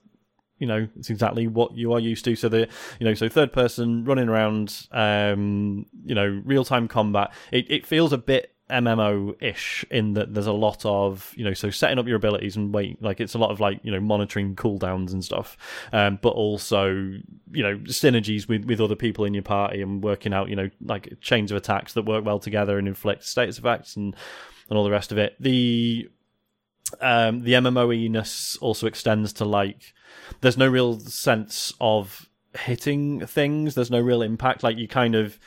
you 0.59 0.67
know 0.67 0.89
it's 0.99 1.11
exactly 1.11 1.47
what 1.47 1.77
you 1.77 1.93
are 1.93 2.01
used 2.01 2.25
to. 2.25 2.37
So 2.37 2.49
the 2.49 2.69
you 2.99 3.07
know 3.07 3.15
so 3.15 3.29
third 3.29 3.53
person 3.53 4.05
running 4.05 4.29
around, 4.29 4.87
um, 4.93 5.87
you 6.05 6.15
know 6.15 6.43
real 6.45 6.65
time 6.65 6.89
combat. 6.89 7.33
It 7.53 7.71
it 7.71 7.87
feels 7.87 8.13
a 8.13 8.19
bit 8.19 8.53
MMO 8.71 9.41
ish 9.41 9.85
in 9.91 10.15
that 10.15 10.35
there's 10.35 10.47
a 10.47 10.53
lot 10.53 10.85
of 10.85 11.33
you 11.37 11.45
know 11.45 11.55
so 11.55 11.71
setting 11.71 11.99
up 11.99 12.07
your 12.07 12.17
abilities 12.17 12.57
and 12.57 12.75
wait 12.75 13.01
like 13.01 13.21
it's 13.21 13.35
a 13.35 13.39
lot 13.39 13.51
of 13.51 13.61
like 13.61 13.79
you 13.85 13.93
know 13.93 14.01
monitoring 14.01 14.57
cooldowns 14.57 15.13
and 15.13 15.25
stuff, 15.25 15.57
um, 15.93 16.19
but 16.21 16.31
also 16.31 16.89
you 16.91 17.63
know 17.63 17.77
synergies 17.85 18.49
with 18.49 18.65
with 18.65 18.81
other 18.81 18.97
people 18.97 19.25
in 19.25 19.35
your 19.35 19.43
party 19.43 19.83
and 19.83 20.03
working 20.03 20.33
out 20.33 20.49
you 20.49 20.57
know 20.57 20.69
like 20.85 21.13
chains 21.21 21.51
of 21.51 21.57
attacks 21.57 21.93
that 21.93 22.03
work 22.03 22.25
well 22.25 22.41
together 22.41 22.79
and 22.79 22.89
inflict 22.89 23.25
status 23.25 23.59
effects 23.59 23.95
and 23.97 24.17
and 24.69 24.77
all 24.77 24.85
the 24.85 24.91
rest 24.91 25.13
of 25.13 25.19
it. 25.19 25.37
The 25.39 26.09
um, 27.01 27.41
the 27.43 27.53
MMOE 27.53 28.11
ness 28.11 28.57
also 28.61 28.87
extends 28.87 29.33
to 29.35 29.45
like 29.45 29.95
there's 30.41 30.57
no 30.57 30.67
real 30.69 30.99
sense 31.01 31.73
of 31.81 32.29
hitting 32.59 33.27
things. 33.27 33.75
There's 33.75 33.91
no 33.91 34.01
real 34.01 34.23
impact. 34.23 34.63
Like 34.63 34.77
you 34.77 34.89
kind 34.89 35.15
of 35.15 35.39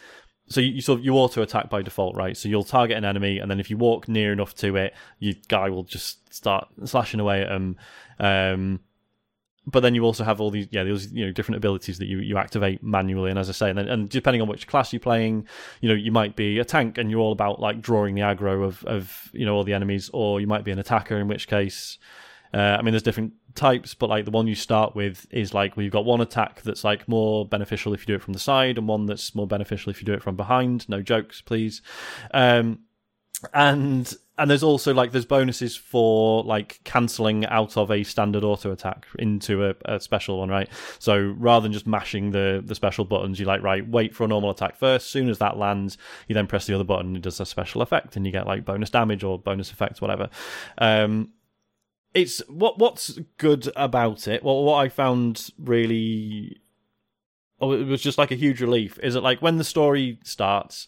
so 0.48 0.61
you, 0.61 0.74
you 0.74 0.82
sort 0.82 0.99
of 0.99 1.06
you 1.06 1.14
auto 1.14 1.41
attack 1.41 1.70
by 1.70 1.82
default, 1.82 2.16
right? 2.16 2.36
So 2.36 2.49
you'll 2.49 2.64
target 2.64 2.98
an 2.98 3.06
enemy, 3.06 3.40
and 3.40 3.49
then 3.49 3.60
if 3.60 3.70
you 3.70 3.78
walk 3.78 4.07
near 4.07 4.34
enough 4.34 4.56
to 4.56 4.76
it, 4.76 4.94
your 5.20 5.36
guy 5.48 5.70
will 5.70 5.84
just 5.84 6.34
start 6.34 6.68
slashing 6.86 7.20
away 7.20 7.41
at 7.44 7.49
them. 7.49 7.78
Um, 8.20 8.80
but 9.70 9.82
then 9.82 9.96
you 9.96 10.04
also 10.04 10.24
have 10.24 10.41
all 10.41 10.50
these 10.50 10.68
yeah 10.72 10.84
those 10.84 11.12
you 11.12 11.26
know 11.26 11.32
different 11.32 11.58
abilities 11.58 11.98
that 12.00 12.08
you, 12.08 12.20
you 12.20 12.38
activate 12.38 12.82
manually. 12.84 13.30
And 13.30 13.40
as 13.40 13.50
i 13.50 13.54
say 13.54 13.70
and, 13.70 13.78
then, 13.78 13.88
and 13.88 14.10
depending 14.10 14.41
on 14.41 14.48
which 14.48 14.68
class 14.68 14.91
you're 14.91 15.00
playing 15.00 15.48
you 15.82 15.90
know 15.90 15.96
you 15.96 16.12
might 16.12 16.36
be 16.36 16.60
a 16.60 16.66
tank 16.66 16.98
and 16.98 17.10
you're 17.12 17.20
all 17.20 17.32
about 17.32 17.60
like 17.60 17.82
drawing 17.82 18.16
the 18.16 18.22
aggro 18.22 18.64
of 18.64 18.84
of 18.86 19.30
you 19.34 19.46
know 19.46 19.56
all 19.56 19.64
the 19.64 19.74
enemies 19.74 20.10
or 20.14 20.41
you 20.41 20.48
might 20.48 20.64
be 20.64 20.72
an 20.72 20.80
attacker 20.80 21.18
in 21.18 21.28
which 21.28 21.48
case 21.48 21.98
uh, 22.54 22.78
i 22.78 22.82
mean 22.82 22.91
there's 22.94 23.04
different 23.04 23.34
types 23.56 23.94
but 23.94 24.10
like 24.10 24.26
the 24.26 24.32
one 24.32 24.48
you 24.48 24.56
start 24.56 24.96
with 24.96 25.28
is 25.32 25.54
like 25.54 25.76
well 25.76 25.84
you've 25.84 25.94
got 25.94 26.06
one 26.06 26.22
attack 26.22 26.62
that's 26.62 26.84
like 26.84 27.08
more 27.08 27.46
beneficial 27.46 27.94
if 27.94 28.02
you 28.02 28.06
do 28.08 28.16
it 28.16 28.22
from 28.22 28.34
the 28.34 28.40
side 28.40 28.78
and 28.78 28.88
one 28.88 29.06
that's 29.06 29.36
more 29.36 29.48
beneficial 29.48 29.90
if 29.90 30.00
you 30.00 30.06
do 30.06 30.14
it 30.14 30.24
from 30.24 30.36
behind. 30.36 30.88
No 30.88 31.02
jokes 31.02 31.41
please. 31.41 31.82
Um 32.32 32.80
and 33.54 34.14
and 34.40 34.49
there's 34.49 34.64
also 34.64 34.94
like 34.94 35.11
there's 35.11 35.26
bonuses 35.26 35.76
for 35.76 36.44
like 36.44 36.80
cancelling 36.86 37.45
out 37.48 37.78
of 37.78 37.91
a 37.91 38.03
standard 38.03 38.44
auto 38.44 38.72
attack 38.72 39.06
into 39.20 39.66
a, 39.66 39.76
a 39.86 39.99
special 39.99 40.40
one, 40.40 40.49
right? 40.49 40.70
So 40.98 41.36
rather 41.38 41.64
than 41.64 41.74
just 41.74 41.86
mashing 41.86 42.32
the 42.32 42.64
the 42.66 42.74
special 42.74 43.03
buttons, 43.03 43.40
you 43.40 43.45
like 43.45 43.61
right 43.61 43.88
wait 43.88 44.16
for 44.16 44.24
a 44.24 44.28
normal 44.28 44.49
attack 44.49 44.78
first. 44.78 45.06
As 45.06 45.11
soon 45.11 45.30
as 45.30 45.40
that 45.40 45.57
lands, 45.57 45.98
you 46.28 46.34
then 46.34 46.48
press 46.48 46.66
the 46.66 46.74
other 46.74 46.86
button. 46.86 47.18
It 47.18 47.22
does 47.22 47.40
a 47.40 47.45
special 47.45 47.82
effect, 47.82 48.16
and 48.16 48.26
you 48.26 48.32
get 48.32 48.48
like 48.48 48.64
bonus 48.64 48.90
damage 48.90 49.24
or 49.24 49.38
bonus 49.38 49.72
effects, 49.72 49.99
whatever. 49.99 50.30
Um, 50.78 51.34
it's 52.14 52.40
what 52.48 52.80
what's 52.80 53.20
good 53.38 53.70
about 53.76 54.28
it. 54.28 54.41
Well, 54.41 54.64
what 54.64 54.78
I 54.78 54.88
found 54.88 55.49
really, 55.60 56.61
oh, 57.60 57.74
it 57.74 57.84
was 57.84 58.02
just 58.02 58.18
like 58.18 58.32
a 58.32 58.36
huge 58.36 58.61
relief. 58.61 58.98
Is 59.03 59.16
that 59.16 59.22
like 59.22 59.41
when 59.41 59.57
the 59.57 59.66
story 59.66 60.18
starts 60.24 60.88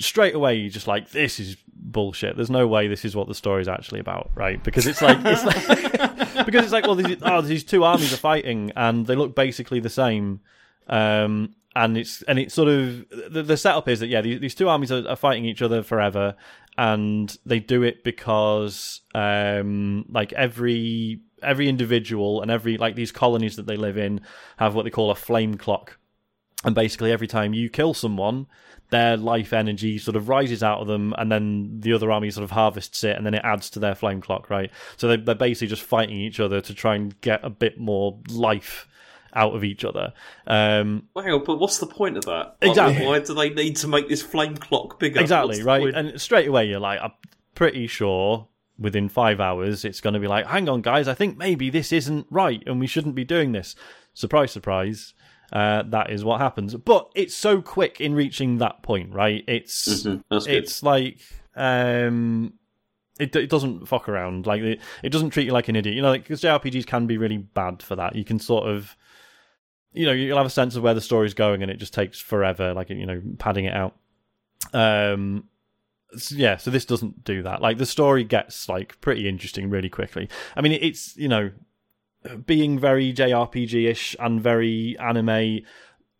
straight 0.00 0.34
away 0.34 0.56
you're 0.56 0.70
just 0.70 0.86
like 0.86 1.10
this 1.10 1.38
is 1.38 1.56
bullshit. 1.72 2.36
There's 2.36 2.50
no 2.50 2.66
way 2.66 2.88
this 2.88 3.04
is 3.04 3.16
what 3.16 3.28
the 3.28 3.34
story 3.34 3.62
is 3.62 3.68
actually 3.68 4.00
about 4.00 4.30
right? 4.34 4.62
Because 4.62 4.86
it's 4.86 5.02
like 5.02 5.18
it's 5.22 5.44
like 5.44 6.46
because 6.46 6.64
it's 6.64 6.72
like 6.72 6.84
well 6.84 6.94
these, 6.94 7.18
oh, 7.22 7.40
these 7.40 7.64
two 7.64 7.84
armies 7.84 8.12
are 8.12 8.18
fighting 8.18 8.72
and 8.76 9.06
they 9.06 9.14
look 9.14 9.34
basically 9.34 9.80
the 9.80 9.90
same. 9.90 10.40
Um 10.88 11.54
and 11.76 11.96
it's 11.96 12.22
and 12.22 12.38
it's 12.38 12.54
sort 12.54 12.68
of 12.68 13.08
the, 13.30 13.42
the 13.42 13.56
setup 13.56 13.88
is 13.88 14.00
that 14.00 14.08
yeah 14.08 14.20
these, 14.20 14.40
these 14.40 14.54
two 14.54 14.68
armies 14.68 14.90
are, 14.90 15.06
are 15.08 15.16
fighting 15.16 15.44
each 15.44 15.62
other 15.62 15.84
forever 15.84 16.34
and 16.76 17.38
they 17.46 17.60
do 17.60 17.82
it 17.82 18.02
because 18.02 19.02
um 19.14 20.04
like 20.08 20.32
every 20.32 21.20
every 21.42 21.68
individual 21.68 22.42
and 22.42 22.50
every 22.50 22.76
like 22.76 22.94
these 22.94 23.12
colonies 23.12 23.56
that 23.56 23.66
they 23.66 23.76
live 23.76 23.96
in 23.96 24.20
have 24.58 24.74
what 24.74 24.84
they 24.84 24.90
call 24.90 25.10
a 25.10 25.14
flame 25.14 25.56
clock. 25.56 25.98
And 26.64 26.74
basically 26.74 27.10
every 27.10 27.26
time 27.26 27.54
you 27.54 27.70
kill 27.70 27.94
someone, 27.94 28.46
their 28.90 29.16
life 29.16 29.52
energy 29.52 29.98
sort 29.98 30.16
of 30.16 30.28
rises 30.28 30.62
out 30.62 30.80
of 30.80 30.86
them, 30.86 31.14
and 31.18 31.30
then 31.30 31.80
the 31.80 31.92
other 31.92 32.10
army 32.12 32.30
sort 32.30 32.44
of 32.44 32.50
harvests 32.50 33.02
it, 33.04 33.16
and 33.16 33.24
then 33.24 33.34
it 33.34 33.42
adds 33.44 33.70
to 33.70 33.78
their 33.78 33.94
flame 33.94 34.20
clock, 34.20 34.50
right? 34.50 34.70
So 34.96 35.08
they, 35.08 35.16
they're 35.16 35.34
basically 35.34 35.68
just 35.68 35.82
fighting 35.82 36.16
each 36.16 36.40
other 36.40 36.60
to 36.60 36.74
try 36.74 36.94
and 36.96 37.18
get 37.20 37.40
a 37.44 37.50
bit 37.50 37.78
more 37.78 38.18
life 38.28 38.86
out 39.34 39.54
of 39.54 39.62
each 39.62 39.84
other. 39.84 40.12
Um, 40.46 41.04
Well, 41.14 41.24
hang 41.24 41.34
on, 41.34 41.44
but 41.44 41.58
what's 41.58 41.78
the 41.78 41.86
point 41.86 42.16
of 42.16 42.24
that? 42.24 42.56
Like, 42.60 42.70
Exactly. 42.70 43.06
why 43.06 43.20
do 43.20 43.32
they 43.34 43.50
need 43.50 43.76
to 43.76 43.86
make 43.88 44.08
this 44.08 44.22
flame 44.22 44.56
clock 44.56 44.98
bigger? 44.98 45.20
Exactly 45.20 45.62
right, 45.62 45.82
point? 45.82 45.96
and 45.96 46.20
straight 46.20 46.48
away 46.48 46.66
you're 46.66 46.80
like, 46.80 47.00
I'm 47.00 47.12
pretty 47.54 47.86
sure 47.86 48.48
within 48.78 49.08
five 49.08 49.38
hours 49.40 49.84
it's 49.84 50.00
going 50.00 50.14
to 50.14 50.20
be 50.20 50.26
like, 50.26 50.46
hang 50.46 50.68
on, 50.68 50.80
guys, 50.82 51.06
I 51.06 51.14
think 51.14 51.36
maybe 51.36 51.70
this 51.70 51.92
isn't 51.92 52.26
right, 52.30 52.62
and 52.66 52.80
we 52.80 52.86
shouldn't 52.88 53.14
be 53.14 53.24
doing 53.24 53.52
this. 53.52 53.76
Surprise, 54.14 54.50
surprise. 54.50 55.14
Uh, 55.52 55.82
that 55.88 56.10
is 56.10 56.24
what 56.24 56.40
happens, 56.40 56.74
but 56.76 57.10
it's 57.14 57.34
so 57.34 57.60
quick 57.60 58.00
in 58.00 58.14
reaching 58.14 58.58
that 58.58 58.82
point, 58.82 59.12
right? 59.12 59.42
It's 59.48 59.86
Mhm, 60.04 60.22
it's 60.54 60.82
like 60.82 61.20
um 61.56 62.52
it, 63.18 63.34
it 63.36 63.50
doesn't 63.50 63.86
fuck 63.86 64.08
around. 64.08 64.46
Like 64.46 64.62
it, 64.62 64.80
it 65.02 65.10
doesn't 65.10 65.30
treat 65.30 65.46
you 65.46 65.52
like 65.52 65.68
an 65.68 65.76
idiot. 65.76 65.96
You 65.96 66.02
know 66.02 66.12
because 66.12 66.40
jrpgs 66.40 66.86
can 66.86 67.06
be 67.06 67.18
really 67.18 67.38
bad 67.38 67.82
for 67.82 67.96
that. 67.96 68.14
You 68.16 68.24
can 68.24 68.38
sort 68.38 68.68
of 68.68 68.96
you 69.92 70.06
know 70.06 70.12
you'll 70.12 70.36
have 70.36 70.46
a 70.46 70.50
sense 70.50 70.76
of 70.76 70.82
where 70.84 70.94
the 70.94 71.00
story's 71.00 71.34
going 71.34 71.62
and 71.62 71.70
it 71.70 71.76
just 71.78 71.92
takes 71.92 72.20
forever 72.20 72.72
like 72.72 72.90
you 72.90 73.04
know 73.06 73.20
padding 73.38 73.64
it 73.64 73.74
out. 73.74 73.96
Um 74.72 75.44
s- 76.14 76.32
yeah 76.32 76.56
so 76.58 76.70
this 76.70 76.84
doesn't 76.84 77.24
do 77.24 77.42
that. 77.42 77.60
Like 77.60 77.78
the 77.78 77.86
story 77.86 78.22
gets 78.24 78.68
like 78.68 79.00
pretty 79.00 79.28
interesting 79.28 79.68
really 79.68 79.88
quickly. 79.88 80.28
I 80.56 80.60
mean 80.60 80.72
it's 80.80 81.16
you 81.16 81.28
know 81.28 81.50
being 82.46 82.78
very 82.78 83.12
jrpg-ish 83.12 84.14
and 84.18 84.42
very 84.42 84.96
anime 84.98 85.60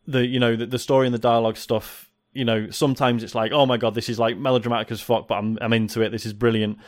the 0.07 0.27
you 0.27 0.41
know 0.41 0.57
the, 0.57 0.67
the 0.67 0.79
story 0.79 1.07
and 1.07 1.15
the 1.15 1.19
dialogue 1.19 1.57
stuff 1.57 2.11
you 2.33 2.45
know 2.45 2.71
sometimes 2.71 3.23
it's 3.23 3.35
like 3.35 3.53
oh 3.53 3.67
my 3.67 3.77
god 3.77 3.95
this 3.95 4.09
is 4.09 4.19
like 4.19 4.37
melodramatic 4.37 4.91
as 4.91 5.01
fuck 5.01 5.29
but 5.29 5.35
i'm 5.35 5.59
i'm 5.61 5.73
into 5.73 6.03
it 6.03 6.11
this 6.11 6.27
is 6.27 6.33
brilliant. 6.33 6.79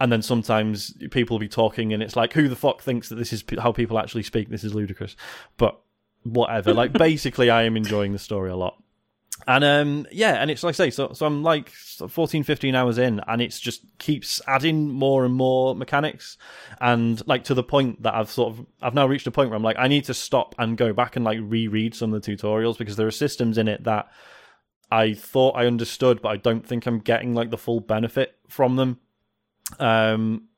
And 0.00 0.10
then 0.10 0.22
sometimes 0.22 0.92
people 1.12 1.34
will 1.34 1.40
be 1.40 1.48
talking 1.48 1.92
and 1.92 2.02
it's 2.02 2.16
like 2.16 2.32
who 2.32 2.48
the 2.48 2.56
fuck 2.56 2.82
thinks 2.82 3.08
that 3.08 3.16
this 3.16 3.32
is 3.32 3.44
p- 3.44 3.58
how 3.58 3.70
people 3.70 4.00
actually 4.00 4.24
speak 4.24 4.48
this 4.48 4.64
is 4.64 4.74
ludicrous. 4.74 5.14
But 5.58 5.78
whatever. 6.24 6.74
Like 6.74 6.92
basically 7.08 7.50
i 7.50 7.62
am 7.62 7.76
enjoying 7.76 8.12
the 8.12 8.18
story 8.18 8.50
a 8.50 8.56
lot 8.56 8.82
and 9.46 9.64
um 9.64 10.06
yeah 10.12 10.34
and 10.34 10.50
it's 10.50 10.62
like 10.62 10.74
i 10.74 10.76
say 10.76 10.90
so, 10.90 11.12
so 11.12 11.26
i'm 11.26 11.42
like 11.42 11.68
14 11.68 12.42
15 12.42 12.74
hours 12.74 12.98
in 12.98 13.20
and 13.26 13.42
it's 13.42 13.58
just 13.58 13.82
keeps 13.98 14.40
adding 14.46 14.88
more 14.88 15.24
and 15.24 15.34
more 15.34 15.74
mechanics. 15.74 16.36
And 16.80 17.24
like 17.26 17.44
to 17.44 17.54
the 17.54 17.62
point 17.62 18.02
that 18.02 18.14
i've 18.14 18.30
sort 18.30 18.52
of 18.52 18.66
i've 18.80 18.94
now 18.94 19.06
reached 19.06 19.26
a 19.26 19.30
point 19.30 19.50
where 19.50 19.56
i'm 19.56 19.62
like 19.62 19.78
i 19.78 19.88
need 19.88 20.04
to 20.04 20.14
stop 20.14 20.54
and 20.58 20.76
go 20.76 20.92
back 20.92 21.16
and 21.16 21.24
like 21.24 21.38
reread 21.42 21.94
some 21.94 22.12
of 22.12 22.22
the 22.22 22.36
tutorials 22.36 22.78
because 22.78 22.96
there 22.96 23.06
are 23.06 23.12
systems 23.12 23.58
in 23.58 23.68
it 23.68 23.84
that 23.84 24.10
i 24.90 25.14
thought 25.14 25.56
i 25.56 25.66
understood 25.66 26.22
but 26.22 26.30
i 26.30 26.36
don't 26.36 26.66
think 26.66 26.86
i'm 26.86 26.98
getting 26.98 27.34
like 27.34 27.50
the 27.50 27.58
full 27.58 27.80
benefit 27.80 28.36
from 28.48 28.76
them. 28.76 28.98
Um 29.78 30.48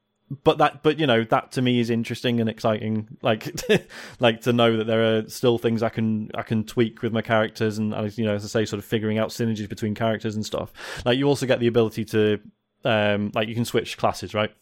but 0.42 0.58
that 0.58 0.82
but 0.82 0.98
you 0.98 1.06
know 1.06 1.22
that 1.24 1.52
to 1.52 1.60
me 1.60 1.80
is 1.80 1.90
interesting 1.90 2.40
and 2.40 2.48
exciting 2.48 3.06
like 3.22 3.54
like 4.20 4.40
to 4.40 4.52
know 4.52 4.78
that 4.78 4.86
there 4.86 5.18
are 5.18 5.28
still 5.28 5.58
things 5.58 5.82
i 5.82 5.88
can 5.88 6.30
i 6.34 6.42
can 6.42 6.64
tweak 6.64 7.02
with 7.02 7.12
my 7.12 7.20
characters 7.20 7.76
and 7.76 7.92
you 8.16 8.24
know 8.24 8.34
as 8.34 8.44
i 8.44 8.48
say 8.48 8.64
sort 8.64 8.78
of 8.78 8.84
figuring 8.84 9.18
out 9.18 9.28
synergies 9.28 9.68
between 9.68 9.94
characters 9.94 10.34
and 10.34 10.44
stuff. 10.44 10.72
Like 11.04 11.18
you 11.18 11.26
also 11.26 11.46
get 11.46 11.60
the 11.60 11.66
ability 11.66 12.04
to 12.06 12.40
um 12.84 13.32
like 13.34 13.48
you 13.48 13.54
can 13.54 13.64
switch 13.64 13.96
classes 13.96 14.34
right? 14.34 14.52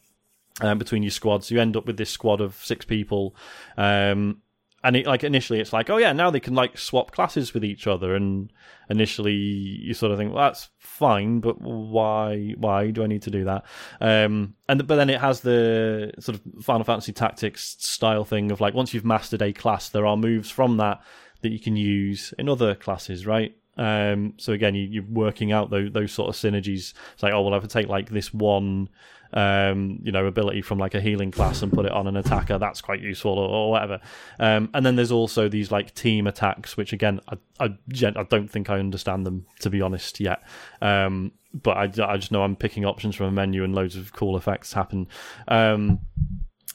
Um, 0.61 0.79
between 0.79 1.03
your 1.03 1.11
squads. 1.11 1.51
You 1.51 1.61
end 1.61 1.77
up 1.77 1.87
with 1.87 1.97
this 1.97 2.11
squad 2.11 2.41
of 2.41 2.55
six 2.57 2.85
people. 2.85 3.35
Um 3.77 4.43
and 4.85 4.97
it 4.97 5.07
like 5.07 5.23
initially 5.23 5.61
it's 5.61 5.73
like 5.73 5.91
oh 5.91 5.97
yeah 5.97 6.13
now 6.13 6.31
they 6.31 6.41
can 6.41 6.55
like 6.55 6.77
swap 6.77 7.13
classes 7.13 7.55
with 7.55 7.65
each 7.65 7.87
other. 7.87 8.15
And 8.15 8.53
initially 8.91 9.33
you 9.33 9.95
sort 9.95 10.13
of 10.13 10.19
think 10.19 10.35
well 10.35 10.45
that's 10.45 10.69
fine 10.79 11.41
but 11.41 11.61
why 11.61 12.55
why 12.59 12.91
do 12.91 13.03
i 13.03 13.07
need 13.07 13.23
to 13.23 13.31
do 13.31 13.45
that? 13.45 13.65
Um 14.01 14.55
and 14.69 14.87
but 14.87 14.97
then 14.97 15.09
it 15.11 15.21
has 15.21 15.41
the 15.41 16.13
sort 16.19 16.39
of 16.39 16.65
final 16.65 16.85
fantasy 16.85 17.13
tactics 17.13 17.77
style 17.79 18.25
thing 18.25 18.51
of 18.51 18.61
like 18.61 18.75
once 18.75 18.93
you've 18.93 19.05
mastered 19.05 19.43
a 19.43 19.53
class 19.53 19.89
there 19.89 20.07
are 20.07 20.17
moves 20.17 20.51
from 20.51 20.77
that 20.79 21.01
that 21.43 21.51
you 21.51 21.59
can 21.59 21.77
use 21.77 22.35
in 22.39 22.49
other 22.49 22.75
classes 22.75 23.27
right? 23.27 23.57
Um 23.77 24.35
so 24.37 24.53
again 24.53 24.75
you, 24.75 24.83
you're 24.83 25.05
working 25.05 25.53
out 25.53 25.71
those, 25.71 25.93
those 25.93 26.13
sort 26.13 26.29
of 26.29 26.35
synergies. 26.35 26.93
It's 27.15 27.23
like 27.23 27.33
oh 27.33 27.43
well 27.43 27.55
if 27.55 27.65
i 27.65 27.67
take 27.67 27.89
like 27.89 28.11
this 28.11 28.35
one 28.35 28.89
um, 29.33 30.01
you 30.03 30.13
know, 30.13 30.27
ability 30.27 30.63
from 30.63 30.79
like 30.79 30.95
a 30.95 31.01
healing 31.01 31.31
class 31.31 31.63
and 31.63 31.73
put 31.73 31.87
it 31.87 31.93
on 31.93 32.07
an 32.07 32.17
attacker. 32.17 32.59
That's 32.59 32.81
quite 32.81 33.01
useful, 33.01 33.33
or, 33.33 33.49
or 33.49 33.71
whatever. 33.71 34.01
Um, 34.39 34.71
and 34.75 34.85
then 34.85 34.97
there's 34.97 35.13
also 35.13 35.49
these 35.49 35.71
like 35.71 35.95
team 35.95 36.27
attacks, 36.27 36.77
which 36.77 36.93
again, 36.93 37.21
I, 37.29 37.39
I, 37.61 37.77
I 38.05 38.23
don't 38.25 38.49
think 38.49 38.71
I 38.71 38.79
understand 38.79 39.27
them 39.27 39.47
to 39.61 39.71
be 39.71 39.81
honest 39.81 40.21
yet. 40.21 40.43
Um, 40.81 41.33
but 41.55 41.77
I, 41.77 41.83
I 41.85 42.17
just 42.17 42.33
know 42.33 42.43
I'm 42.43 42.57
picking 42.57 42.85
options 42.85 43.15
from 43.15 43.27
a 43.27 43.33
menu 43.33 43.65
and 43.65 43.75
loads 43.75 43.97
of 43.97 44.13
cool 44.13 44.37
effects 44.37 44.73
happen. 44.73 45.09
Um, 45.49 46.01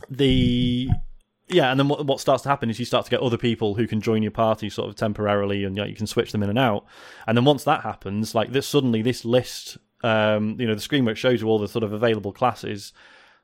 the 0.09 0.89
yeah, 1.49 1.71
and 1.71 1.79
then 1.79 1.88
what, 1.88 2.05
what 2.05 2.19
starts 2.19 2.43
to 2.43 2.49
happen 2.49 2.69
is 2.69 2.77
you 2.77 2.85
start 2.85 3.05
to 3.05 3.11
get 3.11 3.21
other 3.21 3.38
people 3.38 3.75
who 3.75 3.88
can 3.88 4.01
join 4.01 4.21
your 4.21 4.31
party 4.31 4.69
sort 4.69 4.89
of 4.89 4.95
temporarily, 4.95 5.63
and 5.63 5.75
you, 5.77 5.84
know, 5.84 5.88
you 5.88 5.95
can 5.95 6.07
switch 6.07 6.31
them 6.31 6.43
in 6.43 6.49
and 6.49 6.59
out. 6.59 6.85
And 7.25 7.38
then 7.38 7.45
once 7.45 7.63
that 7.63 7.81
happens, 7.81 8.35
like 8.35 8.51
this, 8.51 8.67
suddenly 8.67 9.01
this 9.01 9.23
list, 9.23 9.77
um, 10.03 10.59
you 10.59 10.67
know, 10.67 10.75
the 10.75 10.81
screen 10.81 11.05
where 11.05 11.13
it 11.13 11.17
shows 11.17 11.41
you 11.41 11.47
all 11.47 11.59
the 11.59 11.67
sort 11.67 11.83
of 11.83 11.93
available 11.93 12.31
classes, 12.31 12.93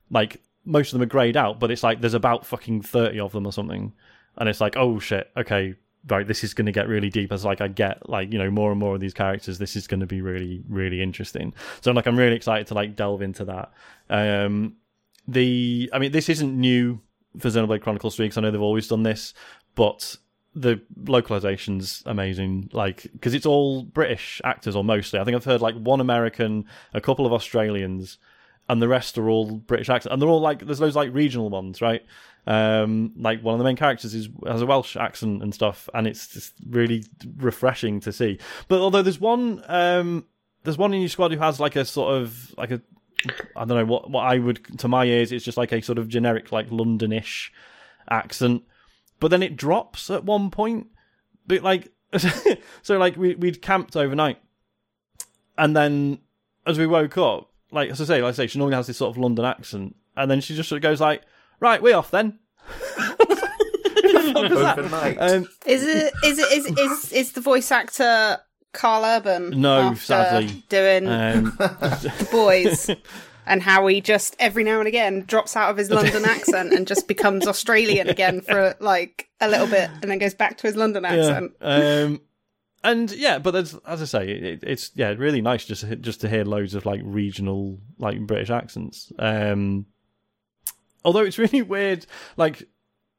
like 0.10 0.42
most 0.66 0.90
of 0.90 0.94
them 0.94 1.04
are 1.04 1.10
grayed 1.10 1.38
out, 1.38 1.60
but 1.60 1.72
it's 1.72 1.84
like 1.84 2.02
there's 2.02 2.14
about 2.14 2.46
fucking 2.46 2.82
thirty 2.82 3.20
of 3.20 3.32
them 3.32 3.46
or 3.46 3.52
something, 3.52 3.94
and 4.38 4.50
it's 4.50 4.62
like, 4.62 4.78
oh 4.78 5.00
shit, 5.00 5.30
okay, 5.36 5.76
right, 6.08 6.28
this 6.28 6.44
is 6.44 6.54
going 6.54 6.66
to 6.66 6.72
get 6.72 6.88
really 6.88 7.10
deep. 7.10 7.32
As 7.32 7.46
like 7.46 7.62
I 7.62 7.68
get 7.68 8.10
like 8.10 8.32
you 8.32 8.38
know 8.38 8.52
more 8.52 8.72
and 8.72 8.80
more 8.80 8.96
of 8.96 9.02
these 9.02 9.14
characters, 9.14 9.58
this 9.58 9.76
is 9.76 9.88
going 9.88 10.00
to 10.00 10.06
be 10.06 10.22
really 10.22 10.64
really 10.68 11.02
interesting. 11.02 11.54
So 11.82 11.92
like 11.92 12.06
I'm 12.06 12.18
really 12.18 12.36
excited 12.36 12.68
to 12.68 12.74
like 12.74 12.96
delve 12.96 13.22
into 13.22 13.46
that. 13.46 13.72
Um, 14.10 14.76
the 15.28 15.90
I 15.94 16.00
mean, 16.00 16.12
this 16.12 16.30
isn't 16.30 16.60
new 16.60 17.02
for 17.40 17.48
Xenoblade 17.48 17.82
Chronicles 17.82 18.16
3 18.16 18.26
because 18.26 18.38
I 18.38 18.42
know 18.42 18.52
they've 18.52 18.62
always 18.62 18.88
done 18.88 19.04
this, 19.04 19.34
but 19.76 20.18
the 20.56 20.82
localization's 21.04 22.04
amazing. 22.06 22.70
Like, 22.74 23.04
because 23.14 23.34
it's 23.34 23.46
all 23.46 23.84
British 23.84 24.42
actors 24.44 24.76
or 24.76 24.84
mostly. 24.84 25.20
I 25.20 25.24
think 25.24 25.36
I've 25.36 25.46
heard 25.46 25.62
like 25.62 25.76
one 25.76 26.02
American, 26.02 26.66
a 26.94 27.02
couple 27.02 27.26
of 27.26 27.34
Australians, 27.34 28.18
and 28.70 28.82
the 28.82 28.88
rest 28.88 29.18
are 29.18 29.30
all 29.30 29.58
British 29.58 29.90
actors. 29.90 30.12
And 30.12 30.22
they're 30.22 30.30
all 30.30 30.42
like, 30.42 30.66
there's 30.66 30.80
those 30.80 30.96
like 30.96 31.14
regional 31.14 31.50
ones, 31.50 31.82
right? 31.82 32.04
Um, 32.46 33.14
like 33.18 33.42
one 33.42 33.54
of 33.54 33.60
the 33.60 33.64
main 33.64 33.76
characters 33.76 34.14
is 34.14 34.28
has 34.46 34.62
a 34.62 34.66
Welsh 34.66 34.98
accent 34.98 35.42
and 35.42 35.54
stuff, 35.54 35.90
and 35.94 36.06
it's 36.08 36.28
just 36.28 36.54
really 36.70 37.06
refreshing 37.38 38.02
to 38.02 38.12
see. 38.12 38.40
But 38.68 38.82
although 38.82 39.02
there's 39.02 39.20
one, 39.20 39.64
um, 39.68 40.26
there's 40.64 40.78
one 40.78 40.94
in 40.94 41.00
your 41.00 41.10
squad 41.10 41.32
who 41.32 41.40
has 41.40 41.60
like 41.60 41.76
a 41.76 41.86
sort 41.86 42.16
of 42.16 42.54
like 42.58 42.72
a 42.72 42.82
I 43.56 43.66
don't 43.66 43.78
know 43.78 43.86
what 43.86 44.10
what 44.10 44.26
I 44.26 44.40
would 44.40 44.80
to 44.80 44.88
my 44.88 45.06
ears 45.06 45.32
it's 45.32 45.46
just 45.46 45.58
like 45.58 45.72
a 45.72 45.82
sort 45.82 45.98
of 45.98 46.10
generic 46.10 46.52
like 46.52 46.70
Londonish 46.70 47.52
accent, 48.10 48.64
but 49.24 49.30
then 49.32 49.42
it 49.42 49.56
drops 49.56 50.10
at 50.10 50.26
one 50.26 50.52
point. 50.52 50.88
But 51.48 51.64
like 51.64 51.94
so 52.82 52.98
like 52.98 53.16
we 53.16 53.36
we'd 53.36 53.62
camped 53.62 53.96
overnight, 53.96 54.38
and 55.58 55.74
then 55.74 56.20
as 56.68 56.78
we 56.78 56.86
woke 56.86 57.18
up, 57.18 57.50
like 57.72 57.90
as 57.90 58.02
I 58.02 58.04
say, 58.04 58.22
like 58.22 58.34
I 58.34 58.34
say, 58.34 58.48
she 58.48 58.60
normally 58.60 58.76
has 58.76 58.88
this 58.88 58.98
sort 58.98 59.16
of 59.16 59.18
London 59.18 59.46
accent, 59.46 59.96
and 60.18 60.30
then 60.30 60.42
she 60.42 60.58
just 60.58 60.68
sort 60.68 60.80
of 60.80 60.84
goes 60.84 61.00
like, 61.00 61.22
"Right, 61.62 61.82
we 61.82 61.94
off 61.94 62.12
then." 62.12 62.40
Overnight. 64.36 65.18
Um, 65.22 65.48
Is 65.66 65.84
it 65.86 66.14
is 66.26 66.40
it 66.40 66.52
is 66.52 66.66
is 66.78 67.12
is 67.14 67.32
the 67.32 67.40
voice 67.40 67.72
actor 67.72 68.40
Karl 68.74 69.06
Urban? 69.06 69.62
No, 69.62 69.80
after 69.80 70.02
sadly. 70.02 70.64
doing 70.68 71.08
um, 71.08 71.56
the 71.58 72.28
boys. 72.30 72.90
And 73.46 73.62
how 73.62 73.88
he 73.88 74.02
just 74.02 74.36
every 74.40 74.64
now 74.64 74.80
and 74.80 74.88
again 74.88 75.24
drops 75.28 75.56
out 75.56 75.70
of 75.70 75.78
his 75.78 75.90
London 75.90 76.26
accent 76.26 76.74
and 76.74 76.88
just 76.88 77.08
becomes 77.08 77.48
Australian 77.48 78.10
again 78.10 78.42
for 78.42 78.76
like 78.80 79.30
a 79.42 79.48
little 79.48 79.68
bit, 79.68 79.90
and 80.02 80.10
then 80.10 80.18
goes 80.18 80.34
back 80.34 80.58
to 80.60 80.68
his 80.68 80.76
London 80.76 81.06
accent. 81.06 81.54
Yeah. 81.62 82.04
Um, 82.06 82.22
and 82.84 83.12
yeah, 83.12 83.40
but 83.40 83.56
as, 83.56 83.80
as 83.88 84.02
I 84.02 84.06
say, 84.06 84.30
it, 84.30 84.64
it's 84.64 84.92
yeah 84.96 85.14
really 85.18 85.42
nice 85.42 85.66
just 85.66 85.82
to, 85.82 85.96
just 85.96 86.22
to 86.22 86.30
hear 86.30 86.44
loads 86.44 86.76
of 86.76 86.86
like 86.86 87.02
regional 87.04 87.80
like 87.98 88.20
British 88.28 88.50
accents. 88.50 89.12
Um, 89.18 89.86
although 91.06 91.22
it's 91.24 91.38
really 91.38 91.62
weird, 91.62 92.06
like 92.38 92.68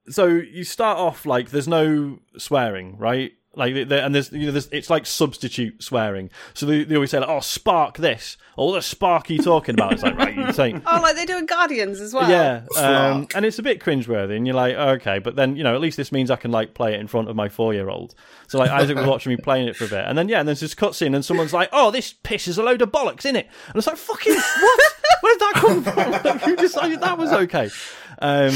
so 0.08 0.26
you 0.26 0.64
start 0.64 0.98
off 0.98 1.24
like 1.24 1.50
there's 1.50 1.68
no 1.68 2.18
swearing, 2.36 2.98
right? 2.98 3.32
Like 3.56 3.88
there, 3.88 4.04
and 4.04 4.14
there's 4.14 4.32
you 4.32 4.46
know 4.46 4.52
there's 4.52 4.68
it's 4.72 4.90
like 4.90 5.06
substitute 5.06 5.82
swearing. 5.82 6.30
So 6.54 6.66
they, 6.66 6.84
they 6.84 6.94
always 6.94 7.10
say 7.10 7.18
like, 7.18 7.28
"Oh, 7.28 7.40
spark 7.40 7.98
this," 7.98 8.36
or 8.56 8.68
"What 8.68 8.74
the 8.74 8.82
spark 8.82 9.30
are 9.30 9.32
you 9.32 9.42
talking 9.42 9.74
about?" 9.74 9.92
It's 9.92 10.02
like 10.02 10.16
right, 10.16 10.36
you 10.36 10.52
say 10.52 10.74
Oh, 10.86 11.00
like 11.00 11.16
they 11.16 11.26
do 11.26 11.38
in 11.38 11.46
Guardians 11.46 12.00
as 12.00 12.12
well. 12.12 12.28
yeah, 12.28 12.62
um, 12.76 13.28
and 13.34 13.44
it's 13.44 13.58
a 13.58 13.62
bit 13.62 13.80
cringeworthy, 13.80 14.36
and 14.36 14.46
you're 14.46 14.56
like, 14.56 14.74
okay, 14.74 15.18
but 15.18 15.36
then 15.36 15.56
you 15.56 15.62
know, 15.62 15.74
at 15.74 15.80
least 15.80 15.96
this 15.96 16.12
means 16.12 16.30
I 16.30 16.36
can 16.36 16.50
like 16.50 16.74
play 16.74 16.94
it 16.94 17.00
in 17.00 17.06
front 17.06 17.28
of 17.28 17.36
my 17.36 17.48
four 17.48 17.74
year 17.74 17.88
old. 17.88 18.14
So 18.48 18.58
like 18.58 18.70
Isaac 18.70 18.96
was 18.96 19.06
watching 19.06 19.30
me 19.30 19.36
playing 19.36 19.68
it 19.68 19.76
for 19.76 19.84
a 19.84 19.88
bit, 19.88 20.04
and 20.06 20.16
then 20.18 20.28
yeah, 20.28 20.40
and 20.40 20.48
there's 20.48 20.60
this 20.60 20.74
cutscene, 20.74 21.14
and 21.14 21.24
someone's 21.24 21.52
like, 21.52 21.68
oh, 21.72 21.90
this 21.90 22.12
piss 22.12 22.48
is 22.48 22.58
a 22.58 22.62
load 22.62 22.82
of 22.82 22.90
bollocks, 22.90 23.24
in 23.24 23.36
it, 23.36 23.48
and 23.68 23.76
it's 23.76 23.86
like, 23.86 23.96
fucking 23.96 24.34
what? 24.60 24.80
Where 25.20 25.34
did 25.34 25.40
that 25.40 25.52
come 25.54 25.82
from? 25.82 26.10
Like, 26.10 26.42
who 26.42 26.56
decided 26.56 27.00
that 27.00 27.18
was 27.18 27.32
okay? 27.32 27.70
Um, 28.20 28.52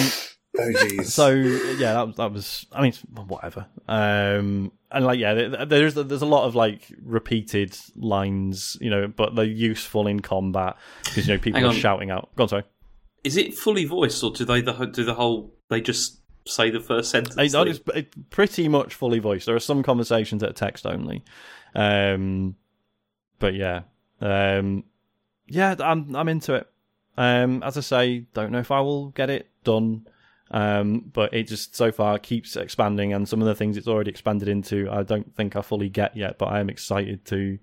Oh 0.59 0.73
jeez. 0.73 1.07
So 1.07 1.31
yeah, 1.31 1.95
that 1.95 2.07
was 2.07 2.17
that 2.17 2.33
was. 2.33 2.67
I 2.73 2.83
mean, 2.83 2.93
whatever. 3.27 3.67
Um, 3.87 4.73
and 4.91 5.05
like 5.05 5.19
yeah, 5.19 5.35
there- 5.35 5.67
there's 5.67 5.95
there's 5.95 6.23
a 6.23 6.27
lot 6.27 6.47
of 6.47 6.55
like 6.55 6.93
repeated 7.03 7.77
lines, 7.97 8.77
you 8.81 8.91
know, 8.91 9.09
but 9.09 9.35
they're 9.35 9.45
useful 9.45 10.07
in 10.07 10.21
combat 10.21 10.77
because 11.05 11.27
you 11.29 11.35
know 11.35 11.39
people 11.41 11.61
are 11.71 11.73
shouting 11.75 12.11
out. 12.11 12.31
Go 12.37 12.45
on, 12.45 12.49
sorry. 12.49 12.65
Is 13.25 13.37
it 13.37 13.55
fully 13.55 13.85
voiced, 13.85 14.23
or 14.23 14.31
do 14.31 14.45
they 14.45 14.61
the, 14.61 14.73
do 14.87 15.05
the 15.05 15.15
whole? 15.15 15.53
They 15.69 15.81
just 15.81 16.21
say 16.47 16.71
the 16.71 16.81
first 16.81 17.11
sentence. 17.11 17.37
It's, 17.69 17.81
it's 17.95 18.15
pretty 18.31 18.69
much 18.69 18.95
fully 18.95 19.19
voiced. 19.19 19.45
There 19.47 19.57
are 19.57 19.61
some 19.61 19.83
conversations 19.83 20.41
that 20.41 20.51
are 20.51 20.55
text 20.55 20.87
only, 20.87 21.23
um, 21.75 22.57
but 23.39 23.55
yeah, 23.55 23.83
um, 24.21 24.85
yeah, 25.47 25.75
I'm 25.81 26.15
I'm 26.15 26.29
into 26.29 26.55
it. 26.55 26.69
Um, 27.17 27.63
as 27.65 27.77
I 27.77 27.81
say, 27.81 28.19
don't 28.33 28.53
know 28.53 28.61
if 28.61 28.71
I 28.71 28.81
will 28.81 29.11
get 29.11 29.29
it 29.29 29.51
done, 29.65 30.07
um, 30.51 31.11
but 31.13 31.35
it 31.35 31.45
just 31.45 31.77
so 31.77 31.93
far 31.93 32.19
keeps 32.19 32.57
expanding, 32.57 33.13
and 33.13 33.29
some 33.29 33.41
of 33.41 33.49
the 33.49 33.55
things 33.55 33.77
it's 33.77 33.89
already 33.89 34.11
expanded 34.11 34.49
into, 34.49 34.89
I 34.91 35.03
don't 35.03 35.35
think 35.35 35.57
I 35.57 35.63
fully 35.63 35.89
get 35.89 36.17
yet. 36.17 36.39
But 36.39 36.47
I 36.47 36.61
am 36.61 36.71
excited 36.71 37.25
to 37.27 37.59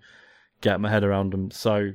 get 0.61 0.79
my 0.79 0.89
head 0.89 1.03
around 1.03 1.33
them. 1.33 1.51
So 1.51 1.93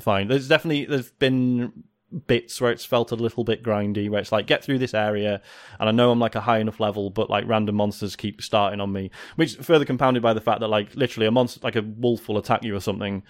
fine. 0.00 0.28
There's 0.28 0.48
definitely 0.48 0.84
there's 0.86 1.10
been 1.10 1.84
bits 2.26 2.60
where 2.60 2.72
it's 2.72 2.84
felt 2.84 3.12
a 3.12 3.16
little 3.16 3.44
bit 3.44 3.62
grindy, 3.62 4.10
where 4.10 4.20
it's 4.20 4.32
like 4.32 4.46
get 4.46 4.64
through 4.64 4.78
this 4.78 4.94
area, 4.94 5.40
and 5.78 5.88
I 5.88 5.92
know 5.92 6.10
I'm 6.10 6.18
like 6.18 6.34
a 6.34 6.40
high 6.40 6.58
enough 6.58 6.80
level, 6.80 7.10
but 7.10 7.30
like 7.30 7.46
random 7.46 7.76
monsters 7.76 8.16
keep 8.16 8.42
starting 8.42 8.80
on 8.80 8.92
me, 8.92 9.10
which 9.36 9.56
further 9.56 9.84
compounded 9.84 10.22
by 10.22 10.32
the 10.32 10.40
fact 10.40 10.60
that 10.60 10.68
like 10.68 10.94
literally 10.94 11.26
a 11.26 11.30
monster, 11.30 11.60
like 11.62 11.76
a 11.76 11.82
wolf, 11.82 12.28
will 12.28 12.38
attack 12.38 12.64
you 12.64 12.74
or 12.74 12.80
something, 12.80 13.22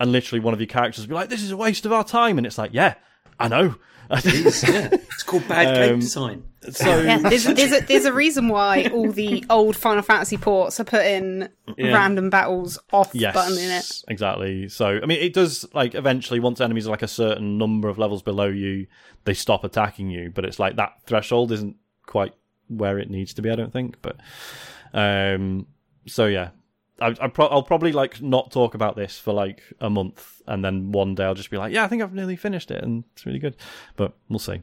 and 0.00 0.12
literally 0.12 0.40
one 0.40 0.54
of 0.54 0.60
your 0.60 0.66
characters 0.66 1.04
will 1.04 1.08
be 1.08 1.14
like, 1.14 1.28
"This 1.28 1.42
is 1.42 1.50
a 1.50 1.56
waste 1.56 1.86
of 1.86 1.92
our 1.92 2.04
time," 2.04 2.38
and 2.38 2.46
it's 2.46 2.58
like, 2.58 2.72
"Yeah, 2.72 2.94
I 3.38 3.48
know." 3.48 3.74
yeah, 4.10 4.18
it's 4.92 5.24
called 5.24 5.48
bad 5.48 5.74
game 5.74 5.94
Um, 5.94 5.98
design. 6.00 6.44
so 6.70 7.00
Yeah, 7.02 7.18
there's, 7.18 7.42
there's, 7.42 7.72
a, 7.72 7.80
there's 7.80 8.04
a 8.04 8.12
reason 8.24 8.48
why 8.48 8.84
all 8.92 9.10
the 9.10 9.44
old 9.50 9.74
Final 9.74 10.02
Fantasy 10.04 10.36
ports 10.36 10.78
are 10.78 10.84
putting 10.84 11.48
Yeah. 11.76 11.92
random 11.92 12.30
battles 12.30 12.78
off 12.92 13.10
Yes, 13.14 13.34
button 13.34 13.58
in 13.58 13.68
it. 13.68 14.02
exactly. 14.06 14.68
So, 14.68 15.00
I 15.02 15.06
mean, 15.06 15.20
it 15.20 15.32
does 15.34 15.66
like 15.74 15.96
eventually 15.96 16.38
once 16.38 16.60
enemies 16.60 16.86
are 16.86 16.90
like 16.90 17.02
a 17.02 17.08
certain 17.08 17.58
number 17.58 17.88
of 17.88 17.98
levels 17.98 18.22
below 18.22 18.46
you, 18.46 18.86
they 19.24 19.34
stop 19.34 19.64
attacking 19.64 20.08
you. 20.10 20.30
But 20.32 20.44
it's 20.44 20.60
like 20.60 20.76
that 20.76 20.92
threshold 21.06 21.50
isn't 21.50 21.74
quite 22.06 22.32
where 22.68 23.00
it 23.00 23.10
needs 23.10 23.34
to 23.34 23.42
be. 23.42 23.50
I 23.50 23.56
don't 23.56 23.72
think. 23.72 23.96
But 24.02 24.18
um, 24.94 25.66
so 26.06 26.26
yeah, 26.26 26.50
I, 27.00 27.14
I 27.20 27.28
pro- 27.28 27.48
I'll 27.48 27.62
probably 27.62 27.92
like 27.92 28.22
not 28.22 28.50
talk 28.50 28.74
about 28.74 28.96
this 28.96 29.18
for 29.18 29.32
like 29.32 29.62
a 29.80 29.90
month, 29.90 30.40
and 30.46 30.64
then 30.64 30.92
one 30.92 31.14
day 31.14 31.24
I'll 31.24 31.34
just 31.34 31.50
be 31.50 31.56
like, 31.56 31.72
yeah, 31.72 31.84
I 31.84 31.88
think 31.88 32.02
I've 32.02 32.14
nearly 32.14 32.36
finished 32.36 32.70
it, 32.70 32.82
and 32.82 33.04
it's 33.12 33.26
really 33.26 33.38
good. 33.38 33.56
But 33.96 34.14
we'll 34.28 34.38
see. 34.38 34.62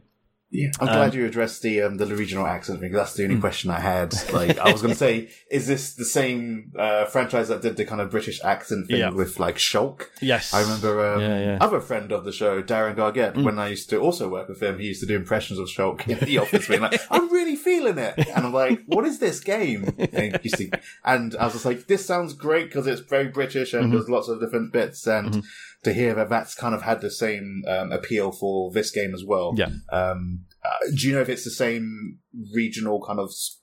Yeah, 0.56 0.70
I'm 0.80 0.86
glad 0.86 1.16
you 1.16 1.26
addressed 1.26 1.64
the 1.64 1.82
um, 1.82 1.98
the 1.98 2.06
regional 2.06 2.46
accent 2.46 2.80
because 2.80 2.96
That's 2.96 3.14
the 3.16 3.24
only 3.24 3.40
question 3.40 3.72
I 3.72 3.80
had. 3.80 4.14
Like, 4.32 4.60
I 4.60 4.72
was 4.72 4.82
going 4.84 4.94
to 4.94 4.98
say, 4.98 5.30
is 5.52 5.66
this 5.66 5.96
the 5.96 6.06
same 6.06 6.72
uh, 6.78 7.06
franchise 7.06 7.48
that 7.48 7.64
did 7.64 7.76
the 7.76 7.86
kind 7.86 8.00
of 8.00 8.12
British 8.12 8.40
accent 8.44 8.86
thing 8.88 8.98
Yeah. 9.00 9.10
with 9.10 9.40
like 9.40 9.58
Shulk? 9.58 10.10
Yes, 10.22 10.54
I 10.54 10.62
remember 10.62 11.14
um, 11.16 11.22
Yeah, 11.22 11.40
yeah. 11.40 11.58
other 11.60 11.82
friend 11.82 12.12
of 12.12 12.24
the 12.24 12.32
show, 12.32 12.62
Darren 12.62 12.96
Gargett, 12.96 13.36
when 13.36 13.58
I 13.58 13.70
used 13.70 13.90
to 13.90 13.98
also 13.98 14.30
work 14.30 14.48
with 14.48 14.62
him, 14.62 14.78
he 14.78 14.86
used 14.86 15.00
to 15.02 15.08
do 15.08 15.16
impressions 15.16 15.58
of 15.58 15.68
Shulk 15.70 16.08
in 16.08 16.20
the 16.20 16.38
office, 16.44 16.68
being 16.68 16.82
like, 16.82 17.02
I'm 17.10 17.32
really 17.34 17.56
feeling 17.56 17.98
it. 17.98 18.14
And 18.20 18.46
I'm 18.46 18.54
like, 18.54 18.84
what 18.86 19.06
is 19.06 19.18
this 19.18 19.40
game? 19.40 19.96
And, 20.14 20.38
he 20.44 20.50
used 20.50 20.58
to, 20.58 20.70
and 21.04 21.36
I 21.38 21.46
was 21.46 21.54
just 21.54 21.66
like, 21.66 21.88
this 21.88 22.06
sounds 22.06 22.34
great 22.34 22.66
because 22.66 22.86
it's 22.86 23.02
very 23.02 23.28
British 23.30 23.74
and 23.74 23.92
there's 23.92 24.08
lots 24.08 24.28
of 24.28 24.40
different 24.40 24.72
bits. 24.72 25.08
And 25.08 25.44
to 25.84 25.94
hear 25.94 26.14
that 26.16 26.30
that's 26.30 26.56
kind 26.56 26.74
of 26.74 26.82
had 26.84 27.02
the 27.02 27.12
same 27.12 27.64
um, 27.68 27.92
appeal 27.92 28.32
for 28.32 28.72
this 28.72 28.90
game 28.92 29.14
as 29.14 29.24
well. 29.26 29.54
Yeah. 29.58 29.70
Um, 29.92 30.46
uh, 30.64 30.70
do 30.96 31.08
you 31.08 31.14
know 31.14 31.22
if 31.22 31.30
it's 31.30 31.44
the 31.44 31.52
same 31.52 32.20
regional 32.54 33.04
kind 33.06 33.20
of 33.20 33.28
s- 33.30 33.60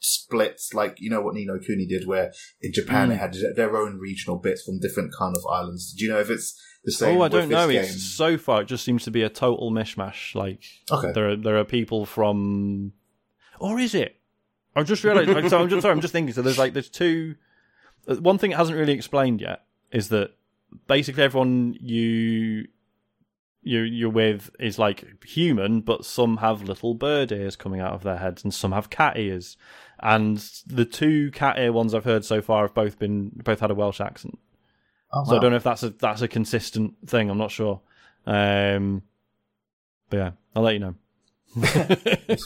splits, 0.00 0.74
like 0.74 0.96
you 0.98 1.10
know 1.10 1.20
what 1.20 1.34
Ni 1.34 1.44
no 1.44 1.58
Kuni 1.58 1.86
did, 1.86 2.06
where 2.06 2.32
in 2.60 2.72
Japan 2.72 3.08
Mm. 3.08 3.12
it 3.14 3.16
had 3.18 3.36
their 3.56 3.76
own 3.76 3.98
regional 3.98 4.36
bits 4.38 4.62
from 4.62 4.80
different 4.80 5.12
kind 5.18 5.36
of 5.36 5.44
islands? 5.46 5.92
Do 5.94 6.04
you 6.04 6.10
know 6.10 6.20
if 6.20 6.30
it's 6.30 6.60
the 6.84 6.92
same? 6.92 7.18
Oh, 7.18 7.22
I 7.22 7.28
don't 7.28 7.48
know. 7.48 7.68
It's 7.68 8.02
so 8.02 8.36
far 8.36 8.62
it 8.62 8.66
just 8.68 8.84
seems 8.84 9.04
to 9.04 9.10
be 9.10 9.22
a 9.22 9.28
total 9.30 9.70
mishmash. 9.70 10.34
Like 10.34 10.62
Okay. 10.90 11.12
there 11.12 11.30
are 11.30 11.36
there 11.36 11.56
are 11.58 11.64
people 11.64 12.04
from, 12.06 12.92
or 13.58 13.78
is 13.78 13.94
it? 13.94 14.16
I 14.76 14.82
just 14.82 15.04
realized. 15.04 15.28
like, 15.30 15.48
so 15.48 15.60
I'm 15.60 15.68
just 15.68 15.82
sorry. 15.82 15.92
I'm 15.92 16.00
just 16.00 16.12
thinking. 16.12 16.34
So 16.34 16.42
there's 16.42 16.58
like 16.58 16.72
there's 16.72 16.90
two. 16.90 17.36
uh, 18.08 18.16
One 18.16 18.38
thing 18.38 18.50
it 18.50 18.56
hasn't 18.58 18.76
really 18.76 18.92
explained 18.92 19.40
yet 19.40 19.62
is 19.92 20.08
that 20.08 20.32
basically 20.86 21.22
everyone 21.22 21.76
you 21.80 22.66
you 23.62 23.80
you're 23.80 24.10
with 24.10 24.50
is 24.60 24.78
like 24.78 25.24
human, 25.24 25.80
but 25.80 26.04
some 26.04 26.38
have 26.38 26.62
little 26.62 26.94
bird 26.94 27.32
ears 27.32 27.56
coming 27.56 27.80
out 27.80 27.92
of 27.92 28.02
their 28.02 28.18
heads, 28.18 28.44
and 28.44 28.52
some 28.52 28.72
have 28.72 28.90
cat 28.90 29.18
ears. 29.18 29.56
And 30.00 30.38
the 30.66 30.84
two 30.84 31.30
cat 31.30 31.58
ear 31.58 31.72
ones 31.72 31.94
I've 31.94 32.04
heard 32.04 32.24
so 32.24 32.42
far 32.42 32.62
have 32.62 32.74
both 32.74 32.98
been 32.98 33.30
both 33.42 33.60
had 33.60 33.70
a 33.70 33.74
Welsh 33.74 34.00
accent. 34.00 34.38
Oh, 35.12 35.24
So 35.24 35.36
I 35.36 35.40
don't 35.40 35.50
know 35.50 35.56
if 35.56 35.62
that's 35.62 35.82
a 35.82 35.90
that's 35.90 36.22
a 36.22 36.28
consistent 36.28 36.94
thing. 37.06 37.30
I'm 37.30 37.38
not 37.38 37.50
sure. 37.50 37.80
Um, 38.26 39.02
but 40.10 40.16
yeah, 40.16 40.30
I'll 40.54 40.62
let 40.62 40.74
you 40.74 40.80
know. 40.80 40.94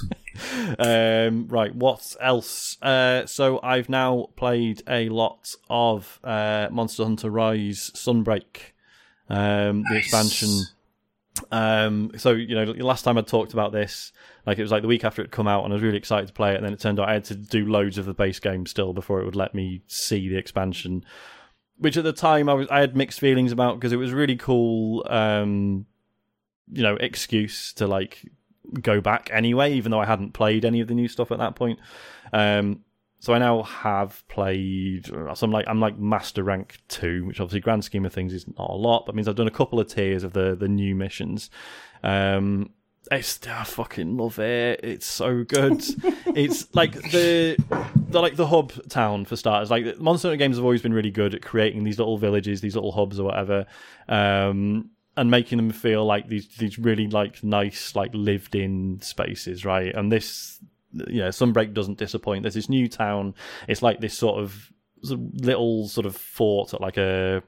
um, 0.78 1.48
right, 1.48 1.74
what 1.74 2.16
else? 2.20 2.81
Uh, 2.82 3.27
so 3.27 3.60
I've 3.62 3.89
now 3.89 4.28
played 4.36 4.82
a 4.89 5.09
lot 5.09 5.55
of 5.69 6.20
uh, 6.24 6.69
Monster 6.70 7.05
Hunter 7.05 7.31
Rise 7.31 7.90
Sunbreak, 7.94 8.73
um, 9.28 9.85
the 9.90 9.97
expansion. 9.97 10.65
Um, 11.52 12.12
so 12.16 12.32
you 12.32 12.55
know, 12.55 12.65
last 12.85 13.02
time 13.02 13.19
I 13.19 13.23
talked 13.23 13.52
about 13.52 13.73
this, 13.73 14.12
like 14.47 14.59
it 14.59 14.62
was 14.62 14.73
like 14.73 14.82
the 14.82 14.89
week 14.89 15.05
after 15.05 15.23
it 15.23 15.31
come 15.31 15.47
out, 15.47 15.65
and 15.65 15.73
I 15.73 15.74
was 15.74 15.82
really 15.82 15.98
excited 15.98 16.27
to 16.27 16.32
play 16.32 16.52
it. 16.52 16.56
And 16.56 16.65
then 16.65 16.73
it 16.73 16.81
turned 16.81 16.98
out 16.98 17.09
I 17.09 17.15
had 17.15 17.24
to 17.27 17.35
do 17.35 17.66
loads 17.66 17.98
of 17.98 18.06
the 18.06 18.15
base 18.15 18.40
game 18.40 18.66
still 18.66 18.93
before 18.93 19.20
it 19.20 19.24
would 19.24 19.36
let 19.36 19.55
me 19.55 19.82
see 19.86 20.28
the 20.28 20.36
expansion 20.36 21.05
which 21.78 21.97
at 21.97 22.05
the 22.05 22.12
time 22.12 22.48
I 22.48 22.55
was 22.55 22.69
I 22.69 22.81
had 22.81 22.97
mixed 22.97 23.20
feelings 23.20 23.52
about 23.52 23.77
because 23.78 23.93
it 23.93 23.97
was 23.97 24.12
really 24.12 24.36
cool 24.36 25.06
um 25.09 25.86
you 26.70 26.82
know 26.82 26.97
excuse 26.97 27.73
to 27.74 27.86
like 27.86 28.24
go 28.82 29.01
back 29.01 29.31
anyway 29.32 29.73
even 29.73 29.90
though 29.90 30.01
I 30.01 30.07
hadn't 30.07 30.32
played 30.32 30.65
any 30.65 30.81
of 30.81 30.89
the 30.89 30.95
new 30.95 31.09
stuff 31.09 31.31
at 31.31 31.39
that 31.39 31.55
point 31.55 31.78
um 32.32 32.85
so 33.20 33.32
I 33.35 33.39
now 33.39 33.62
have 33.62 34.27
played 34.28 35.07
so 35.07 35.36
I'm 35.43 35.51
like 35.51 35.66
I'm 35.69 35.81
like 35.81 35.99
master 35.99 36.43
rank 36.43 36.78
2 36.89 37.24
which 37.24 37.40
obviously 37.40 37.61
grand 37.61 37.85
scheme 37.85 38.05
of 38.05 38.12
things 38.12 38.32
is 38.32 38.47
not 38.47 38.70
a 38.70 38.74
lot 38.74 39.07
but 39.07 39.15
means 39.15 39.28
I've 39.28 39.36
done 39.36 39.49
a 39.49 39.53
couple 39.53 39.81
of 39.81 39.89
tiers 39.89 40.23
of 40.23 40.32
the 40.32 40.55
the 40.55 40.69
new 40.69 40.95
missions 40.95 41.51
um 42.03 42.70
it's 43.11 43.47
I 43.47 43.65
fucking 43.65 44.16
love 44.16 44.39
it. 44.39 44.81
It's 44.82 45.07
so 45.07 45.45
good. 45.45 45.82
it's 46.35 46.74
like 46.74 46.93
the 46.93 47.57
the 48.09 48.20
like 48.20 48.36
the 48.36 48.47
hub 48.47 48.73
town 48.89 49.24
for 49.24 49.36
starters. 49.36 49.70
Like 49.70 49.99
Monster 49.99 50.28
Hunter 50.28 50.36
games 50.39 50.57
have 50.57 50.65
always 50.65 50.82
been 50.82 50.95
really 50.95 51.11
good 51.11 51.35
at 51.35 51.43
creating 51.43 51.85
these 51.85 51.99
little 51.99 52.19
villages, 52.19 52.61
these 52.61 52.74
little 52.74 52.93
hubs 52.93 53.19
or 53.19 53.24
whatever, 53.24 53.66
um, 54.09 54.90
and 55.19 55.32
making 55.32 55.57
them 55.57 55.70
feel 55.70 56.05
like 56.05 56.28
these 56.28 56.47
these 56.57 56.78
really 56.78 57.09
like 57.09 57.43
nice 57.43 57.97
like 57.97 58.12
lived 58.15 58.55
in 58.55 59.01
spaces, 59.01 59.65
right? 59.65 59.93
And 59.93 60.12
this, 60.12 60.61
yeah, 60.93 61.28
Sunbreak 61.28 61.74
doesn't 61.74 61.99
disappoint. 61.99 62.43
There's 62.43 62.55
this 62.55 62.69
new 62.69 62.89
town. 62.89 63.35
It's 63.66 63.82
like 63.82 64.01
this 64.01 64.16
sort 64.16 64.40
of, 64.40 64.73
sort 65.03 65.19
of 65.19 65.45
little 65.45 65.89
sort 65.89 66.07
of 66.07 66.16
fort 66.16 66.73
at 66.73 66.81
like 66.81 66.97
a 66.97 67.43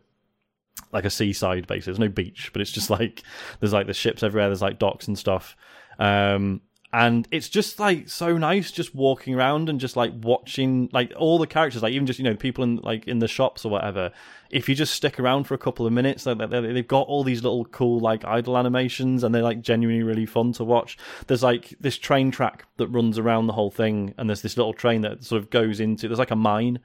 like 0.91 1.05
a 1.05 1.11
seaside 1.11 1.69
base. 1.69 1.85
There's 1.85 2.01
no 2.01 2.09
beach, 2.09 2.51
but 2.53 2.61
it's 2.61 2.73
just 2.73 2.91
like 2.91 3.23
there's 3.61 3.73
like 3.73 3.87
the 3.87 3.95
ships 3.95 4.25
everywhere. 4.25 4.49
There's 4.49 4.63
like 4.63 4.81
docks 4.81 5.07
and 5.07 5.17
stuff. 5.17 5.57
Um, 6.01 6.63
and 6.93 7.29
it's 7.31 7.49
just 7.49 7.79
like 7.79 8.09
so 8.09 8.37
nice 8.37 8.73
just 8.73 8.95
walking 8.95 9.35
around 9.35 9.69
and 9.69 9.79
just 9.79 9.97
like 9.97 10.13
watching 10.23 10.89
like 10.93 11.13
all 11.17 11.39
the 11.39 11.47
characters 11.47 11.83
like 11.85 11.93
even 11.93 12.05
just 12.07 12.19
you 12.19 12.25
know 12.25 12.35
people 12.35 12.65
in 12.65 12.77
like 12.79 13.07
in 13.07 13.21
the 13.21 13.29
shops 13.29 13.65
or 13.65 13.71
whatever. 13.71 14.11
If 14.51 14.69
you 14.69 14.75
just 14.75 14.95
stick 14.95 15.21
around 15.21 15.45
for 15.45 15.55
a 15.55 15.59
couple 15.59 15.87
of 15.87 15.93
minutes 15.93 16.27
like, 16.27 16.39
they- 16.51 16.73
they've 16.73 16.87
got 16.89 17.07
all 17.07 17.23
these 17.23 17.45
little 17.45 17.65
cool 17.67 18.01
like 18.01 18.25
idle 18.25 18.59
animations 18.59 19.23
and 19.23 19.33
they're 19.33 19.43
like 19.43 19.61
genuinely 19.61 20.03
really 20.03 20.27
fun 20.27 20.53
to 20.55 20.65
watch. 20.65 20.99
There's 21.29 21.45
like 21.45 21.75
this 21.79 21.97
train 21.97 22.33
track 22.33 22.67
that 22.79 22.89
runs 22.89 23.19
around 23.19 23.47
the 23.47 23.53
whole 23.53 23.71
thing 23.71 24.13
and 24.19 24.29
there's 24.29 24.43
this 24.43 24.57
little 24.57 24.75
train 24.75 25.03
that 25.03 25.23
sort 25.23 25.41
of 25.41 25.51
goes 25.51 25.79
into 25.79 26.09
there's 26.09 26.19
like 26.19 26.33
a 26.33 26.37
mine 26.37 26.81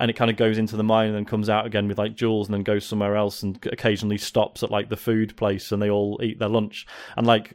and 0.00 0.10
it 0.10 0.14
kind 0.16 0.30
of 0.30 0.36
goes 0.36 0.58
into 0.58 0.76
the 0.76 0.84
mine 0.84 1.08
and 1.08 1.16
then 1.16 1.24
comes 1.24 1.48
out 1.48 1.66
again 1.66 1.86
with 1.86 1.98
like 1.98 2.16
jewels 2.16 2.48
and 2.48 2.54
then 2.54 2.62
goes 2.62 2.84
somewhere 2.84 3.16
else 3.16 3.42
and 3.44 3.64
occasionally 3.66 4.18
stops 4.18 4.62
at 4.64 4.70
like 4.70 4.88
the 4.88 4.96
food 4.96 5.36
place 5.36 5.70
and 5.70 5.80
they 5.80 5.90
all 5.90 6.18
eat 6.22 6.38
their 6.40 6.48
lunch. 6.48 6.86
And 7.16 7.26
like 7.26 7.54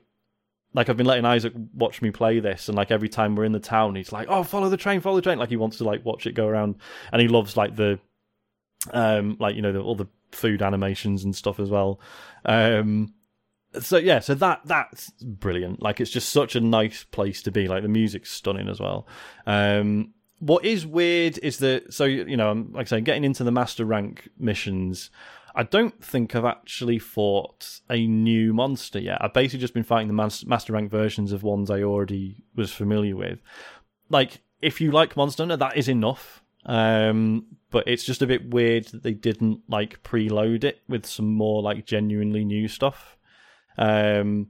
like 0.74 0.90
I've 0.90 0.98
been 0.98 1.06
letting 1.06 1.26
Isaac 1.26 1.54
watch 1.74 2.02
me 2.02 2.12
play 2.12 2.40
this 2.40 2.68
and 2.68 2.76
like 2.76 2.92
every 2.92 3.10
time 3.10 3.36
we're 3.36 3.46
in 3.46 3.52
the 3.52 3.60
town 3.60 3.96
he's 3.96 4.12
like 4.12 4.28
oh 4.30 4.44
follow 4.44 4.70
the 4.70 4.78
train 4.78 5.02
follow 5.02 5.16
the 5.16 5.22
train. 5.22 5.38
Like 5.38 5.50
he 5.50 5.58
wants 5.58 5.78
to 5.78 5.84
like 5.84 6.04
watch 6.04 6.26
it 6.26 6.34
go 6.34 6.48
around 6.48 6.76
and 7.12 7.22
he 7.22 7.28
loves 7.28 7.56
like 7.56 7.76
the 7.76 8.00
um 8.92 9.38
like 9.40 9.56
you 9.56 9.62
know 9.62 9.72
the, 9.72 9.80
all 9.80 9.96
the 9.96 10.08
food 10.32 10.62
animations 10.62 11.24
and 11.24 11.36
stuff 11.36 11.60
as 11.60 11.70
well. 11.70 12.00
Um 12.46 13.14
so 13.80 13.98
yeah 13.98 14.20
so 14.20 14.34
that 14.36 14.62
that's 14.66 15.12
brilliant. 15.22 15.82
Like 15.82 16.02
it's 16.02 16.12
just 16.12 16.30
such 16.30 16.56
a 16.56 16.62
nice 16.62 17.04
place 17.04 17.42
to 17.44 17.52
be. 17.52 17.68
Like 17.68 17.84
the 17.84 17.90
music's 17.90 18.32
stunning 18.32 18.70
as 18.70 18.80
well. 18.80 19.08
Um 19.46 20.14
what 20.40 20.66
is 20.66 20.86
weird 20.86 21.38
is 21.38 21.60
that 21.60 21.94
so 21.94 22.04
you 22.04 22.36
know 22.36 22.52
like 22.72 22.88
I 22.88 22.90
say 22.90 23.02
getting 23.02 23.24
into 23.24 23.44
the 23.44 23.52
master 23.52 23.86
rank 23.86 24.30
missions 24.38 25.10
I 25.56 25.64
don't 25.64 26.04
think 26.04 26.36
I've 26.36 26.46
actually 26.46 27.00
fought 27.00 27.80
a 27.90 28.08
new 28.08 28.54
monster 28.54 29.00
yet. 29.00 29.20
I've 29.22 29.34
basically 29.34 29.60
just 29.60 29.74
been 29.74 29.84
fighting 29.84 30.08
the 30.08 30.46
master 30.46 30.74
rank 30.74 30.90
versions 30.90 31.32
of 31.32 31.44
ones 31.44 31.70
I 31.70 31.84
already 31.84 32.44
was 32.56 32.72
familiar 32.72 33.16
with. 33.16 33.40
Like, 34.10 34.42
if 34.62 34.82
you 34.82 34.92
like 34.92 35.16
Monster 35.16 35.44
Hunter, 35.44 35.58
that 35.58 35.78
is 35.78 35.88
enough. 35.90 36.42
Um, 36.66 37.46
but 37.70 37.88
it's 37.88 38.04
just 38.04 38.22
a 38.22 38.28
bit 38.28 38.52
weird 38.52 38.86
that 38.86 39.04
they 39.04 39.14
didn't 39.14 39.62
like 39.68 40.02
preload 40.04 40.64
it 40.64 40.82
with 40.88 41.06
some 41.06 41.34
more 41.34 41.62
like 41.62 41.86
genuinely 41.86 42.46
new 42.46 42.68
stuff. 42.68 43.18
Um, 43.78 44.48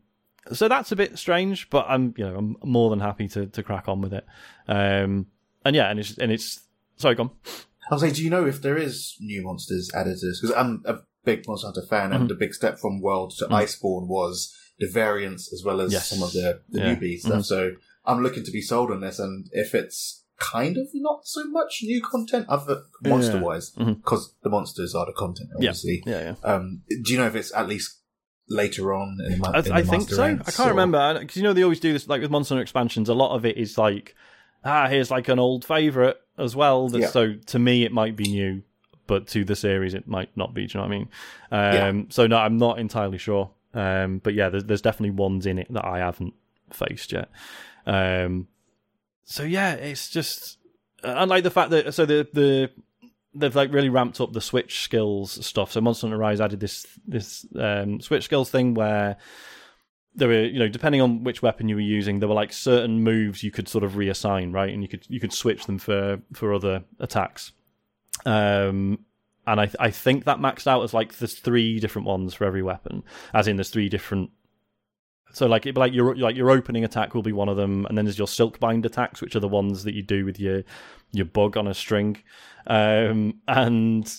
so 0.51 0.67
that's 0.67 0.91
a 0.91 0.95
bit 0.95 1.17
strange, 1.17 1.69
but 1.69 1.85
I'm 1.88 2.13
you 2.17 2.25
know 2.25 2.35
I'm 2.35 2.57
more 2.63 2.89
than 2.89 2.99
happy 2.99 3.27
to 3.30 3.47
to 3.47 3.63
crack 3.63 3.88
on 3.88 4.01
with 4.01 4.13
it. 4.13 4.25
Um, 4.67 5.27
and 5.65 5.75
yeah, 5.75 5.89
and 5.89 5.99
it's 5.99 6.17
and 6.17 6.31
it's 6.31 6.61
sorry, 6.97 7.15
gone. 7.15 7.31
I 7.89 7.93
was 7.93 8.01
like, 8.03 8.14
do 8.14 8.23
you 8.23 8.30
know 8.30 8.45
if 8.45 8.61
there 8.61 8.77
is 8.77 9.15
new 9.19 9.41
monsters 9.43 9.91
added 9.93 10.18
to 10.19 10.27
this? 10.27 10.39
Because 10.41 10.55
I'm 10.55 10.84
a 10.85 10.99
big 11.26 11.45
Monster 11.47 11.68
Hunter 11.68 11.85
fan, 11.89 12.11
and 12.14 12.26
Mhm. 12.26 12.27
the 12.30 12.35
big 12.35 12.53
step 12.53 12.80
from 12.80 13.01
World 13.01 13.34
to 13.39 13.45
Mhm. 13.45 13.61
Iceborne 13.64 14.07
was 14.07 14.53
the 14.80 14.88
variants 14.89 15.51
as 15.53 15.64
well 15.64 15.80
as 15.81 15.91
Yes. 15.93 16.10
some 16.10 16.23
of 16.23 16.31
the, 16.34 16.61
the 16.69 16.80
Yeah. 16.80 16.95
newbie 16.95 17.19
stuff. 17.19 17.41
Mhm. 17.41 17.45
So 17.45 17.72
I'm 18.05 18.22
looking 18.23 18.43
to 18.43 18.51
be 18.51 18.61
sold 18.61 18.91
on 18.91 19.01
this, 19.01 19.19
and 19.19 19.47
if 19.51 19.73
it's 19.76 20.23
kind 20.39 20.77
of 20.77 20.88
not 20.95 21.26
so 21.26 21.45
much 21.45 21.80
new 21.84 22.01
content, 22.01 22.45
other 22.49 22.84
monster 23.03 23.39
wise, 23.39 23.69
because 23.69 24.34
the 24.43 24.49
monsters 24.49 24.93
are 24.95 25.05
the 25.05 25.14
content, 25.14 25.49
obviously. 25.55 26.03
Yeah, 26.05 26.35
yeah. 26.43 26.53
Um, 26.53 26.81
do 26.88 27.11
you 27.14 27.18
know 27.19 27.27
if 27.27 27.35
it's 27.35 27.53
at 27.53 27.69
least 27.69 27.99
later 28.49 28.93
on 28.93 29.18
in 29.26 29.31
the, 29.34 29.38
ma- 29.38 29.51
I, 29.53 29.60
I 29.80 29.84
think 29.84 30.10
so. 30.10 30.22
ranks, 30.22 30.47
I 30.49 30.51
can't 30.51 30.68
or- 30.68 30.72
remember 30.72 31.19
because 31.19 31.38
you 31.38 31.43
know 31.43 31.53
they 31.53 31.64
always 31.64 31.80
do 31.80 31.93
this 31.93 32.07
like 32.10 32.22
with 32.22 32.31
Monster 32.31 32.55
Hunter 32.55 32.61
expansions. 32.64 33.07
A 33.07 33.14
lot 33.14 33.34
of 33.35 33.45
it 33.45 33.55
is 33.57 33.77
like, 33.77 34.15
ah, 34.64 34.88
here's 34.88 35.11
like 35.11 35.27
an 35.27 35.40
old 35.40 35.65
favorite 35.65 36.18
as 36.38 36.56
well. 36.56 36.90
That, 36.90 37.02
Yeah. 37.02 37.07
So 37.07 37.34
to 37.34 37.60
me, 37.60 37.84
it 37.84 37.91
might 37.91 38.15
be 38.15 38.26
new, 38.26 38.64
but 39.07 39.27
to 39.30 39.44
the 39.44 39.56
series, 39.56 39.94
it 39.94 40.07
might 40.07 40.35
not 40.35 40.53
be. 40.53 40.68
Do 40.68 40.77
you 40.77 40.81
know 40.81 40.88
what 40.88 40.95
I 40.95 40.98
mean? 40.98 41.10
Yeah. 41.52 41.88
Um, 41.88 42.07
So 42.10 42.27
no, 42.27 42.38
I'm 42.38 42.57
not 42.57 42.80
entirely 42.80 43.18
sure. 43.18 43.52
Um, 43.73 44.19
but 44.19 44.34
yeah, 44.34 44.49
there's, 44.49 44.65
there's 44.65 44.81
definitely 44.81 45.11
ones 45.11 45.45
in 45.45 45.57
it 45.57 45.68
that 45.73 45.85
I 45.85 45.99
haven't 45.99 46.34
faced 46.72 47.11
yet. 47.11 47.30
Um, 47.85 48.48
so 49.26 49.44
yeah, 49.44 49.73
it's 49.73 50.10
just 50.10 50.57
and 51.03 51.30
like 51.30 51.44
the 51.44 51.52
fact 51.52 51.72
that 51.72 51.94
so 51.94 52.06
the 52.06 52.27
the 52.34 52.69
they've 53.35 53.56
like 53.56 53.73
really 53.73 53.90
ramped 53.90 54.22
up 54.22 54.31
the 54.31 54.41
switch 54.41 54.84
skills 54.84 55.44
stuff. 55.45 55.72
So 55.72 55.81
Monster 55.81 56.07
Hunter 56.07 56.18
Rise 56.18 56.40
added 56.40 56.60
this 56.60 56.85
this 57.07 57.45
um, 57.57 57.99
switch 57.99 58.23
skills 58.26 58.49
thing 58.49 58.73
where 58.73 59.18
there 60.15 60.27
were 60.27 60.44
you 60.44 60.60
know 60.60 60.68
depending 60.68 61.02
on 61.02 61.23
which 61.23 61.41
weapon 61.41 61.69
you 61.69 61.76
were 61.76 61.81
using, 61.81 62.19
there 62.19 62.30
were 62.30 62.35
like 62.35 62.53
certain 62.53 63.03
moves 63.03 63.44
you 63.44 63.52
could 63.52 63.68
sort 63.68 63.84
of 63.84 63.94
reassign, 63.94 64.53
right? 64.53 64.73
And 64.73 64.81
you 64.81 64.88
could 64.88 65.06
you 65.10 65.19
could 65.19 65.34
switch 65.34 65.65
them 65.65 65.77
for 65.80 66.19
for 66.34 66.53
other 66.53 66.84
attacks. 66.99 67.52
Um, 68.26 68.99
and 69.45 69.60
I 69.60 69.69
I 69.80 69.91
think 69.91 70.26
that 70.26 70.38
maxed 70.38 70.68
out 70.68 70.84
as 70.84 70.94
like 70.94 71.18
there's 71.18 71.35
three 71.35 71.80
different 71.80 72.07
ones 72.07 72.34
for 72.34 72.45
every 72.45 72.64
weapon, 72.64 73.03
as 73.34 73.48
in 73.48 73.57
there's 73.57 73.69
three 73.69 73.90
different. 73.90 74.30
So 75.34 75.48
like 75.48 75.65
it, 75.65 75.76
like 75.76 75.94
your 75.94 76.15
like 76.15 76.35
your 76.35 76.52
opening 76.52 76.84
attack 76.84 77.15
will 77.15 77.23
be 77.23 77.34
one 77.34 77.49
of 77.49 77.57
them, 77.57 77.85
and 77.88 77.98
then 77.98 78.06
there's 78.06 78.19
your 78.19 78.27
silk 78.27 78.60
bind 78.60 78.85
attacks, 78.85 79.22
which 79.22 79.35
are 79.35 79.40
the 79.40 79.48
ones 79.48 79.84
that 79.84 79.95
you 79.95 80.03
do 80.03 80.26
with 80.26 80.40
your 80.40 80.64
your 81.11 81.26
bug 81.26 81.57
on 81.57 81.68
a 81.68 81.73
string, 81.73 82.22
um, 82.68 83.40
and 83.48 84.14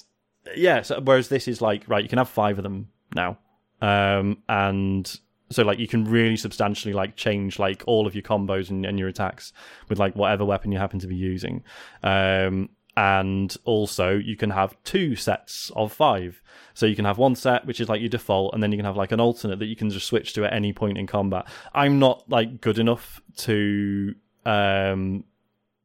yeah. 0.57 0.83
So 0.83 1.01
whereas 1.01 1.29
this 1.29 1.47
is 1.47 1.63
like 1.63 1.85
right, 1.87 2.03
you 2.03 2.09
can 2.09 2.19
have 2.19 2.29
five 2.29 2.59
of 2.59 2.65
them 2.65 2.89
now, 3.15 3.39
um, 3.81 4.43
and 4.49 5.21
so 5.51 5.63
like 5.63 5.79
you 5.79 5.89
can 5.89 6.05
really 6.05 6.37
substantially 6.37 6.95
like 6.95 7.17
change 7.17 7.59
like 7.59 7.83
all 7.87 8.07
of 8.07 8.15
your 8.15 8.23
combos 8.23 8.71
and, 8.71 8.85
and 8.87 8.99
your 8.99 9.09
attacks 9.09 9.53
with 9.89 9.99
like 9.99 10.17
whatever 10.17 10.45
weapon 10.45 10.73
you 10.73 10.79
happen 10.79 10.99
to 10.99 11.07
be 11.07 11.17
using, 11.17 11.63
um, 12.03 12.69
and 12.97 13.57
also 13.65 14.17
you 14.17 14.37
can 14.37 14.51
have 14.51 14.77
two 14.85 15.17
sets 15.17 15.71
of 15.77 15.93
five. 15.93 16.41
So 16.75 16.87
you 16.87 16.97
can 16.97 17.05
have 17.05 17.19
one 17.19 17.35
set 17.37 17.67
which 17.67 17.81
is 17.81 17.89
like 17.89 18.01
your 18.01 18.11
default, 18.11 18.55
and 18.55 18.63
then 18.63 18.73
you 18.73 18.79
can 18.79 18.87
have 18.87 18.97
like 18.97 19.13
an 19.13 19.21
alternate 19.21 19.59
that 19.59 19.67
you 19.67 19.77
can 19.77 19.91
just 19.91 20.07
switch 20.07 20.33
to 20.35 20.45
at 20.45 20.53
any 20.53 20.73
point 20.73 20.99
in 20.99 21.07
combat. 21.07 21.47
I'm 21.73 21.99
not 21.99 22.29
like 22.29 22.61
good 22.61 22.79
enough 22.79 23.21
to 23.39 24.15
um 24.47 25.25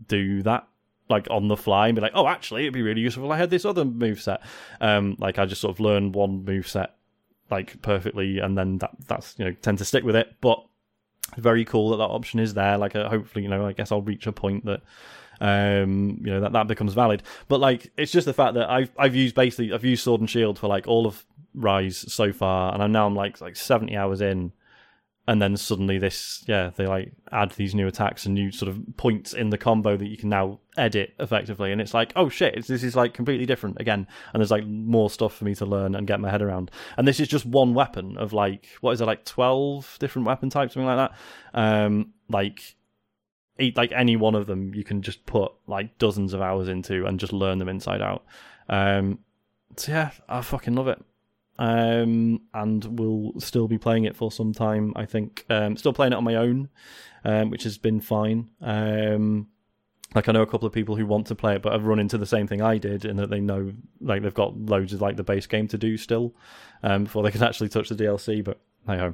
do 0.07 0.43
that 0.43 0.67
like 1.09 1.27
on 1.31 1.47
the 1.47 1.57
fly 1.57 1.87
and 1.87 1.95
be 1.95 2.01
like, 2.01 2.11
oh, 2.13 2.27
actually, 2.27 2.63
it'd 2.63 2.73
be 2.73 2.83
really 2.83 3.01
useful 3.01 3.25
if 3.25 3.31
I 3.31 3.37
had 3.37 3.49
this 3.49 3.65
other 3.65 3.83
move 3.83 4.21
set. 4.21 4.41
Um, 4.79 5.15
like 5.19 5.39
I 5.39 5.45
just 5.45 5.61
sort 5.61 5.75
of 5.75 5.79
learn 5.79 6.11
one 6.11 6.45
move 6.45 6.67
set 6.67 6.95
like 7.49 7.81
perfectly, 7.81 8.39
and 8.39 8.57
then 8.57 8.77
that 8.79 8.91
that's 9.07 9.35
you 9.37 9.45
know 9.45 9.51
tend 9.61 9.77
to 9.79 9.85
stick 9.85 10.03
with 10.03 10.15
it. 10.15 10.35
But 10.41 10.63
very 11.37 11.65
cool 11.65 11.89
that 11.91 11.97
that 11.97 12.03
option 12.03 12.39
is 12.39 12.53
there. 12.53 12.77
Like 12.77 12.95
uh, 12.95 13.09
hopefully, 13.09 13.43
you 13.43 13.49
know, 13.49 13.65
I 13.65 13.73
guess 13.73 13.91
I'll 13.91 14.01
reach 14.01 14.27
a 14.27 14.31
point 14.31 14.65
that 14.65 14.81
um 15.41 16.19
you 16.21 16.31
know 16.31 16.41
that 16.41 16.53
that 16.53 16.67
becomes 16.67 16.93
valid. 16.93 17.23
But 17.47 17.59
like 17.59 17.91
it's 17.97 18.11
just 18.11 18.25
the 18.25 18.33
fact 18.33 18.55
that 18.55 18.69
I've 18.69 18.91
I've 18.97 19.15
used 19.15 19.35
basically 19.35 19.73
I've 19.73 19.85
used 19.85 20.03
Sword 20.03 20.21
and 20.21 20.29
Shield 20.29 20.59
for 20.59 20.67
like 20.67 20.87
all 20.87 21.05
of 21.05 21.25
Rise 21.53 22.11
so 22.11 22.31
far, 22.31 22.73
and 22.73 22.83
I'm 22.83 22.91
now 22.91 23.07
I'm 23.07 23.15
like 23.15 23.41
like 23.41 23.55
seventy 23.55 23.95
hours 23.95 24.21
in. 24.21 24.51
And 25.29 25.39
then 25.39 25.57
suddenly, 25.57 25.99
this 25.99 26.43
yeah, 26.47 26.71
they 26.75 26.87
like 26.87 27.13
add 27.31 27.51
these 27.51 27.75
new 27.75 27.85
attacks 27.85 28.25
and 28.25 28.33
new 28.33 28.51
sort 28.51 28.67
of 28.67 28.81
points 28.97 29.31
in 29.31 29.51
the 29.51 29.59
combo 29.59 29.95
that 29.95 30.07
you 30.07 30.17
can 30.17 30.29
now 30.29 30.59
edit 30.75 31.13
effectively, 31.19 31.71
and 31.71 31.79
it's 31.79 31.93
like, 31.93 32.11
oh 32.15 32.29
shit, 32.29 32.65
this 32.65 32.81
is 32.81 32.95
like 32.95 33.13
completely 33.13 33.45
different 33.45 33.79
again. 33.79 34.07
And 34.33 34.41
there's 34.41 34.49
like 34.49 34.65
more 34.65 35.07
stuff 35.07 35.35
for 35.35 35.45
me 35.45 35.53
to 35.53 35.67
learn 35.67 35.93
and 35.93 36.07
get 36.07 36.19
my 36.19 36.31
head 36.31 36.41
around. 36.41 36.71
And 36.97 37.07
this 37.07 37.19
is 37.19 37.27
just 37.27 37.45
one 37.45 37.75
weapon 37.75 38.17
of 38.17 38.33
like 38.33 38.69
what 38.81 38.93
is 38.93 39.01
it 39.01 39.05
like 39.05 39.23
twelve 39.23 39.97
different 39.99 40.27
weapon 40.27 40.49
types, 40.49 40.73
something 40.73 40.87
like 40.87 41.11
that. 41.11 41.17
Um, 41.53 42.13
like 42.27 42.75
eat 43.59 43.77
like 43.77 43.91
any 43.91 44.15
one 44.15 44.33
of 44.33 44.47
them, 44.47 44.73
you 44.73 44.83
can 44.83 45.03
just 45.03 45.27
put 45.27 45.51
like 45.67 45.95
dozens 45.99 46.33
of 46.33 46.41
hours 46.41 46.67
into 46.67 47.05
and 47.05 47.19
just 47.19 47.33
learn 47.33 47.59
them 47.59 47.69
inside 47.69 48.01
out. 48.01 48.25
Um, 48.67 49.19
so 49.77 49.91
yeah, 49.91 50.09
I 50.27 50.41
fucking 50.41 50.73
love 50.73 50.87
it 50.87 51.05
um, 51.59 52.41
and 52.53 52.97
will 52.97 53.39
still 53.39 53.67
be 53.67 53.77
playing 53.77 54.05
it 54.05 54.15
for 54.15 54.31
some 54.31 54.53
time. 54.53 54.93
I 54.95 55.05
think 55.05 55.45
um, 55.49 55.77
still 55.77 55.93
playing 55.93 56.13
it 56.13 56.15
on 56.15 56.23
my 56.23 56.35
own, 56.35 56.69
um, 57.23 57.49
which 57.51 57.63
has 57.63 57.77
been 57.77 57.99
fine. 57.99 58.49
Um, 58.61 59.47
like 60.15 60.27
I 60.27 60.31
know 60.31 60.41
a 60.41 60.47
couple 60.47 60.65
of 60.67 60.73
people 60.73 60.95
who 60.95 61.05
want 61.05 61.27
to 61.27 61.35
play 61.35 61.53
it, 61.55 61.61
but 61.61 61.73
have 61.73 61.83
run 61.85 61.99
into 61.99 62.17
the 62.17 62.25
same 62.25 62.47
thing 62.47 62.61
I 62.63 62.77
did, 62.79 63.05
in 63.05 63.17
that 63.17 63.29
they 63.29 63.39
know 63.41 63.73
like 64.01 64.23
they've 64.23 64.33
got 64.33 64.57
loads 64.57 64.93
of 64.93 65.01
like 65.01 65.17
the 65.17 65.23
base 65.23 65.45
game 65.45 65.67
to 65.67 65.77
do 65.77 65.97
still 65.97 66.33
um, 66.81 67.03
before 67.03 67.21
they 67.21 67.29
can 67.31 67.43
actually 67.43 67.69
touch 67.69 67.89
the 67.89 67.95
DLC. 67.95 68.43
But 68.43 68.59
hey 68.87 68.97
ho. 68.97 69.13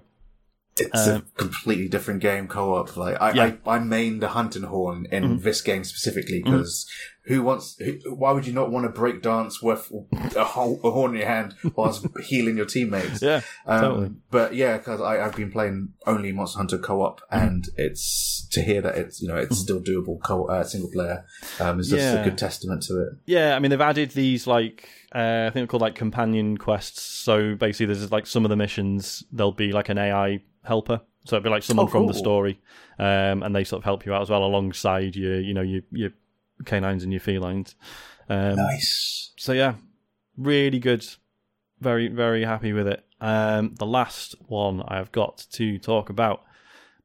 It's 0.77 1.07
Um, 1.07 1.25
a 1.37 1.39
completely 1.39 1.87
different 1.87 2.19
game 2.21 2.47
co-op. 2.49 2.95
Like 2.97 3.19
I, 3.21 3.31
Yeah. 3.33 3.51
I, 3.65 3.75
I 3.75 3.79
main 3.79 4.19
the 4.19 4.27
hunting 4.29 4.63
horn 4.63 5.07
in 5.11 5.23
Mhm. 5.39 5.41
this 5.41 5.61
game 5.61 5.83
specifically 5.85 6.43
because 6.43 6.85
who 7.27 7.41
wants? 7.43 7.75
Who, 7.79 7.93
why 8.15 8.31
would 8.31 8.45
you 8.45 8.53
not 8.53 8.71
want 8.71 8.85
to 8.85 8.89
break 8.89 9.21
dance 9.21 9.61
with 9.61 9.91
a, 10.35 10.43
whole, 10.43 10.79
a 10.83 10.91
horn 10.91 11.11
in 11.13 11.17
your 11.19 11.27
hand 11.27 11.55
whilst 11.75 12.05
healing 12.23 12.57
your 12.57 12.65
teammates? 12.65 13.21
Yeah, 13.21 13.41
Um, 13.65 13.81
totally. 13.81 14.11
But 14.31 14.55
yeah, 14.55 14.77
because 14.77 15.01
I've 15.01 15.35
been 15.35 15.51
playing 15.51 15.93
only 16.05 16.31
Monster 16.31 16.57
Hunter 16.57 16.77
co-op, 16.77 17.21
Mm-hmm. 17.31 17.47
and 17.47 17.65
it's 17.77 18.47
to 18.51 18.61
hear 18.61 18.81
that 18.81 18.95
it's 18.97 19.21
you 19.21 19.27
know 19.27 19.35
it's 19.37 19.57
still 19.57 19.81
doable 19.81 20.21
co 20.23 20.45
uh, 20.45 20.63
single 20.63 20.89
player 20.91 21.25
um, 21.59 21.79
is 21.79 21.89
just 21.89 22.01
Yeah. 22.13 22.21
a 22.21 22.23
good 22.23 22.37
testament 22.37 22.83
to 22.83 23.01
it. 23.01 23.09
Yeah, 23.25 23.55
I 23.55 23.59
mean 23.59 23.71
they've 23.71 23.81
added 23.81 24.11
these 24.11 24.45
like 24.47 24.87
uh, 25.13 25.45
I 25.47 25.49
think 25.49 25.53
they're 25.53 25.67
called 25.67 25.81
like 25.81 25.95
companion 25.95 26.57
quests. 26.57 27.01
So 27.01 27.55
basically, 27.55 27.87
there's 27.87 28.11
like 28.11 28.27
some 28.27 28.45
of 28.45 28.49
the 28.49 28.55
missions 28.55 29.23
there'll 29.31 29.51
be 29.51 29.71
like 29.71 29.89
an 29.89 29.97
AI 29.97 30.41
helper. 30.63 31.01
So 31.25 31.35
it'd 31.35 31.43
be 31.43 31.49
like 31.49 31.63
someone 31.63 31.87
Oh, 31.87 31.89
from 31.89 32.05
the 32.05 32.13
story, 32.13 32.59
um, 32.99 33.41
and 33.41 33.55
they 33.55 33.63
sort 33.63 33.79
of 33.79 33.83
help 33.83 34.05
you 34.05 34.13
out 34.13 34.21
as 34.21 34.29
well 34.29 34.43
alongside 34.43 35.15
your 35.15 35.39
you 35.39 35.53
know 35.55 35.61
your 35.61 35.81
your 35.91 36.11
canines 36.63 37.03
and 37.03 37.11
your 37.11 37.19
felines. 37.21 37.75
Um, 38.29 38.55
Nice. 38.55 39.33
So 39.37 39.51
yeah, 39.51 39.75
really 40.37 40.79
good. 40.79 41.05
Very 41.81 42.07
very 42.07 42.43
happy 42.45 42.71
with 42.73 42.87
it. 42.87 43.03
Um, 43.21 43.75
the 43.77 43.85
last 43.85 44.35
one 44.47 44.81
I 44.87 44.97
have 44.97 45.11
got 45.11 45.45
to 45.53 45.77
talk 45.79 46.09
about 46.09 46.41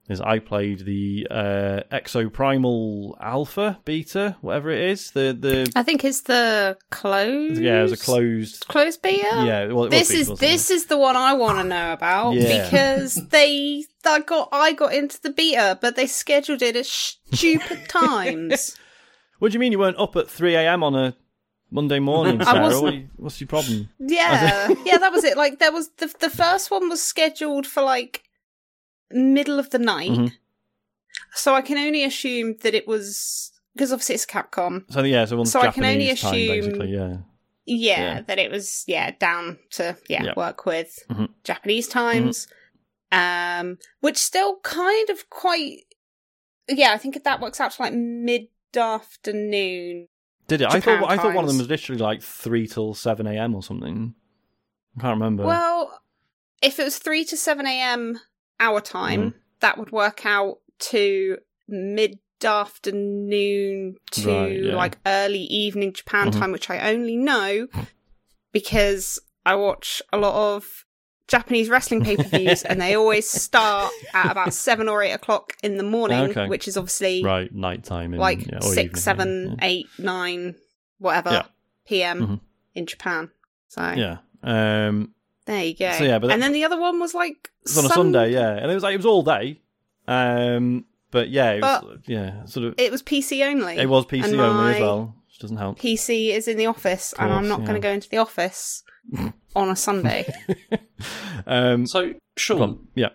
is 0.08 0.20
I 0.20 0.40
played 0.40 0.84
the 0.84 1.26
uh, 1.30 1.80
Exoprimal 1.92 3.14
Alpha 3.20 3.78
Beta, 3.84 4.36
whatever 4.40 4.70
it 4.70 4.80
is. 4.90 5.10
The 5.12 5.36
the 5.38 5.70
I 5.76 5.82
think 5.82 6.04
it's 6.04 6.22
the 6.22 6.76
closed. 6.90 7.60
yeah, 7.60 7.78
it 7.80 7.82
was 7.82 7.92
a 7.92 7.96
closed. 7.96 8.66
closed 8.68 9.02
beta. 9.02 9.44
Yeah, 9.46 9.66
well, 9.68 9.84
it 9.84 9.90
This 9.90 10.08
beta, 10.08 10.20
is 10.20 10.28
wasn't 10.30 10.48
this 10.50 10.70
is 10.70 10.86
the 10.86 10.98
one 10.98 11.16
I 11.16 11.34
want 11.34 11.58
to 11.58 11.64
know 11.64 11.92
about 11.92 12.32
Yeah. 12.34 12.64
because 12.64 13.14
they 13.30 13.84
I 14.04 14.20
got 14.20 14.48
I 14.52 14.72
got 14.72 14.94
into 14.94 15.20
the 15.20 15.30
beta, 15.30 15.78
but 15.80 15.94
they 15.96 16.06
scheduled 16.06 16.62
it 16.62 16.76
at 16.76 16.86
stupid 16.86 17.88
times. 17.88 18.76
What 19.40 19.50
do 19.50 19.54
you 19.56 19.60
mean 19.60 19.72
you 19.72 19.78
weren't 19.80 19.98
up 19.98 20.14
at 20.16 20.30
three 20.30 20.54
a.m. 20.54 20.82
on 20.84 20.94
a 20.94 21.16
Monday 21.70 21.98
morning, 21.98 22.40
Sarah? 22.44 22.60
wasn't. 22.60 22.84
What- 22.84 23.04
What's 23.24 23.40
your 23.40 23.48
problem? 23.48 23.88
Yeah, 23.98 24.68
yeah, 24.86 24.98
that 24.98 25.10
was 25.12 25.24
it. 25.24 25.36
Like 25.36 25.58
there 25.58 25.72
was 25.72 25.90
the 25.98 26.06
the 26.20 26.30
first 26.30 26.70
one 26.70 26.88
was 26.88 27.02
scheduled 27.02 27.66
for 27.66 27.82
like 27.82 28.22
middle 29.10 29.58
of 29.58 29.70
the 29.70 29.78
night, 29.78 30.10
Mhm. 30.12 30.32
so 31.34 31.54
I 31.54 31.62
can 31.62 31.78
only 31.78 32.04
assume 32.04 32.56
that 32.62 32.74
it 32.74 32.86
was 32.86 33.50
because 33.74 33.92
obviously 33.92 34.14
it's 34.14 34.26
Capcom. 34.26 34.84
So 34.92 35.02
yeah, 35.02 35.24
so 35.24 35.36
one's 35.36 35.50
So 35.52 35.60
I 35.60 35.70
can 35.70 35.84
only 35.84 36.06
Japanese 36.14 36.20
time, 36.20 36.34
assume- 36.34 36.48
basically. 36.60 36.92
Yeah, 36.92 37.16
Yeah, 37.66 38.00
Yeah. 38.14 38.20
that 38.22 38.38
it 38.38 38.50
was 38.50 38.84
yeah 38.86 39.10
down 39.18 39.58
to 39.72 39.96
yeah 40.08 40.24
Yeah. 40.24 40.32
work 40.36 40.66
with 40.66 40.98
Mhm. 41.10 41.28
Japanese 41.44 41.88
times, 41.88 42.48
um, 43.12 43.78
which 44.00 44.16
still 44.18 44.58
kind 44.62 45.08
of 45.10 45.28
quite 45.30 45.84
yeah. 46.68 46.92
I 46.92 46.98
think 46.98 47.16
if 47.16 47.24
that 47.24 47.40
works 47.40 47.60
out 47.60 47.70
to 47.72 47.82
like 47.82 47.92
mid 47.94 48.48
afternoon. 48.76 50.08
did 50.48 50.60
it? 50.62 50.66
I 50.68 50.78
Japan 50.80 51.00
thought 51.00 51.10
I 51.10 51.16
thought 51.16 51.34
one 51.34 51.44
of 51.44 51.48
them 51.50 51.58
was 51.58 51.68
literally 51.68 52.00
like 52.00 52.22
three 52.22 52.66
till 52.66 52.94
seven 52.94 53.26
a.m. 53.26 53.54
or 53.54 53.62
something. 53.62 54.14
I 54.96 55.00
can't 55.00 55.14
remember. 55.20 55.44
Well, 55.44 56.00
if 56.62 56.78
it 56.80 56.84
was 56.84 56.98
3 56.98 57.24
to 57.26 57.36
7 57.36 57.64
a.m. 57.66 58.20
our 58.58 58.80
time, 58.80 59.20
Mhm. 59.30 59.34
that 59.60 59.78
would 59.78 59.92
work 59.92 60.26
out 60.26 60.58
to 60.90 61.38
mid 61.68 62.18
afternoon 62.44 63.96
to 64.12 64.26
Right, 64.28 64.62
yeah. 64.64 64.74
like 64.74 64.98
early 65.06 65.42
evening 65.44 65.92
Japan 65.92 66.28
Mhm. 66.30 66.38
time, 66.38 66.52
which 66.52 66.68
I 66.70 66.90
only 66.92 67.16
know 67.16 67.68
because 68.52 69.18
I 69.46 69.54
watch 69.54 70.02
a 70.12 70.18
lot 70.18 70.34
of 70.56 70.84
Japanese 71.30 71.68
wrestling 71.70 72.02
pay 72.04 72.16
per 72.16 72.24
views 72.24 72.62
and 72.64 72.80
they 72.80 72.94
always 72.96 73.28
start 73.30 73.92
at 74.12 74.30
about 74.30 74.52
7 74.52 74.88
or 74.88 75.00
8 75.02 75.12
o'clock 75.12 75.54
in 75.62 75.76
the 75.76 75.82
morning, 75.84 76.30
Okay. 76.30 76.48
which 76.48 76.66
is 76.68 76.76
obviously 76.76 77.22
right, 77.24 77.50
nighttime. 77.54 78.12
in- 78.14 78.20
like 78.20 78.46
yeah, 78.46 78.58
six, 78.60 78.76
evening, 78.78 78.94
seven, 78.96 79.46
yeah. 79.60 79.66
eight, 79.68 79.86
nine, 79.98 80.56
whatever 80.98 81.30
Yeah. 81.30 81.42
p.m. 81.86 82.20
Mhm. 82.20 82.40
in 82.74 82.86
Japan. 82.86 83.30
So 83.68 83.80
Yeah. 83.92 84.18
Um, 84.42 85.14
there 85.46 85.64
you 85.64 85.74
go. 85.76 85.92
So, 85.92 86.04
yeah, 86.04 86.18
but 86.18 86.30
and 86.32 86.42
then 86.42 86.52
the 86.52 86.64
other 86.64 86.78
one 86.80 86.98
was 86.98 87.14
like 87.14 87.50
it 87.62 87.68
was 87.68 87.78
on 87.78 87.84
a 87.84 87.88
Sun- 87.88 87.96
Sunday, 87.96 88.32
yeah, 88.32 88.50
and 88.56 88.70
it 88.70 88.74
was 88.74 88.82
like 88.82 88.94
it 88.94 88.98
was 88.98 89.06
all 89.06 89.22
day. 89.22 89.60
Um, 90.08 90.84
but 91.12 91.28
yeah, 91.28 91.52
it 91.52 91.62
was 91.62 91.98
yeah, 92.06 92.44
sort 92.46 92.66
of. 92.66 92.74
It 92.78 92.90
was 92.90 93.02
PC 93.02 93.44
only. 93.44 93.76
It 93.76 93.88
was 93.88 94.04
PC 94.06 94.24
only 94.38 94.74
as 94.74 94.80
well, 94.80 95.14
which 95.28 95.38
doesn't 95.38 95.56
help. 95.58 95.78
PC 95.78 96.30
is 96.30 96.48
in 96.48 96.56
the 96.56 96.66
office, 96.66 97.14
and 97.18 97.32
I'm 97.32 97.48
not 97.48 97.60
going 97.60 97.74
to 97.74 97.80
go 97.80 97.90
into 97.92 98.08
the 98.08 98.18
office 98.18 98.82
on 99.54 99.70
a 99.70 99.76
Sunday. 99.76 100.32
um, 101.46 101.86
So, 101.86 102.12
go 102.12 102.18
Sean, 102.36 102.62
on. 102.62 102.88
yeah, 102.94 103.10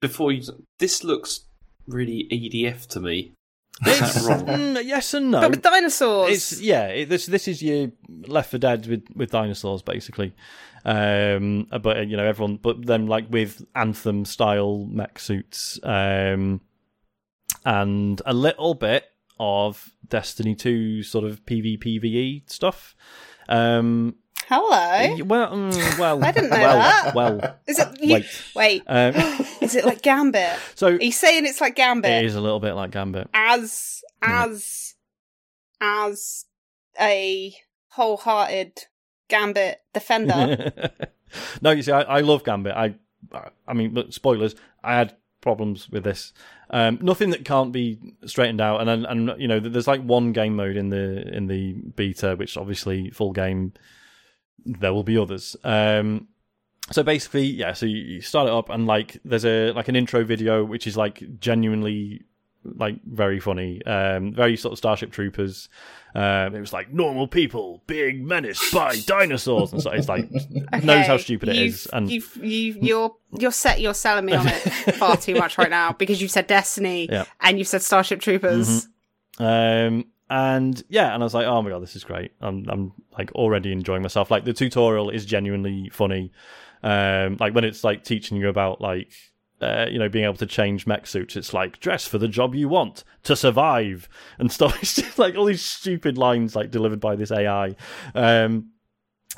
before 0.00 0.32
you, 0.32 0.42
this 0.78 1.02
looks 1.04 1.40
really 1.86 2.26
EDF 2.30 2.86
to 2.88 3.00
me. 3.00 3.32
Is 3.86 3.98
that 3.98 4.22
wrong? 4.24 4.46
Mm, 4.46 4.84
yes 4.86 5.12
and 5.12 5.30
no. 5.30 5.40
but 5.42 5.50
with 5.50 5.62
dinosaurs, 5.62 6.30
It's 6.32 6.60
yeah. 6.62 6.86
It, 6.86 7.10
this 7.10 7.26
this 7.26 7.46
is 7.46 7.62
your 7.62 7.90
Left 8.08 8.50
4 8.50 8.58
Dead 8.58 8.86
with 8.86 9.04
with 9.14 9.30
dinosaurs 9.30 9.82
basically. 9.82 10.32
Um, 10.86 11.66
but 11.82 11.98
uh, 11.98 12.00
you 12.00 12.16
know 12.16 12.24
everyone, 12.24 12.56
but 12.56 12.86
then 12.86 13.06
like 13.06 13.26
with 13.28 13.62
Anthem 13.74 14.24
style 14.24 14.86
mech 14.90 15.18
suits, 15.18 15.78
um, 15.82 16.62
and 17.66 18.22
a 18.24 18.32
little 18.32 18.72
bit 18.74 19.04
of 19.38 19.90
Destiny 20.08 20.54
two 20.54 21.02
sort 21.02 21.24
of 21.26 21.44
PvPvE 21.44 22.48
stuff. 22.48 22.94
Um, 23.48 24.14
hello. 24.46 25.24
well, 25.24 25.50
mm, 25.52 25.98
well, 25.98 26.24
I 26.24 26.32
didn't 26.32 26.50
know 26.50 26.56
well, 26.56 26.78
that. 26.78 27.14
Well, 27.14 27.58
Is 27.66 27.78
it? 27.78 28.02
You, 28.02 28.14
wait. 28.14 28.42
wait. 28.54 28.82
Um, 28.86 29.14
is 29.60 29.74
it 29.74 29.84
like 29.84 30.02
Gambit? 30.02 30.58
so 30.74 30.98
he's 30.98 31.18
saying 31.18 31.46
it's 31.46 31.60
like 31.60 31.76
Gambit 31.76 32.10
it 32.10 32.24
is 32.24 32.34
a 32.34 32.40
little 32.40 32.60
bit 32.60 32.74
like 32.74 32.90
Gambit. 32.90 33.28
as 33.34 34.02
as 34.22 34.94
as 35.80 36.44
a 37.00 37.54
wholehearted 37.88 38.84
Gambit 39.28 39.80
defender? 39.92 40.92
no, 41.60 41.70
you 41.70 41.82
see, 41.82 41.92
I, 41.92 42.02
I 42.02 42.20
love 42.20 42.44
Gambit. 42.44 42.74
I, 42.74 42.94
I 43.66 43.72
mean, 43.72 43.94
but 43.94 44.14
spoilers. 44.14 44.54
I 44.82 44.94
had 44.94 45.16
problems 45.40 45.88
with 45.88 46.04
this. 46.04 46.32
Um, 46.70 46.98
nothing 47.00 47.30
that 47.30 47.44
can't 47.44 47.72
be 47.72 47.98
straightened 48.24 48.60
out, 48.60 48.80
and 48.80 48.90
and 48.90 49.06
and, 49.06 49.40
you 49.40 49.48
know, 49.48 49.60
there's 49.60 49.86
like 49.86 50.02
one 50.02 50.32
game 50.32 50.56
mode 50.56 50.76
in 50.76 50.90
the 50.90 51.26
in 51.34 51.46
the 51.46 51.72
beta, 51.72 52.36
which 52.36 52.56
obviously 52.56 53.10
full 53.10 53.32
game. 53.32 53.72
There 54.66 54.92
will 54.92 55.04
be 55.04 55.16
others. 55.16 55.56
Um, 55.64 56.28
so 56.90 57.02
basically, 57.02 57.44
yeah. 57.46 57.72
So 57.72 57.86
you, 57.86 57.96
you 57.98 58.20
start 58.20 58.48
it 58.48 58.52
up, 58.52 58.68
and 58.70 58.86
like 58.86 59.18
there's 59.24 59.44
a 59.44 59.72
like 59.72 59.88
an 59.88 59.96
intro 59.96 60.24
video, 60.24 60.64
which 60.64 60.86
is 60.86 60.96
like 60.96 61.22
genuinely 61.40 62.22
like 62.64 63.00
very 63.04 63.38
funny, 63.38 63.80
um, 63.86 64.32
very 64.34 64.56
sort 64.56 64.72
of 64.72 64.78
Starship 64.78 65.12
Troopers. 65.12 65.68
Um, 66.16 66.54
it 66.54 66.60
was 66.60 66.72
like 66.72 66.92
normal 66.92 67.28
people 67.28 67.82
being 67.86 68.26
menaced 68.26 68.72
by 68.72 68.96
dinosaurs, 69.06 69.72
and 69.72 69.80
so 69.82 69.90
it's 69.92 70.08
like 70.08 70.28
knows 70.82 71.06
how 71.06 71.16
stupid 71.16 71.48
it 71.50 71.56
is. 71.56 71.86
And 71.92 72.10
you've, 72.10 72.36
you've, 72.42 72.76
you're 72.78 73.14
you're 73.38 73.52
set. 73.52 73.80
You're 73.80 73.94
selling 73.94 74.24
me 74.24 74.32
on 74.34 74.46
it 74.48 74.60
far 74.96 75.16
too 75.16 75.34
much 75.34 75.58
right 75.58 75.70
now 75.70 75.92
because 75.92 76.20
you've 76.20 76.30
said 76.32 76.46
Destiny 76.48 77.08
Yeah. 77.10 77.24
and 77.40 77.58
you've 77.58 77.68
said 77.68 77.82
Starship 77.82 78.20
Troopers. 78.20 78.88
Um, 79.38 80.06
and 80.28 80.82
yeah, 80.88 81.14
and 81.14 81.22
I 81.22 81.24
was 81.24 81.34
like, 81.34 81.46
oh 81.46 81.62
my 81.62 81.70
god, 81.70 81.82
this 81.82 81.96
is 81.96 82.04
great. 82.04 82.32
I'm 82.40 82.66
I'm 82.68 82.92
like 83.16 83.32
already 83.32 83.72
enjoying 83.72 84.02
myself. 84.02 84.30
Like 84.30 84.44
the 84.44 84.52
tutorial 84.52 85.10
is 85.10 85.24
genuinely 85.24 85.90
funny. 85.90 86.32
Um, 86.82 87.36
like 87.40 87.54
when 87.54 87.64
it's 87.64 87.84
like 87.84 88.04
teaching 88.04 88.36
you 88.36 88.48
about 88.48 88.80
like 88.80 89.12
uh, 89.60 89.86
you 89.90 89.98
know 89.98 90.08
being 90.08 90.24
able 90.24 90.34
to 90.34 90.46
change 90.46 90.86
mech 90.86 91.06
suits. 91.06 91.36
It's 91.36 91.54
like 91.54 91.80
dress 91.80 92.06
for 92.06 92.18
the 92.18 92.28
job 92.28 92.54
you 92.54 92.68
want 92.68 93.04
to 93.24 93.36
survive 93.36 94.08
and 94.38 94.50
stuff. 94.50 94.78
It's 94.82 94.96
just 94.96 95.18
like 95.18 95.36
all 95.36 95.44
these 95.44 95.62
stupid 95.62 96.18
lines 96.18 96.56
like 96.56 96.70
delivered 96.70 97.00
by 97.00 97.16
this 97.16 97.30
AI. 97.30 97.76
Um, 98.14 98.70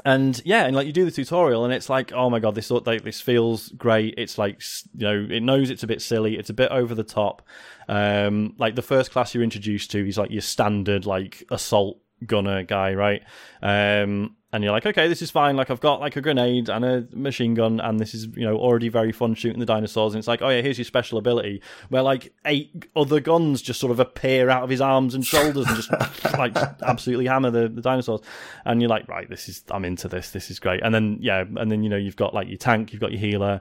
and 0.05 0.41
yeah, 0.45 0.65
and 0.65 0.77
like 0.77 0.87
you 0.87 0.93
do 0.93 1.05
the 1.05 1.11
tutorial, 1.11 1.65
and 1.65 1.73
it's 1.73 1.89
like, 1.89 2.13
oh 2.13 2.31
my 2.31 2.39
god, 2.39 2.55
this 2.55 2.71
like 2.71 3.03
this 3.03 3.21
feels 3.21 3.69
great. 3.71 4.15
It's 4.17 4.39
like 4.39 4.61
you 4.97 5.07
know, 5.07 5.27
it 5.31 5.43
knows 5.43 5.71
it's 5.71 5.83
a 5.83 5.87
bit 5.87 6.01
silly, 6.03 6.37
it's 6.39 6.51
a 6.51 6.55
bit 6.55 6.71
over 6.71 6.95
the 6.95 7.05
top. 7.05 7.43
Um, 7.89 8.55
like 8.59 8.75
the 8.75 8.83
first 8.83 9.11
class 9.11 9.35
you're 9.35 9.43
introduced 9.43 9.91
to, 9.93 10.05
he's 10.05 10.19
like 10.19 10.31
your 10.31 10.43
standard 10.43 11.07
like 11.07 11.45
assault 11.51 11.99
gunner 12.27 12.63
guy, 12.63 12.95
right? 12.95 13.23
Um, 13.63 14.37
and 14.51 14.65
you're 14.65 14.73
like, 14.73 14.87
okay, 14.87 15.09
this 15.09 15.21
is 15.21 15.31
fine. 15.31 15.57
Like 15.57 15.69
I've 15.71 15.81
got 15.81 16.01
like 16.01 16.17
a 16.17 16.23
grenade 16.23 16.71
and 16.71 16.83
a 16.83 17.07
machine 17.13 17.53
gun, 17.53 17.81
and 17.81 18.01
this 18.01 18.15
is 18.15 18.29
you 18.35 18.47
know 18.47 18.57
already 18.57 18.89
very 18.89 19.13
fun 19.13 19.35
shooting 19.35 19.61
the 19.61 19.67
dinosaurs. 19.67 20.15
And 20.15 20.21
it's 20.21 20.29
like, 20.29 20.41
oh 20.41 20.49
yeah, 20.49 20.63
here's 20.63 20.79
your 20.79 20.87
special 20.87 21.19
ability, 21.19 21.61
where 21.91 22.03
like 22.03 22.33
eight 22.47 22.87
other 22.97 23.21
guns 23.21 23.61
just 23.61 23.79
sort 23.79 23.91
of 23.91 24.01
appear 24.01 24.49
out 24.49 24.63
of 24.63 24.71
his 24.71 24.81
arms 24.81 25.15
and 25.15 25.27
shoulders 25.27 25.67
and 25.67 25.77
just 25.77 25.91
like 26.39 26.57
absolutely 26.83 27.27
hammer 27.27 27.51
the, 27.51 27.69
the 27.69 27.83
dinosaurs. 27.83 28.23
And 28.65 28.81
you're 28.81 28.89
like, 28.89 29.07
right, 29.07 29.29
this 29.29 29.51
is 29.51 29.63
I'm 29.71 29.85
into 29.85 30.09
this. 30.09 30.31
This 30.31 30.51
is 30.51 30.59
great. 30.59 30.83
And 30.83 30.95
then 30.95 31.19
yeah, 31.21 31.45
and 31.57 31.71
then 31.71 31.83
you 31.83 31.91
know 31.91 31.99
you've 31.99 32.17
got 32.17 32.33
like 32.33 32.49
your 32.49 32.59
tank, 32.59 32.93
you've 32.93 33.03
got 33.03 33.13
your 33.13 33.21
healer. 33.21 33.61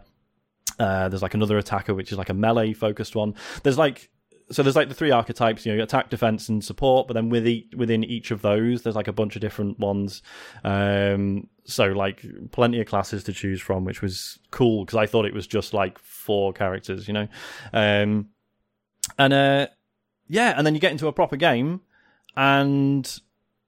Uh, 0.80 1.10
there's 1.10 1.24
like 1.24 1.34
another 1.34 1.58
attacker, 1.58 1.94
which 1.94 2.14
is 2.14 2.18
like 2.18 2.30
a 2.30 2.34
melee 2.34 2.72
focused 2.72 3.16
one. 3.16 3.36
There's 3.64 3.78
like 3.78 4.10
so 4.50 4.64
there's 4.64 4.76
like 4.76 4.88
the 4.88 4.96
three 4.96 5.12
archetypes, 5.12 5.66
you 5.66 5.76
know, 5.76 5.84
attack, 5.84 6.10
defense, 6.10 6.48
and 6.48 6.64
support. 6.64 7.08
But 7.08 7.16
then 7.16 7.30
with 7.30 7.46
within 7.76 8.04
each 8.04 8.32
of 8.32 8.42
those, 8.42 8.82
there's 8.82 8.96
like 8.96 9.08
a 9.08 9.14
bunch 9.14 9.36
of 9.36 9.42
different 9.42 9.78
ones. 9.80 10.22
Um, 10.64 11.48
so 11.66 11.88
like 11.88 12.26
plenty 12.52 12.80
of 12.80 12.88
classes 12.88 13.24
to 13.26 13.34
choose 13.34 13.62
from, 13.62 13.84
which 13.84 14.02
was 14.02 14.40
cool 14.52 14.86
because 14.86 14.98
I 14.98 15.06
thought 15.06 15.26
it 15.26 15.34
was 15.34 15.48
just 15.48 15.74
like 15.74 16.00
four 16.00 16.54
characters, 16.54 17.08
you 17.08 17.14
know. 17.14 17.28
Um, 17.74 18.30
and 19.20 19.34
uh, 19.34 19.68
yeah, 20.28 20.54
and 20.58 20.66
then 20.66 20.76
you 20.76 20.80
get 20.80 20.92
into 20.94 21.08
a 21.08 21.14
proper 21.14 21.36
game, 21.36 21.82
and 22.38 23.20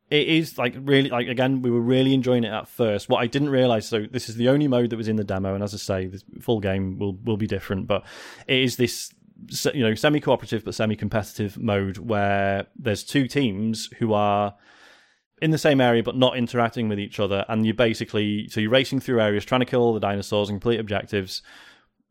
it 0.09 0.27
is 0.27 0.58
like 0.58 0.75
really 0.80 1.09
like 1.09 1.27
again 1.27 1.61
we 1.61 1.69
were 1.69 1.82
really 1.82 2.14
enjoying 2.14 2.43
it 2.43 2.51
at 2.51 2.67
first 2.67 3.09
what 3.09 3.19
i 3.19 3.27
didn't 3.27 3.49
realize 3.49 3.88
so 3.88 4.06
this 4.11 4.27
is 4.27 4.35
the 4.35 4.49
only 4.49 4.67
mode 4.67 4.90
that 4.90 4.98
was 4.98 5.08
in 5.08 5.17
the 5.17 5.24
demo 5.24 5.53
and 5.53 5.64
as 5.64 5.74
i 5.74 5.77
say 5.77 6.08
the 6.08 6.19
full 6.41 6.59
game 6.59 6.98
will 6.98 7.14
will 7.24 7.38
be 7.38 7.45
different 7.45 7.85
but 7.85 8.03
it 8.48 8.58
is 8.58 8.77
this 8.77 9.14
you 9.73 9.83
know 9.83 9.95
semi 9.95 10.19
cooperative 10.19 10.63
but 10.63 10.75
semi 10.75 10.95
competitive 10.95 11.57
mode 11.57 11.97
where 11.97 12.67
there's 12.77 13.03
two 13.03 13.27
teams 13.27 13.89
who 13.99 14.13
are 14.13 14.55
in 15.41 15.51
the 15.51 15.57
same 15.57 15.79
area 15.79 16.03
but 16.03 16.15
not 16.15 16.37
interacting 16.37 16.89
with 16.89 16.99
each 16.99 17.19
other 17.19 17.45
and 17.47 17.65
you're 17.65 17.73
basically 17.73 18.47
so 18.49 18.59
you're 18.59 18.69
racing 18.69 18.99
through 18.99 19.21
areas 19.21 19.45
trying 19.45 19.61
to 19.61 19.65
kill 19.65 19.81
all 19.81 19.93
the 19.93 19.99
dinosaurs 19.99 20.49
and 20.49 20.55
complete 20.61 20.79
objectives 20.79 21.41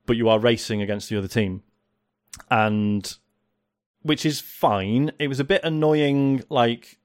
but 0.06 0.16
you 0.16 0.28
are 0.28 0.38
racing 0.38 0.80
against 0.80 1.08
the 1.08 1.16
other 1.16 1.28
team 1.28 1.62
and 2.50 3.16
which 4.02 4.24
is 4.24 4.40
fine 4.40 5.12
it 5.18 5.28
was 5.28 5.40
a 5.40 5.44
bit 5.44 5.62
annoying 5.64 6.42
like 6.48 6.98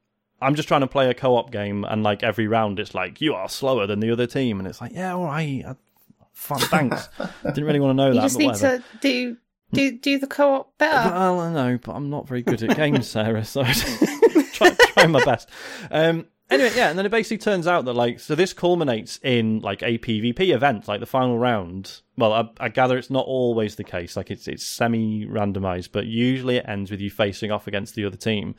I'm 0.44 0.56
just 0.56 0.68
trying 0.68 0.82
to 0.82 0.88
play 0.88 1.10
a 1.10 1.14
co-op 1.14 1.52
game, 1.52 1.86
and 1.86 2.04
like 2.04 2.22
every 2.22 2.48
round, 2.48 2.80
it's 2.80 2.94
like 2.94 3.22
you 3.22 3.34
are 3.34 3.48
slower 3.48 3.88
than 3.88 4.02
the 4.02 4.12
other 4.12 4.28
team, 4.28 4.60
and 4.60 4.68
it's 4.68 4.82
like, 4.82 4.92
yeah, 4.94 5.14
all 5.14 5.26
right, 5.26 5.64
uh, 5.66 5.74
I, 5.74 6.26
fun, 6.34 6.60
thanks. 6.60 7.08
Didn't 7.46 7.64
really 7.64 7.80
want 7.80 7.92
to 7.92 7.94
know 7.94 8.08
You 8.08 8.14
that. 8.16 8.22
You 8.22 8.26
just 8.26 8.38
need 8.38 8.48
whatever. 8.48 8.78
to 8.80 8.84
do 9.00 9.38
do 9.74 9.98
do 9.98 10.20
the 10.20 10.28
co-op 10.28 10.78
better. 10.78 11.10
Well, 11.10 11.40
I 11.40 11.52
know, 11.54 11.80
but 11.84 11.94
I'm 11.94 12.10
not 12.10 12.28
very 12.28 12.42
good 12.42 12.62
at 12.64 12.76
games, 12.76 13.08
Sarah. 13.08 13.46
So 13.46 13.64
try, 14.54 14.70
try 14.70 15.08
my 15.08 15.24
best. 15.24 15.50
Um, 15.92 16.28
anyway, 16.50 16.72
yeah, 16.76 16.90
and 16.90 16.98
then 16.98 17.06
it 17.06 17.10
basically 17.10 17.40
turns 17.40 17.68
out 17.68 17.86
that 17.86 17.94
like, 17.94 18.20
so 18.20 18.36
this 18.36 18.54
culminates 18.54 19.20
in 19.24 19.60
like 19.60 19.82
a 19.82 19.98
PvP 19.98 20.54
event, 20.54 20.88
like 20.88 21.00
the 21.00 21.06
final 21.06 21.38
round. 21.38 22.02
Well, 22.18 22.34
I, 22.34 22.50
I 22.60 22.70
gather 22.70 22.98
it's 22.98 23.10
not 23.10 23.26
always 23.26 23.76
the 23.76 23.84
case. 23.84 24.16
Like 24.16 24.32
it's 24.32 24.48
it's 24.48 24.66
semi 24.66 25.26
randomized, 25.26 25.90
but 25.92 26.06
usually 26.06 26.58
it 26.58 26.66
ends 26.68 26.92
with 26.92 27.02
you 27.02 27.10
facing 27.10 27.52
off 27.52 27.68
against 27.68 27.96
the 27.96 28.06
other 28.06 28.18
team, 28.18 28.56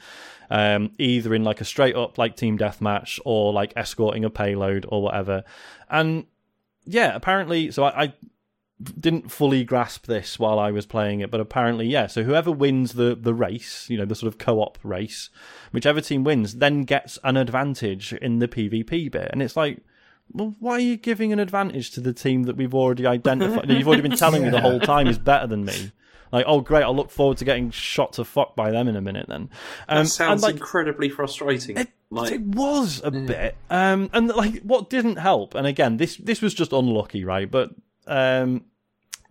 um, 0.51 0.93
either 0.99 1.35
in 1.35 1.45
like 1.45 1.61
a 1.61 1.65
straight 1.65 1.97
up 1.97 2.19
like 2.19 2.37
team 2.37 2.59
deathmatch 2.59 3.21
or 3.25 3.53
like 3.53 3.73
escorting 3.77 4.25
a 4.25 4.31
payload 4.31 4.87
or 4.89 5.03
whatever. 5.03 5.45
And 5.89 6.27
yeah, 6.85 7.15
apparently, 7.15 7.71
so 7.71 7.85
I, 7.85 8.03
I 8.05 8.13
didn't 8.85 9.31
fully 9.31 9.65
grasp 9.65 10.07
this 10.07 10.39
while 10.39 10.59
I 10.59 10.71
was 10.71 10.87
playing 10.87 11.21
it, 11.21 11.31
but 11.31 11.41
apparently, 11.41 11.87
yeah. 11.87 12.07
So 12.07 12.23
whoever 12.23 12.51
wins 12.51 12.95
the 12.95 13.15
the 13.15 13.35
race, 13.35 13.89
you 13.89 13.97
know, 13.97 14.05
the 14.05 14.15
sort 14.15 14.33
of 14.33 14.39
co-op 14.39 14.79
race, 14.83 15.31
whichever 15.73 16.01
team 16.01 16.25
wins, 16.25 16.57
then 16.57 16.83
gets 16.83 17.19
an 17.25 17.37
advantage 17.37 18.13
in 18.13 18.39
the 18.39 18.49
PvP 18.49 19.11
bit, 19.11 19.31
and 19.33 19.43
it's 19.43 19.57
like. 19.57 19.79
Well, 20.33 20.55
why 20.59 20.73
are 20.77 20.81
you 20.81 20.97
giving 20.97 21.35
an 21.35 21.39
advantage 21.39 21.91
to 21.91 22.01
the 22.01 22.15
team 22.15 22.45
that 22.45 22.57
we've 22.57 22.75
already 22.75 23.07
identified? 23.07 23.69
that 23.69 23.75
you've 23.75 23.87
already 23.87 24.01
been 24.01 24.17
telling 24.17 24.43
me 24.43 24.49
the 24.49 24.59
whole 24.59 24.81
time 24.95 25.07
is 25.07 25.19
better 25.19 25.47
than 25.47 25.67
me. 25.67 25.93
Like, 26.33 26.47
oh 26.49 26.63
great, 26.63 26.83
I'll 26.83 26.97
look 26.97 27.11
forward 27.11 27.37
to 27.39 27.45
getting 27.45 27.71
shot 27.71 28.15
to 28.15 28.25
fuck 28.25 28.57
by 28.57 28.71
them 28.71 28.89
in 28.89 28.97
a 28.97 29.01
minute. 29.01 29.27
Then, 29.29 29.51
That 29.87 29.99
um, 29.99 30.07
sounds 30.07 30.43
and, 30.43 30.55
like, 30.55 30.55
incredibly 30.57 31.09
frustrating. 31.09 31.77
it, 31.77 31.89
Like, 32.11 32.33
It 32.33 32.41
was 32.41 33.01
a 33.05 33.11
bit, 33.11 33.57
um, 33.71 34.11
and 34.13 34.29
like 34.29 34.63
what 34.63 34.89
didn't 34.91 35.17
help. 35.17 35.55
And 35.55 35.67
again, 35.67 35.99
this 35.99 36.17
this 36.17 36.41
was 36.41 36.55
just 36.55 36.73
unlucky, 36.73 37.25
right? 37.25 37.49
But 37.49 37.71
um, 38.07 38.65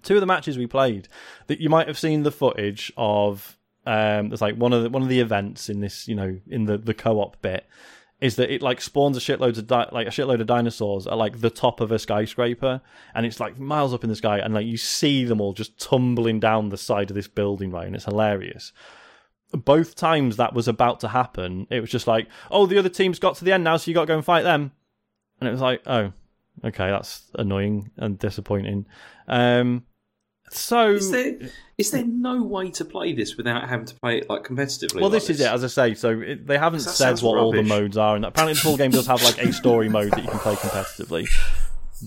two 0.03 0.15
of 0.15 0.22
the 0.22 0.27
matches 0.27 0.57
we 0.57 0.67
played, 0.67 1.07
that 1.48 1.59
you 1.59 1.69
might 1.69 1.88
have 1.88 1.98
seen 1.98 2.23
the 2.23 2.32
footage 2.32 2.91
of. 2.98 3.57
Um, 3.85 4.30
there's 4.30 4.41
like 4.41 4.56
one 4.56 4.72
of 4.72 4.83
the 4.83 4.90
one 4.90 5.01
of 5.01 5.09
the 5.09 5.19
events 5.19 5.69
in 5.69 5.82
this, 5.82 6.07
you 6.07 6.15
know, 6.15 6.40
in 6.48 6.65
the 6.65 6.77
the 6.77 6.93
co-op 6.93 7.41
bit, 7.41 7.65
is 8.22 8.38
that 8.38 8.53
it 8.53 8.61
like 8.61 8.80
spawns 8.80 9.17
a 9.17 9.19
shitload 9.19 9.57
of 9.57 9.67
di- 9.67 9.90
like 9.91 10.07
a 10.07 10.11
shitload 10.11 10.40
of 10.40 10.48
dinosaurs 10.48 11.06
at 11.06 11.17
like 11.17 11.41
the 11.41 11.49
top 11.49 11.82
of 11.82 11.91
a 11.91 11.99
skyscraper, 11.99 12.82
and 13.14 13.25
it's 13.25 13.41
like 13.41 13.59
miles 13.59 13.93
up 13.93 14.03
in 14.03 14.09
the 14.09 14.15
sky, 14.15 14.40
and 14.40 14.53
like 14.53 14.65
you 14.65 14.77
see 14.77 15.25
them 15.25 15.41
all 15.41 15.53
just 15.53 15.77
tumbling 15.80 16.40
down 16.40 16.69
the 16.69 16.77
side 16.77 17.09
of 17.11 17.15
this 17.15 17.27
building, 17.27 17.72
right? 17.72 17.88
And 17.88 17.95
it's 17.95 18.06
hilarious 18.06 18.72
both 19.53 19.95
times 19.95 20.38
that 20.38 20.53
was 20.53 20.67
about 20.67 20.99
to 21.01 21.07
happen, 21.07 21.67
it 21.69 21.80
was 21.80 21.90
just 21.90 22.07
like, 22.07 22.27
oh, 22.49 22.65
the 22.65 22.77
other 22.77 22.90
team's 22.90 23.19
got 23.19 23.35
to 23.35 23.45
the 23.45 23.51
end 23.51 23.64
now, 23.64 23.77
so 23.77 23.90
you 23.90 23.95
got 23.95 24.01
to 24.01 24.07
go 24.07 24.15
and 24.15 24.25
fight 24.25 24.43
them. 24.43 24.72
And 25.40 25.48
it 25.48 25.51
was 25.51 25.61
like, 25.61 25.82
oh, 25.85 26.11
okay, 26.64 26.90
that's 26.90 27.30
annoying 27.35 27.91
and 27.98 28.17
disappointing. 28.17 28.88
Um, 29.27 29.85
so 30.49 30.91
is 30.91 31.11
there 31.11 31.38
is 31.77 31.91
there 31.91 32.05
no 32.05 32.43
way 32.43 32.69
to 32.72 32.85
play 32.85 33.13
this 33.13 33.35
without 33.35 33.67
having 33.67 33.85
to 33.88 33.95
play 33.95 34.19
it 34.19 34.30
like 34.30 34.43
competitively? 34.43 34.95
well, 34.95 35.05
like 35.05 35.13
this 35.13 35.30
is 35.30 35.39
it, 35.39 35.47
as 35.47 35.63
I 35.63 35.67
say. 35.67 35.93
So 35.95 36.19
it, 36.19 36.45
they 36.45 36.57
haven't 36.57 36.81
said 36.81 37.19
what 37.22 37.38
all 37.38 37.51
the 37.51 37.63
modes 37.63 37.97
are, 37.97 38.15
and 38.15 38.25
apparently 38.25 38.53
the 38.53 38.59
full 38.59 38.77
game 38.77 38.91
does 38.91 39.07
have 39.07 39.23
like 39.23 39.39
a 39.39 39.51
story 39.51 39.89
mode 39.89 40.11
that 40.11 40.23
you 40.23 40.30
can 40.30 40.39
play 40.39 40.55
competitively. 40.55 41.27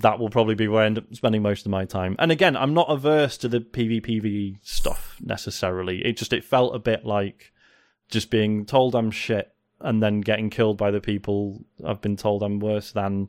That 0.02 0.18
will 0.18 0.30
probably 0.30 0.54
be 0.54 0.68
where 0.68 0.82
I 0.82 0.86
end 0.86 0.98
up 0.98 1.14
spending 1.14 1.42
most 1.42 1.64
of 1.64 1.70
my 1.70 1.84
time. 1.84 2.16
And 2.18 2.30
again, 2.30 2.56
I'm 2.56 2.74
not 2.74 2.90
averse 2.90 3.38
to 3.38 3.48
the 3.48 3.60
PvPvE 3.60 4.58
stuff 4.62 5.16
necessarily. 5.20 6.04
It 6.04 6.16
just 6.16 6.32
it 6.32 6.44
felt 6.44 6.74
a 6.74 6.78
bit 6.78 7.04
like 7.04 7.52
just 8.08 8.30
being 8.30 8.66
told 8.66 8.94
I'm 8.94 9.10
shit 9.10 9.52
and 9.80 10.02
then 10.02 10.20
getting 10.20 10.50
killed 10.50 10.76
by 10.76 10.90
the 10.90 11.00
people 11.00 11.64
I've 11.84 12.00
been 12.00 12.16
told 12.16 12.42
I'm 12.42 12.60
worse 12.60 12.92
than. 12.92 13.28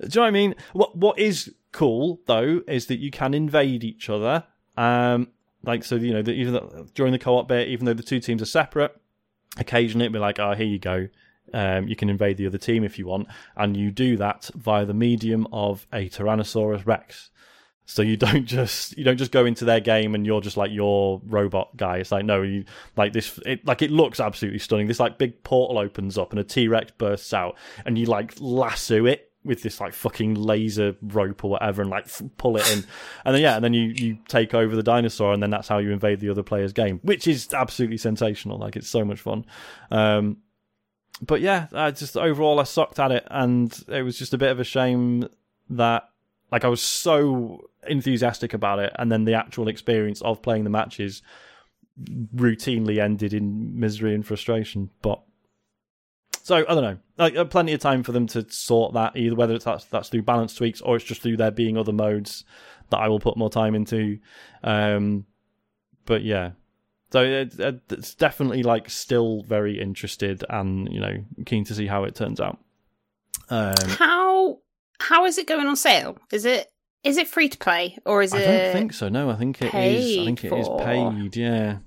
Do 0.00 0.06
you 0.06 0.14
know 0.16 0.22
what 0.22 0.28
I 0.28 0.30
mean? 0.30 0.54
What 0.72 0.96
What 0.96 1.18
is 1.18 1.52
cool 1.72 2.20
though 2.26 2.62
is 2.66 2.86
that 2.86 2.98
you 2.98 3.10
can 3.10 3.34
invade 3.34 3.84
each 3.84 4.08
other. 4.08 4.44
Um, 4.76 5.28
like 5.62 5.84
so, 5.84 5.96
you 5.96 6.12
know, 6.12 6.22
that 6.22 6.32
even 6.32 6.88
during 6.94 7.12
the 7.12 7.18
co-op 7.18 7.48
bit, 7.48 7.68
even 7.68 7.84
though 7.84 7.94
the 7.94 8.02
two 8.02 8.20
teams 8.20 8.40
are 8.40 8.46
separate, 8.46 8.96
occasionally 9.58 10.06
it'll 10.06 10.14
be 10.14 10.18
like, 10.18 10.38
"Oh, 10.38 10.54
here 10.54 10.66
you 10.66 10.78
go." 10.78 11.08
Um, 11.52 11.88
you 11.88 11.96
can 11.96 12.08
invade 12.08 12.36
the 12.36 12.46
other 12.46 12.58
team 12.58 12.84
if 12.84 12.98
you 12.98 13.06
want, 13.06 13.28
and 13.56 13.76
you 13.76 13.90
do 13.90 14.16
that 14.16 14.50
via 14.54 14.86
the 14.86 14.94
medium 14.94 15.46
of 15.52 15.86
a 15.92 16.08
Tyrannosaurus 16.08 16.86
Rex. 16.86 17.30
So 17.84 18.02
you 18.02 18.16
don't 18.28 18.46
just 18.46 18.96
you 18.96 19.04
don't 19.04 19.18
just 19.18 19.32
go 19.32 19.44
into 19.44 19.64
their 19.64 19.80
game 19.80 20.14
and 20.14 20.24
you're 20.24 20.40
just 20.40 20.56
like 20.56 20.70
your 20.70 21.20
robot 21.26 21.76
guy. 21.76 21.98
It's 21.98 22.12
like 22.12 22.24
no, 22.24 22.40
you 22.40 22.64
like 22.96 23.12
this. 23.12 23.38
It 23.44 23.66
like 23.66 23.82
it 23.82 23.90
looks 23.90 24.18
absolutely 24.18 24.60
stunning. 24.60 24.86
This 24.86 25.00
like 25.00 25.18
big 25.18 25.42
portal 25.42 25.78
opens 25.78 26.16
up 26.16 26.30
and 26.30 26.38
a 26.38 26.44
T 26.44 26.68
Rex 26.68 26.92
bursts 26.96 27.34
out, 27.34 27.56
and 27.84 27.98
you 27.98 28.06
like 28.06 28.34
lasso 28.40 29.04
it 29.04 29.29
with 29.44 29.62
this 29.62 29.80
like 29.80 29.94
fucking 29.94 30.34
laser 30.34 30.96
rope 31.00 31.44
or 31.44 31.52
whatever, 31.52 31.82
and 31.82 31.90
like 31.90 32.06
pull 32.36 32.56
it 32.56 32.70
in, 32.70 32.84
and 33.24 33.34
then 33.34 33.42
yeah, 33.42 33.56
and 33.56 33.64
then 33.64 33.72
you 33.72 33.88
you 33.88 34.18
take 34.28 34.54
over 34.54 34.76
the 34.76 34.82
dinosaur, 34.82 35.32
and 35.32 35.42
then 35.42 35.50
that's 35.50 35.68
how 35.68 35.78
you 35.78 35.90
invade 35.90 36.20
the 36.20 36.30
other 36.30 36.42
player's 36.42 36.72
game, 36.72 37.00
which 37.02 37.26
is 37.26 37.52
absolutely 37.54 37.96
sensational. 37.96 38.58
Like 38.58 38.76
it's 38.76 38.88
so 38.88 39.04
much 39.04 39.20
fun. 39.20 39.46
Um, 39.90 40.38
but 41.22 41.40
yeah, 41.40 41.68
I 41.72 41.90
just 41.90 42.16
overall 42.16 42.60
I 42.60 42.64
sucked 42.64 42.98
at 42.98 43.12
it, 43.12 43.26
and 43.30 43.76
it 43.88 44.02
was 44.02 44.18
just 44.18 44.34
a 44.34 44.38
bit 44.38 44.50
of 44.50 44.60
a 44.60 44.64
shame 44.64 45.28
that 45.70 46.08
like 46.52 46.64
I 46.64 46.68
was 46.68 46.82
so 46.82 47.70
enthusiastic 47.86 48.52
about 48.52 48.78
it, 48.78 48.92
and 48.98 49.10
then 49.10 49.24
the 49.24 49.34
actual 49.34 49.68
experience 49.68 50.20
of 50.22 50.42
playing 50.42 50.64
the 50.64 50.70
matches 50.70 51.22
routinely 52.34 53.02
ended 53.02 53.32
in 53.32 53.78
misery 53.78 54.14
and 54.14 54.26
frustration. 54.26 54.90
But 55.02 55.22
so 56.50 56.56
I 56.68 56.74
don't 56.74 56.82
know, 56.82 56.98
like 57.16 57.36
uh, 57.36 57.44
plenty 57.44 57.72
of 57.72 57.80
time 57.80 58.02
for 58.02 58.12
them 58.12 58.26
to 58.28 58.44
sort 58.50 58.94
that 58.94 59.16
either 59.16 59.36
whether 59.36 59.54
it's 59.54 59.64
that's 59.64 59.84
that's 59.84 60.08
through 60.08 60.22
balance 60.22 60.54
tweaks 60.54 60.80
or 60.80 60.96
it's 60.96 61.04
just 61.04 61.22
through 61.22 61.36
there 61.36 61.50
being 61.50 61.76
other 61.78 61.92
modes 61.92 62.44
that 62.90 62.98
I 62.98 63.08
will 63.08 63.20
put 63.20 63.36
more 63.36 63.50
time 63.50 63.74
into. 63.74 64.18
Um, 64.64 65.26
but 66.06 66.22
yeah, 66.24 66.50
so 67.12 67.22
it, 67.22 67.58
it- 67.58 67.82
it's 67.90 68.14
definitely 68.14 68.62
like 68.64 68.90
still 68.90 69.42
very 69.44 69.80
interested 69.80 70.44
and 70.50 70.92
you 70.92 71.00
know 71.00 71.24
keen 71.46 71.64
to 71.64 71.74
see 71.74 71.86
how 71.86 72.04
it 72.04 72.14
turns 72.16 72.40
out. 72.40 72.58
Um, 73.48 73.74
How 73.98 74.58
how 74.98 75.24
is 75.26 75.38
it 75.38 75.46
going 75.46 75.66
on 75.66 75.76
sale? 75.76 76.18
Is 76.32 76.44
it 76.44 76.70
is 77.04 77.16
it 77.16 77.28
free 77.28 77.48
to 77.48 77.58
play 77.58 77.96
or 78.04 78.22
is 78.22 78.34
I 78.34 78.38
it? 78.40 78.44
don't 78.46 78.72
think 78.72 78.92
so. 78.92 79.08
No, 79.08 79.30
I 79.30 79.36
think 79.36 79.62
it 79.62 79.72
is. 79.74 80.18
I 80.18 80.24
think 80.24 80.44
it 80.44 80.52
is 80.52 80.66
for? 80.66 80.84
paid. 80.84 81.36
Yeah. 81.36 81.78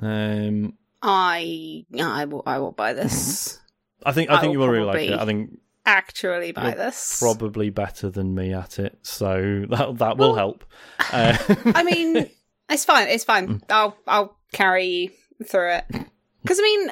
Um, 0.00 0.74
I 1.02 1.84
I 1.98 2.24
will 2.24 2.42
I 2.46 2.58
will 2.58 2.72
buy 2.72 2.92
this. 2.92 3.60
I 4.04 4.12
think 4.12 4.30
I 4.30 4.36
I 4.36 4.40
think 4.40 4.52
you 4.52 4.58
will 4.58 4.68
really 4.68 4.84
like 4.86 5.08
it. 5.08 5.18
I 5.18 5.24
think 5.24 5.58
Actually, 5.86 6.52
buy 6.52 6.68
You're 6.68 6.76
this. 6.76 7.18
probably 7.18 7.68
better 7.68 8.08
than 8.08 8.34
me 8.34 8.54
at 8.54 8.78
it, 8.78 8.98
so 9.02 9.66
that 9.70 9.98
that 9.98 10.16
will 10.16 10.28
Well, 10.30 10.34
help. 10.36 10.64
Uh, 11.12 11.36
I 11.74 11.82
mean, 11.82 12.30
it's 12.70 12.84
fine. 12.86 13.08
It's 13.08 13.24
fine. 13.24 13.60
I'll 13.68 13.94
I'll 14.06 14.36
carry 14.52 14.86
you 14.86 15.10
through 15.46 15.72
it. 15.74 15.84
Because 16.42 16.58
I 16.58 16.62
mean, 16.62 16.90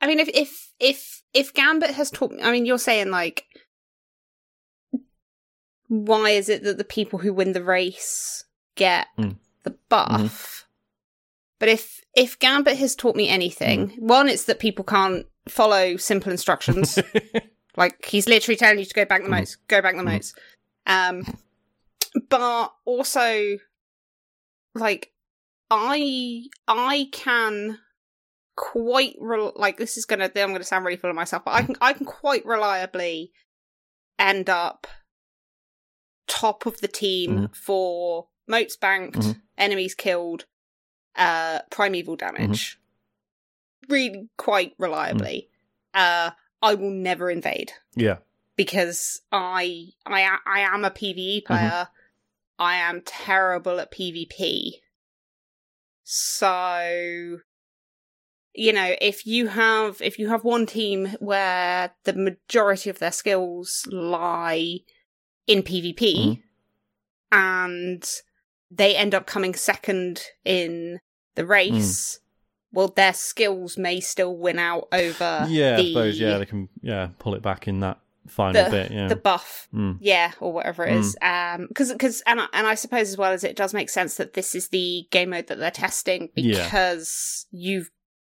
I 0.00 0.06
mean, 0.06 0.18
if 0.18 0.28
if 0.28 0.72
if 0.80 1.22
if 1.34 1.52
Gambit 1.52 1.90
has 1.90 2.10
taught 2.10 2.30
me, 2.32 2.42
I 2.42 2.50
mean, 2.50 2.64
you're 2.64 2.78
saying 2.78 3.10
like, 3.10 3.44
why 5.88 6.30
is 6.30 6.48
it 6.48 6.62
that 6.64 6.78
the 6.78 6.84
people 6.84 7.18
who 7.18 7.32
win 7.32 7.52
the 7.52 7.62
race 7.62 8.44
get 8.76 9.06
Mm. 9.18 9.36
the 9.64 9.76
buff? 9.88 10.66
But 11.58 11.68
if 11.68 12.00
if 12.14 12.38
Gambit 12.38 12.76
has 12.78 12.94
taught 12.94 13.16
me 13.16 13.28
anything, 13.28 13.90
one, 13.98 14.28
it's 14.28 14.44
that 14.44 14.58
people 14.58 14.84
can't 14.84 15.26
follow 15.48 15.96
simple 15.96 16.30
instructions. 16.32 16.98
Like 17.76 18.06
he's 18.06 18.26
literally 18.28 18.56
telling 18.56 18.80
you 18.80 18.84
to 18.86 18.94
go 18.94 19.04
back 19.04 19.22
the 19.22 19.28
motes, 19.28 19.54
go 19.68 19.80
back 19.80 19.96
the 19.96 20.02
motes. 20.02 20.34
Um, 20.84 21.24
but 22.28 22.72
also, 22.84 23.58
like, 24.74 25.12
I 25.70 26.42
I 26.66 27.08
can 27.12 27.78
quite 28.56 29.14
rel 29.20 29.52
like 29.54 29.76
this 29.76 29.96
is 29.96 30.06
gonna 30.06 30.24
I'm 30.24 30.50
gonna 30.50 30.64
sound 30.64 30.84
really 30.84 30.96
full 30.96 31.10
of 31.10 31.14
myself, 31.14 31.44
but 31.44 31.54
I 31.54 31.62
can 31.62 31.76
I 31.80 31.92
can 31.92 32.04
quite 32.04 32.44
reliably 32.44 33.30
end 34.18 34.50
up 34.50 34.88
top 36.26 36.66
of 36.66 36.80
the 36.80 36.88
team 36.88 37.48
for 37.54 38.26
motes 38.48 38.76
banked, 38.76 39.18
Mhm. 39.18 39.40
enemies 39.56 39.94
killed, 39.94 40.46
uh, 41.14 41.60
primeval 41.70 42.16
damage. 42.16 42.77
Really 43.88 44.28
quite 44.36 44.74
reliably. 44.78 45.48
Uh, 45.94 46.30
I 46.60 46.74
will 46.74 46.90
never 46.90 47.30
invade 47.30 47.72
yeah, 47.94 48.18
because 48.56 49.20
I 49.32 49.88
I 50.04 50.36
I 50.46 50.60
am 50.60 50.84
a 50.84 50.90
PVE 50.90 51.42
mm-hmm. 51.42 51.46
player. 51.46 51.88
I 52.58 52.76
am 52.76 53.02
terrible 53.04 53.80
at 53.80 53.92
PvP. 53.92 54.72
So 56.02 57.38
you 58.54 58.72
know, 58.72 58.94
if 59.00 59.24
you 59.24 59.46
have 59.48 60.02
if 60.02 60.18
you 60.18 60.28
have 60.28 60.42
one 60.42 60.66
team 60.66 61.14
where 61.20 61.92
the 62.04 62.12
majority 62.12 62.90
of 62.90 62.98
their 62.98 63.12
skills 63.12 63.86
lie 63.90 64.80
in 65.46 65.62
PvP 65.62 65.96
mm-hmm. 65.96 66.40
and 67.30 68.04
they 68.70 68.96
end 68.96 69.14
up 69.14 69.26
coming 69.26 69.54
second 69.54 70.22
in 70.44 70.98
the 71.36 71.46
race, 71.46 72.18
mm. 72.18 72.27
Well 72.72 72.88
their 72.88 73.12
skills 73.14 73.76
may 73.78 74.00
still 74.00 74.36
win 74.36 74.58
out 74.58 74.88
over 74.92 75.46
yeah. 75.48 75.76
the, 75.76 75.82
I 75.82 75.86
suppose 75.88 76.20
yeah 76.20 76.38
they 76.38 76.46
can 76.46 76.68
yeah 76.82 77.08
pull 77.18 77.34
it 77.34 77.42
back 77.42 77.66
in 77.68 77.80
that 77.80 77.98
final 78.28 78.64
the, 78.64 78.70
bit. 78.70 78.90
Yeah, 78.90 79.08
the 79.08 79.16
buff 79.16 79.68
Mm. 79.74 79.96
yeah 80.00 80.32
or 80.40 80.52
whatever 80.52 80.84
it 80.84 80.96
is 80.96 81.16
um 81.22 81.66
because 81.68 81.90
because 81.92 82.22
and, 82.26 82.40
I- 82.40 82.48
and 82.52 82.66
i 82.66 82.74
suppose 82.74 83.08
as 83.08 83.16
well 83.16 83.32
as 83.32 83.42
it 83.42 83.56
does 83.56 83.72
make 83.72 83.88
sense 83.88 84.16
that 84.16 84.34
this 84.34 84.54
is 84.54 84.68
the 84.68 85.06
game 85.10 85.30
mode 85.30 85.46
that 85.46 85.58
they're 85.58 85.70
testing 85.70 86.28
Yeah. 86.36 86.64
because 86.64 87.46
you've 87.50 87.90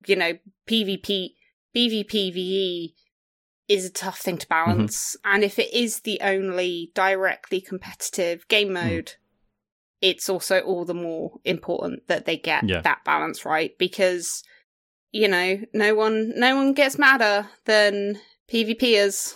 you 0.07 0.15
know 0.15 0.33
pvp 0.67 1.33
pvpve 1.75 2.93
is 3.69 3.85
a 3.85 3.89
tough 3.91 4.19
thing 4.19 4.37
to 4.37 4.47
Mm-hmm. 4.47 4.71
balance 4.71 5.15
and 5.23 5.43
if 5.43 5.57
it 5.59 5.73
is 5.73 6.01
the 6.01 6.19
only 6.21 6.91
directly 6.95 7.61
competitive 7.61 8.47
game 8.47 8.69
Mm. 8.69 8.73
mode 8.73 9.13
it's 10.03 10.27
also 10.27 10.59
all 10.59 10.83
the 10.85 10.93
more 10.93 11.39
important 11.45 12.05
that 12.07 12.25
they 12.25 12.35
get 12.37 12.63
Yeah. 12.67 12.81
that 12.81 13.03
balance 13.05 13.45
right 13.45 13.71
because 13.79 14.43
you 15.11 15.27
know 15.29 15.59
no 15.73 15.95
one 15.95 16.33
no 16.35 16.55
one 16.55 16.73
gets 16.73 16.99
madder 16.99 17.47
than 17.65 18.19
pvpers 18.51 19.33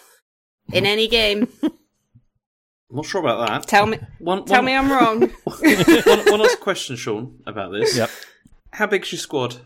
in 0.74 0.86
any 0.86 1.08
game 1.08 1.48
I'm 1.64 2.96
not 2.98 3.06
sure 3.06 3.22
about 3.22 3.48
that. 3.48 3.68
tell 3.68 3.86
me 3.86 3.98
One, 4.20 4.46
tell 4.46 4.58
one, 4.60 4.66
me 4.66 4.76
i'm 4.76 4.92
wrong 4.92 5.22
one, 5.44 6.26
one 6.26 6.40
last 6.40 6.60
question, 6.60 6.96
Sean, 6.96 7.40
about 7.46 7.72
this. 7.72 7.98
Yep. 7.98 8.10
How 8.74 8.88
big's 8.88 9.12
your 9.12 9.20
squad? 9.20 9.58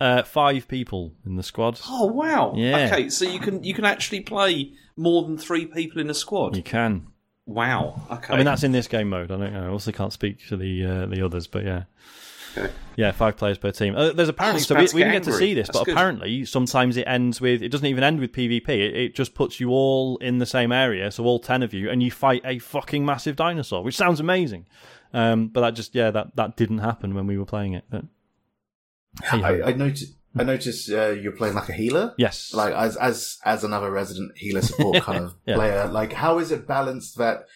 Uh, 0.00 0.22
five 0.22 0.68
people 0.68 1.12
in 1.24 1.36
the 1.36 1.42
squad. 1.42 1.80
Oh 1.88 2.06
wow. 2.06 2.52
Yeah. 2.56 2.86
Okay, 2.86 3.08
so 3.08 3.24
you 3.24 3.38
can 3.40 3.62
you 3.64 3.72
can 3.74 3.84
actually 3.84 4.20
play 4.20 4.72
more 4.96 5.22
than 5.24 5.38
three 5.38 5.66
people 5.66 6.00
in 6.00 6.10
a 6.10 6.14
squad. 6.14 6.56
You 6.56 6.62
can. 6.62 7.06
Wow. 7.46 8.02
Okay. 8.10 8.34
I 8.34 8.36
mean, 8.36 8.44
that's 8.44 8.64
in 8.64 8.72
this 8.72 8.88
game 8.88 9.08
mode. 9.08 9.30
I 9.30 9.36
don't 9.36 9.52
know. 9.52 9.66
I 9.66 9.68
also 9.68 9.92
can't 9.92 10.12
speak 10.12 10.46
to 10.48 10.56
the 10.56 10.84
uh, 10.84 11.06
the 11.06 11.24
others, 11.24 11.46
but 11.46 11.64
yeah. 11.64 11.84
Okay. 12.56 12.72
Yeah, 12.96 13.12
five 13.12 13.36
players 13.36 13.58
per 13.58 13.70
team. 13.70 13.94
Uh, 13.94 14.12
there's 14.12 14.30
apparently 14.30 14.62
Oh, 14.62 14.64
so 14.64 14.74
we, 14.74 14.80
we 14.80 14.86
didn't 14.86 15.12
get 15.12 15.24
get 15.24 15.32
to 15.32 15.32
see 15.38 15.52
this, 15.54 15.68
That's 15.68 15.78
but 15.78 15.84
good. 15.84 15.92
apparently 15.92 16.44
sometimes 16.46 16.96
it 16.96 17.06
ends 17.06 17.40
with 17.40 17.62
it 17.62 17.68
doesn't 17.68 17.86
even 17.86 18.02
end 18.02 18.18
with 18.18 18.32
PvP. 18.32 18.68
It, 18.68 18.96
it 18.96 19.14
just 19.14 19.34
puts 19.34 19.60
you 19.60 19.70
all 19.70 20.16
in 20.18 20.38
the 20.38 20.46
same 20.46 20.72
area, 20.72 21.10
so 21.10 21.24
all 21.24 21.38
ten 21.38 21.62
of 21.62 21.74
you, 21.74 21.90
and 21.90 22.02
you 22.02 22.10
fight 22.10 22.40
a 22.44 22.58
fucking 22.58 23.04
massive 23.04 23.36
dinosaur, 23.36 23.82
which 23.84 23.96
sounds 23.96 24.20
amazing. 24.20 24.66
Um, 25.12 25.48
but 25.48 25.60
that 25.60 25.74
just 25.74 25.94
yeah, 25.94 26.10
that 26.10 26.34
that 26.36 26.56
didn't 26.56 26.78
happen 26.78 27.14
when 27.14 27.26
we 27.26 27.38
were 27.38 27.44
playing 27.44 27.74
it. 27.74 27.84
But, 27.90 28.04
hey. 29.22 29.42
I, 29.42 29.68
I 29.68 29.72
noticed. 29.72 30.14
I 30.38 30.42
noticed 30.44 30.90
uh, 30.90 31.10
you're 31.10 31.32
playing 31.32 31.54
like 31.54 31.68
a 31.68 31.72
healer. 31.72 32.14
yes, 32.18 32.52
Like 32.54 32.74
as 32.74 32.96
as 32.96 33.38
as 33.44 33.64
another 33.64 33.90
resident 33.90 34.36
healer 34.36 34.62
support 34.62 35.02
kind 35.08 35.24
of 35.24 35.34
Yeah. 35.46 35.54
player. 35.56 35.86
Like 35.88 36.12
how 36.12 36.38
is 36.38 36.50
it 36.52 36.66
balanced 36.66 37.16
that 37.18 37.46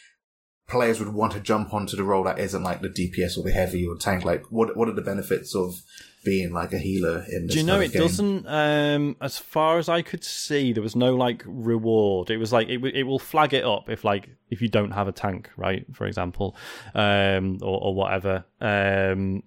players 0.69 1.01
would 1.01 1.13
want 1.13 1.33
to 1.33 1.41
jump 1.41 1.75
onto 1.75 1.97
the 1.97 2.05
role 2.05 2.23
that 2.25 2.39
isn't 2.39 2.63
like 2.63 2.81
the 2.81 2.89
DPS 2.89 3.37
or 3.37 3.43
the 3.43 3.51
heavy 3.53 3.87
or 3.87 3.97
tank? 3.97 4.25
Like 4.25 4.45
what 4.51 4.77
what 4.77 4.89
are 4.89 4.93
the 4.95 5.03
benefits 5.03 5.55
of 5.55 5.75
being 6.23 6.53
like 6.53 6.73
a 6.75 6.79
healer 6.79 7.25
in 7.33 7.47
this 7.47 7.55
Do 7.55 7.61
you 7.61 7.67
know 7.67 7.81
it 7.81 7.93
game? 7.93 8.03
doesn't? 8.03 8.47
Um, 8.47 9.17
as 9.23 9.39
far 9.39 9.79
as 9.79 9.89
I 9.89 10.03
could 10.03 10.23
see, 10.23 10.73
there 10.75 10.83
was 10.83 10.95
no 10.95 11.17
like 11.17 11.43
reward. 11.47 12.29
It 12.29 12.37
was 12.37 12.53
like 12.53 12.69
it, 12.69 12.77
w- 12.77 12.95
it 12.95 13.05
will 13.05 13.19
flag 13.19 13.55
it 13.55 13.65
up 13.65 13.89
if 13.89 14.05
like 14.05 14.29
if 14.51 14.61
you 14.61 14.69
don't 14.69 14.91
have 14.91 15.09
a 15.09 15.13
tank, 15.13 15.49
right? 15.57 15.87
For 15.95 16.07
example, 16.07 16.55
um, 16.95 17.59
or, 17.63 17.81
or 17.85 17.95
whatever. 17.95 18.45
Um, 18.61 19.45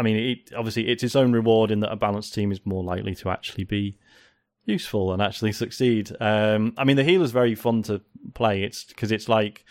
I 0.00 0.02
mean, 0.02 0.16
it, 0.16 0.54
obviously 0.56 0.88
it's 0.88 1.02
its 1.02 1.14
own 1.14 1.32
reward 1.32 1.70
in 1.70 1.80
that 1.80 1.92
a 1.92 1.96
balanced 1.96 2.32
team 2.32 2.52
is 2.52 2.64
more 2.64 2.82
likely 2.82 3.14
to 3.16 3.28
actually 3.28 3.64
be 3.64 3.98
useful 4.64 5.12
and 5.12 5.20
actually 5.20 5.52
succeed. 5.52 6.10
Um, 6.20 6.72
I 6.78 6.84
mean, 6.84 6.96
the 6.96 7.04
healer's 7.04 7.32
very 7.32 7.54
fun 7.54 7.82
to 7.82 8.00
play. 8.32 8.62
It's 8.62 8.84
because 8.84 9.12
it's 9.12 9.28
like 9.28 9.66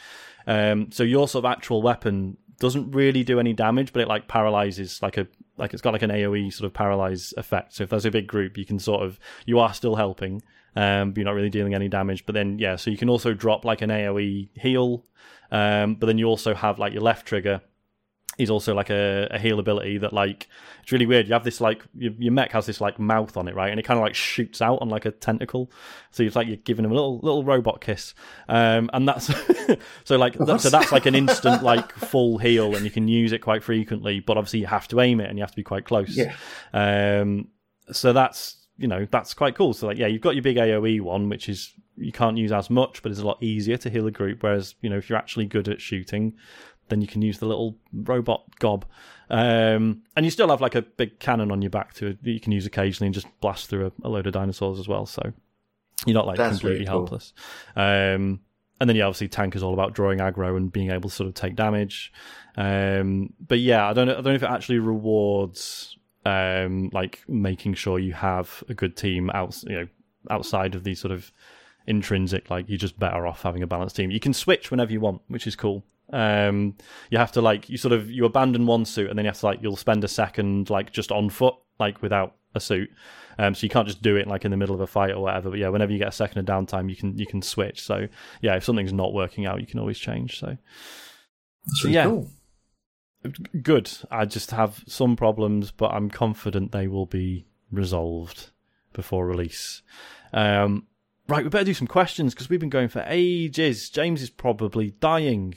um, 0.45 0.91
so 0.91 1.01
your 1.01 1.27
sort 1.27 1.45
of 1.45 1.51
actual 1.51 1.82
weapon 1.82 2.38
doesn't 2.59 2.91
really 2.91 3.24
do 3.24 3.40
any 3.40 3.53
damage, 3.53 3.91
but 3.91 4.03
it 4.03 4.08
like 4.08 4.27
paralyzes 4.27 5.01
like 5.01 5.17
a 5.17 5.25
like 5.58 5.74
it's 5.74 5.82
got 5.82 5.93
like 5.93 6.03
an 6.03 6.11
AOE 6.11 6.53
sort 6.53 6.67
of 6.67 6.75
paralyze 6.75 7.33
effect. 7.35 7.74
So 7.74 7.85
if 7.85 7.90
there's 7.90 8.06
a 8.06 8.11
big 8.11 8.27
group, 8.27 8.56
you 8.56 8.66
can 8.66 8.77
sort 8.77 9.01
of 9.01 9.19
you 9.48 9.58
are 9.58 9.74
still 9.74 9.95
helping, 9.95 10.43
um, 10.75 11.16
you're 11.16 11.25
not 11.25 11.33
really 11.33 11.49
dealing 11.49 11.74
any 11.74 11.88
damage. 11.88 12.27
But 12.27 12.35
then 12.35 12.59
yeah, 12.59 12.75
so 12.75 12.91
you 12.91 12.98
can 12.98 13.09
also 13.09 13.33
drop 13.33 13.66
like 13.66 13.82
an 13.82 13.90
AOE 13.90 14.49
heal, 14.53 15.06
um, 15.49 15.95
but 15.95 16.06
then 16.06 16.19
you 16.19 16.27
also 16.27 16.53
have 16.53 16.77
like 16.77 16.93
your 16.93 17.01
left 17.01 17.25
trigger 17.25 17.61
is 18.40 18.50
also 18.50 18.74
like 18.74 18.90
a, 18.90 19.27
a 19.32 19.38
heal 19.38 19.59
ability 19.59 19.98
that 19.98 20.14
like 20.14 20.48
it's 20.82 20.93
really 20.93 21.06
weird. 21.06 21.27
You 21.27 21.34
have 21.34 21.43
this 21.43 21.59
like 21.59 21.84
your, 21.93 22.14
your 22.18 22.32
mech 22.32 22.53
has 22.53 22.66
this 22.66 22.80
like 22.80 22.98
mouth 22.98 23.35
on 23.35 23.50
it, 23.50 23.56
right, 23.56 23.69
and 23.69 23.80
it 23.80 23.84
kind 23.84 24.00
of 24.00 24.03
like 24.03 24.16
shoots 24.16 24.61
out 24.61 24.82
on 24.82 24.88
like 24.88 25.06
a 25.06 25.11
tentacle. 25.11 25.69
So 26.11 26.24
it's 26.24 26.38
like 26.38 26.48
you're 26.48 26.56
giving 26.56 26.85
him 26.85 26.92
a 26.92 26.93
little 26.93 27.19
little 27.19 27.43
robot 27.43 27.82
kiss, 27.82 28.16
um, 28.48 28.90
and 28.93 29.08
that's 29.08 29.26
so 30.06 30.18
like 30.18 30.34
that, 30.38 30.61
so 30.61 30.69
that's 30.69 30.93
like 30.93 31.06
an 31.06 31.16
instant 31.16 31.61
like 31.64 31.92
full 31.92 32.38
heal, 32.38 32.76
and 32.76 32.85
you 32.85 32.92
can 32.92 33.09
use 33.09 33.34
it 33.34 33.40
quite 33.40 33.61
frequently. 33.61 34.22
But 34.22 34.38
obviously 34.38 34.61
you 34.61 34.68
have 34.68 34.88
to 34.88 35.01
aim 35.01 35.19
it, 35.19 35.30
and 35.30 35.38
you 35.38 35.43
have 35.43 35.51
to 35.51 35.58
be 35.58 35.64
quite 35.64 35.84
close. 35.84 36.16
Yeah. 36.16 36.34
Um, 36.74 37.50
so 37.92 38.14
that's 38.14 38.56
you 38.77 38.88
know 38.88 39.06
that's 39.11 39.34
quite 39.34 39.56
cool. 39.56 39.74
So 39.74 39.88
like 39.88 39.98
yeah, 39.98 40.08
you've 40.08 40.22
got 40.22 40.35
your 40.35 40.43
big 40.43 40.56
AOE 40.56 41.01
one, 41.01 41.27
which 41.27 41.50
is 41.50 41.74
you 41.98 42.14
can't 42.14 42.38
use 42.38 42.53
as 42.53 42.69
much, 42.69 43.03
but 43.03 43.11
it's 43.11 43.19
a 43.19 43.27
lot 43.27 43.43
easier 43.43 43.76
to 43.76 43.90
heal 43.90 44.08
a 44.08 44.11
group. 44.11 44.43
Whereas 44.43 44.76
you 44.82 44.90
know 44.90 44.98
if 44.98 45.09
you're 45.09 45.19
actually 45.19 45.45
good 45.45 45.68
at 45.68 45.82
shooting, 45.82 46.35
then 46.90 47.01
you 47.01 47.08
can 47.08 47.22
use 47.22 47.40
the 47.40 47.45
little 47.45 47.77
robot 47.93 48.43
gob. 48.59 48.85
Um, 49.30 50.01
and 50.16 50.26
you 50.26 50.32
still 50.32 50.50
have 50.50 50.61
like 50.61 50.76
a 50.76 50.82
big 50.82 51.19
cannon 51.19 51.51
on 51.51 51.61
your 51.61 51.69
back 51.69 51.93
to 51.95 52.18
that 52.22 52.32
you 52.32 52.40
can 52.40 52.51
use 52.51 52.66
occasionally 52.66 53.08
and 53.08 53.14
just 53.14 53.27
blast 53.42 53.69
through 53.69 53.88
a, 53.88 54.08
a 54.08 54.09
load 54.09 54.27
of 54.27 54.34
dinosaurs 54.34 54.80
as 54.80 54.88
well. 54.88 55.06
So 55.06 55.34
you're 56.06 56.16
not 56.16 56.27
like 56.27 56.38
That's 56.38 56.59
completely 56.59 56.80
really 56.80 56.85
cool. 56.85 57.00
helpless. 57.00 57.34
Um, 57.76 58.40
and 58.82 58.90
then 58.90 58.95
yeah, 58.95 59.06
obviously 59.06 59.27
tank 59.27 59.56
is 59.56 59.64
all 59.64 59.74
about 59.74 59.93
drawing 59.93 60.19
aggro 60.19 60.56
and 60.56 60.72
being 60.72 60.92
able 60.92 61.09
to 61.09 61.16
sort 61.16 61.27
of 61.27 61.34
take 61.34 61.56
damage. 61.56 62.14
Um, 62.56 63.34
but 63.45 63.59
yeah, 63.59 63.90
I 63.90 63.93
don't 63.93 64.08
know. 64.08 64.14
I 64.14 64.16
don't 64.16 64.26
know 64.26 64.34
if 64.34 64.43
it 64.43 64.50
actually 64.50 64.80
rewards 64.80 65.98
um, 66.26 66.90
like 66.93 67.24
making 67.27 67.74
sure 67.74 68.00
you 68.00 68.14
have 68.14 68.64
a 68.69 68.74
good 68.74 68.95
team 68.95 69.30
out, 69.32 69.61
you 69.64 69.76
know, 69.76 69.88
outside 70.30 70.76
of 70.76 70.84
these 70.84 71.00
sort 71.00 71.11
of 71.11 71.32
intrinsic. 71.88 72.50
Like 72.50 72.69
you're 72.69 72.77
just 72.77 72.98
better 72.98 73.27
off 73.27 73.42
having 73.43 73.64
a 73.64 73.68
balanced 73.68 73.98
team. 73.98 74.11
You 74.11 74.19
can 74.19 74.34
switch 74.34 74.72
whenever 74.72 74.92
you 74.92 75.01
want, 75.01 75.22
which 75.27 75.45
is 75.45 75.56
cool. 75.56 75.84
Um, 76.12 76.76
you 77.12 77.18
have 77.18 77.32
to 77.34 77.42
like 77.42 77.70
you 77.70 77.78
sort 77.78 77.92
of 77.92 78.10
you 78.10 78.26
abandon 78.26 78.66
one 78.66 78.86
suit 78.86 79.10
and 79.10 79.18
then 79.18 79.26
you 79.26 79.30
have 79.30 79.40
to 79.40 79.46
like 79.46 79.60
you'll 79.62 79.76
spend 79.76 80.04
a 80.04 80.08
second 80.08 80.70
like 80.70 80.92
just 80.92 81.12
on 81.12 81.30
foot 81.30 81.56
like 81.80 82.02
without 82.02 82.36
a 82.56 82.60
suit. 82.60 82.90
Um, 83.38 83.56
so 83.56 83.64
you 83.64 83.70
can't 83.70 83.88
just 83.88 84.02
do 84.02 84.18
it 84.18 84.28
like 84.28 84.44
in 84.44 84.52
the 84.52 84.58
middle 84.58 84.76
of 84.76 84.82
a 84.82 84.88
fight 84.88 85.12
or 85.12 85.22
whatever. 85.22 85.50
But 85.52 85.60
yeah, 85.60 85.70
whenever 85.70 85.92
you 85.94 85.98
get 85.98 86.10
a 86.10 86.12
second 86.12 86.40
of 86.40 86.46
downtime, 86.46 86.90
you 86.90 86.96
can 86.96 87.18
you 87.18 87.26
can 87.26 87.42
switch. 87.42 87.82
So 87.82 88.08
yeah, 88.42 88.56
if 88.56 88.64
something's 88.64 88.94
not 88.94 89.14
working 89.14 89.46
out, 89.46 89.62
you 89.62 89.68
can 89.68 89.80
always 89.80 89.98
change. 89.98 90.40
So 90.40 90.58
really 91.84 91.96
yeah. 91.96 92.06
cool. 92.06 92.30
good. 93.62 93.92
I 94.12 94.26
just 94.26 94.52
have 94.52 94.84
some 94.88 95.16
problems, 95.16 95.72
but 95.72 95.92
I'm 95.92 96.10
confident 96.10 96.72
they 96.72 96.88
will 96.88 97.06
be 97.06 97.46
resolved 97.72 98.50
before 98.94 99.26
release. 99.26 99.84
Um, 100.34 100.88
right, 101.28 101.44
we 101.44 101.50
better 101.50 101.66
do 101.66 101.74
some 101.74 101.88
questions 101.88 102.34
because 102.34 102.50
we've 102.50 102.60
been 102.60 102.70
going 102.70 102.90
for 102.90 103.04
ages. 103.08 103.90
James 103.90 104.22
is 104.22 104.30
probably 104.30 104.92
dying 105.00 105.56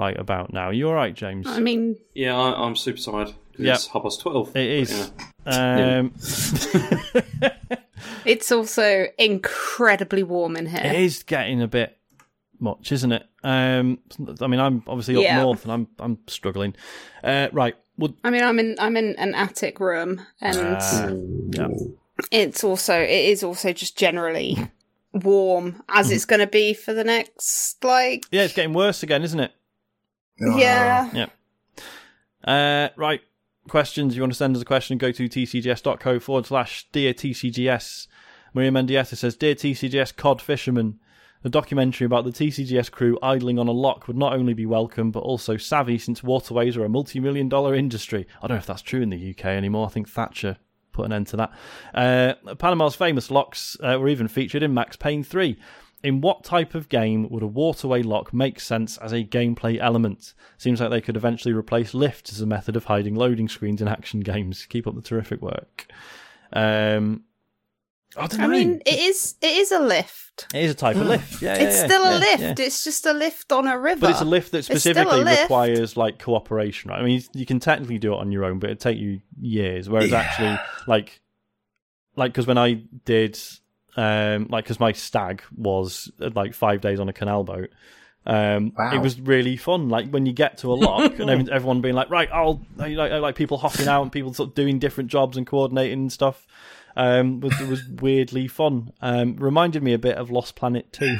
right 0.00 0.18
about 0.18 0.52
now. 0.52 0.70
You 0.70 0.88
all 0.88 0.94
right, 0.94 1.14
James? 1.14 1.46
I 1.46 1.60
mean, 1.60 1.96
Yeah, 2.14 2.34
I, 2.36 2.64
I'm 2.64 2.74
super 2.74 2.98
tired. 2.98 3.34
Yep. 3.58 3.74
It's 3.74 3.86
half 3.88 4.02
past 4.02 4.20
twelve. 4.20 4.56
it 4.56 4.66
is. 4.70 5.10
Yeah. 5.46 5.98
Um, 5.98 6.12
it's 8.24 8.50
also 8.50 9.06
incredibly 9.18 10.22
warm 10.22 10.56
in 10.56 10.66
here. 10.66 10.80
It 10.82 10.96
is 11.00 11.22
getting 11.22 11.60
a 11.60 11.68
bit 11.68 11.98
much, 12.58 12.92
isn't 12.92 13.12
it? 13.12 13.26
Um, 13.42 13.98
I 14.40 14.46
mean, 14.46 14.60
I'm 14.60 14.82
obviously 14.86 15.16
up 15.16 15.22
Yeah. 15.22 15.42
north 15.42 15.64
and 15.64 15.72
I'm 15.72 15.88
I'm 15.98 16.18
struggling. 16.26 16.74
Uh, 17.22 17.48
right, 17.52 17.74
well, 17.98 18.14
I 18.24 18.30
mean, 18.30 18.42
I'm 18.42 18.58
in 18.58 18.76
I'm 18.78 18.96
in 18.96 19.14
an 19.16 19.34
attic 19.34 19.78
room, 19.80 20.22
and 20.40 20.56
Ah, 20.58 21.10
yeah. 21.52 21.68
it's 22.30 22.64
also 22.64 22.98
it 22.98 23.10
is 23.10 23.42
also 23.42 23.72
just 23.74 23.98
generally 23.98 24.56
warm 25.12 25.82
as 25.88 26.10
it's 26.12 26.24
going 26.24 26.38
to 26.40 26.46
be 26.46 26.72
for 26.72 26.94
the 26.94 27.02
next 27.04 27.82
like 27.84 28.24
yeah, 28.30 28.42
it's 28.44 28.54
getting 28.54 28.72
worse 28.72 29.02
again, 29.02 29.22
isn't 29.22 29.40
it? 29.40 29.52
Yeah. 30.40 31.26
Uh, 32.44 32.88
right. 32.96 33.20
Questions. 33.68 34.16
You 34.16 34.22
want 34.22 34.32
to 34.32 34.36
send 34.36 34.56
us 34.56 34.62
a 34.62 34.64
question? 34.64 34.98
Go 34.98 35.12
to 35.12 35.28
tcgs.co 35.28 36.18
forward 36.18 36.46
slash 36.46 36.86
dear 36.92 37.12
TCGS. 37.12 38.06
Maria 38.52 38.70
Mendieta 38.70 39.16
says, 39.16 39.36
Dear 39.36 39.54
TCGS 39.54 40.16
cod 40.16 40.42
fisherman, 40.42 40.98
the 41.42 41.48
documentary 41.48 42.04
about 42.04 42.24
the 42.24 42.32
TCGS 42.32 42.90
crew 42.90 43.18
idling 43.22 43.58
on 43.58 43.68
a 43.68 43.72
lock 43.72 44.06
would 44.08 44.16
not 44.16 44.32
only 44.32 44.54
be 44.54 44.66
welcome, 44.66 45.10
but 45.10 45.20
also 45.20 45.56
savvy 45.56 45.98
since 45.98 46.22
waterways 46.22 46.76
are 46.76 46.84
a 46.84 46.88
multi 46.88 47.20
million 47.20 47.48
dollar 47.48 47.74
industry. 47.74 48.26
I 48.42 48.46
don't 48.46 48.56
know 48.56 48.60
if 48.60 48.66
that's 48.66 48.82
true 48.82 49.02
in 49.02 49.10
the 49.10 49.30
UK 49.30 49.46
anymore. 49.46 49.86
I 49.86 49.90
think 49.90 50.08
Thatcher 50.08 50.56
put 50.92 51.06
an 51.06 51.12
end 51.12 51.28
to 51.28 51.36
that. 51.36 51.52
Uh, 51.94 52.54
Panama's 52.56 52.96
famous 52.96 53.30
locks 53.30 53.76
uh, 53.80 53.96
were 53.98 54.08
even 54.08 54.28
featured 54.28 54.62
in 54.62 54.74
Max 54.74 54.96
Payne 54.96 55.22
3. 55.22 55.56
In 56.02 56.22
what 56.22 56.44
type 56.44 56.74
of 56.74 56.88
game 56.88 57.28
would 57.28 57.42
a 57.42 57.46
waterway 57.46 58.02
lock 58.02 58.32
make 58.32 58.58
sense 58.58 58.96
as 58.98 59.12
a 59.12 59.22
gameplay 59.22 59.78
element? 59.78 60.32
Seems 60.56 60.80
like 60.80 60.88
they 60.90 61.00
could 61.02 61.16
eventually 61.16 61.52
replace 61.52 61.92
lifts 61.92 62.32
as 62.32 62.40
a 62.40 62.46
method 62.46 62.74
of 62.74 62.84
hiding 62.86 63.14
loading 63.16 63.48
screens 63.50 63.82
in 63.82 63.88
action 63.88 64.20
games. 64.20 64.64
Keep 64.66 64.86
up 64.86 64.94
the 64.94 65.02
terrific 65.02 65.42
work. 65.42 65.86
Um, 66.54 67.24
I. 68.16 68.28
I 68.38 68.46
mean, 68.46 68.80
it 68.86 68.98
is 68.98 69.34
it 69.42 69.52
is 69.58 69.70
a 69.72 69.78
lift. 69.78 70.46
it 70.54 70.64
is 70.64 70.70
a 70.72 70.74
type 70.74 70.96
of 70.96 71.06
lift. 71.06 71.42
Yeah, 71.42 71.56
yeah, 71.56 71.62
it's 71.64 71.76
yeah, 71.76 71.86
still 71.86 72.02
a 72.02 72.14
lift. 72.18 72.40
yeah. 72.60 72.66
It's 72.66 72.82
just 72.82 73.06
a 73.06 73.12
lift 73.12 73.52
on 73.52 73.68
a 73.68 73.78
river. 73.78 74.00
But 74.00 74.10
it's 74.12 74.20
a 74.20 74.24
lift 74.24 74.52
that 74.52 74.58
It's 74.58 74.66
still 74.66 74.76
a 74.76 74.80
specifically 74.80 75.22
lift. 75.24 75.42
requires 75.42 75.96
like 75.96 76.18
cooperation, 76.18 76.90
right? 76.90 77.00
I 77.00 77.04
mean, 77.04 77.22
you 77.34 77.46
can 77.46 77.60
technically 77.60 77.98
do 77.98 78.14
it 78.14 78.16
on 78.18 78.32
your 78.32 78.44
own, 78.46 78.58
but 78.58 78.70
it'd 78.70 78.80
take 78.80 78.98
you 78.98 79.20
years. 79.40 79.88
Whereas 79.88 80.10
Yeah. 80.10 80.18
actually, 80.20 80.58
like, 80.88 81.20
like 82.16 82.32
because 82.32 82.46
when 82.46 82.58
I 82.58 82.82
did, 83.04 83.38
um, 84.00 84.46
like, 84.50 84.64
because 84.64 84.80
my 84.80 84.92
stag 84.92 85.42
was 85.56 86.10
uh, 86.20 86.30
like 86.34 86.54
five 86.54 86.80
days 86.80 87.00
on 87.00 87.08
a 87.08 87.12
canal 87.12 87.44
boat. 87.44 87.70
Um, 88.26 88.72
Wow. 88.78 88.94
it 88.94 88.98
was 88.98 89.20
really 89.20 89.56
fun. 89.56 89.88
Like 89.88 90.10
when 90.10 90.26
you 90.26 90.32
get 90.32 90.58
to 90.58 90.72
a 90.72 90.74
lock 90.74 91.18
and 91.18 91.48
everyone 91.50 91.80
being 91.80 91.94
like, 91.94 92.10
right, 92.10 92.28
I'll 92.32 92.60
like, 92.76 92.96
like, 92.96 93.12
like 93.12 93.34
people 93.34 93.58
hopping 93.58 93.88
out 93.88 94.02
and 94.02 94.12
people 94.12 94.32
sort 94.34 94.50
of 94.50 94.54
doing 94.54 94.78
different 94.78 95.10
jobs 95.10 95.36
and 95.36 95.46
coordinating 95.46 96.00
and 96.00 96.12
stuff. 96.12 96.46
Um, 96.96 97.40
was 97.40 97.58
it 97.60 97.68
was 97.68 97.82
weirdly 98.00 98.48
fun. 98.48 98.92
Um, 99.00 99.36
reminded 99.36 99.82
me 99.82 99.92
a 99.94 99.98
bit 99.98 100.16
of 100.16 100.30
Lost 100.30 100.54
Planet 100.56 100.92
Two 100.92 101.18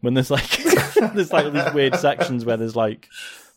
when 0.00 0.14
there's 0.14 0.30
like 0.30 0.50
there's 1.14 1.32
like 1.32 1.52
these 1.52 1.72
weird 1.72 1.94
sections 1.96 2.44
where 2.44 2.56
there's 2.56 2.76
like 2.76 3.08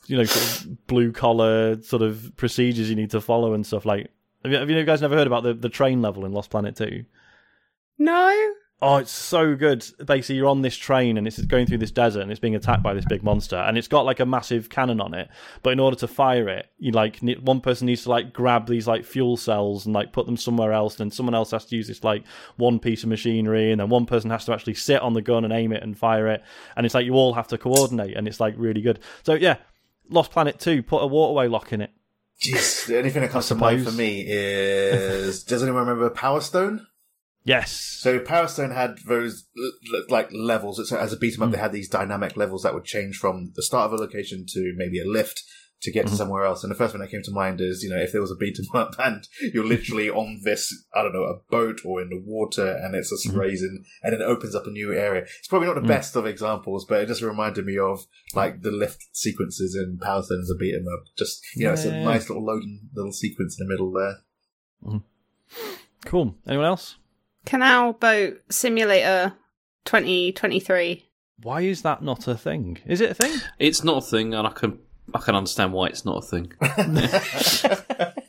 you 0.08 0.18
know 0.18 0.24
sort 0.24 0.66
of 0.66 0.88
blue 0.88 1.12
collar 1.12 1.82
sort 1.82 2.04
of 2.04 2.32
procedures 2.38 2.90
you 2.90 2.96
need 2.96 3.12
to 3.12 3.20
follow 3.22 3.54
and 3.54 3.66
stuff. 3.66 3.86
Like 3.86 4.12
have 4.44 4.52
you, 4.52 4.58
have 4.60 4.70
you 4.70 4.84
guys 4.84 5.02
never 5.02 5.16
heard 5.16 5.28
about 5.28 5.44
the 5.44 5.54
the 5.54 5.70
train 5.70 6.02
level 6.02 6.26
in 6.26 6.32
Lost 6.32 6.52
Planet 6.52 6.76
Two? 6.76 7.06
No. 8.02 8.54
Oh, 8.84 8.98
it's 8.98 9.12
so 9.12 9.56
good. 9.56 9.86
Basically, 10.04 10.38
you're 10.38 10.48
on 10.48 10.64
this 10.64 10.76
train 10.76 11.20
and 11.20 11.28
it's 11.28 11.40
going 11.44 11.68
through 11.68 11.78
this 11.78 11.92
desert 11.92 12.22
and 12.22 12.32
it's 12.32 12.40
being 12.40 12.56
attacked 12.56 12.82
by 12.82 12.96
this 12.96 13.06
big 13.06 13.22
monster 13.22 13.56
and 13.56 13.78
it's 13.78 13.88
got 13.88 14.06
like 14.06 14.20
a 14.20 14.26
massive 14.26 14.70
cannon 14.70 15.00
on 15.00 15.14
it. 15.14 15.30
But 15.62 15.74
in 15.74 15.80
order 15.80 15.96
to 15.98 16.08
fire 16.08 16.50
it, 16.50 16.68
you 16.80 16.92
like 16.92 17.22
ne- 17.22 17.36
one 17.36 17.62
person 17.62 17.86
needs 17.86 18.04
to 18.04 18.10
like 18.10 18.34
grab 18.34 18.66
these 18.66 18.88
like 18.88 19.06
fuel 19.06 19.38
cells 19.38 19.86
and 19.86 19.94
like 19.94 20.14
put 20.14 20.26
them 20.26 20.36
somewhere 20.36 20.74
else. 20.74 21.00
And 21.00 21.12
then 21.12 21.16
someone 21.16 21.36
else 21.36 21.52
has 21.52 21.66
to 21.66 21.76
use 21.76 21.88
this 21.88 22.04
like 22.04 22.24
one 22.58 22.80
piece 22.80 23.04
of 23.04 23.10
machinery 23.10 23.72
and 23.72 23.80
then 23.80 23.90
one 23.90 24.08
person 24.08 24.32
has 24.32 24.46
to 24.46 24.54
actually 24.54 24.74
sit 24.74 25.00
on 25.00 25.14
the 25.14 25.22
gun 25.22 25.44
and 25.44 25.54
aim 25.54 25.74
it 25.74 25.84
and 25.84 25.96
fire 25.96 26.28
it. 26.28 26.44
And 26.76 26.84
it's 26.84 26.96
like 26.96 27.06
you 27.06 27.14
all 27.14 27.34
have 27.34 27.50
to 27.50 27.60
coordinate 27.60 28.18
and 28.18 28.28
it's 28.28 28.40
like 28.40 28.56
really 28.58 28.82
good. 28.82 29.00
So 29.22 29.36
yeah, 29.36 29.58
Lost 30.10 30.32
Planet 30.32 30.60
Two, 30.60 30.82
put 30.82 31.04
a 31.04 31.08
waterway 31.08 31.48
lock 31.48 31.72
in 31.72 31.82
it. 31.82 31.92
Jeez, 32.42 32.88
the 32.88 32.98
only 32.98 33.12
thing 33.12 33.22
that 33.22 33.30
comes 33.30 33.48
to 33.50 33.56
mind 33.56 33.86
for 33.86 33.92
me 33.92 34.26
is 34.28 35.44
does 35.44 35.62
anyone 35.62 35.82
remember 35.82 36.10
Power 36.10 36.42
Stone? 36.42 36.88
Yes. 37.44 37.72
So 37.72 38.20
Power 38.20 38.48
Stone 38.48 38.72
had 38.72 39.00
those 39.08 39.48
like 40.10 40.30
levels. 40.32 40.88
So 40.88 40.98
as 40.98 41.14
a 41.14 41.18
beat 41.18 41.36
'em 41.36 41.44
up, 41.44 41.50
hmm. 41.50 41.54
they 41.54 41.60
had 41.60 41.72
these 41.72 41.90
dynamic 41.90 42.38
levels 42.38 42.64
that 42.64 42.74
would 42.74 42.86
change 42.86 43.18
from 43.18 43.52
the 43.56 43.64
start 43.64 43.92
of 43.92 44.00
a 44.00 44.02
location 44.02 44.46
to 44.50 44.74
maybe 44.76 45.00
a 45.00 45.06
lift 45.06 45.44
to 45.82 45.92
get 45.92 46.06
to 46.06 46.12
hmm. 46.12 46.18
somewhere 46.18 46.46
else. 46.46 46.64
And 46.64 46.70
the 46.70 46.76
first 46.76 46.94
one 46.94 47.02
that 47.02 47.10
came 47.10 47.24
to 47.24 47.32
mind 47.32 47.60
is, 47.60 47.82
you 47.82 47.90
know, 47.90 47.98
if 47.98 48.12
there 48.12 48.22
was 48.22 48.30
a 48.30 48.36
beat 48.36 48.60
'em 48.60 48.80
up 48.80 48.96
and 49.00 49.28
you're 49.54 49.66
literally 49.66 50.10
on 50.10 50.42
this, 50.44 50.72
I 50.94 51.02
don't 51.02 51.14
know, 51.14 51.24
a 51.24 51.40
boat 51.50 51.82
or 51.84 52.00
in 52.00 52.10
the 52.10 52.22
water 52.24 52.78
and 52.78 52.94
it's 52.94 53.10
just 53.10 53.32
hmm. 53.32 53.38
raising 53.38 53.86
and 54.04 54.14
it 54.14 54.22
opens 54.22 54.54
up 54.54 54.68
a 54.68 54.72
new 54.72 54.94
area. 54.94 55.24
It's 55.24 55.48
probably 55.48 55.68
not 55.68 55.82
the 55.82 55.88
best 55.88 56.16
of 56.16 56.28
examples, 56.28 56.86
but 56.86 57.02
it 57.02 57.08
just 57.08 57.24
reminded 57.24 57.66
me 57.66 57.80
of 57.80 58.06
like 58.36 58.62
the 58.62 58.72
lift 58.72 59.08
sequences 59.14 59.76
in 59.76 59.98
Power 59.98 60.22
Stone 60.22 60.42
as 60.42 60.52
a 60.52 60.56
beat 60.56 60.76
'em 60.76 60.86
up. 60.94 61.06
Just, 61.18 61.44
you 61.56 61.66
know, 61.66 61.74
it's 61.74 61.86
a 61.86 62.04
nice 62.04 62.30
little 62.30 62.46
loading 62.46 62.90
little 62.94 63.12
sequence 63.12 63.60
in 63.60 63.66
the 63.66 63.74
middle 63.74 63.92
there. 63.92 64.18
Cool. 66.06 66.36
Anyone 66.48 66.66
else? 66.66 66.98
Canal 67.46 67.94
Boat 67.94 68.42
Simulator 68.50 69.34
2023. 69.86 71.06
Why 71.44 71.62
is 71.62 71.82
that 71.82 72.04
not 72.04 72.28
a 72.28 72.36
thing? 72.36 72.78
Is 72.86 73.02
it 73.02 73.12
a 73.12 73.14
thing? 73.16 73.40
It's 73.60 73.84
not 73.84 73.98
a 73.98 74.02
thing, 74.06 74.34
and 74.34 74.46
I 74.48 74.52
can 74.52 74.80
I 75.14 75.20
can 75.20 75.36
understand 75.36 75.74
why 75.74 75.88
it's 75.88 76.06
not 76.06 76.24
a 76.24 76.28
thing. 76.28 76.54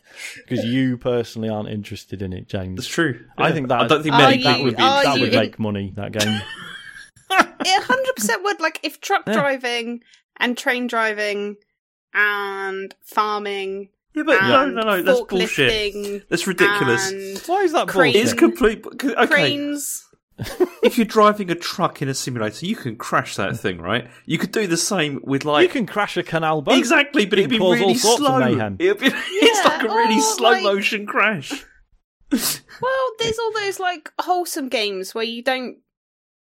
Because 0.49 0.65
you 0.65 0.99
personally 0.99 1.49
aren't 1.49 1.69
interested 1.69 2.23
in 2.23 2.33
it, 2.33 2.49
James. 2.49 2.77
That's 2.77 2.87
true. 2.87 3.25
I 3.39 3.49
Yeah. 3.49 3.55
think 3.55 3.69
that 3.69 3.81
I 3.81 3.87
don't 3.89 4.03
think 4.03 4.15
Are 4.15 4.19
many 4.21 4.39
you- 4.39 4.45
that 4.45 4.61
would 4.63 4.77
be 4.77 4.83
are 4.83 5.03
that 5.03 5.15
you 5.17 5.23
would 5.23 5.35
in- 5.35 5.41
make 5.41 5.59
money. 5.59 5.93
That 5.97 6.13
game. 6.13 6.41
It 7.65 7.83
100% 7.83 8.43
would. 8.45 8.61
Like, 8.61 8.79
if 8.83 9.01
truck 9.01 9.23
Yeah. 9.27 9.33
driving 9.35 10.03
and 10.39 10.57
train 10.57 10.87
driving 10.87 11.57
and 12.13 12.95
farming 13.03 13.89
Yeah, 14.15 14.25
but 14.25 14.41
no, 14.43 14.67
no, 14.67 14.83
no, 14.83 15.03
that's 15.03 15.21
bullshit. 15.23 16.29
That's 16.29 16.47
ridiculous. 16.47 17.47
Why 17.49 17.63
is 17.63 17.73
that 17.73 17.89
bullshit? 17.93 18.17
It's 18.17 18.33
complete. 18.35 18.85
Okay, 18.87 19.27
cranes. 19.27 20.05
if 20.83 20.97
you're 20.99 21.05
driving 21.07 21.51
a 21.51 21.55
truck 21.55 22.03
in 22.03 22.09
a 22.09 22.15
simulator, 22.15 22.67
you 22.67 22.75
can 22.75 22.97
crash 22.97 23.37
that 23.37 23.57
thing, 23.59 23.79
right? 23.81 24.09
You 24.27 24.39
could 24.39 24.51
do 24.51 24.67
the 24.67 24.77
same 24.77 25.21
with 25.23 25.45
like 25.45 25.63
you 25.63 25.69
can 25.69 25.87
crash 25.87 26.17
a 26.17 26.23
canal 26.23 26.63
boat. 26.63 26.79
exactly, 26.79 27.27
but 27.27 27.39
it'd 27.39 27.51
be 27.51 27.59
can 27.59 27.67
all 27.67 27.73
really 27.75 27.95
sorts 27.95 28.21
of 28.21 28.27
slow. 28.27 28.39
mayhem. 28.41 28.77
It'd 28.79 28.99
be, 28.99 29.07
it's 29.13 29.65
like 29.65 29.83
a 29.83 29.89
really 29.89 30.17
or, 30.19 30.23
slow 30.23 30.51
like- 30.51 30.63
motion 30.63 31.07
crash. 31.07 31.65
Well, 32.81 33.11
there's 33.19 33.39
all 33.39 33.53
those 33.53 33.79
like 33.79 34.11
wholesome 34.19 34.69
games 34.71 35.15
where 35.15 35.23
you 35.23 35.43
don't 35.43 35.77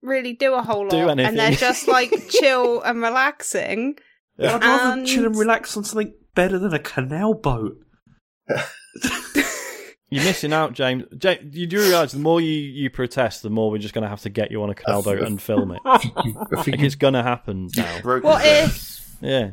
really 0.01 0.33
do 0.33 0.53
a 0.53 0.61
whole 0.61 0.83
lot, 0.83 0.91
Do 0.91 0.97
anything. 1.09 1.25
and 1.25 1.39
they're 1.39 1.51
just 1.51 1.87
like 1.87 2.13
chill 2.29 2.81
and 2.81 3.01
relaxing. 3.01 3.97
Yeah. 4.37 4.55
I'd 4.55 4.61
rather 4.61 4.99
And- 4.99 5.07
chill 5.07 5.25
and 5.25 5.35
relax 5.37 5.75
on 5.77 5.85
something 5.85 6.13
better 6.35 6.57
than 6.59 6.73
a 6.73 6.79
canal 6.79 7.33
boat. 7.33 7.77
You're 10.11 10.23
missing 10.23 10.53
out, 10.53 10.73
James. 10.73 11.03
James 11.17 11.55
you 11.55 11.67
do 11.67 11.77
realise 11.79 12.13
the 12.13 12.19
more 12.19 12.41
you, 12.41 12.51
you 12.51 12.89
protest, 12.89 13.43
the 13.43 13.49
more 13.51 13.69
we're 13.69 13.77
just 13.77 13.93
going 13.93 14.01
to 14.03 14.09
have 14.09 14.21
to 14.21 14.29
get 14.29 14.49
you 14.49 14.63
on 14.63 14.71
a 14.71 14.75
canal 14.75 15.03
boat 15.03 15.21
and 15.21 15.39
film 15.39 15.71
it. 15.71 15.81
I 15.85 15.99
Like 16.51 16.65
think 16.65 16.79
it's 16.81 16.95
going 16.95 17.13
to 17.13 17.21
happen 17.21 17.69
now. 17.77 17.99
What 18.01 18.43
if 18.43 19.15
Yeah. 19.21 19.51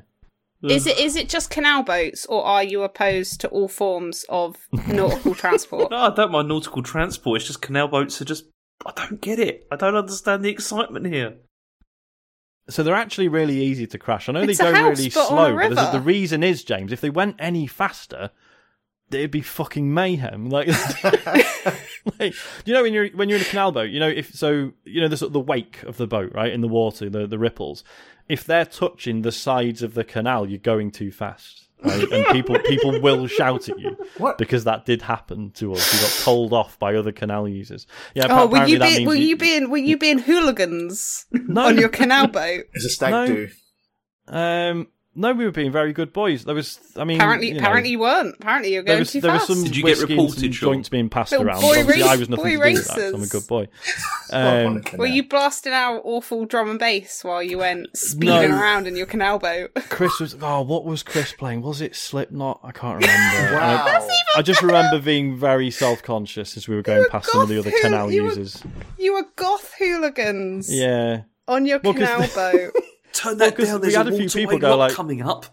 is 0.62 0.86
it? 0.86 0.98
Is 0.98 1.14
it 1.14 1.28
just 1.28 1.50
canal 1.50 1.82
boats, 1.82 2.24
or 2.24 2.42
are 2.42 2.62
you 2.64 2.82
opposed 2.84 3.38
to 3.42 3.48
all 3.48 3.68
forms 3.68 4.24
of 4.30 4.56
nautical 4.88 5.34
transport? 5.34 5.90
No, 5.90 5.98
I 5.98 6.14
don't 6.14 6.32
mind 6.32 6.48
nautical 6.48 6.82
transport. 6.82 7.40
It's 7.42 7.46
just 7.48 7.60
canal 7.60 7.88
boats 7.88 8.22
are 8.22 8.24
just. 8.26 8.46
I 8.86 8.92
don't 8.96 9.20
get 9.20 9.38
it. 9.38 9.66
I 9.70 9.76
don't 9.76 9.94
understand 9.94 10.42
the 10.42 10.48
excitement 10.50 11.06
here. 11.06 11.34
So 12.68 12.82
they're 12.82 12.94
actually 12.94 13.28
really 13.28 13.60
easy 13.62 13.86
to 13.86 13.98
crash. 13.98 14.28
I 14.28 14.32
know 14.32 14.40
It's 14.40 14.58
they 14.58 14.64
go 14.64 14.74
house, 14.74 14.98
really 14.98 15.10
but 15.10 15.28
slow, 15.28 15.54
but 15.56 15.74
there's- 15.76 15.92
the 15.92 16.00
reason 16.00 16.42
is, 16.42 16.64
James, 16.64 16.92
if 16.92 17.00
they 17.00 17.10
went 17.10 17.36
any 17.38 17.66
faster, 17.66 18.30
it'd 19.10 19.30
be 19.30 19.40
fucking 19.40 19.92
mayhem. 19.94 20.50
Like, 20.50 20.68
like 22.18 22.32
do 22.64 22.70
you 22.70 22.74
know 22.74 22.82
when 22.82 22.92
you're 22.92 23.08
when 23.10 23.28
you're 23.28 23.38
in 23.38 23.44
a 23.44 23.48
canal 23.48 23.72
boat, 23.72 23.90
you 23.90 24.00
know 24.00 24.08
if 24.08 24.34
so 24.34 24.72
you 24.84 25.00
know 25.00 25.08
the 25.08 25.16
sort 25.16 25.28
of 25.28 25.32
the 25.32 25.40
wake 25.40 25.82
of 25.84 25.96
the 25.96 26.06
boat, 26.06 26.32
right, 26.34 26.52
in 26.52 26.60
the 26.60 26.68
water, 26.68 27.08
the 27.10 27.26
the 27.26 27.38
ripples. 27.38 27.84
If 28.28 28.44
they're 28.44 28.64
touching 28.64 29.22
the 29.22 29.32
sides 29.32 29.82
of 29.82 29.94
the 29.94 30.02
canal, 30.04 30.48
you're 30.48 30.58
going 30.58 30.90
too 30.90 31.12
fast. 31.12 31.65
Right? 31.82 32.10
And 32.10 32.26
people 32.28 32.58
people 32.60 33.00
will 33.00 33.26
shout 33.26 33.68
at 33.68 33.78
you 33.78 33.96
What? 34.18 34.38
because 34.38 34.64
that 34.64 34.86
did 34.86 35.02
happen 35.02 35.50
to 35.52 35.74
us. 35.74 35.92
We 35.92 36.00
got 36.00 36.24
told 36.24 36.52
off 36.52 36.78
by 36.78 36.94
other 36.96 37.12
canal 37.12 37.46
users. 37.46 37.86
Yeah, 38.14 38.26
Oh, 38.30 38.46
were 38.46 38.56
apparently 38.56 38.72
you 38.72 38.78
that 38.78 38.84
being 38.88 38.96
means 38.98 39.08
were 39.08 39.14
you 39.14 39.36
being 39.36 39.70
were 39.70 39.76
you 39.76 39.98
being 39.98 40.18
hooligans 40.18 41.26
no, 41.30 41.66
on 41.66 41.76
your 41.78 41.90
canal 41.90 42.28
boat? 42.28 42.64
It's 42.72 42.84
a 42.86 42.88
stag 42.88 43.10
No. 43.10 43.26
do. 43.26 43.48
Um, 44.28 44.88
no, 45.16 45.32
we 45.32 45.44
were 45.44 45.50
being 45.50 45.72
very 45.72 45.92
good 45.92 46.12
boys. 46.12 46.44
There 46.44 46.54
was, 46.54 46.78
I 46.96 47.04
mean, 47.04 47.16
Apparently, 47.16 47.48
you 47.48 47.54
know, 47.54 47.60
apparently 47.60 47.90
you 47.90 47.98
weren't. 47.98 48.36
Apparently 48.38 48.72
you're 48.74 48.82
there 48.84 48.94
going 48.94 49.00
was 49.00 49.12
too 49.12 49.20
there 49.20 49.32
was 49.32 49.40
fast. 49.46 49.52
some 49.54 49.64
Did 49.64 49.76
you 49.76 49.82
get 49.84 49.98
reported, 50.00 50.40
some 50.40 50.50
joints 50.50 50.88
being 50.88 51.08
passed 51.08 51.32
Little 51.32 51.46
around. 51.48 51.60
boy 51.62 51.68
obviously 51.80 51.92
race- 51.94 52.04
I 52.04 52.16
was 52.16 52.28
nothing 52.28 52.44
boy 52.44 52.50
to 52.50 52.56
do 52.56 52.74
with 52.74 52.86
that. 52.86 52.94
'cause 52.94 53.12
I'm 53.14 53.22
a 53.22 53.26
good 53.26 53.46
boy. 53.48 53.68
Not 54.32 54.66
Um. 54.66 54.82
Were 54.98 55.06
you 55.06 55.26
blasting 55.28 55.72
out 55.72 56.02
awful 56.04 56.44
drum 56.46 56.70
and 56.70 56.78
bass 56.78 57.24
while 57.24 57.42
you 57.42 57.58
went 57.58 57.96
speeding 57.96 58.50
No. 58.50 58.60
around 58.60 58.86
in 58.86 58.96
your 58.96 59.06
canal 59.06 59.38
boat? 59.38 59.70
Chris 59.88 60.18
was. 60.20 60.36
Oh, 60.40 60.62
what 60.62 60.84
was 60.84 61.02
Chris 61.02 61.32
playing? 61.32 61.62
Was 61.62 61.80
it 61.80 61.94
Slipknot? 61.96 62.60
I 62.62 62.72
can't 62.72 62.96
remember. 63.00 63.54
Wow. 63.56 63.86
I, 63.86 64.38
I 64.38 64.42
just 64.42 64.62
remember 64.62 65.00
being 65.00 65.36
very 65.36 65.70
self-conscious 65.70 66.56
as 66.56 66.68
we 66.68 66.74
were 66.76 66.82
going 66.82 66.98
were 67.02 67.08
past 67.08 67.30
some 67.30 67.40
of 67.40 67.48
the 67.48 67.58
other 67.58 67.70
who- 67.70 67.80
canal 67.80 68.10
you 68.12 68.22
were- 68.24 68.28
users. 68.30 68.62
You 68.98 69.14
were 69.14 69.24
goth 69.36 69.72
hooligans 69.78 70.72
Yeah. 70.72 71.22
on 71.48 71.64
your 71.66 71.78
Well, 71.82 71.94
'cause 71.94 72.02
canal 72.02 72.28
boat. 72.52 72.72
Turn 73.16 73.38
Well, 73.38 73.48
that 73.48 73.56
'cause 73.56 73.66
down. 73.68 73.74
we 73.80 73.82
There's 73.82 73.94
had 73.96 74.08
a 74.08 74.14
a 74.14 74.16
few 74.18 74.28
people 74.28 74.58
go 74.58 74.76
like- 74.76 74.92
coming 74.92 75.22
up. 75.22 75.46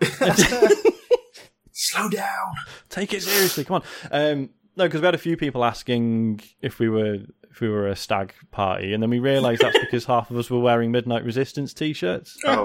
Slow 1.74 2.08
down. 2.08 2.52
Take 2.90 3.12
it 3.14 3.22
seriously. 3.22 3.64
Come 3.64 3.76
on. 3.76 3.82
Um, 4.10 4.50
no, 4.76 4.84
because 4.84 5.00
we 5.00 5.06
had 5.06 5.14
a 5.14 5.18
few 5.18 5.36
people 5.36 5.64
asking 5.64 6.40
if 6.60 6.78
we 6.78 6.88
were 6.88 7.18
if 7.50 7.60
we 7.60 7.68
were 7.68 7.88
a 7.88 7.96
stag 7.96 8.32
party, 8.50 8.94
and 8.94 9.02
then 9.02 9.10
we 9.10 9.18
realised 9.18 9.60
that's 9.60 9.78
because 9.80 10.06
half 10.06 10.30
of 10.30 10.38
us 10.38 10.48
were 10.48 10.58
wearing 10.60 10.90
Midnight 10.90 11.22
Resistance 11.24 11.74
t-shirts. 11.74 12.38
Oh, 12.46 12.64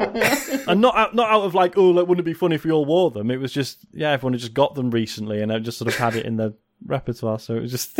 and 0.67 0.79
not 0.79 0.95
out, 0.95 1.13
not 1.13 1.29
out 1.29 1.41
of 1.41 1.53
like, 1.55 1.77
oh, 1.77 1.89
like, 1.89 2.07
wouldn't 2.07 2.25
it 2.25 2.29
be 2.29 2.33
funny 2.33 2.55
if 2.55 2.63
we 2.63 2.71
all 2.71 2.85
wore 2.85 3.11
them? 3.11 3.29
It 3.29 3.37
was 3.41 3.51
just, 3.51 3.79
yeah, 3.91 4.11
everyone 4.11 4.31
had 4.33 4.39
just 4.39 4.53
got 4.53 4.75
them 4.75 4.89
recently, 4.91 5.41
and 5.41 5.51
I 5.51 5.59
just 5.59 5.77
sort 5.77 5.89
of 5.89 5.97
had 5.97 6.15
it 6.15 6.25
in 6.25 6.37
their 6.37 6.53
repertoire. 6.85 7.39
So 7.39 7.55
it 7.55 7.61
was 7.61 7.71
just 7.71 7.97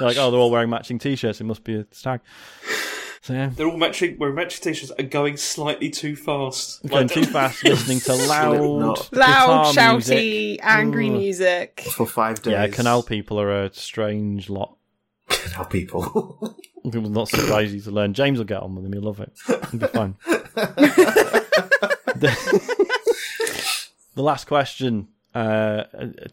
like, 0.00 0.16
oh, 0.16 0.30
they're 0.32 0.40
all 0.40 0.50
wearing 0.50 0.70
matching 0.70 0.98
t-shirts. 0.98 1.40
It 1.40 1.44
must 1.44 1.62
be 1.62 1.76
a 1.76 1.86
stag. 1.92 2.20
So 3.24 3.32
yeah, 3.32 3.48
They're 3.54 3.66
all 3.66 3.78
matching. 3.78 4.18
We're 4.18 4.34
matching 4.34 4.62
t-shirts 4.74 4.92
are 4.98 5.02
going 5.02 5.38
slightly 5.38 5.88
too 5.88 6.14
fast. 6.14 6.82
going 6.86 7.06
Like- 7.06 7.14
too 7.14 7.24
fast, 7.24 7.64
listening 7.64 8.00
to 8.00 8.14
loud, 8.14 9.12
Loud, 9.12 9.74
shouty, 9.74 9.92
music. 9.92 10.60
angry 10.62 11.06
Ugh. 11.08 11.12
music. 11.14 11.80
for 11.96 12.04
five 12.06 12.42
days. 12.42 12.52
Yeah, 12.52 12.66
canal 12.68 13.02
people 13.02 13.40
are 13.40 13.62
a 13.64 13.72
strange 13.72 14.50
lot. 14.50 14.76
Canal 15.28 15.64
people. 15.64 16.54
It 16.84 16.98
will 16.98 17.08
not 17.08 17.30
surprise 17.30 17.72
you 17.72 17.80
to 17.80 17.90
learn. 17.90 18.12
James 18.12 18.36
will 18.36 18.44
get 18.44 18.60
on 18.62 18.74
with 18.74 18.84
him. 18.84 18.92
He'll 18.92 19.00
love 19.00 19.18
it. 19.18 19.32
It'll 19.48 19.78
be 19.78 19.86
fine. 19.86 20.16
the, 22.14 22.28
the 24.14 24.22
last 24.22 24.46
question. 24.46 25.08
Uh, 25.34 25.84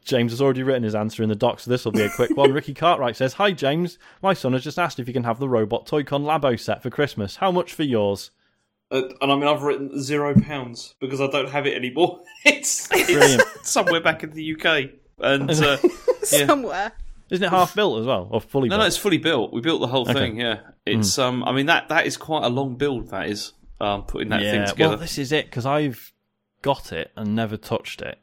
James 0.05 0.31
has 0.31 0.41
already 0.41 0.61
written 0.61 0.83
his 0.83 0.93
answer 0.93 1.23
in 1.23 1.29
the 1.29 1.35
doc, 1.35 1.59
so 1.59 1.71
this 1.71 1.83
will 1.85 1.91
be 1.91 2.03
a 2.03 2.09
quick 2.09 2.37
one. 2.37 2.51
Ricky 2.53 2.73
Cartwright 2.73 3.15
says, 3.15 3.33
"Hi 3.33 3.51
James, 3.51 3.97
my 4.21 4.33
son 4.33 4.53
has 4.53 4.63
just 4.63 4.77
asked 4.77 4.99
if 4.99 5.07
you 5.07 5.13
can 5.13 5.23
have 5.23 5.39
the 5.39 5.49
Robot 5.49 5.87
Toy-Con 5.87 6.23
Labo 6.23 6.59
set 6.59 6.83
for 6.83 6.89
Christmas. 6.91 7.37
How 7.37 7.51
much 7.51 7.73
for 7.73 7.83
yours?" 7.83 8.29
Uh, 8.91 9.03
and 9.21 9.31
I 9.31 9.35
mean, 9.35 9.47
I've 9.47 9.63
written 9.63 9.99
zero 10.01 10.35
pounds 10.39 10.95
because 10.99 11.19
I 11.21 11.27
don't 11.27 11.49
have 11.49 11.65
it 11.65 11.75
anymore. 11.75 12.19
It's, 12.45 12.89
it's 12.91 13.61
somewhere 13.69 14.01
back 14.01 14.23
in 14.23 14.31
the 14.31 14.55
UK, 14.55 14.91
and 15.19 15.49
uh, 15.49 15.77
Yeah. 16.31 16.45
Somewhere. 16.47 16.91
Isn't 17.31 17.45
it 17.45 17.49
half 17.49 17.73
built 17.73 17.99
as 18.01 18.05
well, 18.05 18.27
or 18.31 18.41
fully 18.41 18.67
no, 18.67 18.73
built? 18.73 18.81
no, 18.81 18.87
it's 18.87 18.97
fully 18.97 19.17
built. 19.17 19.53
We 19.53 19.61
built 19.61 19.79
the 19.79 19.87
whole 19.87 20.03
Okay. 20.03 20.13
thing. 20.13 20.39
Yeah, 20.39 20.59
it's 20.85 21.17
um. 21.17 21.43
I 21.43 21.53
mean 21.53 21.67
that 21.67 21.87
that 21.89 22.05
is 22.05 22.17
quite 22.17 22.43
a 22.43 22.49
long 22.49 22.75
build. 22.75 23.09
That 23.09 23.29
is 23.29 23.53
um 23.79 24.03
putting 24.03 24.29
that 24.29 24.41
thing 24.41 24.67
together. 24.67 24.89
well, 24.89 24.97
this 24.97 25.17
is 25.17 25.31
it 25.31 25.45
because 25.45 25.65
I've 25.65 26.11
got 26.61 26.91
it 26.91 27.11
and 27.15 27.35
never 27.35 27.57
touched 27.57 28.01
it. 28.01 28.19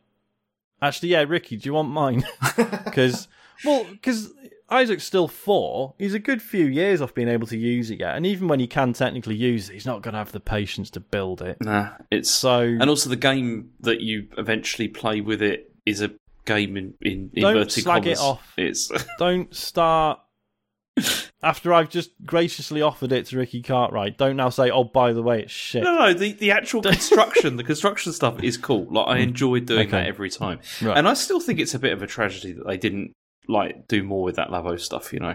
Actually, 0.81 1.11
yeah, 1.11 1.25
Ricky, 1.27 1.57
do 1.57 1.69
you 1.69 1.75
want 1.75 1.89
mine? 1.91 2.25
Because, 2.85 3.29
well, 3.65 3.85
because 3.85 4.33
Isaac's 4.71 5.05
still 5.05 5.29
four. 5.29 5.95
He's 5.99 6.15
a 6.15 6.19
good 6.19 6.43
few 6.43 6.67
years 6.67 7.01
off 7.01 7.15
being 7.15 7.29
able 7.29 7.47
to 7.47 7.57
use 7.57 7.91
it 7.91 8.01
yet, 8.01 8.17
and 8.17 8.27
even 8.27 8.49
when 8.49 8.61
he 8.61 8.67
can 8.67 8.93
technically 8.93 9.35
use 9.35 9.71
it, 9.71 9.75
he's 9.75 9.87
not 9.87 10.03
going 10.03 10.13
to 10.13 10.19
have 10.19 10.33
the 10.33 10.41
patience 10.41 10.91
to 10.91 11.01
build 11.01 11.43
it. 11.43 11.59
Nah, 11.61 11.91
it's 12.11 12.31
So, 12.31 12.61
and 12.61 12.89
also 12.89 13.09
the 13.09 13.17
game 13.17 13.71
that 13.81 14.01
you 14.01 14.29
eventually 14.37 14.89
play 14.89 15.21
with 15.21 15.43
it 15.43 15.73
is 15.87 16.03
a 16.03 16.11
game 16.45 16.77
in 16.77 16.95
in 17.03 17.31
Don't 17.35 17.57
inverted 17.57 17.85
slag 17.85 18.07
it 18.07 18.19
off. 18.19 18.53
It's 18.57 18.91
don't 19.19 19.55
start. 19.55 20.21
After 21.43 21.73
I've 21.73 21.89
just 21.89 22.11
graciously 22.25 22.83
offered 22.83 23.13
it 23.13 23.27
to 23.27 23.39
Ricky 23.39 23.63
Cartwright, 23.63 24.19
don't 24.19 24.37
now 24.37 24.49
say, 24.49 24.71
"Oh, 24.71 24.85
by 24.85 25.13
the 25.13 25.23
way, 25.23 25.43
it's 25.43 25.53
shit." 25.53 25.83
no, 25.85 25.95
no. 25.95 26.13
The 26.13 26.33
the 26.33 26.51
actual 26.51 26.83
construction, 26.83 27.57
the 27.57 27.65
construction 27.65 28.13
stuff 28.13 28.43
is 28.43 28.57
cool. 28.57 28.87
Like 28.91 29.07
I 29.09 29.19
enjoyed 29.19 29.67
doing 29.67 29.87
Mm. 29.89 29.89
Okay. 29.89 29.91
that 30.03 30.07
every 30.09 30.31
time, 30.31 30.61
Right. 30.83 30.97
and 30.97 31.07
I 31.09 31.15
still 31.15 31.41
think 31.41 31.61
it's 31.61 31.75
a 31.75 31.79
bit 31.79 31.93
of 31.93 32.03
a 32.03 32.07
tragedy 32.07 32.53
that 32.53 32.67
they 32.67 32.77
didn't 32.77 33.13
like 33.47 33.87
do 33.89 34.03
more 34.03 34.23
with 34.23 34.37
that 34.37 34.49
Labo 34.49 34.79
stuff. 34.81 35.13
You 35.13 35.21
know, 35.21 35.35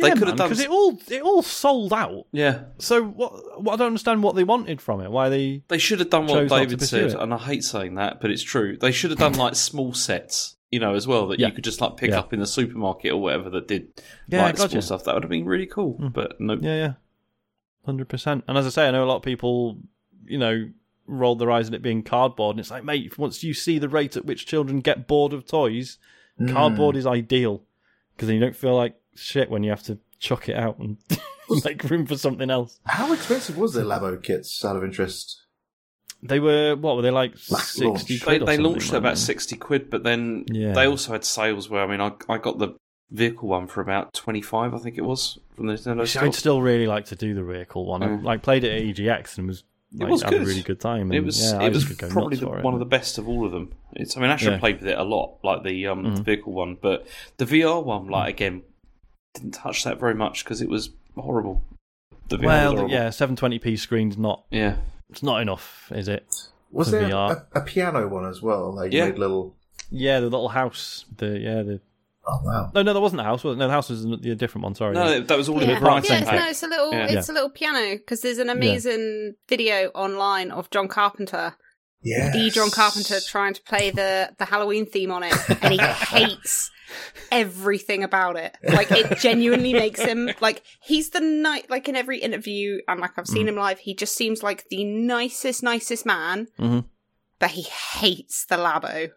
They 0.00 0.10
could 0.10 0.26
have 0.28 0.36
done. 0.36 0.48
because 0.48 0.60
it 0.60 0.68
all 0.70 0.98
it 1.08 1.22
all 1.22 1.42
sold 1.42 1.92
out. 1.92 2.24
yeah, 2.32 2.64
So 2.78 3.02
what? 3.04 3.62
what 3.62 3.74
I 3.74 3.76
don't 3.76 3.86
understand 3.88 4.22
what 4.24 4.34
they 4.34 4.44
wanted 4.44 4.80
from 4.80 5.00
it. 5.00 5.10
Why 5.10 5.28
they? 5.28 5.62
they 5.68 5.78
should 5.78 6.00
have 6.00 6.10
done 6.10 6.26
what 6.26 6.34
Chose 6.34 6.50
not 6.50 6.58
to 6.58 6.64
David 6.66 6.82
said, 6.82 7.10
it. 7.12 7.14
and 7.18 7.32
I 7.32 7.38
hate 7.38 7.62
saying 7.62 7.94
that, 7.94 8.20
but 8.20 8.30
it's 8.32 8.42
true. 8.42 8.76
They 8.76 8.90
should 8.92 9.10
have 9.10 9.20
done 9.20 9.34
like 9.34 9.54
small 9.54 9.94
sets, 9.94 10.53
you 10.74 10.80
know, 10.80 10.94
as 10.94 11.06
well 11.06 11.28
that 11.28 11.38
Yeah. 11.38 11.46
you 11.46 11.52
could 11.54 11.62
just 11.64 11.80
like 11.80 11.96
pick 11.96 12.10
Yeah. 12.10 12.18
up 12.18 12.32
in 12.32 12.40
the 12.40 12.46
supermarket 12.46 13.12
or 13.12 13.22
whatever 13.22 13.48
that 13.50 13.68
did 13.68 14.02
Yeah, 14.28 14.42
like 14.42 14.56
gotcha. 14.56 14.82
stuff. 14.82 15.04
That 15.04 15.14
would 15.14 15.22
have 15.22 15.30
been 15.30 15.44
really 15.44 15.66
cool. 15.66 15.96
Mm. 16.00 16.12
But 16.12 16.40
no, 16.40 16.54
Yeah, 16.54 16.76
yeah, 16.76 16.92
hundred 17.86 18.08
percent. 18.08 18.42
And 18.48 18.58
as 18.58 18.66
I 18.66 18.70
say, 18.70 18.88
I 18.88 18.90
know 18.90 19.04
a 19.04 19.06
lot 19.12 19.16
of 19.16 19.22
people, 19.22 19.78
you 20.26 20.38
know, 20.38 20.68
rolled 21.06 21.38
their 21.38 21.50
eyes 21.50 21.68
at 21.68 21.74
it 21.74 21.82
being 21.82 22.02
cardboard, 22.02 22.54
and 22.56 22.60
it's 22.60 22.70
like, 22.70 22.82
mate, 22.84 23.16
once 23.18 23.44
you 23.44 23.54
see 23.54 23.78
the 23.78 23.88
rate 23.88 24.16
at 24.16 24.24
which 24.24 24.46
children 24.46 24.80
get 24.80 25.06
bored 25.06 25.32
of 25.32 25.46
toys, 25.46 25.98
mm. 26.40 26.52
cardboard 26.52 26.96
is 26.96 27.06
ideal 27.06 27.62
because 28.16 28.26
then 28.28 28.34
you 28.36 28.40
don't 28.40 28.56
feel 28.56 28.74
like 28.74 28.96
shit 29.14 29.48
when 29.50 29.62
you 29.62 29.70
have 29.70 29.82
to 29.84 29.98
chuck 30.18 30.48
it 30.48 30.56
out 30.56 30.78
and 30.78 30.96
make 31.64 31.84
room 31.84 32.06
for 32.06 32.16
something 32.16 32.50
else. 32.50 32.80
How 32.86 33.12
expensive 33.12 33.56
was 33.58 33.74
the 33.74 33.82
Labo 33.82 34.20
kits? 34.22 34.64
Out 34.64 34.76
of 34.76 34.82
interest. 34.82 35.42
They 36.26 36.40
were 36.40 36.74
what 36.76 36.96
were 36.96 37.02
they 37.02 37.10
like 37.10 37.32
Like 37.50 37.62
sixty 37.62 37.84
launch. 37.84 38.06
they, 38.06 38.16
they 38.16 38.38
something, 38.38 38.62
launched 38.62 38.86
at 38.88 38.92
weren't 38.94 39.04
about 39.04 39.14
they? 39.16 39.20
sixty 39.20 39.56
quid, 39.56 39.90
but 39.90 40.02
then 40.04 40.44
Yeah. 40.50 40.72
they 40.72 40.86
also 40.86 41.12
had 41.12 41.24
sales 41.24 41.68
where 41.68 41.82
I 41.82 41.86
mean, 41.86 42.00
I 42.00 42.12
I 42.28 42.38
got 42.38 42.58
the 42.58 42.74
vehicle 43.10 43.48
one 43.48 43.66
for 43.66 43.80
about 43.82 44.14
twenty 44.14 44.40
five, 44.42 44.74
I 44.74 44.78
think 44.78 44.96
it 44.98 45.02
was 45.04 45.38
from 45.54 45.66
the 45.66 45.74
Nintendo 45.74 46.02
See, 46.02 46.12
store. 46.18 46.24
I'd 46.24 46.34
still 46.34 46.62
really 46.62 46.86
like 46.86 47.04
to 47.06 47.14
do 47.16 47.34
the 47.34 47.44
vehicle 47.44 47.84
one. 47.86 48.02
I 48.02 48.08
Mm. 48.08 48.22
like 48.24 48.42
played 48.42 48.64
it 48.64 48.72
at 48.72 48.82
EGX 48.96 49.38
and 49.38 49.46
was 49.48 49.64
like, 49.92 50.10
was 50.10 50.22
had 50.22 50.30
good. 50.32 50.42
a 50.42 50.46
really 50.46 50.62
good 50.62 50.80
time. 50.80 51.12
It 51.12 51.22
was 51.22 51.52
yeah, 51.52 51.58
I 51.58 51.66
it 51.66 51.74
was 51.74 51.84
just 51.84 51.98
could 51.98 52.08
go 52.08 52.12
probably 52.12 52.36
the, 52.38 52.50
it. 52.50 52.64
one 52.64 52.72
of 52.74 52.80
the 52.80 52.86
best 52.86 53.18
of 53.18 53.28
all 53.28 53.44
of 53.44 53.52
them. 53.52 53.72
It's 53.92 54.16
I 54.16 54.20
mean, 54.20 54.30
Asher 54.30 54.46
Yeah. 54.46 54.50
Mm-hmm. 54.52 54.60
played 54.60 54.80
with 54.80 54.88
it 54.88 54.98
a 54.98 55.04
lot, 55.04 55.36
like 55.44 55.62
the 55.62 55.86
um 55.86 56.14
the 56.16 56.22
vehicle 56.22 56.52
one, 56.54 56.78
but 56.80 57.06
the 57.36 57.44
VR 57.44 57.84
one, 57.84 58.08
like 58.08 58.30
again, 58.34 58.62
didn't 59.34 59.52
touch 59.52 59.84
that 59.84 60.00
very 60.00 60.14
much 60.14 60.42
because 60.42 60.62
it 60.62 60.68
was 60.70 60.90
horrible. 61.16 61.62
The 62.28 62.36
VR 62.38 62.40
was 62.40 62.46
well, 62.46 62.70
horrible. 62.72 62.90
yeah, 62.90 63.08
720p 63.08 63.78
screen's 63.78 64.16
not 64.16 64.44
yeah. 64.50 64.76
It's 65.10 65.22
not 65.22 65.40
enough, 65.42 65.90
is 65.94 66.08
it? 66.08 66.26
Was 66.70 66.90
there 66.90 67.08
a, 67.10 67.46
a 67.54 67.60
piano 67.60 68.08
one 68.08 68.26
as 68.26 68.42
well? 68.42 68.74
Like 68.74 68.92
Yeah. 68.92 69.06
made 69.06 69.18
little. 69.18 69.54
Yeah, 69.90 70.20
the 70.20 70.26
little 70.26 70.48
house. 70.48 71.04
The 71.16 71.38
yeah, 71.38 71.62
the 71.62 71.80
Oh 72.26 72.40
wow! 72.42 72.70
no, 72.74 72.82
no, 72.82 72.94
that 72.94 73.00
wasn't 73.00 73.20
a 73.20 73.24
house. 73.24 73.44
Was 73.44 73.54
it? 73.54 73.58
No, 73.58 73.66
the 73.66 73.72
house 73.72 73.90
was 73.90 74.04
a 74.06 74.34
different 74.34 74.64
one. 74.64 74.74
Sorry. 74.74 74.94
No, 74.94 75.20
that 75.20 75.36
was 75.36 75.48
all 75.48 75.60
in 75.60 75.68
Yeah, 75.68 75.74
the 75.74 75.80
Bright 75.80 76.08
yeah 76.08 76.20
it's, 76.20 76.30
no, 76.30 76.46
it's 76.48 76.62
a 76.62 76.68
little, 76.68 76.90
Yeah. 76.92 77.06
it's 77.10 77.28
a 77.28 77.32
little 77.34 77.50
piano 77.50 77.96
because 77.98 78.22
there's 78.22 78.38
an 78.38 78.48
amazing 78.48 79.34
video 79.46 79.88
online 79.94 80.50
of 80.50 80.70
John 80.70 80.88
Carpenter, 80.88 81.54
Yeah, 82.02 82.32
the 82.32 82.48
John 82.48 82.70
Carpenter, 82.70 83.20
trying 83.20 83.52
to 83.54 83.62
play 83.62 83.90
the 83.90 84.30
the 84.38 84.46
Halloween 84.46 84.86
theme 84.86 85.10
on 85.10 85.22
it, 85.22 85.34
and 85.62 85.74
he 85.74 85.78
hates 85.82 86.70
everything 87.30 88.02
about 88.04 88.36
it. 88.36 88.56
Like 88.62 88.90
it 88.90 89.18
genuinely 89.18 89.72
makes 89.72 90.00
him 90.00 90.30
like 90.40 90.62
he's 90.82 91.10
the 91.10 91.20
night 91.20 91.68
like 91.70 91.88
in 91.88 91.96
every 91.96 92.18
interview 92.18 92.80
and 92.88 93.00
like 93.00 93.12
I've 93.18 93.24
Mm. 93.24 93.28
seen 93.32 93.48
him 93.48 93.56
live, 93.56 93.78
he 93.78 93.94
just 93.94 94.14
seems 94.16 94.42
like 94.42 94.64
the 94.70 94.84
nicest, 94.84 95.62
nicest 95.62 96.04
man, 96.06 96.48
Mhm. 96.58 96.84
but 97.38 97.50
he 97.52 97.62
hates 97.62 98.44
the 98.46 98.56
Labo 98.56 99.10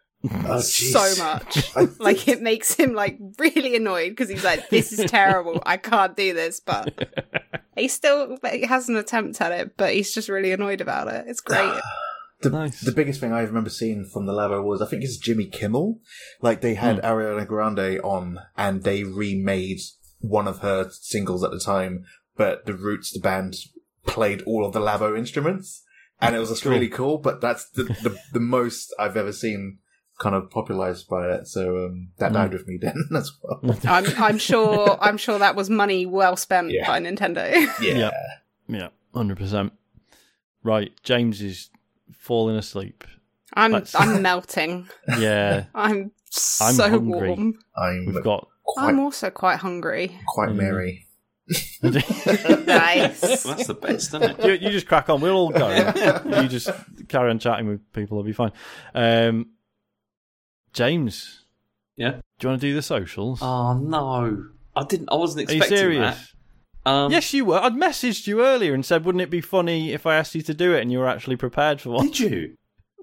Oh, 0.48 0.60
so 0.62 1.24
much. 1.24 1.76
Like 2.00 2.28
it 2.28 2.42
makes 2.42 2.74
him 2.74 2.94
like 2.94 3.20
really 3.38 3.76
annoyed 3.76 4.10
because 4.10 4.30
he's 4.30 4.44
like, 4.44 4.68
"This 4.70 4.92
is 4.92 5.10
terrible. 5.10 5.62
I 5.66 5.78
can't 5.78 6.16
do 6.18 6.34
this." 6.34 6.60
But 6.60 6.92
he 7.78 7.88
still 7.88 8.38
he 8.52 8.66
has 8.66 8.90
an 8.90 8.98
attempt 8.98 9.40
at 9.42 9.52
it, 9.52 9.78
but 9.78 9.94
he's 9.94 10.12
just 10.14 10.28
really 10.28 10.52
annoyed 10.52 10.82
about 10.82 11.08
it. 11.08 11.26
It's 11.28 11.40
great. 11.40 11.72
The, 12.42 12.50
Nice. 12.52 12.82
the 12.82 12.92
biggest 12.92 13.20
thing 13.20 13.34
I 13.34 13.42
remember 13.42 13.70
seeing 13.72 14.06
from 14.06 14.26
the 14.28 14.34
Labo 14.34 14.64
was 14.64 14.82
I 14.82 14.86
think 14.86 15.04
it's 15.04 15.18
Jimmy 15.18 15.46
Kimmel. 15.46 16.00
Like 16.42 16.62
they 16.62 16.76
had 16.76 17.02
Ariana 17.02 17.48
Grande 17.48 18.00
on 18.04 18.40
and 18.56 18.84
they 18.84 19.04
remade 19.04 19.80
one 20.20 20.48
of 20.48 20.60
her 20.60 20.90
singles 20.92 21.44
at 21.44 21.52
the 21.52 21.60
time, 21.60 22.06
but 22.36 22.66
the 22.66 22.74
Roots, 22.76 23.12
the 23.12 23.20
band, 23.20 23.56
played 24.06 24.42
all 24.44 24.66
of 24.66 24.74
the 24.74 24.80
Labo 24.80 25.18
instruments. 25.18 25.84
And 26.22 26.36
it 26.36 26.40
was 26.40 26.50
just 26.50 26.64
Cool. 26.64 26.72
really 26.74 26.90
cool, 26.90 27.18
but 27.20 27.42
that's 27.42 27.70
the, 27.72 27.84
the, 27.84 28.18
the 28.34 28.40
most 28.40 28.94
I've 29.00 29.18
ever 29.18 29.32
seen 29.32 29.80
kind 30.20 30.34
of 30.36 30.50
popularized 30.50 31.08
by 31.08 31.28
it. 31.30 31.48
So 31.48 31.86
um, 31.86 32.10
that 32.18 32.34
died 32.34 32.54
with 32.54 32.68
me 32.68 32.78
then 32.82 32.96
as 33.16 33.32
well. 33.44 33.78
I'm 33.88 34.06
I'm 34.18 34.38
sure 34.40 34.98
I'm 35.02 35.18
sure 35.18 35.38
that 35.38 35.56
was 35.56 35.70
money 35.70 36.06
well 36.08 36.36
spent 36.36 36.72
Yeah. 36.72 36.88
by 36.88 37.00
Nintendo. 37.00 37.52
Yeah. 37.82 38.10
Yeah, 38.68 38.88
hundred 39.14 39.38
percent. 39.38 39.74
Right, 40.64 40.92
James 41.04 41.42
is 41.42 41.70
falling 42.14 42.56
asleep. 42.58 43.04
I'm 43.54 43.72
That's- 43.72 43.96
I'm 43.96 44.22
melting. 44.30 44.88
Yeah, 45.08 45.66
I'm 45.74 46.12
I'm 46.62 46.74
so 46.76 46.90
hungry. 46.90 47.30
warm. 47.30 47.60
I'm 47.76 48.06
we've 48.06 48.24
got. 48.24 48.48
quite, 48.64 48.88
I'm 48.90 49.00
also 49.00 49.30
quite 49.30 49.58
hungry. 49.60 50.18
quite 50.28 50.50
Mm. 50.50 50.56
merry. 50.56 51.04
Nice. 51.82 53.22
That's 53.44 53.68
the 53.68 53.78
best, 53.80 54.08
isn't 54.14 54.24
it? 54.24 54.44
you, 54.46 54.52
you 54.68 54.70
just 54.72 54.88
crack 54.88 55.10
on. 55.10 55.22
We'll 55.22 55.36
all 55.36 55.50
go. 55.50 55.70
you 56.42 56.48
just 56.50 56.70
carry 57.08 57.30
on 57.30 57.40
chatting 57.40 57.68
with 57.68 57.94
people. 57.94 58.18
It'll 58.18 58.26
be 58.26 58.34
fine. 58.34 58.52
Um, 58.94 59.52
James, 60.74 61.46
Yeah. 61.96 62.12
do 62.12 62.18
you 62.42 62.50
want 62.50 62.62
to 62.62 62.68
do 62.68 62.76
the 62.76 62.82
socials? 62.82 63.40
Oh 63.42 63.74
no, 63.78 64.44
I 64.76 64.84
didn't. 64.84 65.10
I 65.12 65.16
wasn't 65.16 65.50
Are 65.50 65.54
you 65.54 65.58
expecting 65.60 65.78
serious? 65.78 66.18
that. 66.18 66.28
Um, 66.88 67.12
Yes, 67.12 67.34
you 67.34 67.44
were. 67.46 67.60
I'd 67.60 67.74
messaged 67.74 68.28
you 68.28 68.44
earlier 68.46 68.74
and 68.74 68.86
said, 68.86 69.04
"Wouldn't 69.06 69.22
it 69.22 69.30
be 69.30 69.42
funny 69.42 69.92
if 69.92 70.06
I 70.06 70.16
asked 70.16 70.34
you 70.36 70.42
to 70.44 70.54
do 70.54 70.74
it?" 70.74 70.82
And 70.82 70.92
you 70.92 71.00
were 71.00 71.08
actually 71.08 71.36
prepared 71.36 71.82
for 71.82 71.90
one. 71.92 72.08
Did 72.08 72.20
you? 72.20 72.56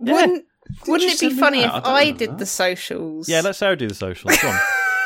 Yeah. 0.02 0.12
Wouldn't 0.14 0.44
Wouldn't 0.88 1.20
you 1.20 1.28
it 1.28 1.34
be 1.34 1.38
funny 1.38 1.62
if 1.62 1.70
I 1.70 1.80
I 1.84 2.10
did 2.12 2.30
that. 2.30 2.38
the 2.38 2.46
socials? 2.46 3.28
Yeah, 3.28 3.42
let 3.42 3.56
Sarah 3.56 3.76
do 3.76 3.86
the 3.86 3.94
socials. 3.94 4.36
Go 4.38 4.48
on. 4.48 4.58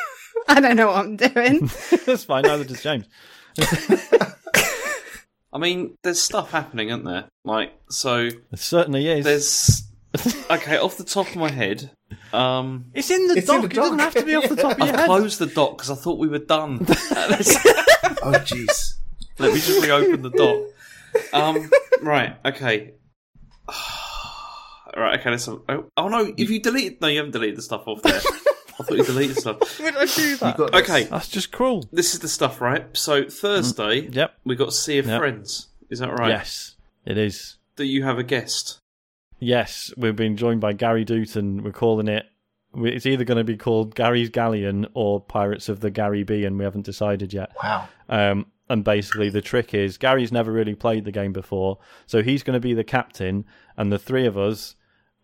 I 0.48 0.60
don't 0.60 0.76
know 0.76 0.86
what 0.86 0.96
I'm 1.04 1.16
doing. 1.16 1.68
That's 2.06 2.24
fine. 2.24 2.44
Neither 2.44 2.64
does 2.64 2.82
James. 2.82 3.04
I 5.52 5.58
mean, 5.58 5.96
there's 6.02 6.20
stuff 6.22 6.50
happening, 6.52 6.88
isn't 6.90 7.04
there? 7.04 7.24
Like, 7.44 7.72
so 7.90 8.26
It 8.26 8.58
certainly 8.58 9.08
is. 9.08 9.24
there's. 9.24 9.82
Okay, 10.50 10.78
off 10.78 10.96
the 10.96 11.04
top 11.04 11.28
of 11.28 11.36
my 11.36 11.50
head, 11.50 11.90
um, 12.32 12.86
It's 12.94 13.10
in 13.10 13.26
the 13.28 13.34
It's 13.36 13.48
in 13.50 13.60
the 13.60 13.66
It 13.66 13.74
doesn't 13.74 13.98
have 13.98 14.14
to 14.14 14.24
be 14.24 14.34
off 14.34 14.48
the 14.48 14.56
top 14.56 14.72
of 14.72 14.78
your 14.78 14.88
I've 14.88 14.96
head. 15.00 15.06
closed 15.06 15.38
the 15.38 15.46
dock 15.46 15.76
because 15.76 15.90
I 15.90 15.94
thought 15.94 16.18
we 16.18 16.28
were 16.28 16.38
done. 16.38 16.86
Oh, 18.20 18.32
jeez. 18.32 18.94
Let 19.38 19.52
me 19.52 19.60
just 19.60 19.82
reopen 19.82 20.22
the 20.22 20.30
dock. 20.30 21.32
Um, 21.32 21.70
right, 22.02 22.36
okay. 22.44 22.94
right, 24.96 25.18
okay. 25.20 25.30
Let's. 25.30 25.46
Have, 25.46 25.58
oh, 25.68 25.84
oh 25.96 26.08
no! 26.08 26.32
If 26.36 26.50
you 26.50 26.60
delete, 26.60 27.00
no, 27.00 27.08
you 27.08 27.18
haven't 27.18 27.32
deleted 27.32 27.56
the 27.58 27.62
stuff 27.62 27.86
off 27.86 28.02
there. 28.02 28.14
I 28.14 28.82
thought 28.84 28.96
you 28.96 29.04
deleted 29.04 29.36
stuff. 29.36 29.78
Would 29.80 29.96
I 29.96 30.06
do 30.06 30.36
that? 30.36 30.56
got 30.56 30.72
this. 30.72 30.82
Okay, 30.82 31.04
That's 31.04 31.28
just 31.28 31.52
cruel. 31.52 31.88
this 31.92 32.14
is 32.14 32.20
the 32.20 32.28
stuff, 32.28 32.60
right? 32.60 32.86
So 32.96 33.24
Thursday, 33.28 34.08
Yep. 34.08 34.34
we 34.44 34.56
got 34.56 34.72
Sea 34.72 34.98
of 34.98 35.06
Yep. 35.06 35.18
Friends. 35.20 35.68
Is 35.90 35.98
that 36.00 36.10
right? 36.10 36.30
Yes, 36.30 36.76
it 37.04 37.18
is. 37.18 37.56
Do 37.76 37.84
you 37.84 38.04
have 38.04 38.18
a 38.18 38.24
guest? 38.24 38.78
Yes, 39.38 39.92
we're 39.96 40.12
being 40.12 40.36
joined 40.36 40.60
by 40.60 40.72
Gary 40.72 41.04
Dutton. 41.04 41.62
We're 41.62 41.72
calling 41.72 42.08
it. 42.08 42.26
It's 42.74 43.06
either 43.06 43.24
going 43.24 43.38
to 43.38 43.44
be 43.44 43.56
called 43.56 43.94
Gary's 43.94 44.30
Galleon 44.30 44.86
or 44.94 45.20
Pirates 45.20 45.68
of 45.68 45.80
the 45.80 45.90
Gary 45.90 46.22
B, 46.22 46.44
and 46.44 46.58
we 46.58 46.64
haven't 46.64 46.84
decided 46.84 47.32
yet. 47.32 47.52
Wow. 47.62 47.88
Um, 48.08 48.46
and 48.68 48.84
basically, 48.84 49.30
the 49.30 49.40
trick 49.40 49.72
is 49.72 49.96
Gary's 49.96 50.32
never 50.32 50.52
really 50.52 50.74
played 50.74 51.04
the 51.04 51.12
game 51.12 51.32
before, 51.32 51.78
so 52.06 52.22
he's 52.22 52.42
going 52.42 52.54
to 52.54 52.60
be 52.60 52.74
the 52.74 52.84
captain, 52.84 53.46
and 53.76 53.90
the 53.90 53.98
three 53.98 54.26
of 54.26 54.36
us, 54.36 54.76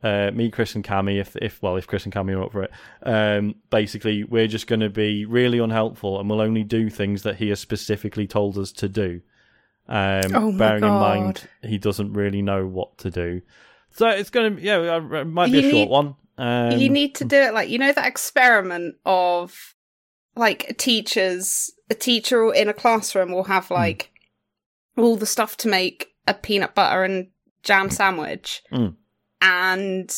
uh, 0.02 0.31
me, 0.33 0.51
Chris, 0.51 0.75
and 0.75 0.83
Cammy, 0.84 1.20
if 1.20 1.36
if 1.36 1.60
well, 1.60 1.76
if 1.76 1.86
Chris 1.86 2.05
and 2.05 2.15
Cammy 2.15 2.34
are 2.34 2.44
up 2.44 2.52
for 2.52 2.62
it, 2.62 2.70
um, 3.02 3.57
basically, 3.68 4.25
we're 4.25 4.47
just 4.47 4.67
going 4.67 4.81
to 4.81 4.89
be 4.89 5.26
really 5.26 5.59
unhelpful, 5.59 6.18
and 6.18 6.31
we'll 6.31 6.41
only 6.41 6.65
do 6.65 6.89
things 6.89 7.23
that 7.25 7.36
he 7.36 7.51
has 7.51 7.60
specifically 7.60 8.26
told 8.26 8.57
us 8.57 8.73
to 8.73 8.89
do. 8.89 9.20
Um, 9.86 10.23
Oh 10.34 10.51
my 10.52 10.59
bearing 10.59 10.84
in 10.84 10.91
mind 10.91 11.47
he 11.62 11.76
doesn't 11.76 12.15
really 12.15 12.41
know 12.41 12.67
what 12.67 12.97
to 12.99 13.10
do, 13.10 13.43
so 13.95 14.09
it's 14.09 14.31
going 14.31 14.57
to 14.57 14.63
yeah, 14.63 14.77
uh, 14.77 15.01
it 15.21 15.25
might 15.27 15.51
be 15.51 15.61
You 15.61 15.69
a 15.69 15.71
short 15.71 15.75
need- 15.75 15.89
one. 15.91 16.15
Um, 16.37 16.73
you 16.79 16.89
need 16.91 17.15
to 17.17 17.25
do 17.25 17.37
it 17.37 17.55
like 17.55 17.69
you 17.69 17.79
know 17.79 17.93
that 17.93 18.07
experiment 18.07 18.97
of 19.07 19.75
like 20.37 20.77
teachers 20.79 21.71
a 21.89 21.95
teacher 21.95 22.53
in 22.53 22.69
a 22.69 22.73
classroom 22.75 23.31
will 23.33 23.45
have 23.45 23.69
Hmm. 23.69 23.75
like 23.75 24.11
all 24.99 25.17
the 25.17 25.27
stuff 25.27 25.57
to 25.59 25.69
make 25.69 26.09
a 26.27 26.35
peanut 26.35 26.75
butter 26.75 27.05
and 27.05 27.29
jam 27.63 27.89
sandwich 27.91 28.63
Mm. 28.73 28.97
and 29.41 30.13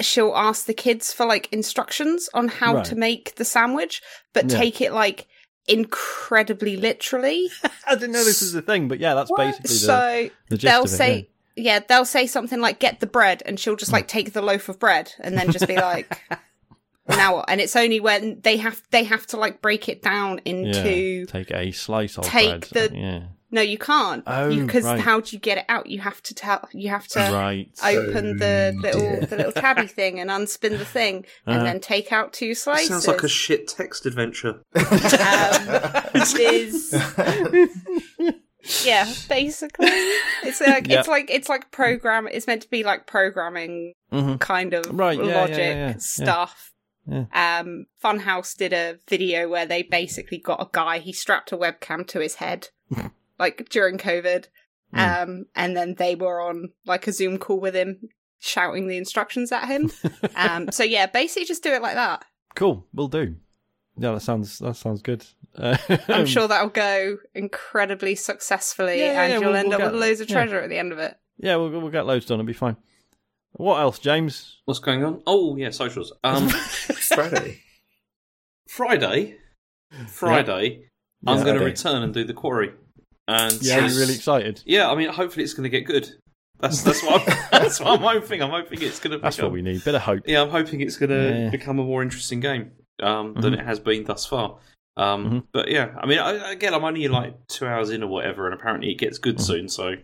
she'll 0.00 0.34
ask 0.36 0.66
the 0.66 0.74
kids 0.74 1.12
for 1.12 1.24
like 1.26 1.48
instructions 1.52 2.28
on 2.34 2.48
how 2.48 2.74
Right. 2.76 2.84
to 2.86 2.94
make 2.96 3.34
the 3.36 3.44
sandwich 3.46 4.02
but 4.34 4.50
Yeah. 4.50 4.58
take 4.58 4.80
it 4.82 4.92
like 4.92 5.26
incredibly 5.68 6.76
literally 6.76 7.48
I 7.86 7.94
didn't 7.94 8.12
know 8.12 8.24
this 8.24 8.40
was 8.42 8.54
a 8.54 8.62
thing, 8.62 8.88
but 8.88 8.98
yeah, 8.98 9.14
that's 9.14 9.30
basically 9.36 9.68
the, 9.68 9.74
so 9.74 10.30
the 10.50 10.56
gist 10.58 10.70
they'll 10.70 10.80
of 10.84 10.92
it, 10.92 10.96
say 10.96 11.28
yeah. 11.60 11.80
they'll 11.88 12.04
say 12.04 12.26
something 12.26 12.60
like 12.60 12.78
get 12.78 13.00
the 13.00 13.06
bread 13.06 13.42
and 13.46 13.58
she'll 13.60 13.76
just 13.76 13.92
like 13.92 14.08
take 14.08 14.32
the 14.32 14.42
loaf 14.42 14.68
of 14.68 14.78
bread 14.78 15.12
and 15.20 15.36
then 15.36 15.50
just 15.52 15.66
be 15.68 15.76
like 15.76 16.20
now 17.08 17.36
what 17.36 17.44
and 17.50 17.60
it's 17.60 17.74
only 17.76 18.00
when 18.00 18.40
they 18.42 18.56
have 18.58 18.82
they 18.90 19.04
have 19.04 19.26
to 19.28 19.36
like 19.36 19.60
break 19.60 19.88
it 19.88 20.02
down 20.02 20.40
into 20.44 20.90
Yeah, 21.20 21.24
take 21.26 21.50
a 21.50 21.70
slice 21.72 22.16
of 22.18 22.24
take 22.24 22.70
bread. 22.70 22.90
the- 22.90 22.96
yeah. 22.96 23.22
No, 23.52 23.60
you 23.62 23.78
can't. 23.78 24.22
Oh, 24.28 24.48
Because 24.56 24.84
right. 24.84 25.00
how 25.00 25.18
do 25.18 25.34
you 25.34 25.40
get 25.40 25.58
it 25.58 25.64
out? 25.68 25.88
You 25.88 25.98
have 25.98 26.22
to 26.22 26.34
tell. 26.36 26.68
You 26.72 26.90
have 26.90 27.08
to 27.08 27.18
right. 27.18 27.68
open 27.82 28.36
the 28.36 28.72
Oh, 28.76 28.80
little 28.80 29.00
dear. 29.00 29.20
the 29.26 29.36
little 29.38 29.50
tabby 29.50 29.88
thing 29.88 30.20
and 30.20 30.30
unspin 30.30 30.78
the 30.78 30.84
thing, 30.84 31.24
and 31.46 31.56
Uh-huh. 31.56 31.64
then 31.64 31.80
take 31.80 32.12
out 32.12 32.32
two 32.32 32.54
slices. 32.54 32.86
Sounds 32.90 33.08
like 33.08 33.24
a 33.24 33.28
shit 33.28 33.66
text 33.66 34.06
adventure. 34.06 34.62
um, 34.76 34.84
there's 36.14 36.94
yeah, 38.84 39.12
basically, 39.28 39.86
it's 39.88 40.60
like 40.60 40.88
Yeah. 40.88 41.00
it's 41.00 41.08
like 41.08 41.30
it's 41.30 41.48
like 41.48 41.70
program. 41.70 42.28
It's 42.28 42.46
meant 42.46 42.62
to 42.62 42.70
be 42.70 42.82
like 42.84 43.06
programming 43.06 43.92
hmm 44.10 44.36
kind 44.36 44.74
of 44.74 44.86
Right, 44.90 45.18
yeah, 45.22 45.40
logic 45.40 45.56
yeah, 45.58 45.94
stuff. 45.98 46.72
Um, 47.10 47.86
Funhouse 48.02 48.56
did 48.56 48.72
a 48.72 48.98
video 49.08 49.48
where 49.48 49.66
they 49.66 49.82
basically 49.82 50.38
got 50.38 50.62
a 50.62 50.68
guy. 50.70 50.98
He 50.98 51.12
strapped 51.12 51.50
a 51.50 51.56
webcam 51.56 52.06
to 52.08 52.20
his 52.20 52.36
head, 52.36 52.68
like 53.38 53.68
during 53.68 53.98
COVID, 53.98 54.46
Mm. 54.94 55.22
um, 55.22 55.44
and 55.54 55.76
then 55.76 55.94
they 55.98 56.16
were 56.16 56.40
on 56.40 56.70
like 56.84 57.06
a 57.06 57.12
Zoom 57.12 57.38
call 57.38 57.60
with 57.60 57.74
him, 57.76 58.08
shouting 58.40 58.88
the 58.88 58.96
instructions 58.96 59.52
at 59.52 59.66
him. 59.68 59.92
um, 60.34 60.70
so 60.72 60.82
yeah, 60.82 61.06
basically 61.06 61.44
just 61.46 61.62
do 61.62 61.72
it 61.72 61.80
like 61.82 61.94
that. 61.94 62.24
Cool. 62.56 62.86
We'll 62.92 63.06
do. 63.06 63.36
Yeah, 63.98 64.12
that 64.12 64.20
sounds 64.20 64.58
that 64.60 64.76
sounds 64.76 65.02
good. 65.02 65.24
Uh, 65.56 65.76
I'm 66.08 66.26
sure 66.26 66.46
that'll 66.48 66.68
go 66.68 67.18
incredibly 67.34 68.14
successfully, 68.14 68.98
Yeah, 69.00 69.12
yeah, 69.12 69.22
and 69.22 69.32
yeah, 69.32 69.38
you'll 69.40 69.48
we'll- 69.48 69.56
end 69.56 69.68
we'll 69.68 69.74
up 69.74 69.80
get- 69.80 69.92
with 69.92 70.00
loads 70.00 70.20
of 70.20 70.28
yeah. 70.30 70.34
treasure 70.36 70.60
at 70.60 70.68
the 70.70 70.78
end 70.78 70.92
of 70.92 70.98
it. 70.98 71.16
Yeah, 71.38 71.56
we'll 71.56 71.70
we'll 71.70 71.90
get 71.90 72.06
loads 72.06 72.26
done. 72.26 72.38
It'll 72.40 72.46
be 72.46 72.52
fine. 72.52 72.76
What 73.52 73.80
else, 73.80 73.98
James? 73.98 74.58
What's 74.64 74.78
going 74.80 75.04
on? 75.04 75.22
Oh 75.26 75.56
yeah, 75.56 75.70
socials. 75.70 76.12
Um, 76.22 76.48
Friday. 76.50 77.60
Friday, 78.68 79.36
Friday, 80.06 80.84
I'm 81.26 81.38
Yeah. 81.38 81.44
going 81.44 81.58
to 81.58 81.64
return 81.64 82.02
and 82.02 82.14
do 82.14 82.24
the 82.24 82.34
quarry. 82.34 82.72
And 83.26 83.52
Yeah, 83.62 83.78
yes- 83.80 83.92
you're 83.92 84.00
really 84.02 84.14
excited. 84.14 84.62
Yeah, 84.64 84.90
I 84.90 84.94
mean, 84.94 85.08
hopefully 85.08 85.44
it's 85.44 85.54
going 85.54 85.64
to 85.64 85.70
get 85.70 85.86
good. 85.86 86.08
That's 86.60 86.82
that's 86.82 87.02
what 87.02 87.22
I'm, 87.28 87.38
that's 87.62 87.80
what 87.80 87.88
I'm 87.98 88.00
hoping. 88.20 88.42
I'm 88.42 88.50
hoping 88.50 88.82
it's 88.82 89.00
going 89.00 89.12
to. 89.12 89.18
That's 89.18 89.40
what 89.40 89.50
we 89.52 89.62
need. 89.62 89.82
Bit 89.84 89.94
of 89.94 90.02
hope. 90.02 90.22
Yeah, 90.26 90.42
I'm 90.42 90.50
hoping 90.50 90.80
it's 90.80 90.96
going 90.96 91.10
to 91.10 91.38
Yeah. 91.44 91.50
become 91.50 91.78
a 91.78 91.84
more 91.84 92.02
interesting 92.02 92.38
game 92.40 92.70
um, 93.02 93.34
than 93.34 93.54
Mhm. 93.54 93.58
it 93.60 93.64
has 93.66 93.78
been 93.80 94.04
thus 94.04 94.26
far. 94.26 94.58
Um, 94.96 95.30
Mhm. 95.30 95.42
But 95.52 95.70
yeah, 95.70 95.94
I 95.98 96.06
mean, 96.06 96.18
I, 96.18 96.50
again, 96.52 96.74
I'm 96.74 96.84
only 96.84 97.06
like 97.08 97.34
two 97.48 97.66
hours 97.66 97.90
in 97.90 98.02
or 98.02 98.08
whatever, 98.08 98.46
and 98.46 98.54
apparently 98.54 98.90
it 98.90 98.98
gets 98.98 99.18
good 99.18 99.36
Mhm. 99.36 99.40
soon. 99.40 99.68
So 99.68 99.94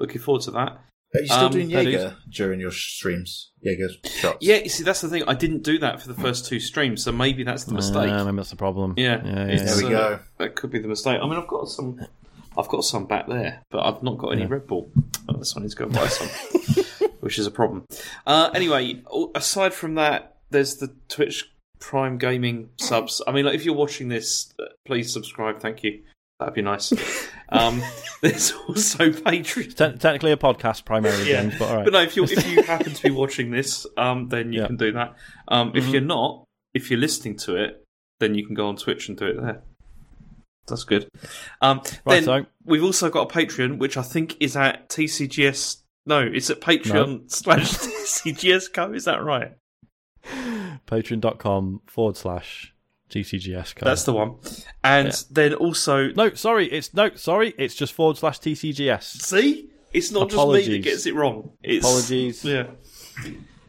looking 0.00 0.20
forward 0.20 0.42
to 0.42 0.50
that. 0.52 0.80
Are 1.14 1.20
you 1.20 1.26
still 1.26 1.38
Um, 1.46 1.52
doing 1.52 1.68
that 1.70 1.84
Jaeger 1.84 2.16
during 2.28 2.60
your 2.60 2.72
streams? 2.72 3.50
Jaeger 3.62 3.88
shots? 4.04 4.38
Yeah, 4.40 4.56
you 4.56 4.68
see, 4.68 4.82
that's 4.84 5.00
the 5.00 5.08
thing. 5.08 5.22
I 5.26 5.34
didn't 5.34 5.62
do 5.62 5.78
that 5.78 6.02
for 6.02 6.08
the 6.08 6.14
first 6.20 6.46
two 6.46 6.60
streams, 6.60 7.02
so 7.02 7.12
maybe 7.12 7.42
that's 7.44 7.64
the 7.64 7.74
mistake. 7.74 8.10
Uh, 8.10 8.24
maybe 8.24 8.36
that's 8.36 8.50
the 8.50 8.56
problem. 8.56 8.94
Yeah, 8.96 9.22
yeah, 9.24 9.46
yeah. 9.48 9.62
There 9.62 9.76
we 9.78 9.84
uh, 9.86 9.88
go. 9.88 10.18
That 10.38 10.56
could 10.56 10.70
be 10.70 10.78
the 10.80 10.88
mistake. 10.88 11.18
I 11.22 11.24
mean, 11.26 11.38
I've 11.38 11.46
got 11.48 11.68
some. 11.68 12.00
I've 12.58 12.68
got 12.68 12.84
some 12.84 13.06
back 13.06 13.28
there, 13.28 13.62
but 13.70 13.84
I've 13.86 14.02
not 14.02 14.18
got 14.18 14.28
any 14.30 14.42
Yeah. 14.42 14.48
Red 14.50 14.66
Bull. 14.66 14.90
Oh, 15.28 15.42
so 15.42 15.58
I 15.60 15.62
need 15.62 15.70
to 15.70 15.76
go 15.76 15.84
and 15.84 15.94
buy 15.94 16.08
some, 16.08 16.28
which 17.20 17.38
is 17.38 17.46
a 17.46 17.50
problem. 17.50 17.84
Uh, 18.26 18.50
anyway, 18.54 19.02
aside 19.34 19.74
from 19.74 19.94
that, 19.96 20.36
there's 20.50 20.76
the 20.76 20.88
Twitch 21.08 21.50
Prime 21.80 22.18
Gaming 22.18 22.70
subs. 22.78 23.20
I 23.26 23.32
mean, 23.32 23.44
like, 23.44 23.54
if 23.54 23.64
you're 23.64 23.74
watching 23.74 24.08
this, 24.08 24.52
uh, 24.60 24.64
please 24.86 25.12
subscribe. 25.12 25.60
Thank 25.60 25.82
you. 25.84 26.02
That'd 26.38 26.54
be 26.54 26.62
nice. 26.62 26.92
Um, 27.48 27.80
there's 28.22 28.50
also 28.68 29.10
Patreon. 29.10 29.68
Te- 29.76 29.98
technically 29.98 30.32
a 30.32 30.36
podcast 30.36 30.84
primarily, 30.84 31.30
Yeah. 31.30 31.42
James, 31.42 31.54
but 31.60 31.68
all 31.68 31.76
right. 31.76 31.84
But 31.84 31.92
no, 31.92 32.02
if 32.02 32.16
you 32.16 32.24
if 32.24 32.44
you 32.50 32.60
happen 32.64 32.92
to 32.92 33.02
be 33.04 33.10
watching 33.10 33.52
this, 33.52 33.86
um, 33.96 34.28
then 34.30 34.52
you 34.52 34.62
Yeah. 34.62 34.66
can 34.66 34.76
do 34.76 34.90
that. 34.90 35.14
Um, 35.46 35.70
if 35.76 35.84
Mhm. 35.84 35.92
you're 35.92 36.00
not, 36.00 36.42
if 36.74 36.90
you're 36.90 36.98
listening 36.98 37.36
to 37.36 37.54
it, 37.54 37.84
then 38.18 38.34
you 38.34 38.44
can 38.44 38.56
go 38.56 38.66
on 38.66 38.74
Twitch 38.74 39.08
and 39.08 39.16
do 39.16 39.26
it 39.26 39.40
there. 39.40 39.62
That's 40.66 40.82
good. 40.82 41.06
Um, 41.62 41.78
Right, 42.04 42.14
then 42.16 42.24
so 42.24 42.46
we've 42.64 42.82
also 42.82 43.10
got 43.10 43.30
a 43.30 43.32
Patreon, 43.32 43.78
which 43.78 43.96
I 43.96 44.02
think 44.02 44.36
is 44.40 44.56
at 44.56 44.88
TCGS. 44.88 45.82
No, 46.04 46.18
it's 46.20 46.50
at 46.50 46.60
Patreon 46.60 47.30
slash 47.30 47.70
TCGS 47.74 48.72
Co. 48.72 48.92
Is 48.92 49.04
that 49.04 49.22
right? 49.22 49.52
patreon.com 50.86 51.82
forward 51.86 52.16
slash 52.16 52.72
TCGS. 53.10 53.74
That's 53.80 54.04
the 54.04 54.12
one. 54.12 54.36
And 54.82 55.08
Yeah. 55.08 55.14
then 55.30 55.54
also, 55.54 56.08
No, 56.12 56.34
sorry, 56.34 56.66
it's 56.70 56.92
no, 56.94 57.14
sorry, 57.14 57.54
it's 57.58 57.74
just 57.74 57.92
forward 57.92 58.16
slash 58.16 58.40
TCGS. 58.40 59.02
see, 59.22 59.68
it's 59.92 60.10
not 60.10 60.30
just 60.30 60.48
me 60.48 60.68
that 60.68 60.82
gets 60.82 61.06
it 61.06 61.14
wrong. 61.14 61.52
It's, 61.62 61.84
Apologies. 61.86 62.44
Yeah, 62.44 62.66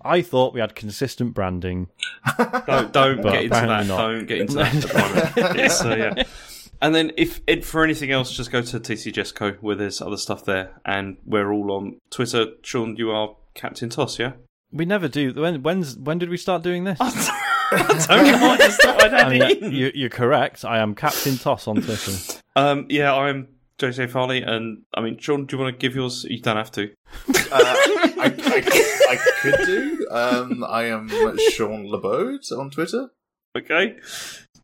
I 0.04 0.22
thought 0.22 0.54
we 0.54 0.60
had 0.60 0.76
consistent 0.76 1.34
branding. 1.34 1.90
don't 2.38 2.92
don't 2.94 3.22
get 3.22 3.44
into 3.44 3.50
that. 3.50 3.86
not. 3.88 3.98
Don't 3.98 4.26
get 4.26 4.40
into 4.42 4.56
that. 4.56 5.36
moment. 5.36 5.82
Uh, 5.82 5.96
yeah. 6.18 6.24
And 6.80 6.94
then 6.94 7.12
if 7.18 7.42
it, 7.48 7.66
for 7.66 7.84
anything 7.84 8.12
else, 8.12 8.32
just 8.32 8.52
go 8.52 8.62
to 8.62 8.80
tcgs.co 8.80 9.54
where 9.62 9.76
there's 9.76 10.00
other 10.00 10.16
stuff 10.16 10.46
there, 10.46 10.80
and 10.86 11.18
we're 11.26 11.52
all 11.52 11.72
on 11.72 11.98
Twitter. 12.12 12.46
Sean, 12.62 12.96
you 12.98 13.10
are 13.10 13.36
Captain 13.56 13.90
Toss, 13.90 14.20
yeah. 14.20 14.34
We 14.72 14.86
never 14.86 15.08
do. 15.08 15.34
When 15.34 15.64
when's 15.64 15.98
when 15.98 16.18
did 16.18 16.30
we 16.30 16.38
start 16.38 16.64
doing 16.64 16.84
this? 16.84 16.98
I 17.72 18.06
don't 18.10 18.40
know. 18.42 18.50
I 18.52 18.58
just 18.58 18.82
thought 18.82 19.04
I'd 19.04 19.14
I 19.14 19.20
add 19.20 19.32
mean, 19.32 19.42
it 19.42 19.74
you, 19.74 19.92
you're 19.94 20.10
correct. 20.10 20.64
I 20.64 20.80
am 20.80 20.96
Captain 20.96 21.38
Toss 21.38 21.68
on 21.68 21.82
Twitter. 21.82 22.12
Um, 22.56 22.88
yeah, 22.90 23.14
I'm 23.14 23.50
JJ 23.78 24.10
Farley, 24.10 24.42
and 24.42 24.82
I 24.92 25.02
mean, 25.02 25.20
Sean, 25.20 25.46
do 25.46 25.56
you 25.56 25.62
want 25.62 25.76
to 25.76 25.80
give 25.80 25.96
yours? 25.96 26.26
You 26.28 26.42
don't 26.42 26.58
have 26.58 26.72
to. 26.72 26.92
Uh, 27.30 27.34
I, 27.52 28.34
I, 28.36 29.10
I 29.12 29.16
could 29.44 29.66
do. 29.68 30.08
Um, 30.10 30.64
I 30.64 30.86
am 30.86 31.08
Sean 31.52 31.86
Labode 31.86 32.52
on 32.58 32.72
Twitter. 32.72 33.10
Okay, 33.56 33.98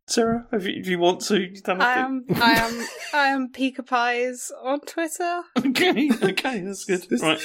Sarah, 0.08 0.48
if 0.52 0.66
you, 0.66 0.74
if 0.76 0.88
you 0.88 0.98
want 0.98 1.22
to, 1.22 1.40
you 1.40 1.62
don't 1.62 1.82
I 1.82 1.94
have 1.94 2.06
am 2.06 2.26
I 2.36 2.52
am 2.54 2.88
I 3.14 3.28
am 3.28 3.50
Pika 3.52 3.86
Pies 3.86 4.52
on 4.64 4.80
Twitter. 4.82 5.44
to. 5.58 5.68
Okay, 5.70 6.10
okay, 6.24 6.62
that's 6.62 6.86
good. 6.86 7.06
Right. 7.22 7.40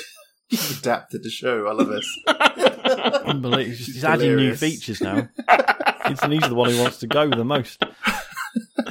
You've 0.50 0.78
adapted 0.80 1.22
the 1.22 1.30
show. 1.30 1.66
I 1.66 1.72
love 1.72 1.88
this. 1.88 2.18
Unbelievable. 2.26 3.58
He's, 3.76 3.86
he's 3.86 4.04
adding 4.04 4.36
new 4.36 4.54
features 4.54 5.00
now. 5.00 5.28
He's, 6.06 6.20
and 6.22 6.32
he's 6.32 6.42
the 6.48 6.54
one 6.54 6.70
who 6.70 6.80
wants 6.80 6.98
to 6.98 7.06
go 7.06 7.28
the 7.28 7.44
most. 7.44 7.80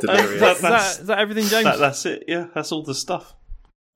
Delirious. 0.00 0.40
that- 0.40 0.56
Is 0.56 0.60
That's- 0.60 0.60
that, 0.60 1.00
is 1.00 1.06
that 1.06 1.18
everything, 1.18 1.44
James? 1.46 1.64
That, 1.64 1.78
that's 1.78 2.04
it. 2.06 2.24
Yeah, 2.28 2.48
that's 2.54 2.72
all 2.72 2.82
the 2.82 2.94
stuff. 2.94 3.34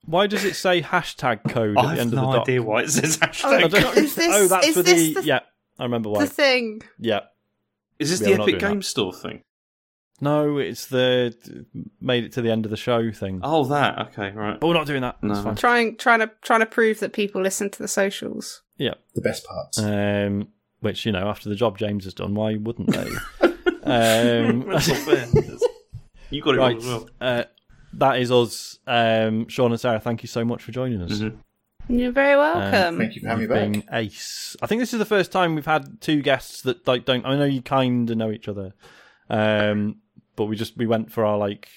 Why 0.07 0.27
does 0.27 0.45
it 0.45 0.57
say 0.57 0.81
hashtag 0.81 1.41
code 1.51 1.77
at 1.77 1.83
the 1.83 1.89
have 1.89 1.99
end 1.99 2.13
no 2.13 2.25
of 2.25 2.27
the 2.33 2.33
doc? 2.39 2.43
idea 2.49 2.63
why 2.63 2.83
it 2.83 2.91
says 2.91 3.19
oh, 3.21 3.27
hashtag. 3.27 3.71
don't- 3.71 3.97
Is 3.99 4.15
this- 4.15 4.35
oh, 4.35 4.49
that's 4.49 4.67
is 4.69 4.75
for 4.75 4.83
this 4.83 4.95
the, 5.15 5.15
the- 5.21 5.25
yeah. 5.27 5.41
I 5.79 5.83
remember 5.85 6.09
why. 6.11 6.25
The 6.25 6.31
thing. 6.31 6.81
yeah. 6.99 7.21
Is 7.99 8.11
this 8.11 8.21
Yeah, 8.21 8.37
the 8.37 8.43
Epic 8.43 8.59
doing 8.61 8.71
Game 8.73 8.79
that. 8.81 8.85
Store 8.87 9.13
thing? 9.13 9.43
No, 10.21 10.59
it's 10.59 10.87
the 10.87 11.35
made 12.01 12.25
it 12.25 12.33
to 12.33 12.43
the 12.43 12.51
end 12.51 12.65
of 12.65 12.71
the 12.71 12.77
show 12.77 13.11
thing. 13.13 13.41
Oh, 13.43 13.65
that. 13.67 14.09
Okay, 14.09 14.31
right. 14.33 14.59
But 14.59 14.67
we're 14.67 14.75
not 14.75 14.87
doing 14.87 15.03
that. 15.03 15.17
That's 15.23 15.39
No. 15.39 15.43
fine. 15.45 15.55
Trying 15.57 15.97
trying 15.97 16.19
to 16.21 16.31
trying 16.43 16.61
to 16.61 16.67
prove 16.67 16.99
that 17.01 17.13
people 17.13 17.41
listen 17.41 17.71
to 17.71 17.79
the 17.79 17.89
socials. 17.89 18.63
Yeah. 18.79 18.95
the 19.15 19.21
best 19.21 19.45
parts. 19.47 19.79
Um, 19.79 20.49
which 20.81 21.05
you 21.07 21.13
know, 21.13 21.29
after 21.29 21.49
the 21.49 21.55
job 21.55 21.79
James 21.79 22.05
has 22.05 22.15
done, 22.15 22.35
why 22.35 22.57
wouldn't 22.57 22.91
they? 22.91 23.11
um, 23.85 24.67
That's 24.69 24.91
fair. 25.05 25.27
You 26.31 26.43
got 26.43 26.55
it 26.57 26.59
right. 26.59 26.77
wrong 26.77 26.79
as 26.79 26.87
well. 26.87 27.09
Uh, 27.23 27.45
that 27.95 28.19
is 28.21 28.31
us. 28.31 28.79
Um, 28.87 29.49
Sean 29.49 29.71
and 29.73 29.81
Sarah, 29.81 29.99
thank 29.99 30.23
you 30.23 30.27
so 30.27 30.45
much 30.45 30.63
for 30.63 30.73
joining 30.73 31.01
us. 31.01 31.13
Mhm. 31.13 31.39
You're 31.89 32.13
very 32.13 32.37
welcome. 32.37 32.99
Thank 32.99 33.15
you 33.15 33.23
for 33.23 33.29
having 33.29 33.49
me 33.49 33.55
back. 33.55 33.73
been 33.73 33.85
ace. 33.95 34.55
I 34.61 34.67
think 34.67 34.81
this 34.83 34.93
is 34.93 34.99
the 34.99 35.07
first 35.07 35.33
time 35.33 35.55
we've 35.55 35.65
had 35.65 36.03
two 36.03 36.21
guests 36.21 36.61
that 36.63 36.87
like 36.87 37.07
don't. 37.07 37.25
I 37.25 37.35
know 37.37 37.47
you 37.47 37.63
kind 37.63 38.11
of 38.11 38.17
know 38.19 38.31
each 38.31 38.47
other, 38.47 38.75
um, 39.31 39.97
but 40.39 40.47
we 40.47 40.57
just 40.57 40.77
we 40.77 40.87
went 40.87 41.13
for 41.13 41.25
our 41.27 41.37
like. 41.37 41.69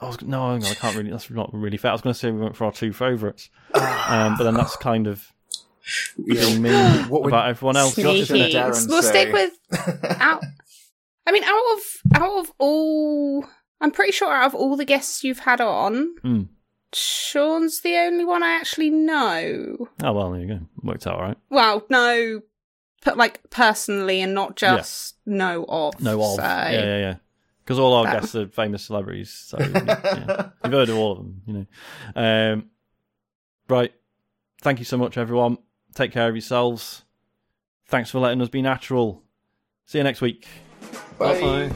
I 0.00 0.06
was 0.06 0.22
no, 0.22 0.40
on, 0.40 0.64
I 0.64 0.74
can't 0.74 0.96
really. 0.96 1.10
That's 1.10 1.28
not 1.30 1.52
really 1.52 1.76
fair. 1.76 1.90
I 1.90 1.94
was 1.94 2.00
going 2.00 2.14
to 2.14 2.18
say 2.18 2.30
we 2.30 2.40
went 2.40 2.56
for 2.56 2.64
our 2.64 2.72
two 2.72 2.92
favourites, 2.92 3.50
um, 3.74 4.36
but 4.38 4.44
then 4.44 4.54
that's 4.54 4.76
kind 4.76 5.06
of 5.06 5.30
being 6.24 6.62
mean 6.62 6.72
What 7.08 7.22
would 7.22 7.28
about 7.28 7.48
everyone 7.48 7.76
else. 7.76 7.96
Josh 7.96 8.14
isn't 8.14 8.36
it? 8.36 8.52
Sneaky. 8.74 8.88
We'll 8.88 9.02
say? 9.02 9.08
stick 9.08 9.32
with 9.32 9.52
out. 10.20 10.42
I 11.26 11.32
mean, 11.32 11.44
out 11.44 11.62
of 11.74 11.80
out 12.22 12.38
of 12.38 12.52
all, 12.58 13.44
I'm 13.80 13.90
pretty 13.90 14.12
sure 14.12 14.32
out 14.32 14.46
of 14.46 14.54
all 14.54 14.76
the 14.76 14.84
guests 14.86 15.22
you've 15.22 15.40
had 15.40 15.60
on, 15.60 16.14
Hmm. 16.22 16.42
Sean's 16.94 17.82
the 17.82 17.96
only 17.96 18.24
one 18.24 18.42
I 18.42 18.52
actually 18.52 18.90
know. 18.90 19.88
Oh 20.02 20.12
well, 20.12 20.32
there 20.32 20.40
you 20.40 20.46
go. 20.48 20.60
Worked 20.82 21.06
out 21.06 21.16
all 21.16 21.22
right. 21.22 21.36
Well, 21.50 21.84
no, 21.90 22.40
but 23.04 23.16
like 23.18 23.40
personally, 23.50 24.20
and 24.22 24.34
not 24.34 24.56
just 24.56 25.16
know 25.26 25.64
of. 25.68 26.00
No 26.00 26.22
of. 26.22 26.36
so- 26.36 26.42
Yeah, 26.42 26.70
yeah, 26.70 26.98
yeah. 26.98 27.14
Because 27.70 27.78
all 27.78 27.94
our 27.94 28.04
That- 28.04 28.22
guests 28.22 28.34
are 28.34 28.48
famous 28.48 28.82
celebrities, 28.82 29.30
so 29.30 29.56
yeah. 29.60 30.48
you've 30.64 30.72
heard 30.72 30.88
of 30.88 30.96
all 30.96 31.12
of 31.12 31.18
them, 31.18 31.42
you 31.46 31.52
know. 31.52 31.66
Um, 32.52 32.70
right. 33.68 33.94
Thank 34.60 34.80
you 34.80 34.84
so 34.84 34.96
much, 34.96 35.16
everyone. 35.16 35.56
Take 35.94 36.10
care 36.10 36.28
of 36.28 36.34
yourselves. 36.34 37.04
Thanks 37.86 38.10
for 38.10 38.18
letting 38.18 38.42
us 38.42 38.48
be 38.48 38.60
natural. 38.60 39.22
See 39.86 39.98
you 39.98 40.04
next 40.04 40.20
week. 40.20 40.48
Bye. 41.16 41.40
Bye. 41.40 41.70